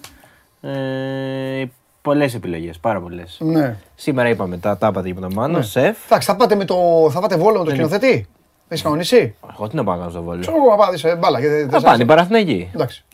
ε, 0.61 1.65
πολλές 2.03 2.35
επιλογές, 2.35 2.79
πάρα 2.79 3.01
πολλές. 3.01 3.37
Ναι. 3.41 3.77
Σήμερα 3.95 4.29
είπαμε, 4.29 4.57
τα, 4.59 4.79
τα 4.79 4.87
είπατε 4.87 5.09
για 5.09 5.21
τον 5.21 5.33
Μάνο, 5.33 5.63
σεφ. 5.63 5.97
Εντάξει, 6.07 6.29
θα 6.29 6.37
πάτε, 6.37 6.55
με 6.55 6.65
το, 6.65 6.77
θα 7.11 7.21
πάτε 7.21 7.37
βόλο 7.37 7.59
με 7.59 7.65
το 7.65 7.71
σκηνοθετή. 7.71 8.29
Έχει 8.69 8.83
κανονίσει. 8.83 9.35
Εγώ 9.55 9.69
τι 9.69 9.77
να 9.77 9.85
πάω 9.85 9.95
να 9.95 10.01
κάνω 10.01 10.11
στο 10.13 10.23
βόλιο. 10.23 10.41
Ξέρω 10.41 10.57
εγώ 10.57 10.71
να 10.71 10.77
πάτε 10.77 10.97
σε 10.97 11.15
μπάλα. 11.17 11.39
γιατί 11.41 11.55
δεν 11.55 11.67
Θα 11.71 11.81
σας- 11.81 11.91
πάνε, 11.91 12.05
Παραθυναϊκή. 12.05 12.71
Εντάξει. 12.75 13.05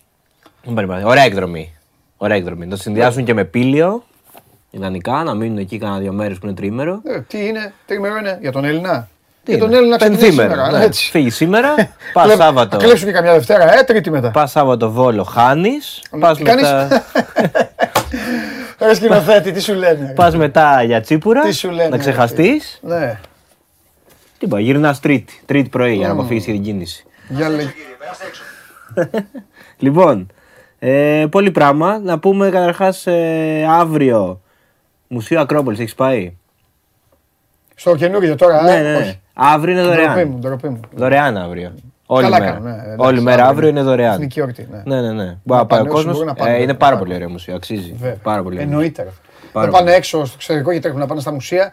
Δεν 0.65 0.75
πάνε, 0.75 0.87
πάνε. 0.87 1.05
Ωραία 1.05 1.23
εκδρομή. 1.25 1.75
Ωραία 2.17 2.37
εκδρομή. 2.37 2.65
Να 2.67 2.71
το 2.77 2.83
συνδυάσουν 2.83 3.25
και 3.25 3.35
με 3.35 3.45
πύλιο, 3.45 4.03
ιδανικά, 4.71 5.23
να 5.23 5.35
μείνουν 5.35 5.59
εκεί 5.59 5.79
κάνα 5.79 5.99
δύο 5.99 6.13
μέρες 6.13 6.39
που 6.39 6.47
είναι 6.47 6.55
τρίμερο. 6.55 7.01
Ε, 7.05 7.21
Τι 7.21 7.47
είναι, 7.47 7.73
τρίμερο 7.87 8.17
είναι 8.17 8.39
για 8.41 8.53
τον 8.53 8.65
Έλληνα; 8.65 9.09
Τι 9.45 9.51
για 9.51 9.61
τον 9.61 9.69
είναι, 9.69 9.77
Έλληνα 9.79 9.97
ξεκινάει 9.97 10.21
πενθήμερο, 10.21 10.51
σήμερα. 10.53 10.79
ναι. 10.79 10.85
Έτσι. 10.85 11.11
Φύγει 11.11 11.31
σήμερα, 11.31 11.75
πας 12.13 12.25
Κλε- 12.25 12.37
Σάββατο. 12.37 12.79
Θα 12.79 12.85
κλέψουν 12.85 13.07
και 13.07 13.13
καμιά 13.13 13.33
Δευτέρα, 13.33 13.79
ε, 13.79 13.83
τρίτη 13.83 14.11
μετά. 14.11 14.31
Πας 14.31 14.51
Σάββατο 14.51 14.91
Βόλο, 14.91 15.23
χάνεις. 15.23 16.03
Πας 16.21 16.37
τι 16.37 16.43
κάνεις; 16.43 16.63
μετά, 16.63 17.05
Ρε 18.79 18.95
σκηνοθέτη, 18.95 19.53
τι 19.53 19.61
σου 19.61 19.75
λένε; 19.75 20.07
ρε. 20.07 20.13
πας 20.13 20.37
μετά 20.37 20.83
για 20.83 21.01
τσίπουρα. 21.01 21.41
Τι 21.43 21.53
σου 21.53 21.71
λένε, 21.71 21.89
να 21.89 21.97
ρε, 21.97 22.03
ξεχαστείς. 22.03 22.79
Ναι, 22.83 23.19
Τι 24.39 24.47
πάει, 24.47 24.63
γυρνάς 24.63 25.01
Τρίτη. 25.01 25.41
Τρίτη 25.47 25.69
πρωί 25.69 25.95
για 25.95 26.07
να 26.07 26.13
αποφύγεις 26.13 26.45
την 26.45 26.63
κίνηση. 26.63 27.05
για 27.29 27.49
λέει. 27.49 27.59
Κύριε, 27.59 27.97
περάστε 27.99 28.27
έξω. 28.27 28.43
Λοιπόν, 29.79 30.27
ε, 30.79 31.27
πολύ 31.31 31.51
πράγμα. 31.51 31.99
Να 31.99 32.19
πούμε 32.19 32.51
καταρχάς 32.51 33.07
αύριο. 33.69 34.41
Μουσείο 35.09 35.41
Ακρόπολης, 35.41 35.79
έχεις 35.79 35.95
πάει; 35.95 36.37
Στο 37.75 37.97
καινούργιο 37.97 38.35
τώρα, 38.35 38.63
ναι, 38.63 38.73
ε, 38.77 38.83
ναι, 38.83 38.91
ναι. 38.91 38.97
όχι. 38.97 39.21
Αύριο 39.35 39.73
είναι 39.75 39.83
Ντροπή 39.83 39.97
δωρεάν. 40.07 40.29
μου, 40.29 40.39
ντροπή 40.39 40.69
μου. 40.69 40.81
Δωρεάν 40.95 41.37
αύριο. 41.37 41.75
Όλη 42.07 42.23
Καλά 42.23 42.39
μέρα. 42.39 42.51
κάνουν, 42.53 42.69
ναι, 42.69 42.75
εντάξει, 42.83 42.97
Όλη 42.99 43.21
μέρα 43.21 43.47
αύριο 43.47 43.69
είναι 43.69 43.83
δωρεάν. 43.83 44.13
Εθνική 44.15 44.41
όρτη, 44.43 44.69
ναι. 44.71 44.83
Ναι, 44.97 45.01
ναι, 45.01 45.13
ναι. 45.13 45.37
Μπορεί 45.43 45.61
να 45.61 45.67
πάει 45.67 45.81
ο 45.81 45.83
πάνε 45.83 45.83
όσοι 45.83 45.93
κόσμο. 45.93 46.13
μπορούν 46.13 46.27
να 46.27 46.35
πάνε, 46.35 46.51
είναι 46.51 46.59
βέβαια, 46.61 46.77
πάρα 46.77 46.93
να 46.93 46.99
πολύ 46.99 47.11
πάνε. 47.11 47.23
ωραίο 47.23 47.33
μουσείο. 47.35 47.55
Αξίζει. 47.55 47.93
Βέβαια. 47.99 48.17
Πάρα 48.23 48.43
πολύ 48.43 48.57
ωραίο. 48.57 48.69
Εννοείται. 48.69 49.03
ρε. 49.03 49.09
Πάρα 49.53 49.67
Δεν 49.67 49.75
πάνε 49.75 49.85
πολύ. 49.85 49.97
έξω 49.97 50.25
στο 50.25 50.35
εξωτερικό 50.37 50.73
και 50.73 50.81
τρέχουν 50.81 50.99
να 51.01 51.07
πάνε 51.07 51.21
στα 51.21 51.33
μουσεία. 51.33 51.73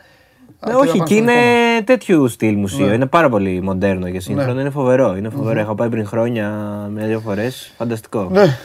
Ναι, 0.68 0.74
Α, 0.74 0.78
όχι, 0.78 0.92
και 0.92 0.98
να 0.98 1.04
εκεί 1.04 1.16
πάνε 1.24 1.32
στο 1.32 1.40
είναι 1.40 1.74
δικό 1.74 1.84
τέτοιου 1.86 2.28
στυλ 2.28 2.56
μουσείο. 2.58 2.86
Ναι. 2.86 2.94
Είναι 2.94 3.06
πάρα 3.06 3.30
πολύ 3.30 3.62
μοντέρνο 3.62 4.10
και 4.10 4.20
σύγχρονο. 4.20 4.54
Ναι. 4.54 4.62
Είναι 4.62 4.70
φοβερό. 4.70 5.16
Είναι 5.16 5.30
φοβερό. 5.30 5.60
Έχω 5.60 5.76
πάει 5.76 5.90
πριν 5.90 6.06
χρόνια 6.08 6.50
μια-δύο 6.94 7.20
φορές. 7.20 7.74
Φανταστικό. 7.78 8.30
μας. 8.32 8.32
Ναι. 8.32 8.58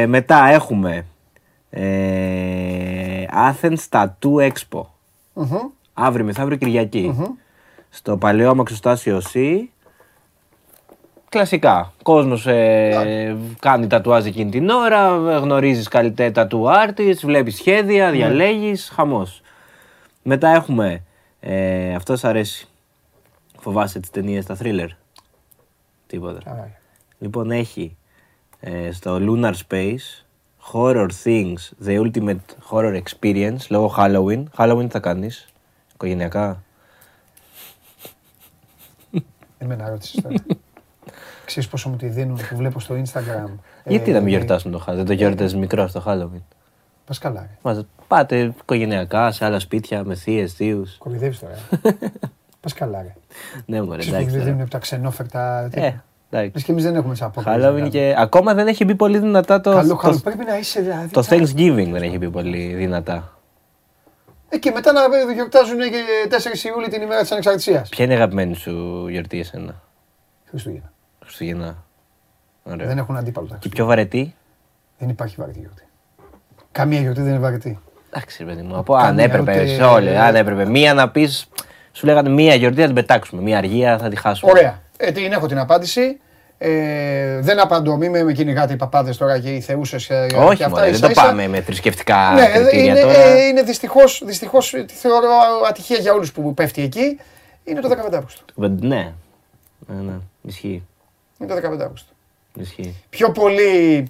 Ε, 0.00 0.06
μετά 0.06 0.48
έχουμε 0.50 1.04
ε, 1.70 3.24
Athens 3.50 3.76
Tattoo 3.90 4.48
Expo. 4.50 4.80
Μμμ. 5.32 5.56
Αύριο 5.94 6.24
μεθαύριο 6.24 6.56
Κυριακή. 6.56 7.14
Στο 7.90 8.16
παλαιό 8.16 8.50
αμαξοστάσιο 8.50 9.22
C. 9.32 9.38
Κλασικά. 11.34 11.92
Κόσμος 12.02 12.46
ε, 12.46 13.36
κάνει 13.58 13.86
τατουάζ 13.86 14.26
εκείνη 14.26 14.50
την 14.50 14.68
ώρα, 14.68 15.16
γνωρίζεις 15.38 15.88
καλλιτέ 15.88 16.32
tattoo 16.34 16.62
artist, 16.62 17.16
βλέπεις 17.22 17.56
σχέδια, 17.56 18.10
διαλέγεις, 18.10 18.90
χαμός. 18.94 19.42
Μετά 20.22 20.48
έχουμε, 20.48 21.02
ε, 21.40 21.94
αυτό 21.94 22.16
σ' 22.16 22.24
αρέσει, 22.24 22.68
φοβάσαι 23.60 24.00
τις 24.00 24.10
ταινίες, 24.10 24.46
τα 24.46 24.56
thriller. 24.62 24.88
Τίποτα. 26.06 26.38
Καλά. 26.44 26.70
Λοιπόν, 27.18 27.50
έχει 27.50 27.96
ε, 28.60 28.92
στο 28.92 29.18
Lunar 29.20 29.52
Space 29.68 30.24
Horror 30.72 31.08
Things, 31.24 31.86
The 31.86 32.00
Ultimate 32.00 32.70
Horror 32.70 33.00
Experience, 33.02 33.66
λόγω 33.68 33.94
Halloween. 33.98 34.44
Halloween 34.56 34.84
τι 34.84 34.90
θα 34.90 35.00
κάνεις, 35.00 35.48
οικογενειακά. 35.94 36.62
Εμένα 39.58 39.88
ρώτησες 39.88 40.22
τώρα. 40.22 40.34
Ξέρεις 41.44 41.68
πόσο 41.68 41.88
μου 41.88 41.96
τη 41.96 42.06
δίνουν 42.08 42.36
που 42.48 42.56
βλέπω 42.56 42.80
στο 42.80 42.94
Instagram. 42.94 43.50
Γιατί 43.84 44.10
Ε, 44.10 44.14
να 44.14 44.18
μην 44.20 44.26
ε, 44.26 44.36
γιορτάσουν 44.36 44.72
το 44.72 44.84
Halloween, 44.86 44.94
δεν 44.94 45.04
το 45.04 45.12
γιορτάζεις 45.12 45.56
μικρό 45.58 45.86
στο 45.86 46.02
Halloween; 46.06 46.42
Πας 47.06 47.18
καλά, 47.18 47.40
ρε. 47.40 47.56
Μας 47.62 47.86
πάτε 48.08 48.38
οικογενειακά 48.38 49.30
σε 49.30 49.44
άλλα 49.44 49.58
σπίτια 49.58 50.04
με 50.04 50.14
θείες, 50.14 50.52
θείους. 50.52 50.96
Κοροϊδεύεις 50.98 51.38
τώρα. 51.38 51.52
ε. 51.82 51.88
Πας 52.60 52.72
καλά, 52.72 53.02
ρε. 53.02 53.14
Ναι, 53.66 53.82
μωρέ, 53.82 53.98
Ξέρεις 53.98 54.08
που 54.10 54.14
εντάξει. 54.14 54.24
δεν 54.30 54.32
τώρα. 54.32 54.44
δίνουν 54.44 54.60
από 54.60 54.70
τα 54.70 54.78
ξενόφερτα. 54.78 55.68
Ε, 55.72 56.02
εντάξει. 56.30 56.50
Λες 56.54 56.62
και 56.64 56.72
εμείς 56.72 56.84
δεν 56.84 56.94
έχουμε 56.94 57.14
σαν 57.14 57.28
απόκριση. 57.28 57.58
Halloween 57.62 57.88
και 57.90 58.14
ακόμα 58.18 58.54
δεν 58.54 58.66
έχει 58.66 58.84
μπει 58.84 58.94
πολύ 58.94 59.18
δυνατά 59.18 59.60
το, 59.60 59.70
Καλό, 59.72 59.88
το, 59.88 59.96
καλό. 59.96 60.20
Πρέπει 60.24 60.44
να 60.44 60.58
είσαι 60.58 60.80
δηλαδή. 60.80 61.08
το 61.08 61.20
τσα- 61.20 61.36
Thanksgiving 61.36 61.88
δεν 61.92 62.02
έχει 62.02 62.18
μπει 62.18 62.30
πολύ 62.30 62.74
δυνατά. 62.74 63.38
Ε, 64.48 64.58
και 64.58 64.70
μετά 64.70 64.92
να 64.92 65.00
γιορτάζουν 65.34 65.78
και 65.78 66.02
4 66.30 66.64
Ιούλη 66.64 66.88
την 66.88 67.02
ημέρα 67.02 67.20
της 67.20 67.30
Ανεξαρτησίας. 67.32 67.88
Ποια 67.88 68.04
είναι 68.04 68.12
η 68.14 68.16
αγαπημένη 68.16 68.54
σου 68.54 69.06
γιορτή 69.08 69.38
εσένα, 69.40 69.82
Χριστούγεννα. 70.48 70.92
Χριστουγεννά. 71.36 71.84
Ωραία. 72.62 72.86
Δεν 72.86 72.98
έχουν 72.98 73.16
αντίπαλο 73.16 73.46
τα 73.46 73.54
Και 73.54 73.68
Χριστούγεννα. 73.68 73.74
πιο 73.74 73.86
βαρετή; 73.86 74.34
Δεν 74.98 75.08
υπάρχει 75.08 75.34
βαρετή 75.38 75.58
γιορτή. 75.58 75.82
Καμία 76.72 77.00
γιορτή 77.00 77.20
δεν 77.20 77.30
είναι 77.30 77.38
βαρετή. 77.38 77.78
Εντάξει, 78.10 78.44
ρε 78.44 78.50
παιδί 78.50 78.62
μου, 78.62 78.76
από 78.76 78.94
αν 78.94 79.02
Καμία, 79.06 79.24
έπρεπε 79.24 79.52
ούτε- 79.52 79.66
σε 79.66 79.82
όλες, 79.82 80.16
αν 80.18 80.34
έπρεπε. 80.34 80.64
Μία 80.66 80.94
να 80.94 81.10
πεις, 81.10 81.48
σου 81.92 82.06
λέγανε 82.06 82.28
μία 82.28 82.54
γιορτή 82.54 82.80
να 82.80 82.86
την 82.86 82.94
πετάξουμε. 82.94 83.42
Μία 83.42 83.58
αργία 83.58 83.98
θα 83.98 84.08
τη 84.08 84.16
χάσουμε. 84.16 84.50
Ωραία. 84.50 84.80
Ε, 84.96 85.12
την 85.12 85.32
έχω 85.32 85.46
την 85.46 85.58
απάντηση. 85.58 86.18
Ε, 86.58 87.40
δεν 87.40 87.60
απαντώ, 87.60 87.96
μην 87.96 88.24
με 88.24 88.32
κυνηγάτε 88.32 88.72
οι 88.72 88.76
παπάδες 88.76 89.16
τώρα 89.16 89.38
και 89.38 89.54
οι 89.54 89.60
θεούσες. 89.60 90.10
Όχι, 90.38 90.68
μωρέ, 90.68 90.90
δεν 90.90 91.00
το 91.00 91.08
πάμε 91.14 91.48
με 91.48 91.60
θρησκευτικά 91.60 92.32
Ναι, 92.34 92.46
κριτήρια 92.46 92.84
είναι, 92.84 93.00
τώρα. 93.00 93.18
ε, 93.18 93.42
είναι 93.46 93.62
δυστυχώς, 93.62 94.22
δυστυχώς 94.24 94.70
τη 94.70 94.94
θεωρώ 94.94 95.28
ατυχία 95.68 95.96
για 95.98 96.12
όλους 96.12 96.32
που 96.32 96.54
πέφτει 96.54 96.82
εκεί. 96.82 97.20
Είναι 97.64 97.80
το 97.80 97.88
15 97.88 98.16
Αύγουστο. 98.16 98.42
Ναι. 98.56 99.12
ναι, 99.86 100.00
ναι, 100.02 100.12
ισχύει. 100.42 100.86
Είναι 101.38 101.54
το 101.54 101.68
15 101.68 101.80
Αύγουστο. 101.80 102.12
ισχύει. 102.54 102.94
Πιο 103.10 103.30
πολύ, 103.30 104.04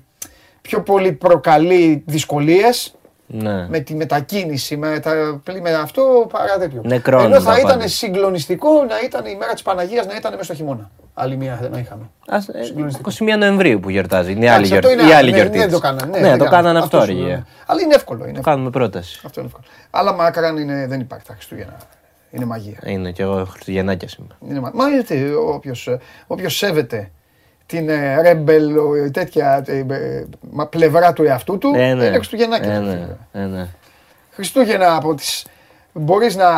πιο 0.62 0.82
πολύ 0.82 1.12
προκαλεί 1.12 2.02
δυσκολίες 2.06 2.94
Ναι. 3.26 3.68
με 3.68 3.78
τη 3.78 3.94
μετακίνηση, 3.94 4.76
με, 4.76 4.98
τα, 4.98 5.40
πλή- 5.44 5.60
με 5.62 5.72
αυτό 5.74 6.26
παρά 6.32 6.58
τέτοιο. 6.58 6.80
Νεκρώνουν 6.84 7.26
Ενώ 7.32 7.40
θα 7.40 7.50
τα 7.52 7.58
ήταν 7.58 7.70
πάντα. 7.70 7.88
συγκλονιστικό 7.88 8.84
να 8.84 9.00
ήταν 9.04 9.26
η 9.26 9.36
μέρα 9.36 9.52
της 9.52 9.62
Παναγίας 9.62 10.06
να 10.06 10.14
ήταν 10.16 10.32
μέσα 10.32 10.44
στο 10.44 10.54
χειμώνα. 10.54 10.90
Άλλη 11.14 11.36
μία 11.36 11.68
να 11.72 11.78
είχαμε. 11.78 12.10
Ας, 12.28 12.48
ε, 12.48 12.62
Συγκλονιστικό. 12.64 13.10
21 13.10 13.36
Νοεμβρίου 13.38 13.80
που 13.80 13.90
γιορτάζει. 13.90 14.32
Είναι 14.32 14.44
η 14.44 14.48
άλλη, 14.48 14.66
Εντάξει, 14.66 14.74
αυτό 14.74 14.86
γιορτή, 14.88 15.02
είναι 15.02 15.10
η 15.10 15.14
άλλο. 15.14 15.22
άλλη 15.22 15.30
Ναι, 15.30 15.36
γιορτή. 15.36 15.58
Δεν 15.58 15.66
της. 15.66 15.74
το 15.76 15.80
κάνανε. 15.80 16.18
Ναι, 16.18 16.28
δεν 16.28 16.38
το 16.38 16.44
κάνανε 16.48 16.78
αυτό, 16.78 17.00
σου 17.00 17.06
ρε. 17.06 17.12
λέω. 17.12 17.26
γε. 17.26 17.42
Αλλά 17.66 17.80
είναι 17.80 17.94
εύκολο. 17.94 18.18
Είναι 18.24 18.32
Το 18.32 18.38
εύκολο. 18.38 18.54
κάνουμε 18.54 18.70
πρόταση. 18.70 19.20
Αυτό 19.26 19.40
είναι 19.40 19.48
εύκολο. 19.54 19.66
Αλλά 19.90 20.12
μακράν 20.12 20.56
είναι, 20.56 20.86
δεν 20.86 21.00
υπάρχει 21.00 21.26
τα 21.26 21.32
Χριστούγεννα. 21.34 21.76
Είναι 22.34 22.44
μαγεία. 22.44 22.78
Είναι 22.84 23.10
και 23.12 23.22
εγώ 23.22 23.44
Χριστουγεννάκια 23.44 24.08
σήμερα. 24.08 24.36
Είναι 24.48 24.60
μα... 24.60 24.70
Μα 24.74 24.88
γιατί 24.88 25.32
όποιος, 25.34 25.86
ε, 25.86 25.98
όποιος 26.26 26.56
σέβεται 26.56 27.10
την 27.66 27.88
ε, 27.88 28.20
ρέμπελ, 28.22 28.76
ο- 28.78 29.10
τέτοια 29.12 29.62
ε, 29.66 29.78
ε, 29.78 30.24
μα, 30.50 30.66
πλευρά 30.66 31.12
του 31.12 31.22
εαυτού 31.24 31.58
του, 31.58 31.72
Ε, 31.76 31.94
ναι. 31.94 32.04
είναι 32.04 32.14
Χριστουγεννάκια. 32.14 32.72
Ε, 32.72 32.78
ναι. 32.78 33.06
Ε, 33.32 33.44
ναι. 33.44 33.66
Χριστούγεννα 34.30 34.94
από 34.96 35.14
τις... 35.14 35.46
Μπορείς 35.92 36.36
να, 36.36 36.50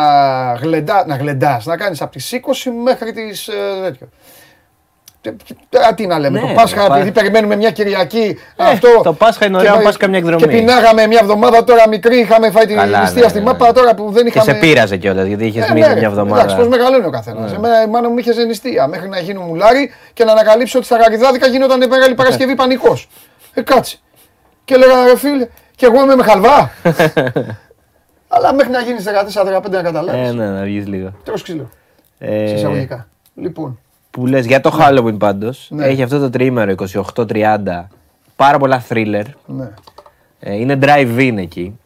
γλεντά, 0.55 1.07
να 1.07 1.17
γλεντάς, 1.17 1.67
να 1.67 1.77
κάνεις 1.77 2.03
από 2.03 2.13
τις 2.13 2.33
20 2.33 2.71
μέχρι 2.85 3.13
τις 3.13 3.49
ε, 3.49 3.53
τέτοιο. 3.83 4.09
Τε- 5.31 5.59
Τώρα 5.69 5.95
τι 5.95 6.07
να 6.07 6.19
λέμε, 6.19 6.41
Ναι, 6.41 6.49
το 6.49 6.53
Πάσχα, 6.55 6.83
το 6.83 6.89
Πά- 6.89 6.97
επειδή 6.97 7.13
περιμένουμε 7.13 7.57
μια 7.57 7.71
Κυριακή, 7.71 8.39
Ε, 8.57 8.65
αυτό... 8.65 8.89
το 9.03 9.13
Πάσχα 9.13 9.47
είναι 9.47 9.59
και- 9.59 9.65
ωραίο 9.67 9.77
να 9.79 9.83
πας 9.83 9.97
καμιά 9.97 10.19
εκδρομή. 10.19 10.41
Και 10.43 10.49
πεινάγαμε 10.49 11.07
μια 11.07 11.19
εβδομάδα 11.23 11.65
τώρα 11.65 11.89
μικρή, 11.89 12.19
είχαμε 12.19 12.51
φάει 12.51 12.67
τη 12.67 12.75
Καλά, 12.75 13.01
ληστεία 13.01 13.23
ναι, 13.23 13.29
στη 13.29 13.39
ναι, 13.39 13.45
μάπα, 13.45 13.67
ναι. 13.67 13.73
τώρα 13.73 13.95
που 13.95 14.11
δεν 14.11 14.23
Και 14.23 14.29
είχαμε... 14.29 14.53
σε 14.53 14.59
πείραζε 14.59 14.97
κιόλας 14.97 15.27
γιατί 15.27 15.47
είχες 15.47 15.69
Ε, 15.69 15.73
μείνει 15.73 15.87
ναι, 15.87 15.95
μια 15.95 16.09
Εντάξει, 16.09 16.17
πώς 16.17 16.25
εβδομάδα. 16.25 16.63
Ναι. 16.63 16.69
μεγαλώνει 16.69 17.07
ο 17.07 17.11
καθένας. 17.11 17.53
Εμένα 17.53 17.83
η 17.83 17.87
μάνα 17.87 18.09
μου 18.11 18.19
είχε 18.19 18.33
ζενιστία 18.33 18.87
μέχρι 18.87 19.09
να 19.09 19.19
γίνω 19.19 19.41
μουλάρι 19.41 19.91
και 20.13 20.25
να 20.25 20.33
ανακαλύψω 20.33 20.79
ότι 20.79 20.87
στα 20.87 20.97
γαριδάδικα 20.97 21.47
γίνονταν 21.47 21.83
η 21.83 21.87
μεγάλη 21.87 22.15
Παρασκευή 22.15 22.55
πανικός. 22.55 23.09
Ε, 23.55 23.63
κάτσε. 23.63 23.97
Και 24.65 24.75
έλεγα 24.75 25.05
ρε 25.07 25.17
φίλε, 25.17 25.47
και 25.77 25.87
εγώ 25.87 26.03
είμαι 26.03 26.15
με 26.17 26.23
χαλβά. 26.23 26.71
Αλλά 28.29 28.55
μέχρι 28.55 28.73
να 28.73 28.81
γίνει 28.81 28.99
14-15 29.63 29.71
να 29.71 29.83
καταλάβεις. 29.83 30.29
Ε, 30.29 30.33
ναι, 30.33 30.49
να 30.51 30.63
βγεις 30.63 30.87
λίγο. 30.87 31.13
Τρως 31.25 31.43
ξύλο. 31.43 31.71
Ε, 32.19 32.47
Σε 32.49 32.55
εισαγωγικά. 32.55 33.09
Λοιπόν. 33.35 33.79
Που 34.17 34.27
λες 34.27 34.47
για 34.47 34.61
το 34.61 34.79
Halloween 34.81 35.19
πάντως. 35.19 35.67
Ναι. 35.71 35.87
Έχει 35.87 36.03
αυτό 36.03 36.19
το 36.19 36.31
τρίμερο 36.31 36.75
28-30. 37.15 37.57
Πάρα 38.37 38.59
πολλά 38.59 38.85
thriller. 38.89 39.25
Ναι. 39.47 39.69
Ε, 40.41 40.55
είναι 40.55 40.79
drive-in 40.83 41.35
εκεί. 41.37 41.79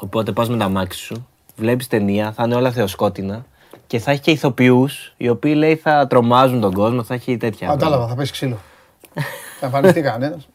Οπότε 0.00 0.32
πας 0.32 0.48
με 0.48 0.56
τα 0.56 0.68
μάξι 0.68 0.98
σου, 0.98 1.28
βλέπεις 1.56 1.86
ταινία, 1.86 2.32
θα 2.32 2.42
είναι 2.44 2.54
όλα 2.54 2.70
θεοσκότεινα 2.70 3.44
και 3.86 3.98
θα 3.98 4.10
έχει 4.10 4.20
και 4.20 4.30
ηθοποιούς 4.30 5.14
οι 5.16 5.28
οποίοι 5.28 5.54
λέει 5.56 5.76
θα 5.76 6.06
τρομάζουν 6.06 6.60
τον 6.60 6.72
κόσμο, 6.72 7.02
θα 7.02 7.14
έχει 7.14 7.36
τέτοια. 7.36 7.68
Κατάλαβα, 7.68 8.06
θα 8.06 8.14
πέσει 8.14 8.32
ξύλο. 8.32 8.56
θα 9.60 9.66
εμφανιστεί 9.66 10.00
κανένας. 10.00 10.48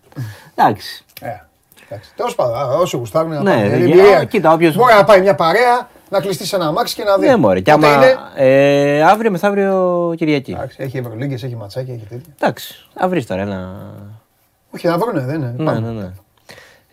Εντάξει. 0.56 1.06
Ε, 1.22 1.28
εντάξει. 1.90 2.12
Τέλος 2.16 2.36
πάντων, 2.36 2.56
α, 2.56 2.64
όσο 2.78 2.98
γουστάρουν 2.98 3.32
να 3.32 3.42
Ναι, 3.44 3.50
πάνε. 3.52 3.68
ρε, 3.68 3.76
Είναι 3.76 3.86
για- 3.86 3.96
εμπειρία. 3.96 4.24
κοίτα, 4.24 4.54
όποιος- 4.54 4.76
Μπορεί 4.76 4.94
να 4.94 5.04
πάει 5.04 5.22
μια 5.22 5.36
παρέα, 5.36 5.90
να 6.14 6.20
κλειστείς 6.20 6.48
σε 6.48 6.56
ένα 6.56 6.66
αμάξι 6.68 6.96
και 6.96 7.04
να 7.04 7.18
δεις. 7.18 7.30
Ναι, 7.30 7.36
μωρέ. 7.36 7.60
Και 7.60 7.72
Πότε 7.72 7.88
άμα. 7.88 8.06
είναι; 8.06 8.16
Ε, 8.36 9.04
αύριο 9.04 9.32
μεθαύριο 9.32 10.14
Κυριακή. 10.18 10.52
Εντάξει, 10.52 10.78
έχει 10.80 10.98
ευρωλίγκες, 10.98 11.44
έχει 11.44 11.56
ματσάκια, 11.56 11.94
έχει 11.94 12.06
τέτοια. 12.10 12.34
Εντάξει. 12.40 12.86
Θα 12.94 13.08
βρεις 13.08 13.26
τώρα 13.26 13.42
ένα. 13.42 13.72
Όχι, 14.72 14.88
να 14.88 14.98
βρούνε, 14.98 15.20
δεν 15.20 15.36
είναι. 15.36 15.54
Ναι, 15.58 15.64
Πάμε. 15.66 15.80
ναι, 15.80 16.02
ναι. 16.02 16.10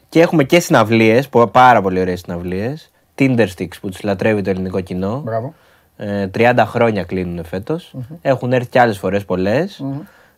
Και 0.09 0.21
έχουμε 0.21 0.45
και 0.45 0.61
συναυλίες, 0.61 1.29
πάρα 1.53 1.83
πολύ 1.83 2.01
ωραίες 2.01 2.21
συναυλίες. 2.21 2.91
Tinder 3.19 3.47
Sticks 3.57 3.79
που 3.81 3.89
του 3.89 3.97
λατρεύει 4.03 4.43
το 4.43 4.51
ελληνικό 4.51 4.81
κοινό. 4.81 5.21
Μπράβο. 5.25 5.55
Ε, 5.97 6.27
30 6.35 6.65
χρόνια 6.67 7.05
κλείνουν 7.05 7.45
φέτος. 7.45 7.95
Έχουν 8.23 8.53
έρθει 8.53 8.69
και 8.69 8.81
άλλες 8.81 8.99
φορές 8.99 9.25
πολλές. 9.25 9.85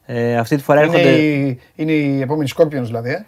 Ε, 0.06 0.36
αυτή 0.36 0.56
τη 0.56 0.62
φορά 0.62 0.82
Είναι 0.82 0.96
έρχονται. 0.96 1.16
η, 1.16 1.60
είναι 1.74 1.92
η 1.92 2.20
επόμενη 2.20 2.50
Scorpions 2.56 2.82
δηλαδή, 2.82 3.10
ε; 3.10 3.24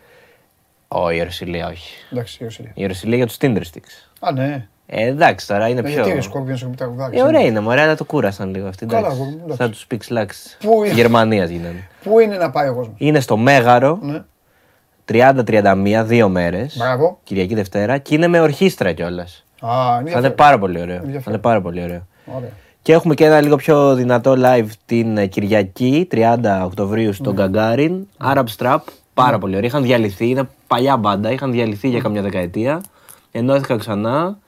Όχι, 0.89 1.17
η 1.19 1.23
Ρωσιλία, 1.23 1.67
όχι. 1.69 1.95
Εντάξει, 2.13 2.39
η 2.41 2.45
Ρωσιλία. 2.45 2.71
Η 2.75 2.87
Ρωσιλία 2.87 3.17
για 3.17 3.27
τους 3.27 3.37
Tinder 3.41 3.61
Sticks. 3.73 4.09
Α, 4.21 4.33
ναι. 4.33 4.69
Ε, 4.87 5.07
εντάξει, 5.07 5.47
τώρα 5.47 5.69
είναι 5.69 5.81
Ε, 5.81 5.83
πιο. 5.83 5.93
Γιατί 6.05 6.11
οι 6.11 6.31
Scorpions 6.35 6.49
έχουν 6.63 6.75
τραγουδάκι. 6.77 7.17
Ε, 7.19 7.23
ωραία 7.23 7.41
είναι, 7.41 7.61
μωρέ, 7.61 7.81
αλλά 7.81 7.95
το 7.97 8.05
κούρασαν 8.05 8.51
λίγο 8.55 8.69
αυτή. 8.69 8.87
Καλά, 8.87 8.99
εντάξει. 9.07 9.21
αγόρι 9.21 9.37
μου, 9.37 9.43
εντάξει. 9.45 9.63
Σαν 9.63 9.71
τους 9.71 9.87
Pix 9.91 10.19
Lux 10.19 10.27
Πού 10.61 10.85
είναι; 10.85 10.95
Γερμανίας 10.95 11.49
γίνανε. 11.51 11.89
Πού 12.03 12.19
είναι 12.19 12.37
να 12.37 12.51
πάει 12.51 12.69
ο 12.69 12.75
κόσμος; 12.75 12.95
Είναι 12.99 13.21
στο 13.21 13.37
Μέγαρο, 13.37 13.99
Ναι. 14.03 14.23
30-31, 15.05 16.03
δύο 16.05 16.29
μέρες. 16.29 16.77
Μπράβο. 16.79 17.19
Κυριακή 17.25 17.55
Δευτέρα 17.55 17.99
και 17.99 18.15
είναι 18.15 18.27
με 18.29 18.41
ορχήστρα 18.41 18.93
κιόλας. 18.93 19.45
Α, 19.61 19.69
είναι 19.69 19.77
Θα 19.87 19.93
είναι 19.99 20.01
ενδιαφέρον. 20.11 20.35
πάρα 20.35 20.59
πολύ 20.59 20.81
ωραίο. 20.81 20.97
Θα 20.97 21.03
Ενδιαφέρον. 21.03 21.33
είναι 21.35 21.43
πάρα 21.43 21.61
πολύ 21.61 21.83
ωραίο. 21.83 22.07
Ωραία. 22.37 22.49
Και 22.83 22.93
έχουμε 22.93 23.15
και 23.15 23.25
ένα 23.25 23.41
λίγο 23.41 23.57
πιο 23.57 23.95
δυνατό 23.95 24.35
live 24.39 24.67
την 24.87 25.17
ε, 25.17 25.27
Κυριακή, 25.27 26.09
30 26.13 26.63
Οκτωβρίου 26.65 27.13
στο 27.13 27.33
Ναι. 27.33 27.45
Gagarin. 27.53 28.01
Arab 28.33 28.45
Strap, 28.59 28.79
πάρα 29.15 29.39
πολύ 29.39 29.57
ωραία. 29.57 29.69
Είχαν 29.69 29.83
διαλυθεί, 29.83 30.29
είναι 30.29 30.49
παλιά 30.67 30.97
μπάντα, 30.97 31.31
είχαν 31.31 31.53
διαλυθεί 31.53 31.89
για 31.89 32.01
καμιά 32.01 32.23
δεκαετία. 32.23 32.81
Ενώθηκαν 33.33 33.79
ξανά. 33.79 34.39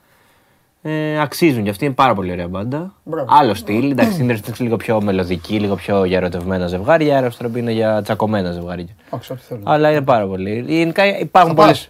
Ε, 0.89 1.19
αξίζουν 1.21 1.63
και 1.63 1.69
αυτή 1.69 1.85
είναι 1.85 1.93
πάρα 1.93 2.13
πολύ 2.13 2.31
ωραία 2.31 2.47
μπάντα. 2.47 2.93
Μπράβο. 3.03 3.27
Άλλο 3.29 3.53
στυλ. 3.53 3.91
Εντάξει, 3.91 4.21
είναι 4.21 4.39
λίγο 4.57 4.75
πιο 4.77 5.01
μελωδική, 5.01 5.59
λίγο 5.59 5.75
πιο 5.75 6.03
για 6.05 6.17
ερωτευμένα 6.17 6.67
ζευγάρια. 6.67 7.21
Arab 7.23 7.45
Strap 7.45 7.55
είναι 7.55 7.71
για 7.71 8.01
τσακωμένα 8.01 8.51
ζευγάρια. 8.51 8.87
Εντάξει, 9.07 9.31
ό,τι 9.31 9.41
θέλω. 9.41 9.61
Αλλά 9.65 9.91
είναι 9.91 10.01
πάρα 10.01 10.27
πολύ. 10.27 10.63
Γενικά 10.67 11.05
υπάρχουν 11.19 11.55
Θα 11.55 11.61
πολλέ. 11.61 11.71
πας; 11.71 11.89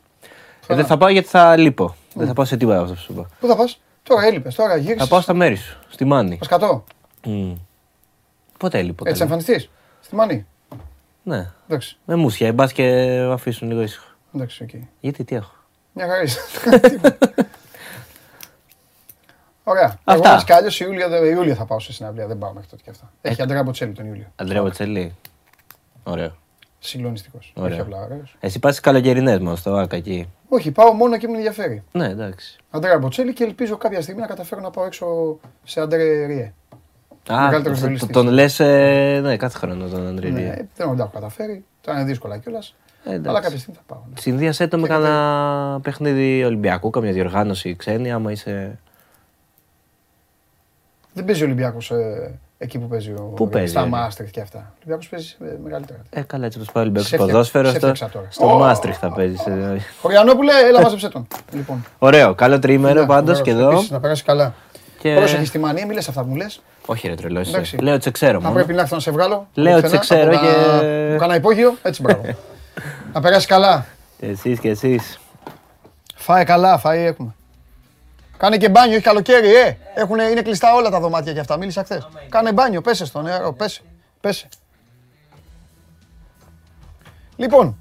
δεν 0.68 0.86
θα 0.86 0.98
πάω 0.98 1.10
γιατί 1.10 1.28
θα 1.28 1.58
λείπω. 1.58 1.96
Δεν 2.14 2.28
θα 2.28 2.34
πάω 2.34 2.46
σε 2.46 2.58
τίποτα 2.58 2.76
από 2.80 2.84
αυτό 2.92 2.96
που 2.96 3.02
σου 3.02 3.12
είπα. 3.14 3.30
Πού 3.40 3.48
θα 3.48 3.56
πας, 3.56 3.80
τώρα 4.04 4.26
έλειπες, 4.26 4.56
τώρα 4.56 4.76
γύρισες. 4.76 5.02
Θα 5.04 5.08
πάω 5.08 5.22
στα 5.22 5.34
μέρη 5.34 5.56
σου, 5.56 5.78
στη 5.90 6.06
Μάνη. 6.06 6.36
Πασκατό. 6.38 6.84
Μμ. 7.26 7.54
Πότε 8.58 8.78
έλειπω. 8.78 9.04
Έτσι 9.08 9.20
τέλος. 9.20 9.40
εμφανιστείς; 9.40 9.70
Στη 10.02 10.16
Μάνη. 10.16 10.46
Ναι. 11.24 11.50
Εντάξει, 11.68 11.98
Με 12.06 12.16
μουσια, 12.16 12.54
μπα 12.54 12.66
και 12.68 12.84
με 13.28 13.34
αφήσουν 13.34 13.68
λίγο 13.68 13.82
ήσυχο. 13.82 14.06
εντάξει, 14.36 14.64
οκ. 14.64 14.70
Γιατί 15.00 15.24
τι 15.24 15.36
έχω; 15.36 15.52
Μια 15.94 16.08
χαρά 16.08 16.22
είσαι. 16.24 16.40
Ωραία. 19.70 19.86
Αυτά. 20.04 20.14
Εγώ 20.14 20.34
έτσι 20.34 20.46
κι 20.46 20.52
αλλιώ 20.54 20.70
Ιούλιο, 20.80 21.10
δεν- 21.10 21.24
Ιούλιο 21.36 21.54
θα 21.56 21.66
πάω 21.66 21.80
σε 21.80 21.94
συναυλία. 21.94 22.28
Δεν 22.28 22.38
πάω 22.38 22.54
μέχρι 22.54 22.70
τότε 22.70 22.82
και 22.84 22.90
αυτά. 22.90 23.12
Ε, 23.22 23.30
Έχει 23.30 23.42
Αντρέα 23.42 23.64
Μποτσέλη 23.64 23.92
τον 23.92 24.06
Ιούλιο. 24.06 24.26
Αντρέα 24.36 24.62
Μποτσελή. 24.62 25.16
Ωραίο. 26.04 26.36
Συγκλονιστικός. 26.80 27.54
Ωραία. 27.56 27.72
Όχι 27.72 27.82
απλά 27.82 27.98
ωραίος. 28.04 28.36
Εσύ 28.40 28.60
πας 28.60 28.72
στις 28.72 28.84
καλοκαιρινές 28.84 29.40
μόνο 29.40 29.56
στο 29.56 29.76
ΑΚΑ 29.76 29.96
εκεί. 29.96 30.30
Όχι, 30.50 30.72
πάω 30.72 30.92
μόνο 30.94 31.18
και 31.18 31.28
με 31.28 31.36
ενδιαφέρει. 31.36 31.84
Ναι, 31.92 32.06
εντάξει. 32.08 32.58
Αντρέα 32.70 32.98
Μποτσέλη 33.00 33.34
και 33.34 33.44
ελπίζω 33.44 33.78
κάποια 33.78 34.02
στιγμή 34.02 34.22
να 34.22 34.28
καταφέρω 34.28 34.62
να 34.62 34.70
πάω 34.70 34.86
έξω 34.86 35.38
σε 35.64 35.80
Αντρέ 35.82 36.26
Ριέ. 36.26 36.54
Α, 37.32 37.36
Μεγαλύτερος 37.46 37.64
το- 37.64 37.74
το- 37.74 37.88
βελιστής. 37.88 38.12
τον 38.12 38.28
λες, 38.28 38.60
ναι, 39.24 39.38
κάθε 39.38 39.58
χρόνο 39.58 39.88
τον 39.88 40.08
Αντρέα. 40.08 40.32
Ναι, 40.32 40.42
δεν 40.56 40.68
τα 40.76 40.84
έχω 41.04 41.10
καταφέρει. 41.14 41.66
Τώρα 41.82 41.98
είναι 42.00 42.08
δύσκολα 42.08 42.38
κιόλας. 42.38 42.76
Ε, 43.04 43.10
εντάξει. 43.10 43.30
Αλλά 43.30 43.42
κάποια 43.42 43.58
στιγμή 43.58 43.80
θα 43.88 43.94
πάω. 43.94 44.04
ναι. 44.10 44.20
Συνδύασέ 44.20 44.68
το 44.68 44.78
με 44.78 44.84
Και 44.88 44.90
κανένα 44.94 45.80
παιχνίδι 45.84 46.44
Ολυμπιακού, 46.44 46.90
καμιά 46.90 47.12
διοργάνωση 47.12 47.76
ξένη, 47.76 48.12
άμα 48.12 48.32
είσαι. 48.32 48.80
Δεν 51.18 51.26
παίζει 51.26 51.42
ο 51.42 51.46
Ολυμπιακός 51.46 51.92
εκεί 52.58 52.80
που 52.80 52.88
παίζει 52.88 53.12
ο. 53.12 53.22
Πού 53.36 53.50
παίζει, 53.50 53.72
Στα 53.72 53.82
ρε; 53.82 53.88
Μάστριχτ 53.88 54.32
και 54.34 54.42
αυτά. 54.42 54.58
Ο 54.58 54.74
Ολυμπιακός 54.78 55.10
παίζει 55.10 55.36
ε, 55.42 55.46
μεγαλύτερα. 55.64 56.00
Ε, 56.10 56.22
καλά, 56.22 56.46
έτσι 56.46 56.58
όπως 56.60 56.72
πάει 56.72 56.84
ο 56.84 56.86
Ολυμπιακός 56.86 57.10
Σε 57.10 57.16
φτια- 57.18 57.28
ποδόσφαιρο. 57.32 57.64
σε 57.66 57.70
Στο, 57.72 57.80
φτιάξα 57.80 58.10
τώρα. 58.10 58.28
στο 58.30 58.54
Ω. 58.54 58.58
Μάστριχ 58.58 58.98
θα 58.98 59.12
παίζει. 59.12 59.36
Χωριανόπουλε, 60.02 60.52
έλα 60.68 60.82
μαζέψε 60.82 61.10
τον. 61.10 61.28
Λοιπόν. 61.52 61.86
Ωραίο, 62.00 62.36
καλό 62.36 62.60
τρίμερο 62.60 62.94
Φιλιά, 62.94 63.06
πάντως 63.06 63.40
ωραίος, 63.40 63.42
και 63.58 63.62
εδώ. 63.64 63.70
επίσης, 63.72 63.90
Να 63.90 64.00
περάσει 64.00 64.24
καλά. 64.24 64.54
Και... 65.00 65.14
Πρόσεχε 65.16 65.46
στη 65.46 65.60
μανία, 65.60 65.86
μη 65.86 65.94
λες 65.94 66.08
αυτά 66.08 66.22
που 66.24 66.30
μου 66.30 66.36
λες. 66.36 66.62
Όχι, 66.86 67.08
ρε 67.08 67.16
τρελός. 67.16 67.42
είσαι. 67.48 67.56
Εντάξει. 67.56 67.78
Λέω 67.78 67.94
ότι 67.94 68.04
σε 68.04 68.12
ξέρω. 68.12 68.40
Θα 68.40 68.48
μόνο. 68.48 68.54
πρέπει 68.54 68.74
να 68.74 68.82
έρθω 68.82 68.96
να 68.96 69.02
σε 69.02 69.12
βγάλω. 69.12 69.48
Λέω 69.54 69.78
από 69.78 69.88
ότι 69.88 69.96
σε 69.96 69.98
πουθενά, 69.98 70.22
ξέρω 70.30 70.38
από 70.38 70.46
και- 70.46 70.54
κανένα- 70.78 71.10
από 71.10 71.20
Κάνα 71.20 71.36
υπόγειο, 71.36 71.76
έτσι 71.82 72.02
μπράβο. 72.02 72.22
να 73.14 73.22
περάσει 73.22 73.48
καλά. 73.48 73.86
Και 74.20 74.26
εσείς 74.26 74.60
και 74.60 74.70
εσείς. 74.70 75.20
Φάε 76.16 76.44
καλά, 76.44 76.78
φάε 76.78 77.06
έχουμε. 77.06 77.36
Κάνε 78.38 78.58
και 78.58 78.70
μπάνιο, 78.70 78.96
έχει 78.96 79.04
καλοκαίρι, 79.04 79.56
ε. 79.56 79.78
Έχουνε, 79.96 80.24
είναι 80.24 80.42
κλειστά 80.42 80.74
όλα 80.74 80.90
τα 80.90 81.00
δωμάτια 81.00 81.34
και 81.34 81.40
αυτά. 81.40 81.58
Μίλησα 81.58 81.84
χθες. 81.84 82.08
Κάνε 82.30 82.52
μπάνιο, 82.54 82.82
πέσε 82.82 83.06
στο 83.06 83.22
νερό, 83.22 83.54
πέσε. 83.54 83.82
Πέσε. 84.22 84.48
Λοιπόν, 87.36 87.78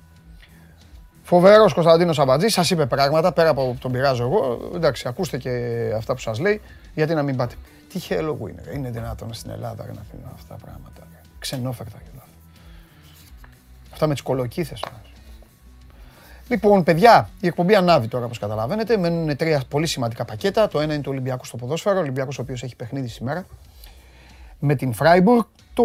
φοβερός 1.23 1.73
Κωνσταντίνος 1.75 2.19
Αμπατζής, 2.19 2.53
σας 2.53 2.71
είπε 2.71 2.87
πράγματα 2.87 3.33
πέρα 3.33 3.49
από 3.49 3.67
που 3.67 3.79
τον 3.81 3.93
πειράζω 3.93 4.23
εγώ. 4.23 4.71
Εντάξει, 4.75 5.09
ακούστε 5.09 5.39
και 5.39 5.51
αυτά 5.97 6.15
που 6.15 6.21
σας 6.21 6.39
λέει, 6.39 6.61
γιατί 6.95 7.15
να 7.15 7.23
μην 7.23 7.37
πάτε. 7.37 7.55
Τι 7.93 8.01
Halloween, 8.09 8.55
ρε. 8.65 8.75
είναι 8.75 8.91
δυνατόν 8.91 9.35
στην 9.35 9.51
Ελλάδα 9.51 9.85
ρε, 9.87 9.93
να 9.93 10.01
αφήνουν 10.01 10.31
αυτά 10.35 10.55
τα 10.55 10.65
πράγματα. 10.65 11.01
Ρε. 11.13 11.21
Ξενόφερτα 11.39 11.99
και 11.99 12.11
όλα. 12.13 12.25
Αυτά 13.93 14.07
με 14.07 14.13
τις 14.13 14.23
κολοκύθες. 14.23 14.83
μας. 14.83 15.16
Λοιπόν, 16.49 16.83
παιδιά, 16.83 17.31
η 17.41 17.47
εκπομπή 17.47 17.75
ανάβει 17.75 18.09
τώρα, 18.09 18.25
όπως 18.25 18.39
καταλαβαίνετε. 18.39 18.97
Μένουν 18.97 19.37
τρία 19.37 19.63
πολύ 19.69 19.87
σημαντικά 19.87 20.25
πακέτα. 20.25 20.69
Το 20.69 20.81
ένα 20.81 20.95
είναι 20.95 21.03
το 21.03 21.11
Ολυμπιακό 21.11 21.45
στο 21.45 21.57
ποδόσφαιρο, 21.57 21.97
ο 21.97 22.01
Ολυμπιακός 22.01 22.39
ο 22.39 22.43
οποίος 22.43 22.63
έχει 22.63 22.77
παιχνίδι 22.77 23.09
σήμερα 23.09 23.47
με 24.59 24.75
την 24.75 24.93
Φράιμπουργκ. 24.93 25.45
Το 25.75 25.85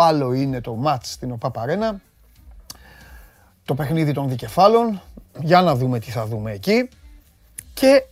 άλλο 0.00 0.32
είναι 0.32 0.60
το 0.60 0.74
μάτς 0.74 1.12
στην 1.12 1.32
ΟΠΑ 1.32 1.50
Παρένα. 1.50 2.00
Το 3.64 3.74
παιχνίδι 3.74 4.12
των 4.12 4.28
δικεφάλων. 4.28 5.00
Για 5.40 5.62
να 5.62 5.74
δούμε 5.74 5.98
τι 5.98 6.10
θα 6.10 6.26
δούμε 6.26 6.52
εκεί. 6.52 6.88
Και 7.74 8.04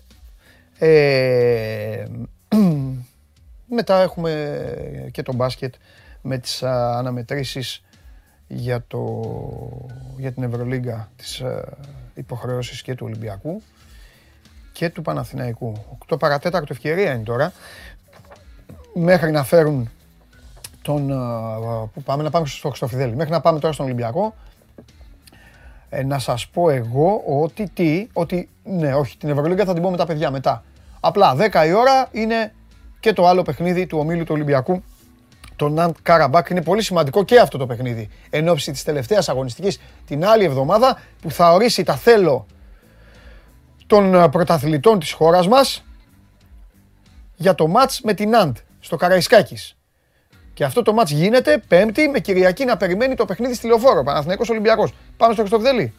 ε, 0.78 2.04
μετά 3.78 4.02
έχουμε 4.02 5.08
και 5.12 5.22
το 5.22 5.34
μπάσκετ 5.34 5.74
με 6.20 6.38
τις 6.38 6.62
α, 6.62 6.98
αναμετρήσεις 6.98 7.83
για, 8.54 8.84
το, 8.88 9.22
για 10.18 10.32
την 10.32 10.42
Ευρωλίγκα 10.42 11.08
τις 11.16 11.40
ε, 11.40 11.64
υποχρεώσεις 12.14 12.82
και 12.82 12.94
του 12.94 13.06
Ολυμπιακού 13.06 13.62
και 14.72 14.90
του 14.90 15.02
Παναθηναϊκού. 15.02 15.72
8 16.08 16.18
παρατέταρτο 16.18 16.68
ευκαιρία 16.70 17.14
είναι 17.14 17.24
τώρα. 17.24 17.52
Μέχρι 18.94 19.30
να 19.30 19.44
φέρουν 19.44 19.90
τον... 20.82 21.10
ε, 21.10 21.14
Πού 21.94 22.02
πάμε, 22.02 22.22
να 22.22 22.30
πάμε 22.30 22.46
στο 22.46 22.68
Χριστόφιδέλη. 22.68 23.16
Μέχρι 23.16 23.32
να 23.32 23.40
πάμε 23.40 23.58
τώρα 23.58 23.72
στον 23.72 23.86
Ολυμπιακό. 23.86 24.34
Ε, 25.88 26.02
να 26.02 26.18
σας 26.18 26.48
πω 26.48 26.70
εγώ 26.70 27.22
ότι 27.26 27.70
τι, 27.74 28.08
ότι 28.12 28.48
ναι, 28.64 28.94
όχι, 28.94 29.16
την 29.16 29.28
Ευρωλίγκα 29.28 29.64
θα 29.64 29.72
την 29.72 29.82
πω 29.82 29.90
με 29.90 29.96
τα 29.96 30.06
παιδιά 30.06 30.30
μετά. 30.30 30.64
Απλά 31.00 31.36
10 31.38 31.66
η 31.66 31.72
ώρα 31.72 32.08
είναι 32.10 32.52
και 33.00 33.12
το 33.12 33.26
άλλο 33.26 33.42
παιχνίδι 33.42 33.86
του 33.86 33.98
ομίλου 33.98 34.24
του 34.24 34.34
Ολυμπιακού 34.34 34.82
το 35.56 35.68
Ναντ 35.68 35.94
Καραμπάκ. 36.02 36.48
Είναι 36.48 36.62
πολύ 36.62 36.82
σημαντικό 36.82 37.24
και 37.24 37.38
αυτό 37.38 37.58
το 37.58 37.66
παιχνίδι 37.66 38.08
εν 38.30 38.48
ώψη 38.48 38.72
της 38.72 38.82
τελευταίας 38.82 39.28
αγωνιστικής 39.28 39.80
την 40.06 40.24
άλλη 40.26 40.44
εβδομάδα 40.44 41.00
που 41.22 41.30
θα 41.30 41.52
ορίσει 41.52 41.82
τα 41.82 41.96
θέλω 41.96 42.46
των 43.86 44.14
ε, 44.14 44.28
πρωταθλητών 44.28 44.98
της 44.98 45.12
χώρας 45.12 45.48
μας 45.48 45.84
για 47.36 47.54
το 47.54 47.66
μάτς 47.66 48.00
με 48.00 48.14
την 48.14 48.28
Ναντ 48.28 48.56
στο 48.80 48.96
Καραϊσκάκης. 48.96 49.76
Και 50.54 50.64
αυτό 50.64 50.82
το 50.82 50.92
μάτς 50.92 51.10
γίνεται 51.10 51.62
Πέμπτη 51.68 52.08
με 52.08 52.18
Κυριακή 52.18 52.64
να 52.64 52.76
περιμένει 52.76 53.14
το 53.14 53.24
παιχνίδι 53.24 53.54
στη 53.54 53.66
Λεωφόρο. 53.66 54.02
Παναθηναϊκός 54.02 54.48
Ολυμπιακός. 54.48 54.92
Πάμε 55.16 55.32
στο 55.32 55.42
Χριστοβδέλη. 55.42 55.94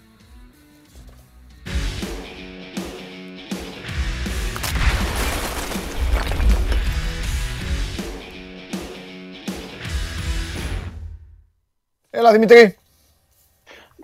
Έλα 12.18 12.32
Δημήτρη. 12.32 12.78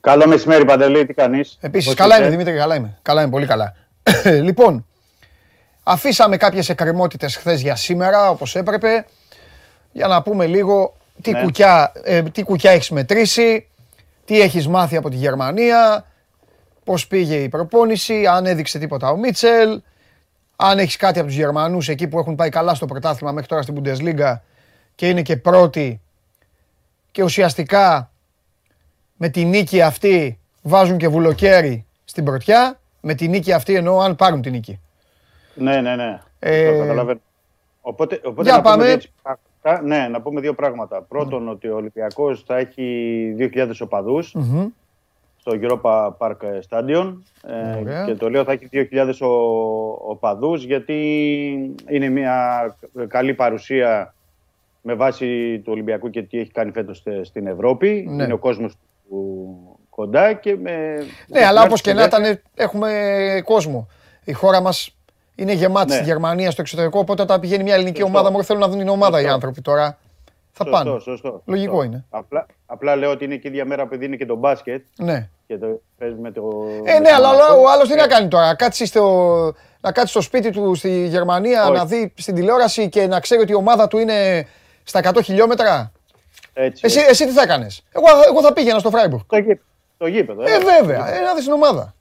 Καλό 0.02 0.28
μεσημέρι, 0.28 0.66
Παντελή, 0.66 1.06
τι 1.06 1.14
κάνεις; 1.14 1.58
Επίσης, 1.62 1.86
Πώς 1.88 1.96
καλά 1.96 2.14
είσαι; 2.14 2.22
είμαι 2.22 2.32
Δημήτρη, 2.32 2.56
καλά 2.56 2.76
είμαι. 2.76 2.98
Καλά 3.02 3.22
είμαι, 3.22 3.30
πολύ 3.32 3.46
καλά. 3.46 3.76
λοιπόν, 4.48 4.86
αφήσαμε 5.84 6.38
κάποιες 6.38 6.70
εκκρεμότητες 6.70 7.36
χθες 7.36 7.62
για 7.62 7.76
σήμερα, 7.76 8.30
όπως 8.30 8.56
έπρεπε, 8.56 9.06
για 9.92 10.08
να 10.08 10.22
πούμε 10.22 10.46
λίγο 10.46 10.96
τι, 11.22 11.32
Ναι. 11.32 11.42
κουκιά, 11.42 11.92
ε, 12.04 12.22
τι 12.22 12.44
κουκιά 12.44 12.72
έχεις 12.72 12.90
μετρήσει, 12.90 13.68
τι 14.26 14.42
έχεις 14.42 14.68
μάθει 14.68 14.96
από 14.96 15.10
τη 15.10 15.16
Γερμανία, 15.16 16.06
πώς 16.84 17.08
πήγε 17.08 17.36
η 17.36 17.50
προπόνηση, 17.50 18.26
αν 18.28 18.46
έδειξε 18.46 18.80
τίποτα 18.80 19.10
ο 19.10 19.18
Μίτσελ, 19.18 19.82
αν 20.56 20.80
έχεις 20.80 20.96
κάτι 20.96 21.20
από 21.20 21.28
τους 21.28 21.38
Γερμανούς 21.38 21.90
εκεί 21.90 22.08
που 22.08 22.20
έχουν 22.20 22.36
πάει 22.36 22.50
καλά 22.50 22.74
στο 22.74 22.86
πρωτάθλημα 22.86 23.32
μέχρι 23.32 23.48
τώρα 23.50 23.62
στην 23.62 23.82
Bundesliga 23.82 24.40
και 24.96 25.08
είναι 25.10 25.22
και 25.22 25.38
πρώτοι 25.38 26.02
και 27.12 27.24
ουσιαστικά 27.24 28.12
με 29.18 29.30
τη 29.30 29.46
νίκη 29.46 29.82
αυτή 29.82 30.40
βάζουν 30.62 30.98
και 30.98 31.08
βουλοκαίρι 31.08 31.86
στην 32.06 32.24
πρωτιά. 32.24 32.80
Με 33.02 33.14
τη 33.14 33.28
νίκη 33.28 33.54
αυτή 33.54 33.76
εννοώ 33.76 34.00
αν 34.00 34.16
πάρουν 34.16 34.42
τη 34.42 34.50
νίκη. 34.52 34.80
Ναι, 35.54 35.82
ναι, 35.82 35.96
ναι. 35.96 36.20
Ε, 36.40 36.72
Το 36.72 36.78
καταλαβαίνω. 36.80 37.20
Οπότε, 37.82 38.22
οπότε 38.24 38.42
για 38.50 38.52
να 38.52 38.62
πούμε 38.62 38.72
πάμε. 38.74 38.84
δύο 38.84 38.94
έτσι 38.94 39.12
πράγματα. 39.22 39.88
Ναι, 39.88 40.08
να 40.08 40.22
πούμε 40.22 40.42
δύο 40.42 40.54
πράγματα. 40.54 41.02
Πρώτον, 41.02 41.48
ότι 41.50 41.68
ο 41.68 41.76
Ολυμπιακός 41.76 42.44
θα 42.48 42.58
έχει 42.58 43.36
2.000 43.40 43.72
οπαδούς 43.80 44.34
Μμμ. 44.34 44.68
στο 45.40 45.52
Europa 45.62 46.10
Park 46.18 46.38
Stadion. 46.70 47.14
Ε, 47.48 47.80
Ωραία. 47.80 48.06
και 48.06 48.16
το 48.16 48.30
λέω 48.30 48.44
θα 48.44 48.52
έχει 48.52 48.70
2.000 48.72 49.14
ο, 49.22 49.32
οπαδούς 50.12 50.64
γιατί 50.64 50.96
είναι 51.90 52.10
μια 52.10 52.76
καλή 53.08 53.34
παρουσία 53.34 54.14
με 54.82 54.94
βάση 54.94 55.60
του 55.64 55.72
Ολυμπιακού 55.72 56.10
και 56.10 56.22
τι 56.24 56.40
έχει 56.40 56.52
κάνει 56.52 56.72
φέτος 56.72 56.98
στε- 56.98 57.26
στην 57.26 57.48
Ευρώπη. 57.48 58.06
Ναι. 58.10 58.24
Είναι 58.24 58.34
ο 58.34 58.38
κόσμος 58.38 58.74
του 59.10 59.56
κοντά 59.90 60.34
και 60.34 60.56
με... 60.62 60.72
Ναι, 61.28 61.46
αλλά 61.46 61.64
όπως 61.64 61.82
και 61.82 61.94
να 61.94 62.02
δεύτερον- 62.02 62.26
ήταν 62.28 62.42
έχουμε 62.56 63.42
κόσμο. 63.46 63.88
Η 64.24 64.32
χώρα 64.34 64.62
μας 64.62 64.96
είναι 65.36 65.54
γεμάτη 65.54 65.90
Ναι. 65.90 65.96
στη 65.96 66.04
Γερμανία, 66.04 66.52
στο 66.52 66.62
εξωτερικό, 66.62 67.00
οπότε 67.00 67.22
όταν 67.22 67.40
πηγαίνει 67.40 67.64
μια 67.64 67.74
ελληνική 67.74 68.00
Σωστό. 68.00 68.14
ομάδα, 68.14 68.32
μόνο 68.32 68.44
θέλουν 68.44 68.62
να 68.62 68.68
δουν 68.68 68.78
την 68.78 68.88
ομάδα 68.88 69.18
οι 69.18 69.22
Σωστό. 69.22 69.34
άνθρωποι 69.34 69.62
τώρα. 69.62 69.98
Θα 70.52 70.64
Σωστό, 70.66 70.84
πάνε. 70.84 71.00
Σωστό, 71.00 71.42
Λογικό 71.46 71.72
σωστό. 71.74 71.86
είναι. 71.88 72.06
Απλά, 72.10 72.46
απλά 72.66 72.96
λέω 72.96 73.12
ότι 73.12 73.26
είναι 73.26 73.36
και 73.36 73.48
η 73.48 73.52
ίδια 73.52 73.66
μέρα 73.66 73.88
που 73.88 73.98
δίνει 73.98 74.18
και 74.18 74.26
το 74.26 74.36
μπάσκετ 74.36 74.86
Ναι. 74.98 75.30
και 75.48 75.58
το 75.58 75.82
παίζει 75.98 76.16
με 76.20 76.32
το. 76.32 76.42
Ε, 76.86 76.92
με 76.94 77.00
ναι, 77.00 77.06
τον 77.10 77.16
αλλά 77.16 77.28
Μονακό. 77.32 77.62
ο 77.62 77.70
άλλος 77.72 77.88
τι 77.90 77.96
να 77.96 78.04
Ε, 78.04 78.08
κάνει 78.08 78.28
τώρα. 78.28 78.56
Κάτσει 78.56 78.86
στο, 78.86 79.04
να 79.82 79.92
κάτσει 79.92 80.12
στο 80.12 80.22
σπίτι 80.22 80.50
του 80.50 80.76
στη 80.76 81.08
Γερμανία, 81.08 81.64
Όχι. 81.64 81.72
να 81.78 81.86
δει 81.86 82.14
στην 82.18 82.36
τηλεόραση 82.36 82.90
και 82.90 83.08
να 83.08 83.20
ξέρει 83.20 83.42
ότι 83.42 83.52
η 83.52 83.56
ομάδα 83.56 83.88
του 83.88 83.98
είναι 83.98 84.48
στα 84.92 85.00
100 85.14 85.22
χιλιόμετρα; 85.24 85.92
Έτσι, 86.54 86.82
Εσύ, 86.86 86.98
έτσι. 87.00 87.10
εσύ 87.12 87.26
τι 87.26 87.32
θα 87.32 87.42
έκανες; 87.42 87.84
Εγώ, 87.92 88.06
εγώ 88.28 88.42
θα 88.42 88.54
πήγαινα 88.54 88.80
στο 88.80 88.90
Φράιμπουργκ. 88.90 89.22
Το, 89.28 89.38
γή- 89.38 89.60
το 89.98 90.08
γήπεδο. 90.08 90.42
Ε, 90.44 90.60
βέβαια, 90.60 91.14
ε, 91.16 91.20
να 91.20 91.34
δεις 91.36 91.44
την 91.44 91.54
ομάδα. 91.54 91.94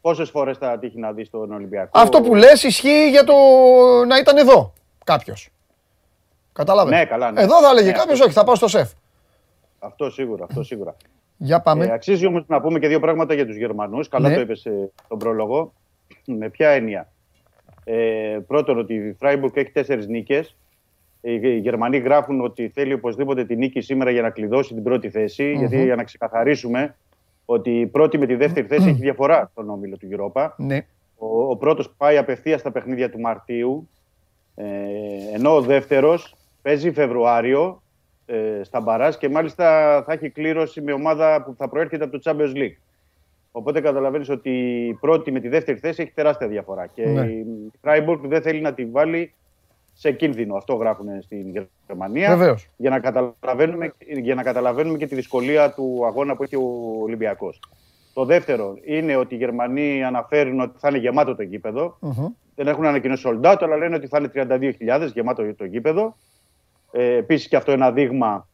Πόσες 0.00 0.30
φορές 0.30 0.58
θα 0.58 0.78
τύχει 0.78 0.98
να 0.98 1.12
δεις 1.12 1.30
τον 1.30 1.52
Ολυμπιακό; 1.52 2.00
Αυτό 2.00 2.20
που 2.20 2.34
λες 2.34 2.62
ισχύει 2.62 3.10
για 3.10 3.24
το 3.24 3.34
να 4.06 4.18
ήταν 4.18 4.36
εδώ 4.36 4.72
κάποιος. 5.04 5.48
Κατάλαβες; 6.52 6.98
Ναι, 6.98 7.04
καλά, 7.04 7.30
ναι. 7.30 7.42
Εδώ 7.42 7.60
θα 7.62 7.68
έλεγε 7.70 7.86
Ναι, 7.86 7.92
κάποιος, 7.92 8.12
αυτό- 8.12 8.24
όχι, 8.24 8.34
θα 8.34 8.44
πάω 8.44 8.54
στο 8.54 8.68
σεφ. 8.68 8.90
Αυτό 9.78 10.10
σίγουρα. 10.10 10.44
Αυτό 10.48 10.62
σίγουρα. 10.62 10.96
Για 11.36 11.60
πάμε. 11.60 11.84
Ε, 11.86 11.92
αξίζει 11.92 12.26
όμως 12.26 12.42
να 12.46 12.60
πούμε 12.60 12.78
και 12.78 12.88
δύο 12.88 13.00
πράγματα 13.00 13.34
για 13.34 13.46
τους 13.46 13.56
Γερμανούς. 13.56 14.08
Καλά 14.08 14.28
Ναι. 14.28 14.34
το 14.34 14.40
είπες 14.40 14.58
στον 15.04 15.18
πρόλογο. 15.18 15.72
Με 16.24 16.48
ποια 16.48 16.68
έννοια; 16.70 17.08
Ε, 17.84 18.38
πρώτον, 18.46 18.78
ότι 18.78 18.94
η 18.94 19.12
Φράιμπουργκ 19.18 19.56
έχει 19.56 19.70
τέσσερις 19.70 20.06
νίκες. 20.06 20.56
Οι 21.26 21.40
οι 21.42 21.58
Γερμανοί 21.58 21.96
γράφουν 21.98 22.40
ότι 22.40 22.68
θέλει 22.68 22.92
οπωσδήποτε 22.92 23.44
τη 23.44 23.56
νίκη 23.56 23.80
σήμερα 23.80 24.10
για 24.10 24.22
να 24.22 24.30
κλειδώσει 24.30 24.74
την 24.74 24.82
πρώτη 24.82 25.10
θέση. 25.10 25.52
Γιατί 25.52 25.82
για 25.84 25.96
να 25.96 26.04
ξεκαθαρίσουμε 26.04 26.94
ότι 27.44 27.80
η 27.80 27.86
πρώτη 27.86 28.18
με 28.18 28.26
τη 28.26 28.34
δεύτερη 28.34 28.66
θέση 28.66 28.88
έχει 28.88 29.00
διαφορά 29.00 29.48
στον 29.50 29.70
όμιλο 29.70 29.96
του 29.96 30.08
Europa. 30.10 30.48
Ναι. 30.56 30.86
Ο, 31.16 31.50
ο 31.50 31.56
πρώτος 31.56 31.90
πάει 31.96 32.16
απευθείας 32.16 32.60
στα 32.60 32.70
παιχνίδια 32.72 33.10
του 33.10 33.20
Μαρτίου, 33.20 33.88
ε, 34.54 34.64
ενώ 35.34 35.56
ο 35.56 35.60
δεύτερος 35.60 36.34
παίζει 36.62 36.92
Φεβρουάριο 36.92 37.82
ε, 38.26 38.62
στα 38.62 38.80
Μπαράς 38.80 39.18
και 39.18 39.28
μάλιστα 39.28 39.64
θα 40.06 40.12
έχει 40.12 40.30
κλήρωση 40.30 40.80
με 40.80 40.92
ομάδα 40.92 41.42
που 41.42 41.54
θα 41.58 41.68
προέρχεται 41.68 42.04
από 42.04 42.18
το 42.18 42.20
Champions 42.24 42.56
League. 42.56 42.76
Οπότε 43.52 43.80
καταλαβαίνεις 43.80 44.28
ότι 44.28 44.50
η 44.86 44.94
πρώτη 44.94 45.32
με 45.32 45.40
τη 45.40 45.48
δεύτερη 45.48 45.78
θέση 45.78 46.02
έχει 46.02 46.12
τεράστια 46.12 46.48
διαφορά 46.48 46.86
και 46.86 47.06
Ναι. 47.06 47.20
η 47.26 47.46
Freiburg 47.82 48.18
δεν 48.22 48.42
θέλει 48.42 48.60
να 48.60 48.74
τη 48.74 48.84
βάλει 48.84 49.32
σε 49.94 50.12
κίνδυνο. 50.12 50.56
Αυτό 50.56 50.74
γράφουν 50.74 51.06
στην 51.22 51.66
Γερμανία. 51.86 52.36
Βεβαίως. 52.36 52.68
Για 52.76 52.90
να, 52.90 53.00
καταλαβαίνουμε, 53.00 53.92
για 53.98 54.34
να 54.34 54.42
καταλαβαίνουμε 54.42 54.98
και 54.98 55.06
τη 55.06 55.14
δυσκολία 55.14 55.72
του 55.72 56.02
αγώνα 56.06 56.36
που 56.36 56.42
έχει 56.42 56.56
ο 56.56 56.62
Ολυμπιακός. 57.02 57.60
Το 58.14 58.24
δεύτερο 58.24 58.76
είναι 58.84 59.16
ότι 59.16 59.34
οι 59.34 59.38
Γερμανοί 59.38 60.04
αναφέρουν 60.04 60.60
ότι 60.60 60.78
θα 60.78 60.88
είναι 60.88 60.98
γεμάτο 60.98 61.34
το 61.34 61.42
γήπεδο. 61.42 61.96
Μμμ. 62.00 62.26
Δεν 62.54 62.66
έχουν 62.66 62.84
ανακοινώσει 62.84 63.24
sold 63.28 63.52
out, 63.52 63.56
αλλά 63.60 63.76
λένε 63.76 63.96
ότι 63.96 64.06
θα 64.06 64.18
είναι 64.18 64.30
32.000 65.00 65.08
γεμάτο 65.12 65.54
το 65.54 65.64
γήπεδο. 65.64 66.16
Ε, 66.92 67.16
Επίσης 67.16 67.48
και 67.48 67.56
αυτό 67.56 67.72
ένα 67.72 67.92
δείγμα 67.92 68.48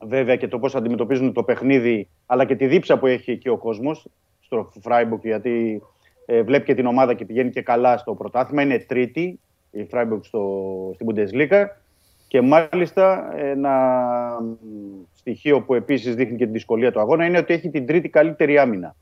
βέβαια 0.00 0.36
και 0.36 0.48
το 0.48 0.58
πώς 0.58 0.74
αντιμετωπίζουν 0.74 1.32
το 1.32 1.42
παιχνίδι, 1.42 2.08
αλλά 2.26 2.44
και 2.44 2.56
τη 2.56 2.66
δίψα 2.66 2.98
που 2.98 3.06
έχει 3.06 3.30
εκεί 3.30 3.48
ο 3.48 3.56
κόσμος 3.56 4.08
στο 4.40 4.72
Freiburg, 4.82 5.20
γιατί 5.22 5.82
ε, 6.26 6.42
βλέπει 6.42 6.64
και 6.64 6.74
την 6.74 6.86
ομάδα 6.86 7.14
και 7.14 7.24
πηγαίνει 7.24 7.50
και 7.50 7.62
καλά 7.62 7.96
στο 7.96 8.14
πρωτάθλημα. 8.14 8.62
Είναι 8.62 8.78
τρίτη 8.78 9.40
η 9.70 9.88
Freiburg 9.92 10.18
στο, 10.22 10.90
στην 10.94 11.06
Bundesliga. 11.10 11.64
Και 12.28 12.40
μάλιστα 12.40 13.32
ένα 13.36 13.70
μ, 14.42 14.52
στοιχείο 15.14 15.60
που 15.60 15.74
επίσης 15.74 16.14
δείχνει 16.14 16.36
και 16.36 16.44
την 16.44 16.52
δυσκολία 16.52 16.92
του 16.92 17.00
αγώνα 17.00 17.24
είναι 17.24 17.38
ότι 17.38 17.54
έχει 17.54 17.70
την 17.70 17.86
τρίτη 17.86 18.08
καλύτερη 18.08 18.58
άμυνα. 18.58 18.94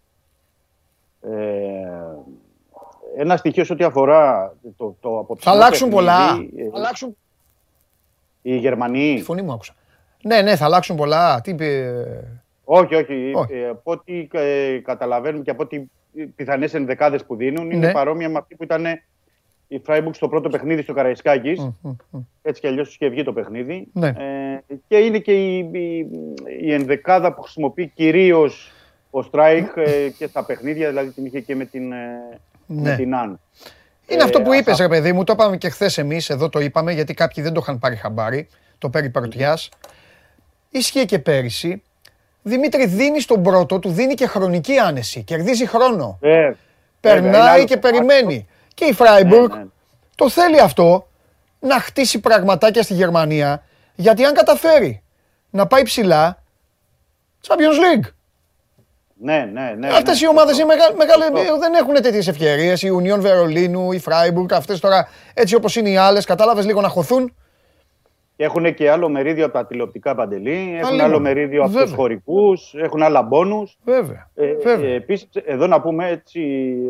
Ε, 1.20 1.30
ένα 3.16 3.36
στοιχείο 3.36 3.64
σε 3.64 3.72
ό,τι 3.72 3.84
αφορά 3.84 4.54
το, 4.76 4.96
το 5.00 5.10
Θα 5.10 5.18
απόψινό 5.20 5.54
αλλάξουν 5.54 5.88
παιχνίδι, 5.88 6.06
πολλά. 6.06 6.62
ε, 6.64 6.70
Θα 6.70 6.76
αλλάξουν. 6.76 7.16
Οι 8.42 8.56
Γερμανοί. 8.56 9.14
Τη 9.16 9.22
φωνή 9.22 9.42
μου 9.42 9.52
άκουσα. 9.52 9.74
Ναι, 10.22 10.42
ναι, 10.42 10.56
θα 10.56 10.64
αλλάξουν 10.64 10.96
πολλά. 10.96 11.40
Τι 11.40 11.50
είπε. 11.50 11.94
Όχι, 12.64 12.94
όχι. 12.94 13.32
Όχι. 13.34 13.52
Ε, 13.54 13.68
από 13.68 13.90
ό,τι 13.92 14.28
ε, 14.32 14.78
καταλαβαίνουμε 14.78 15.44
και 15.44 15.50
από 15.50 15.62
ό,τι 15.62 15.82
πιθανές 16.36 16.74
ενδεκάδες 16.74 17.24
που 17.24 17.36
δίνουν 17.36 17.70
είναι 17.70 17.86
Ναι. 17.86 17.92
παρόμοια 17.92 18.28
με 18.28 18.38
αυτή 18.38 18.54
που 18.54 18.62
ήταν 18.62 18.84
η 19.68 19.82
Freiburg 19.86 20.10
στο 20.12 20.28
πρώτο 20.28 20.48
παιχνίδι 20.48 20.82
στο 20.82 20.92
Καραϊσκάκης. 20.92 21.58
Μμ, 21.58 21.72
μμ, 21.82 21.90
μμ. 22.10 22.18
Έτσι 22.42 22.60
κι 22.60 22.66
αλλιώς 22.66 22.88
του 22.88 22.94
είχε 23.00 23.08
βγει 23.10 23.24
το 23.24 23.32
παιχνίδι. 23.32 23.86
Ναι. 23.92 24.08
Ε, 24.08 24.14
και 24.88 24.96
είναι 24.96 25.18
και 25.18 25.32
η, 25.32 25.58
η, 25.72 26.06
η 26.60 26.72
ενδεκάδα 26.72 27.34
που 27.34 27.42
χρησιμοποιεί 27.42 27.86
κυρίως 27.94 28.72
ο 29.10 29.22
Στράιχ 29.22 29.66
ε, 29.76 30.08
και 30.18 30.26
στα 30.26 30.44
παιχνίδια, 30.44 30.88
δηλαδή 30.88 31.10
την 31.10 31.24
είχε 31.24 31.40
και 31.40 31.54
με 31.54 31.64
την, 31.64 31.92
ε, 31.92 31.96
Ναι. 32.66 32.90
με 32.90 32.96
την 32.96 33.14
Αν. 33.14 33.40
Είναι 34.06 34.20
Ε, 34.20 34.24
αυτό 34.24 34.42
που 34.42 34.52
είπες, 34.54 34.72
αυτά- 34.72 34.82
ρε 34.82 34.88
παιδί 34.88 35.12
μου, 35.12 35.24
το 35.24 35.32
είπαμε 35.32 35.56
και 35.56 35.68
χθες 35.68 35.98
εμείς, 35.98 36.30
εδώ 36.30 36.48
το 36.48 36.60
είπαμε, 36.60 36.92
γιατί 36.92 37.14
κάποιοι 37.14 37.42
δεν 37.42 37.52
το 37.52 37.60
είχαν 37.62 37.78
πάρει 37.78 37.96
χαμπάρι, 37.96 38.48
το 38.78 38.90
περί 38.90 39.10
πρωτιάς. 39.10 39.68
Ίσχυε 40.70 41.04
και 41.04 41.18
πέρυσι. 41.18 41.82
Δημήτρη 42.42 42.86
δίνεις 42.86 43.22
στον 43.22 43.42
πρώτο, 43.42 43.78
του 43.78 43.88
δίνει 43.90 44.14
και 44.14 44.26
χρονική 44.26 44.78
άνεση. 44.78 45.22
Κερδίζει 45.22 45.66
χρόνο. 45.66 46.18
Ε, 46.20 46.28
βέβαια, 46.28 46.46
είναι 46.48 46.56
Περνάει 47.00 47.40
άλλο 47.40 47.64
και 47.64 47.76
κομμάτι. 47.76 47.98
περιμένει. 48.04 48.46
Και 48.78 48.84
η 48.84 48.92
Φράιμπουργκ 48.92 49.50
Ναι, 49.52 49.58
ναι. 49.58 49.64
το 50.14 50.28
θέλει 50.28 50.60
αυτό 50.60 51.08
να 51.60 51.80
χτίσει 51.80 52.20
πραγματάκια 52.20 52.82
στη 52.82 52.94
Γερμανία, 52.94 53.62
γιατί 53.94 54.24
αν 54.24 54.34
καταφέρει 54.34 55.02
να 55.50 55.66
πάει 55.66 55.82
ψηλά, 55.82 56.42
Champions 57.46 58.04
League. 58.04 58.10
Ναι, 59.14 59.50
ναι, 59.52 59.74
ναι. 59.78 59.88
Αυτές 59.88 60.20
ναι. 60.20 60.26
οι 60.26 60.28
ομάδες 60.28 60.56
Σωστό. 60.56 61.58
δεν 61.58 61.74
έχουν 61.74 61.94
τέτοιες 61.94 62.28
ευκαιρίες. 62.28 62.82
Η 62.82 62.90
Union 63.02 63.18
Βερολίνου, 63.18 63.92
η 63.92 64.02
Freiburg, 64.04 64.52
αυτές 64.52 64.80
τώρα 64.80 65.08
έτσι 65.34 65.54
όπως 65.54 65.76
είναι 65.76 65.90
οι 65.90 65.96
άλλες, 65.96 66.24
κατάλαβες 66.24 66.66
λίγο 66.66 66.80
να 66.80 66.88
χωθούν. 66.88 67.34
Και 68.38 68.44
Έχουν 68.44 68.74
και 68.74 68.90
άλλο 68.90 69.08
μερίδιο 69.08 69.44
από 69.44 69.52
τα 69.54 69.66
τηλεοπτικά 69.66 70.14
παντελή, 70.14 70.76
έχουν 70.80 70.92
λίγο. 70.94 71.04
άλλο 71.06 71.20
μερίδιο 71.20 71.62
από 71.62 71.70
Βέβαια. 71.70 71.86
του 71.86 71.94
χωρικού, 71.94 72.52
έχουν 72.82 73.02
άλλα 73.02 73.22
μπόνους. 73.22 73.76
Βέβαια. 73.84 74.30
Ε, 74.34 74.52
Βέβαια. 74.62 74.88
ε, 74.90 74.94
επίσης, 74.94 75.28
εδώ 75.44 75.66
να 75.66 75.80
πούμε 75.80 76.08
έτσι 76.08 76.40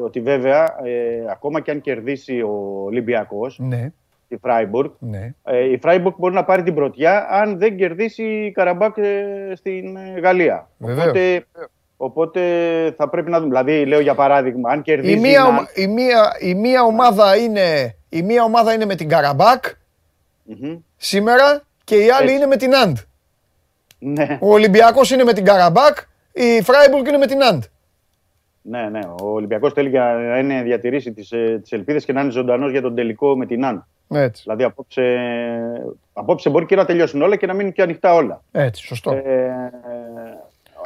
ότι 0.05 0.21
βέβαια, 0.21 0.63
ε, 0.85 1.31
ακόμα 1.31 1.61
και 1.61 1.71
αν 1.71 1.81
κερδίσει 1.81 2.41
ο 2.41 2.83
Ολυμπιακός, 2.85 3.59
Ναι, 3.63 3.93
η 4.29 4.37
Freiburg, 4.43 4.91
ναι. 4.99 5.35
ε, 5.45 5.65
η 5.65 5.79
Freiburg 5.83 6.15
μπορεί 6.17 6.35
να 6.35 6.45
πάρει 6.45 6.63
την 6.63 6.75
πρωτιά 6.75 7.27
αν 7.31 7.59
δεν 7.59 7.77
κερδίσει 7.77 8.23
η 8.23 8.51
Καραμπάκ 8.53 8.97
ε, 8.97 9.53
στην 9.55 9.97
ε, 9.97 10.21
Γαλλία. 10.21 10.69
Βεβαίως. 10.79 11.07
Οπότε, 11.07 11.47
οπότε 11.97 12.41
θα 12.97 13.09
πρέπει 13.09 13.31
να 13.31 13.41
δούμε. 13.41 13.49
Δηλαδή, 13.49 13.85
λέω 13.87 14.01
για 14.01 14.15
παράδειγμα, 14.15 14.71
αν 14.71 14.83
κερδίσει. 14.83 15.17
Η 15.17 15.21
μία, 15.21 15.31
ένα- 15.41 15.49
ομα- 15.49 15.69
η, 15.75 15.87
μία, 15.87 16.31
η 16.41 16.55
μία 16.55 16.83
ομάδα 16.83 17.37
είναι, 17.37 17.97
η 18.09 18.23
μία 18.23 18.43
ομάδα 18.45 18.73
είναι 18.73 18.85
με 18.85 18.95
την 18.95 19.09
Καραμπάκ 19.09 19.65
Μμμ. 20.51 20.77
σήμερα 20.97 21.63
και 21.85 21.97
η 21.97 22.11
άλλη 22.11 22.23
Έτσι. 22.25 22.35
είναι 22.35 22.47
με 22.47 22.57
την 22.57 22.75
Ναντ. 22.77 22.97
Ναι, 23.99 24.39
Ο 24.41 24.53
Ολυμπιακός 24.53 25.11
είναι 25.11 25.25
με 25.25 25.33
την 25.33 25.45
Καραμπάκ, 25.45 25.97
η 26.33 26.63
Φράιμπουργκ 26.63 27.07
είναι 27.07 27.17
με 27.19 27.27
την 27.27 27.43
Αντ. 27.43 27.63
ναι, 28.63 28.89
ναι. 28.89 29.01
Ο 29.23 29.27
Ολυμπιακός 29.33 29.73
θέλει 29.73 29.89
για 29.89 30.05
να 30.05 30.39
είναι 30.39 30.63
διατηρήσει 30.63 31.13
τις, 31.13 31.33
ε, 31.33 31.59
τις 31.63 31.73
ελπίδες 31.73 32.05
και 32.05 32.13
να 32.13 32.21
είναι 32.21 32.31
ζωντανός 32.31 32.71
για 32.71 32.81
τον 32.83 32.95
τελικό 32.95 33.37
με 33.37 33.47
την 33.47 33.65
Ναντ. 33.65 33.87
Έτσι, 34.11 34.43
Δηλαδή, 34.43 34.63
απόψε, 34.65 35.03
απόψε 36.13 36.51
μπορεί 36.51 36.67
και 36.67 36.77
να 36.77 36.85
τελειώσουν 36.85 37.23
όλα 37.23 37.37
και 37.37 37.47
να 37.47 37.55
μείνουν 37.55 37.73
και 37.73 37.83
ανοιχτά 37.83 38.15
όλα. 38.15 38.43
έτσι, 38.53 38.83
σωστό. 38.87 39.13
Ε, 39.13 39.71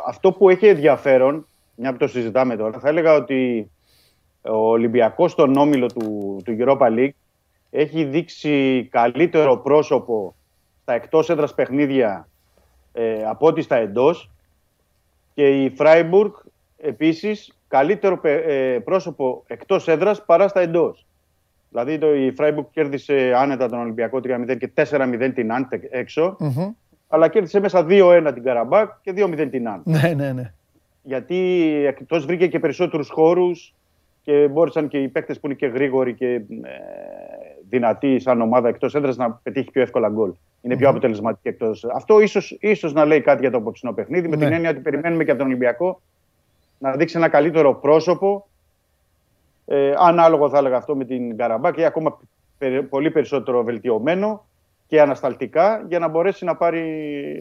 αυτό 0.06 0.32
που 0.32 0.48
έχει 0.50 0.66
ενδιαφέρον, 0.66 1.46
μια 1.74 1.92
που 1.92 1.96
το 1.98 2.06
συζητάμε 2.06 2.56
τώρα, 2.56 2.78
θα 2.78 2.88
έλεγα 2.88 3.12
ότι 3.14 3.70
ο 4.42 4.56
Ολυμπιακός 4.70 5.30
στον 5.32 5.56
όμιλο 5.56 5.86
του, 5.86 6.40
του 6.44 6.56
Europa 6.60 6.86
League 6.88 7.10
έχει 7.74 8.04
δείξει 8.04 8.88
καλύτερο 8.90 9.56
πρόσωπο 9.56 10.34
στα 10.82 10.92
εκτός 10.92 11.30
έδρας 11.30 11.54
παιχνίδια 11.54 12.28
ε, 12.92 13.24
από 13.24 13.46
ό,τι 13.46 13.62
στα 13.62 13.76
εντός 13.76 14.30
και 15.34 15.64
η 15.64 15.74
Freiburg 15.78 16.30
επίσης 16.76 17.56
καλύτερο 17.68 18.18
πε- 18.18 18.44
ε, 18.48 18.78
πρόσωπο 18.84 19.42
εκτός 19.46 19.88
έδρας 19.88 20.24
παρά 20.24 20.48
στα 20.48 20.60
εντός. 20.60 21.06
Δηλαδή 21.70 21.98
το, 21.98 22.14
η 22.14 22.34
Freiburg 22.38 22.64
κέρδισε 22.72 23.32
άνετα 23.36 23.68
τον 23.68 23.78
Ολυμπιακό 23.80 24.18
3-0 24.24 24.56
και 24.58 24.70
4-0 24.74 25.30
την 25.34 25.52
Άντ 25.52 25.72
έξω 25.90 26.36
Μμμ. 26.38 26.70
αλλά 27.08 27.28
κέρδισε 27.28 27.60
μέσα 27.60 27.86
2-1 27.88 28.30
την 28.34 28.42
Καραμπάκ 28.42 28.90
και 29.02 29.12
2-0 29.16 29.48
την 29.50 29.68
Αν. 29.68 29.82
Ναι, 29.84 30.12
ναι, 30.16 30.32
ναι. 30.32 30.52
Γιατί 31.02 31.36
εκτός 31.86 32.24
βρήκε 32.26 32.46
και 32.46 32.58
περισσότερους 32.58 33.08
χώρους 33.10 33.74
και 34.24 34.48
μπόρεσαν 34.48 34.88
και 34.88 34.98
οι 34.98 35.08
παίκτες 35.08 35.40
που 35.40 35.46
είναι 35.46 35.54
και 35.54 35.66
γρήγοροι 35.66 36.14
και 36.14 36.26
ε, 36.34 36.40
δυνατοί 37.68 38.18
σαν 38.18 38.40
ομάδα 38.40 38.68
εκτός 38.68 38.94
έδρας 38.94 39.16
να 39.16 39.30
πετύχει 39.42 39.70
πιο 39.70 39.82
εύκολα 39.82 40.08
γκολ. 40.08 40.32
Είναι 40.62 40.76
πιο 40.76 40.88
αποτελεσματική 40.88 41.48
εκτός. 41.48 41.84
Αυτό 41.94 42.20
ίσως 42.20 42.56
ίσως 42.60 42.92
να 42.92 43.04
λέει 43.04 43.20
κάτι 43.20 43.40
για 43.40 43.50
το 43.50 43.56
απόψινό 43.56 43.92
παιχνίδι, 43.92 44.28
με 44.28 44.36
Ναι. 44.36 44.44
την 44.44 44.52
έννοια 44.54 44.70
ότι 44.70 44.80
περιμένουμε 44.80 45.24
και 45.24 45.30
από 45.30 45.38
τον 45.38 45.48
Ολυμπιακό 45.48 46.00
να 46.78 46.92
δείξει 46.92 47.16
ένα 47.16 47.28
καλύτερο 47.28 47.74
πρόσωπο. 47.74 48.46
Ε, 49.66 49.94
ανάλογο 49.98 50.48
θα 50.48 50.58
έλεγα 50.58 50.76
αυτό 50.76 50.96
με 50.96 51.04
την 51.04 51.36
Καραμπάκ 51.36 51.76
ή 51.78 51.84
ακόμα 51.84 52.18
περι- 52.58 52.82
πολύ 52.82 53.10
περισσότερο 53.10 53.62
βελτιωμένο 53.62 54.44
και 54.86 55.00
ανασταλτικά 55.00 55.84
για 55.88 55.98
να 55.98 56.08
μπορέσει 56.08 56.44
να 56.44 56.56
πάρει 56.56 56.82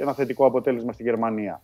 ένα 0.01 0.13
θετικό 0.13 0.45
αποτέλεσμα 0.45 0.91
στη 0.91 1.03
Γερμανία. 1.03 1.61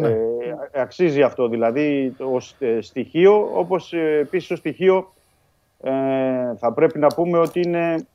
Ναι. 0.00 0.08
Ε, 0.08 0.80
αξίζει 0.80 1.22
αυτό 1.22 1.48
δηλαδή 1.48 2.14
ως 2.18 2.54
ε, 2.58 2.80
στοιχείο, 2.80 3.50
όπως 3.54 3.92
ε, 3.92 4.18
επίσης 4.20 4.48
το 4.48 4.56
στοιχείο 4.56 5.12
ε, 5.82 5.90
θα 6.58 6.72
πρέπει 6.74 6.98
να 6.98 7.06
πούμε 7.06 7.38
ότι 7.38 7.60
είναι 7.60 8.06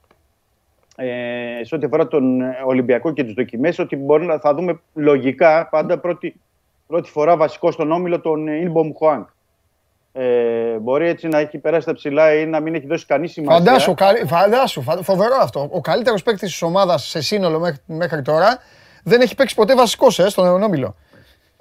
ε, 0.96 1.64
σε 1.64 1.76
ό,τι 1.76 1.86
αφορά 1.86 2.08
τον 2.08 2.42
ε, 2.42 2.58
Ολυμπιακό 2.66 3.14
και 3.14 3.24
τις 3.24 3.34
δοκιμές 3.34 3.80
ότι 3.80 3.96
μπορεί 3.96 4.26
να 4.26 4.40
θα 4.40 4.54
δούμε 4.54 4.80
λογικά 4.94 5.68
πάντα 5.72 5.98
πρώτη, 6.00 6.40
πρώτη 6.88 7.10
φορά 7.10 7.38
βασικό 7.38 7.72
στον 7.72 7.92
όμιλο 7.92 8.20
τον 8.20 8.48
Ινμπομ 8.48 8.92
Χουάνκ. 8.98 9.28
Ε, 10.14 10.78
μπορεί 10.82 11.08
έτσι 11.08 11.28
να 11.28 11.40
έχει 11.40 11.58
περάσει 11.58 11.86
τα 11.86 11.94
ψηλά 11.94 12.34
ή 12.34 12.46
να 12.46 12.60
μην 12.60 12.76
έχει 12.76 12.88
δώσει 12.88 13.06
κανεί 13.06 13.28
σημασία. 13.28 13.64
Φαντάσου, 13.66 13.94
καλ- 13.94 14.28
φαντάσου, 14.28 14.82
φα- 14.82 15.04
φοβερό 15.04 15.36
αυτό. 15.42 15.68
Ο 15.72 15.82
καλύτερος 15.82 16.24
παίκτης 16.24 16.50
της 16.50 16.62
ομάδας 16.62 17.08
σε 17.08 17.22
σύνολο 17.22 17.60
μέχρι, 17.60 17.82
μέχρι 17.86 18.22
τώρα 18.22 18.58
δεν 19.04 19.22
έχει 19.22 19.36
παίξει 19.36 19.56
ποτέ 19.56 19.76
βασικός 19.76 20.20
ε, 20.20 20.30
στον 20.30 20.64
Όμιλο. 20.64 20.96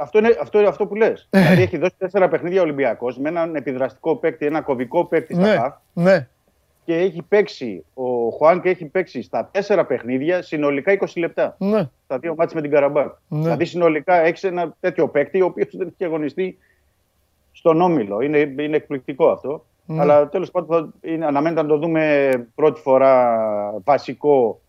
Αυτό 0.01 0.19
είναι 0.19 0.37
αυτό, 0.41 0.59
είναι 0.59 0.69
αυτό 0.69 0.87
που 0.87 0.95
λες. 0.95 1.29
δηλαδή 1.31 1.63
έχει 1.63 1.79
δώσει 1.79 1.95
τέσσερα 1.99 2.29
παιχνίδια 2.29 2.63
Ολυμπιακός 2.63 3.19
με 3.19 3.29
έναν 3.29 3.55
επιδραστικό 3.55 4.17
παίκτη, 4.17 4.47
ένα 4.47 4.61
κωβικό 4.61 5.05
παίκτη 5.05 5.35
στα 5.35 5.43
Ναι, 5.43 5.55
χαφ 5.55 5.75
ναι. 5.93 6.29
και 6.85 6.97
έχει 6.97 7.23
παίξει, 7.23 7.85
ο 7.95 8.05
Χουάνκ 8.31 8.65
έχει 8.65 8.85
παίξει 8.85 9.23
στα 9.23 9.49
τέσσερα 9.53 9.85
παιχνίδια 9.87 10.43
συνολικά 10.43 10.93
20 11.01 11.07
λεπτά. 11.17 11.55
ναι. 11.59 11.89
Στα 12.05 12.19
δύο 12.19 12.35
μάτς 12.39 12.55
με 12.55 12.61
την 12.61 12.71
Καραμπάκ. 12.71 13.13
Ναι. 13.29 13.41
Δηλαδή 13.43 13.65
συνολικά 13.65 14.15
έχεις 14.15 14.45
ένα 14.45 14.77
τέτοιο 14.81 15.09
παίκτη 15.09 15.41
ο 15.43 15.47
οποίος 15.47 15.77
δεν 15.77 15.87
έχει 15.89 16.05
αγωνιστεί 16.05 16.59
στον 17.53 17.81
Όμιλο. 17.81 18.21
Είναι, 18.21 18.39
είναι 18.39 18.77
εκπληκτικό 18.77 19.29
αυτό. 19.31 19.65
Ναι. 19.87 20.01
Αλλά 20.01 20.29
τέλος 20.29 20.51
πάντων 20.51 20.69
θα- 21.01 21.11
είναι, 21.11 21.27
αναμένεται 21.27 21.63
να 21.63 21.69
το 21.69 21.79
δούμε 21.79 22.31
πρώτη 22.55 22.81
φορά 22.81 23.39
βασικό 23.85 24.61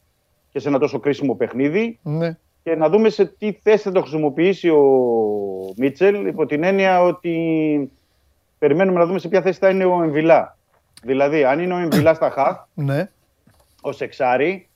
και 0.51 0.59
σε 0.59 0.67
ένα 0.67 0.80
τόσο 0.80 0.99
κρίσιμο 0.99 1.36
παιχνίδι 1.36 1.99
ναι. 2.03 2.38
Και 2.64 2.76
να 2.76 2.89
δούμε 2.89 3.10
σε 3.10 3.26
τι 3.26 3.51
θέση 3.64 3.84
θα 3.84 3.91
το 3.91 4.01
χρησιμοποιήσει 4.01 4.70
ο 4.70 4.84
Μίτσελ 5.76 6.26
υπό 6.26 6.45
την 6.45 6.64
έννοια 6.64 7.01
ότι 7.01 7.91
περιμένουμε 8.60 8.99
να 8.99 9.05
δούμε 9.05 9.20
σε 9.20 9.28
ποια 9.28 9.41
θέση 9.41 9.60
θα 9.60 9.70
είναι 9.70 9.86
ο 9.86 10.03
Εμβιλά. 10.03 10.57
Δηλαδή, 11.03 11.43
αν 11.43 11.60
είναι 11.60 11.74
ο 11.74 11.78
Εμβιλά 11.78 12.14
στα 12.14 12.30
χαφ, 12.30 12.57
ναι. 12.74 13.10
ω 13.82 13.89
εξάρι, 13.97 14.70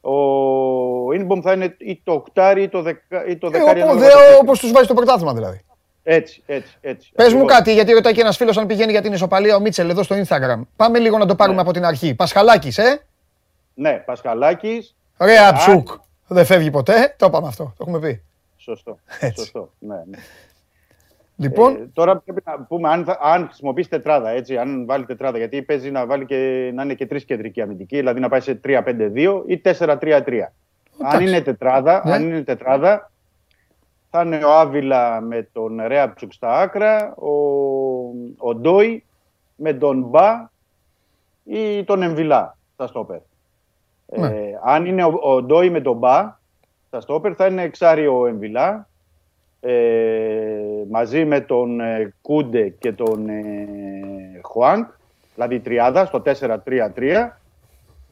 ο 0.00 1.12
Ινμπομ 1.12 1.40
θα 1.40 1.52
είναι 1.52 1.76
ή 1.78 2.00
το 2.04 2.12
οκτάρι 2.12 2.62
ή 2.62 2.68
το, 2.68 2.82
δεκα, 2.82 3.26
ή 3.26 3.36
το 3.36 3.50
δεκάρι. 3.50 3.80
Ε, 3.80 3.82
ανάλογα 3.82 4.10
το 4.10 4.16
παίκτη. 4.18 4.40
Όπως 4.40 4.58
τους 4.58 4.72
βάζει 4.72 4.86
το 4.86 4.94
πρωτάθλημα 4.94 5.34
δηλαδή. 5.34 5.60
Έτσι, 6.02 6.42
έτσι, 6.46 6.76
έτσι. 6.80 7.12
Πες 7.14 7.26
μου 7.26 7.32
Ακριβώς. 7.32 7.56
κάτι, 7.56 7.72
γιατί 7.72 7.92
ρωτάει 7.92 8.12
και 8.12 8.20
ένας 8.20 8.36
φίλος 8.36 8.56
αν 8.56 8.66
πηγαίνει 8.66 8.90
για 8.90 9.02
την 9.02 9.12
ισοπαλία 9.12 9.56
ο 9.56 9.60
Μίτσελ 9.60 9.90
εδώ 9.90 10.02
στο 10.02 10.16
Instagram. 10.16 10.60
Πάμε 10.76 10.98
λίγο 10.98 11.18
να 11.18 11.26
το 11.26 11.34
πάρουμε 11.34 11.60
από 11.60 11.72
την 11.72 11.84
αρχή. 11.84 12.14
Πασχαλάκης, 12.14 12.78
ε; 12.78 13.06
Ναι, 13.74 13.92
Πασχαλάκης, 13.92 14.94
Ρε 15.18 15.34
Ψουκ. 15.56 15.88
Δεν 16.26 16.44
φεύγει 16.44 16.70
ποτέ. 16.70 17.14
Το 17.18 17.26
είπαμε 17.26 17.46
αυτό. 17.46 17.64
Το 17.64 17.72
έχουμε 17.80 17.98
πει. 17.98 18.22
Σωστό. 18.56 18.98
Έτσι. 19.20 19.40
σωστό. 19.40 19.70
Ναι, 19.78 19.94
ναι. 19.94 20.18
Λοιπόν, 21.36 21.74
Ε, 21.76 21.88
τώρα 21.92 22.16
πρέπει 22.16 22.42
να 22.44 22.60
πούμε 22.60 22.88
αν, 22.88 23.04
θα- 23.04 23.18
αν 23.22 23.44
χρησιμοποιήσει 23.46 23.88
τετράδα, 23.88 24.28
έτσι, 24.30 24.56
αν 24.56 24.86
βάλει 24.86 25.04
τετράδα, 25.04 25.38
γιατί 25.38 25.62
παίζει 25.62 25.90
να, 25.90 26.06
βάλει 26.06 26.24
και, 26.26 26.70
να 26.74 26.82
είναι 26.82 26.94
και 26.94 27.06
τρεις 27.06 27.24
κεντρικοί 27.24 27.60
αμυντικοί, 27.60 27.96
δηλαδή 27.96 28.20
να 28.20 28.28
πάει 28.28 28.40
σε 28.40 28.60
3-5-2 28.64 29.42
ή 29.46 29.58
4-3-3. 29.58 30.52
Αν 31.02 31.20
είναι, 31.26 31.40
τετράδα, 31.40 32.02
Ναι. 32.04 32.12
αν 32.12 32.22
είναι 32.22 32.42
τετράδα, 32.42 33.10
θα 34.10 34.22
είναι 34.22 34.44
ο 34.44 34.50
Άβυλα 34.52 35.20
με 35.20 35.48
τον 35.52 35.80
Ρέαψουκ 35.86 36.32
στα 36.32 36.58
άκρα, 36.60 37.14
ο, 37.14 37.30
ο 38.36 38.54
Ντόι 38.54 39.04
με 39.56 39.72
τον 39.72 40.02
Μπα 40.02 40.50
ή 41.44 41.84
τον 41.84 42.02
Εμβιλά 42.02 42.56
στα 42.74 42.86
στόπερ. 42.86 43.18
Ναι. 44.06 44.26
Ε, 44.26 44.51
αν 44.64 44.86
είναι 44.86 45.04
ο, 45.04 45.18
ο 45.22 45.42
Ντόι 45.42 45.70
με 45.70 45.80
τον 45.80 45.96
Μπα 45.96 46.40
στα 46.86 47.00
στόπερ, 47.00 47.32
θα 47.36 47.46
είναι 47.46 47.62
εξάρι 47.62 48.06
ο 48.06 48.26
Εμβιλά 48.26 48.88
ε, 49.60 49.72
μαζί 50.90 51.24
με 51.24 51.40
τον 51.40 51.80
ε, 51.80 52.14
Κούντε 52.22 52.68
και 52.68 52.92
τον 52.92 53.28
ε, 53.28 54.40
Χουάνκ, 54.42 54.88
δηλαδή 55.34 55.54
η 55.54 55.60
τριάδα 55.60 56.04
στο 56.04 56.22
4-3-3 56.24 57.28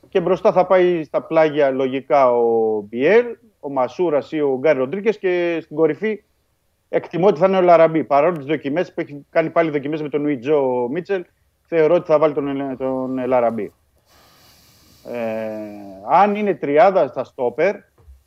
και 0.09 0.21
μπροστά 0.21 0.53
θα 0.53 0.67
πάει 0.67 1.05
στα 1.05 1.23
πλάγια 1.23 1.71
λογικά 1.71 2.31
ο 2.31 2.81
Μπιέλ, 2.81 3.27
ο 3.61 3.71
Μασούρας 3.71 4.33
ή 4.33 4.41
ο 4.41 4.57
Γκάρι 4.59 4.79
Ροντρίκες 4.79 5.19
και 5.19 5.59
στην 5.63 5.77
κορυφή 5.77 6.23
εκτιμώ 6.89 7.27
ότι 7.27 7.39
θα 7.39 7.47
είναι 7.47 7.57
ο 7.57 7.61
Λαραμπή. 7.61 8.05
Παρόλο 8.05 8.37
τις 8.37 8.47
δοκιμές 8.47 8.95
που 8.95 9.01
έχει 9.01 9.27
κάνει 9.31 9.51
πάλι 9.51 9.71
δοκιμές 9.71 10.03
με 10.03 10.09
τον 10.09 10.25
Ουιτζό 10.25 10.89
Μίτσελ, 10.91 11.25
θεωρώ 11.67 11.95
ότι 11.95 12.07
θα 12.07 12.19
βάλει 12.19 12.35
τον, 12.35 12.77
τον 12.79 13.27
Λαραμπή. 13.27 13.73
Ε, 15.07 15.21
αν 16.09 16.35
είναι 16.35 16.55
τριάδα 16.55 17.07
στα 17.07 17.25
στόπερ, 17.25 17.77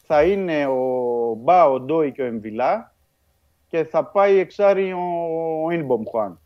θα 0.06 0.24
είναι 0.24 0.66
ο 0.66 1.34
Μπα, 1.38 1.66
ο 1.70 1.80
Ντόι 1.80 2.12
και 2.12 2.22
ο 2.22 2.26
Εμβιλά 2.26 2.94
και 3.68 3.84
θα 3.84 4.04
πάει 4.06 4.38
εξάρι 4.38 4.94
ο 4.94 5.72
Ινμπομ 5.72 6.04
Χουάν. 6.10 6.40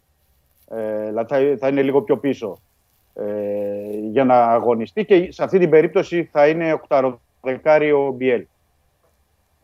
Ε, 0.69 1.05
δηλαδή 1.05 1.33
θα, 1.33 1.57
θα 1.59 1.67
είναι 1.67 1.81
λίγο 1.81 2.01
πιο 2.01 2.17
πίσω 2.17 2.57
ε, 3.13 3.25
για 4.09 4.23
να 4.23 4.45
αγωνιστεί 4.45 5.05
και 5.05 5.31
σε 5.31 5.43
αυτή 5.43 5.59
την 5.59 5.69
περίπτωση 5.69 6.29
θα 6.31 6.47
είναι 6.47 6.73
οκταροδεκάρι 6.73 7.91
ο 7.91 8.11
Μπιέλ. 8.11 8.45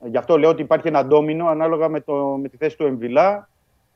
Ε, 0.03 0.07
Γι' 0.07 0.18
αυτό 0.18 0.38
λέω 0.38 0.49
ότι 0.49 0.61
υπάρχει 0.61 0.88
ένα 0.88 1.06
ντόμινο 1.06 1.48
ανάλογα 1.48 1.90
με, 1.90 1.99
το, 1.99 2.15
με 2.41 2.49
τη 2.49 2.57
θέση 2.57 2.77
του 2.77 2.85
Εμβιλά 2.85 3.49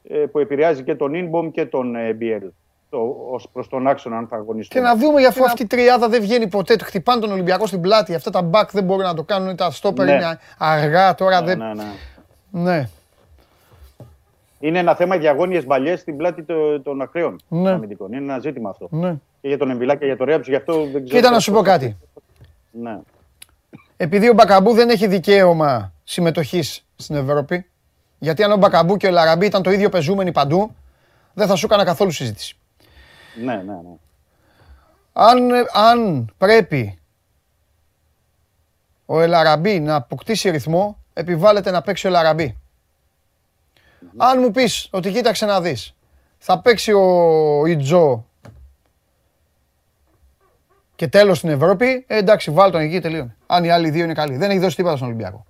ε, 0.04 0.18
που 0.18 0.40
επηρεάζει 0.40 0.84
και 0.84 0.96
τον 0.96 1.14
Ιν 1.14 1.27
Μπομ 1.27 1.52
και 1.52 1.66
τον 1.66 1.96
ε, 1.96 2.14
Μπιέλ 2.14 2.52
ως 3.32 3.48
προς 3.54 3.68
τον 3.70 3.88
άξονα 3.88 4.18
αν 4.18 4.28
θα 4.28 4.36
αγωνιστούν. 4.36 4.82
και 4.82 4.88
να 4.88 4.96
δούμε 4.98 5.20
για 5.20 5.30
αφού 5.30 5.44
αυτή 5.44 5.62
η 5.62 5.68
τριάδα 5.68 6.10
δεν 6.10 6.22
βγαίνει 6.22 6.48
ποτέ. 6.48 6.76
Του 6.76 6.86
χτυπάνε 6.86 7.22
τον 7.22 7.32
Ολυμπιακό 7.32 7.68
στην 7.68 7.82
πλάτη. 7.82 8.16
Αυτά 8.16 8.30
τα 8.30 8.50
back 8.54 8.66
δεν 8.72 8.84
μπορούν 8.84 9.04
να 9.04 9.14
το 9.14 9.24
κάνουν. 9.24 9.56
Τα 9.56 9.72
stopper 9.82 9.96
Ναι. 9.96 10.12
είναι 10.12 10.40
αργά 10.58 11.16
τώρα. 11.16 11.40
ναι, 11.42 11.46
δεν... 11.46 11.58
ναι, 11.58 11.74
ναι. 11.74 12.72
Ναι. 12.72 12.90
είναι 14.60 14.80
ένα 14.80 14.96
θέμα 14.96 15.18
διαγώνιε 15.18 15.62
μπαλιές 15.62 16.00
στην 16.00 16.18
πλάτη 16.18 16.44
το- 16.44 16.82
των 16.82 17.02
ακραίων 17.02 17.42
Ναι. 17.48 17.70
αμυντικών. 17.70 18.14
Είναι 18.14 18.24
ένα 18.24 18.40
ζήτημα 18.40 18.70
αυτό. 18.70 18.88
Ναι. 18.92 19.16
Και 19.42 19.48
για 19.48 19.58
τον 19.58 19.70
Εμβιλά 19.70 19.96
και 19.96 20.06
για 20.06 20.18
τον 20.18 20.26
Ρέαψ, 20.26 20.48
γι' 20.48 20.56
αυτό 20.56 20.74
δεν 20.74 20.92
ξέρω. 20.92 21.06
Κοίτα 21.06 21.30
να 21.30 21.40
σου 21.40 21.52
πω 21.52 21.62
κάτι. 21.62 21.98
Ναι. 22.72 22.98
Επειδή 23.98 24.30
ο 24.30 24.34
Μπακαμπού 24.34 24.74
δεν 24.74 24.90
έχει 24.90 25.08
δικαίωμα 25.08 25.94
συμμετοχής 26.04 26.86
στην 26.96 27.16
Ευρώπη, 27.16 27.66
γιατί 28.20 28.44
αν 28.44 28.52
ο 28.52 28.56
Μπακαμπού 28.58 28.98
και 28.98 29.08
ο 29.08 29.12
Λαραμπή 29.12 29.46
ήταν 29.46 29.62
το 29.64 29.72
ίδιο 29.72 29.90
πεζούμενοι 29.90 30.32
παντού, 30.32 30.76
δεν 31.34 31.48
θα 31.48 31.56
σου 31.56 31.66
έκανα 31.66 31.84
καθόλου 31.86 32.12
συζήτηση. 32.12 32.58
Ναι, 33.36 33.56
ναι, 33.56 33.62
ναι. 33.74 33.96
Αν, 35.14 35.50
αν 35.74 36.30
πρέπει 36.38 37.00
ο 39.06 39.22
Ελαραμπή 39.22 39.80
να 39.80 39.96
αποκτήσει 39.96 40.50
ρυθμό, 40.50 40.98
επιβάλλεται 41.14 41.72
να 41.72 41.82
παίξει 41.82 42.06
ο 42.06 42.10
Ελαραμπή. 42.10 42.58
Αν 44.18 44.40
μου 44.40 44.52
πεις 44.52 44.88
ότι 44.92 45.12
κοίταξε 45.12 45.46
να 45.46 45.62
δεις, 45.62 45.96
θα 46.38 46.60
παίξει 46.60 46.92
ο 46.92 47.66
Ιτζό 47.66 48.26
και 50.96 51.08
τέλος 51.08 51.38
στην 51.38 51.50
Ευρώπη, 51.50 52.06
ε, 52.08 52.18
εντάξει, 52.18 52.52
βάλ 52.52 52.72
τον 52.72 52.82
εκεί 52.82 53.00
τελείωνε. 53.00 53.36
Αν 53.48 53.64
οι 53.64 53.70
άλλοι 53.70 53.90
δύο 53.90 54.04
είναι 54.04 54.14
καλοί. 54.14 54.38
Δεν 54.38 54.50
έχει 54.50 54.60
δώσει 54.60 54.76
τίποτα 54.76 54.96
στον 54.96 55.08
Ολυμπιακό. 55.08 55.46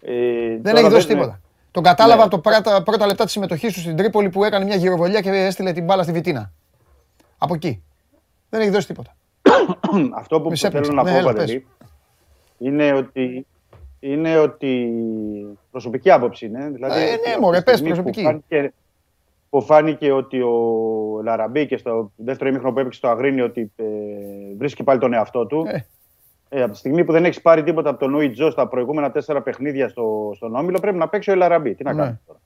Ε, 0.00 0.12
Δεν 0.48 0.62
τώρα 0.62 0.78
έχει 0.78 0.88
δώσει 0.88 1.06
δεν- 1.06 1.16
τίποτα. 1.16 1.40
Τον 1.70 1.82
κατάλαβα 1.82 2.16
Ναι. 2.16 2.22
από 2.22 2.30
το 2.30 2.38
πρώτα, 2.38 2.82
πρώτα 2.82 3.06
λεπτά 3.06 3.24
της 3.24 3.32
συμμετοχής 3.32 3.72
του 3.74 3.80
στην 3.80 3.96
Τρίπολη 3.96 4.28
που 4.30 4.44
έκανε 4.44 4.64
μια 4.64 4.76
γυροβολία 4.76 5.20
και 5.20 5.30
έστειλε 5.30 5.72
την 5.72 5.84
μπάλα 5.84 6.02
στη 6.02 6.12
Βιτίνα. 6.12 6.52
Από 7.38 7.54
εκεί. 7.54 7.82
Δεν 8.50 8.60
έχει 8.60 8.70
δώσει 8.70 8.86
τίποτα. 8.86 9.16
Αυτό 10.20 10.40
που 10.40 10.48
Μη 10.50 10.56
σε 10.56 10.70
θέλω 10.70 10.78
έπνιξε. 10.86 11.02
να 11.02 11.02
Ναι, 11.02 11.10
πω, 11.10 11.16
έλα, 11.16 11.32
Παντελή, 11.32 11.66
είναι 12.58 12.92
ότι, 12.92 13.46
είναι 14.00 14.38
ότι 14.38 14.92
προσωπική 15.70 16.10
άποψη 16.10 16.46
είναι. 16.46 16.68
Δηλαδή, 16.70 17.00
Ε, 17.00 17.04
ναι, 17.04 17.10
από 17.12 17.34
τη 17.34 17.40
μωρέ, 17.40 17.62
πες, 17.62 17.74
στιγμή 17.78 17.96
που 17.96 18.02
προσωπική. 18.02 18.22
φάνηκε- 18.22 18.72
Που 19.50 19.62
φάνηκε 19.62 20.12
ότι 20.12 20.40
ο 20.42 20.50
Λαραμπή 21.24 21.66
και 21.66 21.76
στο 21.76 22.12
δεύτερο 22.16 22.50
ημίχρονο 22.50 22.72
που 22.74 22.80
έπαιξε 22.80 22.98
στο 22.98 23.08
Αγρίνι 23.08 23.40
ότι 23.40 23.72
ε, 23.76 23.84
βρίσκει 24.58 24.82
πάλι 24.82 25.00
τον 25.00 25.12
εαυτό 25.12 25.46
του. 25.46 25.64
Ε. 25.68 25.86
Ε, 26.52 26.62
από 26.62 26.72
τη 26.72 26.78
στιγμή 26.78 27.04
που 27.04 27.12
δεν 27.12 27.24
έχεις 27.24 27.40
πάρει 27.40 27.62
τίποτα 27.62 27.90
από 27.90 27.98
τον 27.98 28.10
Νούι 28.10 28.30
Τζο 28.30 28.50
στα 28.50 28.68
προηγούμενα 28.68 29.10
τέσσερα 29.10 29.42
παιχνίδια 29.42 29.88
στο, 29.88 30.32
στον 30.36 30.54
Όμιλο, 30.56 30.80
πρέπει 30.80 30.96
να 30.96 31.08
παίξει 31.08 31.30
ο 31.30 31.32
Ελαραμπή. 31.32 31.74
Τι 31.74 31.84
να 31.84 31.92
Ναι. 31.92 32.02
κάνεις 32.02 32.18
τώρα. 32.26 32.38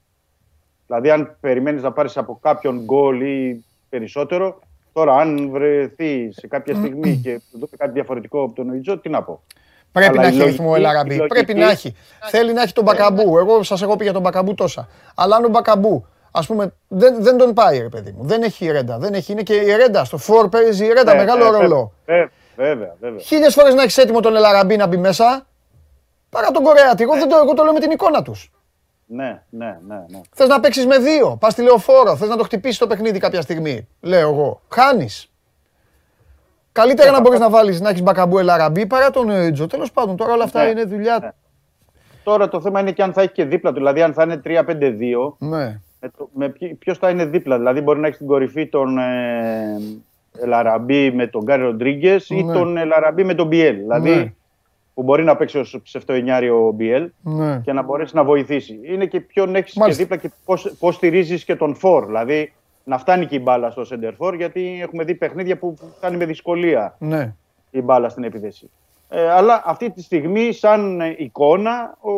Δηλαδή, 0.87 1.11
αν 1.11 1.37
περιμένεις 1.41 1.83
να 1.83 1.93
πάρεις 1.93 2.17
από 2.17 2.39
κάποιον 2.43 2.81
γκολ 2.85 3.21
ή 3.21 3.65
περισσότερο, 3.89 4.59
τώρα 4.93 5.15
αν 5.17 5.51
βρεθεί 5.51 6.33
σε 6.33 6.47
κάποια 6.47 6.75
στιγμή 6.75 7.21
και 7.23 7.41
του 7.53 7.59
δώσει 7.59 7.77
κάτι 7.77 7.93
διαφορετικό 7.93 8.43
από 8.43 8.55
τον 8.55 8.67
Νούι 8.67 8.81
Τζο, 8.81 8.99
τι 8.99 9.09
να 9.09 9.23
πω. 9.23 9.43
Πρέπει 9.93 10.19
Αλλά 10.19 10.21
να 10.23 10.35
η 10.35 10.37
έχει 10.37 10.45
ρυθμό 10.51 10.65
ο 10.67 10.69
λογική- 10.71 10.89
Ελαραμπή. 10.89 11.15
η 11.15 11.17
λογική- 11.17 11.35
Πρέπει 11.45 11.55
να 11.61 11.71
έχει. 11.71 11.95
Θέλει 12.31 12.53
να 12.53 12.63
έχει 12.63 12.73
τον 12.73 12.85
Μπακαμπού. 12.85 13.39
Εγώ 13.39 13.63
σας 13.63 13.83
έχω 13.83 13.97
πει 13.97 14.05
για 14.05 14.13
τον 14.13 14.23
Μπακαμπού 14.23 14.55
τόσα. 14.55 14.89
Αλλά 15.15 15.37
αν 15.37 15.45
ο 15.45 15.49
Μπακαμπού, 15.49 16.07
ας 16.31 16.47
πούμε, 16.47 16.73
δεν, 16.89 17.23
δεν 17.23 17.37
τον 17.37 17.53
πάει, 17.55 17.79
ρε 17.79 17.89
παιδί 17.89 18.15
μου. 18.19 18.25
Δεν 18.25 18.43
έχει 18.43 18.65
η 18.65 18.71
ρέντα. 18.71 18.99
Δεν 18.99 19.15
έχει. 19.15 19.33
Είναι 19.33 19.43
και 19.43 19.55
η 19.55 19.77
ρέντα. 19.77 20.05
Στο 20.05 20.17
φόρ 20.17 20.49
παίζει 20.49 20.85
η 20.85 20.93
ρέντα. 20.93 21.13
Ε, 21.13 21.17
Μεγάλο 21.17 21.45
ε, 21.47 21.51
ρόλο. 21.51 21.93
Βέβαια, 22.57 22.75
βέβαια. 22.75 22.95
βέβαια. 23.01 23.19
Χίλιες 23.21 23.55
φορές 23.55 23.75
να 23.75 23.83
έχεις 23.83 23.97
έτοιμο 23.99 24.21
τον 24.21 24.37
Ελαραμπή 24.37 24.77
να 24.77 24.87
μπει 24.87 24.97
μέσα. 24.97 25.47
Παρά 26.31 26.51
τον 26.51 26.63
Κορεάτη. 26.63 27.03
Εγώ, 27.03 27.15
δεν 27.15 27.29
το, 27.29 27.37
εγώ 27.37 27.55
το 27.55 27.63
λέω 27.63 27.73
με 27.73 27.81
την 27.81 27.91
εικόνα 27.91 28.23
τους. 28.23 28.51
Ναι, 29.07 29.43
ναι, 29.51 29.79
ναι. 29.87 29.95
ναι. 30.09 30.21
Θες 30.35 30.49
να 30.49 30.61
παίξεις 30.61 30.87
με 30.87 30.99
δύο. 30.99 31.37
Πας 31.41 31.55
τηλεοφόρο. 31.55 32.17
Θες 32.17 32.29
να 32.29 32.37
το 32.37 32.45
χτυπήσεις 32.45 32.79
το 32.79 32.87
παιχνίδι 32.87 33.19
κάποια 33.19 33.41
στιγμή. 33.43 33.89
Λέω 34.01 34.29
εγώ. 34.31 34.61
Χάνεις. 34.69 35.29
Καλύτερα 36.73 37.11
να 37.11 37.21
μπορείς 37.21 37.39
να 37.41 37.51
βάλεις 37.51 37.81
να 37.81 37.89
έχεις 37.89 38.03
μπακαμπού 38.03 38.39
Ελαραμπή 38.39 38.87
παρά 38.87 39.11
τον 39.11 39.31
Έτζο. 39.31 39.67
Τέλος 39.67 39.93
πάντων, 39.93 40.17
τώρα 40.17 40.33
όλα 40.33 40.45
αυτά 40.45 40.63
Ναι, 40.65 40.71
είναι 40.71 40.85
δουλειά. 40.85 41.35
Τώρα 42.25 42.49
το 42.49 42.61
θέμα 42.61 42.81
είναι 42.81 42.93
και 42.93 43.03
αν 43.03 43.13
θα 43.13 43.23
έχει 43.23 43.33
και 43.33 43.45
δίπλα 43.45 43.71
του. 43.71 43.77
Δηλαδή, 43.77 44.03
αν 44.03 44.13
θα 44.13 44.23
είναι 44.23 44.41
3-5-2, 44.45 45.37
Ναι. 45.39 45.81
με, 46.01 46.09
το- 46.17 46.29
με 46.33 46.49
ποιο 46.79 46.95
θα 46.95 47.11
είναι 47.11 47.25
δίπλα. 47.25 47.57
Δηλαδή, 47.57 47.81
μπορεί 47.81 47.99
να 47.99 48.05
έχεις 48.07 48.17
στην 48.17 48.29
κορυφή 48.29 48.69
τον 48.69 48.99
ε, 48.99 49.81
Ελαραμπή 50.40 51.11
με 51.12 51.27
τον 51.27 51.43
Γκάρι 51.43 51.62
Ροντρίγκες 51.62 52.31
ή 52.31 52.43
Ναι. 52.43 52.52
τον 52.52 52.77
Ελαραμπή 52.77 53.24
με 53.24 53.35
τον 53.35 53.47
Μπιέλ. 53.47 53.77
Δηλαδή, 53.77 54.11
Ναι. 54.11 54.32
που 54.94 55.02
μπορεί 55.02 55.24
να 55.24 55.36
παίξει 55.36 55.59
ως 55.59 55.81
ψευτοενιάριο 55.82 56.66
ο 56.66 56.70
Μπιέλ 56.73 57.11
Ναι. 57.23 57.61
και 57.65 57.73
να 57.73 57.82
μπορέσει 57.82 58.16
να 58.16 58.24
βοηθήσει. 58.24 58.78
Είναι 58.82 59.06
και 59.06 59.20
ποιον 59.20 59.55
έχεις 59.56 59.73
και 59.73 59.78
Μάλιστα. 59.81 60.02
δίπλα 60.02 60.16
και 60.16 60.31
πώς 60.78 60.94
στηρίζεις 60.94 61.44
και 61.44 61.56
τον 61.56 61.74
Φορ. 61.74 62.06
Δηλαδή, 62.06 62.52
να 62.85 62.98
φτάνει 62.98 63.27
και 63.27 63.35
η 63.36 63.40
μπάλα 63.43 63.70
στο 63.70 63.82
center 63.90 64.12
for, 64.19 64.35
γιατί 64.36 64.78
έχουμε 64.82 65.05
δει 65.05 65.15
παιχνίδια 65.15 65.59
που 65.59 65.77
φτάνει 65.97 66.16
με 66.16 66.24
δυσκολία 66.24 66.97
Ναι. 66.98 67.35
η 67.70 67.82
μπάλα 67.82 68.09
στην 68.09 68.24
επίθεση. 68.24 68.70
Ε, 69.09 69.31
αλλά 69.31 69.62
αυτή 69.66 69.90
τη 69.90 70.02
στιγμή, 70.02 70.52
σαν 70.52 71.01
ε, 71.01 71.15
εικόνα, 71.19 71.97
ο 72.01 72.11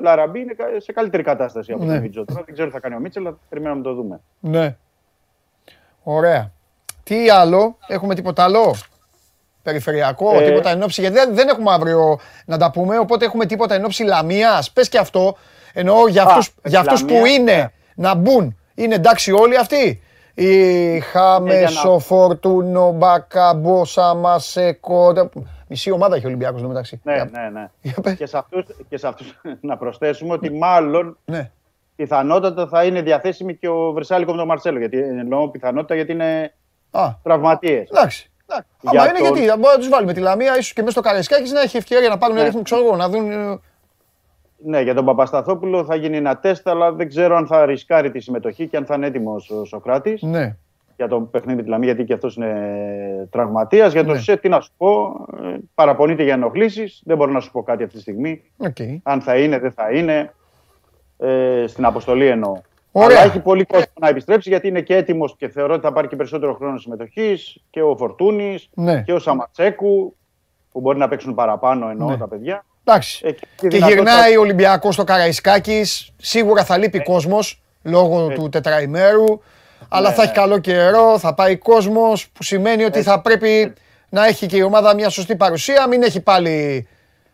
Λαραμπή 0.00 0.40
είναι 0.40 0.52
κα- 0.52 0.66
σε 0.80 0.92
καλύτερη 0.92 1.22
κατάσταση 1.22 1.72
από 1.72 1.84
Ναι. 1.84 1.92
τον 1.92 2.00
Μίτζο. 2.02 2.24
Τώρα 2.24 2.42
δεν 2.44 2.54
ξέρω 2.54 2.68
τι 2.68 2.74
θα 2.74 2.80
κάνει 2.80 2.94
ο 2.94 2.98
Μίτσελ, 2.98 3.26
αλλά 3.26 3.38
περιμένουμε 3.48 3.80
να 3.80 3.86
το 3.88 3.94
δούμε. 3.94 4.20
Ναι. 4.40 4.76
Ωραία. 6.02 6.52
Τι 7.10 7.30
άλλο, 7.30 7.76
έχουμε 7.86 8.14
τίποτα 8.14 8.44
άλλο; 8.44 8.74
Περιφερειακό, 9.62 10.34
Ε, 10.40 10.44
τίποτα 10.44 10.70
εν 10.70 10.82
ώψη, 10.82 11.00
γιατί 11.00 11.16
δεν, 11.16 11.34
δεν 11.34 11.48
έχουμε 11.48 11.72
αύριο 11.72 12.18
να 12.46 12.58
τα 12.58 12.70
πούμε, 12.70 12.98
οπότε 12.98 13.24
έχουμε 13.24 13.46
τίποτα 13.46 13.74
εν 13.74 13.84
ώψη 13.84 14.02
Λαμίας. 14.02 14.70
Πες 14.72 14.88
και 14.88 14.98
αυτό, 14.98 15.36
εννοώ 15.72 16.08
για 16.08 16.22
Α, 16.22 16.26
αυτούς, 16.26 16.54
με 16.62 16.70
για 16.70 16.80
τη 16.80 16.86
αυτούς 16.86 17.04
που 17.04 17.12
Λαμία, 17.14 17.32
είναι 17.32 17.52
ναι. 17.54 17.68
να 17.94 18.14
μπουν. 18.14 18.58
Είναι 18.74 18.94
εντάξει 18.94 19.32
όλοι 19.32 19.56
αυτοί; 19.56 20.02
Είχαμε 20.34 21.52
για 21.52 21.60
να- 21.62 21.68
Σοφορτούνο, 21.68 22.92
Μπακαμπό, 22.92 23.84
Σαμασέκο. 23.84 25.12
τα- 25.12 25.30
Μισή 25.68 25.90
ομάδα 25.90 26.16
έχει 26.16 26.24
ο 26.24 26.28
Ολυμπιακός 26.28 26.62
μεταξύ. 26.62 27.00
Ναι, 27.04 27.12
Για- 27.12 27.28
ναι, 27.32 27.60
ναι. 27.60 27.70
για 27.82 27.94
πες. 28.02 28.14
Και 28.16 28.26
σε 28.26 28.38
αυτούς, 28.38 28.64
και 28.88 28.96
σε 28.98 29.06
αυτούς 29.06 29.40
να 29.60 29.76
προσθέσουμε 29.76 30.32
ότι 30.32 30.50
μάλλον 30.52 31.18
Ναι. 31.24 31.50
πιθανότατα 31.96 32.66
θα 32.66 32.84
είναι 32.84 33.02
διαθέσιμη 33.02 33.54
και 33.56 33.68
ο 33.68 33.92
Βρυσάλικο 33.92 34.30
με 34.30 34.36
τον 34.36 34.46
Μαρσέλο. 34.46 34.78
Γιατί 34.78 34.98
εννοώ 34.98 35.48
πιθανότητα 35.48 35.94
γιατί 35.94 36.12
είναι 36.12 36.42
Α, 36.44 36.59
τραυματίες. 37.22 37.88
εντάξει. 37.90 38.30
Άμα 38.46 38.62
Για 38.90 39.02
είναι 39.08 39.18
τον- 39.18 39.22
γιατί, 39.22 39.48
θα 39.48 39.54
μπορούμε 39.56 39.72
να 39.72 39.78
τους 39.78 39.88
βάλουμε 39.88 40.12
τη 40.12 40.20
Λαμία, 40.20 40.52
ίσως 40.58 40.72
και 40.72 40.80
μέσα 40.80 40.92
στο 40.92 41.00
Καραϊσκάκης 41.00 41.52
να 41.52 41.60
έχει 41.60 41.76
ευκαιρία 41.76 42.08
να 42.08 42.18
πάρουν 42.18 42.36
Ναι. 42.36 42.42
ρύθμο, 42.42 42.62
ξέρω 42.62 42.84
εγώ, 42.84 42.96
να 42.96 43.08
δουν... 43.08 43.30
ε, 43.30 43.58
Ναι, 44.64 44.80
για 44.80 44.94
τον 44.94 45.04
Παπασταθόπουλο 45.04 45.84
θα 45.84 45.94
γίνει 45.94 46.16
ένα 46.16 46.36
τεστ, 46.38 46.68
αλλά 46.68 46.92
δεν 46.92 47.08
ξέρω 47.08 47.36
αν 47.36 47.46
θα 47.46 47.66
ρισκάρει 47.66 48.10
τη 48.10 48.20
συμμετοχή 48.20 48.66
και 48.68 48.76
αν 48.76 48.84
θα 48.86 48.94
είναι 48.94 49.06
έτοιμος 49.06 49.36
ο 49.60 49.64
Σοκράτης 49.64 50.22
Ναι. 50.22 50.56
για 50.96 51.08
το 51.08 51.20
παιχνίδι 51.20 51.56
με 51.56 51.62
της 51.62 51.70
Λαμίας, 51.70 51.90
γιατί 51.92 52.06
και 52.08 52.14
αυτός 52.14 52.36
είναι 52.36 53.28
τραυματίας. 53.30 53.92
Για 53.92 54.04
τον 54.04 54.14
Ναι. 54.14 54.20
Σετ, 54.20 54.40
τι 54.40 54.48
να 54.48 54.60
σου 54.60 54.70
πω, 54.76 55.26
ε, 55.42 55.56
παραπονείται 55.74 56.22
για 56.22 56.32
ενοχλήσεις. 56.34 57.02
Δεν 57.04 57.16
μπορώ 57.16 57.32
να 57.32 57.40
σου 57.40 57.50
πω 57.50 57.62
κάτι 57.62 57.82
αυτή 57.82 57.94
τη 57.94 58.00
στιγμή. 58.00 58.42
Οκ. 58.56 58.76
Αν 59.02 59.20
θα 59.20 59.36
είναι, 59.38 59.58
δεν 59.58 59.72
θα 59.72 59.90
είναι. 59.90 60.34
Ε, 61.18 61.64
στην 61.66 61.84
αποστολή 61.84 62.26
εννοώ. 62.26 62.56
Ωραία. 62.92 63.18
Αλλά 63.20 63.26
έχει 63.30 63.38
πολύ 63.40 63.64
κόσμο 63.64 63.92
να 64.00 64.08
επιστρέψει 64.08 64.48
γιατί 64.48 64.68
είναι 64.68 64.80
και 64.80 64.96
έτοιμος 64.96 65.34
και 65.38 65.48
θεωρώ 65.48 65.74
ότι 65.74 65.82
θα 65.82 65.92
πάρει 65.92 66.08
και 66.08 66.16
περισσότερο 66.16 66.54
χρόνο 66.54 66.78
συμμετοχής 66.78 67.56
και 67.70 67.82
ο 67.82 67.96
Φορτούνης 67.96 68.68
Ναι. 68.74 69.02
και 69.02 69.12
ο 69.12 69.18
Σαμασέκου 69.18 70.16
που 70.72 70.80
μπορεί 70.80 70.98
να 70.98 71.08
παίξουν 71.08 71.34
παραπάνω 71.34 71.88
εννοώ 71.90 72.08
Ναι. 72.10 72.16
τα 72.16 72.28
παιδιά. 72.28 72.64
Εντάξει. 72.84 73.20
Ε, 73.26 73.32
και 73.32 73.46
Και 73.56 73.68
δυνατότητα- 73.68 74.02
γυρνάει 74.02 74.36
ο 74.36 74.40
Ολυμπιακός 74.40 74.94
στο 74.94 75.04
Καραϊσκάκης. 75.04 76.10
Σίγουρα 76.16 76.64
θα 76.64 76.78
λείπει 76.78 77.02
κόσμος 77.02 77.62
λόγω 77.82 78.28
του 78.28 78.48
τετραημέρου. 78.48 79.40
Αλλά 79.88 80.12
θα 80.12 80.22
έχει 80.22 80.32
καλό 80.32 80.58
καιρό, 80.58 81.18
θα 81.18 81.34
πάει 81.34 81.56
κόσμος 81.56 82.28
που 82.28 82.42
σημαίνει 82.42 82.84
ότι 82.84 83.02
θα 83.02 83.20
πρέπει 83.20 83.72
να 84.08 84.26
έχει 84.26 84.46
και 84.46 84.56
η 84.56 84.62
ομάδα 84.62 84.94
μια 84.94 85.08
σωστή 85.08 85.36
παρουσία. 85.36 85.88
Μην 85.88 86.02
έχει 86.02 86.20
πάλι. 86.20 86.86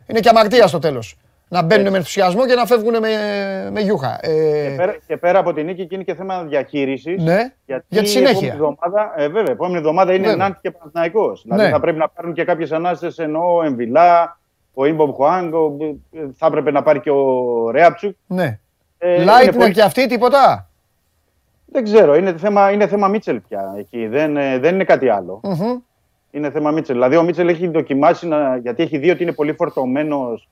Είναι 0.07 0.21
και 0.21 0.29
αμαρτία 0.29 0.67
στο 0.67 0.79
τέλος. 0.79 1.17
Να 1.49 1.63
μπαίνουν 1.63 1.91
με 1.91 1.97
ενθουσιασμό 1.97 2.47
και 2.47 2.55
να 2.55 2.67
φεύγουν 2.67 2.99
με, 3.01 3.09
με 3.73 3.81
γιούχα. 3.81 4.19
Ε, 4.23 4.31
Και 4.71 4.75
πέρα, 4.77 4.97
και 5.07 5.17
πέρα 5.17 5.39
από 5.39 5.53
την 5.53 5.65
νίκη 5.67 5.87
και 5.87 5.95
είναι 5.95 6.05
και 6.05 6.15
θέμα 6.15 6.43
διαχείρισης. 6.43 7.23
ναι, 7.23 7.53
Γιατί 7.67 7.85
για 7.89 8.01
τη 8.03 8.07
η 8.07 8.11
συνέχεια. 8.11 8.53
επόμενη 8.53 8.53
εβδομάδα, 8.53 9.13
ε, 9.17 9.29
βέβαια, 9.29 9.49
η 9.49 9.51
επόμενη 9.51 9.77
εβδομάδα 9.79 10.13
είναι 10.15 10.23
Βέβαια. 10.27 10.37
Νάντι 10.37 10.59
και 10.63 10.71
Παναθηναϊκός. 10.71 11.43
Δηλαδή 11.43 11.63
Ναι. 11.63 11.71
θα 11.71 11.81
πρέπει 11.81 11.99
να 11.99 12.09
πάρουν 12.09 12.33
και 12.33 12.45
κάποιες 12.45 12.73
ανάσες 12.73 13.19
ενώ 13.19 13.55
ο 13.57 13.63
Εμβιλά, 13.63 14.39
ο 14.75 14.85
Ιμπομπ 14.87 15.15
Χουάνγκ, 15.15 15.55
ο- 15.55 15.77
ε, 16.13 16.19
θα 16.37 16.47
έπρεπε 16.47 16.71
να 16.71 16.83
πάρει 16.83 17.01
και 17.01 17.11
ο 17.11 17.71
Ρέαψουκ. 17.71 18.17
Ναι. 18.27 18.59
Ε, 18.99 19.15
είναι 19.15 19.25
Λάιτνερ 19.25 19.55
πολύ- 19.57 19.73
και 19.73 19.83
αυτή 19.83 20.07
τίποτα; 20.07 20.69
Δεν 21.67 21.85
ξέρω, 21.85 22.17
είναι 22.17 22.37
θέμα, 22.37 22.71
είναι 22.71 22.87
θέμα 22.87 23.09
Μίτσελ 23.09 23.41
πια 23.49 23.75
εκεί. 23.79 24.07
Δεν, 24.07 24.37
ε, 24.37 24.59
δεν 24.59 24.75
είναι 24.75 24.85
κάτι 24.85 25.09
άλλο. 25.09 25.41
Μμμ. 25.43 25.79
Είναι 26.31 26.51
θέμα 26.51 26.71
Μίτσελ. 26.71 26.95
Δηλαδή 26.95 27.17
ο 27.17 27.23
Μίτσελ 27.23 27.49
έχει 27.49 27.69
δοκιμάσει, 27.69 28.27
να, 28.29 28.57
γιατί 28.57 28.83
έχει 28.83 28.99
δει 28.99 29.11
ότι 29.11 29.23
είναι 29.23 29.33
πολύ 29.33 29.53
φορτωμένος 29.53 30.49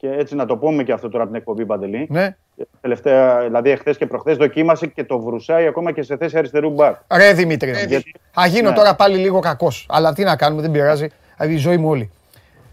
και 0.00 0.10
έτσι 0.12 0.34
να 0.34 0.46
το 0.46 0.56
πούμε 0.56 0.82
και 0.84 0.92
αυτό 0.92 1.08
τώρα 1.08 1.22
από 1.22 1.32
την 1.32 1.40
εκπομπή 1.40 1.66
Παντελή. 1.66 2.06
Ναι. 2.10 2.36
Τελευταία, 2.80 3.40
δηλαδή 3.40 3.70
εχθές 3.70 3.96
και 3.96 4.06
προχθές 4.06 4.36
δοκίμασε 4.36 4.86
και 4.86 5.04
το 5.04 5.20
βρουσάει 5.20 5.66
ακόμα 5.66 5.92
και 5.92 6.02
σε 6.02 6.16
θέση 6.16 6.38
αριστερού 6.38 6.70
μπακ. 6.70 6.96
Ρε 7.12 7.32
Δημήτρη. 7.32 7.70
γιατί- 7.86 8.14
Θα 8.30 8.46
γίνω 8.46 8.68
Ναι. 8.70 8.76
τώρα 8.76 8.94
πάλι 8.94 9.16
λίγο 9.16 9.40
κακός. 9.40 9.86
Αλλά 9.88 10.12
τι 10.12 10.24
να 10.24 10.36
κάνουμε, 10.36 10.62
δεν 10.62 10.70
πειράζει. 10.70 11.06
Η 11.48 11.56
ζωή 11.56 11.76
μου 11.76 11.88
όλη. 11.88 12.10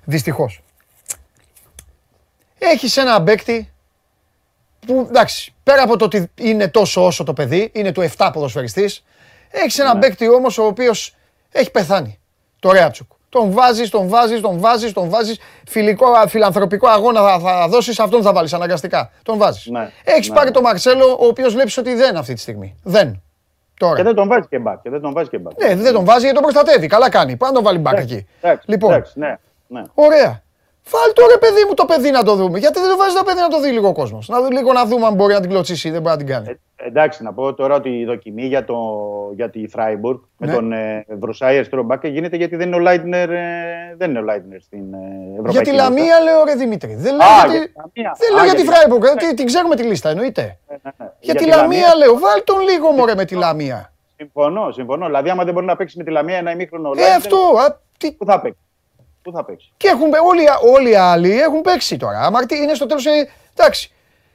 Δυστυχώς. 0.06 0.64
Έχεις 2.60 2.98
ένα 2.98 3.24
παίκτη 3.24 3.72
που 4.88 5.06
εντάξει, 5.10 5.54
πέρα 5.64 5.82
από 5.84 5.98
το 5.98 6.06
ότι 6.06 6.32
είναι 6.36 6.68
τόσο 6.68 7.06
όσο 7.06 7.24
το 7.24 7.34
παιδί, 7.34 7.70
είναι 7.74 7.92
του 7.92 8.02
7 8.02 8.30
ποδοσφαιριστής, 8.34 9.04
έχεις 9.52 9.80
ένα 9.80 9.94
Ναι. 9.94 10.00
παίκτη 10.00 10.30
όμως 10.30 10.58
ο 10.58 10.66
οποίος 10.66 11.16
έχει 11.52 11.72
πεθάνει. 11.72 12.20
Το 12.60 12.72
Ρέατσουκ. 12.72 13.12
Τον 13.30 13.52
βάζεις, 13.52 13.90
τον 13.90 14.08
βάζεις, 14.08 14.42
τον 14.42 14.60
βάζεις, 14.60 14.94
τον 14.94 15.10
βάζεις. 15.10 15.40
Φιλικό, 15.68 16.06
φιλανθρωπικό 16.28 16.88
αγώνα 16.88 17.22
θα, 17.22 17.40
θα 17.40 17.68
δώσεις, 17.68 18.00
αυτόν 18.00 18.22
θα 18.22 18.34
βάλεις 18.34 18.54
αναγκαστικά. 18.54 19.12
Τον 19.24 19.38
βάζεις. 19.38 19.66
Ναι, 19.66 19.90
Έχεις 20.04 20.30
ναι. 20.30 20.36
πάρει 20.36 20.52
τον 20.52 20.64
Μαρσέλο, 20.64 21.06
ο 21.20 21.26
οποίος 21.26 21.54
βλέπεις 21.54 21.78
ότι 21.78 21.94
δεν 21.96 22.18
αυτή 22.18 22.34
τη 22.34 22.40
στιγμή. 22.40 22.76
Δεν. 22.84 23.22
Τώρα. 23.80 23.96
Και 23.96 24.04
δεν 24.04 24.16
τον 24.16 24.28
βάζει 24.28 24.48
και 24.50 24.60
μπακ. 24.60 24.82
Και 24.82 24.90
δεν 24.90 25.02
τον 25.02 25.14
βάζει 25.14 25.30
και 25.30 25.38
μπακ. 25.38 25.64
Ναι, 25.64 25.76
δεν 25.76 25.94
τον 25.94 26.06
βάζει 26.06 26.20
γιατί 26.20 26.34
τον 26.42 26.44
προστατεύει. 26.52 26.88
Καλά 26.88 27.10
κάνει. 27.10 27.36
Πάντα 27.36 27.54
τον 27.54 27.64
βάλει 27.64 27.78
μπακ 27.78 27.94
Εντάξει, 27.94 28.16
εκεί. 28.16 28.28
εντάξει, 28.42 28.70
Λοιπόν, 28.70 28.92
εντάξει, 28.94 29.20
ναι, 29.20 29.36
ναι. 29.68 29.82
ωραία. 29.94 30.42
Βάλ 30.92 31.14
το 31.14 31.22
ρε 31.32 31.38
παιδί 31.38 31.64
μου 31.68 31.74
το 31.74 31.86
παιδί 31.86 32.12
να 32.12 32.24
το 32.24 32.36
δούμε. 32.36 32.60
Γιατί 32.60 32.80
δεν 32.80 32.90
το 32.90 32.98
βάζει 32.98 33.16
το 33.16 33.24
παιδί 33.24 33.40
να 33.40 33.48
το 33.48 33.60
δει 33.60 33.70
λίγο 33.70 33.88
ο 33.88 33.94
κόσμος. 33.94 34.28
Να 34.28 34.42
δει 34.42 34.54
λίγο 34.54 34.74
να 34.74 34.86
δούμε 34.86 35.06
αν 35.06 35.14
μπορεί 35.14 35.34
να 35.34 35.40
την 35.40 35.50
κλωτσίσει 35.50 35.88
ή 35.88 35.92
δεν 35.92 36.02
μπορεί 36.02 36.12
να 36.18 36.18
την 36.24 36.28
κάνει. 36.34 36.48
Ε, 36.50 36.88
εντάξει, 36.88 37.24
να 37.24 37.34
πω 37.34 37.54
τώρα 37.54 37.76
ότι 37.76 37.90
η 37.90 38.06
δοκιμή 38.06 38.46
για, 38.46 38.66
το, 38.66 38.76
για 39.36 39.50
τη 39.50 39.68
Φράιμπουργκ 39.68 40.20
Ναι. 40.38 40.48
με 40.48 40.54
τον 40.54 40.72
ε, 40.72 41.06
Βρουσάη 41.20 41.56
αριστερό 41.56 41.84
μπακ 41.84 42.08
γίνεται 42.08 42.36
γιατί 42.38 42.56
δεν 42.56 42.68
είναι 42.68 42.76
ο 42.76 42.80
Λάιτνερ, 42.80 43.30
ε, 43.30 43.44
δεν 43.98 44.10
είναι 44.10 44.20
ο 44.20 44.22
Λάιτνερ 44.22 44.62
στην 44.62 44.94
ε, 44.94 44.98
Ευρωπαϊκή 45.32 45.52
Για 45.52 45.62
τη 45.62 45.70
λίστα. 45.72 45.84
Λαμία 45.90 46.20
λέω 46.20 46.44
ρε 46.44 46.54
Δημήτρη. 46.56 46.96
Δεν 46.96 47.16
λέω 47.16 47.28
Α, 47.28 47.46
για 47.50 47.52
για 47.52 47.62
τη- 47.62 47.68
τη 47.68 47.74
Λαμία. 48.02 48.16
δεν 48.18 48.30
Α, 48.30 48.36
λέω 48.36 48.44
για 48.44 48.54
για 48.54 48.54
τη 48.56 48.62
τη- 48.62 48.68
Φράιμπουργκ. 48.74 49.04
ε, 49.04 49.14
τι- 49.28 49.34
Την 49.34 49.46
ξέρουμε 49.46 49.76
τη 49.76 49.84
λίστα 49.84 50.10
εννοείται. 50.10 50.42
Ναι, 50.70 50.76
ναι, 50.84 50.92
ναι. 50.98 51.12
Για 51.20 51.36
τη 51.36 51.46
Λαμία 51.46 51.96
λέω. 51.96 52.20
Βάλ 52.20 52.44
τον 52.44 52.60
λίγο 52.70 52.92
μωρέ 52.92 53.16
με 53.16 53.26
τη 53.26 53.36
Λαμία. 53.36 53.92
Συμφωνώ, 54.16 54.72
συμφωνώ. 54.72 55.06
Δηλαδή, 55.06 55.30
άμα 55.30 55.44
δεν 55.44 55.54
μπορεί 55.54 55.66
να 55.66 55.76
παίξει 55.76 55.98
με 55.98 56.04
τη 56.04 56.12
Λαμία 56.12 56.38
ένα 56.38 56.52
ημίχρονο 56.52 56.90
Ε, 56.92 56.96
Λάιτνερ, 56.96 57.16
αυτό. 57.18 57.38
α, 57.38 57.80
τι- 57.98 58.12
Πού 58.12 58.26
θα 58.26 58.42
παίξει; 58.42 58.60
Πού 59.28 59.34
θα 59.34 59.46
παίξει; 59.46 59.72
Και 59.78 59.88
έχουν, 59.88 60.14
όλοι, 60.24 60.42
όλοι 60.74 60.90
οι 60.90 60.96
άλλοι 60.96 61.40
έχουν 61.42 61.62
παίξει 61.62 61.98
τώρα. 61.98 62.20
Αμαρτή 62.20 62.56
είναι 62.58 62.74
στο 62.74 62.86
τέλος. 62.86 63.06
Εντάξει. 63.56 63.92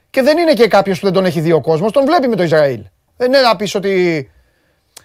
Και 0.09 0.21
δεν 0.21 0.37
είναι 0.37 0.53
και 0.53 0.67
κάποιος 0.67 0.99
που 0.99 1.05
δεν 1.05 1.13
τον 1.13 1.25
έχει 1.25 1.39
δει 1.39 1.51
ο 1.51 1.61
κόσμος, 1.61 1.91
τον 1.91 2.05
βλέπει 2.05 2.27
με 2.27 2.35
το 2.35 2.43
Ισραήλ. 2.43 2.81
Δεν 3.17 3.27
είναι 3.27 3.41
να 3.41 3.55
πεις 3.55 3.75
ότι. 3.75 4.31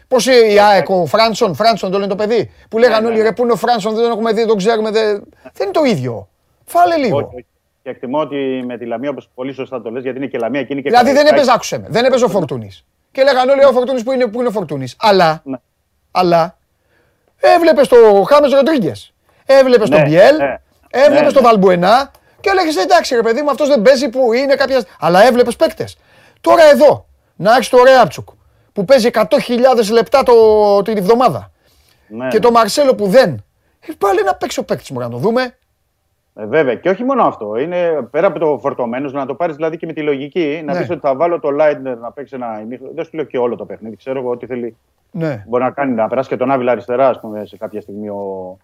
Πώς 0.08 0.26
η 0.26 0.58
ΑΕΚ, 0.60 0.88
ο 0.88 1.06
Φράνσον, 1.06 1.54
Φράνσον 1.54 1.90
το 1.90 1.98
λένε 1.98 2.08
το 2.08 2.16
παιδί. 2.16 2.50
Που 2.70 2.78
λέγανε 2.78 3.00
ναι, 3.00 3.06
όλοι 3.06 3.16
ναι. 3.16 3.22
ρε, 3.22 3.32
πού 3.32 3.42
είναι 3.42 3.52
ο 3.52 3.56
Φράνσον, 3.56 3.94
δεν 3.94 4.02
τον 4.02 4.10
έχουμε 4.12 4.30
δει, 4.30 4.38
δεν 4.38 4.46
τον 4.48 4.56
ξέρουμε. 4.56 4.90
Δεν, 4.90 5.22
δεν 5.52 5.66
είναι 5.66 5.70
το 5.70 5.84
ίδιο. 5.84 6.28
Φάλε 6.64 6.96
λίγο. 6.96 7.16
Όχι, 7.16 7.26
όχι. 7.34 7.46
Και 7.82 7.90
εκτιμώ 7.90 8.20
ότι 8.20 8.62
με 8.66 8.78
τη 8.78 8.84
Λαμία, 8.86 9.10
όπως 9.10 9.30
πολύ 9.34 9.52
σωστά 9.52 9.82
το 9.82 9.90
λες, 9.90 10.02
γιατί 10.02 10.18
είναι 10.18 10.26
και 10.26 10.38
Λαμία 10.38 10.62
και 10.62 10.72
είναι 10.72 10.82
και 10.82 10.88
Δηλαδή 10.88 11.12
δεν 11.12 11.24
Καραϊσκάκη. 11.24 11.40
έπαιζε, 11.40 11.54
άκουσε 11.54 11.78
με, 11.78 11.86
δεν 11.90 12.04
έπαιζε 12.04 12.24
ο 12.24 12.28
Φορτούνης. 12.28 12.84
Και 13.12 13.22
λέγανε 13.22 13.52
όλοι 13.52 13.64
ο 13.64 13.72
Φορτούνης 13.72 14.02
που 14.02 14.12
είναι, 14.12 14.26
που 14.26 14.38
είναι 14.38 14.48
ο 14.48 14.52
Φορτούνης. 14.52 14.96
Αλλά, 14.98 15.42
Ναι. 15.44 15.56
αλλά 16.10 16.58
έβλεπες 17.40 17.88
το 17.88 17.96
Χάμες 18.28 18.52
Ροντρίγκες. 18.52 19.12
Έβλεπες 19.50 19.88
τον 19.90 19.98
Ναι, 20.00 20.04
Μπιέλ, 20.08 20.36
ναι. 20.36 20.56
έβλεπες 20.90 21.26
Ναι, 21.26 21.32
τον 21.32 21.42
ναι. 21.42 21.48
Βαλμπουενά 21.48 22.10
και 22.40 22.50
έλεγες 22.50 22.76
εντάξει 22.76 23.14
ρε 23.14 23.22
παιδί 23.22 23.42
μου, 23.42 23.50
αυτός 23.50 23.68
δεν 23.68 23.82
παίζει 23.82 24.08
που 24.08 24.32
είναι 24.32 24.54
κάποια. 24.54 24.82
Αλλά 25.00 25.22
έβλεπες 25.26 25.56
παίκτες. 25.56 25.96
Τώρα 26.40 26.62
εδώ, 26.72 27.06
να 27.36 27.52
έχεις 27.54 27.68
το 27.68 27.82
Ρέαπτσουκ 27.84 28.28
που 28.72 28.84
παίζει 28.84 29.10
100.000 29.12 29.24
λεπτά 29.92 30.22
το, 30.22 30.32
την 30.82 30.96
εβδομάδα 30.96 31.50
Ναι, 32.08 32.28
και 32.28 32.36
ναι. 32.36 32.42
το 32.42 32.50
Μαρσέλο 32.50 32.94
που 32.94 33.06
δεν. 33.06 33.44
Ε, 33.80 33.92
πάλι 33.98 34.22
να 34.24 34.34
παίξει 34.34 34.58
ο 34.60 34.64
παίκτης 34.64 34.90
μου 34.90 34.98
να 34.98 35.08
το 35.10 35.16
δούμε. 35.16 35.56
Ε, 36.34 36.46
βέβαια. 36.46 36.74
Και 36.74 36.88
όχι 36.88 37.04
μόνο 37.04 37.22
αυτό. 37.24 37.56
Είναι 37.56 38.08
πέρα 38.10 38.26
από 38.26 38.38
το 38.38 38.58
φορτωμένος, 38.62 39.12
να 39.12 39.26
το 39.26 39.34
πάρεις 39.34 39.56
δηλαδή 39.56 39.76
και 39.76 39.86
με 39.86 39.92
τη 39.92 40.02
λογική. 40.02 40.62
Να 40.64 40.72
Ναι. 40.72 40.80
πεις 40.80 40.90
ότι 40.90 41.00
θα 41.00 41.14
βάλω 41.16 41.40
το 41.40 41.50
Λάιτνερ 41.50 41.96
να 41.98 42.12
παίξει 42.12 42.34
ένα 42.34 42.60
ημίχρονο. 42.62 42.92
Δεν 42.94 43.04
σου 43.04 43.10
λέω 43.14 43.24
και 43.24 43.38
όλο 43.38 43.56
το 43.56 43.64
παιχνίδι. 43.64 43.96
Ξέρω 43.96 44.18
εγώ 44.18 44.30
ότι 44.30 44.46
θέλει. 44.46 44.76
Ναι. 45.10 45.44
Μπορεί 45.48 45.62
να 45.62 45.70
κάνει 45.70 45.92
να 45.92 46.08
περάσει 46.08 46.28
και 46.28 46.36
τον 46.36 46.50
Άβυλα 46.50 46.72
αριστερά, 46.72 47.08
ας 47.08 47.20
πούμε, 47.20 47.44
σε 47.46 47.56
κάποια 47.56 47.80
στιγμή 47.80 48.08
ο, 48.08 48.56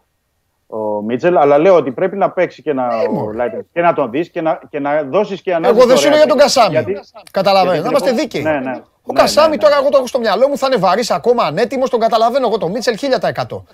ο 0.77 1.03
Μίτσελ. 1.03 1.37
Αλλά 1.37 1.59
λέω 1.59 1.75
ότι 1.77 1.91
πρέπει 1.91 2.17
να 2.17 2.31
παίξει 2.31 2.63
και 2.63 2.71
ένα 2.71 2.89
Ε, 3.03 3.07
ο 3.09 3.13
μωρέ. 3.13 3.37
Λάιτνερ 3.37 3.63
και 3.73 3.81
να 3.81 3.93
τον 3.93 4.11
δεις 4.11 4.31
και 4.31 4.41
να, 4.41 4.61
και 4.71 4.79
να 4.81 5.03
δώσεις 5.03 5.41
και 5.43 5.55
ανάγκη. 5.55 5.77
Εγώ 5.79 5.87
δεν 5.87 5.97
σου 5.97 6.09
λέω 6.09 6.17
για 6.17 6.27
τον 6.27 6.39
Κασάμι. 6.39 6.77
Καταλαβαίνω. 7.31 7.73
γιατί 7.73 7.85
Να 7.85 7.91
είμαστε 7.91 8.11
λοιπόν- 8.11 8.31
δίκαιοι. 8.31 8.43
Ναι, 8.43 8.59
ναι. 8.71 8.77
Ο 9.07 9.13
Ναι, 9.13 9.21
Κασάμι 9.21 9.49
ναι, 9.49 9.55
ναι. 9.55 9.61
τώρα 9.63 9.77
εγώ 9.81 9.89
το 9.89 9.97
έχω 9.97 10.07
στο 10.07 10.19
μυαλό 10.19 10.49
μου, 10.49 10.59
θα 10.59 10.67
είναι 10.67 10.77
βαρύς 10.77 11.11
ακόμα 11.11 11.43
ανέτοιμος, 11.45 11.91
τον 11.91 12.01
καταλαβαίνω 12.01 12.47
εγώ 12.47 12.59
το 12.59 12.69
Μίτσελ 12.69 12.95
1000%. 12.97 13.65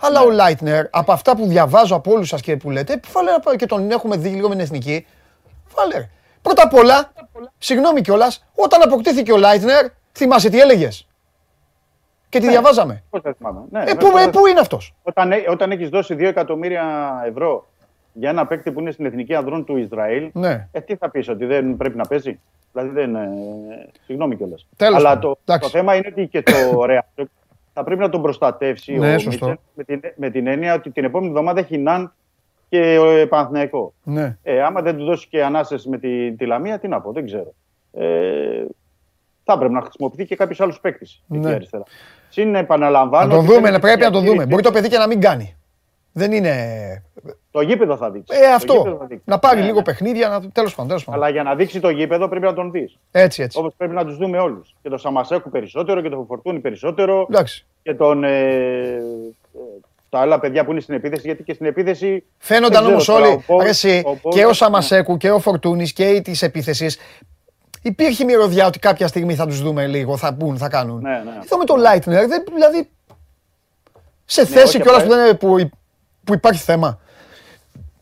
Αλλά 0.00 0.20
Ναι. 0.20 0.26
ο 0.26 0.30
Λάιτνερ, 0.30 0.84
από 0.90 1.12
αυτά 1.12 1.36
που 1.36 1.46
διαβάζω 1.46 1.94
από 1.96 2.10
όλους 2.10 2.28
σας 2.28 2.40
και 2.40 2.56
που 2.56 2.70
λέτε, 2.70 3.00
βάλε 3.12 3.30
να 3.30 3.40
πάει 3.40 3.56
και 3.56 3.66
τον 3.66 3.90
έχουμε 3.90 4.16
δει 4.16 4.28
λίγο 4.28 4.48
με 4.48 4.54
την 4.54 4.64
εθνική. 4.64 5.06
Βάλε. 5.74 5.94
ρε. 5.96 6.08
Πρώτα 6.42 6.62
απ' 6.62 6.74
όλα, 6.74 7.12
συγγνώμη 7.58 8.00
κιόλας, 8.00 8.44
όταν 8.54 8.82
αποκτήθηκε 8.82 9.32
ο 9.32 9.36
Λάιτνερ, 9.36 9.86
θυμάσαι 10.12 10.48
τι 10.50 10.60
έλεγες; 10.60 11.06
Και 12.28 12.38
τι 12.38 12.48
διαβάζαμε. 12.48 13.02
Πώς 13.10 13.20
θα 13.22 13.32
θυμάμαι. 13.38 13.60
Ναι, 13.70 13.80
Ε, 13.80 13.84
ναι, 13.84 13.94
πού, 13.94 14.10
πώς 14.10 14.20
ε, 14.20 14.24
θα- 14.24 14.30
πού 14.30 14.46
είναι 14.46 14.60
αυτός; 14.60 14.94
Όταν, 15.02 15.32
έ- 15.32 15.48
όταν 15.50 15.70
έχεις 15.70 15.88
δώσει 15.88 16.14
2 16.14 16.20
εκατομμύρια 16.28 16.84
ευρώ 17.26 17.66
για 18.12 18.30
ένα 18.30 18.46
παίκτη 18.46 18.70
που 18.72 18.80
είναι 18.80 18.90
στην 18.90 19.04
εθνική 19.06 19.34
ανδρών 19.34 19.64
του 19.64 19.76
Ισραήλ, 19.76 20.30
Ναι. 20.32 20.68
ε, 20.72 20.80
τι 20.80 20.96
θα 20.96 21.10
πεις, 21.10 21.28
ότι 21.28 21.44
δεν 21.44 21.76
πρέπει 21.76 21.96
να 21.96 22.04
παίζει; 22.06 22.38
Δηλαδή 22.72 22.90
δεν. 22.94 23.14
Ε, 23.14 23.28
συγγνώμη 24.04 24.36
κιόλας. 24.36 24.66
Τέλος 24.76 24.98
Αλλά 24.98 25.08
πάντων. 25.08 25.20
το, 25.32 25.38
Εντάξει. 25.44 25.70
το 25.70 25.78
θέμα 25.78 25.94
είναι 25.94 26.08
ότι 26.10 26.26
και 26.26 26.42
το 26.42 26.52
Ρεάλ 26.86 27.02
θα 27.72 27.84
πρέπει 27.84 28.00
να 28.00 28.08
τον 28.08 28.22
προστατεύσει 28.22 28.92
Ναι, 28.92 29.14
ο 29.14 29.18
σωστό. 29.18 29.46
Μίτσελ 29.46 29.64
με 29.74 29.84
την, 29.84 30.00
με 30.16 30.30
την 30.30 30.46
έννοια 30.46 30.74
ότι 30.74 30.90
την 30.90 31.04
επόμενη 31.04 31.30
εβδομάδα 31.30 31.60
έχει 31.60 31.78
Ναντ 31.78 32.06
και 32.68 32.98
ο 32.98 33.08
ε, 33.10 33.26
Παναθηναϊκό. 33.26 33.92
Ναι. 34.02 34.36
Ε, 34.42 34.62
άμα 34.62 34.82
δεν 34.82 34.96
του 34.96 35.04
δώσει 35.04 35.28
και 35.28 35.44
ανάσες 35.44 35.86
με 35.86 35.98
τη, 35.98 36.32
τη 36.32 36.46
Λαμία, 36.46 36.78
τι 36.78 36.88
να 36.88 37.00
πω, 37.00 37.12
δεν 37.12 37.24
ξέρω. 37.26 37.52
Ε, 37.92 38.64
θα 39.44 39.58
πρέπει 39.58 39.72
να 39.72 39.80
χρησιμοποιηθεί 39.80 40.24
και 40.28 40.36
κάποιος 40.36 40.60
άλλος 40.60 40.80
παίκτης 40.80 41.22
Ναι. 41.26 41.38
εκεί 41.38 41.48
αριστερά. 41.54 41.82
Συν 42.36 42.54
επαναλαμβάνω. 42.54 43.24
Να 43.26 43.30
τον 43.30 43.38
ότι 43.38 43.46
δούμε, 43.46 43.60
θέλει 43.60 43.72
ναι, 43.72 43.78
πρέπει 43.80 44.00
να 44.00 44.04
τον 44.10 44.12
δούμε. 44.12 44.22
διαχείριση. 44.24 44.48
Μπορεί 44.50 44.62
το 44.62 44.70
παιδί 44.70 44.88
και 44.88 44.98
να 44.98 45.06
μην 45.06 45.20
κάνει. 45.20 45.56
Δεν 46.12 46.32
είναι. 46.32 46.52
Το 47.50 47.60
γήπεδο 47.60 47.96
θα 47.96 48.10
δείξει. 48.10 48.36
Ε, 48.36 48.40
Το 48.40 48.44
γήπεδο 48.58 48.80
αυτό. 48.80 48.96
θα 49.00 49.06
δείξει. 49.06 49.22
Να 49.26 49.38
πάρει 49.38 49.60
Ναι, 49.60 49.64
λίγο 49.66 49.76
ναι. 49.76 49.82
παιχνίδια. 49.82 50.28
να- 50.28 50.40
Τέλος 50.50 50.74
πάντων. 50.74 50.88
τέλος 50.88 51.04
πάντων. 51.04 51.22
Αλλά 51.22 51.32
για 51.32 51.42
να 51.42 51.54
δείξει 51.54 51.80
το 51.80 51.88
γήπεδο 51.90 52.28
πρέπει 52.28 52.44
να 52.44 52.52
τον 52.54 52.70
δεις. 52.70 52.98
Έτσι, 53.10 53.42
έτσι. 53.42 53.58
Όπως 53.58 53.74
πρέπει 53.76 53.94
να 53.94 54.04
τους 54.04 54.16
δούμε 54.16 54.38
όλους. 54.38 54.74
Και 54.82 54.88
τον 54.88 54.98
Σαμασέκου 54.98 55.50
περισσότερο 55.50 56.00
και 56.00 56.08
τον 56.08 56.26
Φορτούνη 56.26 56.58
περισσότερο. 56.58 57.26
Εντάξει. 57.30 57.66
Και 57.82 57.94
τον. 57.94 58.24
Ε, 58.24 58.28
ε, 58.30 59.00
τα 60.08 60.18
άλλα 60.20 60.40
παιδιά 60.40 60.64
που 60.64 60.70
είναι 60.70 60.80
στην 60.80 60.94
επίθεση. 60.94 61.22
Γιατί 61.24 61.42
και 61.42 61.52
στην 61.54 61.66
επίθεση. 61.66 62.24
Φαίνονταν 62.38 62.82
δεν 62.82 62.90
όμως 62.92 63.02
ξέρω 63.02 63.18
τώρα, 63.18 63.28
όλοι, 63.30 63.38
ο 63.38 63.42
Πол- 63.46 63.62
ρε 63.62 63.68
εσύ, 63.68 64.02
ο 64.06 64.18
Πol- 64.22 64.32
και 64.34 64.44
ο 64.44 64.48
ναι. 64.48 64.54
Σαμασέκου 64.54 65.16
και 65.16 65.30
ο 65.30 65.38
Φορτούνης 65.38 65.92
και 65.92 66.20
της 66.24 66.42
επίθεσης. 66.42 66.98
Υπήρχε 67.86 68.24
μυρωδιά 68.24 68.66
ότι 68.66 68.78
κάποια 68.78 69.06
στιγμή 69.06 69.34
θα 69.34 69.46
τους 69.46 69.62
δούμε 69.62 69.86
λίγο, 69.86 70.16
θα 70.16 70.32
μπουν, 70.32 70.56
θα 70.58 70.68
κάνουν. 70.68 71.00
Ναι, 71.00 71.10
ναι. 71.10 71.38
Εδώ 71.44 71.56
με 71.58 71.64
το 71.64 71.74
Lightner, 71.74 72.26
δεν- 72.28 72.44
δηλαδή. 72.54 72.88
Σε 74.24 74.40
Ναι, 74.40 74.46
θέση 74.46 74.66
όχι, 74.66 74.80
κιόλας 74.80 75.02
απλά- 75.02 75.36
που, 75.36 75.56
δεν- 75.56 75.66
που, 75.66 75.70
που 76.24 76.34
υπάρχει 76.34 76.62
θέμα. 76.62 76.98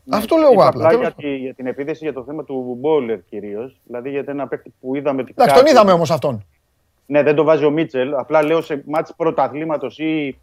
Αυτό 0.09 0.35
λέω 0.35 0.45
εγώ 0.45 0.53
Είπα 0.53 0.67
απλά. 0.67 0.85
απλά 0.85 0.97
τέλος 0.97 1.13
για, 1.17 1.29
τη- 1.29 1.35
για 1.37 1.53
την 1.53 1.67
επίθεση 1.67 2.03
για 2.03 2.13
το 2.13 2.23
θέμα 2.23 2.43
του 2.43 2.77
Μπόλερ 2.79 3.19
κυρίως. 3.29 3.79
Δηλαδή 3.83 4.09
για 4.09 4.23
ένα 4.27 4.47
παίκτη 4.47 4.73
που 4.81 4.95
είδαμε. 4.95 5.21
ότι 5.21 5.31
Εντάξει, 5.31 5.53
τον 5.55 5.63
κάτι- 5.63 5.75
είδαμε 5.75 5.91
όμως 5.91 6.11
αυτόν. 6.11 6.45
Ναι, 7.05 7.23
δεν 7.23 7.35
το 7.35 7.43
βάζει 7.43 7.65
ο 7.65 7.69
Μίτσελ. 7.71 8.13
Απλά 8.15 8.43
λέω 8.43 8.61
σε 8.61 8.83
μάτς 8.85 9.13
πρωταθλήματος 9.15 9.97
ή. 9.99 10.39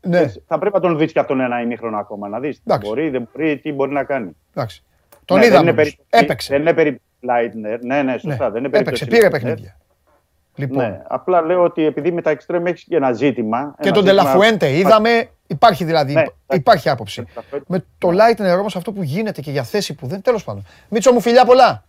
Ναι, 0.00 0.32
Θα 0.46 0.58
πρέπει 0.58 0.74
να 0.74 0.80
τον 0.80 0.98
δεις 0.98 1.12
και 1.12 1.18
αυτόν 1.18 1.40
ένα 1.40 1.60
ημίχρονο 1.62 1.98
ακόμα. 1.98 2.28
Να 2.28 2.40
δεις. 2.40 2.60
Εντάξει. 2.66 2.88
Μπορεί, 2.88 3.08
δεν 3.08 3.28
μπορεί, 3.32 3.58
τι 3.58 3.72
μπορεί 3.72 3.92
να 3.92 4.04
κάνει. 4.04 4.36
εντάξει. 4.54 4.82
Τον 5.24 5.36
Ναι, 5.38 5.42
δεν 5.42 5.52
είδαμε. 5.52 5.70
είναι 5.70 5.80
όμως. 5.80 5.94
περίπτωση- 5.94 6.24
Έπαιξε. 6.24 6.52
Δεν 6.52 6.60
είναι 6.60 6.72
περίπτωση 6.74 7.04
Lightner. 7.28 7.78
Ναι, 7.80 8.02
ναι, 8.02 8.18
σωστά. 8.18 8.44
Ναι, 8.44 8.50
Δεν 8.50 8.64
είναι 8.64 8.78
Έπαιξε, 8.78 9.04
περίπτωση 9.04 9.06
πήρε 9.06 9.26
Lightner. 9.26 9.30
παιχνίδια. 9.30 9.76
Λοιπόν. 10.54 10.78
Ναι, 10.84 11.02
απλά 11.08 11.40
λέω 11.42 11.62
ότι 11.62 11.84
επειδή 11.84 12.12
με 12.12 12.22
τα 12.22 12.30
εξτρέμ 12.30 12.66
έχεις 12.66 12.84
και 12.84 12.96
ένα 12.96 13.12
ζήτημα. 13.12 13.74
Και 13.80 13.88
ένα 13.88 13.96
τον 13.96 14.04
ζήτημα- 14.06 14.22
Τελαφουέντε 14.22 14.76
είδαμε, 14.76 15.28
υπάρχει 15.46 15.84
δηλαδή, 15.84 16.12
Ναι, 16.12 16.20
υπά- 16.20 16.32
εντάξει. 16.32 16.60
υπάρχει 16.60 16.88
άποψη. 16.88 17.24
Εντάξει. 17.30 17.60
Με 17.66 17.84
το 17.98 18.08
Lightner 18.08 18.58
όμως 18.58 18.76
αυτό 18.76 18.92
που 18.92 19.02
γίνεται 19.02 19.40
και 19.40 19.50
για 19.50 19.62
θέση 19.62 19.94
που 19.94 20.06
δεν, 20.06 20.22
τέλος 20.22 20.44
πάντων. 20.44 20.64
Μίτσο 20.88 21.12
μου 21.12 21.20
φιλιά 21.20 21.44
πολλά. 21.44 21.84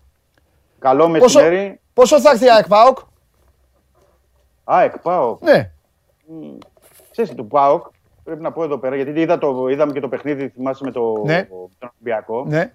Καλό 0.79 1.07
Πόσο, 1.07 1.39
μεσημέρι. 1.41 1.79
πόσο 1.93 2.19
θα 2.21 2.29
έρθει 2.31 2.45
η 2.45 2.51
ΑΕΚ 2.51 2.67
ΠΑΟΚ, 2.67 2.97
Α, 4.63 4.81
εκπάω. 4.83 5.37
ναι. 5.41 5.71
Ξέρεις, 7.11 7.31
του 7.33 7.47
ΠΑΟΚ 7.47 7.85
πρέπει 8.23 8.41
να 8.41 8.51
πω 8.51 8.63
εδώ 8.63 8.77
πέρα, 8.77 8.95
γιατί 8.95 9.19
είδα 9.21 9.37
το, 9.37 9.67
είδαμε 9.67 9.91
και 9.91 9.99
το 9.99 10.07
παιχνίδι, 10.07 10.47
θυμάσαι 10.47 10.83
με 10.83 10.91
το, 10.91 11.21
Ναι. 11.25 11.43
τον 11.79 11.91
Ολυμπιακό. 11.93 12.45
ναι. 12.47 12.73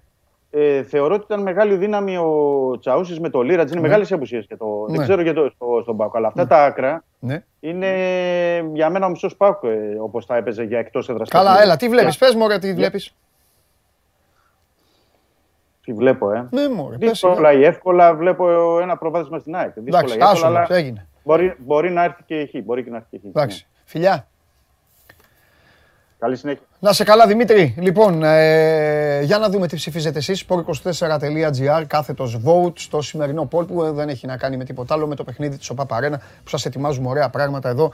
Ε, 0.51 0.83
θεωρώ 0.83 1.13
ότι 1.13 1.23
ήταν 1.23 1.41
μεγάλη 1.41 1.75
δύναμη 1.75 2.17
ο 2.17 2.77
Τσαούσης 2.79 3.19
με 3.19 3.29
το 3.29 3.41
Λίρατζ. 3.41 3.71
Είναι 3.71 3.81
μεγάλε 3.81 4.05
απουσίε 4.09 4.41
και 4.41 4.55
το. 4.55 4.85
Ναι. 4.87 4.95
Δεν 4.97 5.05
ξέρω 5.05 5.21
για 5.21 5.33
το, 5.33 5.51
στο, 5.55 5.79
στον 5.81 5.97
Πάουκ. 5.97 6.15
Αλλά 6.15 6.27
αυτά 6.27 6.47
τα 6.47 6.63
άκρα 6.63 7.03
ναι. 7.19 7.43
είναι 7.59 7.89
για 8.73 8.89
μένα 8.89 9.05
ο 9.05 9.09
μισός 9.09 9.35
Πάουκ 9.35 9.63
ε, 9.63 9.97
όπως 9.99 10.25
θα 10.25 10.35
έπαιζε 10.35 10.63
για 10.63 10.79
εκτός 10.79 11.09
έδρας. 11.09 11.29
Καλά, 11.29 11.61
έλα, 11.61 11.75
τι 11.75 11.89
βλέπεις; 11.89 12.17
Πες 12.17 12.35
μου, 12.35 12.43
ωραία, 12.43 12.59
τι 12.59 12.73
βλέπεις; 12.73 13.15
Τι 15.83 15.93
βλέπω, 15.93 16.31
ε. 16.31 16.47
Ναι, 16.51 16.69
μωρέ, 16.69 16.97
πες. 16.97 17.09
Δύσκολα 17.09 17.51
ή 17.51 17.63
εύκολα 17.63 18.15
βλέπω 18.15 18.79
ένα 18.79 18.97
προβάδισμα 18.97 19.39
στην 19.39 19.55
ΑΕΚ. 19.55 19.73
Δύσκολα 19.73 19.97
Εντάξει, 19.97 20.17
ή 20.17 20.17
εύκολα, 20.21 20.31
άσο, 20.31 20.45
αλλά 20.45 20.67
έγινε. 20.77 21.07
μπορεί, 21.23 21.55
μπορεί 21.57 21.89
να 21.89 22.03
έρθει 22.03 22.23
και 22.23 22.35
εκεί. 22.35 22.61
Μπορεί 22.61 22.83
και 22.83 22.89
να 22.89 22.95
έρθει 22.95 23.07
και 23.09 23.15
εκεί. 23.15 23.27
Εντάξει. 23.27 23.67
Ναι. 23.69 23.81
Φιλιά. 23.85 24.27
Καλή 26.19 26.35
συνέχεια. 26.35 26.61
Να 26.79 26.93
σε 26.93 27.03
καλά, 27.03 27.27
Δημήτρη. 27.27 27.75
Λοιπόν, 27.77 28.23
ε, 28.23 29.21
για 29.21 29.37
να 29.37 29.49
δούμε 29.49 29.67
τι 29.67 29.75
ψηφίζετε 29.75 30.17
εσείς. 30.17 30.45
sport24.gr, 30.47 31.83
κάθετος 31.87 32.39
vote 32.45 32.73
στο 32.75 33.01
σημερινό 33.01 33.47
poll 33.51 33.67
που 33.67 33.83
ε, 33.83 33.91
δεν 33.91 34.09
έχει 34.09 34.27
να 34.27 34.37
κάνει 34.37 34.57
με 34.57 34.63
τίποτα 34.63 34.93
άλλο, 34.93 35.07
με 35.07 35.15
το 35.15 35.23
παιχνίδι 35.23 35.57
της 35.57 35.69
ΟΠΑ 35.69 35.85
Παρένα 35.85 36.17
που 36.17 36.49
σας 36.49 36.65
ετοιμάζουμε 36.65 37.09
ωραία 37.09 37.29
πράγματα 37.29 37.69
εδώ 37.69 37.91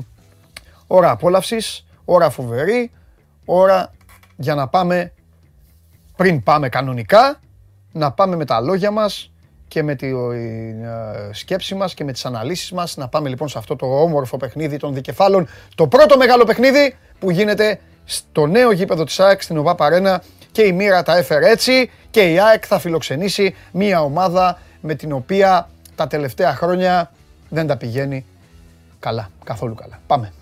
Ώρα 0.86 1.11
απόλαυσης, 1.11 1.86
ώρα 2.05 2.31
φοβερή, 2.31 2.90
ώρα 3.44 3.93
για 4.36 4.55
να 4.55 4.69
πάμε 4.69 5.12
πριν 6.16 6.43
πάμε 6.43 6.69
κανονικά, 6.69 7.40
να 7.93 8.12
πάμε 8.12 8.36
με 8.36 8.44
τα 8.44 8.61
λόγια 8.61 8.90
μας 8.90 9.32
και 9.69 9.82
με 9.82 9.94
τη 9.94 10.06
ε, 10.06 11.32
σκέψη 11.32 11.74
μας 11.74 11.94
και 11.94 12.05
με 12.05 12.12
τις 12.12 12.24
αναλύσεις 12.24 12.73
μας. 12.73 12.97
Να 12.97 13.09
πάμε 13.09 13.28
λοιπόν 13.28 13.48
σε 13.48 13.59
αυτό 13.59 13.77
το 13.77 13.86
όμορφο 13.86 14.36
παιχνίδι 14.36 14.77
των 14.77 14.94
δικεφάλων. 14.94 15.48
Το 15.74 15.86
πρώτο 15.86 16.16
μεγάλο 16.16 16.44
παιχνίδι 16.44 16.97
που 17.19 17.31
γίνεται 17.31 17.81
στο 18.05 18.47
νέο 18.47 18.73
γήπεδο 18.73 19.05
της 19.05 19.20
ΑΕΚ 19.20 19.43
στην 19.43 19.59
ΟΒΑ 19.59 19.74
Παρένα 19.74 20.23
και 20.52 20.62
η 20.62 20.73
μοίρα 20.73 21.02
τα 21.02 21.16
έφερε 21.16 21.51
έτσι 21.51 21.90
και 22.11 22.32
η 22.32 22.40
ΑΕΚ 22.40 22.65
θα 22.66 22.78
φιλοξενήσει 22.78 23.55
μια 23.73 24.02
ομάδα 24.02 24.59
με 24.81 24.94
την 24.94 25.12
οποία 25.12 25.69
τα 25.94 26.06
τελευταία 26.06 26.55
χρόνια 26.55 27.11
δεν 27.48 27.66
τα 27.66 27.77
πηγαίνει 27.77 28.27
καλά, 29.01 29.31
καθόλου 29.44 29.74
καλά. 29.74 30.01
Πάμε. 30.06 30.32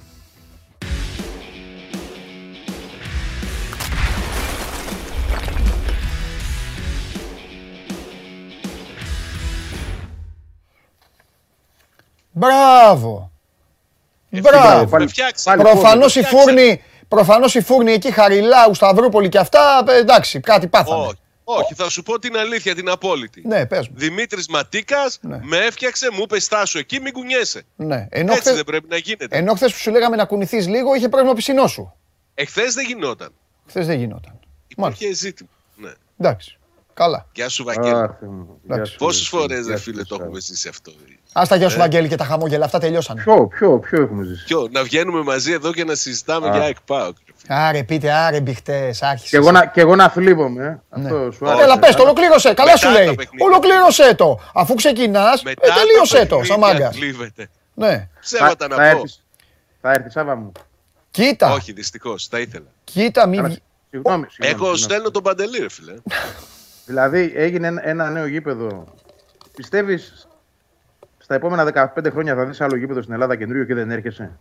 Μπράβο! 12.46 13.30
Μπράβο! 14.30 14.96
Με 14.98 15.06
φτιάξει. 15.06 15.50
Προφανώς 15.56 16.16
η 16.16 16.22
φούρνη, 16.22 16.82
προφανώς 17.08 17.54
η 17.54 17.60
φούρνη 17.62 17.92
εκεί 17.92 18.10
Χαριλάου, 18.12 18.74
Σταυρούπολη 18.74 19.28
και 19.28 19.38
αυτά, 19.38 19.84
ε, 19.88 19.96
εντάξει, 19.96 20.40
κάτι 20.40 20.66
πάθανε. 20.68 21.02
Όχι. 21.02 21.16
Όχι, 21.44 21.74
θα 21.74 21.90
σου 21.90 22.02
πω 22.02 22.18
την 22.18 22.36
αλήθεια, 22.36 22.74
την 22.74 22.88
απόλυτη. 22.88 23.42
Ναι, 23.46 23.66
πες 23.66 23.88
μου. 23.88 23.94
Δημήτρης 23.98 24.48
Ματίκας 24.48 25.18
Ναι. 25.22 25.38
με 25.42 25.56
έφτιαξε, 25.56 26.08
μου 26.12 26.20
είπε 26.22 26.40
στάσου 26.40 26.78
εκεί, 26.78 27.00
μην 27.00 27.12
κουνιέσαι. 27.12 27.62
Ναι. 27.76 28.06
Ενώ 28.10 28.30
Έτσι 28.32 28.42
χθες, 28.42 28.54
δεν 28.54 28.64
πρέπει 28.64 28.86
να 28.88 28.96
γίνεται. 28.96 29.36
ενώ 29.36 29.54
χθες 29.54 29.72
που 29.72 29.78
σου 29.78 29.90
λέγαμε 29.90 30.16
να 30.16 30.24
κουνηθείς 30.24 30.66
λίγο, 30.68 30.94
είχε 30.94 31.08
πρόβλημα 31.08 31.34
πισινό 31.34 31.66
σου. 31.66 31.94
Εχθές 32.34 32.74
δεν 32.74 32.84
γινόταν. 32.86 33.32
Χθες 33.68 33.86
δεν 33.86 33.98
γινόταν. 33.98 34.38
Υπήρχε 34.68 35.12
ζήτημα. 35.12 35.48
Ναι. 35.76 35.90
Εντάξει. 36.18 36.58
Καλά. 36.94 37.26
Γεια 37.32 37.48
σου, 37.48 37.64
Βαγγέλη. 37.64 37.94
Αχ, 37.94 38.10
Θεέ 38.20 38.28
μου. 38.28 38.60
Γεια 38.64 38.74
Εντάξει. 38.74 38.92
σου, 38.92 38.98
Πόσες 38.98 39.28
Θεέ 39.28 39.40
μου. 39.40 39.46
φορές, 39.46 39.64
Γεια 39.64 39.70
ρε 39.72 39.76
σου, 39.76 39.82
φίλε, 39.82 40.02
το 40.02 40.06
Θεέ 40.08 40.18
μου. 40.18 40.24
έχουμε 40.24 40.40
ζήσει 40.40 40.68
αυτό. 40.68 40.92
Άστα 41.32 41.56
γεια 41.56 41.68
σου 41.68 41.76
Ε. 41.76 41.78
Βαγγέλη 41.78 42.08
και 42.08 42.16
τα 42.16 42.24
χαμόγελα, 42.24 42.64
αυτά 42.64 42.78
τελειώσανε. 42.78 43.22
Ποιο, 43.22 43.46
ποιο, 43.46 43.78
ποιο 43.78 44.02
έχουμε 44.02 44.24
ζήσει; 44.24 44.44
Ποιο, 44.44 44.68
να 44.72 44.82
βγαίνουμε 44.82 45.22
μαζί 45.22 45.52
εδώ 45.52 45.72
και 45.72 45.84
να 45.84 45.94
συζητάμε 45.94 46.48
Α. 46.48 46.56
για 46.56 46.64
εκπάω. 46.66 47.12
Άρε 47.48 47.82
πείτε, 47.84 48.12
άρε 48.12 48.40
μπιχτές, 48.40 49.02
άρχισες. 49.02 49.30
Και 49.30 49.36
εγώ 49.36 49.50
να, 49.50 49.66
και 49.66 49.80
εγώ 49.80 49.96
να 49.96 50.08
θλίβομαι. 50.08 50.64
ε. 50.64 51.00
Αυτό 51.02 51.30
σου 51.32 51.48
άρεσε. 51.48 51.62
Έλα 51.64 51.78
πες 51.78 51.94
το, 51.94 52.02
ολοκλήρωσε, 52.02 52.54
καλά 52.54 52.72
Μετά 52.72 52.78
σου 52.78 52.86
το 52.86 52.92
λέει. 52.92 53.14
παιχνίδι. 53.14 53.42
Ολοκλήρωσέ 53.44 54.14
το. 54.14 54.38
Αφού 54.54 54.74
ξεκινάς, 54.74 55.42
ε, 55.44 55.52
τελείωσέ 55.54 56.26
το, 56.26 56.44
σαν 56.44 56.58
μάγκας. 56.58 56.94
Κλείβεται. 56.96 57.48
Ναι. 57.74 58.08
Ψέματα 58.20 58.66
θα, 58.68 58.76
να 58.76 58.76
θα 58.76 58.90
πω. 58.92 58.96
έρθεις, 58.96 59.24
θα 59.80 59.90
έρθεις, 59.92 60.12
Σάβα 60.12 60.34
μου. 60.36 60.52
Κοίτα, 61.10 61.52
Όχι, 61.52 61.72
δυστυχώς, 61.72 62.28
τα 62.28 62.38
ήθελα. 62.38 62.64
κοίτα, 62.84 63.26
μη 63.28 63.38
Άρα, 63.38 63.46
βγει- 63.48 63.62
Συγγνώμη, 63.90 64.26
συγγνώμη, 64.30 64.54
Έχω 64.54 64.56
συγγνώμη. 64.56 64.78
στέλνω 64.78 65.10
τον 65.10 65.22
Παντελή, 65.22 65.58
ρε 65.58 65.68
φίλε. 65.70 65.92
Δηλαδή 66.86 67.32
έγινε 67.36 67.66
ένα, 67.66 67.88
ένα 67.88 68.10
νέο 68.10 68.26
γήπεδο. 68.26 68.84
Πιστεύεις 69.56 70.26
στα 71.22 71.34
επόμενα 71.34 71.90
15 71.96 72.10
χρόνια 72.10 72.34
θα 72.34 72.46
δεις 72.46 72.60
άλλο 72.60 72.76
γήπεδο 72.76 73.00
στην 73.02 73.12
Ελλάδα 73.14 73.36
καινούριο 73.36 73.64
και 73.64 73.74
δεν 73.74 73.90
έρχεσαι. 73.90 74.38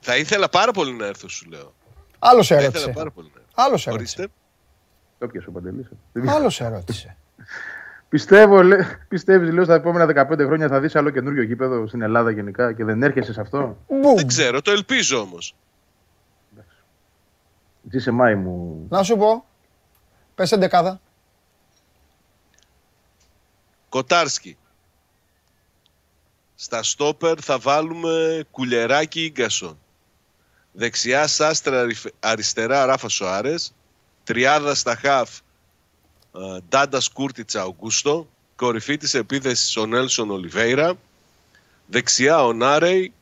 Θα 0.00 0.16
ήθελα 0.16 0.48
πάρα 0.48 0.72
πολύ 0.72 0.92
να 0.92 1.06
έρθω, 1.06 1.28
σου 1.28 1.48
λέω. 1.48 1.74
άλλος 2.18 2.46
Θα 2.46 2.54
ερώτησε. 2.54 2.78
ήθελα 2.78 2.94
πάρα 2.94 3.10
πολύ 3.10 3.30
να 3.34 3.40
έρθω. 3.40 3.52
Άλλος 3.54 3.86
ερώτησε. 3.86 4.20
Ορίστε. 4.20 4.34
Το 5.18 5.26
πιασε 5.26 5.48
ο 5.48 5.52
Παντελής. 5.52 5.88
Άλλος 6.26 6.60
ερώτησε. 6.60 7.16
Πιστεύω, 8.08 8.62
λέ, 8.62 8.76
πιστεύεις, 9.08 9.52
λέω, 9.52 9.64
στα 9.64 9.74
επόμενα 9.74 10.26
15 10.30 10.36
χρόνια 10.46 10.68
θα 10.68 10.80
δεις 10.80 10.96
άλλο 10.96 11.10
καινούριο 11.10 11.42
γήπεδο 11.42 11.86
στην 11.86 12.02
Ελλάδα 12.02 12.30
γενικά 12.30 12.72
και 12.72 12.84
δεν 12.84 13.02
έρχεσαι 13.02 13.32
σε 13.32 13.40
αυτό; 13.40 13.76
Μπουμ. 13.88 14.14
Δεν 14.16 14.26
ξέρω, 14.26 14.62
το 14.62 14.70
ελπίζω 14.70 15.20
όμως. 15.20 15.54
Είσαι 17.90 18.10
Μάη 18.10 18.34
μου. 18.34 18.86
Να 18.88 19.02
σου 19.02 19.16
πω, 19.16 19.44
πες 20.34 20.52
εντεκάδα. 20.52 21.00
Κοτάρσκι. 23.88 24.56
Στα 26.62 26.82
στόπερ 26.82 27.34
θα 27.44 27.58
βάλουμε 27.58 28.44
Κουλιεράκη 28.50 29.24
Ίνγκασον. 29.24 29.78
Δεξιά 30.72 31.26
Σάστρε 31.26 31.80
αριφ- 31.80 32.14
αριστερά 32.20 32.84
Ράφα 32.86 33.08
Σοάρες. 33.08 33.74
Τριάδα 34.24 34.74
στα 34.74 34.96
χαφ 34.96 35.38
ε, 36.34 36.58
Ντάντας 36.68 37.08
Κούρτιτς 37.08 37.60
Αουγκούστο. 37.60 38.28
Κορυφή 38.56 38.96
της 38.96 39.14
επίθεσης 39.14 39.76
ο 39.76 39.86
Νέλσον 39.86 40.30
Ολιβέιρα. 40.30 40.94
Δεξιά 41.86 42.44
ο 42.44 42.52
Νάρεϊ. 42.52 43.12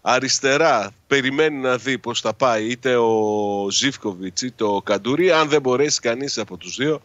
Αριστερά 0.00 0.90
περιμένει 1.06 1.56
να 1.56 1.76
δει 1.76 1.98
πώς 1.98 2.20
θα 2.20 2.34
πάει 2.34 2.66
είτε 2.66 2.96
ο 2.96 3.68
Ζίφκοβιτς 3.70 4.42
είτε 4.42 4.64
ο 4.64 4.82
Καντούρι. 4.82 5.30
Αν 5.30 5.48
δεν 5.48 5.60
μπορέσει 5.60 6.00
κανείς 6.00 6.38
από 6.38 6.56
τους 6.56 6.76
δύο 6.76 7.02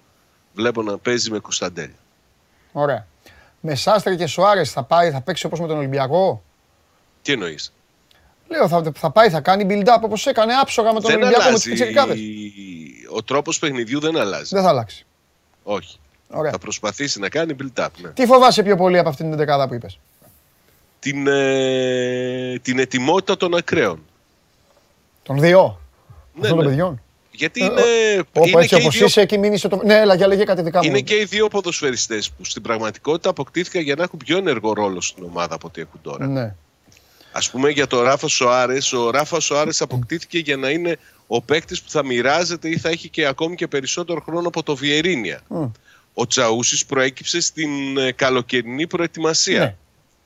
βλέπω 0.54 0.82
να 0.82 0.98
παίζει 0.98 1.32
με 1.32 1.40
Κωνσταντέλια. 1.40 2.00
Ωραία. 2.72 3.08
Με 3.62 3.76
Σάστρε 3.76 4.16
και 4.16 4.28
Σοάρες 4.28 4.72
θα 4.72 4.84
πάει, 4.84 5.12
θα 5.12 5.22
παίξει 5.22 5.46
όπως 5.46 5.60
με 5.60 5.68
τον 5.68 5.78
Ολυμπιακό; 5.78 6.44
Τι 7.22 7.32
εννοείς; 7.32 7.74
Λέω, 8.48 8.68
θα, 8.68 8.92
θα 8.96 9.12
πάει, 9.12 9.30
θα 9.30 9.42
κάνει 9.42 9.66
build-up 9.70 10.00
όπως 10.02 10.26
έκανε 10.28 10.54
άψογα 10.54 10.94
με 10.94 11.00
τον 11.00 11.12
Δεν 11.12 11.22
Ολυμπιακό 11.22 11.44
με 11.44 11.54
τους 11.56 11.66
αλλάζει. 11.66 11.70
πιτσιρικάδες. 11.70 12.20
Ο 13.16 13.24
τρόπος 13.24 13.60
παιχνιδιού 13.60 14.00
δεν 14.00 14.18
αλλάζει. 14.18 14.50
Δεν 14.56 14.64
θα 14.64 14.70
αλλάξει. 14.70 15.06
Όχι. 15.64 16.00
Ωραία. 16.30 16.52
Θα 16.52 16.58
προσπαθήσει 16.58 17.20
να 17.20 17.30
κάνει 17.30 17.56
build-up. 17.62 17.88
Ναι. 18.02 18.10
Τι 18.10 18.26
φοβάσαι 18.26 18.64
πιο 18.64 18.76
πολύ 18.76 18.98
από 18.98 19.10
αυτήν 19.10 19.28
την 19.30 19.38
δεκάδα 19.38 19.68
που 19.68 19.74
είπες; 19.74 20.00
Την, 21.00 21.28
ε, 21.28 22.60
την 22.62 22.80
ετοιμότητα 22.80 23.38
των 23.38 23.56
ακραίων. 23.56 24.04
Των 25.24 25.40
δύο. 25.40 25.80
Ναι, 26.34 26.42
Αυτών 26.42 26.58
των 26.58 26.66
ναι. 26.66 26.70
παιδιών. 26.70 27.02
Γιατί 27.42 27.62
Ε, 27.62 27.66
είναι, 27.66 28.24
Όπου 28.34 28.48
είναι, 28.48 28.62
έτσι 28.62 28.68
και 28.68 28.76
οι 28.76 28.80
όπως 28.82 28.98
δύο, 28.98 29.06
είσαι, 29.06 29.22
εκεί 29.22 29.38
μην 29.38 29.54
είσαι 29.54 29.68
το... 29.68 29.82
Ναι, 29.86 29.96
έλα, 29.96 30.16
για 30.16 30.28
λέγε 30.28 30.44
κάτι 30.44 30.62
δικά 30.62 30.80
μου. 30.80 30.90
είναι 30.90 31.00
και 31.02 31.16
οι 31.16 31.24
δύο 31.24 31.48
ποδοσφαιριστές 31.48 32.30
που 32.30 32.46
στην 32.46 32.62
πραγματικότητα 32.62 33.30
αποκτήθηκαν 33.30 33.82
για 33.82 33.96
να 33.96 34.04
έχουν 34.04 34.20
πιο 34.26 34.38
ενεργό 34.38 34.74
ρόλο 34.74 35.02
στην 35.02 35.24
ομάδα 35.24 35.56
από 35.56 35.68
ό,τι 35.68 35.82
έχουν 35.82 36.00
τώρα. 36.02 36.28
Ναι. 36.28 36.54
Ας 37.32 37.50
πούμε 37.50 37.70
για 37.70 37.88
τον 37.88 38.04
Ράφα 38.04 38.28
Σοάρες, 38.28 38.94
ο 38.94 39.10
Ράφα 39.10 39.40
Σοάρες 39.40 39.82
αποκτήθηκε 39.82 40.38
για 40.38 40.58
να 40.58 40.70
είναι 40.70 40.98
ο 41.28 41.42
παίκτης 41.42 41.82
που 41.82 41.90
θα 41.90 42.06
μοιράζεται 42.06 42.70
ή 42.70 42.78
θα 42.78 42.90
έχει 42.90 43.10
και 43.10 43.26
ακόμη 43.26 43.56
και 43.56 43.68
περισσότερο 43.68 44.22
χρόνο 44.22 44.48
από 44.48 44.64
το 44.64 44.76
Βιερίνια. 44.76 45.42
Ο 46.14 46.28
Τσαούσης 46.28 46.86
προέκυψε 46.86 47.42
στην 47.42 47.98
ε, 47.98 48.12
καλοκαιρινή 48.12 48.88
προετοιμασία. 48.88 49.60
Ναι. 49.60 49.76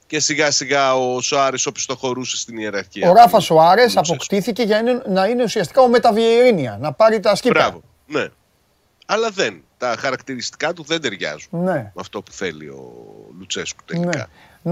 Και 0.07 0.19
σιγά 0.19 0.52
σιγά 0.52 0.95
ο 0.95 1.22
Σοάρες 1.22 1.65
οπισθοχωρούσε 1.65 2.38
στην 2.38 2.57
ιεραρχία. 2.57 3.10
Ο 3.10 3.14
Ράφα 3.14 3.40
Σοάρε 3.40 3.82
Λουτσέσκου. 3.82 4.14
αποκτήθηκε 4.14 4.64
για 4.64 4.77
είναι- 4.80 5.02
να 5.07 5.26
είναι 5.26 5.44
ουσιαστικά 5.44 5.82
ο 5.82 5.88
Μεταβιερίνια, 5.88 6.77
να 6.82 6.91
πάρει 6.94 7.19
τα 7.19 7.36
σκύπρα. 7.36 7.61
Μπράβο. 7.61 7.82
Ναι. 8.07 8.27
Αλλά 9.06 9.30
δεν. 9.30 9.64
Τα 9.77 9.95
χαρακτηριστικά 9.99 10.73
του 10.73 10.84
δεν 10.84 11.02
ταιριάζουν 11.02 11.49
Ναι. 11.52 11.72
με 11.73 11.91
αυτό 11.99 12.22
που 12.22 12.32
θέλει 12.32 12.68
ο 12.68 12.94
Λουτσέσκου 13.40 13.84
τελικά. 13.86 14.18
Ναι. 14.18 14.23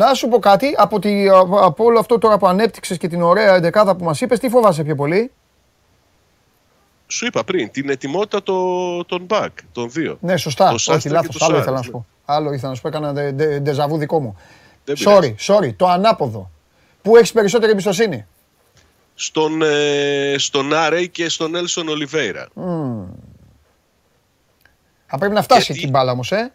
Να 0.05 0.13
σου 0.13 0.27
πω 0.27 0.39
κάτι, 0.39 0.73
από, 0.77 0.99
τη, 0.99 1.27
από 1.61 1.83
όλο 1.83 1.99
αυτό 1.99 2.17
τώρα 2.17 2.37
που 2.37 2.47
ανέπτυξες 2.47 2.97
και 2.97 3.07
την 3.07 3.21
ωραία 3.21 3.55
εντεκάδα 3.55 3.95
που 3.95 4.03
μας 4.03 4.21
είπες, 4.21 4.39
τι 4.39 4.49
φοβάσαι 4.49 4.83
πιο 4.83 4.95
πολύ; 4.95 5.31
Σου 7.07 7.25
είπα 7.25 7.43
πριν, 7.43 7.71
την 7.71 7.89
ετοιμότητα 7.89 8.43
το- 8.43 9.05
των 9.05 9.25
back, 9.29 9.47
των 9.71 9.89
δύο. 9.91 10.17
Ναι, 10.21 10.37
σωστά. 10.37 10.67
Το 10.67 10.73
Όχι, 10.73 10.83
Σάστρα 10.83 11.09
και 11.09 11.15
λάθος. 11.15 11.37
το 11.37 11.45
Άλλο 11.45 11.53
Σάρες, 11.53 11.61
ήθελα 11.65 11.77
να 11.77 11.83
σου 11.83 11.91
ναι. 11.91 11.97
πω. 11.97 12.05
Άλλο 12.33 12.53
ήθελα 12.53 12.69
να 12.69 12.75
σου 12.75 12.81
πω, 12.81 12.87
έκανα 12.87 13.13
ντε- 13.13 13.33
ντε- 13.33 13.61
ντεζαβού 13.61 13.97
δικό 13.97 14.19
μου. 14.21 14.37
Δεν 14.85 14.95
Sorry, 14.95 15.03
πειράζει. 15.21 15.35
sorry. 15.39 15.73
Το 15.75 15.87
ανάποδο. 15.87 16.49
Πού 17.01 17.15
έχεις 17.15 17.31
περισσότερη 17.31 17.71
εμπιστοσύνη; 17.71 18.25
Στον, 19.15 19.61
ε, 19.61 20.35
στον 20.37 20.73
Άρεϊ 20.73 21.09
και 21.09 21.29
στον 21.29 21.55
Έλσον 21.55 21.87
Ολιβέηρα. 21.87 22.47
Θα 25.07 25.17
πρέπει 25.17 25.33
να 25.33 25.41
φτάσει 25.41 25.61
Γιατί- 25.61 25.79
εκεί 25.79 25.87
η 25.87 25.91
μπάλα 25.93 26.11
όμως, 26.11 26.31
ε. 26.31 26.51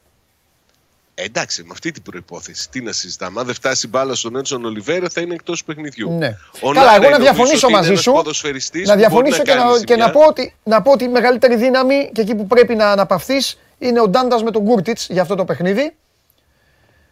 Ε, 1.15 1.23
εντάξει, 1.25 1.63
με 1.63 1.69
αυτή 1.73 1.91
την 1.91 2.03
προπόθεση. 2.03 2.69
Τι 2.71 2.81
να 2.81 2.93
συζητάμε. 2.93 3.41
Αν 3.41 3.47
δεν 3.47 3.55
φτάσει 3.55 3.87
η 3.87 3.89
μπάλα 3.93 4.15
στον 4.15 4.37
Έλσον 4.37 4.65
Ολιβέηρα, 4.65 5.09
θα 5.09 5.21
είναι 5.21 5.35
εκτός 5.35 5.65
παιχνιδιού. 5.65 6.11
Ναι. 6.19 6.37
Ο 6.61 6.71
Καλά, 6.73 6.85
Νάρεϊ 6.87 6.95
εγώ 6.95 7.03
να 7.03 7.09
νομίζω 7.11 7.23
διαφωνήσω 7.23 7.57
ότι 7.57 7.67
είναι 7.67 7.77
μαζί 7.77 7.89
ένας 7.91 8.03
σου. 8.03 8.13
ποδοσφαιριστής 8.13 8.89
Να 8.89 8.95
που 8.95 8.99
μπορεί 8.99 9.09
διαφωνήσω 9.11 9.43
και, 9.43 9.51
κάνει 9.53 9.63
να, 9.73 9.85
και 9.85 9.97
να, 9.97 10.07
ζημιά. 10.07 10.11
πω 10.21 10.29
ότι, 10.29 10.55
να 10.65 10.83
πω 10.83 10.91
ότι 10.93 11.05
η 11.05 11.09
μεγαλύτερη 11.09 11.57
δύναμη 11.57 12.11
και 12.15 12.21
εκεί 12.21 12.35
που 12.35 12.47
πρέπει 12.47 12.75
να 12.75 12.91
αναπαυθείς 12.91 13.59
είναι 13.79 14.01
ο 14.01 14.09
Ντάντας 14.09 14.43
με 14.43 14.51
τον 14.51 14.63
Γκούρτιτ 14.63 14.99
για 15.09 15.23
αυτό 15.23 15.35
το 15.35 15.45
παιχνίδι. 15.45 15.95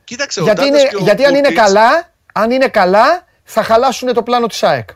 Κοίταξε, 0.06 0.40
ο 0.40 0.42
Γιατί, 0.44 0.60
Ντάντας 0.60 0.80
είναι, 0.80 0.88
και 0.88 0.96
ο 0.96 1.00
γιατί 1.02 1.24
αν 1.24 1.30
είναι 1.34 1.40
Κούρτιτς- 1.40 1.64
καλά, 1.66 2.12
αν 2.32 2.50
είναι 2.50 2.68
καλά, 2.68 3.24
θα 3.44 3.62
χαλάσουν 3.62 4.12
το 4.14 4.22
πλάνο 4.22 4.46
της 4.46 4.62
ΑΕΚ. 4.62 4.88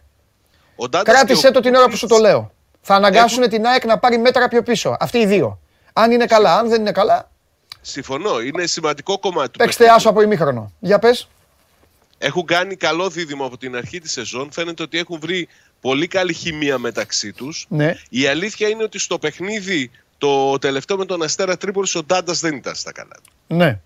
ο 0.77 0.89
Ντάντας 0.89 1.15
Κράτησε 1.15 1.41
και 1.41 1.47
ο 1.49 1.51
το 1.51 1.61
την 1.61 1.75
ώρα 1.75 1.89
που 1.89 1.97
σου 1.97 2.07
το 2.07 2.15
Κούρτιτς- 2.15 2.35
λέω. 2.35 2.53
Θα 2.83 2.95
αναγκάσουν 2.95 3.49
την 3.49 3.67
ΑΕΚ 3.67 3.85
να 3.85 3.99
πάρει 3.99 4.19
μέτρα 4.19 4.49
πιο 4.49 4.63
πίσω. 4.63 4.97
Αυτοί 5.01 5.19
οι 5.19 5.27
δύο. 5.27 5.61
Αν 5.93 6.11
είναι 6.11 6.27
καλά, 6.27 6.57
αν 6.59 6.69
δεν 6.69 6.81
είναι 6.81 6.93
καλά, 6.93 7.31
Συμφωνώ, 7.81 8.41
είναι 8.41 8.67
σημαντικό 8.67 9.19
κομμάτι 9.19 9.51
του 9.51 9.59
παίξτε 9.59 9.67
παιχνιδιού. 9.85 9.95
άσο 9.95 10.09
από 10.09 10.23
ημίχρονο. 10.23 10.73
Για 10.81 10.99
πες. 10.99 11.29
Έχουν 12.19 12.45
κάνει 12.47 12.77
καλό 12.77 13.09
δίδυμο 13.09 13.45
από 13.45 13.57
την 13.59 13.77
αρχή 13.77 14.01
της 14.01 14.13
σεζόν. 14.13 14.53
Φαίνεται 14.53 14.83
ότι 14.83 14.99
έχουν 14.99 15.19
βρει 15.21 15.49
πολύ 15.81 16.07
καλή 16.07 16.33
χημεία 16.33 16.79
μεταξύ 16.79 17.33
τους. 17.33 17.67
Ναι. 17.69 17.97
Η 18.09 18.27
αλήθεια 18.27 18.69
είναι 18.69 18.83
ότι 18.83 18.99
στο 18.99 19.19
παιχνίδι 19.19 19.91
το 20.19 20.59
τελευταίο 20.59 20.97
με 20.97 21.05
τον 21.05 21.23
Αστέρα 21.23 21.57
Τρίπολης 21.57 21.95
ο 21.95 22.03
Ντάντας 22.03 22.41
δεν 22.41 22.55
ήταν 22.57 22.75
στα 22.75 22.93
καλά 22.93 23.15
του. 23.25 23.55
Ναι. 23.57 23.81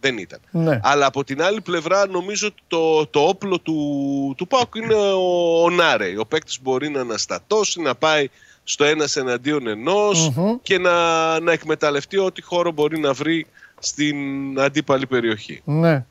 Δεν 0.00 0.18
ήταν. 0.18 0.38
Ναι. 0.50 0.80
Αλλά 0.82 1.06
από 1.06 1.24
την 1.24 1.42
άλλη 1.42 1.60
πλευρά 1.60 2.06
νομίζω 2.06 2.46
ότι 2.46 2.62
το, 2.68 3.06
το 3.06 3.20
όπλο 3.20 3.58
του, 3.58 4.34
του 4.36 4.46
Πάουκ 4.46 4.74
είναι 4.74 4.94
ο, 4.94 5.62
ο 5.62 5.70
Νάρεϊ. 5.70 6.16
Ο 6.16 6.26
παίκτης 6.26 6.58
μπορεί 6.62 6.88
να 6.88 7.00
αναστατώσει, 7.00 7.80
να 7.80 7.94
πάει 7.94 8.28
στο 8.64 8.84
ένας 8.84 9.16
εναντίον 9.16 9.66
ενός 9.66 10.32
και 10.62 10.78
να, 10.78 10.94
να 11.40 11.52
εκμεταλλευτεί 11.52 12.18
ό,τι 12.18 12.42
χώρο 12.42 12.70
μπορεί 12.70 12.98
να 12.98 13.12
βρει 13.12 13.46
στην 13.78 14.16
αντίπαλη 14.60 15.06
περιοχή. 15.06 15.62
Ναι. 15.64 16.04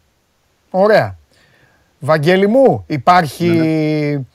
Ωραία. 0.69 1.17
Βαγγέλη 1.99 2.47
μου, 2.47 2.83
υπάρχει, 2.87 4.25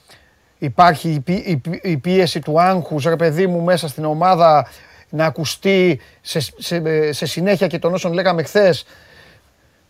υπάρχει 0.59 1.09
η, 1.09 1.21
πί- 1.21 1.47
η 1.47 1.57
πί- 1.57 1.85
η 1.85 1.97
πίεση 1.97 2.41
του 2.41 2.61
άγχους, 2.61 3.05
ρε 3.05 3.17
παιδί 3.17 3.47
μου, 3.47 3.61
μέσα 3.61 3.89
στην 3.89 4.05
ομάδα 4.05 4.69
να 5.09 5.25
ακουστεί 5.25 6.01
σε, 6.21 6.41
σε, 6.41 7.13
σε 7.13 7.27
συνέχεια 7.27 7.67
και 7.67 7.79
των 7.79 7.95
όσων 7.95 8.13
λέγαμε 8.13 8.43
χθες. 8.43 8.85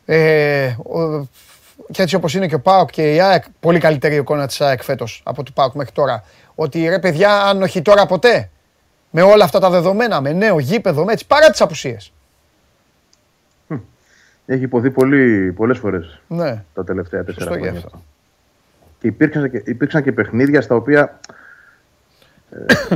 Ε, 0.07 0.67
ο- 0.67 1.29
και 1.93 2.03
έτσι 2.03 2.15
όπως 2.15 2.35
είναι 2.35 2.47
και 2.47 2.55
ο 2.55 2.61
ΠΑΟΚ 2.61 2.91
και 2.91 3.15
η 3.15 3.21
ΑΕΚ, 3.21 3.45
πολύ 3.61 3.79
καλύτερη 3.79 4.15
εικόνα 4.17 4.47
της 4.47 4.61
ΑΕΚ 4.61 4.83
φέτος 4.83 5.21
από 5.25 5.43
του 5.43 5.53
ΠΑΟΚ 5.53 5.75
μέχρι 5.75 5.93
τώρα. 5.93 6.25
Ότι 6.55 6.89
ρε 6.89 6.99
παιδιά, 6.99 7.43
αν 7.43 7.63
όχι 7.63 7.83
τώρα 7.83 8.07
ποτέ, 8.07 8.51
με 9.11 9.23
όλα 9.23 9.45
αυτά 9.45 9.59
τα 9.59 9.71
δεδομένα, 9.71 10.21
με 10.21 10.33
νέο 10.33 10.59
γήπεδο, 10.59 11.05
με 11.05 11.13
έτσι, 11.13 11.27
παρά 11.27 11.51
τις 11.51 11.61
απουσίες. 11.61 12.13
Έχει 14.47 14.63
υποθεί 14.63 14.91
πολύ, 14.91 15.53
πολλές 15.53 15.79
φορές 15.79 16.21
Ναι, 16.29 16.65
τα 16.75 16.85
τελευταία 16.85 17.25
τέσσερα 17.25 17.45
Σωστό 17.45 17.59
και 17.61 17.69
χρόνια. 17.69 17.85
αυτό. 17.87 18.03
Και 19.01 19.07
υπήρξαν 19.07 19.51
και, 19.51 19.63
υπήρξαν 19.67 20.03
και 20.03 20.13
παιχνίδια 20.13 20.61
στα 20.61 20.75
οποία 20.75 21.01
ε, 21.03 21.35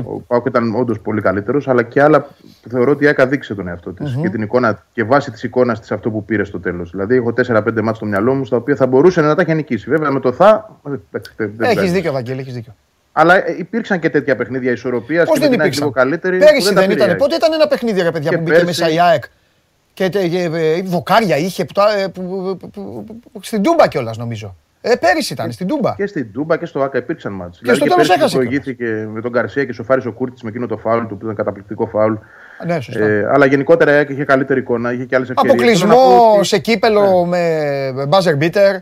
ο 0.04 0.20
Πάουκ 0.20 0.46
ήταν 0.46 0.74
όντως 0.74 1.00
πολύ 1.00 1.20
καλύτερος, 1.20 1.68
αλλά 1.68 1.82
και 1.82 2.02
άλλα 2.02 2.20
που 2.62 2.68
θεωρώ 2.70 2.90
ότι 2.90 3.04
η 3.04 3.06
ΑΕΚ 3.06 3.20
αδείξε 3.20 3.54
τον 3.54 3.68
εαυτό 3.68 3.92
της 3.92 4.18
και 4.22 4.28
την 4.28 4.42
εικόνα 4.42 4.82
και 4.92 5.04
βάσει 5.04 5.30
της 5.30 5.42
εικόνας 5.42 5.80
της 5.80 5.92
αυτό 5.92 6.10
που 6.10 6.24
πήρε 6.24 6.44
στο 6.44 6.60
τέλος. 6.60 6.90
Δηλαδή, 6.90 7.16
έχω 7.16 7.32
4-5 7.32 7.62
μάτια 7.74 7.94
στο 7.94 8.06
μυαλό 8.06 8.34
μου 8.34 8.44
στα 8.44 8.56
οποία 8.56 8.76
θα 8.76 8.86
μπορούσε 8.86 9.20
να 9.20 9.34
τα 9.34 9.42
έχει 9.42 9.54
νικήσει. 9.54 9.90
Βέβαια, 9.90 10.10
με 10.10 10.20
το 10.20 10.32
θα. 10.32 10.76
ε, 10.86 10.90
εντάξει, 10.90 11.32
δεν- 11.36 11.52
δεν 11.56 11.66
έχεις 11.66 11.78
βγάζει. 11.78 11.92
δίκιο 11.92 12.12
Βαγγέλη, 12.12 12.40
έχεις 12.40 12.54
δίκιο. 12.54 12.74
Αλλά 13.12 13.46
ε, 13.48 13.54
υπήρξαν 13.58 13.98
και 14.00 14.10
τέτοια 14.10 14.36
παιχνίδια 14.36 14.72
ισορροπίας 14.72 15.26
Πώς 15.28 15.34
και 15.38 15.40
με 15.40 15.46
δεν 15.48 15.50
την 15.50 15.60
ΑΕΚ 15.60 15.72
υπήρξαν; 15.74 15.88
λίγο 15.88 16.00
καλύτερη. 16.00 16.38
που 16.38 16.44
Πέρυσι 16.44 16.74
τα 16.74 16.80
δεν 16.80 16.82
πήρε 16.88 16.92
η 16.92 16.96
ήταν. 16.96 17.08
ΑΕΚ. 17.08 17.18
Πότε 17.18 17.34
ήταν 17.34 17.52
ένα 17.52 17.66
παιχνίδι, 17.66 18.02
ρε 18.02 18.10
παιδιά, 18.10 18.30
Και 18.30 18.36
που 18.36 18.42
μπήκε 18.42 18.58
πέρσι- 18.58 18.80
μέσα 18.80 18.92
η 18.94 19.00
ΑΕΚ. 19.00 19.24
Και 19.94 20.08
τε- 20.08 20.32
ε, 20.34 20.42
ε, 20.76 20.82
βοκάρια 20.82 21.36
είχε 21.36 21.64
που, 21.64 21.72
τα- 21.72 21.96
ε, 21.98 22.08
που- 22.08 22.56
που- 22.60 22.70
που- 22.70 23.04
που- 23.32 23.40
στην 23.40 23.62
Τούμπα 23.62 23.88
κιόλας 23.88 24.16
νομίζω. 24.16 24.56
Ε, 24.80 24.94
πέρυσι 24.96 25.32
ήταν, 25.32 25.52
στην 25.52 25.66
Τούμπα. 25.66 25.94
Και 25.94 26.06
στην 26.06 26.32
Τούμπα 26.32 26.56
και 26.56 26.66
στο 26.66 26.82
Άκα 26.82 26.98
υπήρξαν 26.98 27.32
μάτς. 27.32 27.60
στο 27.74 27.84
τέλος 27.84 28.10
έχασε 28.10 28.36
προηγήθηκε 28.36 29.08
με 29.12 29.20
τον 29.20 29.32
Καρσία 29.32 29.64
και 29.64 29.72
σοφάρισε 29.72 30.08
ο 30.08 30.12
Κούρτης 30.12 30.42
με 30.42 30.48
εκείνο 30.48 30.66
το 30.66 30.76
φάουλ 30.76 31.06
του 31.06 31.16
που 31.16 31.24
ήταν 31.24 31.34
καταπληκτικό 31.36 31.86
φάουλ. 31.86 32.14
Ναι, 32.66 32.80
σωστά. 32.80 33.04
Ε, 33.04 33.26
αλλά 33.32 33.46
γενικότερα 33.46 33.92
η 33.92 33.94
ΑΕΚ 33.94 34.08
είχε 34.08 34.24
καλύτερη 34.24 34.60
εικόνα, 34.60 34.92
είχε 34.92 35.04
και 35.04 35.14
άλλες 35.16 35.30
ευκαιρίες. 35.30 35.54
Αποκλεισμό 35.54 36.38
σε 36.42 36.58
κύπελο 36.58 37.24
με 37.24 38.08
buzzer 38.10 38.38
beater. 38.42 38.76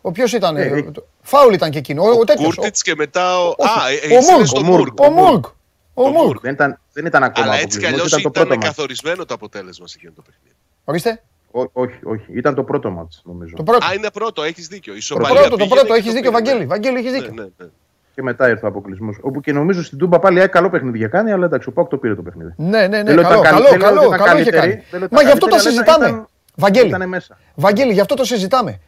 Ο 0.00 0.12
ποιος 0.12 0.32
ήταν, 0.32 0.54
Ναι, 0.54 0.60
ε, 0.62 0.76
ε, 0.78 0.82
το- 0.82 1.06
φάουλ 1.22 1.52
ήταν 1.54 1.70
και 1.70 1.78
εκείνο. 1.78 2.02
Ο, 2.02 2.08
ο 2.20 2.24
τέτοιος, 2.24 2.54
Κούρτιτς 2.54 2.82
και 2.82 2.94
μετά 2.96 3.38
ο... 3.40 3.54
όχι, 3.56 3.78
Α, 3.78 3.82
ο 4.10 4.12
ε, 4.12 4.16
εσύ 4.16 4.30
Μουργκ, 4.30 4.40
λες 4.40 4.50
τον 4.52 4.64
ο 4.64 4.66
Μουργκ, 4.66 4.86
Μουργκ. 4.86 5.00
Ο 5.00 5.10
Μουργκ. 5.10 5.44
Ο 5.94 6.02
Ο 6.02 6.08
Μουργκ. 6.08 6.24
Μουργκ. 6.26 6.38
Δεν 6.42 6.52
ήταν, 6.52 6.78
δεν 6.92 7.06
ήταν 7.06 7.22
ακόμα 7.22 7.46
Αλλά 7.46 7.54
έτσι 7.56 7.78
κι 7.78 7.84
αποκλεισμός, 7.86 8.12
αλλιώς 8.12 8.20
ήταν 8.20 8.22
το 8.22 8.28
ήταν 8.40 8.46
πρώτο 8.46 8.54
μάτς. 8.60 8.76
καθορισμένο 8.76 9.24
το 9.24 9.34
αποτέλεσμα 9.34 9.86
σε 9.86 9.94
εκείνο 9.98 10.12
το 10.16 10.22
παιχνίδι. 10.26 10.54
Ορίστε. 10.84 11.22
Ό- 11.52 11.70
όχι, 11.72 11.98
όχι. 12.04 12.24
Ήταν 12.32 12.54
το 12.54 12.62
πρώτο 12.64 12.90
μάτς, 12.90 13.22
νομίζω. 13.24 13.54
Το 13.56 13.62
πρώτο. 13.62 13.86
Α, 13.86 13.94
είναι 13.94 14.10
πρώτο, 14.10 14.42
έχεις 14.42 14.66
δίκιο. 14.66 14.92
Η 14.92 14.94
Το 14.94 14.98
ισοπαλία 15.00 15.34
πρώτο, 15.40 15.48
το 15.50 15.56
πήγαινε 15.56 15.74
πρώτο. 15.74 15.86
και 15.86 15.98
Έχεις 15.98 16.06
το 16.06 16.12
δίκιο, 16.16 16.30
πήρε. 16.30 16.42
Βαγγέλη. 16.44 16.66
Βαγγέλη, 16.66 16.96
έχεις 16.98 17.10
Ναι, 17.12 17.18
δίκιο. 17.18 17.32
ναι, 17.34 17.42
ναι. 17.58 17.66
Και 18.14 18.22
μετά 18.22 18.48
ήρθε 18.48 18.64
ο 18.64 18.68
αποκλεισμός. 18.68 19.18
Όπου 19.22 19.40
και 19.40 19.52
νομίζω 19.52 19.82
στην 19.82 19.98
Τούμπα 19.98 20.18
πάλι 20.18 20.36
η 20.36 20.40
ΑΕΚ 20.40 20.50
καλό 20.50 20.70
παιχνίδι 20.70 20.98
για 20.98 21.08
κάνει, 21.08 21.32
αλλά 21.32 21.44
εντάξει, 21.44 21.68
ο 21.68 21.72
Πάουκ 21.72 21.88
το 21.88 21.96
πήρε 21.96 22.14
το 22.14 22.22
παιχνίδι. 22.22 22.52
Ναι, 22.56 22.68
ναι, 22.68 22.86
ναι. 22.86 23.02
Δεν 23.02 23.14
λέω 23.14 23.22
Καλό, 23.22 23.40
ήταν 23.40 23.42
καλό, 23.42 23.64
καλή- 23.64 23.68
δεν 23.70 23.78
λέω 23.78 23.88
καλό, 23.88 24.00
ότι 24.00 24.14
ήταν 24.14 24.26
καλό 24.26 24.38
είχε 24.40 24.50
καλύτερη, 24.50 24.72
κάνει. 24.72 24.84
δεν 24.90 24.98
λέω 25.00 25.04
ότι 25.04 25.14
Μα 25.14 25.20
ήταν 25.20 25.26
γι' 25.26 25.32
αυτό 25.32 25.46
το 25.46 25.56
καλύτερη, 25.56 25.76
αλλά 25.76 25.84
συζητάμε. 25.84 26.06
ήταν- 26.08 26.28
Βαγγέλη. 26.56 26.88
Ήτανε 26.88 27.06
μέσα. 27.06 27.38
Βαγγέλη, 27.54 27.92
γι' 27.92 28.00
αυτό 28.00 28.14
το 28.14 28.24
συζητάμε. 28.24 28.80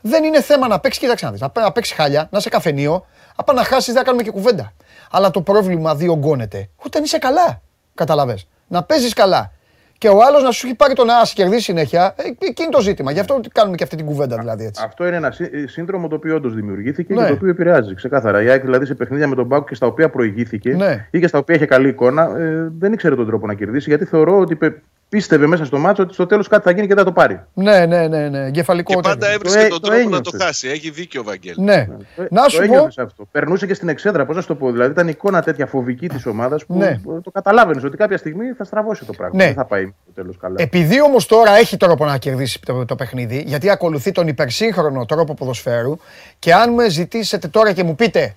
Δεν 0.00 0.24
είναι 0.24 0.40
θέμα 0.42 0.68
να 0.68 0.80
παίξεις, 0.80 1.00
κοίταξε 1.02 1.24
να 1.24 1.30
δεις, 1.32 1.40
να 1.40 1.48
πα- 1.50 1.60
να 1.62 1.72
παίξεις 1.72 1.94
χάλια, 1.96 2.28
να 2.32 2.38
είσαι 2.38 2.48
καφενείο, 2.48 3.06
απ' 3.36 3.52
να 3.52 3.64
χάσεις, 3.64 3.86
δεν 3.86 3.94
θα 3.96 4.02
κάνουμε 4.02 4.22
και 4.22 4.30
κουβέντα. 4.30 4.72
Αλλά 5.10 5.30
το 5.30 5.40
πρόβλημα 5.42 5.94
διωγγώνεται 5.94 6.68
όταν 6.76 7.02
είσαι 7.02 7.18
καλά. 7.18 7.60
Καταλαβέ. 7.94 8.38
Να 8.68 8.82
παίζεις 8.82 9.12
καλά. 9.12 9.52
Και 10.00 10.08
ο 10.08 10.18
άλλος 10.26 10.42
να 10.42 10.50
σου 10.50 10.66
έχει 10.66 10.76
πάρει 10.76 10.94
το 10.94 11.04
να 11.04 11.24
σε 11.24 11.34
κερδίσει 11.34 11.62
συνέχεια, 11.62 12.14
ε, 12.16 12.46
εκεί 12.46 12.62
είναι 12.62 12.70
το 12.70 12.80
ζήτημα. 12.80 13.12
Γι' 13.12 13.20
αυτό 13.20 13.40
κάνουμε 13.52 13.76
και 13.76 13.82
αυτή 13.82 13.96
την 13.96 14.06
κουβέντα 14.06 14.36
δηλαδή 14.38 14.64
έτσι. 14.64 14.82
Αυτό 14.84 15.06
είναι 15.06 15.16
ένα 15.16 15.30
σύ- 15.30 15.68
σύνδρομο 15.68 16.08
το 16.08 16.14
οποίο 16.14 16.34
όντως 16.36 16.54
δημιουργήθηκε 16.54 17.14
Ναι. 17.14 17.20
και 17.20 17.26
το 17.26 17.32
οποίο 17.32 17.48
επηρεάζει 17.48 17.94
ξεκάθαρα. 17.94 18.42
Η 18.42 18.48
ΑΕΚ 18.48 18.64
δηλαδή 18.64 18.86
σε 18.86 18.94
παιχνίδια 18.94 19.28
με 19.28 19.34
τον 19.34 19.48
Πάουκ 19.48 19.68
και 19.68 19.74
στα 19.74 19.86
οποία 19.86 20.10
προηγήθηκε 20.10 20.74
Ναι. 20.74 21.06
ή 21.10 21.20
και 21.20 21.26
στα 21.26 21.38
οποία 21.38 21.54
είχε 21.54 21.66
καλή 21.66 21.88
εικόνα, 21.88 22.22
ε, 22.38 22.68
δεν 22.78 22.92
ήξερε 22.92 23.14
τον 23.16 23.26
τρόπο 23.26 23.46
να 23.46 23.54
κερδίσει 23.54 23.88
γιατί 23.88 24.04
θεωρώ 24.04 24.38
ότι 24.38 24.56
πε- 24.56 24.76
πίστευε 25.10 25.46
μέσα 25.46 25.64
στο 25.64 25.78
μάτσο 25.78 26.02
ότι 26.02 26.14
στο 26.14 26.26
τέλος 26.26 26.48
κάτι 26.48 26.62
θα 26.62 26.70
γίνει 26.70 26.86
και 26.86 26.94
δεν 26.94 27.04
θα 27.04 27.10
το 27.10 27.12
πάρει. 27.12 27.40
Ναι, 27.54 27.86
ναι, 27.86 28.08
ναι, 28.08 28.28
ναι. 28.28 28.46
Εγκεφαλικό 28.46 28.94
Και 28.94 29.00
πάντα 29.00 29.16
τέτοιο. 29.18 29.34
έβρισκε 29.34 29.58
Το 29.58 29.64
έ- 29.64 29.68
τον 29.70 29.80
το 29.80 29.88
τρόπο 29.88 30.02
να 30.08 30.20
το 30.20 30.30
ένιωθες. 30.30 30.42
χάσει. 30.46 30.68
Έχει 30.68 30.90
δίκιο 30.90 31.20
ο 31.20 31.24
Βαγγέλης. 31.24 31.58
Ναι. 31.58 31.74
Ε, 31.74 31.86
Να 32.30 32.42
το 32.42 32.50
σου 32.50 32.56
πω, 32.56 32.62
ένιωθες 32.62 32.98
αυτό. 32.98 33.28
Περνούσε 33.30 33.66
και 33.66 33.74
στην 33.74 33.88
εξέδρα, 33.88 34.26
πώς 34.26 34.34
να 34.36 34.40
σου 34.42 34.48
το 34.48 34.54
πω. 34.54 34.70
Δηλαδή 34.72 34.90
ήταν 34.90 35.08
εικόνα 35.08 35.42
τέτοια 35.42 35.66
φοβική 35.66 36.08
της 36.08 36.26
ομάδας 36.26 36.66
που 36.66 36.76
Ναι. 36.76 36.86
ε, 36.86 37.00
το 37.22 37.30
καταλάβαινες 37.30 37.84
ότι 37.84 37.96
κάποια 37.96 38.16
στιγμή 38.16 38.44
θα 38.56 38.64
στραβώσει 38.64 39.04
το 39.04 39.12
πράγμα. 39.12 39.36
Ναι. 39.36 39.44
Δεν 39.44 39.54
θα 39.54 39.64
πάει 39.64 39.84
το 39.84 40.12
τέλος 40.14 40.36
καλά. 40.40 40.54
Επειδή 40.58 41.02
όμως 41.02 41.26
τώρα 41.26 41.56
έχει 41.56 41.76
τρόπο 41.76 42.04
να 42.04 42.18
κερδίσει 42.18 42.60
το, 42.66 42.84
το 42.84 42.94
παιχνίδι, 42.96 43.44
γιατί 43.46 43.70
ακολουθεί 43.70 44.12
τον 44.12 44.28
υπερσύγχρονο 44.28 45.04
τρόπο 45.04 45.34
ποδοσφαίρου 45.34 45.96
και 46.38 46.54
αν 46.54 46.72
με 46.74 46.88
ζητήσετε 46.88 47.48
τώρα 47.48 47.72
και 47.72 47.84
μου 47.84 47.94
πείτε. 47.94 48.34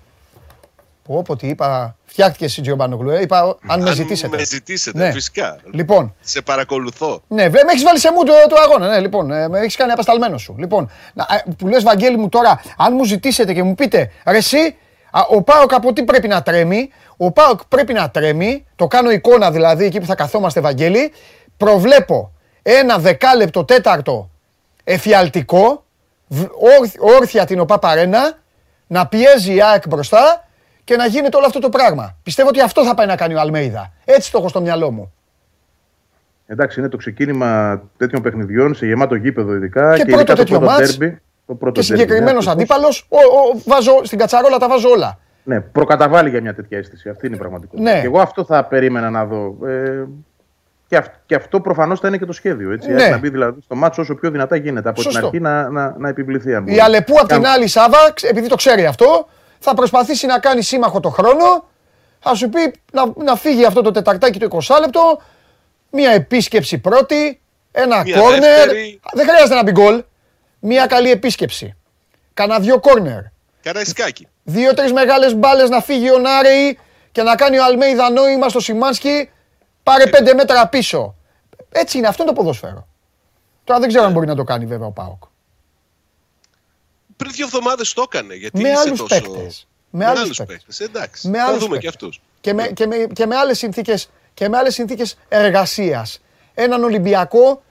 Πω, 1.07 1.21
πω, 1.21 1.35
τι 1.35 1.47
είπα, 1.47 1.95
φτιάχτηκε 2.05 2.45
εσύ 2.45 2.61
Τζιομπάνογλου, 2.61 3.09
ε, 3.09 3.21
είπα, 3.21 3.57
αν 3.67 3.81
με 3.81 3.91
ζητήσετε. 3.93 4.37
Με 4.37 4.43
ζητήσετε, 4.45 4.97
Ναι. 4.97 5.11
φυσικά. 5.11 5.59
Λοιπόν, 5.71 6.15
Σε 6.21 6.41
παρακολουθώ. 6.41 7.21
ναι, 7.27 7.49
με 7.49 7.59
έχεις 7.69 7.83
βάλει 7.83 7.99
σε 7.99 8.11
μου 8.11 8.23
το, 8.23 8.33
το 8.49 8.55
αγώνα. 8.63 8.87
Ναι, 8.87 8.99
λοιπόν, 8.99 9.31
ε, 9.31 9.47
με 9.47 9.59
έχεις 9.59 9.75
κάνει 9.75 9.91
απεσταλμένο 9.91 10.37
σου. 10.37 10.55
Λοιπόν, 10.57 10.89
να, 11.13 11.25
ε, 11.29 11.51
που 11.57 11.67
λες, 11.67 11.83
Βαγγέλη 11.83 12.17
μου 12.17 12.29
τώρα, 12.29 12.61
αν 12.77 12.93
μου 12.95 13.03
ζητήσετε 13.05 13.53
και 13.53 13.63
μου 13.63 13.75
πείτε, 13.75 14.11
ρε, 14.27 14.37
εσύ, 14.37 14.75
α, 15.11 15.21
ο 15.29 15.41
Πάοκ 15.41 15.73
από 15.73 15.93
τι 15.93 16.03
πρέπει 16.03 16.27
να 16.27 16.41
τρέμει, 16.43 16.89
ο 17.17 17.31
Πάοκ 17.31 17.59
πρέπει 17.67 17.93
να 17.93 18.09
τρέμει, 18.09 18.65
το 18.75 18.87
κάνω 18.87 19.11
εικόνα 19.11 19.51
δηλαδή 19.51 19.85
εκεί 19.85 19.99
που 19.99 20.05
θα 20.05 20.15
καθόμαστε, 20.15 20.59
Βαγγέλη, 20.59 21.11
προβλέπω 21.57 22.31
ένα 22.61 22.97
δεκάλεπτο 22.97 23.65
τέταρτο 23.65 24.29
εφιαλτικό, 24.83 25.83
β- 26.27 26.51
όρθ- 26.79 26.95
όρθια 26.99 27.45
την 27.45 27.59
ΟΠΑ 27.59 27.79
Παρένα, 27.79 28.37
να 28.87 29.07
πιέζει 29.07 29.53
η 29.55 29.61
ΑΕΚ 29.61 29.87
μπροστά 29.87 30.47
και 30.83 30.95
να 30.95 31.05
γίνεται 31.05 31.37
όλο 31.37 31.45
αυτό 31.45 31.59
το 31.59 31.69
πράγμα. 31.69 32.15
Πιστεύω 32.23 32.47
ότι 32.49 32.61
αυτό 32.61 32.85
θα 32.85 32.93
πάει 32.93 33.07
να 33.07 33.15
κάνει 33.15 33.33
ο 33.35 33.39
Αλμέιδα. 33.39 33.91
Έτσι 34.05 34.31
το 34.31 34.37
έχω 34.37 34.47
στο 34.47 34.61
μυαλό 34.61 34.91
μου. 34.91 35.13
Εντάξει, 36.47 36.79
είναι 36.79 36.89
το 36.89 36.97
ξεκίνημα 36.97 37.81
τέτοιων 37.97 38.21
παιχνιδιών 38.21 38.75
σε 38.75 38.85
γεμάτο 38.85 39.15
γήπεδο 39.15 39.53
ειδικά. 39.55 39.95
Και 39.95 40.03
Και, 40.03 40.05
πρώτο 40.05 40.19
ειδικά 40.19 40.33
το 40.35 40.43
τέτοιο 40.43 40.59
πρώτο 40.59 40.73
μάτς 40.73 40.97
derby, 41.01 41.13
το 41.45 41.53
πρώτο 41.55 41.81
Και 41.81 41.87
derby, 41.87 41.89
ναι, 41.91 41.97
συγκεκριμένο 41.97 42.37
ακριβώς. 42.37 42.47
αντίπαλος, 42.47 43.07
βάζω 43.65 44.01
στην 44.03 44.17
κατσαρόλα 44.17 44.57
τα 44.57 44.67
βάζω 44.67 44.89
όλα. 44.89 45.19
Ναι, 45.43 45.59
προκαταβάλει 45.61 46.29
για 46.29 46.41
μια 46.41 46.53
τέτοια 46.55 46.77
αίσθηση. 46.77 47.09
Αυτή 47.09 47.25
είναι 47.25 47.35
η 47.35 47.39
πραγματικότητα. 47.39 47.91
Ναι. 47.91 47.99
Και 47.99 48.05
εγώ 48.05 48.19
αυτό 48.19 48.45
θα 48.45 48.63
περίμενα 48.65 49.09
να 49.09 49.25
δω. 49.25 49.57
Ε, 49.67 50.03
και, 50.87 50.95
αυ- 50.97 51.13
και 51.25 51.35
αυτό 51.35 51.59
προφανώς 51.59 51.99
θα 51.99 52.07
είναι 52.07 52.17
και 52.17 52.25
το 52.25 52.31
σχέδιο. 52.33 52.71
Έτσι, 52.71 52.91
Ναι. 52.91 53.07
Να 53.07 53.17
μπει 53.17 53.29
δηλαδή 53.29 53.61
στο 53.61 53.75
μάτσο 53.75 54.01
όσο 54.01 54.15
πιο 54.15 54.31
δυνατά 54.31 54.55
γίνεται. 54.55 54.89
Από 54.89 55.01
Σωστό. 55.01 55.17
την 55.19 55.27
αρχή 55.27 55.39
να, 55.39 55.69
να, 55.69 55.95
να 55.97 56.09
επιβληθεί. 56.09 56.55
Αν 56.55 56.61
Η 56.61 56.65
μπορεί. 56.69 56.79
Αλεπού 56.79 57.13
απ' 57.13 57.27
την 57.27 57.41
Κάν- 57.41 57.45
άλλη 57.45 57.67
Σάβα, 57.67 57.97
ξ- 58.13 58.31
επειδή 58.31 58.47
το 58.47 58.55
ξέρει 58.55 58.85
αυτό, 58.85 59.27
θα 59.63 59.73
προσπαθήσει 59.73 60.25
να 60.25 60.39
κάνει 60.39 60.61
σύμμαχο 60.61 60.99
το 60.99 61.09
χρόνο. 61.09 61.65
Θα 62.19 62.35
σου 62.35 62.49
πει 62.49 62.73
να, 62.91 63.13
να 63.23 63.35
φύγει 63.35 63.65
αυτό 63.65 63.81
το 63.81 63.91
τεταρτάκι 63.91 64.39
το 64.39 64.57
20 64.67 64.77
λεπτό, 64.79 65.21
μία 65.89 66.11
επίσκεψη 66.11 66.77
πρώτη, 66.77 67.41
ένα 67.71 68.03
Μία 68.03 68.19
κόρνερ. 68.19 68.39
δεύτερη. 68.39 68.99
Δεν 69.13 69.27
χρειάζεται 69.27 69.55
να 69.55 69.63
μπει 69.63 69.71
γκολ. 69.71 70.03
Μία 70.59 70.85
καλή 70.85 71.11
επίσκεψη. 71.11 71.75
Κάνα 72.33 72.59
δύο 72.59 72.79
κόρνερ. 72.79 73.21
Καραϊσκάκι. 73.61 74.27
Δύο-τρεις 74.43 74.91
μεγάλες 74.93 75.35
μπάλες 75.35 75.69
να 75.69 75.81
φύγει 75.81 76.11
ο 76.11 76.17
Νάρεϊ 76.17 76.79
και 77.11 77.21
να 77.23 77.35
κάνει 77.35 77.57
ο 77.57 77.63
Αλμέιδα 77.63 78.09
νόημα 78.09 78.49
στο 78.49 78.59
Σιμάνσκι. 78.59 79.29
Πάρε 79.83 80.07
πέντε 80.07 80.33
μέτρα 80.33 80.67
πίσω. 80.67 81.15
Έτσι 81.71 81.97
είναι, 81.97 82.07
αυτό 82.07 82.23
είναι 82.23 82.31
το 82.31 82.37
ποδόσφαιρο. 82.41 82.87
Τώρα 83.63 83.79
δεν 83.79 83.87
ξέρω 83.89 84.05
αν 84.05 84.11
μπορεί 84.11 84.27
να 84.27 84.35
το 84.35 84.43
κάνει 84.43 84.65
βέβαια 84.65 84.87
ο 84.87 84.91
Πάοκ. 84.91 85.23
Πριν 87.23 87.35
δύο 87.35 87.45
εβδομάδες 87.45 87.93
το 87.93 88.01
έκανε. 88.11 88.33
Γιατί 88.35 88.61
Με 88.61 88.69
είσαι 88.69 88.79
άλλους 88.79 88.99
τόσο... 88.99 89.15
παίκτες. 89.21 89.67
Με 89.89 90.05
άλλους 90.05 90.21
άλλους 90.21 90.37
παίκτες. 90.37 90.55
παίκτες. 90.57 90.79
Εντάξει. 90.79 91.27
Με 91.29 91.37
θα 91.37 91.43
άλλους 91.45 91.59
δούμε 91.63 91.77
και 91.77 91.85
παίκτες. 91.87 91.89
αυτούς. 92.09 92.21
Και 92.41 92.53
με, 92.53 92.67
και 92.67 92.87
με, 92.87 92.95
και 93.13 93.25
με 93.25 93.35
άλλες 93.35 93.57
συνθήκες, 93.57 94.09
και 94.33 94.49
με 94.49 94.57
άλλες 94.57 94.73
συνθήκες 94.73 95.17
εργασίας. 95.29 96.21
Έναν 96.53 96.83
Ολυμπιακό 96.83 97.63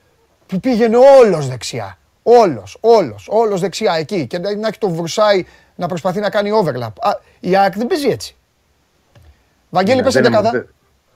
που 0.45 0.59
πήγαινε 0.59 0.97
όλος 0.97 1.47
δεξιά. 1.47 1.97
Όλος, 2.23 2.77
όλος, 2.79 3.25
όλος 3.29 3.61
δεξιά 3.61 3.93
εκεί. 3.93 4.27
Και 4.27 4.37
να 4.39 4.55
να 4.55 4.67
έχει 4.67 4.77
το 4.77 4.89
Βρουσάι 4.89 5.45
να 5.75 5.87
προσπαθεί 5.87 6.19
να 6.19 6.29
κάνει 6.29 6.49
overlap. 6.63 6.91
Α, 6.99 7.11
η 7.39 7.55
ΑΕΚ 7.57 7.77
δεν 7.77 7.87
παίζει 7.87 8.07
έτσι. 8.07 8.35
Βαγγέλη, 9.69 9.97
Ναι, 9.97 10.03
πες 10.03 10.13
δεν 10.13 10.23
την 10.23 10.31
είναι- 10.33 10.41
δεκάδα. 10.41 10.65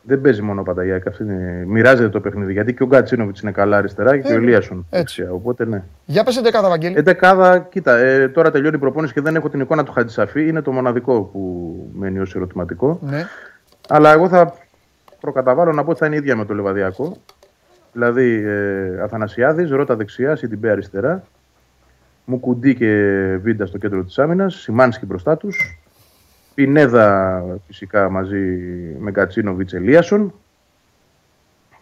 Δεν- 0.08 0.16
Δεν 0.16 0.22
παίζει 0.22 0.42
μόνο 0.42 0.64
Πανταγιάκ. 0.64 1.08
Αυτή 1.08 1.24
είναι... 1.24 1.64
Μοιράζεται 1.68 2.10
το 2.10 2.20
παιχνίδι. 2.20 2.52
Γιατί 2.52 2.74
και 2.74 2.84
ο 2.84 2.86
Γκατσίνοβιτς 2.86 3.42
είναι 3.42 3.52
καλά 3.52 3.78
αριστερά 3.78 4.18
και 4.18 4.28
Ε, 4.28 4.34
ο 4.34 4.36
Ελίασον 4.36 4.78
έτσι. 4.90 4.98
δεξιά. 5.22 5.32
Οπότε 5.36 5.66
ναι. 5.66 5.84
Για 6.06 6.24
πες 6.24 6.34
την 6.34 6.44
δεκάδα, 6.44 6.70
Βαγγέλη. 6.70 6.98
Εντεκάδα, 6.98 7.60
κοίτα, 7.60 7.98
ε, 7.98 8.28
τώρα 8.28 8.52
τελειώνει 8.52 8.76
η 8.76 8.80
προπόνηση 8.80 9.14
και 9.14 9.22
δεν 9.22 9.36
έχω 9.36 9.50
την 9.50 9.60
εικόνα 9.60 9.84
του 9.84 9.92
Χατζησαφή. 9.92 10.48
Είναι 10.48 10.62
το 10.62 10.72
μοναδικό 10.72 11.22
που 11.22 11.76
μένει 11.94 12.20
ως 12.20 12.36
ερωτηματικό. 12.36 13.00
Ναι. 13.02 13.24
Αλλά 13.90 14.12
εγώ 14.14 14.28
θα 14.30 14.54
προκαταβάλω 15.20 15.72
να 15.74 15.84
πω 15.84 15.90
ότι 15.90 16.00
θα 16.00 16.06
είναι 16.06 16.16
ίδια 16.16 16.36
με 16.36 16.46
το 16.46 16.54
Λεβαδιακό. 16.54 17.18
Δηλαδή 17.94 18.44
ε, 18.46 19.02
Αθανασιάδης, 19.04 19.70
Ρώτα 19.70 19.96
δεξιά, 19.96 20.36
Σιντιμπέ 20.36 20.70
αριστερά. 20.72 21.24
Μουκουντή 22.26 22.76
και 22.76 22.88
Βίντα 23.42 23.66
στο 23.66 23.78
κέντρο 23.78 24.04
της 24.04 24.20
άμυνας. 24.20 24.56
Σιμάνσκι 24.56 25.06
μπροστά 25.06 25.38
τους. 25.38 25.80
Πινέδα 26.58 27.44
φυσικά 27.68 28.10
μαζί 28.10 28.38
με 29.00 29.12
Κατσίνοβιτς 29.12 29.74
Ελίασον 29.74 30.34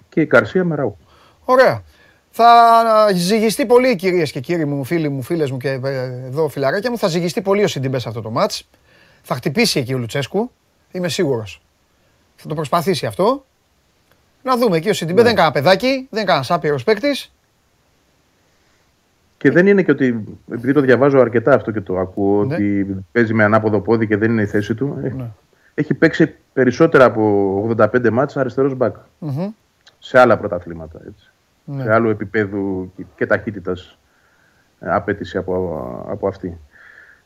και 0.09 0.21
η 0.21 0.25
Καρσία 0.25 0.63
με 0.63 0.75
Ραού. 0.75 0.97
Ωραία. 1.45 1.83
Θα 2.29 3.09
ζυγιστεί 3.13 3.65
πολύ, 3.65 3.95
κυρίες 3.95 4.31
και 4.31 4.39
κύριοι 4.39 4.65
μου, 4.65 4.83
φίλοι 4.83 5.09
μου, 5.09 5.21
φίλες 5.21 5.51
μου 5.51 5.57
και 5.57 5.69
ε, 5.69 5.79
εδώ 6.25 6.47
φιλαράκια 6.47 6.91
μου, 6.91 6.97
θα 6.97 7.07
ζυγιστεί 7.07 7.41
πολύ 7.41 7.63
ο 7.63 7.67
Σιντιμπές 7.67 8.01
σε 8.01 8.07
αυτό 8.07 8.21
το 8.21 8.29
μάτς. 8.29 8.69
Θα 9.21 9.35
χτυπήσει 9.35 9.79
εκεί 9.79 9.93
ο 9.93 9.97
Λουτσέσκου, 9.97 10.51
είμαι 10.91 11.09
σίγουρος. 11.09 11.61
Θα 12.35 12.47
το 12.47 12.55
προσπαθήσει 12.55 13.05
αυτό. 13.05 13.45
Να 14.43 14.57
δούμε 14.57 14.77
εκεί 14.77 14.89
ο 14.89 14.93
Σιντιμπέ 14.93 15.21
δεν 15.21 15.31
είναι 15.31 15.39
κανένα 15.39 15.53
παιδάκι, 15.53 15.87
δεν 15.87 16.07
είναι 16.11 16.23
κανένας 16.23 16.51
άπειρος 16.51 16.83
παίκτης. 16.83 17.34
Και 19.37 19.51
δεν 19.51 19.67
είναι 19.67 19.81
και 19.81 19.91
ότι, 19.91 20.23
επειδή 20.51 20.73
το 20.73 20.81
διαβάζω 20.81 21.19
αρκετά 21.19 21.53
αυτό 21.53 21.71
και 21.71 21.81
το 21.81 21.97
ακούω, 21.99 22.43
Ναι. 22.45 22.53
ότι 22.55 22.87
παίζει 23.11 23.33
με 23.33 23.43
ανάποδο 23.43 23.79
πόδι 23.79 24.07
και 24.07 24.17
δεν 24.17 24.31
είναι 24.31 24.41
η 24.41 24.45
θέση 24.45 24.75
του. 24.75 24.99
ε, 25.03 25.09
Ναι. 25.15 25.25
Έχει 25.73 25.93
παίξει 25.93 26.35
περισσότερα 26.53 27.05
από 27.05 27.21
85 27.77 28.09
μάτς 28.11 28.37
αριστερός 28.37 28.75
μπακ. 28.75 28.95
Μμμ. 29.19 29.49
Σε 29.99 30.19
άλλα 30.19 30.37
πρωταθλήματα. 30.37 30.99
Έτσι. 31.07 31.29
Ναι. 31.63 31.83
Σε 31.83 31.93
άλλο 31.93 32.09
επίπεδου 32.09 32.91
και- 32.97 33.05
και 33.15 33.25
ταχύτητας 33.25 33.97
ε, 34.79 34.93
απέτηση 34.93 35.37
από, 35.37 35.53
από 36.09 36.27
αυτή. 36.27 36.57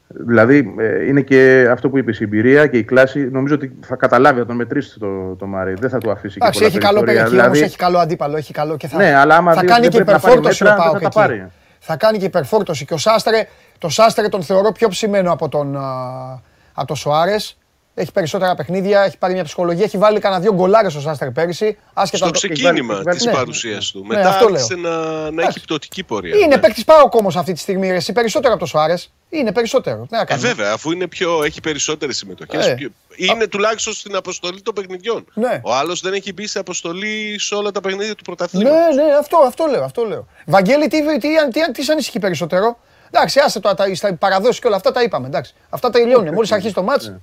Δηλαδή 0.08 0.74
ε, 0.78 1.06
είναι 1.06 1.22
και 1.22 1.68
αυτό 1.72 1.90
που 1.90 1.98
είπες 1.98 2.20
η 2.20 2.24
εμπειρία 2.24 2.68
και 2.68 2.78
η 2.78 2.84
κλάση. 2.84 3.30
Νομίζω 3.32 3.56
ότι 3.56 3.76
θα 3.82 3.96
καταλάβει, 3.96 4.40
θα 4.40 4.46
τον 4.46 4.56
μετρήσει 4.56 5.00
το, 5.00 5.36
το 5.36 5.46
Μάρι. 5.46 5.74
Δεν 5.74 5.90
θα 5.90 5.98
του 5.98 6.12
αφήσει 6.12 6.34
και 6.40 6.40
Εντάξει, 6.46 6.60
πολλά 6.60 6.72
έχει 6.72 6.80
καλό 6.80 7.00
περιθώρια. 7.00 7.24
παιχνίδι, 7.24 7.46
όμως 7.48 7.62
έχει 7.62 7.78
καλό 7.78 7.98
αντίπαλο, 7.98 8.38
έχει 8.38 8.54
καλό 8.54 8.78
και 8.78 8.88
θα, 8.88 8.98
Ναι, 8.98 9.14
αλλά 9.16 9.36
άμα 9.36 9.54
θα 9.54 9.60
δει- 9.60 9.70
κάνει 9.70 9.82
δεν 9.82 9.90
και 9.92 9.96
πρέπει 9.96 10.12
να 10.12 10.20
πάρει 10.20 10.34
υπερφόρτωση 10.38 10.64
ο 10.64 10.68
μέτρα, 10.68 10.84
δεν 11.00 11.10
Πάοκ 11.10 11.52
θα 11.80 11.98
τα 11.98 11.98
εκεί. 11.98 11.98
πάρει. 11.98 11.98
Θα 11.98 11.98
κάνει 11.98 12.18
και 12.18 12.26
υπερφόρτωση 12.26 12.86
και 12.86 12.94
ο 12.94 12.98
Σάστρε, 12.98 13.48
το 13.78 13.90
Σάστρε 13.90 14.30
τον 14.30 14.44
θεωρώ 14.44 14.72
πιο 14.72 14.88
ψημένο 14.88 15.32
από 15.32 15.50
τον, 15.50 15.78
α, 15.78 16.42
από 16.74 16.88
τον 16.88 16.96
Σοάρες. 16.96 17.59
Έχει 18.00 18.12
περισσότερα 18.12 18.56
παιχνίδια, 18.56 19.02
έχει 19.02 19.18
πάρει 19.18 19.34
μια 19.34 19.44
ψυχολογία, 19.44 19.84
έχει 19.84 19.98
βάλει 19.98 20.20
κανένα 20.20 20.42
δύο 20.42 20.54
γκολάρες 20.54 20.96
ο 20.96 21.00
Σάστρε 21.02 21.30
πέρυσι. 21.32 21.78
Άσχετα 21.94 22.18
Στο 22.18 22.26
αν 22.26 22.32
το- 22.32 22.40
ξεκίνημα 22.40 22.94
έχει 22.94 23.04
βάλει- 23.04 23.18
της 23.18 23.26
ναι. 23.26 23.32
παρουσίας 23.32 23.92
του. 23.92 24.06
Ναι, 24.08 24.16
Μετά 24.18 24.30
αυτό 24.30 24.46
άρχισε 24.46 24.76
να, 24.76 24.90
να 25.32 25.44
έχει 25.44 25.60
πτωτική 25.62 26.04
πορεία. 26.04 26.36
Είναι 26.38 26.46
ναι. 26.46 26.58
παίκτης 26.58 26.84
Πάοκ 26.84 27.14
όμως 27.14 27.36
αυτή 27.36 27.54
τη 27.54 27.60
στιγμή, 27.60 27.90
ρε, 27.90 27.96
εσύ 27.96 28.14
περισσότερο 28.14 28.52
από 28.54 28.60
τον 28.60 28.68
Σοάρες. 28.68 29.12
Είναι 29.30 29.52
περισσότερο. 29.52 29.98
Τι 30.10 30.16
να 30.16 30.20
Ε, 30.22 30.24
κάνουμε. 30.26 30.48
βέβαια, 30.48 30.72
αφού 30.74 30.92
είναι 30.92 31.08
πιο, 31.08 31.44
έχει 31.44 31.62
περισσότερες 31.62 32.18
συμμετοχές. 32.18 32.68
Ε. 32.68 32.78
Είναι 33.16 33.48
τουλάχιστον 33.48 33.94
στην 33.94 34.16
αποστολή 34.16 34.62
των 34.62 34.74
παιχνιδιών. 34.74 35.26
Ναι. 35.34 35.60
Ο 35.64 35.74
άλλος 35.74 36.02
δεν 36.02 36.14
έχει 36.14 36.34
μπει 36.34 36.48
σε 36.48 36.60
αποστολή 36.60 37.36
σε 37.40 37.56
όλα 37.56 37.72
τα 37.72 37.82
παιχνίδια 37.82 38.16
του 38.16 38.24
πρωταθλήματος. 38.24 38.96
Ναι, 38.96 39.04
ναι, 39.04 39.14
αυτό, 39.20 39.38
αυτό 39.48 39.66
λέω, 39.66 39.84
αυτό 39.84 40.04
λέω. 40.06 40.28
Βαγγέλη, 40.46 40.88
τι, 40.88 41.02
τι, 41.18 41.18
τι, 41.52 41.72
τι, 41.72 41.84
σ' 41.84 41.90
ανησυχεί 41.90 42.20
περισσότερο; 42.20 42.78
Εντάξει, 43.12 43.40
άσε 43.40 43.60
το, 43.60 43.74
τα, 43.76 43.96
στα 43.96 44.14
παραδόσεις 44.14 44.60
και 44.60 44.68
όλα 44.68 44.76
αυτά 44.76 44.92
τα 44.92 45.02
είπαμε. 45.04 45.28
Εντάξει. 45.28 45.54
Αυτά 45.70 45.90
τελειώνουν. 45.90 46.34
Μόλις 46.34 46.52
αρχίσει 46.52 46.74
το 46.74 46.84
μάτς, 46.84 47.14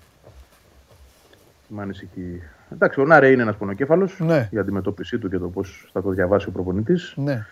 Μ' 1.68 1.80
ανησυχεί. 1.80 2.42
Εντάξει, 2.72 3.00
ο 3.00 3.04
Νάρε 3.04 3.30
είναι 3.30 3.42
ένας 3.42 3.56
πονοκέφαλος 3.56 4.20
Ναι. 4.20 4.48
για 4.50 4.60
αντιμετώπιση 4.60 5.18
του 5.18 5.28
και 5.28 5.38
το 5.38 5.48
πώς 5.48 5.90
θα 5.92 6.02
το 6.02 6.10
διαβάσει 6.10 6.48
ο 6.48 6.52
προπονητής. 6.52 7.14
ναι. 7.16 7.44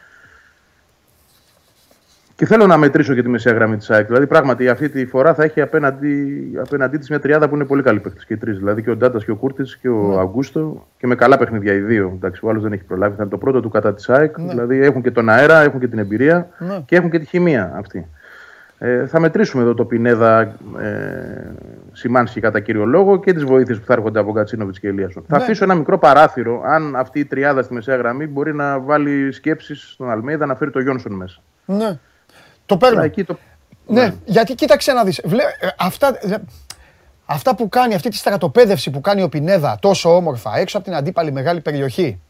Και 2.37 2.47
θέλω 2.47 2.67
να 2.67 2.77
μετρήσω 2.77 3.15
και 3.15 3.23
τη 3.23 3.29
μεσαία 3.29 3.53
γραμμή 3.53 3.77
της 3.77 3.91
ΑΕΚ. 3.91 4.07
Δηλαδή, 4.07 4.27
πράγματι, 4.27 4.69
αυτή 4.69 4.89
τη 4.89 5.07
φορά 5.07 5.35
θα 5.35 5.43
έχει 5.45 5.61
απέναντι, 5.61 6.53
απέναντί 6.61 6.99
της 6.99 7.09
μια 7.09 7.21
τριάδα 7.21 7.49
που 7.49 7.55
είναι 7.55 7.65
πολύ 7.65 7.83
καλή 7.83 8.01
παίχτη. 8.01 8.25
Και 8.27 8.35
οι 8.35 8.37
τρεις. 8.37 8.59
Δηλαδή, 8.59 8.83
και 8.83 8.91
ο 8.91 8.97
Ντάτας 8.97 9.25
και 9.25 9.31
ο 9.31 9.37
Κούρτης 9.37 9.77
και 9.77 9.89
ο 9.89 10.07
Ναι. 10.09 10.21
Αγκούστο. 10.21 10.87
Και 10.99 11.07
με 11.07 11.15
καλά 11.15 11.39
παιχνίδια 11.39 11.73
οι 11.73 11.79
δύο. 11.79 12.13
Εντάξει, 12.15 12.45
ο 12.45 12.49
άλλος 12.49 12.63
δεν 12.63 12.73
έχει 12.73 12.85
προλάβει. 12.85 13.17
Θα 13.17 13.23
είναι 13.23 13.31
το 13.31 13.39
πρώτο 13.39 13.61
του 13.61 13.69
κατά 13.69 13.95
της 13.95 14.09
ΑΕΚ. 14.11 14.39
Ναι. 14.39 14.49
Δηλαδή, 14.49 14.79
έχουν 14.79 15.03
και 15.03 15.11
τον 15.11 15.29
αέρα, 15.29 15.61
έχουν 15.63 15.81
και 15.81 15.89
την 15.89 15.99
εμπειρία 15.99 16.49
Ναι. 16.59 16.81
και 16.87 16.97
έχουν 16.97 17.11
και 17.11 17.19
τη 17.19 17.25
χημεία 17.25 17.73
αυτή. 17.77 18.07
Ε, 18.79 19.07
θα 19.07 19.21
μετρήσουμε 19.21 19.63
εδώ 19.63 19.75
το 19.75 19.85
Πινέδα 19.85 20.41
ε, 20.81 21.51
Σιμάνσκι 21.97 22.41
κατά 22.41 22.61
κύριο 22.61 22.85
λόγο 22.85 23.21
και 23.21 23.33
τις 23.33 23.45
βοήθειες 23.45 23.79
που 23.79 23.85
θα 23.87 23.93
έρχονται 23.93 24.19
από 24.19 24.33
Κατσίνοβιτς 24.33 24.79
και 24.81 24.89
Ελίασον. 24.89 25.25
Θα 25.29 25.37
Ναι. 25.39 25.43
αφήσω 25.43 25.65
ένα 25.65 25.75
μικρό 25.75 25.99
παράθυρο 25.99 26.63
αν 26.65 26.97
αυτή 26.97 27.19
η 27.19 27.25
τριάδα 27.25 27.63
στη 27.63 27.75
μεσαία 27.75 27.97
γραμμή 27.97 28.27
μπορεί 28.27 28.55
να 28.55 28.81
βάλει 28.81 29.33
σκέψεις 29.33 29.91
στον 29.93 30.11
Αλμέιδα 30.11 30.47
να 30.47 30.55
φέρει 30.55 30.71
το 30.71 30.81
Γιόνσον 30.81 31.13
μέσα. 31.13 31.39
ναι. 31.65 31.99
Το 32.67 32.77
παίρνω. 32.77 32.95
Τώρα 32.95 33.07
εκεί 33.07 33.25
το... 33.25 33.39
Ναι, 33.87 34.15
γιατί 34.25 34.55
κοίταξε 34.55 34.93
να 34.93 35.05
δεις. 35.05 35.21
Βλέ, 35.25 35.43
ε, 35.61 35.69
αυτά, 35.79 36.19
ε, 36.21 36.35
αυτά 37.27 37.55
που 37.55 37.69
κάνει, 37.69 37.95
αυτή 37.95 38.09
τη 38.09 38.17
στρατοπέδευση 38.17 38.91
που 38.91 39.01
κάνει 39.01 39.23
ο 39.23 39.29
Πινέδα 39.29 39.77
τόσο 39.81 40.17
όμορφα 40.17 40.57
έξω 40.59 40.77
από 40.77 40.87
την 40.87 40.95
αντίπαλη 40.97 41.33
μεγάλη 41.33 41.61
περιοχή, 41.61 42.21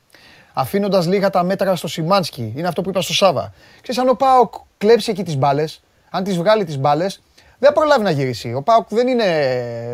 αφήνοντας 0.53 1.07
λίγα 1.07 1.31
τα 1.31 1.43
μέτρα 1.43 1.77
στο 1.77 1.89
Σιμάνσκι, 1.89 2.53
είναι 2.57 2.69
αυτό 2.69 2.82
που 2.82 2.89
είπα 2.89 3.01
στο 3.01 3.12
Σάβα. 3.15 3.53
Ξέρεις, 3.82 4.01
αν 4.01 4.09
ο 4.09 4.15
Πάοκ 4.15 4.55
κλέψει 4.78 5.11
εκεί 5.11 5.23
τις 5.23 5.36
μπάλες, 5.36 5.82
αν 6.11 6.24
τις 6.24 6.36
βγάλει 6.36 6.65
τις 6.65 6.78
μπάλες, 6.78 7.23
δεν 7.59 7.68
θα 7.68 7.72
προλάβει 7.72 8.02
να 8.02 8.10
γυρίσει. 8.10 8.55
Ο 8.55 8.62
Πάοκ 8.62 8.89
δεν 8.89 9.09
είναι, 9.09 9.24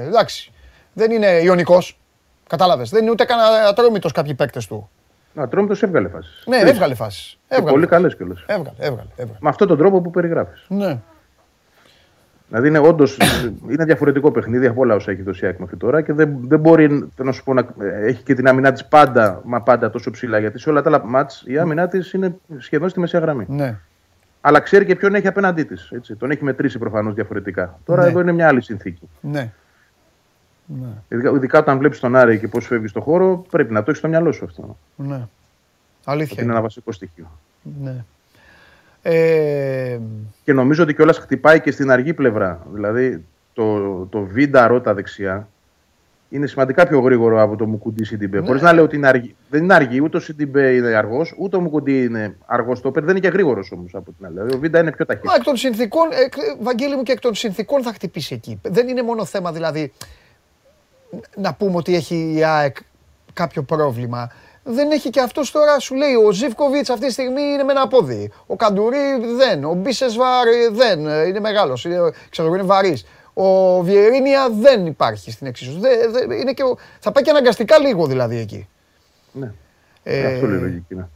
εντάξει, 0.06 0.52
δεν 0.92 1.10
είναι 1.10 1.26
ιονικός. 1.26 1.98
Κατάλαβες, 2.48 2.90
δεν 2.90 3.02
είναι 3.02 3.10
ούτε 3.10 3.24
καν 3.24 3.38
ατρόμητος 3.68 4.12
κάποιοι 4.12 4.34
παίκτες 4.34 4.66
του. 4.66 4.90
Να 5.32 5.48
τρώμε 5.48 5.74
το 5.74 5.80
έβγαλε 5.82 6.08
φάσεις. 6.08 6.44
Ναι, 6.46 6.56
έβγαλε 6.56 6.94
φάσεις. 6.94 7.38
Έβγαλε. 7.48 7.70
Πολύ 7.70 7.86
καλές 7.86 8.16
κιόλας. 8.16 8.44
Έβγαλε, 8.46 8.76
έβγαλε, 8.78 9.08
έβγαλε. 9.16 9.38
Με 9.40 9.48
αυτόν 9.48 9.68
τον 9.68 9.78
τρόπο 9.78 10.00
που 10.00 10.10
περιγράφεις. 10.10 10.64
Ναι. 10.68 10.98
Δηλαδή 12.48 12.68
είναι 12.68 12.78
όντως 12.78 13.18
είναι 13.70 13.84
διαφορετικό 13.84 14.30
παιχνίδι 14.30 14.66
από 14.66 14.80
όλα 14.80 14.94
όσα 14.94 15.10
έχει 15.10 15.22
δώσει 15.22 15.44
η 15.44 15.46
ΑΕΚ 15.46 15.58
μέχρι 15.58 15.76
τώρα 15.76 16.02
και 16.02 16.12
δεν, 16.12 16.38
δεν 16.42 16.60
μπορεί 16.60 16.86
θέλω 16.88 17.08
να 17.16 17.32
σου 17.32 17.44
πω, 17.44 17.54
να 17.54 17.66
ε, 17.80 18.06
έχει 18.06 18.22
και 18.22 18.34
την 18.34 18.48
άμυνά 18.48 18.72
της 18.72 18.84
πάντα, 18.84 19.40
μα 19.44 19.62
πάντα 19.62 19.90
τόσο 19.90 20.10
ψηλά. 20.10 20.38
Γιατί 20.38 20.58
σε 20.58 20.70
όλα 20.70 20.82
τα 20.82 20.88
άλλα 20.88 21.04
μάτς 21.04 21.42
η 21.46 21.58
άμυνά 21.58 21.88
της 21.88 22.12
είναι 22.12 22.36
σχεδόν 22.58 22.88
στη 22.88 23.00
μεσαία 23.00 23.20
γραμμή. 23.20 23.44
Ναι. 23.48 23.78
Αλλά 24.40 24.60
ξέρει 24.60 24.84
και 24.84 24.96
ποιον 24.96 25.14
έχει 25.14 25.26
απέναντί 25.26 25.62
της. 25.64 25.92
Τον 26.18 26.30
έχει 26.30 26.44
μετρήσει 26.44 26.78
προφανώς 26.78 27.14
διαφορετικά. 27.14 27.78
Τώρα 27.84 28.02
Ναι. 28.02 28.08
εδώ 28.08 28.20
είναι 28.20 28.32
μια 28.32 28.48
άλλη 28.48 28.62
συνθήκη. 28.62 29.08
Ναι. 29.20 29.50
Ειδικά, 31.08 31.30
ειδικά 31.30 31.58
όταν 31.58 31.78
βλέπεις 31.78 32.00
τον 32.00 32.16
Άρη 32.16 32.38
και 32.38 32.48
πώς 32.48 32.66
φεύγει 32.66 32.86
στο 32.86 33.00
χώρο, 33.00 33.44
πρέπει 33.50 33.72
να 33.72 33.78
το 33.78 33.84
έχεις 33.86 33.98
στο 33.98 34.08
μυαλό 34.08 34.32
σου 34.32 34.44
αυτό. 34.44 34.76
Ναι. 34.96 35.26
Αλήθεια. 36.04 36.42
Είναι 36.42 36.52
ένα 36.52 36.60
βασικό 36.60 36.92
στοιχείο. 36.92 37.30
Ναι. 37.82 38.04
Ε, 39.02 39.98
Και 40.44 40.52
νομίζω 40.52 40.82
ότι 40.82 40.94
κιόλας 40.94 41.18
χτυπάει 41.18 41.60
και 41.60 41.70
στην 41.70 41.90
αργή 41.90 42.14
πλευρά. 42.14 42.66
Δηλαδή 42.72 43.24
το, 43.52 43.80
το 44.04 44.20
Βίντα 44.22 44.66
Ρότα 44.66 44.94
δεξιά 44.94 45.48
είναι 46.30 46.46
σημαντικά 46.46 46.86
πιο 46.86 47.00
γρήγορο 47.00 47.42
από 47.42 47.56
το 47.56 47.66
Μουκουντή 47.66 48.04
Σιντιμπέ. 48.04 48.40
Ναι. 48.40 48.46
Χωρίς 48.46 48.62
να 48.62 48.72
λέω 48.72 48.84
ότι 48.84 48.96
είναι 48.96 49.08
αργή. 49.08 49.36
Δεν 49.48 49.62
είναι 49.62 49.74
αργή, 49.74 50.00
ούτε 50.00 50.16
ο 50.16 50.20
Σιντιμπέ 50.20 50.70
είναι 50.70 50.94
αργός, 50.94 51.34
ούτε 51.38 51.56
ο 51.56 51.60
Μουκουντή 51.60 52.04
είναι 52.04 52.36
αργός 52.46 52.78
στο 52.78 52.90
δεν 52.90 53.08
είναι 53.08 53.18
και 53.18 53.28
γρήγορος 53.28 53.72
όμως 53.72 53.94
από 53.94 54.12
την 54.12 54.26
άλλη. 54.26 54.34
Δηλαδή 54.34 54.54
ο 54.54 54.58
Βίντα 54.58 54.78
είναι 54.78 54.92
πιο 54.92 55.06
ταχύς. 55.06 55.24
μα 55.24 55.34
εκ 55.34 55.42
των 55.42 55.56
συνθήκων, 55.56 56.08
εκ, 56.24 56.32
Βαγγέλη 56.60 56.96
μου, 56.96 57.02
και 57.02 57.12
εκ 57.12 57.20
των 57.20 57.34
συνθήκων 57.34 57.82
θα 57.82 57.92
χτυπήσει 57.92 58.34
εκεί. 58.34 58.60
Δεν 58.62 58.88
είναι 58.88 59.02
μόνο 59.02 59.24
θέμα 59.24 59.52
δηλαδή 59.52 59.92
να 61.36 61.54
πούμε 61.54 61.76
ότι 61.76 61.94
έχει 61.94 62.34
η 62.36 62.44
ΑΕΚ 62.44 62.76
κάποιο 63.32 63.62
πρόβλημα. 63.62 64.32
Δεν 64.64 64.90
έχει 64.90 65.10
και 65.10 65.20
αυτός 65.20 65.50
τώρα, 65.50 65.78
σου 65.78 65.94
λέει 65.94 66.14
ο 66.26 66.30
Ζήφκοβιτς 66.32 66.90
αυτή 66.90 67.06
τη 67.06 67.12
στιγμή 67.12 67.42
είναι 67.42 67.62
με 67.62 67.72
ένα 67.72 67.88
πόδι. 67.88 68.32
Ο 68.46 68.56
Καντουρί 68.56 68.98
δεν. 69.36 69.64
Ο 69.64 69.74
Μπίσεσβαρ 69.74 70.46
δεν. 70.72 71.06
ε, 71.06 71.26
Είναι 71.26 71.40
μεγάλος. 71.40 71.86
Ξέρω 72.30 72.46
εγώ, 72.46 72.54
είναι 72.54 72.64
βαρύς. 72.64 73.06
Ο 73.42 73.82
Βιερίνια 73.82 74.50
δεν 74.50 74.86
υπάρχει 74.86 75.30
στην 75.30 75.46
εξίσωση. 75.46 75.78
Δεν- 75.78 76.12
δεν- 76.12 76.30
είναι 76.30 76.52
και 76.52 76.62
ο- 76.62 76.78
θα 77.00 77.12
πάει 77.12 77.24
και 77.24 77.30
αναγκαστικά 77.30 77.78
λίγο 77.78 78.06
δηλαδή 78.06 78.36
εκεί. 78.36 78.68
Ναι. 79.32 79.52
Ε, 80.02 80.34
Αυτό 80.34 80.46
λέει 80.46 80.58
η 80.58 80.60
λογική. 80.62 80.94
Ναι. 80.94 81.06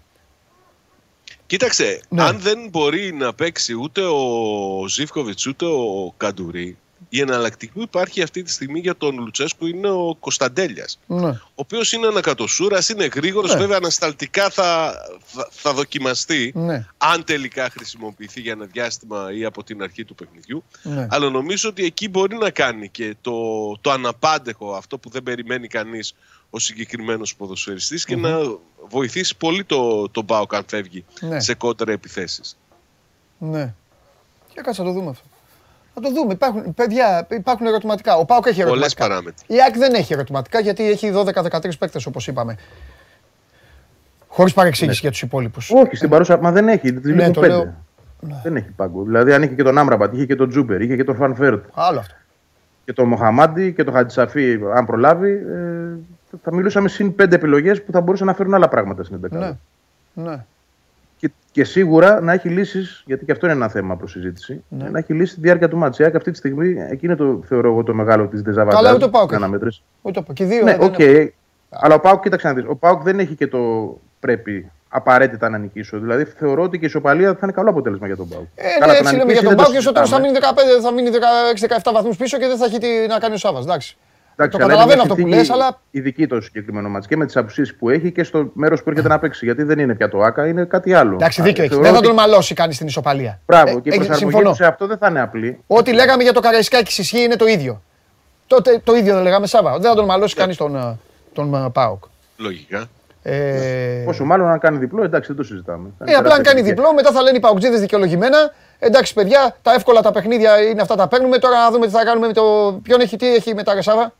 Κοίταξε, 1.46 2.01
Ναι. 2.09 2.22
αν 2.22 2.38
δεν 2.40 2.68
μπορεί 2.70 3.12
να 3.12 3.34
παίξει 3.34 3.74
ούτε 3.74 4.01
ο 4.01 4.88
Ζήφκοβιτς 4.88 5.46
ούτε 5.46 5.64
ο 5.66 6.14
Καντουρί, 6.16 6.76
η 7.16 7.20
εναλλακτική 7.20 7.72
που 7.72 7.82
υπάρχει 7.82 8.22
αυτή 8.22 8.42
τη 8.42 8.50
στιγμή 8.50 8.80
για 8.80 8.96
τον 8.96 9.18
Λουτσέσκου 9.18 9.66
είναι 9.66 9.88
ο 9.90 10.16
Κωνσταντέλιας. 10.20 10.98
ναι. 11.06 11.28
Ο 11.28 11.40
οποίος 11.54 11.92
είναι 11.92 12.06
ανακατοσούρας, 12.06 12.88
είναι 12.88 13.06
γρήγορος, 13.14 13.52
Ναι. 13.52 13.58
βέβαια 13.58 13.76
ανασταλτικά 13.76 14.50
θα, 14.50 14.94
θα, 15.24 15.48
θα 15.50 15.72
δοκιμαστεί. 15.72 16.52
Ναι. 16.54 16.86
Αν 16.98 17.24
τελικά 17.24 17.70
χρησιμοποιηθεί 17.70 18.40
για 18.40 18.52
ένα 18.52 18.64
διάστημα 18.64 19.32
ή 19.32 19.44
από 19.44 19.64
την 19.64 19.82
αρχή 19.82 20.04
του 20.04 20.14
παιχνιδιού. 20.14 20.64
Ναι. 20.82 21.06
Αλλά 21.10 21.30
νομίζω 21.30 21.68
ότι 21.68 21.84
εκεί 21.84 22.08
μπορεί 22.08 22.36
να 22.36 22.50
κάνει 22.50 22.88
και 22.88 23.14
το, 23.20 23.32
το 23.80 23.90
αναπάντεχο, 23.90 24.74
αυτό 24.74 24.98
που 24.98 25.10
δεν 25.10 25.22
περιμένει 25.22 25.66
κανείς 25.68 26.14
ο 26.50 26.58
συγκεκριμένος 26.58 27.36
ποδοσφαιριστής 27.36 28.04
και 28.04 28.16
να 28.16 28.38
βοηθήσει 28.88 29.36
πολύ 29.36 29.64
το, 29.64 30.08
το 30.08 30.22
ΠΑΟΚ 30.22 30.55
αν 30.54 30.64
φεύγει 30.68 31.04
Ναι. 31.20 31.40
σε 31.40 31.54
κόντρα 31.55 31.92
επιθέσεις. 31.92 32.56
Ναι. 33.38 33.74
Για 34.52 34.62
κάτσε 34.62 34.82
να 34.82 34.88
το 34.88 34.94
δούμε 34.94 35.10
αυτό. 35.10 35.24
Να 35.94 36.02
το 36.02 36.12
δούμε. 36.12 36.32
Υπάρχουν, 36.32 36.74
παιδιά, 36.74 37.26
υπάρχουν 37.30 37.66
ερωτηματικά. 37.66 38.16
Ο 38.16 38.24
Πάοκ 38.24 38.46
έχει 38.46 38.62
Πολλές 38.62 38.70
ερωτηματικά. 38.72 39.06
παράμετροι. 39.08 39.44
Η 39.46 39.54
ΑΕΚ 39.62 39.76
δεν 39.76 39.94
έχει 39.94 40.12
ερωτηματικά 40.12 40.60
γιατί 40.60 40.90
έχει 40.90 41.10
12-13 41.14 41.78
παίκτες 41.78 42.06
όπως 42.06 42.26
είπαμε. 42.26 42.56
Χωρίς 44.28 44.52
παρεξήγηση 44.54 45.00
για 45.00 45.10
τους 45.10 45.22
υπόλοιπους. 45.22 45.70
Όχι, 45.70 45.96
στην 45.96 46.08
παρούσα, 46.08 46.36
μα 46.38 46.52
δεν 46.52 46.68
έχει. 46.68 46.92
Τη 46.92 47.08
Ναι, 47.08 47.14
λείπουν 47.16 47.32
το 47.32 47.40
πέντε. 47.40 47.52
λέω. 47.54 47.74
Δεν 48.42 48.56
έχει 48.56 48.68
πάγκο. 48.76 49.02
Δηλαδή, 49.02 49.32
αν 49.32 49.42
είχε 49.42 49.54
και 49.54 49.62
τον 49.62 49.78
Άμραμπατ, 49.78 50.14
είχε 50.14 50.26
και 50.26 50.34
τον 50.36 50.48
Τζούμπερ, 50.48 50.80
είχε 50.82 50.96
και 50.96 51.04
τον 51.04 51.16
Φαν 51.16 51.38
Βέερτ 51.38 51.64
Άλλο 51.74 51.98
αυτό. 51.98 52.14
και 52.84 52.92
τον 52.92 53.08
Μοχαμάντι 53.08 53.72
και 53.72 53.84
τον 53.84 53.94
Χατζησαφή, 53.94 54.58
αν 54.74 54.86
προλάβει, 54.86 55.30
ε, 55.32 55.96
θα 56.42 56.52
μιλούσαμε 56.54 56.88
συν 56.88 57.14
πέντε 57.14 57.34
επιλογές 57.36 57.82
που 57.82 57.92
θα 57.92 58.00
μπορούσαν 58.00 58.26
να 58.26 58.34
φέρουν 58.34 58.54
άλλα 58.54 58.68
πράγματα 58.68 59.04
στην 59.04 59.16
11. 59.16 59.28
Ναι. 59.30 59.52
ναι. 60.12 60.44
Και, 61.16 61.30
και 61.50 61.64
σίγουρα 61.64 62.20
να 62.20 62.32
έχει 62.32 62.48
λύσεις, 62.48 63.02
γιατί 63.06 63.24
και 63.24 63.32
αυτό 63.32 63.46
είναι 63.46 63.54
ένα 63.54 63.68
θέμα 63.68 63.96
προς 63.96 64.10
συζήτηση, 64.10 64.64
Ναι. 64.68 64.88
να 64.88 64.98
έχει 64.98 65.12
λύσεις 65.12 65.34
τη 65.34 65.40
διάρκεια 65.40 65.68
του 65.68 65.76
ματς. 65.76 66.10
αυτή 66.16 66.30
τη 66.30 66.36
στιγμή 66.36 66.76
εκεί 66.90 67.06
είναι 67.06 67.16
το 67.16 67.40
θεωρώ 67.46 67.68
εγώ 67.70 67.82
το 67.82 67.94
μεγάλο 67.94 68.26
της 68.26 68.42
Καλά, 68.42 68.54
δεζαβαντάζ. 68.64 68.94
ούτε 68.94 69.04
ο 69.04 69.10
Πάοκ 69.10 69.30
να 69.30 69.36
έχει. 69.36 69.44
αναμετρήσει. 69.44 69.82
Ούτε 70.02 70.22
το- 70.22 70.32
και 70.32 70.42
οι 70.42 70.46
δύο. 70.46 70.62
Ναι, 70.64 70.70
ε, 70.70 70.76
δεν 70.76 70.86
οκ. 70.88 70.98
είναι- 70.98 71.32
Αλλά 71.70 71.94
ο 71.94 72.00
Πάοκ, 72.00 72.22
κοίταξε 72.22 72.46
να 72.48 72.54
δεις, 72.54 72.64
ο 72.68 72.74
Πάοκ 72.76 73.02
δεν 73.02 73.18
έχει 73.18 73.34
και 73.34 73.46
το 73.46 73.58
πρέπει 74.20 74.70
απαραίτητα 74.88 75.48
να 75.48 75.58
νικήσω. 75.58 75.98
Δηλαδή 75.98 76.24
θεωρώ 76.24 76.62
ότι 76.62 76.78
και 76.78 76.84
η 76.84 76.88
ισοπαλία 76.88 77.32
θα 77.32 77.38
είναι 77.42 77.52
καλό 77.52 77.70
αποτέλεσμα 77.70 78.06
για 78.06 78.16
τον 78.16 78.28
Πάοκ. 78.28 78.44
Ε, 78.54 78.86
ναι, 78.86 78.92
έτσι 78.92 79.16
λέμε 79.16 79.32
για 79.32 79.42
τον 79.42 79.54
Πάοκ 79.56 79.72
και 79.72 79.80
στο 79.80 79.92
τέλος 79.92 80.06
θα 80.06 80.20
μείνει 80.20 80.32
15, 80.40 80.80
θα 80.82 80.92
μείνει 80.92 81.10
16-17 81.10 81.92
βαθμούς 81.92 82.16
πίσω 82.16 82.38
και 82.38 82.46
δεν 82.46 82.56
θα 82.56 82.64
έχει 82.64 82.78
τι 82.78 82.86
να 83.08 83.18
κάνει 83.18 83.34
ο 83.34 83.36
Σάβα. 83.36 83.58
Εντάξει. 83.58 83.96
Εντάξει, 84.36 84.59
το 84.59 84.65
αλλά 84.65 84.73
καταλαβαίνω 84.73 84.93
είναι 84.93 85.02
αυτό 85.02 85.15
που 85.15 85.20
μια 85.28 85.36
λες, 85.36 85.47
συνθήκη 85.47 85.65
αλλά 85.65 85.81
Ειδική 85.90 86.27
το 86.27 86.40
συγκεκριμένο 86.40 86.89
μάτς 86.89 87.06
και 87.06 87.16
με 87.16 87.27
τις 87.27 87.36
απουσίες 87.36 87.74
που 87.74 87.89
έχει 87.90 88.12
και 88.12 88.24
στο 88.24 88.51
μέρος 88.55 88.82
που 88.82 88.90
έρχεται 88.90 89.09
να 89.09 89.19
παίξει. 89.19 89.44
Γιατί 89.44 89.62
δεν 89.62 89.78
είναι 89.78 89.94
πια 89.94 90.09
το 90.09 90.20
ΑΚΑ, 90.20 90.47
είναι 90.47 90.65
κάτι 90.65 90.94
άλλο. 90.94 91.15
εντάξει, 91.15 91.40
Α, 91.40 91.44
δίκιο 91.44 91.62
έχεις. 91.65 91.74
θεωρώ 91.77 91.85
Δεν 91.90 91.93
θα 91.93 91.98
ότι- 91.98 92.16
τον 92.16 92.27
μαλώσει 92.27 92.55
κανείς 92.55 92.74
στην 92.74 92.86
ισοπαλία. 92.86 93.40
Μπράβο, 93.47 93.69
Ε, 93.77 93.81
και 93.81 93.89
η 93.89 93.93
ε, 93.93 93.97
προσαρμογή 93.97 94.19
συμφωνώ. 94.19 94.48
τους 94.48 94.56
σε 94.56 94.65
αυτό 94.66 94.86
δεν 94.86 94.98
θα 94.98 95.09
είναι 95.09 95.20
απλή. 95.20 95.59
Ό,τι 95.66 95.93
λέγαμε 95.93 96.23
για 96.23 96.32
το 96.32 96.40
Καραϊσκάκης 96.40 96.98
ισχύει 96.98 97.23
είναι 97.23 97.36
το 97.36 97.47
ίδιο. 97.47 97.82
Τότε 98.47 98.81
το 98.85 98.94
ίδιο 98.94 99.15
δεν 99.15 99.23
λέγαμε 99.23 99.47
Σάβα. 99.47 99.73
Δεν 99.78 99.90
θα 99.90 99.94
τον 99.97 100.05
μαλώσει 100.05 100.35
κανείς 100.35 100.56
τον, 100.56 100.77
ε, 100.77 100.97
τον 101.32 101.55
ε, 101.55 101.69
Πάοκ. 101.73 102.05
Λογικά. 102.36 102.85
Ε, 103.27 104.02
Πόσο 104.05 104.24
μάλλον 104.24 104.48
αν 104.51 104.59
κάνει 104.59 104.78
διπλό, 104.78 105.05
εντάξει, 105.05 105.28
δεν 105.28 105.36
το 105.36 105.43
συζητάμε. 105.43 105.89
Θα 105.98 106.05
Ε, 106.05 106.09
είναι 106.11 106.19
απλά 106.19 106.35
αν 106.35 106.43
τεράστια 106.43 106.44
κάνει 106.44 106.59
επιτυχία. 106.59 106.74
διπλό, 106.74 106.94
μετά 106.94 107.11
θα 107.12 107.23
λένε 107.23 107.36
οι 107.36 107.40
Παουτζίδε 107.40 107.77
δικαιολογημένα. 107.78 108.39
Εντάξει, 108.78 109.15
παιδιά, 109.15 109.56
τα 109.62 109.73
εύκολα 109.74 110.01
τα 110.02 110.12
παιχνίδια 110.12 110.62
είναι 110.62 110.81
αυτά 110.82 110.94
τα 110.94 111.09
παίρνουμε. 111.09 111.39
Τώρα 111.39 111.56
να 111.59 111.70
δούμε 111.70 111.86
τι 111.86 111.93
θα 111.93 112.05
κάνουμε 112.05 112.27
με 112.27 112.32
το. 112.32 112.43
Ποιον 112.82 113.01
έχει, 113.01 113.16
τι 113.16 113.35
έχει 113.35 113.55
μετά, 113.55 113.74
ρε 113.74 113.82
Σάβα. 113.82 114.12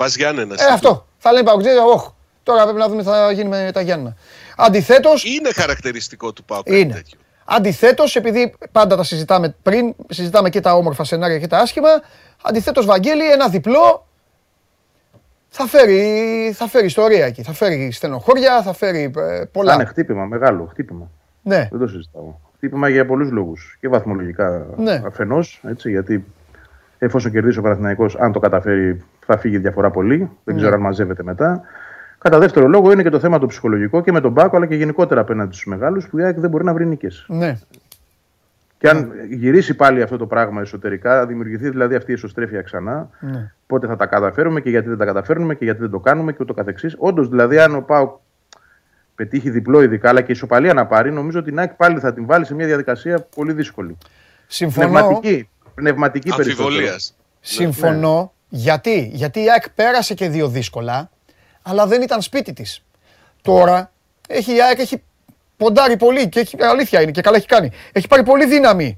Πας 0.00 0.16
Γιάννενα. 0.16 0.54
Ε, 0.58 0.72
αυτό. 0.72 1.06
Θα 1.18 1.30
λένε 1.32 1.42
οι 1.42 1.46
Παουτζίδε, 1.46 1.78
όχι. 1.94 2.08
Τώρα 2.42 2.62
πρέπει 2.62 2.78
να 2.78 2.88
δούμε 2.88 3.02
τι 3.02 3.08
θα 3.08 3.32
γίνει 3.32 3.48
με 3.48 3.70
τα 3.72 3.80
Γιάννα. 3.80 4.16
Αντιθέτω, 4.56 5.10
Είναι 5.36 5.50
χαρακτηριστικό 5.52 6.32
του 6.32 6.44
Πάου 6.44 6.62
κάτι 6.62 6.80
είναι. 6.80 6.92
τέτοιο. 6.94 7.18
Αντιθέτως, 7.44 8.16
επειδή 8.16 8.54
πάντα 8.72 8.96
τα 8.96 9.02
συζητάμε 9.04 9.54
πριν, 9.62 9.94
συζητάμε 10.08 10.50
και 10.50 10.60
τα 10.60 10.74
όμορφα 10.74 11.04
σενάρια 11.04 11.38
και 11.38 11.46
τα 11.46 11.58
άσχημα. 11.58 11.88
Αντιθέτως, 12.42 12.86
Βαγγέλη, 12.86 13.30
ένα 13.30 13.48
διπλό 13.48 14.06
θα 15.48 15.66
φέρει, 15.66 16.52
θα 16.56 16.66
φέρει 16.68 16.86
ιστορία 16.86 17.26
εκεί. 17.26 17.42
Θα 17.42 17.52
φέρει 17.52 17.90
στενοχώρια, 17.92 18.62
θα 18.62 18.72
φέρει 18.72 19.02
ε, 19.02 19.10
Θα 19.12 19.32
είναι 19.34 19.46
πολλά. 19.46 19.86
χτύπημα, 19.86 20.24
μεγάλο 20.24 20.66
χτύπημα. 20.70 21.10
Ναι, 21.42 21.68
Δεν 21.70 21.78
το 21.80 21.86
συζητάω. 21.86 22.34
Χτύπημα 22.56 22.88
για 22.88 23.06
πολλούς 23.06 23.30
λόγους. 23.30 23.76
Και 23.80 23.88
βαθμολογικά 23.88 24.66
Ναι. 24.76 25.02
αφενός, 25.06 25.60
γιατί 25.84 26.24
εφόσον 26.98 27.32
κερδίσει 27.32 27.58
ο 27.58 27.62
Παναθηναϊκός, 27.62 28.16
αν 28.16 28.32
το 28.32 28.38
καταφέρει, 28.38 29.04
θα 29.32 29.38
φύγει 29.38 29.58
διαφορά 29.58 29.90
πολύ. 29.90 30.18
Ναι. 30.18 30.28
Δεν 30.44 30.56
ξέρω 30.56 30.74
αν 30.74 30.80
μαζεύεται 30.80 31.22
μετά. 31.22 31.60
Κατά 32.18 32.38
δεύτερο 32.38 32.66
λόγο 32.66 32.92
είναι 32.92 33.02
και 33.02 33.10
το 33.10 33.18
θέμα 33.18 33.38
το 33.38 33.46
ψυχολογικό 33.46 34.02
και 34.02 34.12
με 34.12 34.20
τον 34.20 34.32
Μπάκο, 34.32 34.56
αλλά 34.56 34.66
και 34.66 34.74
γενικότερα 34.74 35.20
απέναντι 35.20 35.52
στους 35.52 35.66
μεγάλους 35.66 36.08
που 36.08 36.18
η 36.18 36.22
ΑΕΚ 36.22 36.38
δεν 36.38 36.50
μπορεί 36.50 36.64
να 36.64 36.74
βρει 36.74 36.86
νίκες. 36.86 37.24
ναι. 37.28 37.58
Και 38.78 38.88
αν 38.88 39.12
γυρίσει 39.30 39.74
πάλι 39.74 40.02
αυτό 40.02 40.16
το 40.16 40.26
πράγμα 40.26 40.60
εσωτερικά, 40.60 41.26
δημιουργηθεί 41.26 41.70
δηλαδή 41.70 41.94
αυτή 41.94 42.10
η 42.10 42.14
εσωστρέφεια 42.14 42.62
ξανά, 42.62 43.10
ναι. 43.20 43.52
πότε 43.66 43.86
θα 43.86 43.96
τα 43.96 44.06
καταφέρουμε 44.06 44.60
και 44.60 44.70
γιατί 44.70 44.88
δεν 44.88 44.98
τα 44.98 45.04
καταφέρνουμε 45.04 45.54
και 45.54 45.64
γιατί 45.64 45.80
δεν 45.80 45.90
το 45.90 45.98
κάνουμε 45.98 46.32
και 46.32 46.38
ούτω 46.40 46.54
καθεξής. 46.54 46.94
Όντως 46.98 47.28
δηλαδή 47.28 47.58
αν 47.58 47.74
ο 47.74 47.80
Πάοκ 47.80 48.16
πετύχει 49.14 49.50
διπλό 49.50 49.82
ειδικά 49.82 50.08
αλλά 50.08 50.20
και 50.20 50.32
ισοπαλία 50.32 50.74
να 50.74 50.86
πάρει, 50.86 51.12
νομίζω 51.12 51.38
ότι 51.38 51.50
η 51.50 51.54
ΑΕΚ 51.56 51.72
πάλι 51.72 51.98
θα 51.98 52.12
την 52.12 52.26
βάλει 52.26 52.44
σε 52.44 52.54
μια 52.54 52.66
διαδικασία 52.66 53.26
πολύ 53.36 53.52
δύσκολη. 53.52 53.98
Συμφωνώ. 54.46 54.88
Πνευματική, 54.88 55.48
πνευματική 55.74 56.32
περισσότερο. 56.36 56.66
Αμφιβολία. 56.66 56.98
Συμφωνώ. 57.40 58.32
Γιατί; 58.50 59.10
Γιατί 59.12 59.42
η 59.42 59.50
ΑΕΚ 59.50 59.70
πέρασε 59.70 60.14
και 60.14 60.28
δύο 60.28 60.48
δύσκολα, 60.48 61.10
αλλά 61.62 61.86
δεν 61.86 62.02
ήταν 62.02 62.22
σπίτι 62.22 62.52
της. 62.52 62.82
Τώρα 63.42 63.92
έχει, 64.28 64.54
η 64.54 64.62
ΑΕΚ 64.62 64.78
έχει 64.78 65.02
ποντάρει 65.56 65.96
πολύ 65.96 66.28
και 66.28 66.40
έχει, 66.40 66.56
αλήθεια 66.62 67.02
είναι 67.02 67.10
και 67.10 67.20
καλά 67.20 67.36
έχει 67.36 67.46
κάνει. 67.46 67.70
Έχει 67.92 68.06
πάρει 68.08 68.22
πολύ 68.22 68.46
δύναμη 68.46 68.96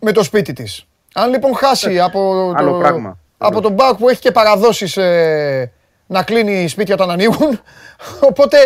με 0.00 0.12
το 0.12 0.22
σπίτι 0.22 0.52
της. 0.52 0.86
Αν 1.14 1.30
λοιπόν 1.30 1.56
χάσει 1.56 2.00
από, 2.00 2.52
άλλο 2.56 2.72
το, 2.72 2.78
πράγμα. 2.78 3.18
από 3.38 3.60
τον 3.60 3.72
Μπάουκ 3.72 3.98
που 3.98 4.08
έχει 4.08 4.20
και 4.20 4.30
παραδόσεις 4.32 4.96
ε, 4.96 5.72
να 6.06 6.22
κλείνει 6.22 6.68
σπίτια 6.68 6.94
όταν 6.94 7.10
ανοίγουν, 7.10 7.60
οπότε 8.30 8.58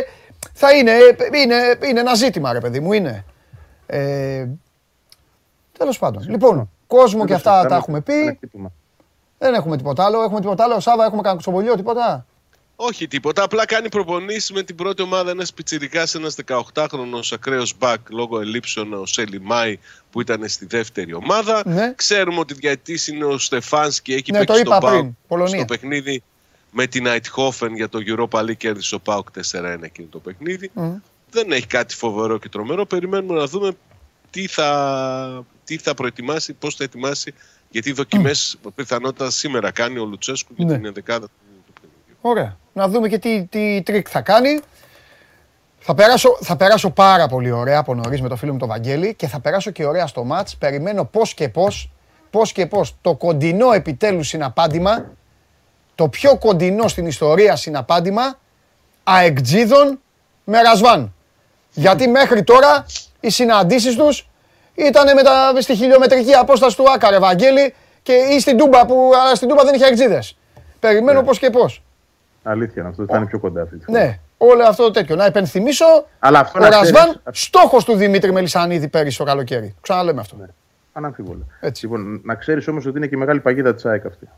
θα 0.53 0.73
είναι, 0.73 0.93
είναι, 1.43 1.79
είναι 1.89 2.01
ένα 2.01 2.15
ζήτημα 2.15 2.53
ρε 2.53 2.61
παιδί 2.61 2.81
μου, 2.81 2.93
είναι. 2.93 3.25
Ε, 3.87 4.47
τέλος 5.79 5.99
πάντων. 5.99 6.25
Λοιπόν, 6.29 6.71
κόσμο 6.87 7.19
Δεν 7.19 7.27
και 7.27 7.43
το 7.43 7.51
αυτά 7.51 7.51
τα 7.51 7.57
συζητάμε. 7.57 7.81
έχουμε 7.81 8.03
Είναι 8.23 8.33
πει. 8.33 8.80
Χτύπημα. 9.41 9.51
Δεν 9.51 9.55
έχουμε 9.55 9.77
τίποτα 9.77 10.05
άλλο. 10.05 10.23
Έχουμε 10.23 10.41
τίποτα 10.41 10.65
άλλο. 10.65 10.81
Σάβα, 10.81 11.05
έχουμε 11.05 11.23
κανένα 11.23 11.35
κουτσομπολιό, 11.35 11.77
τίποτα; 11.77 12.27
Όχι 12.77 13.09
τίποτα. 13.09 13.43
Απλά 13.43 13.65
κάνει 13.65 13.89
προπονήσεις 13.89 14.51
με 14.51 14.62
την 14.62 14.77
πρώτη 14.77 15.03
ομάδα 15.03 15.31
ένας 15.31 15.53
πιτσυρικά, 15.53 16.07
ένας 16.15 16.37
18χρονο 16.47 17.21
ακραίος 17.33 17.75
μπακ 17.79 18.11
λόγω 18.11 18.41
ελλείψεων 18.41 18.93
ο 18.93 19.07
Σελιμάη 19.07 19.79
που 20.11 20.21
ήταν 20.21 20.49
στη 20.49 20.67
δεύτερη 20.67 21.15
ομάδα. 21.15 21.62
Ναι. 21.65 21.93
Ξέρουμε 21.95 22.39
ότι 22.39 22.55
διαιτή 22.55 22.99
είναι 23.12 23.25
ο 23.25 23.39
Στεφάνσκι, 23.39 24.12
έχει 24.12 24.33
Ναι, 24.33 24.39
παίξει 24.39 24.55
το 24.55 24.61
είπα 24.61 24.77
στον 24.77 24.91
πριν. 24.91 25.01
ΠΑΟΚ 25.03 25.15
Πολωνία. 25.29 25.57
στο 25.57 25.65
παιχνίδι 25.65 26.23
με 26.71 26.87
την 26.87 27.07
Αϊντχόφεν 27.07 27.74
για 27.75 27.89
το 27.89 27.99
Europa 28.07 28.41
League 28.41 28.57
κέρδισε 28.57 28.95
ο 28.95 29.01
Πάοκ 29.01 29.29
4-1 29.31 29.83
εκείνο 29.83 30.09
το 30.11 30.19
παιχνίδι. 30.19 30.71
Δεν 31.31 31.53
έχει 31.53 31.67
κάτι 31.67 31.95
φοβερό 31.95 32.39
και 32.39 32.49
τρομερό. 32.49 32.87
Περιμένουμε 32.87 33.39
να 33.41 33.47
δούμε 33.47 33.73
τι 34.31 34.47
θα, 34.47 35.45
τι 35.65 35.77
θα 35.79 35.95
προετοιμάσει, 35.95 36.53
πώς 36.53 36.75
θα 36.75 36.85
ετοιμάσει. 36.85 37.35
Γιατί 37.71 37.93
δοκιμές 37.93 38.57
πιθανότητα 38.75 39.31
σήμερα 39.31 39.71
κάνει 39.71 39.99
ο 39.99 40.05
Λουτσέσκου 40.05 40.53
για 40.57 40.67
Ναι. 40.67 40.79
την 40.79 40.93
ενδεκάδα 40.93 41.27
του 41.27 41.73
παιχνιδιού. 41.73 42.17
Ωραία. 42.21 42.57
Να 42.73 42.89
δούμε 42.89 43.09
και 43.09 43.19
τι, 43.19 43.47
τι 43.51 43.83
τρικ 43.85 44.07
θα 44.11 44.21
κάνει. 44.21 44.61
Θα 45.79 45.95
περάσω, 45.95 46.39
θα 46.41 46.57
περάσω 46.57 46.91
πάρα 46.91 47.27
πολύ 47.29 47.51
ωραία 47.51 47.79
από 47.79 47.95
νωρίς 47.95 48.21
με 48.21 48.29
το 48.29 48.37
φίλο 48.37 48.53
μου 48.53 48.59
τον 48.59 48.69
Βαγγέλη 48.69 49.15
και 49.15 49.27
θα 49.27 49.41
περάσω 49.41 49.71
και 49.71 49.85
ωραία 49.85 50.07
στο 50.07 50.25
ματς. 50.24 50.57
Περιμένω 50.57 51.05
πώς 51.05 51.35
και 51.35 51.49
πώς, 51.49 51.91
πώς 52.31 52.53
και 52.53 52.67
πώς 52.67 52.97
το 53.01 53.15
κοντινό 53.15 53.73
επιτέλους 53.73 54.29
συναπάντημα, 54.29 55.11
το 55.95 56.09
πιο 56.09 56.39
κοντινό 56.39 56.89
στην 56.89 57.07
ιστορία 57.07 57.57
συναπάντημα, 57.57 58.39
αεκτζίδων 59.05 60.01
με 60.45 60.63
Ρασβάν. 60.63 61.15
Γιατί 61.73 62.09
μέχρι 62.09 62.45
τώρα 62.45 62.87
οι 63.21 63.31
συναντήσεις 63.31 63.97
τους 63.97 64.29
ήταν 64.86 65.15
με 65.15 65.23
τα, 65.23 65.52
στη 65.61 65.74
χιλιομετρική 65.74 66.35
απόσταση 66.35 66.77
του 66.77 66.85
Άκαρε 66.94 67.19
Βαγγέλη 67.19 67.74
και 68.02 68.12
ή 68.12 68.40
στην 68.40 68.57
Τούμπα 68.57 68.86
που 68.86 69.11
αλλά 69.23 69.35
στην 69.35 69.48
Τούμπα 69.48 69.65
δεν 69.65 69.74
είχε 69.74 69.85
αεκτζίδες. 69.85 70.36
Περιμένω 70.81 71.23
πώς 71.23 71.39
και 71.39 71.51
πώς. 71.51 71.82
Αλήθεια 72.43 72.74
είναι 72.82 72.89
αυτό, 72.90 73.05
θα 73.09 73.16
είναι 73.16 73.27
πιο 73.27 73.39
κοντά 73.39 73.62
αυτή 73.62 73.77
τη 73.77 73.85
φορά. 73.85 73.98
Ναι, 73.98 74.19
όλο 74.39 74.62
αυτό 74.65 74.82
το 74.85 74.90
τέτοιο. 74.90 75.16
Να 75.16 75.27
υπενθυμίσω, 75.27 75.85
Αλλά 76.19 76.39
αυτό 76.39 76.59
ο 76.59 76.62
να 76.62 76.69
ξέρεις- 76.69 76.90
Ρασβάν 76.90 77.20
στόχος 77.31 77.85
του 77.85 77.94
Δημήτρη 77.97 78.32
Μελισανίδη 78.32 78.89
πέρυσι 78.89 79.19
το 79.19 79.24
καλοκαίρι. 79.24 79.69
Το 79.69 79.81
Ξαναλέμε 79.81 80.20
αυτό. 80.20 80.36
Αναμφίβολα. 80.93 81.43
Έτσι. 81.61 81.85
Λοιπόν, 81.85 82.20
να 82.24 82.35
ξέρεις 82.35 82.69
όμως 82.69 82.86
ότι 82.86 82.97
είναι 82.97 83.07
και 83.07 83.15
η 83.15 83.19
μεγάλη 83.19 83.40
παγίδα 83.40 83.74
της 83.74 83.85
ΑΕΚ 83.86 84.07
αυτή. 84.07 84.28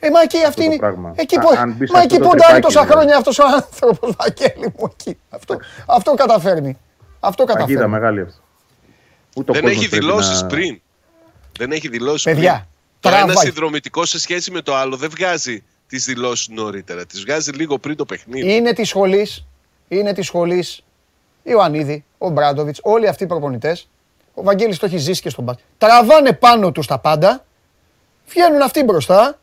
Ε, 0.00 0.10
μα 0.10 0.20
εκεί 0.20 0.44
αυτή 0.44 0.56
το 0.60 0.64
είναι. 0.64 0.76
πράγμα. 0.76 1.12
Εκεί, 1.16 1.36
Α- 1.36 1.40
πο... 1.40 1.48
αν 1.58 1.74
μπεις 1.78 1.88
σε 1.90 1.94
μα 1.96 2.00
αυτό 2.02 2.14
εκεί 2.14 2.22
το 2.22 2.28
ποντάρει 2.28 2.42
τρυπάκι, 2.52 2.60
τόσα 2.62 2.80
δηλαδή. 2.80 2.92
χρόνια 3.00 3.16
αυτός 3.16 3.38
ο 3.38 3.44
άνθρωπος, 3.54 4.14
Βαγγέλη 4.18 4.74
μου 4.78 4.88
εκεί. 4.98 5.18
Αυτό, 5.30 5.56
αυτό 5.86 6.14
καταφέρνει. 6.14 6.78
Αυτό 7.20 7.44
Παγίδα 7.44 7.64
καταφέρνει. 7.64 7.90
μεγάλη 7.92 8.20
αυτή. 8.20 8.38
Ούτε 9.36 9.50
ο 9.50 9.54
Δεν 9.54 9.62
κόσμος 9.62 9.80
έχει 9.80 9.88
πρέπει 9.88 10.04
δηλώσεις 10.06 10.40
να- 10.42 10.46
πριν. 10.46 10.80
Δεν 11.58 11.72
έχει 11.72 11.88
δηλώσεις 11.88 12.22
Παιδιά, 12.22 12.52
πριν. 12.52 12.64
Το 13.00 13.08
ένα 13.08 13.18
τραβάει. 13.24 13.44
συνδρομητικό 13.44 14.04
σε 14.04 14.18
σχέση 14.18 14.50
με 14.50 14.60
το 14.62 14.74
άλλο 14.74 14.96
δεν 14.96 15.10
βγάζει 15.10 15.64
τις 15.88 16.04
δηλώσεις 16.04 16.48
νωρίτερα. 16.48 17.06
Τις 17.06 17.20
βγάζει 17.20 17.50
λίγο 17.50 17.78
πριν 17.78 17.96
το 17.96 18.04
παιχνίδι. 18.04 18.54
Είναι 18.54 18.72
της 18.72 18.88
σχολής. 18.88 19.46
Είναι 19.88 20.12
της 20.12 20.26
σχολής. 20.26 20.80
Ιωαννίδη, 21.42 22.04
ο 22.18 22.28
Μπράντοβιτς, 22.28 22.80
όλοι 22.82 23.08
αυτοί 23.08 23.24
οι 23.24 23.26
προπονητές. 23.26 23.88
Ο 24.34 24.42
Βαγγέλης 24.42 24.78
το 24.78 24.86
έχει 24.86 24.96
ζήσει 24.96 25.22
και 25.22 25.28
στον 25.30 25.44
μπάσκετ. 25.44 25.64
Τραβάνε 25.78 26.32
πάνω 26.32 26.72
τους 26.72 26.86
τα 26.86 26.98
πάντα. 26.98 27.44
Βγαίνουν 28.28 28.62
αυτοί 28.62 28.82
μπροστά 28.82 29.38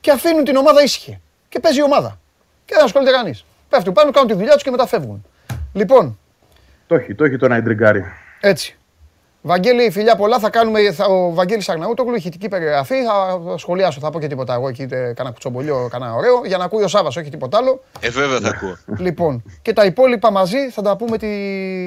και 0.00 0.10
αφήνουν 0.10 0.44
την 0.44 0.56
ομάδα 0.56 0.82
ήσυχη. 0.82 1.20
Και 1.48 1.60
παίζει 1.60 1.78
η 1.78 1.82
ομάδα. 1.82 2.20
Και 2.64 2.74
δεν 2.74 2.84
ασχολείται 2.84 3.10
κανείς. 3.10 3.44
Πέφτουν 3.68 3.92
πάνω, 3.92 4.10
κάνουν 4.10 4.28
τη 4.28 4.34
δουλειά 4.34 4.52
τους 4.52 4.62
και 4.62 4.70
μετά 4.70 4.86
φεύγουν. 4.86 5.24
Λοιπόν, 5.72 6.18
Το 6.86 6.94
έχει, 6.94 7.14
το 7.14 7.24
έχει 7.24 7.36
το 7.36 7.48
να 7.48 7.56
εντριγκάρει. 7.56 8.04
έτσι. 8.40 8.76
Βαγγέλη, 9.46 9.90
φιλιά 9.90 10.16
πολλά. 10.16 10.38
Θα 10.38 10.50
κάνουμε. 10.50 10.92
Θα, 10.92 11.04
ο 11.04 11.32
Βαγγέλης 11.34 11.68
Αγναούτογλου, 11.68 12.14
ηχητική 12.14 12.48
περιγραφή. 12.48 12.94
Θα 13.04 13.40
σχολιάσω, 13.58 14.00
θα 14.00 14.10
πω 14.10 14.20
και 14.20 14.26
τίποτα 14.26 14.54
εγώ 14.54 14.68
εκεί. 14.68 14.82
είτε 14.82 15.12
Κάνα 15.16 15.30
κουτσομπολιό, 15.30 15.88
κάνα 15.90 16.14
ωραίο. 16.14 16.40
Για 16.44 16.56
να 16.58 16.64
ακούει 16.64 16.82
ο 16.82 16.88
Σάβα, 16.88 17.08
όχι 17.08 17.30
τίποτα 17.30 17.58
άλλο. 17.58 17.82
Ε, 18.00 18.10
βέβαια 18.10 18.40
θα 18.40 18.48
ακούω. 18.48 18.76
Λοιπόν, 18.98 19.42
και 19.62 19.72
τα 19.72 19.84
υπόλοιπα 19.84 20.30
μαζί 20.30 20.70
θα 20.70 20.82
τα 20.82 20.96
πούμε 20.96 21.18
τη 21.18 21.26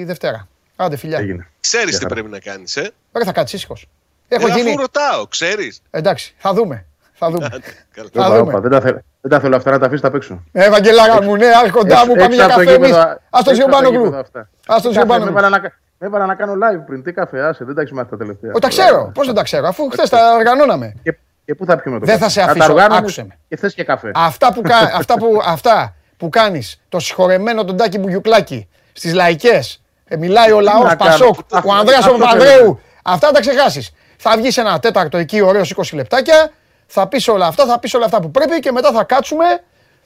Δευτέρα. 0.05 0.47
Άντε, 0.75 0.95
φιλιά. 0.97 1.17
Έγινε. 1.19 1.47
Ξέρεις 1.59 1.89
Για 1.89 1.97
τι 1.97 2.03
χαρά. 2.03 2.13
πρέπει 2.15 2.29
να 2.29 2.39
κάνεις, 2.39 2.75
ε; 2.77 2.91
Ωραία, 3.11 3.27
θα 3.27 3.31
κάτσεις 3.33 3.57
ήσυχος. 3.57 3.87
Έχω 4.27 4.47
Ε, 4.47 4.51
γίνει. 4.51 4.69
Αφού 4.69 4.79
ρωτάω, 4.79 5.27
ξέρεις. 5.27 5.81
Εντάξει, 5.89 6.33
θα 6.37 6.53
δούμε. 6.53 6.85
Θα 7.13 7.29
δούμε. 7.29 7.47
Καλά. 7.91 8.09
Θα 8.13 8.25
Όπα, 8.25 8.37
δούμε. 8.37 8.49
όπα, 8.51 8.59
δεν, 8.61 8.71
τα 8.71 8.81
θέλω, 8.81 9.01
δεν 9.21 9.31
τα 9.31 9.39
θέλω 9.39 9.55
αυτά 9.55 9.71
να 9.71 9.79
τα 9.79 9.85
αφήσεις 9.85 10.03
απ' 10.03 10.15
έξω. 10.15 10.43
Ε, 10.51 10.69
Βαγγελάρα 10.69 11.21
μου, 11.23 11.35
ναι, 11.35 11.45
άρχοντά 11.63 11.93
Έξω- 11.93 12.05
μου, 12.07 12.13
πάμε 12.13 12.25
έξω 12.25 12.35
για 12.35 12.45
από 12.45 12.53
το 12.53 12.59
καφέ 12.63 12.75
εμείς. 12.75 12.87
γήπεδο- 12.87 13.19
Ας 13.29 13.43
το 13.43 13.49
έξω 13.49 13.63
από 13.63 13.71
το 13.71 13.77
Ζιωμπάνογλου. 13.77 14.03
γήπεδο 14.03 14.19
αυτά. 14.21 14.39
Ας 14.67 14.81
το 14.81 14.87
Καφέ, 14.87 14.91
Ζιωμπάνογλου. 14.93 15.33
Με 15.33 15.71
έβαλα 15.99 16.25
να, 16.25 16.35
με 16.35 16.43
έβαλα 16.43 16.55
να 16.55 16.55
κάνω 16.65 16.81
live 16.81 16.85
πριν. 16.85 17.03
Τι 17.03 17.11
καφέ, 17.11 17.41
άσε, 17.47 17.63
δεν 17.65 17.75
τα 17.75 17.81
έχεις 17.81 17.93
μάθει 17.93 18.09
τα 18.09 18.17
τελευταία. 18.17 18.51
Ω, 18.55 18.59
τα 18.59 18.67
ξέρω. 18.67 19.11
Πώς 19.13 19.25
δεν 19.25 19.35
τα 19.35 19.43
ξέρω, 19.43 19.67
αφού 19.67 19.89
χθες 19.89 20.09
τα 20.09 20.33
οργανώναμε. 20.35 20.93
Και, 21.03 21.17
και 21.45 21.55
πού 21.55 21.65
θα 21.65 21.77
πιούμε 21.77 21.99
το 21.99 22.05
Δεν 22.05 22.19
καφέ; 22.19 22.23
θα 22.25 22.29
σε 22.31 22.39
Να 22.39 22.45
τα 22.45 22.51
αφήσω, 22.51 22.71
οργάνωνες 22.71 22.99
άκουσε 22.99 23.23
με. 23.23 23.37
Και 23.47 23.57
θες 23.57 23.73
και 23.73 23.83
καφέ. 23.83 24.11
Αυτά 24.15 24.53
που, 24.53 24.61
κα- 24.61 24.91
αυτά 24.95 25.13
που, 25.17 25.41
αυτά 25.45 25.95
που 26.17 26.29
κάνεις, 26.29 26.81
το 26.89 26.99
συγχωρεμένο 26.99 27.63
τον 27.65 27.77
Τάκη 27.77 27.97
Μπουγιουκλάκη 27.99 28.67
στις 28.93 29.13
λαϊκές, 29.13 29.81
Ε, 30.09 30.17
μιλάει 30.17 30.51
ο 30.51 30.59
λαός 30.59 30.83
να 30.83 30.95
κάνω. 30.95 31.09
Πασόκ, 31.11 31.35
Αυτό- 31.51 31.69
ο 31.69 31.73
Ανδρέας 31.73 32.05
ο 32.07 32.13
αυτό 32.13 32.17
θέλω. 32.17 32.25
Παπανδρέου. 32.25 32.79
Αυτά 33.03 33.31
τα 33.31 33.39
ξεχάσεις. 33.39 33.91
Θα 34.17 34.37
βγεις 34.37 34.57
ένα 34.57 34.79
τέταρτο 34.79 35.17
εκεί, 35.17 35.41
ωραίος 35.41 35.69
20 35.69 35.95
λεπτάκια. 35.95 36.51
Θα 36.87 37.07
πεις 37.07 37.27
όλα 37.27 37.45
αυτά, 37.47 37.65
θα 37.65 37.79
πεις 37.79 37.93
όλα 37.93 38.05
αυτά 38.05 38.19
που 38.21 38.31
πρέπει 38.31 38.59
και 38.59 38.71
μετά 38.71 38.91
θα 38.91 39.03
κάτσουμε. 39.03 39.45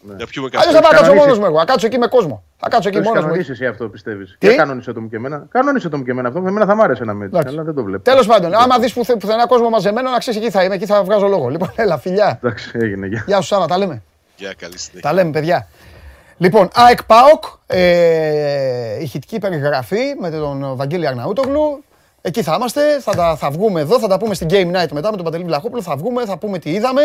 Να 0.04 0.26
πιούμε 0.26 0.50
Αλλιώς 0.54 0.66
καφέ. 0.66 0.76
θα 0.76 0.82
πάω 0.82 0.92
να 0.92 0.98
κάτσω 0.98 1.12
κανονίσει. 1.12 1.28
μόνο 1.28 1.40
μου 1.40 1.46
εγώ. 1.46 1.58
Θα 1.60 1.66
κάτσω 1.66 1.86
εκεί 1.88 1.98
με 1.98 2.08
κόσμο. 2.08 2.44
Θα 2.58 2.70
κάτσω 2.70 2.88
εκεί 2.90 2.98
Το 2.98 3.04
έχει 3.04 3.08
μόνος 3.10 3.24
μου. 3.24 3.30
κανονίσεις 3.30 3.54
εσύ 3.60 3.66
αυτό, 3.66 3.88
πιστεύεις; 3.90 4.36
Τι; 4.40 4.48
Για 4.48 4.56
κανόνισε 4.56 4.92
το 4.94 5.02
μου 5.02 5.10
και 5.10 5.16
εμένα. 5.16 5.46
Κανόνισε 5.52 5.90
το 5.90 5.98
μου 5.98 6.04
και 6.04 6.12
εμένα 6.12 6.28
αυτό. 6.28 6.44
Εμένα 6.48 6.66
θα 6.66 6.76
μ' 6.76 6.82
άρεσε 6.82 7.04
να 7.04 7.14
με 7.14 7.26
έτσι, 7.26 7.38
Εντάξει. 7.38 7.56
αλλά 7.56 7.66
δεν 7.66 7.76
το 7.76 7.84
βλέπω. 7.84 8.04
Τέλος 8.04 8.28
πάντων, 8.28 8.54
άμα 8.54 8.80
δεις 8.80 8.94
πουθε, 8.94 9.16
πουθενά 9.16 9.48
κόσμο 9.48 9.70
μαζεμένο, 9.70 10.10
να 10.10 10.18
ξέρεις 10.18 10.40
εκεί 10.40 10.50
θα 10.52 10.64
είμαι, 10.64 10.76
εκεί 10.76 10.86
θα 10.86 11.04
βγάζω 11.04 11.28
λόγο. 11.28 11.50
Λοιπόν, 11.50 11.72
έλα, 11.76 11.98
φιλιά. 11.98 12.40
Εντάξει, 12.44 12.72
έγινε. 12.74 13.08
Γεια. 13.08 13.24
Γεια 13.28 13.42
σου, 13.42 13.48
Σάβα, 13.48 13.66
τα 13.66 13.78
λέμε. 13.78 14.02
Γεια, 14.36 14.54
καλή 14.58 14.78
συνέχεια. 14.78 15.02
Τα 15.10 15.14
λέμε, 15.14 15.32
παιδιά. 15.32 15.68
Λοιπόν, 16.38 16.70
ΑΕΚ 16.74 17.04
ΠΑΟΚ, 17.04 17.44
ε, 17.68 19.02
ηχητική 19.02 19.40
περιγραφή 19.40 20.16
με 20.20 20.30
τον 20.30 20.76
Βαγγέλη 20.76 21.08
Αρναούτογλου. 21.08 21.84
Εκεί 22.22 22.44
θα 22.44 22.56
είμαστε, 22.56 23.00
θα, 23.00 23.12
τα, 23.12 23.36
θα 23.36 23.52
βγούμε 23.52 23.80
εδώ, 23.82 24.00
θα 24.00 24.08
τα 24.08 24.18
πούμε 24.18 24.34
στην 24.34 24.48
Game 24.52 24.68
Night 24.76 24.92
μετά 24.92 25.10
με 25.10 25.16
τον 25.16 25.24
Παντελή 25.24 25.44
Βλαχόπουλο. 25.44 25.82
Θα 25.82 25.96
βγούμε, 25.96 26.26
θα 26.26 26.38
πούμε 26.38 26.60
τι 26.60 26.72
είδαμε. 26.72 27.02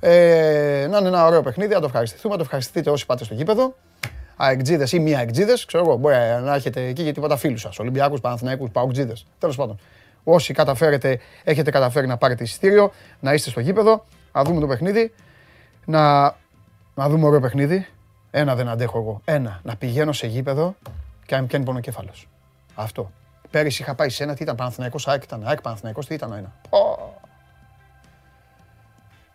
Ε, 0.00 0.86
να 0.90 0.98
είναι 0.98 1.08
ένα 1.08 1.26
ωραίο 1.26 1.42
παιχνίδι, 1.42 1.74
να 1.74 1.80
το 1.80 1.86
ευχαριστηθούμε, 1.86 2.32
να 2.32 2.38
το 2.38 2.44
ευχαριστηθείτε 2.44 2.90
όσοι 2.90 3.06
πάτε 3.06 3.24
στο 3.24 3.34
γήπεδο. 3.34 3.74
αεκτζίδες 4.36 4.92
ή 4.92 4.98
μη 4.98 5.16
αεκτζίδες. 5.16 5.64
Ξέρω 5.64 5.84
εγώ, 5.84 5.96
μπορεί 5.96 6.14
να 6.42 6.54
έχετε 6.54 6.86
εκεί 6.86 7.02
για 7.02 7.12
τίποτα 7.12 7.36
φίλους 7.36 7.60
σας. 7.60 7.78
Ολυμπιακούς, 7.78 8.20
Παναθηναϊκούς, 8.20 8.70
Παοκτζίδες. 8.70 9.26
Τέλος 9.38 9.56
πάντων. 9.56 9.78
Όσοι 10.24 10.52
καταφέρετε, 10.52 11.18
έχετε 11.44 11.70
καταφέρει 11.70 12.06
να 12.06 12.16
πάρετε 12.16 12.42
εισιτήριο, 12.42 12.92
να 13.20 13.32
είστε 13.32 13.50
στο 13.50 13.60
γήπεδο, 13.60 14.04
να 14.32 14.44
δούμε 14.44 14.60
το 14.60 14.66
παιχνίδι. 14.66 15.12
Να, 15.84 16.22
να 16.94 17.08
δούμε 17.08 17.26
ωραίο 17.26 17.40
παιχνίδι. 17.40 17.86
Ένα 18.30 18.54
δεν 18.54 18.68
αντέχω 18.68 18.98
εγώ. 18.98 19.20
Ένα. 19.24 19.60
Να 19.62 19.76
πηγαίνω 19.76 20.12
σε 20.12 20.26
γήπεδο 20.26 20.74
και 21.26 21.34
να 21.34 21.40
με 21.40 21.46
πιάνει 21.46 21.64
πονοκέφαλος. 21.64 22.28
Αυτό. 22.74 23.10
Πέρυσι 23.50 23.82
είχα 23.82 23.94
πάει 23.94 24.08
σε 24.08 24.22
ένα, 24.22 24.34
τι 24.34 24.42
ήταν 24.42 24.56
Παναθηναϊκός, 24.56 25.08
ΑΕΚ 25.08 25.22
ήταν, 25.22 25.42
ΑΕΚ 25.46 25.60
Παναθηναϊκός, 25.60 26.06
τι 26.06 26.14
ήταν 26.14 26.32
ο 26.32 26.34
ένα. 26.34 26.52
Πω. 26.70 27.14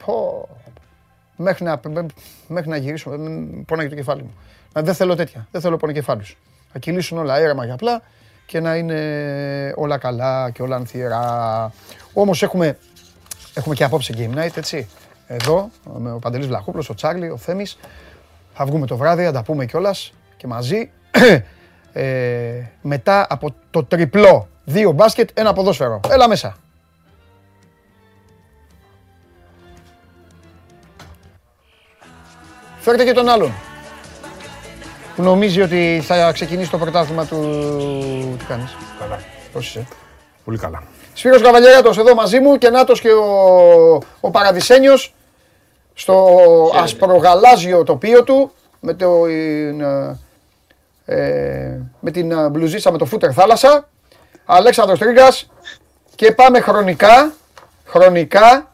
Πω. 0.05 0.47
Μέχρι 1.35 1.63
να, 1.63 1.79
μέχρι 2.47 2.69
να 2.69 2.77
γυρίσω, 2.77 3.13
ε, 3.13 3.17
πόναγε 3.65 3.89
το 3.89 3.95
κεφάλι 3.95 4.21
μου. 4.21 4.33
Ε, 4.73 4.81
Δεν 4.81 4.93
θέλω 4.93 5.15
τέτοια, 5.15 5.47
δεν 5.51 5.61
θέλω 5.61 5.77
πονοκεφάλους. 5.77 6.37
Θα 6.71 6.79
κυλήσουν 6.79 7.17
όλα 7.17 7.37
έρεμα 7.37 7.65
για 7.65 7.73
απλά 7.73 8.01
και 8.45 8.59
να 8.59 8.75
είναι 8.75 9.73
όλα 9.75 9.97
καλά 9.97 10.49
και 10.49 10.61
όλα 10.61 10.75
ανθιερά. 10.75 11.71
Όμως 12.13 12.43
έχουμε, 12.43 12.77
έχουμε 13.53 13.75
και 13.75 13.83
απόψε 13.83 14.13
Game 14.17 14.37
Night, 14.37 14.57
έτσι. 14.57 14.89
Εδώ, 15.27 15.69
με 15.97 16.11
ο 16.11 16.19
Παντελής 16.19 16.47
Βλαχόπουλος, 16.47 16.89
ο 16.89 16.93
Τσάρλι, 16.93 17.29
ο 17.29 17.37
Θέμης. 17.37 17.77
Θα 18.53 18.65
βγούμε 18.65 18.85
το 18.85 18.97
βράδυ, 18.97 19.23
θα 19.23 19.31
τα 19.31 19.43
πούμε 19.43 19.65
κιόλας 19.65 20.13
και 20.37 20.47
μαζί. 20.47 20.91
Ε, 21.97 22.71
μετά 22.81 23.27
από 23.29 23.55
το 23.69 23.83
τριπλό, 23.83 24.47
δύο 24.63 24.91
μπάσκετ, 24.91 25.29
ένα 25.33 25.53
ποδόσφαιρο. 25.53 25.99
Έλα 26.09 26.27
μέσα. 26.27 26.57
Φέρτε 32.79 33.03
και 33.03 33.11
τον 33.11 33.29
άλλον. 33.29 33.51
Που 35.15 35.21
νομίζει 35.21 35.61
ότι 35.61 36.01
θα 36.03 36.31
ξεκινήσει 36.31 36.69
το 36.69 36.77
πρωτάθλημα 36.77 37.25
του... 37.25 37.39
Τι 38.37 38.45
κάνεις; 38.45 38.75
Καλά. 38.99 39.19
Πώς 39.53 39.67
είσαι; 39.67 39.87
Πολύ 40.45 40.57
καλά. 40.57 40.83
Σπύρος 41.13 41.41
Καβαλιέρατος 41.41 41.97
εδώ 41.97 42.15
μαζί 42.15 42.39
μου 42.39 42.57
και 42.57 42.69
Νάτος 42.69 43.01
και 43.01 43.11
ο, 43.11 44.01
ο 44.19 44.31
Παραδεισένιος 44.31 45.13
στο 45.93 46.37
ασπρογαλάζιο 46.75 47.83
τοπίο 47.83 48.23
του 48.23 48.51
με, 48.79 48.93
το, 48.93 49.25
ε, 51.05 51.15
ε, 51.15 51.81
με 51.99 52.11
την 52.11 52.31
ε, 52.31 52.49
μπλουζίτσα 52.49 52.91
με 52.91 52.97
το 52.97 53.05
φούτερ 53.05 53.31
θάλασσα. 53.33 53.89
Αλέξανδρος 54.45 54.99
Τρίγκας 54.99 55.49
και 56.15 56.31
πάμε 56.31 56.59
χρονικά, 56.59 57.31
χρονικά. 57.85 58.73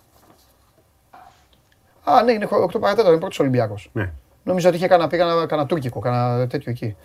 Α, 2.03 2.23
ναι, 2.23 2.31
είναι 2.31 2.47
8 2.49 2.49
παρατέταρτο, 2.79 3.09
είναι 3.09 3.19
πρώτος 3.19 3.39
Ολυμπιακός. 3.39 3.89
Ναι. 3.93 4.09
Νόμιζα 4.43 4.67
ότι 4.67 4.77
είχε 4.77 4.87
κανένα, 4.87 5.09
πήγα 5.09 5.25
κανένα 5.45 5.67
τουρκικό, 5.67 5.99
κανένα 5.99 6.47
τέτοιο 6.47 6.71
εκεί. 6.71 6.95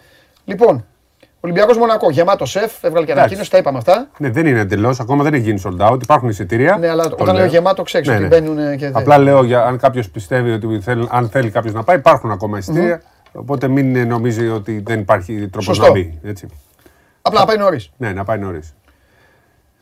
Λοιπόν, 0.45 0.85
Ολυμπιακός 1.41 1.79
Μονακό, 1.79 2.11
γεμάτος 2.11 2.51
σεφ, 2.51 2.85
έβγαλε 2.85 3.05
και 3.05 3.13
Εντάξει. 3.13 3.19
ανακοίνωση, 3.19 3.51
τα 3.51 3.59
είπαμε 3.59 3.79
αυτά. 3.79 4.09
Ναι, 4.19 4.31
δεν 4.31 4.47
είναι 4.47 4.61
εντελώς. 4.61 5.01
Ακόμα 5.01 5.23
δεν 5.23 5.35
έχει 5.35 5.43
γίνει 5.43 5.63
sold 5.65 5.91
out. 5.91 6.03
Υπάρχουν 6.03 6.29
εισιτήρια. 6.29 6.77
Ναι, 6.77 6.89
αλλά 6.89 7.09
Το 7.09 7.17
όταν 7.21 7.35
λέω 7.35 7.47
γεμάτο, 7.47 7.83
ξέρεις 7.83 8.09
Ναι, 8.09 8.15
ότι 8.15 8.23
ναι. 8.23 8.29
μπαίνουν 8.29 8.77
και. 8.77 8.91
Απλά 8.93 9.19
λέω 9.19 9.45
για 9.45 9.65
αν 9.65 9.79
κάποιος 9.79 10.11
πιστεύει 10.11 10.51
ότι 10.51 10.81
θέλει, 10.81 11.09
αν 11.11 11.29
θέλει 11.29 11.51
κάποιος 11.51 11.75
να 11.75 11.83
πάει, 11.83 11.97
υπάρχουν 11.97 12.31
ακόμα 12.31 12.59
εισιτήρια. 12.59 13.03
Οπότε 13.37 13.69
μην 13.69 13.97
ε, 13.97 14.05
νομίζει 14.05 14.49
ότι 14.49 14.83
δεν 14.87 15.01
υπάρχει 15.01 15.35
τρόπος 15.41 15.65
Σωστό. 15.65 15.85
να 15.85 15.91
μπει. 15.91 16.19
Έτσι. 16.23 16.47
Απλά 17.23 17.41
να 17.41 17.47
πάει 17.47 17.57
νωρίς. 17.57 17.91
Ναι, 17.97 18.13
να 18.13 18.25
πάει 18.25 18.39
νωρίς. 18.39 18.75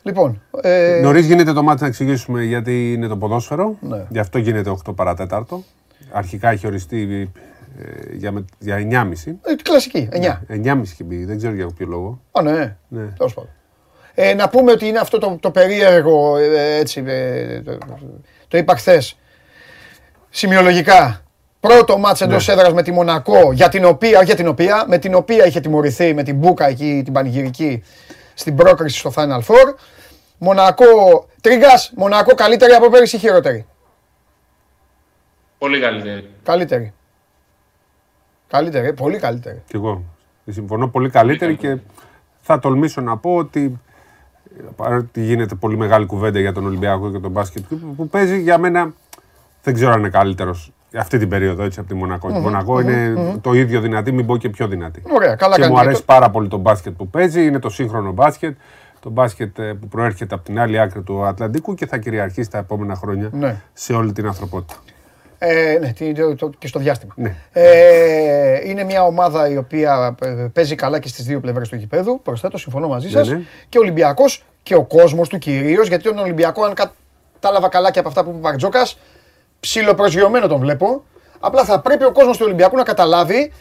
Λοιπόν. 0.03 0.41
Ε, 0.61 0.99
Νωρίς 1.03 1.25
γίνεται 1.25 1.53
το 1.53 1.63
μάτι 1.63 1.81
να 1.81 1.87
εξηγήσουμε 1.87 2.43
γιατί 2.43 2.93
είναι 2.93 3.07
το 3.07 3.17
ποδόσφαιρο. 3.17 3.77
Ναι. 3.81 4.05
Γι' 4.09 4.19
αυτό 4.19 4.37
γίνεται 4.37 4.69
8 4.89 4.95
παρατέταρτο. 4.95 5.63
Αρχικά 6.11 6.49
έχει 6.51 6.67
οριστεί 6.67 7.31
ε, 7.79 8.15
για, 8.15 8.31
με- 8.31 8.45
για 8.59 8.77
9.30. 8.77 9.11
ε, 9.41 9.55
κλασική, 9.63 10.09
9. 10.11 10.17
9.30 10.49 10.79
είχε 10.83 11.03
μπει, 11.03 11.25
δεν 11.25 11.37
ξέρω 11.37 11.53
για 11.53 11.67
ποιο 11.77 11.85
λόγο. 11.87 12.21
Α, 12.31 12.41
ναι. 12.41 12.75
Ναι. 12.87 13.03
Τέλος 13.17 13.33
πάντων. 13.33 13.49
Ε, 14.13 14.33
να 14.33 14.49
πούμε 14.49 14.71
ότι 14.71 14.87
είναι 14.87 14.99
αυτό 14.99 15.17
το, 15.17 15.37
το 15.39 15.51
περίεργο, 15.51 16.37
ε, 16.37 16.77
έτσι, 16.77 17.03
ε, 17.07 17.61
το, 17.61 17.77
το 18.47 18.57
είπα 18.57 18.75
χθες. 18.75 19.17
Σημειολογικά. 20.29 21.21
Πρώτο 21.67 21.97
μάτς 21.97 22.21
εντός 22.21 22.47
Ναι. 22.47 22.53
έδρας 22.53 22.73
με 22.73 22.83
τη 22.83 22.91
Μονακό, 22.91 23.51
για 23.51 23.69
την 23.69 23.85
οποία, 23.85 24.17
όχι 24.17 24.25
για 24.25 24.35
την 24.35 24.47
οποία, 24.47 24.85
με 24.87 24.97
την 24.97 25.15
οποία 25.15 25.45
είχε 25.45 25.59
τιμωρηθεί 25.59 26.13
με 26.13 26.23
την 26.23 26.35
Μπούκα 26.35 26.67
εκεί, 26.67 27.01
την 27.03 27.13
πανηγυρική, 27.13 27.83
στην 28.33 28.55
πρόκριση 28.55 28.97
στο 28.99 29.11
Final 29.15 29.39
Four. 29.39 29.73
Μονακό, 30.37 30.85
Τρίγκας, 31.41 31.91
Μονακό 31.95 32.35
καλύτερη 32.35 32.73
από 32.73 32.89
πέρυσι 32.89 33.15
ή 33.15 33.19
χειρότερη; 33.19 33.65
Πολύ 35.57 35.79
καλύτερη. 35.79 36.29
Καλύτερη. 36.43 36.93
Καλύτερη, 38.47 38.93
πολύ 38.93 39.17
καλύτερη. 39.17 39.63
Κι 39.67 39.75
εγώ. 39.75 40.03
Συμφωνώ 40.49 40.87
πολύ 40.87 41.09
καλύτερη 41.09 41.55
και 41.55 41.77
θα 42.41 42.59
τολμήσω 42.59 43.01
να 43.01 43.17
πω 43.17 43.35
ότι 43.35 43.79
ε, 44.59 44.63
παρότι 44.75 45.21
γίνεται 45.21 45.55
πολύ 45.55 45.77
μεγάλη 45.77 46.05
κουβέντα 46.05 46.39
για 46.39 46.53
τον 46.53 46.65
Ολυμπιακό 46.65 47.11
και 47.11 47.19
τον 47.19 47.31
μπάσκετ 47.31 47.63
που, 47.69 47.95
που 47.95 48.07
παίζει 48.07 48.41
για 48.41 48.57
μένα 48.57 48.93
δεν 49.63 49.73
ξέρω 49.73 49.91
αν 49.91 49.99
είναι 49.99 50.09
καλύτερος 50.09 50.71
αυτή 50.97 51.17
την 51.17 51.29
περίοδο 51.29 51.63
έτσι 51.63 51.79
από 51.79 51.89
τη 51.89 51.95
Μονακό. 51.95 52.29
Η 52.29 52.39
μονακο 52.39 52.79
είναι 52.79 53.13
το 53.41 53.53
ίδιο 53.53 53.79
δυνατή, 53.81 54.11
μην 54.11 54.25
πω 54.25 54.37
και 54.37 54.49
πιο 54.49 54.67
δυνατή. 54.67 55.01
Ωραία, 55.15 55.35
καλά 55.35 55.55
και 55.55 55.61
κάνει. 55.61 55.73
μου 55.73 55.79
Και 55.79 55.85
αρέσει 55.85 55.99
το- 55.99 56.05
πάρα 56.13 56.29
πολύ 56.29 56.47
το 56.47 56.57
μπάσκετ 56.57 56.93
που 56.93 57.07
παίζει, 57.07 57.45
είναι 57.45 57.59
το 57.59 57.69
σύγχρονο 57.69 58.11
μπάσκετ. 58.11 58.57
Το 58.99 59.09
μπάσκετ 59.09 59.59
ε, 59.59 59.63
που 59.73 59.87
προέρχεται 59.87 60.35
από 60.35 60.43
την 60.43 60.59
άλλη 60.59 60.79
άκρη 60.79 61.01
του 61.01 61.25
Ατλαντικού 61.25 61.73
και 61.73 61.85
θα 61.85 61.97
κυριαρχήσει 61.97 62.49
τα 62.49 62.57
επόμενα 62.57 62.95
χρόνια 62.95 63.29
Ναι. 63.33 63.61
σε 63.73 63.93
όλη 63.93 64.11
την 64.11 64.25
ανθρωπότητα. 64.27 64.73
Ε, 65.37 65.77
ναι, 65.81 65.91
τι- 65.93 66.13
το- 66.13 66.35
το- 66.35 66.49
και 66.57 66.67
στο 66.67 66.79
διάστημα. 66.79 67.13
Ναι. 67.15 67.35
Ε, 67.51 68.69
είναι 68.69 68.83
μια 68.83 69.03
ομάδα 69.05 69.49
η 69.49 69.57
οποία 69.57 70.15
ε, 70.21 70.27
παίζει 70.53 70.75
καλά 70.75 70.99
και 70.99 71.07
στις 71.07 71.25
δύο 71.25 71.39
πλευρές 71.39 71.69
του 71.69 71.75
γηπέδου. 71.75 72.19
Προσθέτω, 72.23 72.57
συμφωνώ 72.57 72.87
μαζί 72.87 73.09
σας. 73.09 73.27
Ναι, 73.29 73.35
ναι. 73.35 73.41
Και 73.69 73.77
ο 73.77 73.81
Ολυμπιακός 73.81 74.43
και 74.63 74.75
ο 74.75 74.83
κόσμος 74.83 75.29
του 75.29 75.37
κυρίως. 75.37 75.87
Γιατί 75.87 76.03
τον 76.03 76.17
Ολυμπιακό, 76.17 76.63
αν 76.63 76.73
κατάλαβα 76.73 77.69
καλά 77.69 77.91
και 77.91 77.99
από 77.99 78.07
αυτά 78.07 78.23
που 78.23 78.29
είπε 78.29 78.37
ο 78.37 78.41
Μπαρτζόκας, 78.41 78.97
ψιλοπροσγειωμένο 79.69 80.47
τον 80.47 80.59
βλέπω. 80.59 81.03
Απλά 81.39 81.63
θα 81.63 81.79
πρέπει 81.79 82.03
ο 82.03 82.11
κόσμος 82.11 82.37
του 82.37 82.43
Ολυμπιακού 82.45 82.75
να 82.77 82.83
καταλάβει 82.83 83.51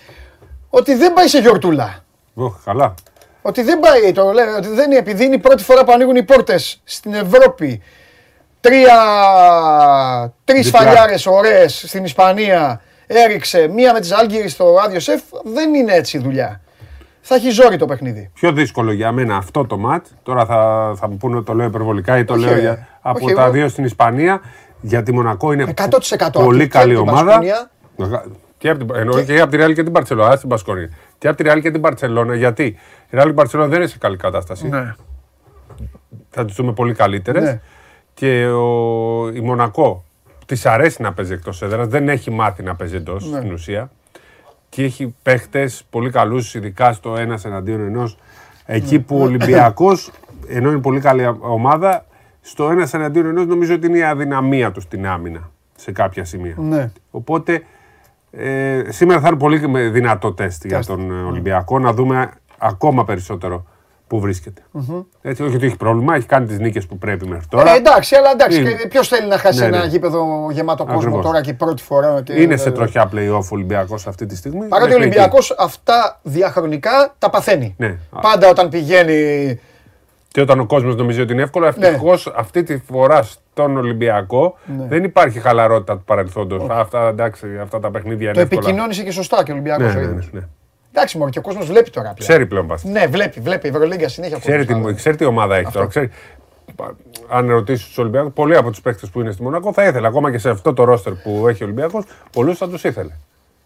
ότι 0.71 0.95
δεν 0.95 1.13
πάει 1.13 1.27
σε 1.29 1.39
γιορτούλα. 1.39 2.05
Ωχ, 2.35 2.55
καλά. 2.65 2.95
Ότι 3.43 3.63
δεν 3.63 3.81
πάει, 3.81 4.13
το 4.13 4.33
λέω, 4.33 4.57
ότι 4.57 4.69
δεν 4.69 4.91
είναι 4.91 4.99
επειδή 4.99 5.25
είναι 5.25 5.35
η 5.35 5.39
πρώτη 5.39 5.63
φορά 5.63 5.85
που 5.85 5.93
ανοίγουν 5.93 6.17
οι 6.17 6.23
πόρτες 6.23 6.81
στην 6.85 7.15
Ευρώπη. 7.15 7.83
Τρία, 8.61 8.95
τρεις 10.45 10.65
Διπλά. 10.67 10.81
φαλιάρες 10.81 11.27
ωραίες 11.27 11.85
στην 11.87 12.05
Ισπανία 12.05 12.81
έριξε, 13.07 13.69
μία 13.69 13.93
με 13.93 14.01
τις 14.01 14.13
Άλγηρες 14.13 14.53
στο 14.53 14.77
Άδειο 14.85 15.01
Σεφ, 15.01 15.23
δεν 15.55 15.75
είναι 15.75 15.93
έτσι 15.93 16.17
η 16.17 16.21
δουλειά. 16.21 16.61
Θα 17.21 17.35
έχει 17.35 17.51
ζόρι 17.51 17.77
το 17.77 17.87
παιχνίδι. 17.87 18.31
Πιο 18.35 18.53
δύσκολο 18.53 18.93
για 18.93 19.13
μένα 19.13 19.37
αυτό 19.37 19.67
το 19.67 19.79
ματ. 19.79 20.07
Τώρα 20.23 20.45
θα, 20.47 20.93
θα 20.97 21.09
μου 21.09 21.17
πούνε 21.17 21.37
ότι 21.37 21.45
το 21.47 21.55
λέω 21.55 21.67
υπερβολικά 21.67 22.19
ή 22.19 22.25
το 22.25 22.33
Όχι, 22.35 22.45
λέω 22.45 22.55
ρε. 22.55 22.61
για, 22.61 22.89
από 23.01 23.19
Όχι, 23.25 23.35
τα 23.35 23.43
εγώ- 23.43 23.51
δύο 23.53 23.69
στην 23.69 23.85
Ισπανία. 23.85 24.41
Γιατί 24.87 25.11
η 25.11 25.15
Μονακό 25.15 25.53
είναι 25.53 25.75
100% 25.77 26.29
πολύ 26.33 26.63
από 26.63 26.71
καλή 26.71 26.95
την 26.95 27.09
ομάδα. 27.09 27.25
Μπασκόνια. 27.25 27.71
Και 28.59 28.69
από 28.71 28.85
την, 28.85 28.95
εννοώ 28.97 29.23
και 29.23 29.41
από 29.41 29.51
τη 29.51 29.57
Ρεάλ 29.57 29.75
και 29.75 29.83
την 29.83 29.93
Παρσελόνα. 29.93 30.31
Α 30.31 30.39
την 30.39 30.49
Μπασκόνια. 30.49 30.91
Και 31.19 31.29
από 31.29 31.37
τη 31.37 31.43
Ρεάλ 31.43 31.61
και 31.61 31.71
την 31.71 31.81
Παρσελόνα. 31.81 32.35
Γιατί 32.35 32.65
η 32.65 32.77
Ρεάλ 33.11 33.25
και 33.27 33.33
η 33.33 33.35
Παρσελόνα 33.35 33.69
δεν 33.69 33.79
είναι 33.79 33.89
σε 33.89 33.99
καλή 33.99 34.17
κατάσταση. 34.17 34.69
Ναι. 34.69 34.95
Θα 36.31 36.45
τις 36.45 36.55
δούμε 36.55 36.73
πολύ 36.73 36.95
καλύτερες. 36.95 37.43
Ναι. 37.43 37.61
Και 38.15 38.47
ο, 38.47 39.29
η 39.29 39.41
Μονακό 39.41 40.05
της 40.47 40.67
αρέσει 40.67 41.03
να 41.03 41.13
παίζει 41.13 41.33
εκτός 41.33 41.63
έδρας. 41.63 41.87
Δεν 41.89 42.09
έχει 42.09 42.31
μάθει 42.31 42.63
να 42.63 42.75
παίζει 42.75 42.97
εντός 42.97 43.31
Ναι. 43.31 43.39
στην 43.39 43.53
ουσία. 43.53 43.91
Και 44.69 44.85
έχει 44.85 45.15
παίχτες 45.23 45.85
πολύ 45.91 46.11
καλούς, 46.11 46.55
ειδικά 46.55 46.93
στο 46.93 47.17
ένας 47.17 47.45
εναντίον 47.45 47.81
ενός. 47.81 48.17
Εκεί 48.67 48.99
που 48.99 49.19
ο 49.19 49.23
Ολυμπιακός, 49.23 50.11
ενώ 50.49 50.71
είναι 50.71 50.81
πολύ 50.81 51.01
καλή 51.01 51.37
ομάδα, 51.41 52.05
στο 52.47 52.71
ένας 52.71 52.95
εναντίον 52.95 53.27
ενός 53.27 53.47
νομίζω 53.47 53.75
ότι 53.75 53.87
είναι 53.87 53.99
η 53.99 54.03
αδυναμία 54.03 54.71
τους 54.73 54.83
στην 54.83 55.07
άμυνα 55.07 55.51
σε 55.77 55.93
κάποια 55.93 56.25
σημεία. 56.25 56.55
Ναι. 56.59 56.91
Οπότε 57.11 57.63
ε, 58.31 58.83
σήμερα 58.89 59.21
θα 59.21 59.29
είναι 59.29 59.37
πολύ 59.37 59.69
με- 59.69 59.89
δυνατό 59.89 60.33
τεστ 60.33 60.67
για 60.67 60.85
τον 60.85 61.11
ε, 61.11 61.23
Ολυμπιακό 61.23 61.79
να 61.79 61.93
δούμε 61.93 62.31
ακόμα 62.59 63.05
περισσότερο 63.05 63.65
που 64.07 64.21
βρίσκεται. 64.21 64.63
Έτσι, 65.23 65.43
όχι 65.43 65.57
ότι 65.57 65.67
έχει 65.67 65.77
πρόβλημα, 65.77 66.15
έχει 66.15 66.27
κάνει 66.27 66.47
τις 66.47 66.59
νίκες 66.59 66.87
που 66.87 66.99
πρέπει 66.99 67.27
μέχρι 67.27 67.47
τώρα. 67.49 67.73
Ε, 67.73 67.77
εντάξει, 67.77 68.15
αλλά 68.17 68.31
εντάξει, 68.31 68.61
Είναι. 68.61 68.77
ποιος 68.89 69.09
θέλει 69.09 69.29
να 69.29 69.39
χάσει 69.39 69.61
Ναι, 69.61 69.67
ένα 69.67 69.79
ναι. 69.79 69.87
γήπεδο 69.87 70.49
γεμάτο 70.51 70.85
κόσμο 70.85 70.99
Ακριβώς. 70.99 71.25
τώρα 71.25 71.41
και 71.41 71.55
πρώτη 71.55 71.83
φορά. 71.83 72.23
Και, 72.23 72.33
Είναι 72.41 72.57
σε 72.57 72.71
τροχιά 72.71 73.11
playoff 73.15 73.43
ο 73.43 73.49
Ολυμπιακός 73.51 74.07
αυτή 74.07 74.27
τη 74.27 74.37
στιγμή. 74.37 74.67
Παρότι 74.69 74.91
ο 74.93 74.95
Μέχρι 74.99 75.09
εκεί. 75.09 75.19
Ολυμπιακός 75.19 75.55
αυτά 75.59 76.21
διαχρονικά 76.23 77.15
τα 77.19 77.31
παθαίνει. 77.31 77.75
Ναι. 77.79 77.97
Πάντα 78.21 78.49
όταν 78.49 78.69
πηγαίνει. 78.69 79.61
Και 80.35 80.41
όταν 80.41 80.61
ο 80.61 80.67
κόσμος 80.67 80.97
νομίζει 80.97 81.21
ότι 81.21 81.33
είναι 81.33 81.43
εύκολο, 81.43 81.73
Ναι. 81.77 81.87
ευτυχώς 81.87 82.33
αυτή 82.37 82.63
τη 82.63 82.79
φορά 82.79 83.23
στον 83.23 83.77
Ολυμπιακό 83.77 84.59
Ναι. 84.79 84.87
δεν 84.89 85.05
υπάρχει 85.05 85.41
χαλαρότητα 85.41 85.97
του 85.97 86.05
παρελθόντος. 86.05 86.67
Αυτά, 86.71 87.09
εντάξει, 87.09 87.47
αυτά 87.63 87.81
τα 87.81 87.91
παιχνίδια 87.91 88.33
Το 88.33 88.41
είναι 88.41 88.43
εύκολα. 88.43 88.61
επικοινώνησε 88.63 89.03
και 89.03 89.11
σωστά 89.11 89.43
και 89.45 89.51
ο 89.51 89.55
Ολυμπιακός. 89.55 89.95
Ναι, 89.95 90.01
ναι, 90.01 90.07
ναι, 90.07 90.19
ναι. 90.31 90.41
Εντάξει, 90.93 91.19
μόνο 91.19 91.31
και 91.31 91.39
ο 91.39 91.43
κόσμος 91.43 91.67
βλέπει 91.67 91.91
τώρα 91.91 92.13
πια. 92.15 92.27
Ξέρει 92.29 92.47
πλέον 92.47 92.67
πάση. 92.67 92.89
Ναι, 92.89 93.07
βλέπει, 93.07 93.41
βλέπει. 93.41 93.67
Η 93.67 93.71
Ευρωλίγκα 93.71 94.09
συνέχεια. 94.09 94.39
Ξέρει 94.39 94.65
κόσμος. 94.67 94.87
τι, 94.87 94.95
ξέρει 94.95 95.17
τι 95.17 95.25
ομάδα 95.25 95.55
έχει 95.57 95.67
Αυτό. 95.67 95.79
τώρα. 95.79 95.91
Ξέρει, 95.91 96.11
αν 97.29 97.49
ρωτήσεις 97.51 97.87
τους 97.87 97.99
Ολυμπιακούς, 97.99 98.33
πολλοί 98.33 98.57
από 98.57 98.71
τους 98.71 98.81
παίκτες 98.81 99.11
που 99.11 99.21
είναι 99.21 99.31
στη 99.33 99.43
Μονακό 99.43 99.73
θα 99.73 99.85
ήθελε. 99.85 100.07
Ακόμα 100.07 100.31
και 100.31 100.39
σε 100.39 100.51
αυτό 100.51 100.73
το 100.73 100.85
ρόστερ 100.85 101.13
που 101.13 101.49
έχει 101.49 101.63
ο 101.63 101.67
Ολυμπιακός, 101.67 102.05
πολλούς 102.33 102.59
θα 102.59 102.69
τους 102.69 102.85
ήθελε. 102.85 103.11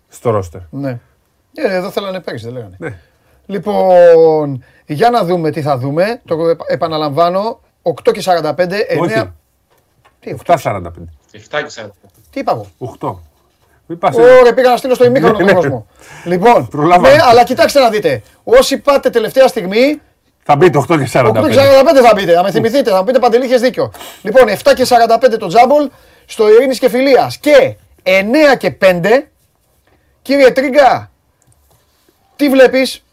Στο 0.09 0.31
ρόστερ. 0.31 0.61
Ναι. 0.70 0.99
Ε, 1.55 1.74
εδώ 1.77 1.90
θέλανε 1.90 2.20
πέρυσι, 2.20 2.45
δεν 2.45 2.55
λέγανε. 2.55 2.74
Ναι. 2.78 2.99
Λοιπόν, 3.53 4.65
για 4.87 5.11
να 5.11 5.25
δούμε 5.25 5.51
τι 5.51 5.62
θα 5.62 5.79
δούμε. 5.79 6.20
Το 6.25 6.49
επα- 6.49 6.65
επαναλαμβάνω, 6.69 7.61
8 7.83 8.12
και 8.12 8.20
45, 8.20 8.87
9. 8.89 9.01
Όχι. 9.01 9.31
Τι, 10.20 10.31
8. 10.47 10.55
7-45. 10.55 11.09
7 11.33 11.62
και 11.62 11.70
40. 11.83 11.87
Τι 12.31 12.41
είπα 12.41 12.53
εγώ; 12.53 12.66
8. 13.01 13.19
Μην 13.87 13.99
πας 13.99 14.16
Ωραία, 14.16 14.55
πήγα 14.55 14.70
να 14.70 14.77
στείλω 14.77 14.95
στο 14.95 15.05
ημίχρονο 15.05 15.33
Ναι, 15.39 15.45
τον 15.45 15.47
ναι. 15.47 15.61
κόσμο. 15.61 15.87
Λοιπόν, 16.25 16.69
Προλάβαμε. 16.69 17.09
ναι, 17.15 17.23
αλλά 17.23 17.45
κοιτάξτε 17.45 17.81
να 17.81 17.91
δείτε. 17.91 18.23
Όσοι 18.45 18.79
πάτε 18.79 19.11
τελευταία 19.11 19.49
στιγμή, 19.49 20.01
Θα 20.43 20.57
μπει 20.57 20.70
το 20.70 20.79
8 20.89 20.99
και 20.99 21.07
45. 21.07 21.41
8 21.45 21.49
και 21.49 21.55
45 21.55 22.03
θα 22.03 22.12
μπείτε, 22.15 22.35
να 22.35 22.43
με 22.43 22.51
θυμηθείτε, 22.51 22.91
θα 22.91 22.99
μου 22.99 23.05
πείτε 23.05 23.19
Παντελή, 23.19 23.45
είχες 23.45 23.61
δίκιο. 23.61 23.93
Λοιπόν, 24.23 24.49
7 24.49 24.73
και 24.75 24.85
45 24.85 25.39
το 25.39 25.47
τζάμπολ 25.47 25.89
στο 26.27 26.49
Ειρήνης 26.49 26.79
και 26.79 26.89
Φιλίας 26.89 27.39
και 27.39 27.77
9 28.03 28.57
και 28.59 28.70
5, 28.70 29.29
κύριε 30.23 30.51
Τρίγκα, 30.51 31.11
τι 32.37 32.49
βλέπεις, 32.49 33.05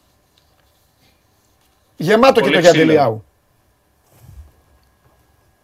γεμάτο 1.97 2.41
και 2.41 2.49
Πολύ 2.49 2.55
το 2.55 2.61
ξύλο. 2.61 2.83
Γιαντελιάου. 2.83 3.23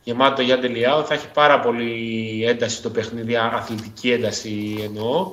Γεμάτο 0.03 0.35
το 0.35 0.41
Γιάννη 0.41 0.67
Λιάου. 0.67 1.05
Θα 1.05 1.13
έχει 1.13 1.27
πάρα 1.33 1.59
πολύ 1.59 2.43
ένταση 2.47 2.81
το 2.81 2.89
παιχνίδι, 2.89 3.35
αθλητική 3.35 4.11
ένταση 4.11 4.81
εννοώ. 4.83 5.31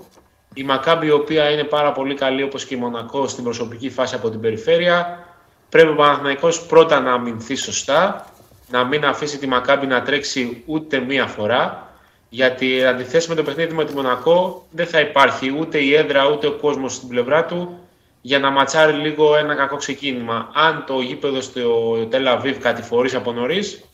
Η 0.55 0.63
Μακάμπη, 0.63 1.07
η 1.07 1.11
οποία 1.11 1.51
είναι 1.51 1.65
πάρα 1.65 1.93
πολύ 1.93 2.15
καλή 2.15 2.43
όπως 2.43 2.65
και 2.65 2.75
η 2.75 2.79
Μονακό 2.79 3.29
στην 3.29 3.45
προσωπική 3.45 3.91
φάση 3.91 4.15
από 4.15 4.31
την 4.31 4.41
περιφέρεια. 4.41 5.27
Πρέπει 5.69 5.89
ο 5.89 5.95
Παναθηναϊκός 5.95 6.67
πρώτα 6.67 7.01
να 7.01 7.13
αμυνθεί 7.13 7.55
σωστά, 7.55 8.27
να 8.71 8.85
μην 8.85 9.05
αφήσει 9.05 9.39
τη 9.39 9.47
Μακάμπη 9.47 9.87
να 9.87 10.03
τρέξει 10.03 10.63
ούτε 10.67 10.99
μία 10.99 11.27
φορά. 11.27 11.93
Γιατί 12.29 12.85
αντιθέσει 12.85 13.29
με 13.29 13.35
το 13.35 13.43
παιχνίδι 13.43 13.75
με 13.75 13.85
τη 13.85 13.95
Μονακό 13.95 14.67
δεν 14.71 14.87
θα 14.87 15.01
υπάρχει 15.01 15.57
ούτε 15.59 15.79
η 15.79 15.95
έδρα 15.95 16.29
ούτε 16.29 16.47
ο 16.47 16.53
κόσμος 16.53 16.95
στην 16.95 17.09
πλευρά 17.09 17.45
του 17.45 17.79
για 18.21 18.39
να 18.39 18.51
ματσάρει 18.51 18.93
λίγο 18.93 19.37
ένα 19.37 19.55
κακό 19.55 19.77
ξεκίνημα. 19.77 20.51
Αν 20.55 20.85
το 20.87 21.01
γήπεδο 21.01 21.41
στο 21.41 21.95
Τελαβίβ 22.11 22.59
κατηφορήσει 22.59 23.17
από 23.17 23.33
νωρίς, 23.33 23.85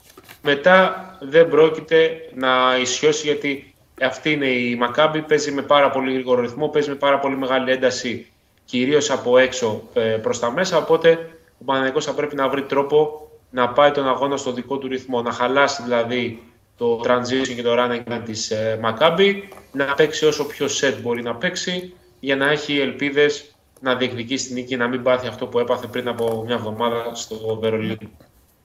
μετά 0.43 1.09
δεν 1.21 1.49
πρόκειται 1.49 2.11
να 2.35 2.77
ισιώσει 2.81 3.27
γιατί 3.27 3.75
αυτή 4.01 4.31
είναι 4.31 4.47
η 4.47 4.77
Μακάμπη. 4.77 5.23
Παίζει 5.23 5.53
με 5.53 5.63
πάρα 5.63 5.91
πολύ 5.91 6.13
γρήγορο 6.13 6.41
ρυθμό, 6.41 6.69
παίζει 6.69 6.89
με 6.89 6.95
πάρα 6.95 7.19
πολύ 7.19 7.37
μεγάλη 7.37 7.71
ένταση 7.71 8.33
κυρίως 8.65 9.11
από 9.11 9.39
έξω 9.39 9.89
προς 10.23 10.39
τα 10.39 10.51
μέσα. 10.51 10.77
Οπότε 10.77 11.39
ο 11.59 11.65
Παναγενικό 11.65 12.01
θα 12.01 12.15
πρέπει 12.15 12.35
να 12.35 12.49
βρει 12.49 12.63
τρόπο 12.63 13.29
να 13.51 13.69
πάει 13.69 13.91
τον 13.91 14.09
αγώνα 14.09 14.37
στο 14.37 14.53
δικό 14.53 14.79
του 14.79 14.89
ρυθμό. 14.89 15.23
Να 15.23 15.33
χαλάσει 15.33 15.83
δηλαδή 15.83 16.43
το 16.77 17.01
transition 17.05 17.55
και 17.57 17.63
το 17.63 17.75
running 17.79 18.21
της 18.25 18.53
Μακάμπη, 18.81 19.49
να 19.73 19.95
παίξει 19.95 20.27
όσο 20.27 20.47
πιο 20.47 20.67
set 20.67 20.95
μπορεί 21.03 21.23
να 21.23 21.35
παίξει 21.35 21.95
για 22.21 22.37
να 22.37 22.51
έχει 22.51 22.81
ελπίδες 22.81 23.54
να 23.81 23.97
διεκδικήσει 23.97 24.47
την 24.47 24.55
νίκη, 24.55 24.77
να 24.77 24.89
μην 24.89 25.03
πάθει 25.03 25.27
αυτό 25.27 25.47
που 25.47 25.59
έπαθε 25.59 25.87
πριν 25.87 26.09
από 26.09 26.43
μια 26.47 26.55
εβδομάδα 26.55 27.15
στο 27.15 27.59
Βερολίνο. 27.61 27.97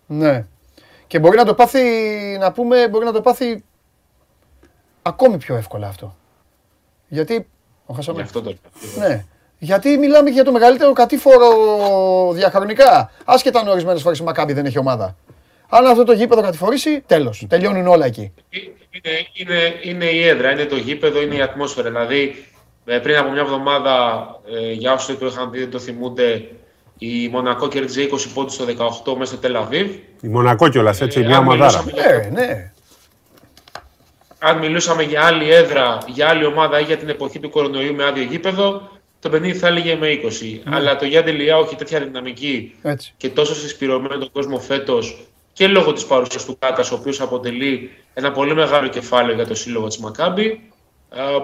Ναι. 0.06 0.46
Και 1.08 1.20
μπορεί 1.20 1.38
να 1.38 1.46
το 1.46 1.54
πάθει, 1.54 1.82
να 2.40 2.52
πούμε, 2.52 2.88
μπορεί 2.88 3.06
να 3.06 3.12
το 3.12 3.22
πάθει 3.22 3.64
ακόμη 5.02 5.38
πιο 5.38 5.56
εύκολα 5.56 5.88
αυτό. 5.88 6.16
Γιατί, 7.08 7.48
ο 7.86 7.94
χάσαμε. 7.94 8.18
Γι' 8.18 8.24
αυτό 8.24 8.42
το 8.42 8.50
λέω. 8.50 9.08
Ναι. 9.08 9.26
Γιατί 9.60 9.98
μιλάμε 9.98 10.30
για 10.30 10.44
το 10.44 10.52
μεγαλύτερο 10.52 10.94
κατήφορο 10.94 11.48
διαχρονικά. 12.34 13.12
Άσχετα 13.26 13.60
αν 13.60 13.68
ορισμένες 13.68 14.02
φορές 14.02 14.20
η 14.20 14.24
Μακάμπη 14.24 14.54
δεν 14.54 14.66
έχει 14.66 14.78
ομάδα. 14.78 15.16
Αν 15.70 15.86
αυτό 15.86 16.04
το 16.04 16.12
γήπεδο 16.12 16.42
κατηφορήσει, 16.42 17.02
τέλος. 17.06 17.46
Τελειώνουν 17.50 17.88
όλα 17.88 18.06
εκεί. 18.06 18.34
Είναι, 18.92 19.28
είναι, 19.34 19.74
είναι 19.84 20.06
η 20.06 20.28
έδρα, 20.28 20.52
είναι 20.52 20.66
το 20.66 20.76
γήπεδο, 20.76 21.22
είναι 21.22 21.36
η 21.36 21.42
ατμόσφαιρα. 21.42 21.90
Δηλαδή, 21.90 22.46
ε, 22.90 22.98
πριν 23.00 23.18
από 23.18 23.32
μια 23.32 23.42
εβδομάδα, 23.42 24.26
ε, 24.62 24.72
για 24.72 24.94
όσοι 24.94 25.16
το 25.16 25.26
είχαν 25.26 25.52
δει, 25.52 25.60
δεν 25.60 25.72
το 25.72 25.80
θυμούνται, 25.80 26.48
η 26.98 27.28
Μονακό 27.28 27.68
κέρδιζε 27.68 28.02
20 28.02 28.30
πόντους 28.34 28.54
στο 28.54 28.66
18 28.66 29.16
μέσα 29.18 29.32
στο 29.32 29.38
Τελαβίβ. 29.42 29.90
Η 30.22 30.28
Μονακό 30.28 30.70
κιόλας, 30.70 31.02
έτσι, 31.02 31.20
Ε, 31.20 31.26
μια 31.26 31.38
αν 31.38 31.44
ομαδάρα. 31.48 31.84
μιλούσαμε 31.84 31.92
για- 32.20 32.30
Ναι, 32.32 32.42
ναι. 32.46 32.72
Αν 34.40 34.58
μιλούσαμε 34.58 35.04
για 35.04 35.26
άλλη 35.26 35.50
έδρα, 35.54 35.98
για 36.08 36.30
άλλη 36.30 36.46
ομάδα 36.46 36.80
ή 36.80 36.84
για 36.84 36.98
την 36.98 37.10
εποχή 37.10 37.40
του 37.40 37.50
κορονοϊού 37.50 37.96
με 37.96 38.06
άδειο 38.06 38.24
γήπεδο, 38.24 38.90
το 39.20 39.30
παιχνίδι 39.30 39.58
θα 39.58 39.68
έλεγε 39.68 39.96
με 39.96 40.08
20. 40.08 40.62
Αλλά 40.70 40.96
το 40.96 41.06
Γιάννη 41.06 41.32
Λιάου 41.32 41.64
έχει 41.64 41.76
τέτοια 41.76 42.00
δυναμική 42.00 42.76
Έτσι. 42.82 43.14
και 43.18 43.30
τόσο 43.30 43.56
συσπηρωμένο 43.56 44.18
τον 44.18 44.32
κόσμο 44.32 44.60
φέτος 44.60 45.18
και 45.54 45.68
λόγω 45.68 45.94
της 45.94 46.06
παρουσίας 46.06 46.46
του 46.46 46.58
Κάτα, 46.60 46.84
ο 46.92 46.96
οποίος 46.96 47.22
αποτελεί 47.22 47.92
ένα 48.14 48.32
πολύ 48.32 48.54
μεγάλο 48.54 48.88
κεφάλαιο 48.88 49.36
για 49.36 49.46
το 49.48 49.56
σύλλογο 49.56 49.88
της 49.88 49.98
Μακάμπη, 49.98 50.44
ε, 50.44 50.58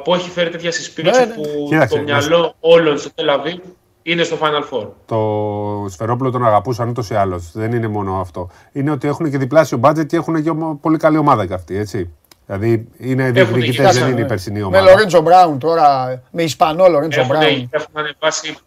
που 0.03 0.13
έχει 0.13 0.29
φέρει 0.29 0.49
τέτοια 0.49 0.71
συσπήρωση 0.71 1.19
Ναι, 1.19 1.25
ναι. 1.25 1.33
που 1.33 1.65
Κοίταξε, 1.69 1.95
το 1.97 2.01
μυαλό 2.03 2.55
όλων 2.59 2.97
στο 2.97 3.09
Τελαβή 3.13 3.61
είναι 4.01 4.23
στο 4.23 4.37
Final 4.41 4.63
Four. 4.73 4.87
Το 5.05 5.85
Σφερόπουλο 5.89 6.31
τον 6.31 6.45
αγαπούσαν 6.45 6.89
ούτως 6.89 7.09
ή 7.09 7.15
άλλως. 7.15 7.51
Δεν 7.53 7.71
είναι 7.73 7.87
μόνο 7.87 8.19
αυτό. 8.19 8.49
Είναι 8.71 8.91
ότι 8.91 9.07
έχουν 9.07 9.29
και 9.31 9.37
διπλάσιο 9.37 9.77
μπάτζετ 9.77 10.07
και 10.07 10.15
έχουν 10.15 10.43
και 10.43 10.49
ομο- 10.49 10.77
πολύ 10.81 10.97
καλή 10.97 11.17
ομάδα 11.17 11.45
κι 11.45 11.53
αυτοί, 11.53 11.77
έτσι. 11.77 12.09
Δηλαδή 12.45 12.87
είναι 12.97 13.31
διεκδικητές, 13.31 13.75
κοιτάξει, 13.75 13.99
δεν 13.99 14.07
είναι 14.09 14.19
η 14.19 14.21
ναι. 14.21 14.27
περσινή 14.27 14.59
Με 14.59 14.65
ομάδα. 14.65 14.83
Λορέντζο 14.91 15.21
Μπράουν 15.21 15.59
τώρα, 15.59 16.21
με 16.31 16.43
Ισπανό 16.43 16.87
Λορέντζο 16.87 17.19
Έχουν, 17.21 17.37
Μπράουν. 17.37 17.69
έχουν 17.71 17.91
ανεβάσει 17.93 18.57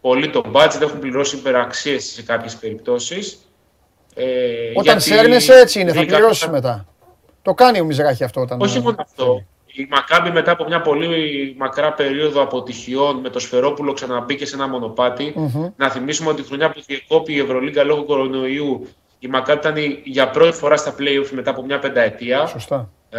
πολύ 0.00 0.30
το 0.30 0.42
budget, 0.52 0.80
έχουν 0.80 0.98
πληρώσει 0.98 1.36
υπεραξίες 1.36 2.04
σε 2.04 2.22
κάποιες 2.22 2.56
περιπτώσεις. 2.56 3.38
Ε, 4.14 4.24
Όταν 4.70 4.82
γιατί 4.82 5.00
σέρνεσαι 5.02 5.52
έτσι 5.54 5.80
είναι, 5.80 5.92
θα 5.92 5.98
βρήκα- 6.00 6.16
πληρώσεις 6.16 6.48
μετά. 6.48 6.86
Το 7.42 7.54
κάνει 7.54 7.80
ο 7.80 7.84
Μιζράχη 7.84 8.24
αυτό 8.24 8.40
όταν. 8.40 8.60
Όχι 8.60 8.80
μόνο 8.80 8.96
αυτό. 8.98 9.44
Η 9.72 9.86
Μακάμπη 9.90 10.30
μετά 10.30 10.50
από 10.50 10.64
μια 10.64 10.80
πολύ 10.80 11.54
μακρά 11.58 11.92
περίοδο 11.92 12.42
αποτυχιών 12.42 13.16
με 13.16 13.28
το 13.28 13.38
Σφερόπουλο 13.38 13.92
ξαναμπήκε 13.92 14.46
σε 14.46 14.54
ένα 14.54 14.68
μονοπάτι. 14.68 15.32
Μμμ. 15.36 15.68
Να 15.76 15.90
θυμίσουμε 15.90 16.30
ότι 16.30 16.40
τη 16.42 16.46
χρονιά 16.48 16.70
που 16.70 16.82
διεκόπη 16.86 17.32
η 17.32 17.38
Ευρωλίγκα 17.38 17.84
λόγω 17.84 18.04
κορονοϊού 18.04 18.88
η 19.18 19.26
Μακάμπη 19.28 19.58
ήταν 19.58 19.76
η- 19.76 20.00
για 20.04 20.30
πρώτη 20.30 20.56
φορά 20.56 20.76
στα 20.76 20.94
playoffs 20.98 21.28
μετά 21.30 21.50
από 21.50 21.62
μια 21.64 21.78
πενταετία. 21.78 22.46
Σωστά. 22.46 22.90
Ε, 23.10 23.18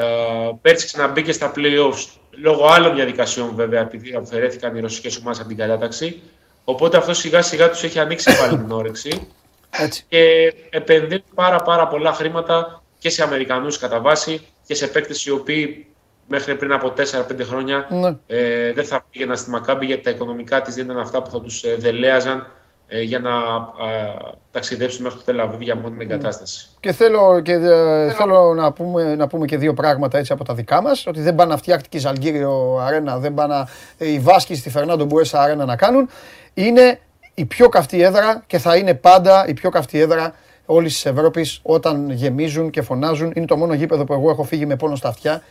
πέρσι 0.61 0.85
ξαναμπήκε 0.85 1.31
στα 1.31 1.51
playoffs 1.55 2.05
λόγω 2.41 2.65
άλλων 2.65 2.95
διαδικασιών 2.95 3.51
βέβαια, 3.55 3.81
επειδή 3.81 4.15
αφαιρέθηκαν 4.15 4.75
οι 4.75 4.79
ρωσικές 4.79 5.17
ομάδες 5.17 5.39
από 5.39 5.47
την 5.47 5.57
κατάταξη. 5.57 6.21
Οπότε 6.63 6.97
αυτό 6.97 7.13
σιγά 7.13 7.41
σιγά 7.41 7.69
τους 7.69 7.83
έχει 7.83 7.99
ανοίξει 7.99 8.37
πάλι 8.37 8.57
την 8.57 8.71
όρεξη 8.79 9.27
Έτσι. 9.69 10.05
και 10.09 10.53
επενδύουν 10.69 11.23
πάρα, 11.35 11.57
πάρα 11.61 11.87
πολλά 11.87 12.13
χρήματα 12.13 12.83
και 12.99 13.09
σε 13.09 13.23
Αμερικανούς 13.23 13.77
κατά 13.77 13.99
βάση 14.01 14.41
και 14.67 14.73
σε 14.75 14.87
παίκτες 14.87 15.25
οι 15.25 15.31
οποίοι 15.31 15.85
μέχρι 16.31 16.55
πριν 16.55 16.71
από 16.71 16.93
4-5 16.97 17.43
χρόνια 17.43 17.87
Ναι. 17.89 18.15
ε, 18.27 18.73
δεν 18.73 18.85
θα 18.85 19.05
πήγαιναν 19.11 19.37
στη 19.37 19.49
Μακάμπη 19.49 19.85
γιατί 19.85 20.01
τα 20.03 20.09
οικονομικά 20.09 20.61
της 20.61 20.75
δεν 20.75 20.85
ήταν 20.85 20.97
αυτά 20.99 21.21
που 21.21 21.29
θα 21.29 21.41
τους 21.41 21.63
ε, 21.63 21.75
δελέαζαν 21.79 22.47
ε, 22.87 23.01
για 23.01 23.19
να 23.19 23.29
ε, 23.29 24.31
ταξιδέψουν 24.51 25.03
μέχρι 25.03 25.17
το 25.17 25.23
Τελαβίβ 25.25 25.61
για 25.61 25.75
μόνιμη 25.75 26.03
εγκατάσταση. 26.03 26.67
Και 26.79 26.91
θέλω, 26.91 27.39
και, 27.43 27.51
ε, 27.53 28.11
θέλω 28.11 28.53
να, 28.53 28.71
πούμε, 28.71 29.15
να 29.15 29.27
πούμε 29.27 29.45
και 29.45 29.57
δύο 29.57 29.73
πράγματα 29.73 30.17
έτσι 30.17 30.33
από 30.33 30.43
τα 30.43 30.53
δικά 30.53 30.81
μας. 30.81 31.05
Ότι 31.07 31.21
δεν 31.21 31.35
πάνε 31.35 31.51
να 31.51 31.57
φτιάχτηκε 31.57 31.97
η 31.97 31.99
Ζαλγκύριο 31.99 32.77
Αρένα, 32.81 33.17
δεν 33.17 33.33
πάνε 33.33 33.53
να- 33.53 33.67
ε, 33.97 34.07
οι 34.11 34.19
Βάσκοι 34.19 34.55
στη 34.55 34.69
Φερνάντο 34.69 35.05
Μπουέσα 35.05 35.41
Αρένα 35.41 35.65
να 35.65 35.75
κάνουν. 35.75 36.09
Είναι 36.53 36.99
η 37.33 37.45
πιο 37.45 37.69
καυτή 37.69 38.01
έδρα 38.01 38.43
και 38.47 38.57
θα 38.57 38.75
είναι 38.75 38.93
πάντα 38.93 39.45
η 39.47 39.53
πιο 39.53 39.69
καυτή 39.69 39.99
έδρα 39.99 40.33
όλης 40.65 40.93
της 40.93 41.05
Ευρώπης 41.05 41.59
όταν 41.63 42.09
γεμίζουν 42.11 42.69
και 42.69 42.81
φωνάζουν. 42.81 43.31
Είναι 43.35 43.45
το 43.45 43.57
μόνο 43.57 43.73
γήπεδο 43.73 44.03
που 44.03 44.13
εγώ 44.13 44.29
έχω 44.29 44.43
φύγει 44.43 44.65
με 44.65 44.75
πόνο 44.75 44.95
στα 44.95 45.07
αυτιά 45.07 45.41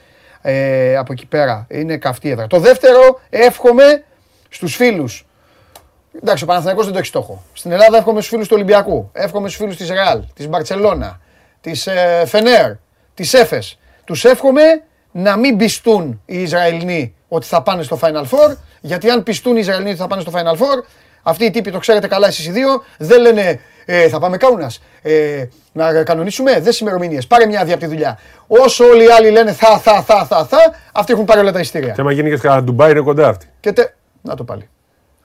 ε, 0.42 0.96
από 0.96 1.12
εκεί 1.12 1.26
πέρα. 1.26 1.66
Είναι 1.70 1.96
καυτή 1.96 2.30
έδρα. 2.30 2.46
Το 2.46 2.58
δεύτερο, 2.58 3.20
εύχομαι 3.30 4.04
στους 4.48 4.76
φίλους 4.76 5.24
Εντάξει, 6.22 6.44
ο 6.44 6.46
Παναθηναϊκός 6.46 6.84
δεν 6.84 6.92
το 6.92 6.98
έχει 6.98 7.08
στόχο. 7.08 7.42
Στην 7.52 7.72
Ελλάδα 7.72 7.96
εύχομαι 7.96 8.18
στους 8.18 8.30
φίλους 8.30 8.48
του 8.48 8.54
Ολυμπιακού, 8.56 9.10
εύχομαι 9.12 9.48
στους 9.48 9.60
φίλους 9.60 9.76
της 9.76 9.90
Ρεάλ, 9.90 10.22
της 10.34 10.48
Μπαρτσελώνα, 10.48 11.20
της 11.60 11.86
ε, 11.86 12.24
Φενέρ, 12.26 12.72
της 13.14 13.34
Έφες. 13.34 13.78
Τους 14.04 14.24
εύχομαι 14.24 14.62
να 15.12 15.36
μην 15.36 15.56
πιστούν 15.56 16.22
οι 16.26 16.42
Ισραηλοί 16.42 17.14
ότι 17.28 17.46
θα 17.46 17.62
πάνε 17.62 17.82
στο 17.82 17.98
Final 18.02 18.24
Four, 18.24 18.56
γιατί 18.80 19.10
αν 19.10 19.22
πιστούν 19.22 19.56
οι 19.56 19.60
Ισραηλοί 19.60 19.88
ότι 19.88 19.98
θα 19.98 20.06
πάνε 20.06 20.22
στο 20.22 20.32
Final 20.34 20.56
Four, 20.56 20.84
Αυτοί 21.22 21.44
οι 21.44 21.50
τύποι 21.50 21.70
το 21.70 21.78
ξέρετε 21.78 22.06
καλά 22.06 22.26
εσείς 22.26 22.46
οι 22.46 22.50
δύο. 22.50 22.84
Δεν 22.98 23.20
λένε 23.20 23.60
ε, 23.85 24.09
θα 24.09 24.19
πάμε 24.19 24.36
κάουνας. 24.36 24.82
Ε, 25.02 25.44
να 25.73 26.02
κανονίσουμε. 26.02 26.61
Δεν 26.61 26.73
ημερομηνίες. 26.81 27.27
Πάρε 27.27 27.47
μια 27.47 27.61
άδεια 27.61 27.74
από 27.74 27.82
τη 27.82 27.89
δουλειά. 27.90 28.19
Όσο 28.47 28.85
όλοι 28.85 29.05
οι 29.05 29.11
άλλοι 29.11 29.31
λένε 29.31 29.52
θα, 29.52 29.78
θα, 29.78 30.02
θα, 30.02 30.24
θα, 30.24 30.44
θα, 30.44 30.59
αυτοί 30.93 31.12
έχουν 31.12 31.24
πάρει 31.24 31.40
όλα 31.40 31.52
τα 31.52 31.61
ειστήρια. 31.61 31.93
Και 31.93 32.01
άμα 32.01 32.12
γίνει 32.12 32.31
και 32.31 32.36
κανένα 32.36 32.62
Ντουμπάι 32.62 32.90
είναι 32.90 33.01
κοντά 33.01 33.28
αυτή. 33.28 33.51
Και 33.61 33.73
τε... 33.73 33.94
Να 34.23 34.35
το 34.35 34.44
πάλι. 34.44 34.69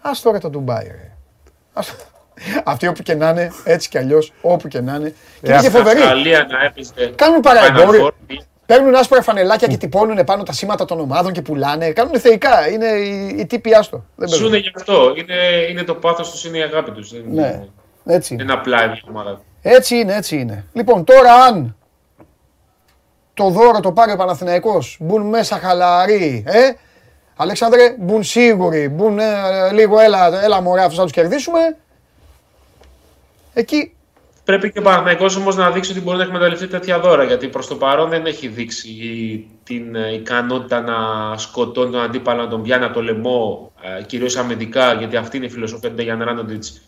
Ας 0.01 0.21
τώρα 0.21 0.39
το 0.39 0.49
Ντουμπάι, 0.49 0.83
ρε. 0.87 1.11
Ας... 1.73 1.95
Αυτοί 2.63 2.87
όπου 2.87 3.03
και 3.03 3.15
να 3.15 3.29
είναι, 3.29 3.51
έτσι 3.63 3.89
κι 3.89 3.97
αλλιώς, 3.97 4.33
όπου 4.41 4.67
και 4.67 4.81
να 4.81 4.95
είναι. 4.95 5.13
Και 5.41 5.51
είναι 5.51 5.61
και 5.61 5.69
φοβεροί. 5.69 5.99
Γαλλία 6.01 6.47
να 6.49 6.65
έπαιζε. 6.65 7.13
Κάνουν 7.15 7.39
παραεμπόριο. 7.39 8.07
Final 8.07 8.33
Four. 8.33 8.43
Παίρνουν 8.65 8.95
άσπρα 8.95 9.21
φανελάκια 9.21 9.67
και 9.67 9.77
τυπώνουν 9.77 10.23
πάνω 10.23 10.43
τα 10.43 10.53
σήματα 10.53 10.85
των 10.85 10.99
ομάδων 10.99 11.31
και 11.31 11.41
πουλάνε. 11.41 11.91
Κάνουν 11.91 12.19
θεϊκά. 12.19 12.69
Είναι 12.69 12.85
οι, 12.85 13.35
οι 13.39 13.45
τύποι 13.45 13.73
άστο. 13.73 14.05
Δεν 14.15 14.29
παίζουν. 14.29 14.47
Ζούνε 14.47 14.57
γι' 14.57 14.71
αυτό. 14.75 15.13
Είναι, 15.15 15.35
είναι 15.69 15.83
το 15.83 15.95
πάθος 15.95 16.31
τους, 16.31 16.45
είναι 16.45 16.57
η 16.57 16.61
αγάπη 16.61 16.91
τους. 16.91 17.11
Δεν 17.11 17.23
Ναι, 17.31 17.41
είναι, 17.41 17.69
έτσι 18.05 18.35
δεν 18.35 18.45
είναι. 18.45 18.53
είναι 18.53 18.61
απλά 18.61 18.85
η 18.85 19.01
ομάδα. 19.09 19.41
Έτσι 19.61 19.95
είναι, 19.95 20.15
έτσι 20.15 20.39
είναι. 20.39 20.65
Λοιπόν, 20.73 21.03
τώρα 21.03 21.33
αν 21.33 21.75
το 23.33 23.49
δώρο 23.49 23.79
το 23.79 23.91
πάρει 23.91 24.11
ο 24.11 24.15
Παναθηναϊκός, 24.15 24.97
μπουν 24.99 25.21
μέσα 25.21 25.59
χαλαροί, 25.59 26.43
ε, 26.47 26.71
Αλέξανδρε, 27.35 27.95
μπουν 27.99 28.23
σίγουροι, 28.23 28.89
μπουν 28.89 29.19
ε, 29.19 29.71
λίγο 29.71 29.99
έλα, 29.99 30.43
έλα 30.43 30.61
μωρέ 30.61 30.81
αυτούς 30.81 30.97
να 30.97 31.03
τους 31.03 31.13
κερδίσουμε. 31.13 31.77
Εκεί, 33.53 33.95
Πρέπει 34.45 34.71
και 34.71 34.79
ο 34.79 34.81
Παναθηναϊκός 34.81 35.35
όμως 35.35 35.55
να 35.55 35.71
δείξει 35.71 35.91
ότι 35.91 36.01
μπορεί 36.01 36.17
να 36.17 36.23
εκμεταλλευτεί 36.23 36.67
τέτοια 36.67 36.99
δώρα, 36.99 37.23
γιατί 37.23 37.47
προς 37.47 37.67
το 37.67 37.75
παρόν 37.75 38.09
δεν 38.09 38.25
έχει 38.25 38.47
δείξει 38.47 38.89
την 39.63 39.95
ε, 39.95 40.13
ικανότητα 40.13 40.81
να 40.81 40.93
σκοτώνει 41.37 41.91
τον 41.91 42.01
αντίπαλο, 42.01 42.41
να 42.41 42.47
τον 42.47 42.61
πιάνει 42.61 42.83
από 42.83 42.93
το 42.93 43.01
λαιμό, 43.01 43.71
ε, 43.99 44.03
κυρίως 44.03 44.37
αμυντικά, 44.37 44.93
γιατί 44.93 45.15
αυτή 45.15 45.37
είναι 45.37 45.45
η 45.45 45.49
φιλοσοφία 45.49 45.89
του 45.89 45.95
Ντεγιάν 45.95 46.23
Ράντοντιτς 46.23 46.81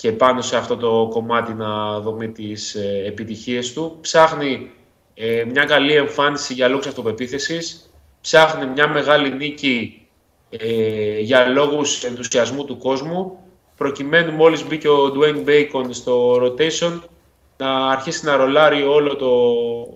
και 0.00 0.12
πάνω 0.12 0.40
σε 0.40 0.56
αυτό 0.56 0.76
το 0.76 1.08
κομμάτι 1.10 1.54
να 1.54 2.00
δομεί 2.00 2.28
τις 2.28 2.74
ε, 2.74 3.02
επιτυχίες 3.06 3.72
του. 3.72 3.98
Ψάχνει 4.00 4.70
ε, 5.14 5.44
μια 5.44 5.64
καλή 5.64 5.94
εμφάνιση 5.94 6.54
για 6.54 6.68
λόγους 6.68 6.86
αυτοπεποίθησης, 6.86 7.90
ψάχνει 8.20 8.66
μια 8.66 8.88
μεγάλη 8.88 9.34
νίκη 9.34 10.06
ε, 10.50 11.18
για 11.20 11.46
λόγους 11.46 12.04
ενθουσιασμού 12.04 12.64
του 12.64 12.78
κόσμου, 12.78 13.38
προκειμένου 13.76 14.32
μόλις 14.32 14.66
μπήκε 14.66 14.88
ο 14.88 15.12
Dwayne 15.16 15.48
Bacon 15.48 15.86
στο 15.90 16.34
rotation 16.42 17.00
να 17.56 17.90
αρχίσει 17.90 18.24
να 18.24 18.36
ρολάρει 18.36 18.82
όλο 18.82 19.16
το, 19.16 19.30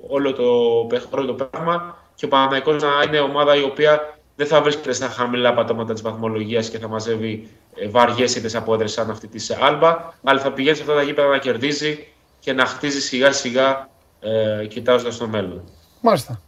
όλο 0.09 0.33
το, 0.33 0.45
παιχ- 0.89 1.15
όλο 1.15 1.27
το 1.27 1.35
πράγμα 1.35 1.97
και 2.15 2.25
ο 2.25 2.29
Παναθηναϊκός 2.29 2.83
να 2.83 2.89
είναι 3.07 3.19
ομάδα 3.21 3.57
η 3.57 3.63
οποία 3.63 4.19
δεν 4.37 4.47
θα 4.47 4.63
βρίσκεται 4.63 4.93
στα 4.93 5.09
χαμηλά 5.09 5.55
πατώματα 5.55 5.93
της 5.93 6.03
βαθμολογίας 6.03 6.71
και 6.71 6.79
θα 6.79 6.89
μαζεύει 6.89 7.49
ε, 7.75 7.89
βαριές 7.89 8.35
ήττες 8.37 8.55
από 8.55 8.75
έδρες 8.75 8.93
σαν 8.93 9.11
αυτή 9.11 9.27
της 9.29 9.51
Άλμπα, 9.51 10.13
αλλά 10.25 10.41
θα 10.41 10.53
πηγαίνεις 10.53 10.79
σε 10.79 10.85
αυτά 10.85 10.95
τα 10.95 11.03
γήπεδα 11.03 11.29
να 11.29 11.39
κερδίζει 11.39 12.07
και 12.41 12.53
να 12.53 12.65
χτίζει 12.65 13.01
σιγά 13.01 13.33
σιγά 13.33 13.89
ε, 14.21 14.67
κοιτάζοντας 14.67 15.17
το 15.17 15.27
μέλλον. 15.29 15.63
μάλιστα. 16.01 16.41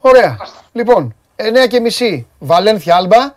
Ωραία. 0.00 0.36
Λοιπόν, 0.72 1.14
9 1.36 1.68
και 1.68 1.80
μισή, 1.80 2.26
Βαλένθια 2.38 2.96
Άλμπα, 2.96 3.34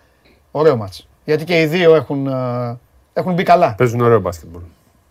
ωραίο 0.52 0.76
μάτς. 0.76 1.08
Γιατί 1.26 1.44
και 1.44 1.62
οι 1.62 1.66
δύο 1.66 1.96
έχουν, 1.96 2.28
ε, 2.28 2.78
έχουν 3.14 3.34
μπει 3.34 3.44
καλά. 3.44 3.76
Παίζουν 3.78 4.02
ωραίο 4.02 4.20
μπάσκετμπολ. 4.20 4.62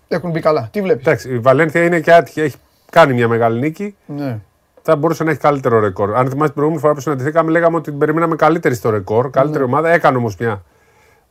Έχουν 0.09 0.31
μπει 0.31 0.41
καλά. 0.41 0.69
Τι 0.73 0.83
βλέπεις; 0.83 1.07
Εντάξει, 1.07 1.33
η 1.33 1.39
Βαλένθια 1.39 1.83
είναι 1.85 2.01
και 2.01 2.13
άτυχη. 2.13 2.41
Έχει 2.41 2.57
κάνει 2.91 3.15
μια 3.15 3.29
μεγάλη 3.29 3.61
νίκη. 3.61 3.97
Ναι. 4.07 4.39
Θα 4.83 4.97
μπορούσε 4.97 5.25
να 5.25 5.31
έχει 5.31 5.41
καλύτερο 5.41 5.79
ρεκόρ. 5.81 6.17
Αν 6.17 6.23
θυμάστε 6.23 6.45
την 6.45 6.55
προηγούμενη 6.55 6.83
φορά 6.83 6.95
που 6.95 7.01
συναντηθήκαμε, 7.01 7.51
λέγαμε 7.51 7.77
ότι 7.77 7.91
την 7.91 7.99
περιμέναμε 7.99 8.37
καλύτερη 8.37 8.75
στο 8.75 8.91
ρεκόρ. 8.91 9.31
Καλύτερη 9.31 9.65
ομάδα. 9.65 9.91
Έκανε 9.91 10.17
όμως 10.17 10.37
μια. 10.37 10.63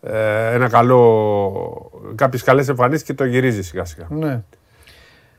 Ε, 0.03 0.53
ένα 0.53 0.69
καλό. 0.69 1.91
Κάποιες 2.15 2.43
καλές 2.43 2.67
εμφανίσεις 2.67 3.03
και 3.03 3.13
το 3.13 3.25
γυρίζεις 3.25 3.67
σιγά 3.67 3.85
σιγά. 3.85 4.07
ναι. 4.09 4.43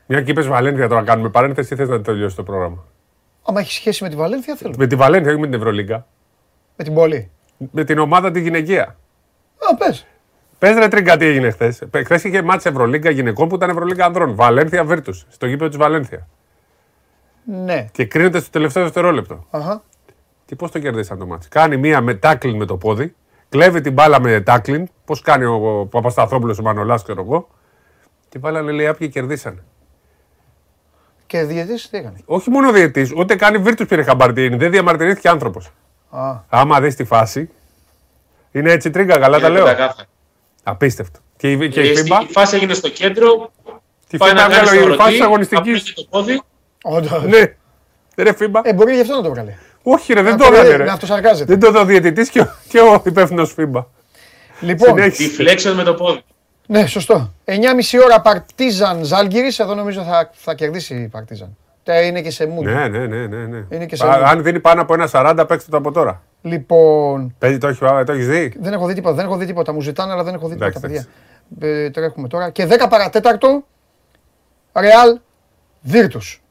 Μια 0.07 0.21
και 0.21 0.31
είπες 0.31 0.47
Βαλένθια 0.47 0.87
τώρα 0.87 1.03
κάνουμε 1.03 1.29
παρένθεση, 1.29 1.69
τι 1.69 1.75
θες 1.75 1.89
να 1.89 2.01
τελειώσει 2.01 2.35
το 2.35 2.43
πρόγραμμα; 2.43 2.83
Άμα 3.43 3.59
έχει 3.59 3.71
σχέση 3.71 4.03
με 4.03 4.09
τη 4.09 4.15
Βαλένθια, 4.15 4.55
θέλω. 4.55 4.73
Με 4.77 4.87
τη 4.87 4.95
Βαλένθια, 4.95 5.31
όχι 5.31 5.39
με 5.39 5.45
την 5.47 5.55
Ευρωλίγκα. 5.55 6.07
Με 6.75 6.83
την 6.83 6.93
πόλη. 6.93 7.31
Με 7.71 7.83
την 7.83 7.99
ομάδα 7.99 8.31
τη 8.31 8.41
γυναικεία. 8.41 8.83
Α, 9.71 9.75
πες. 9.77 10.05
Πες 10.59 10.75
ρε 10.77 10.87
τρίγκα 10.87 11.17
τι 11.17 11.25
έγινε 11.25 11.49
χθες. 11.51 11.83
Χθες 12.03 12.23
είχε 12.23 12.41
μάτσε 12.41 12.69
Ευρωλίγκα 12.69 13.09
γυναικών 13.09 13.47
που 13.47 13.55
ήταν 13.55 13.69
Ευρωλίγκα 13.69 14.05
ανδρών. 14.05 14.35
Βαλένθια 14.35 14.83
Βίρτου. 14.83 15.13
Στο 15.13 15.45
γήπεδο 15.45 15.67
της 15.69 15.77
Βαλένθια. 15.77 16.27
Ναι. 17.45 17.85
Και 17.91 18.05
κρίνεται 18.05 18.39
στο 18.39 18.49
τελευταίο 18.49 18.83
δευτερόλεπτο. 18.83 19.45
Αχα. 19.49 19.83
Και 20.45 20.55
πώς 20.55 20.71
το 20.71 20.79
κερδίσαν 20.79 21.17
το 21.19 21.25
μάτι. 21.25 21.47
Κάνει 21.47 21.77
μία 21.77 22.01
με 22.01 22.13
τάκλιν 22.13 22.55
με 22.55 22.65
το 22.65 22.77
πόδι. 22.77 23.15
Κλέβει 23.55 23.81
την 23.81 23.93
μπάλα 23.93 24.21
με 24.21 24.41
τάκλιν. 24.41 24.87
Πώς 25.05 25.21
κάνει 25.21 25.45
ο 25.45 25.87
Παπασταθόπουλος 25.91 26.59
ο 26.59 26.61
Μανολάς, 26.61 27.03
ξέρω 27.03 27.21
εγώ. 27.21 27.47
Και 28.29 28.39
βάλανε 28.39 28.71
λέει 28.71 28.87
άπια 28.87 29.07
και 29.07 29.11
κερδίσανε. 29.19 29.63
Και 31.27 31.43
διαιτής 31.43 31.89
τι 31.89 31.97
έκανε; 31.97 32.17
Όχι 32.25 32.49
μόνο 32.49 32.67
ο 32.67 32.71
διαιτή, 32.71 33.11
ούτε 33.17 33.35
κάνει 33.35 33.57
Βίρτους 33.57 33.87
πήρε 33.87 34.03
χαμπαρτίνη. 34.03 34.55
Δεν 34.55 34.71
διαμαρτυρήθηκε 34.71 35.29
άνθρωπος. 35.29 35.71
Α, 36.09 36.35
Άμα 36.49 36.81
δεις 36.81 36.95
τη 36.95 37.03
φάση. 37.03 37.49
Είναι 38.51 38.71
έτσι 38.71 38.89
τρίγκα, 38.89 39.17
καλά 39.19 39.39
τα 39.39 39.47
Είναι 39.47 39.55
λέω. 39.55 39.63
πεντακάθαρα. 39.65 40.07
Απίστευτο. 40.63 41.19
Και 41.37 41.51
η, 41.51 41.69
και 41.69 41.81
Ε, 41.81 41.89
η 41.89 41.95
στη- 41.95 42.09
FIBA. 42.11 42.29
η 42.29 42.31
φάση 42.31 42.55
έγινε 42.55 42.73
στο 42.73 42.89
κέντρο, 42.89 43.51
Τη 44.07 44.17
πάει 44.17 44.31
FIBA 44.31 44.35
να 44.35 44.41
κάνει 44.47 44.53
βγάλω 44.53 44.79
η 44.79 44.83
στο 44.83 44.93
φάση 44.93 45.09
ρωτή, 45.11 45.21
αγωνιστικής. 45.23 45.79
απλώνει 45.79 45.93
το 45.95 46.05
πόδι. 46.09 46.41
όντως. 46.83 47.23
Ναι. 47.23 47.55
Ρε 48.23 48.31
FIBA. 48.39 48.61
Ε, 48.63 48.73
μπορεί 48.73 48.93
γι' 48.93 49.01
αυτό 49.01 49.15
να 49.15 49.21
το 49.21 49.29
βγάλει. 49.29 49.55
Όχι, 49.87 50.13
ρε, 50.13 50.21
δεν 50.21 50.31
Να 50.31 50.37
το 50.37 50.43
το 50.43 50.53
έδωσε. 50.53 50.67
λέει, 50.67 50.77
ρε. 50.77 50.83
να 50.83 50.93
αυτοσαρκάζεται. 50.93 51.45
Δεν 51.45 51.59
το 51.59 51.67
έδωσε 51.67 51.83
ο 51.83 51.87
διαιτητής 51.87 52.29
και, 52.29 52.39
ο- 52.41 52.53
και 52.67 52.79
ο 52.79 53.01
υπεύθυνος 53.05 53.55
FIBA. 53.57 53.85
Λοιπόν, 54.59 54.89
Συνέχισε. 54.89 55.43
Deflection 55.43 55.75
με 55.75 55.83
το 55.83 55.93
πόδι. 55.93 56.23
ναι, 56.67 56.85
σωστό. 56.85 57.33
9.30 57.45 57.99
ώρα 58.05 58.21
Παρτίζαν 58.21 59.03
Ζάλγκυρης. 59.03 59.59
Εδώ 59.59 59.75
νομίζω 59.75 60.01
θα, 60.03 60.29
θα 60.33 60.53
κερδίσει 60.53 60.95
η 60.95 61.07
Παρτίζαν. 61.07 61.57
Τε, 61.83 62.05
Είναι 62.05 62.21
και 62.21 62.31
σε 62.31 62.43
mood. 62.57 62.63
Ναι, 62.63 62.87
ναι, 62.87 63.05
ναι, 63.05 63.25
ναι. 63.27 63.45
ναι. 63.45 63.65
Είναι 63.69 63.85
και 63.85 63.95
σε 63.95 64.07
Α, 64.07 64.17
mood. 64.19 64.21
αν 64.25 64.43
δίνει 64.43 64.59
πάνω 64.59 64.81
από 64.81 64.93
ένα 64.93 65.09
40, 65.11 65.45
παίξτε 65.47 65.71
το 65.71 65.77
από 65.77 65.91
τώρα. 65.91 66.21
Λοιπόν, 66.41 67.35
Παίζει, 67.39 67.57
το, 67.57 67.67
έχεις, 67.67 67.79
το 68.05 68.11
έχεις 68.11 68.27
δει; 68.27 68.53
δεν 68.59 68.73
έχω 68.73 68.85
δει 68.85 68.93
τίποτα. 68.93 69.15
Δεν 69.15 69.25
έχω 69.25 69.35
δει 69.37 69.45
τίποτα. 69.45 69.73
Μου 69.73 69.81
ζητάνε, 69.81 70.11
αλλά 70.11 70.23
δεν 70.23 70.33
έχω 70.33 70.47
δει 70.47 70.53
τίποτα, 70.55 70.79
Εντάξει, 70.79 71.05
παιδιά. 71.59 71.79
Ε, 71.85 71.89
τρέχουμε 71.89 72.27
τώρα. 72.27 72.49
Και 72.49 72.65
10 72.69 72.87
παρατέταρτο, 72.89 73.63
Ρεάλ 74.73 75.19
Βίρτους. 75.81 76.41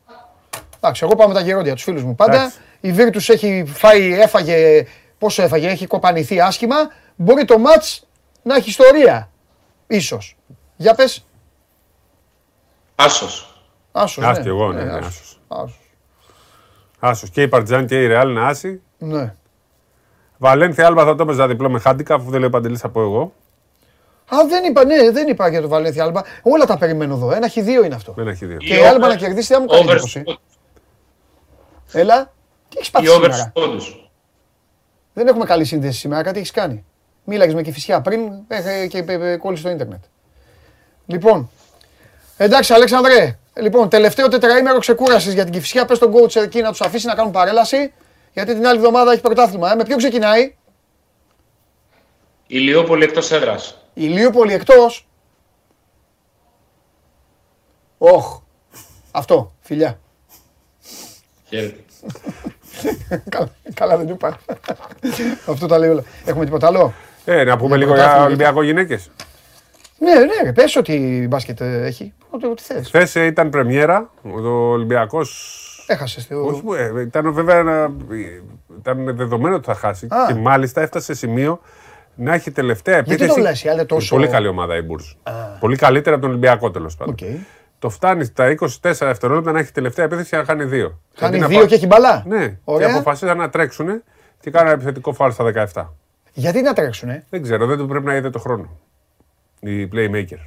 Εντάξει, 0.76 1.04
εγώ 1.06 1.16
πάω 1.16 1.28
με 1.28 1.34
τα 1.34 1.40
γερόντια, 1.40 1.74
τους 1.74 1.82
φίλους 1.82 2.02
μου 2.04 2.14
πάντα. 2.14 2.34
Εντάξει. 2.36 2.56
Η 2.84 2.92
Βίρτους 2.92 3.28
έχει 3.28 3.64
φάει, 3.66 4.20
έφαγε, 4.20 4.86
πόσο 5.18 5.42
έφαγε, 5.42 5.68
έχει 5.68 5.86
κοπανηθεί 5.86 6.40
άσχημα. 6.40 6.74
Μπορεί 7.16 7.44
το 7.44 7.58
μάτς 7.58 8.06
να 8.42 8.54
έχει 8.54 8.68
ιστορία. 8.68 9.30
Ίσως. 9.86 10.36
Για 10.76 10.94
πες. 10.94 11.26
Άσος. 12.94 13.62
Άσος, 13.92 14.24
Άσο 14.24 14.38
ναι. 14.38 14.42
και 14.42 14.48
εγώ, 14.48 14.72
ναι, 14.72 14.82
Ναι, 14.82 14.92
ναι, 14.92 14.98
άσος. 14.98 15.06
άσος. 15.06 15.40
Άσος. 15.48 15.80
Άσος. 16.98 17.30
Και 17.30 17.42
η 17.42 17.48
Παρτιζάν 17.48 17.86
και 17.86 18.02
η 18.02 18.06
Ρεάλ 18.06 18.30
είναι 18.30 18.44
άσοι. 18.46 18.80
Ναι. 18.98 19.34
Βαλένθια 20.38 20.86
Άλμπα 20.86 21.04
θα 21.04 21.14
το 21.14 21.22
έπαιζα 21.22 21.46
διπλό 21.46 21.70
με 21.70 21.78
χάντικα, 21.78 22.14
αφού 22.14 22.30
δεν 22.30 22.40
λέει 22.40 22.50
παντελής 22.50 22.84
από 22.84 23.00
εγώ. 23.00 23.32
Α, 24.34 24.36
δεν 24.48 24.64
είπα, 24.64 24.84
ναι, 24.84 25.10
δεν 25.10 25.28
είπα 25.28 25.48
για 25.48 25.60
το 25.60 25.68
Βαλένθια 25.68 26.04
Άλμπα. 26.04 26.20
Όλα 26.42 26.64
τα 26.66 26.78
περιμένω 26.78 27.14
εδώ. 27.14 27.32
Ένα 27.32 27.48
χ2 27.54 27.84
είναι 27.84 27.94
αυτό. 27.94 28.12
Δεν 28.16 28.28
έχει 28.28 28.46
δύο. 28.46 28.56
Και 28.56 28.74
η 28.76 28.84
Άλμπα 28.86 29.08
να 29.08 29.16
κερδίσει 29.16 29.52
δεν 29.52 29.62
μου 29.62 29.68
κάνει 29.68 29.82
over 29.82 29.92
εντύπωση. 29.92 30.20
στους 30.20 30.38
Έλα. 31.92 32.32
Τι 32.74 32.80
έχεις 32.80 32.90
πάθει 32.90 33.06
Οι 33.06 33.08
over 33.08 33.14
σήμερα; 33.14 33.34
στους 33.34 33.50
πόντους. 33.52 34.10
Δεν 35.12 35.26
έχουμε 35.26 35.44
καλή 35.44 35.64
σύνδεση 35.64 35.98
σήμερα. 35.98 36.22
Κάτι 36.22 36.38
έχεις 36.38 36.50
κάνει. 36.50 36.84
Μίλαγες 37.24 37.54
με 37.54 37.62
Κηφισιά 37.62 38.00
πριν 38.00 38.20
ε, 38.48 38.86
και 38.86 38.98
ε, 38.98 39.32
ε, 39.32 39.36
κόλλησε 39.36 39.62
στο 39.62 39.70
ίντερνετ. 39.70 40.02
Λοιπόν, 41.06 41.50
εντάξει 42.36 42.72
Αλέξανδρε. 42.72 43.38
Λοιπόν, 43.54 43.88
τελευταίο 43.88 44.28
τετραήμερο 44.28 44.78
ξεκούρασης 44.78 45.34
για 45.34 45.44
την 45.44 45.52
Κηφισιά. 45.52 45.84
Πες 45.84 45.98
τον 45.98 46.12
coach 46.14 46.36
εκεί 46.36 46.60
να 46.60 46.70
τους 46.70 46.80
αφήσει 46.80 47.06
να 47.06 47.14
κάνουν 47.14 47.32
παρέλαση. 47.32 47.92
Γιατί 48.32 48.54
την 48.54 48.66
άλλη 48.66 48.78
εβδομάδα 48.78 49.12
έχει 49.12 49.20
πρωτάθλημα. 49.20 49.72
Ε, 49.72 49.74
με 49.74 49.84
ποιο 49.84 49.96
ξεκινάει; 49.96 50.56
Η 52.46 52.58
Λιόπολη 52.58 53.04
εκτός 53.04 53.30
έδρας. 53.30 53.78
Η 53.94 54.06
Λίωπολη 54.06 54.52
εκτός. 54.52 55.08
Όχ. 57.98 58.40
Αυτό. 59.10 59.52
Φιλιά. 59.60 60.00
Χαίρετε. 61.48 61.84
Καλά, 63.28 63.48
καλά 63.74 63.96
δεν 63.96 64.08
είπα. 64.08 64.38
Αυτό 65.48 65.66
τα 65.66 65.78
λέει 65.78 65.88
όλα. 65.90 66.02
Έχουμε 66.24 66.44
τίποτα 66.44 66.66
άλλο; 66.66 66.92
Ε, 67.24 67.44
να 67.44 67.56
πούμε 67.56 67.68
Για 67.68 67.76
λίγο 67.76 67.88
για 67.90 67.98
πρωτάθλημα. 68.02 68.26
Ολυμπιακό 68.26 68.62
γυναίκες. 68.62 69.10
Ναι, 69.98 70.12
ναι, 70.14 70.42
ρε, 70.44 70.52
πες 70.52 70.76
ότι 70.76 71.26
μπάσκετ 71.30 71.60
ε, 71.60 71.86
έχει. 71.86 72.12
Ό,τι, 72.30 72.46
ό,τι 72.46 72.62
θες. 72.62 72.86
Χθες 72.86 73.14
ήταν 73.14 73.50
πρεμιέρα. 73.50 74.10
Ο 74.22 74.48
Ολυμπιακό. 74.48 75.20
Έχασες. 75.86 76.26
το- 76.26 76.40
Όχι, 76.46 76.60
μου, 76.64 76.72
ε, 76.72 77.00
ήταν 77.00 77.32
βέβαια 77.32 77.56
ένα, 77.56 77.92
ήταν 78.78 79.16
δεδομένο 79.16 79.54
ότι 79.54 79.66
θα 79.66 79.74
χάσει. 79.74 80.06
Α. 80.10 80.16
Και 80.26 80.34
μάλιστα 80.34 80.80
έφτασε 80.80 81.04
σε 81.04 81.14
σημείο 81.14 81.60
να 82.14 82.34
έχει 82.34 82.50
τελευταία 82.50 82.94
Γιατί 82.94 83.10
επίθεση. 83.12 83.34
το 83.34 83.40
λες, 83.42 83.62
η 83.64 83.68
άλλη 83.68 83.78
είναι 83.78 83.86
τόσο- 83.86 84.14
Πολύ 84.14 84.28
καλή 84.28 84.46
ομάδα 84.48 84.76
η 84.76 84.82
Μπουρζ. 84.82 85.16
Πολύ 85.60 85.76
καλύτερα 85.76 86.14
από 86.14 86.24
τον 86.24 86.30
Ολυμπιακό 86.34 86.70
τέλος 86.70 86.96
πάντων. 86.96 87.14
Οκ. 87.20 87.26
Το 87.84 87.90
φτάνει 87.90 88.24
στα 88.24 88.54
24 88.60 88.66
δευτερόλεπτα 88.98 89.52
να 89.52 89.58
έχει 89.58 89.72
τελευταία 89.72 90.04
επίθεση 90.04 90.30
και 90.30 90.36
να 90.36 90.44
χάνει 90.44 90.64
δύο. 90.64 91.00
Χάνει 91.16 91.36
Γιατί 91.36 91.38
να 91.38 91.46
δύο 91.46 91.58
πα- 91.60 91.66
και 91.66 91.74
έχει 91.74 91.86
μπαλά. 91.86 92.22
Ναι, 92.26 92.56
Ωραία. 92.64 92.86
και 92.88 92.92
αποφασίσαν 92.94 93.36
να 93.36 93.50
τρέξουν 93.50 94.02
και 94.40 94.50
κάνανε 94.50 94.72
επιθετικό 94.74 95.12
φάουλ 95.12 95.30
στα 95.30 95.44
17. 95.74 95.84
Γιατί 96.32 96.62
να 96.62 96.72
τρέξουνε; 96.72 97.24
Δεν 97.30 97.42
ξέρω, 97.42 97.66
δεν 97.66 97.78
του 97.78 97.86
πρέπει 97.86 98.04
να 98.06 98.14
είδε 98.16 98.30
το 98.30 98.38
χρόνο. 98.38 98.78
η 99.60 99.88
playmaker. 99.92 100.38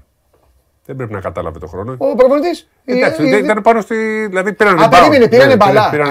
Δεν 0.85 0.95
πρέπει 0.95 1.14
να 1.14 1.19
κατάλαβε 1.19 1.59
το 1.59 1.68
χρόνο. 1.68 1.95
Ο 1.97 2.15
προπονητής. 2.15 2.69
Εντάξει, 2.85 3.30
δεν- 3.30 3.43
ήταν 3.43 3.61
πάνω 3.61 3.81
στη. 3.81 4.26
Δηλαδή 4.27 4.53
πήραν 4.53 4.80
Α, 4.84 4.89
περίμενε, 4.89 5.27
πήρανε 5.27 5.55
μπαλά. 5.55 5.89
Πήραν 5.89 6.09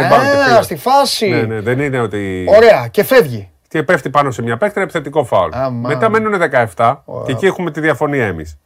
Α, 0.59 0.63
στη 0.63 0.77
φάση. 0.77 1.29
Ναι, 1.29 1.43
ναι, 1.43 1.61
δεν 1.61 1.81
είναι 1.81 2.01
ότι. 2.01 2.47
Ωραία, 2.57 2.89
και 2.91 3.05
φεύγει. 3.05 3.51
Και 3.69 3.83
πέφτει 3.83 4.11
πάνω 4.11 4.31
σε 4.31 4.43
μια 4.43 4.57
παίκτρα 4.57 4.83
επιθετικό 4.83 5.25
φάουλ. 5.25 5.51
Αμάν. 5.53 5.93
Μετά 5.93 6.09
μένουν 6.09 6.33
17 6.75 7.03
και 7.27 7.33
εκεί 7.33 7.47
έχουμε 7.47 7.71
τη 7.71 7.81
διαφωνία 7.81 8.27
εμείς. 8.27 8.59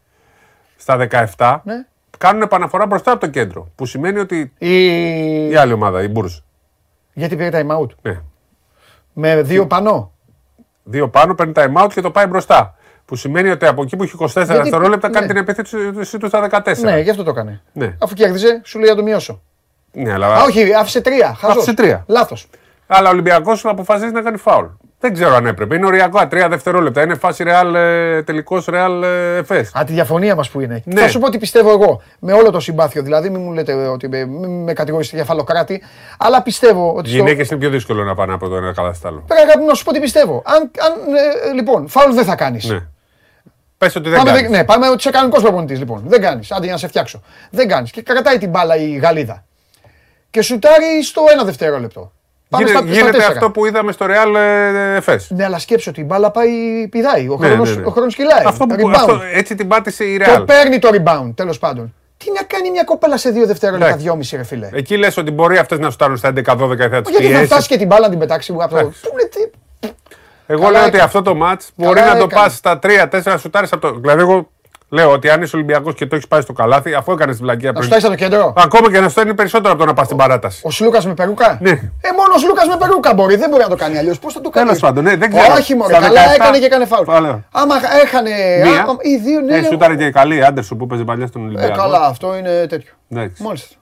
Στα 0.76 0.96
17 1.36 1.60
Ναι. 1.64 1.74
Κάνουν 2.18 2.42
επαναφορά 2.42 2.86
μπροστά 2.86 3.10
από 3.12 3.20
το 3.20 3.26
κέντρο. 3.26 3.68
Που 3.74 3.86
σημαίνει 3.86 4.18
ότι 4.18 4.52
Η... 4.58 5.48
η 5.48 5.56
άλλη 5.56 5.72
ομάδα, 5.72 6.02
η 6.02 6.08
Μπούρς. 6.08 6.44
Γιατί 7.12 7.36
πήρε 7.36 7.62
time 7.62 7.78
out; 7.78 7.88
Ναι. 8.02 8.20
Με 9.12 9.42
δύο 9.42 9.66
πανώ. 9.66 10.12
Δύο 10.82 11.08
πάνω, 11.08 11.34
παίρνει 11.34 11.52
time 11.56 11.84
out 11.84 11.88
και 11.94 12.00
το 12.00 12.10
πάει 12.10 12.26
μπροστά. 12.26 12.74
Που 13.04 13.16
σημαίνει 13.16 13.48
ότι 13.50 13.66
από 13.66 13.82
εκεί 13.82 13.96
που 13.96 14.02
έχει 14.02 14.16
24 14.20 14.26
Γιατί- 14.26 14.52
δευτερόλεπτα 14.52 15.10
κάνει 15.10 15.26
ναι. 15.26 15.32
την 15.32 15.42
επίθεση 15.42 16.18
του 16.18 16.26
στα 16.26 16.48
14. 16.64 16.76
Ναι, 16.78 16.98
γι' 16.98 17.10
αυτό 17.10 17.22
το 17.22 17.30
έκανε. 17.30 17.62
Ναι. 17.72 17.96
Αφού 17.98 18.14
κέρδιζε, 18.14 18.60
σου 18.64 18.78
λέει 18.78 18.90
να 18.90 18.96
το 18.96 19.02
μειώσω. 19.02 19.42
Ναι, 19.92 20.12
αλλά... 20.12 20.34
Α, 20.34 20.42
όχι, 20.42 20.74
άφησε 20.74 21.00
τρία. 21.00 21.34
Χαζός. 21.34 21.56
Άφησε 21.56 21.74
τρία. 21.74 22.04
Λάθος. 22.06 22.48
Αλλά 22.86 23.08
ο 23.08 23.12
Ολυμπιακός 23.12 23.64
αποφασίζει 23.64 24.12
να 24.12 24.22
κάνει 24.22 24.36
φάουλ. 24.36 24.66
Δεν 25.02 25.12
ξέρω 25.12 25.34
αν 25.34 25.46
έπρεπε. 25.46 25.74
Είναι 25.74 25.86
οριακό. 25.86 26.26
Τρία 26.28 26.48
δευτερόλεπτα. 26.48 27.02
Είναι 27.02 27.14
φάση 27.14 27.42
ρεάλ, 27.42 27.72
τελικός 28.24 28.64
ρεάλ 28.64 29.02
εφέ. 29.02 29.58
Α, 29.78 29.84
τη 29.86 29.92
διαφωνία 29.92 30.34
μας 30.34 30.50
που 30.50 30.60
είναι. 30.60 30.82
Ναι. 30.84 31.00
Θα 31.00 31.08
σου 31.08 31.18
πω 31.18 31.30
τι 31.30 31.38
πιστεύω 31.38 31.70
εγώ. 31.70 32.02
Με 32.18 32.32
όλο 32.32 32.50
το 32.50 32.60
συμπάθειο. 32.60 33.02
Δηλαδή, 33.02 33.30
μην 33.30 33.40
μου 33.40 33.52
λέτε 33.52 33.72
ότι 33.72 34.08
με, 34.08 34.24
μην 34.24 34.62
με 34.62 34.72
κατηγορήσετε 34.72 35.16
για 35.16 35.24
φαλοκράτη. 35.24 35.82
Αλλά 36.18 36.42
πιστεύω 36.42 36.94
ότι. 36.96 37.08
στο- 37.08 37.16
Γυναίκες 37.18 37.50
είναι 37.50 37.60
πιο 37.60 37.70
δύσκολο 37.70 38.04
να 38.04 38.14
πάνε 38.14 38.32
από 38.32 38.48
το 38.48 38.56
ένα 38.56 38.72
καλά 38.72 38.92
στο 38.92 39.08
άλλο. 39.08 39.24
Πρέπει 39.26 39.42
αγάπη 39.42 39.58
μου, 39.58 39.66
να 39.66 39.74
σου 39.74 39.84
πω 39.84 39.92
τι 39.92 40.00
πιστεύω. 40.00 40.42
Αν, 40.46 40.56
αν, 40.62 40.92
ε, 41.50 41.52
λοιπόν, 41.54 41.88
φάουλ 41.88 42.12
δεν 42.14 42.24
θα 42.24 42.34
κάνεις. 42.34 42.64
Ναι. 42.68 42.78
Πες 43.78 43.96
ότι 43.96 44.08
δεν 44.08 44.18
Πάμε, 44.18 44.30
κάνεις. 44.30 44.42
δεν- 44.42 44.50
ναι, 44.58 44.64
πάμε 44.64 44.86
ότι 44.88 44.96
είσαι 44.98 45.10
κανονικός 45.10 45.42
προπονητής 45.42 45.78
λοιπόν. 45.78 46.02
Δεν 46.06 46.20
κάνεις. 46.20 46.52
Άντε 46.52 46.64
για 46.64 46.72
να 46.72 46.78
σε 46.78 46.88
φτιάξω. 46.88 47.22
Δεν 47.50 47.68
κάνεις. 47.68 47.90
Και 47.90 48.02
κρατάει 48.02 48.38
την 48.38 48.50
μπάλα 48.50 48.76
η 48.76 48.90
Γαλλίδα. 48.90 49.44
Και 50.30 50.42
σουτάρει 50.42 51.02
στο 51.04 51.22
ένα 51.32 51.44
δευτερόλεπτο. 51.44 52.12
Πάμε 52.50 52.64
Γίνε- 52.64 52.78
στα, 52.78 52.86
στα 52.86 52.94
γίνεται 52.96 53.16
τέσσερα. 53.16 53.32
αυτό 53.34 53.50
που 53.50 53.66
είδαμε 53.66 53.92
στο 53.92 54.06
Real 54.08 54.34
εφές. 54.96 55.30
Ναι, 55.30 55.44
αλλά 55.44 55.58
σκέψω 55.58 55.90
ότι 55.90 56.00
η 56.00 56.04
μπάλα 56.06 56.30
πάει, 56.30 56.48
πηδάει. 56.90 57.28
Ο 57.28 57.36
Ναι, 57.40 57.46
χρόνος, 57.46 57.74
ναι, 57.74 57.80
ναι. 57.80 57.86
ο 57.86 57.90
χρόνος 57.90 58.14
κυλάει. 58.14 58.44
Αυτό 58.46 58.66
που, 58.66 58.74
Rebound. 58.78 58.92
αυτό, 58.94 59.20
έτσι 59.32 59.54
την 59.54 59.68
πάτησε 59.68 60.04
η 60.04 60.18
Το 60.18 60.24
Real. 60.36 60.46
παίρνει 60.46 60.78
το 60.78 60.88
rebound, 60.92 61.32
τέλος 61.34 61.58
πάντων. 61.58 61.94
Τι 62.16 62.26
να 62.34 62.42
κάνει 62.42 62.70
μια 62.70 62.84
κοπέλα 62.84 63.16
σε 63.16 63.30
δύο 63.30 63.46
δευτερόλεπτα, 63.46 63.86
Εντάξει. 63.88 64.04
δυόμιση 64.06 64.36
ρε 64.36 64.42
φίλε. 64.44 64.68
Εκεί 64.72 64.96
λες 64.96 65.16
ότι 65.16 65.30
μπορεί 65.30 65.58
αυτές 65.58 65.78
να 65.78 65.90
φτάνουν 65.90 66.16
στα 66.16 66.28
11-12 66.28 66.76
και 66.76 66.88
θα 66.88 67.00
τις 67.00 67.10
Γιατί 67.10 67.26
θα 67.26 67.38
φτάσει 67.38 67.46
πιέσει. 67.48 67.68
και 67.68 67.76
την 67.76 67.86
μπάλα 67.86 68.02
να 68.04 68.08
την 68.10 68.18
πετάξει 68.18 68.52
από 68.58 68.68
το. 68.68 68.78
Εντάξει. 68.78 69.00
Πού 69.00 69.08
είναι, 69.12 69.28
τι- 69.28 69.88
Εγώ 70.46 70.60
Καλά 70.60 70.70
λέω 70.72 70.80
ότι 70.80 70.88
έκανε. 70.88 71.02
αυτό 71.02 71.22
το 71.22 71.30
match 71.42 71.66
μπορεί 71.76 71.98
Καλά 72.00 72.12
να 72.12 72.18
το 72.18 72.24
έκανε. 72.24 72.42
πας 72.42 72.54
στα 72.54 72.78
3-4 72.78 73.38
σουτάρει 73.38 73.66
από 73.70 73.80
το. 73.88 73.98
Δηλαδή, 74.00 74.20
εγώ 74.20 74.50
λέω 74.92 75.10
ότι 75.10 75.30
αν 75.30 75.42
είσαι 75.42 75.56
Ολυμπιακός 75.56 75.94
και 75.94 76.06
το 76.06 76.14
έχεις 76.16 76.28
πάει 76.28 76.40
στο 76.40 76.52
καλάθι, 76.52 76.94
αφού 76.94 77.12
έκανες 77.12 77.36
την 77.36 77.44
πλακία 77.44 77.66
Να 77.72 77.78
πριν. 77.78 77.82
σου 77.84 77.90
φτάσει 77.98 78.06
από 78.06 78.16
το 78.16 78.22
κέντρο. 78.22 78.52
Ακόμα 78.56 78.90
και 78.92 79.00
να 79.00 79.08
στο 79.08 79.20
είναι 79.20 79.34
περισσότερο 79.34 79.70
από 79.72 79.80
το 79.80 79.86
να 79.86 79.94
πας 79.94 80.04
στην 80.04 80.16
παράταση. 80.16 80.60
Ο 80.64 80.70
Σλούκας 80.70 81.06
με 81.06 81.14
περούκα; 81.14 81.58
Ναι. 81.60 81.70
Ε, 81.70 82.08
μόνο 82.16 82.32
ο 82.34 82.38
Σλούκας 82.38 82.66
με 82.66 82.76
περούκα 82.78 83.14
μπορεί. 83.14 83.36
Δεν 83.36 83.50
μπορεί 83.50 83.62
να 83.62 83.68
το 83.68 83.76
κάνει 83.76 83.98
αλλιώς. 83.98 84.18
Πώς 84.18 84.32
θα 84.32 84.40
το 84.40 84.50
κάνει; 84.50 84.66
Τέλος 84.66 84.80
πάντων, 84.80 85.04
ναι, 85.04 85.16
δεν 85.16 85.30
ξέρω. 85.30 85.54
Όχι, 85.54 85.74
μωρέ, 85.74 85.94
Στα 85.94 86.02
καλά 86.02 86.20
17 86.20 86.34
έκανε 86.34 86.58
και 86.58 86.64
έκανε 86.64 86.84
φάουλ. 86.86 87.04
Καλά. 87.06 87.44
Άμα 87.52 87.74
έχανε. 88.04 88.30
Μία. 88.64 88.80
α, 88.82 88.86
οι 89.00 89.16
δύο, 89.16 89.40
ναι. 89.40 89.56
Ε, 89.56 89.62
σου 89.62 89.74
ήταν 89.74 89.98
και 89.98 90.10
καλή 90.10 90.36
η 90.36 90.42
Άντερσον 90.42 90.78
που 90.78 90.86
παίζει 90.86 91.04
παλιά 91.04 91.26
στον 91.26 91.42
Ε, 91.42 91.44
Ολυμπιακό. 91.44 91.76
καλά, 91.76 92.00
αυτό 92.06 92.36
είναι 92.36 92.66
τέτοιο. 92.68 92.92
Εντάξει. 93.10 93.42
Μάλιστα. 93.42 93.74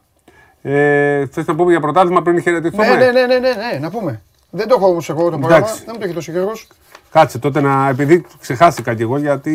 Ε, 0.62 1.26
Θες 1.26 1.46
να 1.46 1.54
πούμε 1.54 1.70
για 1.70 1.80
πρωτάθλημα 1.80 2.22
πριν 2.22 2.42
χαιρετηθούμε; 2.42 2.86
Ναι, 2.86 2.94
ναι, 2.94 3.10
ναι, 3.10 3.26
ναι, 3.26 3.38
ναι, 3.38 3.48
ναι, 3.72 3.78
να 3.80 3.90
πούμε. 3.90 4.20
Δεν 4.50 4.68
το 4.68 4.74
έχω 4.78 4.88
όμως 4.88 5.08
εγώ 5.08 5.22
το 5.30 5.38
πρόγραμμα. 5.38 5.56
Εντάξει. 5.56 5.74
Δεν 5.84 5.90
μου 5.92 5.98
το 5.98 6.04
έχει 6.04 6.14
δώσει 6.14 6.30
ο 6.30 6.32
Γιώργος. 6.32 6.66
Κάτσε 7.12 7.38
τότε 7.38 7.60
να. 7.60 7.88
Επειδή 7.88 8.26
ξεχάστηκα 8.40 8.94
κι 8.94 9.02
εγώ 9.02 9.18
γιατί 9.18 9.50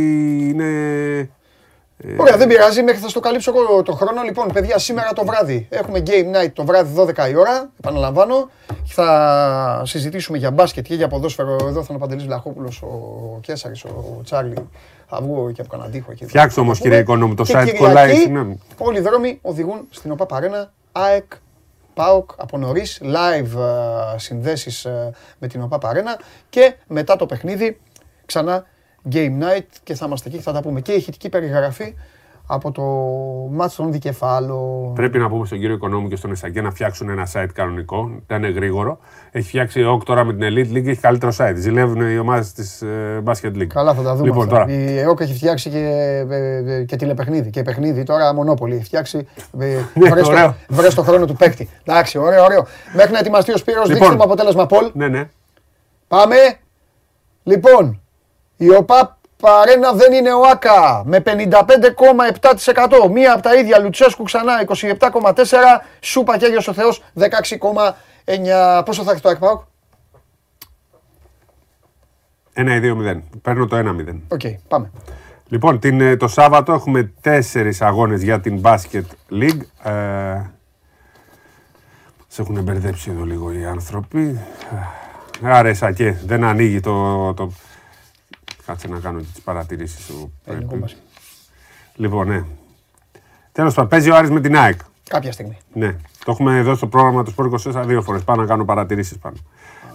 είναι. 0.50 0.66
Ε, 2.08 2.16
Ωραία, 2.22 2.38
δεν 2.38 2.48
πειράζει, 2.48 2.84
μέχρι 2.84 3.02
θα 3.02 3.08
στο 3.08 3.20
καλύψω 3.20 3.52
εγώ 3.56 3.82
το 3.84 3.92
χρόνο. 3.92 4.22
Λοιπόν, 4.22 4.48
παιδιά, 4.54 4.78
σήμερα 4.78 5.14
το 5.14 5.26
βράδυ 5.26 5.68
έχουμε 5.70 6.04
game 6.08 6.36
night 6.36 6.52
το 6.54 6.66
βράδυ 6.66 6.94
12 6.98 7.30
η 7.30 7.36
ώρα. 7.36 7.70
Επαναλαμβάνω. 7.80 8.50
Θα 8.86 9.82
συζητήσουμε 9.86 10.38
για 10.38 10.52
μπάσκετ 10.52 10.86
και 10.86 10.96
για 10.96 11.08
ποδόσφαιρο. 11.08 11.54
Εδώ 11.54 11.80
θα 11.80 11.86
είναι 11.90 11.96
ο 11.96 11.98
Παντελής 11.98 12.26
Βλαχόπουλος, 12.26 12.82
ο 12.82 13.40
Κέσαρης, 13.42 13.84
ο 13.84 14.22
Τσάρλι. 14.24 14.70
Θα 15.08 15.20
βγω 15.22 15.52
και 15.52 15.62
από 15.62 15.70
κανέναν 15.70 15.92
τοίχο. 15.92 16.12
εκεί. 16.12 16.26
Φτιάξτε 16.26 16.60
όμως, 16.60 16.78
Θα 16.78 16.84
πούμε. 16.84 16.96
κύριε 16.96 17.14
Οικονόμου, 17.14 17.34
το 17.36 17.44
Και 17.44 17.54
site 17.54 17.58
Κυριακή, 17.58 17.78
κολλάει, 17.78 18.16
συγγνώμη. 18.16 18.60
Όλοι 18.78 18.98
οι 18.98 19.02
δρόμοι 19.02 19.40
οδηγούν 19.42 19.88
στην 19.90 20.12
ΟΠΑ 20.12 20.26
Παρένα, 20.26 20.72
ΑΕΚ, 20.92 21.32
ΠΑΟΚ 21.94 22.30
από 22.38 22.58
νωρίς, 22.58 23.02
live 23.04 23.60
ε, 24.16 24.18
συνδέσεις 24.18 24.86
ε, 24.86 25.12
με 25.40 25.48
την 25.48 25.62
ΟΠΑ 25.62 25.78
Παρένα 25.78 26.20
και 26.50 26.74
μετά 26.88 27.16
το 27.16 27.26
παιχνίδι 27.26 27.80
ξανά 28.26 28.66
game 29.12 29.40
night 29.44 29.68
και 29.84 29.96
θα 29.96 30.06
είμαστε 30.06 30.28
εκεί 30.30 30.38
και 30.38 30.44
θα 30.44 30.52
τα 30.52 30.62
πούμε. 30.62 30.82
Και 30.82 30.92
ηχητική 30.92 31.30
περιγραφή 31.30 31.96
από 32.48 32.72
το 32.72 32.82
μάτς 33.52 33.76
των 33.76 33.92
δικεφάλων. 33.92 34.94
Πρέπει 34.94 35.18
να 35.18 35.30
πούμε 35.30 35.46
στον 35.46 35.60
κύριο 35.60 35.76
Οικονόμου 35.76 36.08
και 36.08 36.16
στον 36.16 36.32
Ισακέ 36.32 36.62
να 36.62 36.72
φτιάξουν 36.72 37.10
ένα 37.10 37.28
site 37.34 37.48
κανονικό. 37.54 38.10
Δεν 38.28 38.38
είναι 38.44 38.50
γρήγορο. 38.52 39.00
Έχει 39.32 39.48
φτιάξει 39.48 39.84
ο 39.84 39.92
ΟΚ 39.92 40.04
τώρα 40.04 40.24
με 40.24 40.34
την 40.34 40.42
Elite 40.42 40.78
League, 40.78 40.88
έχει 40.88 41.00
καλύτερο 41.00 41.32
site. 41.38 41.54
Ζηλεύουν 41.56 42.02
οι 42.12 42.18
ομάδες 42.18 42.52
της 42.54 42.84
Basket 43.26 43.54
League. 43.56 43.68
Καλά 43.68 43.94
θα 43.94 44.02
τα 44.02 44.16
δούμε 44.16 44.28
Λοιπόν, 44.28 44.44
αυτά. 44.44 44.58
τώρα. 44.60 44.72
Η 44.74 44.98
ΕΟΚ 45.00 45.20
έχει 45.20 45.34
φτιάξει 45.34 45.70
και, 45.70 45.78
ε, 46.30 46.74
ε, 46.76 46.84
και 46.84 46.96
τηλεπαιχνίδι. 46.96 47.50
Και 47.50 47.62
παιχνίδι 47.62 48.04
τώρα 48.04 48.34
μονόπολη. 48.34 48.76
Έχει 48.76 48.84
φτιάξει. 48.84 49.28
ε, 49.60 49.78
βρες, 50.12 50.24
το, 50.28 50.32
ωραίο. 50.32 50.56
βρες 50.70 50.94
το 50.94 51.02
χρόνο 51.04 51.26
του 51.26 51.36
παίκτη. 51.36 51.70
Εντάξει, 51.84 52.18
ωραίο, 52.18 52.44
ωραίο. 52.44 52.66
Μέχρι 52.96 53.12
να 53.12 53.20
ετοιμαστεί 53.20 53.52
ο 53.54 53.58
Σπύρος, 53.58 53.82
Λοιπόν. 53.84 53.98
δείξτε 53.98 54.16
μου 54.16 54.24
αποτέλεσμα 54.24 54.66
Πολ. 54.66 54.92
Ναι, 54.94 55.08
ναι. 55.08 55.30
Πάμε. 56.08 56.36
Λοιπόν, 57.44 58.02
η 58.64 58.70
ΟΠΑΠ 58.70 59.18
Αρένα 59.44 59.94
δεν 59.94 60.14
είναι 60.14 60.34
ΟΑΚΑ 60.34 61.04
με 61.06 61.24
55,7%. 61.26 63.10
Μία 63.12 63.34
από 63.34 63.42
τα 63.42 63.56
ίδια 63.56 63.80
Λουτσέσκου 63.80 64.24
ξανά 64.24 64.54
27,4%. 64.68 65.46
Σούπα 66.00 66.38
και 66.38 66.46
Άγιος 66.46 66.68
ο 66.68 66.74
Θεός 66.74 67.04
16,9%. 67.20 68.82
Πόσο 68.86 69.04
θα 69.04 69.12
έχει 69.12 69.22
το 69.22 69.30
ΑΕΚ 69.30 69.42
ΠΑΟΚ. 69.42 69.62
1 72.54 72.68
ή 72.68 72.80
2-0. 72.84 73.22
Παίρνω 73.42 73.68
το 73.68 73.78
1-0. 73.78 74.20
Οκ, 74.28 74.42
πάμε. 74.68 74.92
Λοιπόν, 75.48 75.80
την, 75.80 76.02
ε, 76.02 76.18
το 76.18 76.28
Σάββατο 76.28 76.74
έχουμε 76.74 77.12
τέσσερις 77.22 77.82
αγώνες 77.82 78.22
για 78.22 78.40
την 78.40 78.62
Basket 78.64 79.04
League. 79.32 79.62
Ε, 79.84 80.42
σε 82.28 82.42
έχουν 82.42 82.64
μπερδέψει 82.64 83.12
εδώ 83.12 83.24
λίγο 83.24 83.52
οι 83.52 83.66
άνθρωποι. 83.66 84.40
Άρα, 85.42 85.74
Σακέ, 85.74 86.20
δεν 86.26 86.44
ανοίγει 86.44 86.80
το, 86.80 87.34
το... 87.34 87.52
Κάτσε 88.66 88.88
να 88.88 89.00
κάνω 89.00 89.20
και 89.20 89.26
τις 89.34 89.42
παρατηρήσεις 89.42 90.06
σου. 90.06 90.34
Ελληνικό 90.46 90.68
πρέπει. 90.70 90.82
μπάσκετ. 90.82 91.02
Λοιπόν, 91.96 92.28
ναι. 92.28 92.44
Τέλος 93.52 93.74
πάντων, 93.74 93.90
παίζει 93.90 94.10
ο 94.10 94.16
Άρης 94.16 94.30
με 94.30 94.40
την 94.42 94.58
ΑΕΚ. 94.58 94.80
Κάποια 95.10 95.32
στιγμή. 95.32 95.58
Ναι. 95.74 95.88
Το 96.26 96.32
έχουμε 96.32 96.58
εδώ 96.58 96.76
στο 96.76 96.88
πρόγραμμα 96.88 97.24
του 97.24 97.32
Σπορ 97.32 97.46
24 97.76 97.84
δύο 97.86 98.02
φορές. 98.02 98.24
Πάω 98.24 98.36
να 98.36 98.46
κάνω 98.46 98.66
παρατηρήσεις 98.66 99.18
πάνω. 99.18 99.36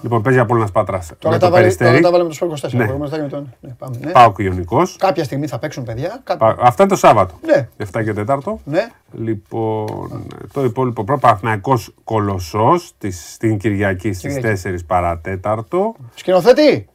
Λοιπόν, 0.03 0.23
παίζει 0.23 0.39
Απόλλωνας 0.39 0.70
Πάτρας 0.70 1.12
Τώρα 1.19 1.35
με 1.35 1.40
τα, 1.40 1.47
το 1.47 1.53
βάλε, 1.53 1.62
Περιστέρι. 1.62 1.90
τώρα 1.90 2.03
τα 2.03 2.11
βάλε 2.11 2.23
με 2.23 2.28
το 2.28 2.35
Σπορ 2.35 2.49
24. 2.49 2.73
Ναι. 2.73 2.85
Μπορούμε 2.85 3.05
να 3.05 3.11
τα 3.11 3.16
κάνουμε 3.16 3.31
τώρα. 3.31 3.45
Ναι, 3.61 3.70
πάμε. 3.78 3.97
Ναι. 4.05 4.11
Πάοκ 4.12 4.39
Ιωνικός. 4.39 4.97
Κάποια 4.99 5.24
στιγμή 5.24 5.47
θα 5.47 5.59
παίξουν 5.59 5.85
παιδιά. 5.85 6.20
Κά... 6.24 6.36
Πα- 6.36 6.57
Αυτά 6.61 6.82
είναι 6.82 6.93
το 6.93 6.99
Σάββατο. 6.99 7.35
Ναι. 7.47 7.69
7 7.93 8.03
και 8.05 8.12
4. 8.27 8.39
Ναι. 8.65 8.89
Λοιπόν, 9.12 10.27
το 10.53 10.65
υπόλοιπο 10.65 11.05
πρώτο 11.05 11.20
Παναθηναϊκός 11.20 11.95
Κολοσσός 12.05 12.93
της- 12.99 13.32
στην 13.32 13.59
Κυριακή 13.59 14.12
στις 14.12 14.35
Κυριακή. 14.35 14.61
4 14.69 14.85
παρατέταρτο. 14.86 15.95
Σκηνοθέτη. 16.15 16.89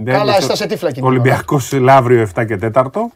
Δεν 0.00 0.14
Καλά, 0.14 0.22
είναι 0.22 0.30
είστε 0.30 0.42
στο- 0.44 0.56
σε 0.56 0.66
τύφλα 0.66 0.88
εκείνη 0.88 1.06
την 1.06 1.14
Ολυμπιακός 1.16 1.72
Λαύριο 1.72 2.20
7 2.34 2.44
και 2.46 2.56
4. 2.56 3.10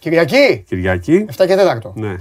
Κυριακή; 0.00 0.64
Κυριακή. 0.68 1.26
7 1.36 1.46
και 1.46 1.56
4. 1.56 1.92
Ναι. 1.94 2.16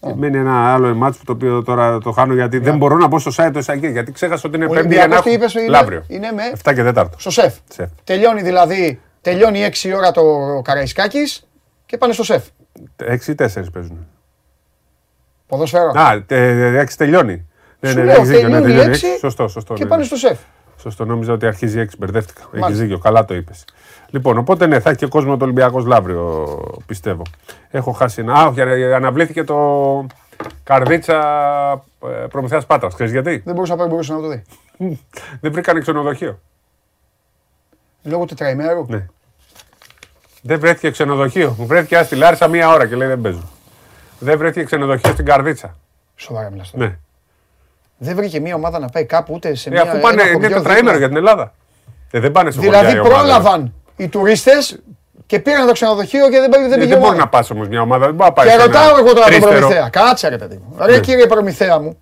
Και 0.00 0.14
μένει 0.14 0.36
ένα 0.38 0.72
άλλο 0.74 0.94
μάτσο 0.94 1.20
το 1.26 1.32
οποίο 1.32 1.62
τώρα 1.62 1.98
το 1.98 2.10
χάνω 2.12 2.34
γιατί 2.34 2.58
δεν 2.58 2.76
μπορώ 2.76 2.96
να 2.96 3.06
μπω 3.06 3.18
στο 3.18 3.30
site 3.36 3.50
του 3.52 3.58
Ισακή 3.58 3.88
γιατί 3.90 4.12
ξέχασα 4.12 4.42
ότι 4.46 4.56
είναι 4.56 4.64
Ο 4.64 4.68
πέμπτη 4.68 4.94
για 4.94 4.96
να 4.96 5.02
Ολυμπιακός 5.02 5.24
τι 5.24 5.30
έχω 5.30 5.38
είπες, 5.42 5.54
είναι- 5.54 5.68
Λαύριο. 5.70 6.04
είναι 6.08 6.32
με- 6.32 6.52
7 6.64 6.72
και 6.74 6.82
4. 6.82 7.04
Στο 7.16 7.30
σεφ. 7.30 7.54
Σεφ. 7.72 7.88
Τελειώνει 8.04 8.42
δηλαδή, 8.42 9.00
τελειώνει 9.20 9.64
6 9.64 9.92
ώρα 9.92 10.10
το 10.10 10.22
Καραϊσκάκης 10.64 11.46
και 11.86 11.96
πάνε 11.96 12.12
στο 12.12 12.22
σεφ. 12.24 12.44
6 12.96 13.30
ή 13.30 13.34
4 13.34 13.70
παίζουν. 13.72 14.06
Ποδοσφαίρο. 15.46 15.92
Α, 15.94 16.24
6 16.80 16.96
τελειώνει. 16.96 17.46
Ναι, 17.80 17.88
Σου 17.90 17.96
ναι, 17.98 18.04
λέω, 18.04 18.14
έχεις 18.14 18.28
δίκιο, 18.28 18.48
ναι, 18.48 18.54
τελειώνει 18.54 18.66
τελειώνει 18.72 18.90
έξι 18.90 19.06
έξι. 19.06 19.18
Σωστό, 19.18 19.48
σωστό. 19.48 19.74
και 19.74 19.82
ναι, 19.82 19.88
πάνε 19.88 20.00
ναι. 20.02 20.06
στο 20.06 20.16
σεφ. 20.16 20.38
Σωστό, 20.78 21.04
νόμιζα 21.04 21.32
ότι 21.32 21.46
αρχίζει 21.46 21.80
6, 21.80 21.86
μπερδεύτηκα. 21.98 22.40
Έχει 22.52 22.60
Μάλιστα. 22.60 22.82
δίκιο, 22.82 22.98
καλά 22.98 23.24
το 23.24 23.34
είπες. 23.34 23.64
Λοιπόν, 24.10 24.38
οπότε 24.38 24.66
ναι, 24.66 24.80
θα 24.80 24.88
έχει 24.90 24.98
και 24.98 25.06
κόσμο 25.06 25.36
το 25.36 25.44
Ολυμπιακός 25.44 25.84
Λαύριο, 25.84 26.46
πιστεύω. 26.86 27.22
Έχω 27.70 27.92
χάσει 27.92 28.20
ένα. 28.20 28.34
Α, 28.34 28.46
όχι, 28.46 28.60
ε, 28.60 28.94
αναβλήθηκε 28.94 29.44
το 29.44 30.06
Καρδίτσα 30.62 31.84
Προμηθέας 32.28 32.66
Πάτρας. 32.66 32.94
Ξέρεις 32.94 33.12
γιατί; 33.12 33.42
Δεν 33.44 33.54
μπορούσα 33.54 33.72
να 33.72 33.78
πάει, 33.78 33.88
μπορούσε 33.88 34.12
να 34.12 34.20
το 34.20 34.28
δει. 34.28 34.42
Δεν 35.40 35.52
βρήκαν 35.52 35.80
ξενοδοχείο. 35.80 36.40
Λόγω 38.02 38.24
τετραημέρου. 38.24 38.84
Ναι. 38.88 39.06
Δεν 40.42 40.60
βρέθηκε 40.60 40.90
ξενοδοχείο. 40.90 41.54
Μου 41.58 41.66
βρέθηκε 41.66 41.96
άστι 41.96 42.16
Λάρισα 42.16 42.48
μία 42.48 42.68
ώρα 42.68 42.86
και 42.86 42.96
λέει 42.96 43.08
δεν 43.08 43.20
παίζω. 43.20 43.42
Δεν 44.18 44.38
βρέθηκε 44.38 44.64
ξενοδοχείο 44.64 45.12
στην 45.12 45.24
Καρδίτσα. 45.24 45.76
Σοβαρά 46.16 46.50
μιλάς 46.50 46.70
τώρα. 46.70 46.84
Ναι. 46.86 46.98
Δεν 47.98 48.16
βρήκε 48.16 48.40
μια 48.40 48.54
ομάδα 48.54 48.78
να 48.78 48.88
πάει 48.88 49.04
κάπου 49.04 49.32
ούτε 49.34 49.54
σε 49.54 49.68
Ε, 49.68 49.72
μια. 49.72 49.82
αφού 49.82 49.98
πάνε, 49.98 50.22
ένα 50.22 50.30
είναι 50.30 50.32
χωριό 50.40 50.56
τετραήμερο 50.56 50.80
δίπλα. 50.84 50.98
για 50.98 51.08
την 51.08 51.16
Ελλάδα. 51.16 51.52
Ε, 52.10 52.20
δεν 52.20 52.32
πάνε 52.32 52.50
στο 52.50 52.60
Δηλαδή 52.60 52.84
χωριό 52.86 53.02
η 53.02 53.06
ομάδα. 53.06 53.14
πρόλαβαν 53.18 53.74
οι 53.96 54.08
τουρίστες 54.08 54.78
Και 55.26 55.38
πήραν 55.38 55.66
το 55.66 55.72
ξενοδοχείο 55.72 56.28
και 56.30 56.38
δεν, 56.40 56.50
πήγε- 56.50 56.68
δεν 56.68 56.72
Ε, 56.72 56.74
πήγε 56.82 56.86
Δεν 56.88 56.98
μπορεί 56.98 57.04
ομάδα. 57.10 57.16
να 57.22 57.28
πας 57.28 57.50
όμως 57.50 57.68
μια 57.68 57.80
ομάδα. 57.80 58.06
Δεν 58.06 58.14
μπορεί 58.14 58.28
να 58.28 58.34
πάει. 58.34 58.46
Και 58.46 58.50
σε 58.52 58.56
ένα 58.56 58.66
ρωτάω 58.66 58.98
εγώ 58.98 59.08
τώρα 59.12 59.20
τον 59.20 59.24
τρίστερο. 59.26 59.58
Προμηθέα. 59.58 59.88
Κάτσε 59.88 60.28
ρε 60.28 60.38
παιδί 60.38 60.56
μου. 60.56 60.76
Ρε 60.86 60.92
Ναι. 60.92 61.00
κύριε 61.00 61.26
Προμηθέα 61.26 61.78
μου. 61.78 61.98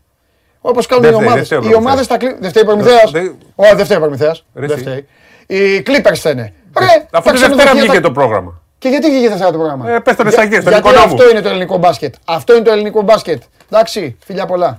Όπως 0.61 0.87
κάνουν 0.87 1.05
Δεν 1.05 1.13
οι 1.13 1.15
φταίει, 1.17 1.27
ομάδες. 1.29 1.49
δεν 1.49 1.59
φταίει 1.59 1.59
ο 1.59 1.71
Οι 1.71 1.73
Προμηθέας. 1.73 1.91
ομάδες 1.91 2.07
τα 2.07 2.17
κλείνουν. 2.17 2.37
Δεν 2.41 2.51
φταίει 2.51 2.63
ο 2.63 2.67
Προμηθέας. 2.67 3.11
Δεν- 3.11 3.35
Όχι, 3.55 3.75
δεν 3.75 3.85
φταίει 3.85 3.97
ο 3.97 4.01
Προμηθέας. 4.01 4.45
Ρε 4.55 4.67
Δεν 4.67 4.77
εσύ. 4.77 4.85
φταίει. 4.85 5.07
Οι 5.47 5.83
Clippers 5.87 6.15
φταίνε. 6.15 6.53
Ρε, 6.79 6.87
Αφού 6.87 7.27
τα 7.29 7.33
τη 7.33 7.39
Δευτέρα 7.39 7.47
ξενοδοχεία 7.57 7.73
βγήκε 7.81 7.95
τα- 7.95 8.01
το 8.01 8.11
πρόγραμμα. 8.13 8.61
Και 8.79 8.89
γιατί 8.89 9.11
βγήκε 9.11 9.29
Δευτέρα 9.29 9.51
το 9.51 9.59
πρόγραμμα; 9.59 9.91
Ε, 9.91 9.99
πες 9.99 10.17
τον 10.17 10.29
Για- 10.29 10.39
Εσάκη, 10.39 10.55
στον 10.61 10.73
Γιατί 10.73 10.89
Νικονόμου. 10.89 11.13
αυτό 11.15 11.31
είναι 11.31 11.41
το 11.41 11.49
ελληνικό 11.49 11.77
μπάσκετ. 11.79 12.15
Αυτό 12.25 12.55
είναι 12.55 12.65
το 12.65 12.71
ελληνικό 12.73 13.03
μπάσκετ. 13.03 13.43
Εντάξει, 13.71 14.17
φιλιά 14.25 14.47
πολλά. 14.47 14.79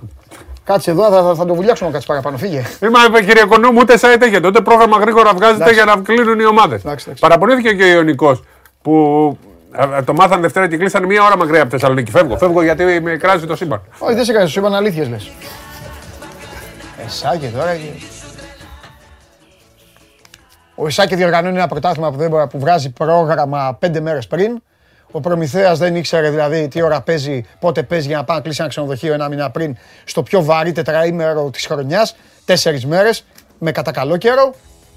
Κάτσε 0.68 0.90
εδώ, 0.90 1.10
θα, 1.10 1.22
θα, 1.22 1.34
θα 1.34 1.44
το 1.46 1.54
βουλιάξουμε 1.54 1.90
κάτσε 1.90 2.06
παραπάνω. 2.06 2.36
Φύγε. 2.36 2.62
Είμα, 2.82 2.98
είπε 3.06 3.22
κύριε 3.24 3.42
Οικονόμου, 3.42 3.78
ούτε 3.80 3.94
site 4.00 4.20
έχετε, 4.20 4.46
ούτε 4.46 4.60
πρόγραμμα 4.60 4.98
γρήγορα 4.98 5.32
βγάζετε 5.34 5.56
Εντάξει. 5.62 5.74
για 5.74 5.84
να 5.84 5.96
κλείνουν 6.02 6.40
οι 6.40 6.44
ομάδες. 6.44 6.80
εντάξει. 6.84 7.12
Παραπονήθηκε 7.20 7.72
και 7.74 7.82
ο 7.82 7.86
Ιωνικός 7.86 8.42
που 8.82 8.92
ε, 9.96 10.02
το 10.02 10.12
μάθανε 10.12 10.40
Δευτέρα 10.40 10.68
και 10.68 10.76
κλείσανε 10.76 11.06
μία 11.06 11.24
ώρα 11.24 11.36
μακριά 11.36 11.60
από 11.62 11.70
Θεσσαλονίκη. 11.70 12.10
Φεύγω, 12.10 12.36
φεύγω 12.38 12.62
γιατί 12.62 12.84
με 13.00 13.16
κράζει 13.16 13.46
το 13.46 13.56
σύμπαν. 13.56 13.82
Όχι, 13.98 14.14
δεν 14.14 14.24
σε 14.24 14.32
κάνει, 14.32 14.48
σου 14.48 14.58
είπαν 14.58 14.74
αλήθειες 14.74 15.08
λες. 15.08 15.30
Εσάκη 17.06 17.46
τώρα. 17.56 17.74
και- 17.74 18.02
Ο 20.74 20.86
Ισάκη 20.86 21.14
διοργανώνει 21.14 21.56
ένα 21.56 21.66
πρωτάθλημα 21.68 22.10
που, 22.10 22.16
δεν 22.16 22.30
μπορεί, 22.30 22.46
που 22.46 22.58
βγάζει 22.58 22.90
πρόγραμμα 22.92 23.76
πέντε 23.80 24.00
μέρες 24.00 24.26
πριν. 24.26 24.62
Ο 25.10 25.20
Προμηθέας 25.20 25.78
δεν 25.78 25.96
ήξερε 25.96 26.30
δηλαδή 26.30 26.68
τι 26.68 26.82
ώρα 26.82 27.00
παίζει, 27.00 27.44
πότε 27.60 27.82
παίζει 27.82 28.06
για 28.06 28.16
να 28.16 28.24
πάει 28.24 28.36
να 28.36 28.42
κλείσει 28.42 28.60
ένα 28.60 28.68
ξενοδοχείο 28.68 29.12
ένα 29.12 29.28
μήνα 29.28 29.50
πριν 29.50 29.76
στο 30.04 30.22
πιο 30.22 30.44
βαρύ 30.44 30.72
τετραήμερο 30.72 31.50
της 31.50 31.66
χρονιάς. 31.66 32.16
Τέσσερις 32.44 32.86
μέρες 32.86 33.24
με 33.58 33.72
κατά 33.72 33.90
καλό 33.90 34.16
καιρό. 34.16 34.54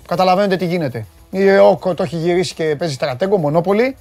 Καταλαβαίνετε 0.08 0.56
τι 0.56 0.66
γίνεται. 0.66 1.06
Η 1.30 1.48
ΕΟΚ 1.48 1.94
το 1.94 2.04
έχει 2.04 2.16
γυρίσει 2.16 2.54
και 2.54 2.76
παίζει 2.78 2.94
στρατέγκο, 2.94 3.38
μονόπολη. 3.38 3.96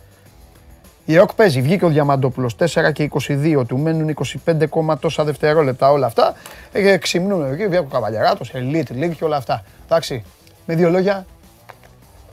Η 1.05 1.15
ΕΟΚ 1.15 1.35
παίζει. 1.35 1.61
Βγήκε 1.61 1.85
ο 1.85 1.89
Διαμαντόπουλος 1.89 2.57
4 2.57 2.93
και 2.93 3.11
22 3.29 3.65
του. 3.67 3.79
Μένουν 3.79 4.15
25 4.47 4.69
κόμμα 4.69 4.99
τόσα 4.99 5.25
δευτερόλεπτα 5.25 5.91
όλα 5.91 6.07
αυτά. 6.07 6.35
Ε, 6.73 6.97
ξυμνούν 6.97 7.53
εκεί. 7.53 7.67
Βγήκε 7.67 7.79
ο 7.79 7.85
Καβαλιαράτο, 7.85 8.45
Elite 8.53 8.93
League 9.03 9.15
και 9.17 9.25
όλα 9.25 9.37
αυτά. 9.37 9.65
Εντάξει. 9.85 10.25
Με 10.67 10.75
δύο 10.75 10.91
λόγια, 10.91 11.27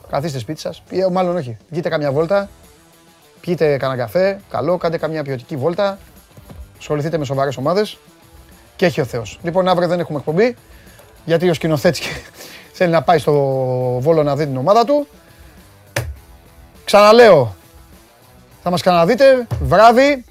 καθίστε 0.09 0.39
σπίτι 0.39 0.59
σας. 0.59 0.83
Μάλλον 1.11 1.35
όχι. 1.35 1.57
Βγείτε 1.69 1.89
καμιά 1.89 2.11
βόλτα. 2.11 2.49
Πιείτε 3.47 3.77
κανένα 3.77 3.99
καφέ. 3.99 4.39
Καλό. 4.49 4.77
Κάντε 4.77 4.97
καμιά 4.97 5.23
ποιοτική 5.23 5.55
βόλτα. 5.55 5.97
Ασχοληθείτε 6.79 7.17
με 7.17 7.25
σοβαρές 7.25 7.57
ομάδες. 7.57 7.97
Και 8.75 8.85
έχει 8.85 9.01
ο 9.01 9.05
Θεός. 9.05 9.39
Λοιπόν, 9.41 9.67
αύριο 9.67 9.87
δεν 9.87 9.99
έχουμε 9.99 10.17
εκπομπή. 10.17 10.55
Γιατί 11.25 11.49
ο 11.49 11.53
σκηνοθέτης 11.53 12.07
θέλει 12.77 12.91
να 12.91 13.01
πάει 13.01 13.17
στο 13.17 13.33
Βόλο 13.99 14.23
να 14.23 14.35
δει 14.35 14.45
την 14.45 14.57
ομάδα 14.57 14.85
του. 14.85 15.07
Ξαναλέω, 16.85 17.55
θα 18.63 18.69
μας 18.69 18.81
ξαναδείτε 18.81 19.47
βράδυ 19.61 20.25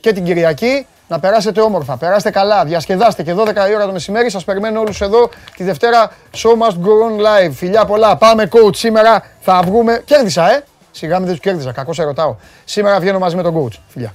και 0.00 0.12
την 0.12 0.24
Κυριακή. 0.24 0.86
Να 1.08 1.20
περάσετε 1.20 1.60
όμορφα, 1.60 1.96
περάστε 1.96 2.30
καλά, 2.30 2.64
διασκεδάστε 2.64 3.22
και 3.22 3.34
12 3.34 3.70
η 3.70 3.74
ώρα 3.74 3.86
το 3.86 3.92
μεσημέρι. 3.92 4.30
Σας 4.30 4.44
περιμένω 4.44 4.80
όλους 4.80 5.00
εδώ 5.00 5.30
τη 5.56 5.64
Δευτέρα. 5.64 6.10
Show 6.36 6.50
must 6.50 6.74
go 6.74 7.08
on 7.08 7.20
live. 7.20 7.52
Φιλιά 7.52 7.84
πολλά, 7.84 8.16
πάμε 8.16 8.48
coach. 8.52 8.76
Σήμερα 8.76 9.24
θα 9.40 9.62
βγούμε. 9.64 10.02
Κέρδισα, 10.04 10.50
ε! 10.50 10.64
Σιγά 10.90 11.18
μην 11.18 11.26
δεν 11.26 11.34
του 11.34 11.40
κέρδισα, 11.40 11.72
κακό 11.72 11.92
σε 11.92 12.02
ρωτάω. 12.02 12.36
Σήμερα 12.64 13.00
βγαίνω 13.00 13.18
μαζί 13.18 13.36
με 13.36 13.42
τον 13.42 13.54
coach. 13.54 13.76
Φιλιά. 13.88 14.12